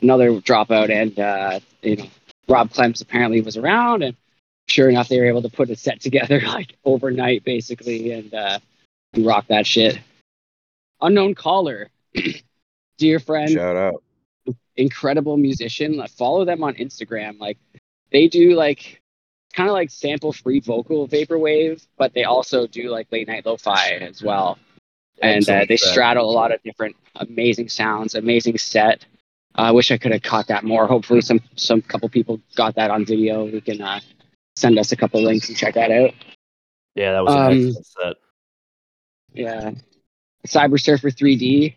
another 0.00 0.30
dropout, 0.32 0.90
and 0.90 1.18
uh, 1.18 1.60
you 1.82 1.96
know 1.96 2.06
Rob 2.48 2.70
Clemps 2.70 3.00
apparently 3.00 3.40
was 3.40 3.56
around, 3.56 4.02
and 4.02 4.16
sure 4.68 4.88
enough, 4.88 5.08
they 5.08 5.18
were 5.18 5.26
able 5.26 5.42
to 5.42 5.48
put 5.48 5.70
a 5.70 5.76
set 5.76 6.00
together 6.06 6.40
like 6.40 6.76
overnight, 6.84 7.44
basically, 7.44 8.12
and 8.12 8.32
uh, 8.34 8.58
and 9.14 9.26
rock 9.26 9.46
that 9.48 9.66
shit. 9.66 9.98
Unknown 11.00 11.34
caller, 11.34 11.90
dear 12.98 13.18
friend, 13.18 13.50
Shout 13.50 13.76
out. 13.76 14.02
incredible 14.76 15.36
musician. 15.36 15.96
Like, 15.96 16.10
follow 16.10 16.44
them 16.44 16.62
on 16.62 16.74
Instagram. 16.74 17.38
Like 17.38 17.58
they 18.12 18.28
do 18.28 18.54
like 18.54 19.00
kind 19.52 19.68
of 19.68 19.72
like 19.72 19.90
sample 19.90 20.32
free 20.32 20.60
vocal 20.60 21.08
vaporwave, 21.08 21.86
but 21.96 22.12
they 22.14 22.24
also 22.24 22.66
do 22.66 22.90
like 22.90 23.10
late 23.10 23.26
night 23.28 23.44
lo-fi 23.46 23.90
as 24.00 24.22
well. 24.22 24.58
And 25.22 25.48
uh, 25.48 25.64
they 25.68 25.76
straddle 25.76 26.28
a 26.28 26.32
lot 26.32 26.52
of 26.52 26.62
different 26.62 26.96
amazing 27.16 27.68
sounds, 27.68 28.14
amazing 28.14 28.58
set. 28.58 29.04
Uh, 29.56 29.62
I 29.62 29.70
wish 29.72 29.90
I 29.90 29.96
could 29.96 30.12
have 30.12 30.22
caught 30.22 30.48
that 30.48 30.64
more. 30.64 30.86
Hopefully, 30.86 31.22
some 31.22 31.40
some 31.54 31.80
couple 31.80 32.08
people 32.08 32.40
got 32.54 32.74
that 32.74 32.90
on 32.90 33.06
video. 33.06 33.44
We 33.44 33.60
can 33.60 33.80
uh, 33.80 34.00
send 34.56 34.78
us 34.78 34.92
a 34.92 34.96
couple 34.96 35.22
links 35.22 35.48
and 35.48 35.56
check 35.56 35.74
that 35.74 35.90
out. 35.90 36.12
Yeah, 36.94 37.12
that 37.12 37.24
was 37.24 37.34
an 37.34 37.40
Um, 37.40 37.52
excellent 37.52 37.86
set. 37.86 38.16
Yeah. 39.32 39.70
Cyber 40.46 40.80
Surfer 40.80 41.10
3D, 41.10 41.76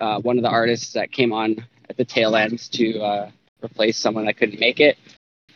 uh, 0.00 0.20
one 0.20 0.36
of 0.36 0.42
the 0.42 0.50
artists 0.50 0.92
that 0.92 1.10
came 1.10 1.32
on 1.32 1.64
at 1.88 1.96
the 1.96 2.04
tail 2.04 2.36
end 2.36 2.58
to 2.72 3.00
uh, 3.00 3.30
replace 3.64 3.96
someone 3.96 4.26
that 4.26 4.36
couldn't 4.36 4.60
make 4.60 4.80
it. 4.80 4.98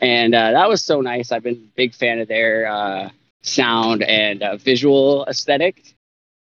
And 0.01 0.35
uh, 0.35 0.53
that 0.53 0.69
was 0.69 0.83
so 0.83 1.01
nice. 1.01 1.31
I've 1.31 1.43
been 1.43 1.55
a 1.55 1.73
big 1.77 1.95
fan 1.95 2.19
of 2.21 2.29
their 2.29 2.67
uh, 2.67 3.11
sound 3.43 4.03
and 4.03 4.43
uh, 4.43 4.57
visual 4.57 5.27
aesthetic 5.29 5.95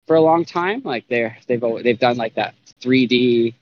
for 0.06 0.16
a 0.16 0.20
long 0.20 0.44
time. 0.44 0.82
Like 0.84 1.06
they're 1.08 1.36
they've 1.46 1.62
they've 1.82 1.98
done 1.98 2.16
like 2.16 2.34
that 2.34 2.54
3D 2.80 3.54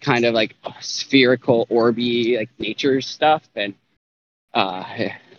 kind 0.00 0.24
of 0.24 0.34
like 0.34 0.54
spherical 0.80 1.66
orby 1.66 2.38
like 2.38 2.48
nature 2.58 3.00
stuff 3.02 3.42
and 3.54 3.74
uh 4.54 4.82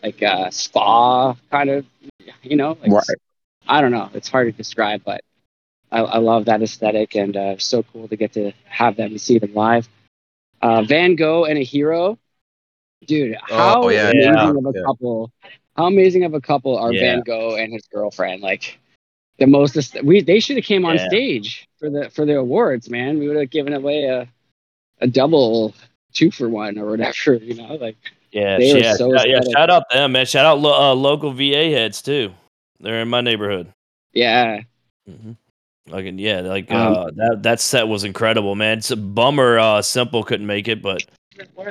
like 0.04 0.22
uh 0.22 0.50
spa 0.52 1.34
kind 1.50 1.70
of 1.70 1.86
you 2.44 2.56
know 2.56 2.78
like 2.82 2.92
Right. 2.92 3.18
I 3.68 3.82
don't 3.82 3.92
know. 3.92 4.10
It's 4.14 4.28
hard 4.28 4.48
to 4.48 4.52
describe, 4.52 5.04
but 5.06 5.22
I, 5.92 6.00
I 6.00 6.18
love 6.18 6.46
that 6.46 6.62
aesthetic, 6.62 7.16
and 7.16 7.36
uh, 7.38 7.58
so 7.58 7.84
cool 7.84 8.08
to 8.08 8.16
get 8.16 8.34
to 8.34 8.52
have 8.66 8.96
them 8.96 9.12
and 9.12 9.22
see 9.22 9.40
them 9.40 9.54
live. 9.54 9.88
Uh, 10.62 10.82
Van 10.84 11.16
Gogh 11.16 11.46
and 11.46 11.58
a 11.58 11.64
hero, 11.64 12.18
dude. 13.06 13.38
How 13.44 13.84
Oh, 13.84 13.90
yeah, 13.90 14.10
amazing 14.10 14.34
yeah, 14.34 14.50
of 14.50 14.66
a 14.66 14.72
yeah. 14.74 14.84
couple! 14.84 15.32
How 15.76 15.86
amazing 15.86 16.24
of 16.24 16.34
a 16.34 16.42
couple 16.42 16.78
are 16.78 16.92
Yeah. 16.92 17.02
Van 17.02 17.22
Gogh 17.22 17.56
and 17.56 17.72
his 17.72 17.84
girlfriend? 17.94 18.42
Like 18.42 18.80
the 19.42 19.48
most. 19.48 19.98
We 20.04 20.22
they 20.22 20.40
should 20.40 20.56
have 20.56 20.66
came 20.66 20.86
on 20.86 20.96
Yeah. 20.96 21.08
stage 21.10 21.68
for 21.80 21.90
the 21.90 22.10
for 22.12 22.26
the 22.26 22.38
awards, 22.38 22.90
man. 22.90 23.20
We 23.20 23.28
would 23.28 23.38
have 23.38 23.50
given 23.50 23.74
away 23.74 24.06
a 24.06 24.28
a 25.02 25.08
double 25.08 25.74
two 26.14 26.30
for 26.32 26.48
one 26.48 26.78
or 26.78 26.86
whatever. 26.92 27.36
You 27.42 27.56
know, 27.56 27.76
like 27.76 27.98
Yeah, 28.32 28.58
yeah, 28.60 28.94
so 28.96 29.12
shout, 29.16 29.28
yeah. 29.28 29.38
aesthetic. 29.40 29.58
Shout 29.58 29.70
out 29.70 29.84
them, 29.92 30.12
man. 30.14 30.26
Shout 30.26 30.46
out 30.46 30.60
lo- 30.60 30.92
uh, 30.92 30.94
local 30.96 31.32
VA 31.34 31.72
heads 31.72 32.02
too. 32.02 32.32
They're 32.80 33.02
in 33.02 33.10
my 33.10 33.22
neighborhood. 33.22 33.68
yeah, 34.14 34.62
hmm 35.08 35.32
Like 35.88 36.06
yeah, 36.16 36.42
like 36.42 36.72
Um, 36.72 36.94
uh, 36.96 37.06
that 37.16 37.40
that 37.44 37.60
set 37.60 37.88
was 37.88 38.04
incredible, 38.04 38.56
man. 38.56 38.78
It's 38.78 38.92
a 38.92 38.96
bummer. 38.98 39.58
Uh, 39.60 39.82
Simple 39.82 40.24
couldn't 40.24 40.48
make 40.48 40.68
it, 40.68 40.82
but 40.82 41.04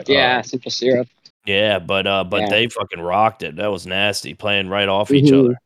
yeah. 0.06 0.40
Simple 0.42 0.70
syrup. 0.70 1.08
yeah, 1.46 1.78
but 1.78 2.06
uh, 2.06 2.24
but 2.24 2.40
Yeah. 2.42 2.48
they 2.50 2.66
fucking 2.66 3.00
rocked 3.00 3.42
it. 3.44 3.56
That 3.56 3.68
was 3.70 3.86
nasty, 3.86 4.34
playing 4.34 4.68
right 4.68 4.88
off 4.88 5.10
each 5.12 5.30
Mhm. 5.30 5.44
other. 5.44 5.58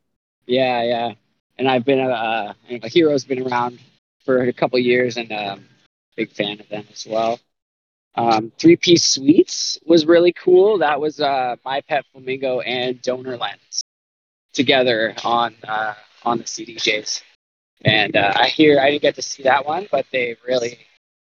Yeah, 0.47 0.83
yeah. 0.83 1.13
And 1.59 1.69
I've 1.69 1.85
been 1.85 2.01
a, 2.01 2.09
uh, 2.09 2.53
a 2.83 2.89
hero's 2.89 3.25
been 3.25 3.47
around 3.47 3.79
for 4.25 4.43
a 4.43 4.53
couple 4.53 4.79
years, 4.79 5.17
and 5.17 5.31
um, 5.33 5.65
big 6.17 6.33
fan 6.33 6.61
of 6.61 6.69
them 6.69 6.85
as 6.93 7.07
well. 7.09 7.39
Um, 8.17 8.53
Three 8.59 8.77
Piece 8.77 9.05
Suites 9.05 9.79
was 9.85 10.07
really 10.07 10.33
cool. 10.33 10.79
That 10.79 11.01
was 11.01 11.21
uh, 11.21 11.57
My 11.65 11.81
Pet 11.81 12.05
Flamingo 12.13 12.61
and 12.61 13.01
Donor 13.03 13.37
Lens 13.37 13.83
together 14.53 15.15
on 15.25 15.55
uh, 15.67 15.95
on 16.25 16.39
the 16.39 16.45
CDJs. 16.45 17.23
And 17.85 18.17
uh, 18.17 18.33
I 18.35 18.49
hear 18.49 18.81
I 18.81 18.91
didn't 18.91 19.03
get 19.03 19.17
to 19.17 19.23
see 19.23 19.43
that 19.43 19.67
one, 19.67 19.89
but 19.91 20.07
they 20.13 20.37
really 20.47 20.79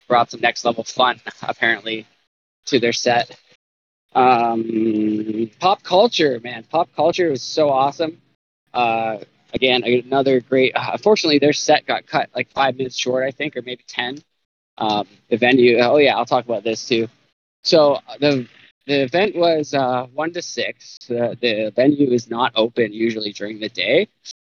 brought 0.06 0.30
some 0.30 0.40
next 0.40 0.64
level 0.64 0.84
fun 0.84 1.20
apparently 1.42 2.06
to 2.66 2.78
their 2.78 2.92
set. 2.92 3.38
Um, 4.14 5.50
pop 5.58 5.82
culture, 5.82 6.40
man, 6.42 6.64
pop 6.64 6.88
culture 6.94 7.30
was 7.30 7.42
so 7.42 7.70
awesome. 7.70 8.20
Uh, 9.62 9.82
again, 9.82 10.04
another 10.06 10.40
great. 10.40 10.74
Uh, 10.74 10.90
unfortunately, 10.92 11.38
their 11.38 11.52
set 11.52 11.86
got 11.86 12.06
cut 12.06 12.30
like 12.34 12.50
five 12.50 12.76
minutes 12.76 12.96
short, 12.98 13.24
I 13.24 13.30
think, 13.30 13.56
or 13.56 13.62
maybe 13.62 13.84
ten. 13.86 14.18
Um, 14.78 15.06
the 15.30 15.36
venue. 15.36 15.78
Oh 15.78 15.96
yeah, 15.98 16.16
I'll 16.16 16.26
talk 16.26 16.44
about 16.44 16.64
this 16.64 16.86
too. 16.86 17.08
So 17.64 17.94
uh, 17.94 18.18
the 18.20 18.48
the 18.86 19.02
event 19.02 19.36
was 19.36 19.74
uh, 19.74 20.06
one 20.14 20.32
to 20.34 20.42
six. 20.42 20.98
The 21.08 21.36
the 21.40 21.72
venue 21.74 22.10
is 22.12 22.30
not 22.30 22.52
open 22.56 22.92
usually 22.92 23.32
during 23.32 23.60
the 23.60 23.68
day, 23.68 24.08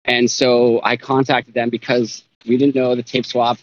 and 0.04 0.30
so 0.30 0.80
I 0.82 0.96
contacted 0.96 1.54
them 1.54 1.70
because 1.70 2.24
we 2.46 2.56
didn't 2.56 2.74
know 2.74 2.94
the 2.94 3.02
tape 3.02 3.26
swap 3.26 3.58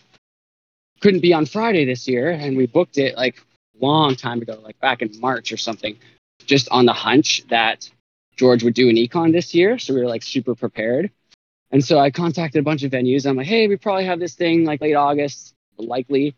couldn't 1.02 1.22
be 1.22 1.34
on 1.34 1.46
Friday 1.46 1.86
this 1.86 2.08
year, 2.08 2.32
and 2.32 2.58
we 2.58 2.66
booked 2.66 2.98
it 2.98 3.16
like 3.16 3.42
long 3.80 4.16
time 4.16 4.42
ago, 4.42 4.60
like 4.64 4.80
back 4.80 5.02
in 5.02 5.12
March 5.20 5.52
or 5.52 5.58
something, 5.58 5.98
just 6.46 6.68
on 6.70 6.86
the 6.86 6.94
hunch 6.94 7.44
that 7.50 7.90
George 8.36 8.64
would 8.64 8.74
do 8.74 8.90
an 8.90 8.96
econ 8.96 9.32
this 9.32 9.54
year. 9.54 9.78
So 9.78 9.94
we 9.94 10.02
were 10.02 10.08
like 10.08 10.24
super 10.24 10.56
prepared. 10.56 11.12
And 11.72 11.84
so 11.84 12.00
I 12.00 12.12
contacted 12.12 12.60
a 12.60 12.64
bunch 12.64 12.84
of 12.84 12.92
venues. 12.92 13.26
I'm 13.26 13.36
like, 13.36 13.48
hey, 13.48 13.68
we 13.68 13.76
probably 13.76 14.06
have 14.06 14.20
this 14.20 14.36
thing 14.36 14.64
like 14.64 14.82
late 14.82 14.96
August, 14.96 15.54
likely, 15.78 16.36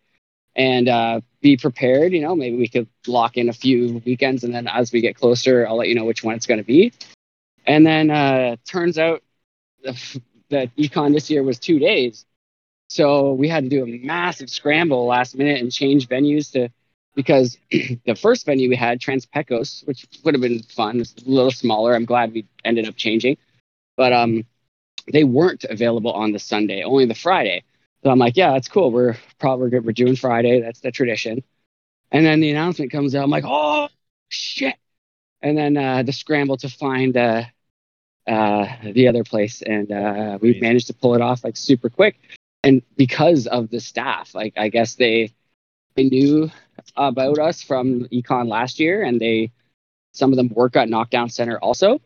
and 0.56 0.90
uh, 0.90 1.22
be 1.42 1.56
prepared. 1.58 2.14
You 2.14 2.22
know, 2.22 2.36
maybe 2.36 2.58
we 2.58 2.68
could 2.68 2.88
lock 3.08 3.38
in 3.38 3.50
a 3.50 3.54
few 3.54 4.02
weekends, 4.06 4.44
and 4.44 4.54
then 4.54 4.68
as 4.68 4.92
we 4.92 5.02
get 5.02 5.16
closer, 5.16 5.68
I'll 5.68 5.78
let 5.78 5.88
you 5.88 5.96
know 5.96 6.06
which 6.06 6.24
one 6.24 6.36
it's 6.36 6.48
going 6.48 6.60
to 6.60 6.66
be. 6.66 6.94
And 7.66 7.86
then 7.86 8.10
uh, 8.10 8.56
turns 8.68 8.98
out 8.98 9.22
that 9.84 10.76
econ 10.76 11.14
this 11.14 11.30
year 11.30 11.44
was 11.44 11.60
two 11.60 11.80
days. 11.80 12.26
So 12.90 13.34
we 13.34 13.48
had 13.48 13.64
to 13.66 13.70
do 13.70 13.84
a 13.84 14.00
massive 14.04 14.50
scramble 14.50 15.06
last 15.06 15.38
minute 15.38 15.62
and 15.62 15.72
change 15.72 16.08
venues 16.08 16.52
to 16.54 16.70
because 17.16 17.58
the 17.72 18.16
first 18.16 18.46
venue 18.46 18.70
we 18.70 18.76
had, 18.76 19.02
Trans-Pecos, 19.02 19.84
which 19.86 20.08
would 20.24 20.34
have 20.34 20.42
been 20.42 20.64
fun, 20.64 21.02
it's 21.02 21.14
a 21.14 21.30
little 21.30 21.52
smaller. 21.52 21.94
I'm 21.94 22.06
glad 22.06 22.34
we 22.34 22.48
ended 22.64 22.88
up 22.88 22.96
changing, 22.96 23.38
but 23.98 24.14
um, 24.14 24.46
they 25.12 25.24
weren't 25.24 25.64
available 25.66 26.12
on 26.12 26.32
the 26.32 26.40
Sunday, 26.40 26.84
only 26.84 27.06
the 27.06 27.16
Friday. 27.16 27.64
So 28.04 28.10
I'm 28.10 28.20
like, 28.20 28.38
yeah, 28.38 28.54
that's 28.54 28.68
cool. 28.68 28.92
We're 28.92 29.18
probably 29.40 29.70
good. 29.70 29.86
We're 29.86 29.92
doing 29.92 30.16
Friday. 30.16 30.62
That's 30.62 30.80
the 30.80 30.92
tradition. 30.92 31.44
And 32.12 32.26
then 32.26 32.40
the 32.40 32.52
announcement 32.52 32.92
comes 32.92 33.14
out. 33.14 33.24
I'm 33.24 33.30
like, 33.30 33.44
oh 33.46 33.90
shit! 34.30 34.76
And 35.42 35.58
then 35.58 35.78
uh, 35.78 36.04
the 36.04 36.14
scramble 36.14 36.58
to 36.58 36.70
find 36.70 37.16
uh, 37.16 37.44
uh, 38.28 38.68
the 38.84 39.08
other 39.08 39.24
place, 39.24 39.62
and 39.62 39.92
uh, 39.92 40.38
we 40.42 40.60
managed 40.60 40.88
to 40.88 40.94
pull 40.94 41.16
it 41.16 41.22
off 41.22 41.44
like 41.44 41.58
super 41.58 41.90
quick. 41.90 42.18
And 42.64 42.82
because 42.98 43.48
of 43.48 43.70
the 43.70 43.80
staff, 43.80 44.34
like 44.34 44.54
I 44.58 44.70
guess 44.70 44.96
they 44.96 45.34
they 45.96 46.06
knew 46.06 46.50
about 46.96 47.40
us 47.40 47.62
from 47.62 48.06
econ 48.06 48.48
last 48.48 48.80
year 48.80 49.04
and 49.04 49.20
they 49.20 49.52
some 50.14 50.32
of 50.32 50.38
them 50.38 50.50
work 50.50 50.76
at 50.76 50.90
knockdown 50.90 51.30
center 51.30 51.58
also 51.60 52.00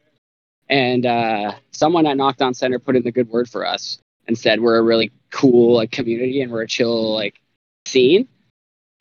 and 0.69 1.05
uh, 1.05 1.53
someone 1.71 2.05
at 2.05 2.17
knockdown 2.17 2.53
center 2.53 2.79
put 2.79 2.95
in 2.95 3.03
the 3.03 3.11
good 3.11 3.29
word 3.29 3.49
for 3.49 3.65
us 3.65 3.99
and 4.27 4.37
said 4.37 4.61
we're 4.61 4.77
a 4.77 4.81
really 4.81 5.11
cool 5.31 5.75
like 5.75 5.91
community 5.91 6.41
and 6.41 6.51
we're 6.51 6.63
a 6.63 6.67
chill 6.67 7.13
like 7.13 7.39
scene. 7.85 8.27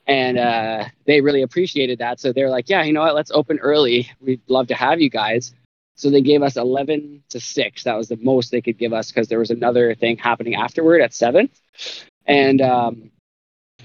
And 0.06 0.36
uh, 0.36 0.86
they 1.06 1.20
really 1.20 1.42
appreciated 1.42 2.00
that. 2.00 2.20
So 2.20 2.32
they're 2.32 2.50
like 2.50 2.68
yeah 2.68 2.82
you 2.82 2.92
know 2.92 3.02
what? 3.02 3.14
Let's 3.14 3.30
open 3.30 3.58
early. 3.58 4.10
We'd 4.20 4.40
love 4.48 4.68
to 4.68 4.74
have 4.74 5.00
you 5.00 5.10
guys. 5.10 5.54
So 5.94 6.10
they 6.10 6.22
gave 6.22 6.42
us 6.42 6.56
11 6.56 7.22
to 7.30 7.38
6 7.38 7.84
that 7.84 7.96
was 7.96 8.08
the 8.08 8.16
most 8.16 8.50
they 8.50 8.62
could 8.62 8.78
give 8.78 8.92
us 8.92 9.12
because 9.12 9.28
there 9.28 9.38
was 9.38 9.50
another 9.50 9.94
thing 9.94 10.16
happening 10.16 10.54
afterward 10.54 11.00
at 11.02 11.14
7 11.14 11.48
and 12.26 12.60
um, 12.60 13.10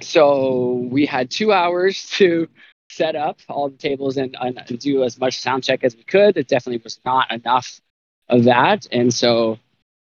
so 0.02 0.88
we 0.90 1.06
had 1.06 1.30
two 1.30 1.52
hours 1.52 2.10
to 2.18 2.48
set 2.98 3.16
up 3.16 3.40
all 3.48 3.70
the 3.70 3.78
tables 3.78 4.18
and, 4.18 4.36
and, 4.42 4.58
and 4.68 4.80
do 4.80 5.04
as 5.04 5.20
much 5.20 5.40
sound 5.40 5.64
check 5.64 5.84
as 5.84 5.96
we 5.96 6.04
could. 6.04 6.36
It 6.38 6.48
definitely 6.48 6.82
was 6.84 7.00
not 7.06 7.32
enough 7.32 7.80
of 8.30 8.44
that, 8.46 8.88
and 8.92 9.14
so 9.14 9.60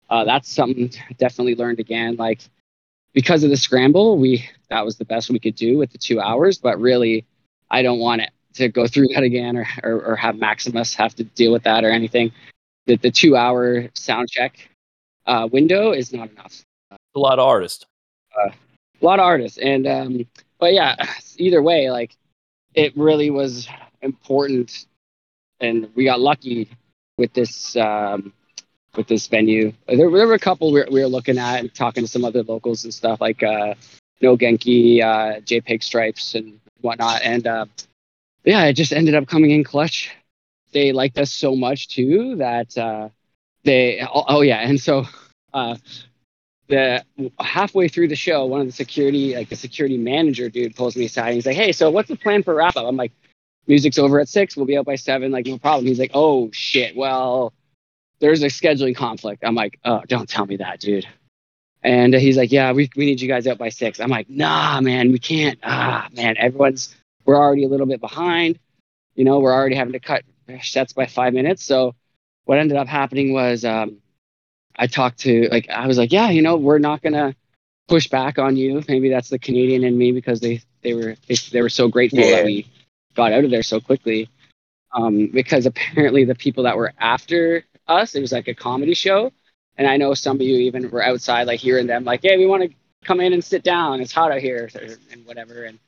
uh, 0.10 0.24
that's 0.26 0.52
something 0.52 0.92
definitely 1.18 1.56
learned 1.56 1.80
again. 1.80 2.18
Like 2.18 2.42
because 3.14 3.44
of 3.44 3.50
the 3.50 3.58
scramble, 3.58 4.18
we 4.18 4.48
that 4.70 4.86
was 4.86 4.98
the 4.98 5.06
best 5.06 5.30
we 5.30 5.40
could 5.40 5.56
do 5.56 5.78
with 5.78 5.92
the 5.92 5.98
two 5.98 6.20
hours. 6.20 6.58
But 6.60 6.80
really, 6.80 7.26
I 7.70 7.82
don't 7.82 8.00
want 8.00 8.22
it 8.22 8.32
to 8.56 8.68
go 8.70 8.86
through 8.88 9.08
that 9.14 9.24
again, 9.24 9.58
or 9.58 9.68
or, 9.84 10.02
or 10.12 10.16
have 10.18 10.36
Maximus 10.38 10.94
have 10.96 11.16
to 11.16 11.24
deal 11.24 11.52
with 11.54 11.64
that 11.64 11.84
or 11.84 11.90
anything. 11.92 12.32
That 12.88 13.02
the 13.02 13.12
two 13.12 13.36
hour 13.38 13.90
sound 13.94 14.30
check 14.30 14.70
uh, 15.26 15.48
window 15.52 15.92
is 15.92 16.12
not 16.12 16.30
enough 16.32 16.64
A 17.16 17.20
lot 17.20 17.40
of 17.40 17.48
artists. 17.48 17.86
a 18.38 18.52
lot 19.06 19.20
of 19.20 19.24
artists 19.26 19.58
and 19.58 19.86
um 19.88 20.26
but 20.60 20.74
yeah 20.74 20.96
either 21.38 21.62
way 21.62 21.90
like 21.92 22.16
it 22.74 22.96
really 22.98 23.30
was 23.30 23.68
important 24.02 24.86
and 25.60 25.90
we 25.96 26.06
got 26.06 26.20
lucky 26.20 26.70
with 27.18 27.34
this 27.34 27.76
um 27.76 28.34
with 28.96 29.08
this 29.08 29.28
venue. 29.28 29.72
There, 29.88 29.98
there 29.98 30.28
were 30.28 30.34
a 30.34 30.40
couple 30.40 30.72
we 30.72 30.82
were, 30.82 30.88
we 30.92 31.02
were 31.02 31.08
looking 31.08 31.38
at 31.38 31.60
and 31.60 31.74
talking 31.74 32.04
to 32.04 32.08
some 32.08 32.26
other 32.26 32.44
locals 32.44 32.84
and 32.84 32.94
stuff 32.94 33.22
like 33.22 33.42
uh, 33.44 33.76
No 34.22 34.38
Genki, 34.38 35.02
uh, 35.02 35.40
JPEG 35.42 35.84
Stripes, 35.84 36.36
and 36.36 36.60
whatnot. 36.82 37.22
And 37.22 37.48
uh, 37.48 37.66
yeah, 38.44 38.66
it 38.66 38.74
just 38.74 38.94
ended 38.94 39.16
up 39.16 39.28
coming 39.28 39.52
in 39.52 39.64
clutch. 39.64 40.12
They 40.74 40.92
liked 40.92 41.18
us 41.18 41.32
so 41.32 41.56
much 41.56 41.90
too 41.90 42.36
that 42.38 42.78
uh, 42.78 43.10
they. 43.64 44.02
Oh, 44.02 44.26
oh 44.28 44.42
yeah, 44.42 44.60
and 44.60 44.80
so 44.80 45.06
uh, 45.54 45.76
the 46.68 47.04
halfway 47.40 47.88
through 47.88 48.08
the 48.08 48.16
show, 48.16 48.46
one 48.46 48.62
of 48.62 48.68
the 48.68 48.74
security, 48.74 49.36
like 49.36 49.50
the 49.50 49.56
security 49.56 49.98
manager 49.98 50.50
dude, 50.50 50.76
pulls 50.76 50.96
me 50.96 51.06
aside. 51.06 51.28
And 51.28 51.36
he's 51.36 51.46
like, 51.46 51.56
"Hey, 51.56 51.72
so 51.72 51.90
what's 51.90 52.10
the 52.10 52.16
plan 52.16 52.44
for 52.44 52.56
wrap 52.56 52.78
up?" 52.78 52.86
I'm 52.86 52.96
like, 52.96 53.12
"Music's 53.68 53.98
over 53.98 54.20
at 54.20 54.30
six. 54.30 54.56
We'll 54.56 54.66
be 54.66 54.78
out 54.78 54.86
by 54.86 54.96
seven. 54.96 55.32
Like, 55.32 55.46
no 55.46 55.58
problem." 55.58 55.86
He's 55.86 56.00
like, 56.00 56.12
"Oh 56.14 56.50
shit. 56.52 56.96
Well, 56.96 57.54
there's 58.20 58.44
a 58.44 58.48
scheduling 58.48 58.96
conflict." 58.96 59.44
I'm 59.46 59.56
like, 59.56 59.80
"Oh, 59.84 60.02
don't 60.08 60.30
tell 60.30 60.46
me 60.46 60.58
that, 60.58 60.80
dude." 60.80 61.08
And 61.84 62.14
he's 62.14 62.38
like, 62.38 62.52
"Yeah, 62.52 62.72
we 62.72 62.90
we 62.96 63.06
need 63.06 63.22
you 63.22 63.28
guys 63.28 63.48
out 63.48 63.58
by 63.58 63.70
six. 63.70 64.00
I'm 64.00 64.10
like, 64.10 64.30
"Nah, 64.30 64.80
man, 64.82 65.12
we 65.12 65.20
can't. 65.20 65.60
Ah, 65.64 66.08
man, 66.16 66.38
everyone's 66.38 66.96
we're 67.26 67.38
already 67.38 67.66
a 67.66 67.70
little 67.70 67.86
bit 67.86 68.02
behind. 68.02 68.60
You 69.16 69.26
know, 69.26 69.40
we're 69.40 69.54
already 69.54 69.76
having 69.76 69.94
to 69.94 70.00
cut 70.00 70.24
sets 70.62 70.94
by 70.94 71.06
five 71.06 71.34
minutes. 71.34 71.64
So 71.64 71.96
what 72.46 72.60
ended 72.60 72.78
up 72.78 72.88
happening 72.88 73.34
was." 73.34 73.66
um 73.66 74.01
I 74.76 74.88
talked 74.88 75.20
to 75.20 75.48
like 75.52 75.70
I 75.70 75.88
was 75.88 75.98
like, 75.98 76.12
yeah, 76.12 76.30
you 76.30 76.42
know, 76.42 76.56
we're 76.58 76.80
not 76.80 77.02
gonna 77.02 77.36
push 77.88 78.08
back 78.08 78.40
on 78.40 78.56
you. 78.58 78.84
Maybe 78.88 79.10
that's 79.10 79.30
the 79.30 79.40
Canadian 79.40 79.84
in 79.84 79.98
me 79.98 80.12
because 80.12 80.40
they 80.40 80.62
they 80.82 80.94
were 80.94 81.16
they, 81.28 81.36
they 81.52 81.62
were 81.62 81.70
so 81.70 81.88
grateful 81.88 82.20
Yeah. 82.20 82.38
that 82.38 82.46
we 82.46 82.68
got 83.16 83.34
out 83.34 83.44
of 83.44 83.52
there 83.52 83.64
so 83.64 83.80
quickly. 83.80 84.30
Um, 84.94 85.28
because 85.28 85.66
apparently 85.66 86.26
the 86.26 86.36
people 86.36 86.64
that 86.64 86.78
were 86.78 86.94
after 86.98 87.64
us, 87.88 88.16
it 88.16 88.22
was 88.22 88.32
like 88.32 88.48
a 88.48 88.54
comedy 88.54 88.94
show, 88.94 89.32
and 89.78 89.88
I 89.88 89.98
know 89.98 90.14
some 90.14 90.38
of 90.38 90.42
you 90.42 90.58
even 90.60 90.90
were 90.90 91.04
outside 91.04 91.48
like 91.48 91.60
hearing 91.60 91.88
them 91.88 92.04
like, 92.04 92.22
hey, 92.24 92.38
we 92.38 92.46
want 92.46 92.64
to 92.64 92.70
come 93.06 93.22
in 93.22 93.34
and 93.34 93.44
sit 93.44 93.64
down. 93.64 94.02
It's 94.02 94.12
hot 94.12 94.32
out 94.32 94.40
here 94.42 94.70
and 95.12 95.26
whatever. 95.26 95.64
And 95.64 95.80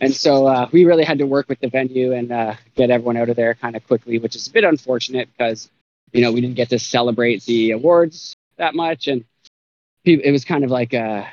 and 0.00 0.14
so 0.14 0.46
uh, 0.46 0.68
we 0.70 0.84
really 0.84 1.04
had 1.04 1.18
to 1.18 1.26
work 1.26 1.48
with 1.48 1.58
the 1.60 1.68
venue 1.68 2.12
and 2.12 2.30
uh, 2.30 2.54
get 2.76 2.90
everyone 2.90 3.16
out 3.16 3.28
of 3.28 3.36
there 3.36 3.54
kind 3.54 3.74
of 3.74 3.84
quickly, 3.86 4.18
which 4.18 4.36
is 4.36 4.46
a 4.46 4.52
bit 4.52 4.64
unfortunate 4.64 5.28
because 5.36 5.68
you 6.12 6.22
know 6.22 6.32
we 6.32 6.40
didn't 6.40 6.56
get 6.56 6.70
to 6.70 6.78
celebrate 6.78 7.44
the 7.44 7.72
awards 7.72 8.34
that 8.56 8.74
much, 8.74 9.08
and 9.08 9.24
it 10.04 10.32
was 10.32 10.44
kind 10.44 10.64
of 10.64 10.70
like 10.70 10.94
uh, 10.94 11.24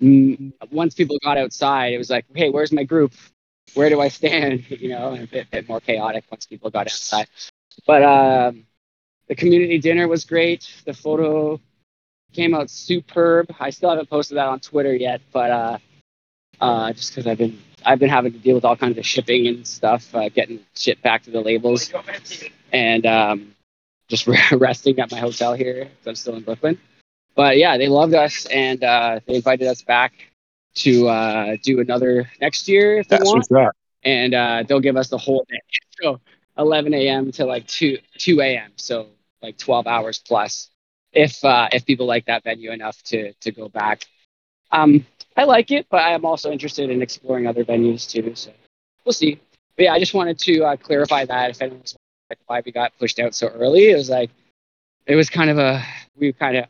once 0.00 0.94
people 0.94 1.18
got 1.22 1.38
outside, 1.38 1.92
it 1.92 1.98
was 1.98 2.10
like, 2.10 2.24
hey, 2.34 2.50
where's 2.50 2.72
my 2.72 2.84
group? 2.84 3.12
Where 3.74 3.88
do 3.88 4.00
I 4.00 4.08
stand? 4.08 4.64
You 4.70 4.88
know, 4.88 5.14
a 5.14 5.26
bit, 5.26 5.50
bit 5.50 5.68
more 5.68 5.80
chaotic 5.80 6.24
once 6.30 6.46
people 6.46 6.70
got 6.70 6.86
outside. 6.86 7.28
But 7.86 8.02
um, 8.02 8.64
the 9.28 9.34
community 9.34 9.78
dinner 9.78 10.08
was 10.08 10.24
great. 10.24 10.68
The 10.84 10.92
photo 10.92 11.60
came 12.32 12.54
out 12.54 12.70
superb. 12.70 13.54
I 13.60 13.70
still 13.70 13.90
haven't 13.90 14.10
posted 14.10 14.38
that 14.38 14.46
on 14.46 14.60
Twitter 14.60 14.94
yet, 14.94 15.20
but 15.32 15.50
uh, 15.50 15.78
uh, 16.60 16.92
just 16.92 17.10
because 17.10 17.26
I've 17.26 17.38
been 17.38 17.58
I've 17.84 17.98
been 17.98 18.10
having 18.10 18.32
to 18.32 18.38
deal 18.38 18.54
with 18.54 18.64
all 18.64 18.76
kinds 18.76 18.98
of 18.98 19.06
shipping 19.06 19.46
and 19.46 19.66
stuff, 19.66 20.14
uh, 20.14 20.28
getting 20.28 20.60
shit 20.74 21.02
back 21.02 21.22
to 21.24 21.30
the 21.30 21.40
labels, 21.40 21.92
and 22.72 23.06
um, 23.06 23.51
just 24.12 24.26
resting 24.52 24.98
at 25.00 25.10
my 25.10 25.18
hotel 25.18 25.54
here 25.54 25.88
I'm 26.06 26.14
still 26.14 26.36
in 26.36 26.42
Brooklyn. 26.42 26.78
But 27.34 27.56
yeah, 27.56 27.78
they 27.78 27.88
loved 27.88 28.14
us 28.14 28.44
and 28.46 28.84
uh, 28.84 29.20
they 29.26 29.36
invited 29.36 29.66
us 29.66 29.80
back 29.80 30.12
to 30.74 31.08
uh, 31.08 31.56
do 31.62 31.80
another 31.80 32.30
next 32.40 32.68
year 32.68 32.98
if 32.98 33.08
they 33.08 33.16
want, 33.16 33.46
and 34.04 34.34
uh, 34.34 34.64
they'll 34.66 34.80
give 34.80 34.96
us 34.96 35.08
the 35.08 35.18
whole 35.18 35.44
day. 35.48 35.60
So 36.02 36.20
11 36.58 36.92
a.m. 36.94 37.30
to 37.32 37.44
like 37.44 37.66
2 37.68 37.98
2 38.18 38.40
a.m. 38.40 38.72
So 38.76 39.06
like 39.40 39.56
12 39.56 39.86
hours 39.86 40.18
plus 40.18 40.68
if 41.12 41.44
uh, 41.44 41.68
if 41.72 41.86
people 41.86 42.06
like 42.06 42.26
that 42.26 42.42
venue 42.42 42.72
enough 42.72 43.00
to 43.04 43.32
to 43.34 43.52
go 43.52 43.68
back. 43.68 44.02
Um, 44.72 45.06
I 45.36 45.44
like 45.44 45.70
it, 45.70 45.86
but 45.90 46.02
I 46.02 46.10
am 46.12 46.24
also 46.24 46.50
interested 46.50 46.90
in 46.90 47.00
exploring 47.02 47.46
other 47.46 47.64
venues 47.64 48.10
too. 48.10 48.34
So 48.34 48.50
we'll 49.04 49.12
see. 49.12 49.40
But 49.76 49.84
yeah, 49.84 49.92
I 49.94 49.98
just 50.00 50.14
wanted 50.14 50.38
to 50.40 50.64
uh, 50.64 50.76
clarify 50.76 51.24
that 51.26 51.50
if 51.50 51.62
anyone's 51.62 51.94
like, 52.32 52.38
why 52.46 52.62
we 52.64 52.72
got 52.72 52.98
pushed 52.98 53.18
out 53.18 53.34
so 53.34 53.48
early, 53.48 53.90
it 53.90 53.96
was 53.96 54.08
like 54.08 54.30
it 55.06 55.16
was 55.16 55.28
kind 55.28 55.50
of 55.50 55.58
a 55.58 55.84
we 56.16 56.32
kind 56.32 56.56
of 56.56 56.66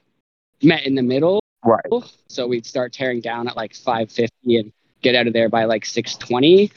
met 0.62 0.84
in 0.86 0.94
the 0.94 1.02
middle. 1.02 1.40
Right. 1.64 1.84
So 2.28 2.46
we'd 2.46 2.66
start 2.66 2.92
tearing 2.92 3.20
down 3.20 3.46
at 3.48 3.56
like 3.56 3.72
5:50 3.72 4.28
and 4.58 4.72
get 5.02 5.14
out 5.14 5.26
of 5.26 5.32
there 5.32 5.48
by 5.48 5.64
like 5.64 5.84
6:20. 5.84 6.72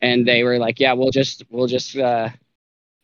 And 0.00 0.26
they 0.26 0.42
were 0.42 0.58
like, 0.58 0.80
"Yeah, 0.80 0.94
we'll 0.94 1.10
just 1.10 1.44
we'll 1.50 1.66
just 1.66 1.96
uh, 1.96 2.30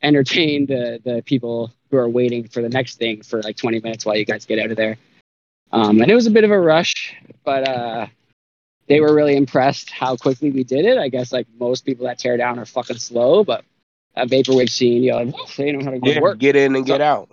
entertain 0.03 0.67
the 0.67 1.01
the 1.05 1.23
people 1.25 1.73
who 1.91 1.99
are 1.99 2.09
waiting 2.09 2.49
for 2.49 2.63
the 2.63 2.69
next 2.69 2.97
thing 2.99 3.23
for 3.23 3.43
like 3.43 3.57
20 3.57 3.81
minutes 3.81 4.05
while 4.05 4.17
you 4.17 4.25
guys 4.25 4.47
get 4.47 4.59
out 4.59 4.71
of 4.71 4.77
there." 4.77 4.97
Um, 5.71 6.01
and 6.01 6.11
it 6.11 6.15
was 6.15 6.27
a 6.27 6.31
bit 6.31 6.45
of 6.45 6.51
a 6.51 6.59
rush, 6.59 7.15
but 7.45 7.69
uh, 7.69 8.07
they 8.87 9.01
were 9.01 9.15
really 9.15 9.37
impressed 9.37 9.91
how 9.91 10.17
quickly 10.17 10.51
we 10.51 10.65
did 10.65 10.87
it. 10.87 10.97
I 10.97 11.09
guess 11.09 11.31
like 11.31 11.47
most 11.61 11.85
people 11.85 12.07
that 12.07 12.19
tear 12.19 12.39
down 12.39 12.59
are 12.59 12.65
fucking 12.65 12.97
slow, 12.97 13.45
but 13.45 13.65
a 14.19 14.27
vaporwave 14.27 14.71
scene, 14.71 15.03
you 15.03 15.11
know, 15.11 15.23
like, 15.23 15.35
they 15.57 15.73
know 15.73 15.85
how 15.85 15.91
to 15.91 15.99
Yeah, 15.99 16.21
work. 16.21 16.39
get 16.39 16.57
in 16.57 16.77
and 16.77 16.85
get 16.87 17.01
out. 17.01 17.31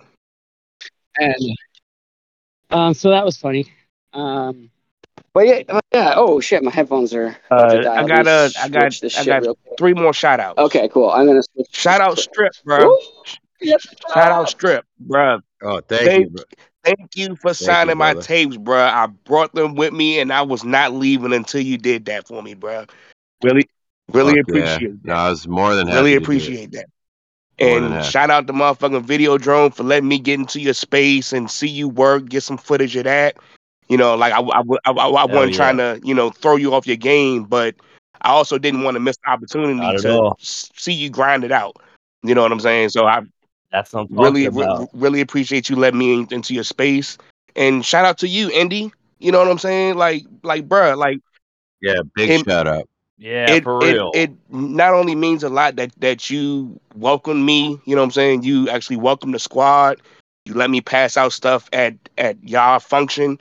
And 1.18 1.34
um, 2.70 2.94
so 2.94 3.10
that 3.10 3.24
was 3.24 3.36
funny. 3.36 3.70
Um, 4.12 4.70
but 5.32 5.46
yeah, 5.46 5.62
but 5.66 5.84
yeah. 5.92 6.14
Oh 6.16 6.40
shit, 6.40 6.62
my 6.62 6.70
headphones 6.70 7.14
are. 7.14 7.36
about 7.50 7.70
to 7.70 7.78
Uh, 7.78 7.82
die. 7.82 7.96
I 7.96 8.06
got 8.08 8.24
me 8.24 8.30
uh, 8.30 8.68
got 8.68 8.92
this 9.00 9.18
I 9.18 9.24
got 9.24 9.56
three 9.78 9.94
more 9.94 10.12
shout 10.12 10.40
outs. 10.40 10.58
Okay, 10.58 10.88
cool. 10.88 11.10
I'm 11.10 11.26
gonna 11.26 11.42
switch. 11.42 11.68
Shout 11.72 12.00
out 12.00 12.18
Strip, 12.18 12.52
bro. 12.64 12.86
Woo! 12.88 12.98
Yep. 13.60 13.80
Shout 14.14 14.32
out 14.32 14.48
Strip, 14.48 14.84
bro. 14.98 15.40
Oh, 15.62 15.80
thank 15.80 16.04
Thank, 16.04 16.24
you. 16.24 16.30
Bro. 16.30 16.44
thank 16.84 17.16
you 17.16 17.36
for 17.36 17.48
you, 17.48 17.54
signing 17.54 17.98
my 17.98 18.14
tapes, 18.14 18.56
bro. 18.56 18.78
I 18.78 19.06
brought 19.06 19.54
them 19.54 19.74
with 19.74 19.92
me, 19.92 20.20
and 20.20 20.32
I 20.32 20.42
was 20.42 20.64
not 20.64 20.92
leaving 20.92 21.32
until 21.32 21.60
you 21.60 21.78
did 21.78 22.06
that 22.06 22.28
for 22.28 22.42
me, 22.42 22.54
bro. 22.54 22.84
Really, 23.42 23.68
really 24.12 24.34
Fuck 24.34 24.46
yeah. 24.48 24.74
appreciate 24.74 25.04
No, 25.04 25.14
that. 25.14 25.16
I 25.16 25.30
was 25.30 25.48
more 25.48 25.74
than 25.74 25.86
happy. 25.86 25.96
Really 25.96 26.10
to 26.12 26.16
do 26.18 26.22
it. 26.22 26.24
appreciate 26.24 26.72
that. 26.72 26.86
And 27.58 28.04
shout 28.04 28.30
out 28.30 28.46
to 28.48 28.52
motherfucking 28.52 29.04
Videodrome 29.06 29.74
for 29.74 29.82
letting 29.82 30.08
me 30.08 30.18
get 30.18 30.38
into 30.38 30.60
your 30.60 30.74
space 30.74 31.32
and 31.32 31.50
see 31.50 31.68
you 31.68 31.88
work, 31.88 32.28
get 32.28 32.42
some 32.42 32.58
footage 32.58 32.96
of 32.96 33.04
that. 33.04 33.36
You 33.88 33.96
know, 33.96 34.14
like 34.14 34.32
I, 34.32 34.40
I, 34.40 34.60
I, 34.60 34.90
I, 34.90 34.92
I 34.92 35.24
wasn't 35.24 35.52
yeah. 35.52 35.56
trying 35.56 35.76
to, 35.78 36.00
you 36.04 36.14
know, 36.14 36.30
throw 36.30 36.56
you 36.56 36.74
off 36.74 36.86
your 36.86 36.96
game, 36.96 37.44
but 37.44 37.74
I 38.20 38.30
also 38.30 38.58
didn't 38.58 38.82
want 38.82 38.96
to 38.96 39.00
miss 39.00 39.16
the 39.24 39.30
opportunity 39.30 39.98
to 40.02 40.18
all. 40.18 40.36
see 40.40 40.92
you 40.92 41.08
grind 41.08 41.44
it 41.44 41.52
out. 41.52 41.76
You 42.22 42.34
know 42.34 42.42
what 42.42 42.52
I'm 42.52 42.60
saying? 42.60 42.90
So 42.90 43.06
I 43.06 43.22
That's 43.72 43.94
really, 44.10 44.48
re- 44.48 44.86
really 44.92 45.20
appreciate 45.20 45.70
you 45.70 45.76
letting 45.76 45.98
me 45.98 46.12
in- 46.12 46.28
into 46.32 46.52
your 46.52 46.64
space. 46.64 47.16
And 47.54 47.84
shout 47.84 48.04
out 48.04 48.18
to 48.18 48.28
you, 48.28 48.50
Indy. 48.50 48.92
You 49.18 49.32
know 49.32 49.38
what 49.38 49.48
I'm 49.48 49.58
saying? 49.58 49.94
Like, 49.96 50.24
like, 50.42 50.68
bruh, 50.68 50.96
like 50.96 51.20
Yeah, 51.80 52.00
big 52.14 52.30
it, 52.30 52.44
shout 52.44 52.66
out. 52.66 52.88
Yeah, 53.18 53.50
it, 53.50 53.64
for 53.64 53.78
real. 53.78 54.10
it 54.14 54.30
not 54.50 54.92
only 54.92 55.14
means 55.14 55.42
a 55.42 55.48
lot 55.48 55.76
that 55.76 55.92
that 56.00 56.28
you 56.28 56.78
welcome 56.94 57.44
me. 57.44 57.80
You 57.84 57.94
know 57.94 58.02
what 58.02 58.06
I'm 58.06 58.10
saying? 58.10 58.42
You 58.42 58.68
actually 58.68 58.96
welcome 58.96 59.32
the 59.32 59.38
squad. 59.38 60.02
You 60.44 60.54
let 60.54 60.70
me 60.70 60.80
pass 60.80 61.16
out 61.16 61.32
stuff 61.32 61.68
at 61.72 61.94
at 62.18 62.36
y'all 62.42 62.78
function, 62.78 63.40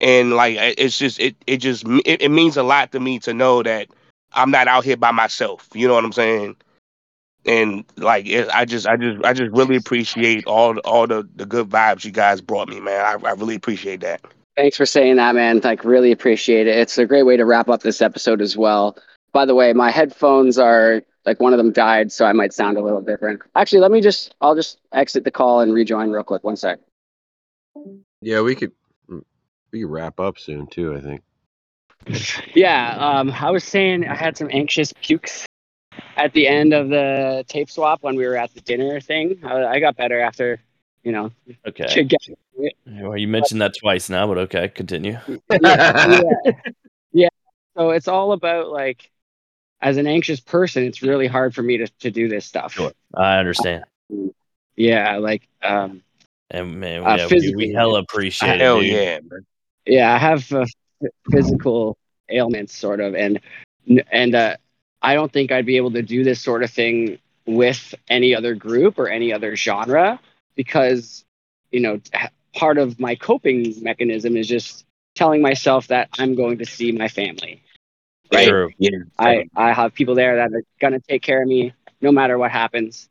and 0.00 0.34
like 0.34 0.56
it's 0.58 0.98
just 0.98 1.18
it 1.18 1.34
it 1.46 1.58
just 1.58 1.84
it, 1.86 2.22
it 2.22 2.30
means 2.30 2.56
a 2.56 2.62
lot 2.62 2.92
to 2.92 3.00
me 3.00 3.18
to 3.20 3.34
know 3.34 3.62
that 3.64 3.88
I'm 4.32 4.50
not 4.50 4.68
out 4.68 4.84
here 4.84 4.96
by 4.96 5.10
myself. 5.10 5.68
You 5.74 5.88
know 5.88 5.94
what 5.94 6.04
I'm 6.04 6.12
saying? 6.12 6.56
And 7.46 7.84
like 7.96 8.26
it, 8.26 8.48
I 8.50 8.64
just 8.64 8.86
I 8.86 8.96
just 8.96 9.24
I 9.24 9.32
just 9.32 9.52
really 9.52 9.76
appreciate 9.76 10.46
all 10.46 10.74
the, 10.74 10.80
all 10.80 11.06
the 11.08 11.28
the 11.34 11.46
good 11.46 11.68
vibes 11.68 12.04
you 12.04 12.12
guys 12.12 12.40
brought 12.40 12.68
me, 12.68 12.78
man. 12.78 13.04
I, 13.04 13.28
I 13.28 13.32
really 13.32 13.56
appreciate 13.56 14.00
that. 14.02 14.20
Thanks 14.56 14.76
for 14.76 14.86
saying 14.86 15.16
that, 15.16 15.34
man. 15.34 15.60
Like, 15.62 15.84
really 15.84 16.10
appreciate 16.10 16.66
it. 16.66 16.76
It's 16.76 16.96
a 16.96 17.04
great 17.04 17.24
way 17.24 17.36
to 17.36 17.44
wrap 17.44 17.68
up 17.68 17.82
this 17.82 18.00
episode 18.00 18.40
as 18.40 18.56
well. 18.56 18.96
By 19.36 19.44
the 19.44 19.54
way, 19.54 19.74
my 19.74 19.90
headphones 19.90 20.56
are 20.56 21.02
like 21.26 21.40
one 21.40 21.52
of 21.52 21.58
them 21.58 21.70
died, 21.70 22.10
so 22.10 22.24
I 22.24 22.32
might 22.32 22.54
sound 22.54 22.78
a 22.78 22.80
little 22.80 23.02
different. 23.02 23.42
Actually, 23.54 23.80
let 23.80 23.90
me 23.90 24.00
just, 24.00 24.34
I'll 24.40 24.54
just 24.54 24.78
exit 24.94 25.24
the 25.24 25.30
call 25.30 25.60
and 25.60 25.74
rejoin 25.74 26.10
real 26.10 26.22
quick. 26.22 26.42
One 26.42 26.56
sec. 26.56 26.78
Yeah, 28.22 28.40
we 28.40 28.54
could 28.54 28.72
mm, 29.10 29.22
we 29.72 29.82
could 29.82 29.90
wrap 29.90 30.20
up 30.20 30.38
soon 30.38 30.66
too. 30.68 30.96
I 30.96 31.02
think. 31.02 31.22
Yeah, 32.54 32.96
um, 32.96 33.30
I 33.30 33.50
was 33.50 33.62
saying 33.62 34.08
I 34.08 34.14
had 34.14 34.38
some 34.38 34.48
anxious 34.50 34.94
pukes 35.02 35.44
at 36.16 36.32
the 36.32 36.48
end 36.48 36.72
of 36.72 36.88
the 36.88 37.44
tape 37.46 37.68
swap 37.68 38.02
when 38.02 38.16
we 38.16 38.26
were 38.26 38.38
at 38.38 38.54
the 38.54 38.62
dinner 38.62 39.02
thing. 39.02 39.40
I, 39.44 39.66
I 39.66 39.80
got 39.80 39.98
better 39.98 40.18
after, 40.18 40.62
you 41.02 41.12
know, 41.12 41.30
Okay. 41.66 42.04
get, 42.04 42.26
Well, 42.86 43.18
you 43.18 43.28
mentioned 43.28 43.60
that 43.60 43.74
twice 43.78 44.08
now, 44.08 44.26
but 44.28 44.38
okay, 44.38 44.68
continue. 44.68 45.18
yeah, 45.60 46.06
yeah, 46.06 46.52
yeah. 47.12 47.28
So 47.76 47.90
it's 47.90 48.08
all 48.08 48.32
about 48.32 48.70
like, 48.70 49.10
as 49.80 49.96
an 49.96 50.06
anxious 50.06 50.40
person, 50.40 50.84
it's 50.84 51.02
really 51.02 51.26
hard 51.26 51.54
for 51.54 51.62
me 51.62 51.78
to, 51.78 51.86
to 52.00 52.10
do 52.10 52.28
this 52.28 52.46
stuff. 52.46 52.72
Sure. 52.72 52.92
I 53.14 53.38
understand. 53.38 53.84
Yeah, 54.76 55.16
like, 55.18 55.48
um, 55.62 56.02
And 56.50 56.80
man, 56.80 57.06
Uh, 57.06 57.16
yeah, 57.16 57.24
we, 57.24 57.28
physically, 57.28 57.68
we 57.68 57.72
hella 57.72 58.00
appreciate 58.00 58.56
it. 58.56 58.60
Hell 58.60 58.80
dude. 58.80 58.92
yeah, 58.92 59.18
man. 59.22 59.46
yeah, 59.86 60.14
I 60.14 60.18
have 60.18 60.50
uh, 60.52 60.64
physical 61.30 61.96
ailments, 62.28 62.76
sort 62.76 63.00
of, 63.00 63.14
and 63.14 63.40
and 64.10 64.34
uh, 64.34 64.56
I 65.02 65.14
don't 65.14 65.32
think 65.32 65.52
I'd 65.52 65.66
be 65.66 65.76
able 65.76 65.92
to 65.92 66.02
do 66.02 66.24
this 66.24 66.40
sort 66.40 66.62
of 66.62 66.70
thing 66.70 67.18
with 67.46 67.94
any 68.08 68.34
other 68.34 68.54
group 68.54 68.98
or 68.98 69.08
any 69.08 69.32
other 69.32 69.54
genre 69.56 70.18
because 70.56 71.24
you 71.70 71.80
know, 71.80 72.00
part 72.54 72.78
of 72.78 72.98
my 72.98 73.14
coping 73.14 73.74
mechanism 73.82 74.36
is 74.36 74.48
just 74.48 74.84
telling 75.14 75.42
myself 75.42 75.88
that 75.88 76.08
I'm 76.18 76.34
going 76.34 76.58
to 76.58 76.66
see 76.66 76.92
my 76.92 77.08
family. 77.08 77.62
Right. 78.32 78.48
True. 78.48 78.70
Yeah. 78.78 78.90
I, 79.18 79.48
I 79.54 79.72
have 79.72 79.94
people 79.94 80.14
there 80.14 80.36
that 80.36 80.52
are 80.52 80.62
going 80.80 80.92
to 80.92 81.00
take 81.00 81.22
care 81.22 81.42
of 81.42 81.48
me 81.48 81.72
no 82.00 82.12
matter 82.12 82.38
what 82.38 82.50
happens. 82.50 83.08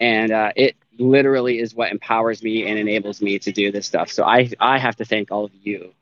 And 0.00 0.30
uh, 0.30 0.52
it 0.56 0.76
literally 0.98 1.58
is 1.58 1.74
what 1.74 1.90
empowers 1.90 2.42
me 2.42 2.66
and 2.66 2.78
enables 2.78 3.20
me 3.20 3.38
to 3.40 3.52
do 3.52 3.72
this 3.72 3.86
stuff. 3.86 4.10
So 4.12 4.24
I, 4.24 4.50
I 4.60 4.78
have 4.78 4.96
to 4.96 5.04
thank 5.04 5.30
all 5.30 5.44
of 5.44 5.54
you. 5.54 5.92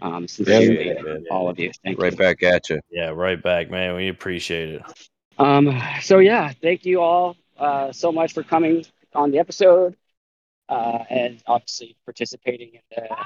Um, 0.00 0.26
sincerely, 0.26 0.88
Yeah, 0.88 1.00
man. 1.02 1.26
all 1.30 1.48
of 1.48 1.58
you. 1.58 1.70
Thank 1.84 1.98
you. 1.98 2.02
Right 2.02 2.12
you. 2.12 2.18
back 2.18 2.42
at 2.42 2.68
you. 2.70 2.80
Yeah, 2.90 3.10
right 3.10 3.40
back, 3.40 3.70
man. 3.70 3.94
We 3.94 4.08
appreciate 4.08 4.70
it. 4.70 4.82
Um, 5.38 5.80
so 6.00 6.18
yeah, 6.18 6.52
thank 6.60 6.84
you 6.84 7.00
all 7.00 7.36
uh, 7.58 7.92
so 7.92 8.10
much 8.10 8.32
for 8.32 8.42
coming 8.42 8.84
on 9.14 9.30
the 9.30 9.38
episode 9.38 9.96
uh, 10.68 11.04
and 11.08 11.42
obviously 11.46 11.96
participating 12.04 12.74
in 12.74 12.80
the 12.90 13.16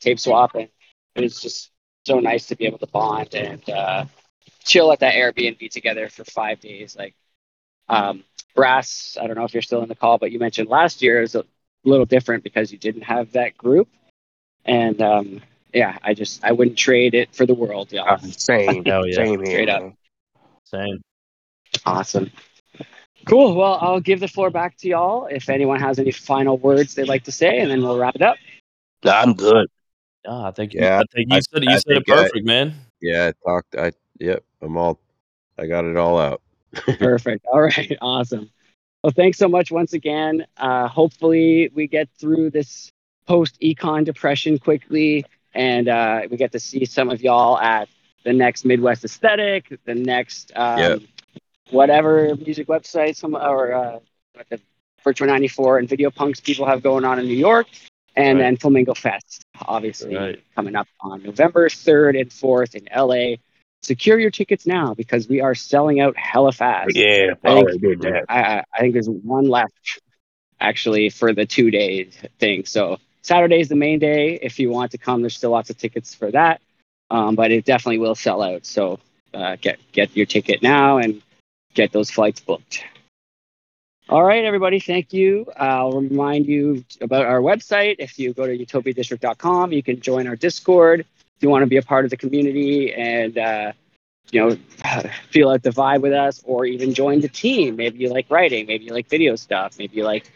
tape 0.00 0.18
swap. 0.18 0.54
And 0.54 0.68
it 1.14 1.20
was 1.20 1.40
just 1.40 1.70
so 2.06 2.18
nice 2.20 2.46
to 2.46 2.56
be 2.56 2.66
able 2.66 2.78
to 2.78 2.86
bond 2.86 3.34
and 3.34 3.68
uh, 3.68 4.04
chill 4.62 4.92
at 4.92 5.00
that 5.00 5.14
Airbnb 5.14 5.70
together 5.70 6.08
for 6.08 6.24
five 6.24 6.60
days. 6.60 6.96
Like, 6.96 7.14
um, 7.88 8.24
Brass, 8.54 9.16
I 9.20 9.26
don't 9.26 9.36
know 9.36 9.44
if 9.44 9.54
you're 9.54 9.62
still 9.62 9.82
in 9.82 9.88
the 9.88 9.94
call, 9.94 10.18
but 10.18 10.30
you 10.32 10.38
mentioned 10.38 10.68
last 10.68 11.02
year 11.02 11.22
is 11.22 11.34
a 11.34 11.44
little 11.84 12.06
different 12.06 12.44
because 12.44 12.70
you 12.70 12.78
didn't 12.78 13.02
have 13.02 13.32
that 13.32 13.56
group. 13.56 13.88
And 14.64 15.00
um, 15.02 15.40
yeah, 15.72 15.98
I 16.02 16.14
just 16.14 16.44
I 16.44 16.52
wouldn't 16.52 16.76
trade 16.76 17.14
it 17.14 17.34
for 17.34 17.46
the 17.46 17.54
world, 17.54 17.92
y'all. 17.92 18.08
Uh, 18.08 18.18
same. 18.18 18.84
Hell 18.86 19.06
yeah. 19.06 19.14
Same 19.16 19.38
here. 19.40 19.46
Straight 19.46 19.68
up. 19.68 19.92
Same. 20.64 21.00
Awesome. 21.86 22.30
Cool. 23.26 23.54
Well, 23.54 23.78
I'll 23.80 24.00
give 24.00 24.20
the 24.20 24.28
floor 24.28 24.50
back 24.50 24.76
to 24.78 24.88
y'all 24.88 25.26
if 25.26 25.48
anyone 25.48 25.80
has 25.80 25.98
any 25.98 26.10
final 26.10 26.58
words 26.58 26.94
they'd 26.94 27.08
like 27.08 27.24
to 27.24 27.32
say, 27.32 27.58
and 27.60 27.70
then 27.70 27.82
we'll 27.82 27.98
wrap 27.98 28.16
it 28.16 28.22
up. 28.22 28.36
I'm 29.04 29.34
good. 29.34 29.68
Ah, 30.26 30.48
I 30.48 30.50
think 30.52 30.74
Yeah, 30.74 30.98
I 31.00 31.02
think 31.12 31.30
you 31.30 31.36
I- 31.36 31.40
said 31.40 31.64
you 31.64 31.70
I 31.70 31.74
said 31.78 31.82
it 31.96 32.04
think 32.06 32.10
I- 32.10 32.22
perfect, 32.22 32.46
man. 32.46 32.74
Yeah, 33.00 33.30
I 33.30 33.50
talked. 33.50 33.76
I 33.76 33.92
yep. 34.20 34.44
I'm 34.62 34.76
all. 34.76 34.98
I 35.58 35.66
got 35.66 35.84
it 35.84 35.96
all 35.96 36.18
out. 36.18 36.40
Perfect. 36.98 37.44
All 37.52 37.60
right. 37.62 37.96
Awesome. 38.00 38.50
Well, 39.02 39.12
thanks 39.12 39.36
so 39.36 39.48
much 39.48 39.72
once 39.72 39.92
again. 39.94 40.46
Uh, 40.56 40.86
hopefully, 40.86 41.70
we 41.74 41.88
get 41.88 42.08
through 42.20 42.50
this 42.50 42.90
post 43.26 43.60
econ 43.60 44.04
depression 44.04 44.58
quickly, 44.58 45.24
and 45.54 45.88
uh, 45.88 46.22
we 46.30 46.36
get 46.36 46.52
to 46.52 46.60
see 46.60 46.84
some 46.84 47.10
of 47.10 47.20
y'all 47.20 47.58
at 47.58 47.88
the 48.24 48.32
next 48.32 48.64
Midwest 48.64 49.04
Aesthetic, 49.04 49.76
the 49.84 49.94
next 49.96 50.52
um, 50.56 50.78
Yep. 50.78 51.00
whatever 51.70 52.36
music 52.36 52.68
website, 52.68 53.16
some 53.16 53.34
or 53.34 53.72
uh, 53.72 53.98
the 54.50 54.60
Virtual 55.02 55.26
94 55.26 55.78
and 55.78 55.88
Video 55.88 56.10
Punks 56.12 56.38
people 56.40 56.64
have 56.66 56.80
going 56.82 57.04
on 57.04 57.18
in 57.18 57.26
New 57.26 57.34
York, 57.34 57.66
and 58.14 58.38
Right. 58.38 58.44
then 58.44 58.56
Flamingo 58.56 58.94
Fest, 58.94 59.44
obviously 59.66 60.14
Right. 60.16 60.40
coming 60.54 60.76
up 60.76 60.86
on 61.00 61.24
November 61.24 61.68
3rd 61.68 62.20
and 62.20 62.30
4th 62.30 62.76
in 62.76 62.86
LA. 62.94 63.36
Secure 63.82 64.18
your 64.18 64.30
tickets 64.30 64.66
now 64.66 64.94
because 64.94 65.28
we 65.28 65.40
are 65.40 65.54
selling 65.54 66.00
out 66.00 66.16
hella 66.16 66.52
fast. 66.52 66.94
Yeah, 66.94 67.32
I 67.44 67.54
think- 67.54 67.80
did 67.80 68.00
that. 68.02 68.24
I, 68.28 68.40
I- 68.58 68.64
I 68.74 68.80
think 68.80 68.92
there's 68.92 69.08
one 69.08 69.48
left 69.48 70.00
actually 70.60 71.10
for 71.10 71.32
the 71.32 71.44
two 71.46 71.70
day 71.70 72.04
thing. 72.38 72.64
So 72.64 72.98
Saturday 73.22 73.60
is 73.60 73.68
the 73.68 73.76
main 73.76 73.98
day. 73.98 74.38
If 74.40 74.58
you 74.60 74.70
want 74.70 74.92
to 74.92 74.98
come, 74.98 75.20
there's 75.22 75.36
still 75.36 75.50
lots 75.50 75.70
of 75.70 75.78
tickets 75.78 76.14
for 76.14 76.30
that. 76.30 76.60
Um, 77.10 77.34
but 77.34 77.50
it 77.50 77.64
definitely 77.64 77.98
will 77.98 78.14
sell 78.14 78.40
out. 78.42 78.64
So 78.64 79.00
uh, 79.34 79.56
get 79.60 79.78
get 79.92 80.16
your 80.16 80.26
ticket 80.26 80.62
now 80.62 80.98
and 80.98 81.20
get 81.74 81.90
those 81.92 82.10
flights 82.10 82.40
booked. 82.40 82.84
All 84.08 84.22
right, 84.22 84.44
everybody. 84.44 84.78
Thank 84.80 85.12
you. 85.12 85.46
I'll 85.56 85.92
remind 86.00 86.46
you 86.46 86.84
about 87.00 87.24
our 87.26 87.40
website. 87.40 87.96
If 87.98 88.18
you 88.18 88.32
go 88.34 88.46
to 88.46 88.56
utopiadistrict.com, 88.56 89.72
you 89.72 89.82
can 89.82 90.00
join 90.00 90.26
our 90.26 90.36
Discord 90.36 91.06
you 91.42 91.48
want 91.48 91.62
to 91.62 91.66
be 91.66 91.76
a 91.76 91.82
part 91.82 92.04
of 92.04 92.10
the 92.10 92.16
community 92.16 92.92
and 92.94 93.36
uh, 93.38 93.72
you 94.30 94.40
know 94.40 94.56
feel 95.30 95.50
out 95.50 95.62
the 95.62 95.70
vibe 95.70 96.02
with 96.02 96.12
us 96.12 96.42
or 96.44 96.64
even 96.64 96.94
join 96.94 97.20
the 97.20 97.28
team. 97.28 97.76
Maybe 97.76 97.98
you 97.98 98.08
like 98.10 98.26
writing 98.30 98.66
maybe 98.66 98.84
you 98.84 98.92
like 98.92 99.08
video 99.08 99.36
stuff 99.36 99.78
maybe 99.78 99.96
you 99.96 100.04
like 100.04 100.30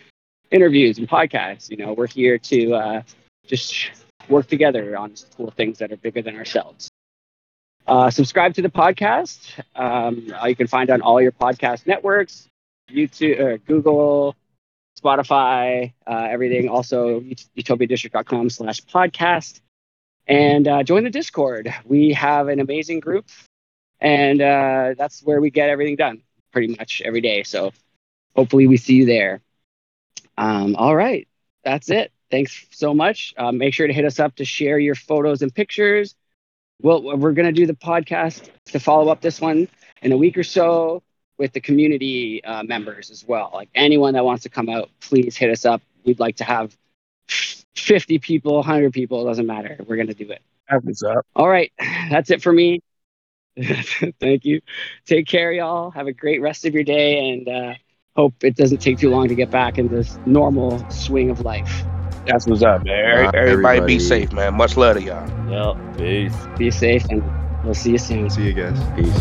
interviews 0.50 0.98
and 0.98 1.08
podcasts 1.08 1.70
you 1.70 1.76
know 1.76 1.92
we're 1.92 2.06
here 2.06 2.38
to 2.38 2.74
uh, 2.74 3.02
just 3.46 3.90
work 4.28 4.46
together 4.46 4.96
on 4.96 5.14
cool 5.36 5.50
things 5.50 5.78
that 5.78 5.92
are 5.92 5.96
bigger 5.96 6.22
than 6.22 6.36
ourselves. 6.36 6.90
Uh, 7.86 8.10
subscribe 8.10 8.52
to 8.54 8.62
the 8.62 8.68
podcast. 8.68 9.38
Um, 9.76 10.32
uh, 10.34 10.46
you 10.46 10.56
can 10.56 10.66
find 10.66 10.90
on 10.90 11.00
all 11.02 11.22
your 11.22 11.30
podcast 11.30 11.86
networks 11.86 12.48
youtube 12.90 13.54
uh, 13.54 13.58
google 13.66 14.36
spotify 15.00 15.92
uh, 16.06 16.26
everything. 16.30 16.68
Also 16.68 17.20
utopiadistrict.com 17.20 18.50
slash 18.50 18.80
podcast 18.82 19.60
and 20.26 20.66
uh, 20.68 20.82
join 20.82 21.04
the 21.04 21.10
discord 21.10 21.72
we 21.84 22.12
have 22.12 22.48
an 22.48 22.60
amazing 22.60 23.00
group 23.00 23.26
and 24.00 24.40
uh, 24.40 24.94
that's 24.96 25.22
where 25.22 25.40
we 25.40 25.50
get 25.50 25.70
everything 25.70 25.96
done 25.96 26.22
pretty 26.52 26.74
much 26.76 27.02
every 27.04 27.20
day. 27.20 27.42
So 27.42 27.72
hopefully 28.34 28.66
we 28.66 28.76
see 28.76 28.94
you 28.94 29.06
there. 29.06 29.40
Um, 30.38 30.76
all 30.76 30.94
right, 30.94 31.26
that's 31.64 31.90
it. 31.90 32.12
Thanks 32.30 32.66
so 32.70 32.92
much. 32.92 33.34
Uh, 33.36 33.52
make 33.52 33.72
sure 33.72 33.86
to 33.86 33.92
hit 33.92 34.04
us 34.04 34.18
up 34.18 34.36
to 34.36 34.44
share 34.44 34.78
your 34.78 34.94
photos 34.94 35.42
and 35.42 35.54
pictures. 35.54 36.14
Well, 36.82 37.16
we're 37.16 37.32
gonna 37.32 37.52
do 37.52 37.66
the 37.66 37.74
podcast 37.74 38.50
to 38.66 38.80
follow 38.80 39.10
up 39.10 39.20
this 39.20 39.40
one 39.40 39.68
in 40.02 40.12
a 40.12 40.16
week 40.16 40.36
or 40.36 40.44
so 40.44 41.02
with 41.38 41.52
the 41.52 41.60
community 41.60 42.44
uh, 42.44 42.62
members 42.62 43.10
as 43.10 43.24
well. 43.26 43.50
Like 43.54 43.70
anyone 43.74 44.14
that 44.14 44.24
wants 44.24 44.42
to 44.42 44.50
come 44.50 44.68
out, 44.68 44.90
please 45.00 45.36
hit 45.36 45.50
us 45.50 45.64
up. 45.64 45.80
We'd 46.04 46.20
like 46.20 46.36
to 46.36 46.44
have 46.44 46.76
50 47.28 48.18
people, 48.18 48.54
100 48.56 48.92
people, 48.92 49.22
it 49.22 49.28
doesn't 49.28 49.46
matter. 49.46 49.78
We're 49.86 49.96
gonna 49.96 50.14
do 50.14 50.30
it. 50.30 50.42
Happens 50.66 51.02
up. 51.02 51.26
All 51.36 51.48
right, 51.48 51.72
that's 52.10 52.30
it 52.30 52.42
for 52.42 52.52
me. 52.52 52.82
Thank 54.20 54.44
you. 54.44 54.60
Take 55.06 55.26
care, 55.26 55.52
y'all. 55.52 55.90
Have 55.90 56.06
a 56.06 56.12
great 56.12 56.42
rest 56.42 56.64
of 56.64 56.74
your 56.74 56.84
day, 56.84 57.30
and 57.30 57.48
uh, 57.48 57.74
hope 58.14 58.34
it 58.42 58.56
doesn't 58.56 58.78
take 58.78 58.98
too 58.98 59.10
long 59.10 59.28
to 59.28 59.34
get 59.34 59.50
back 59.50 59.78
into 59.78 59.94
this 59.94 60.18
normal 60.26 60.88
swing 60.90 61.30
of 61.30 61.40
life. 61.40 61.84
That's 62.26 62.46
what's 62.46 62.62
up, 62.62 62.84
man. 62.84 63.04
Everybody, 63.04 63.38
everybody- 63.38 63.86
be 63.86 63.98
safe, 64.00 64.32
man. 64.32 64.54
Much 64.54 64.76
love 64.76 64.96
to 64.96 65.02
y'all. 65.02 65.26
Yep. 65.50 65.98
Peace. 65.98 66.34
Be 66.58 66.70
safe, 66.70 67.04
and 67.06 67.22
we'll 67.64 67.74
see 67.74 67.92
you 67.92 67.98
soon. 67.98 68.28
See 68.28 68.46
you 68.46 68.52
guys. 68.52 68.78
Peace. 68.96 69.14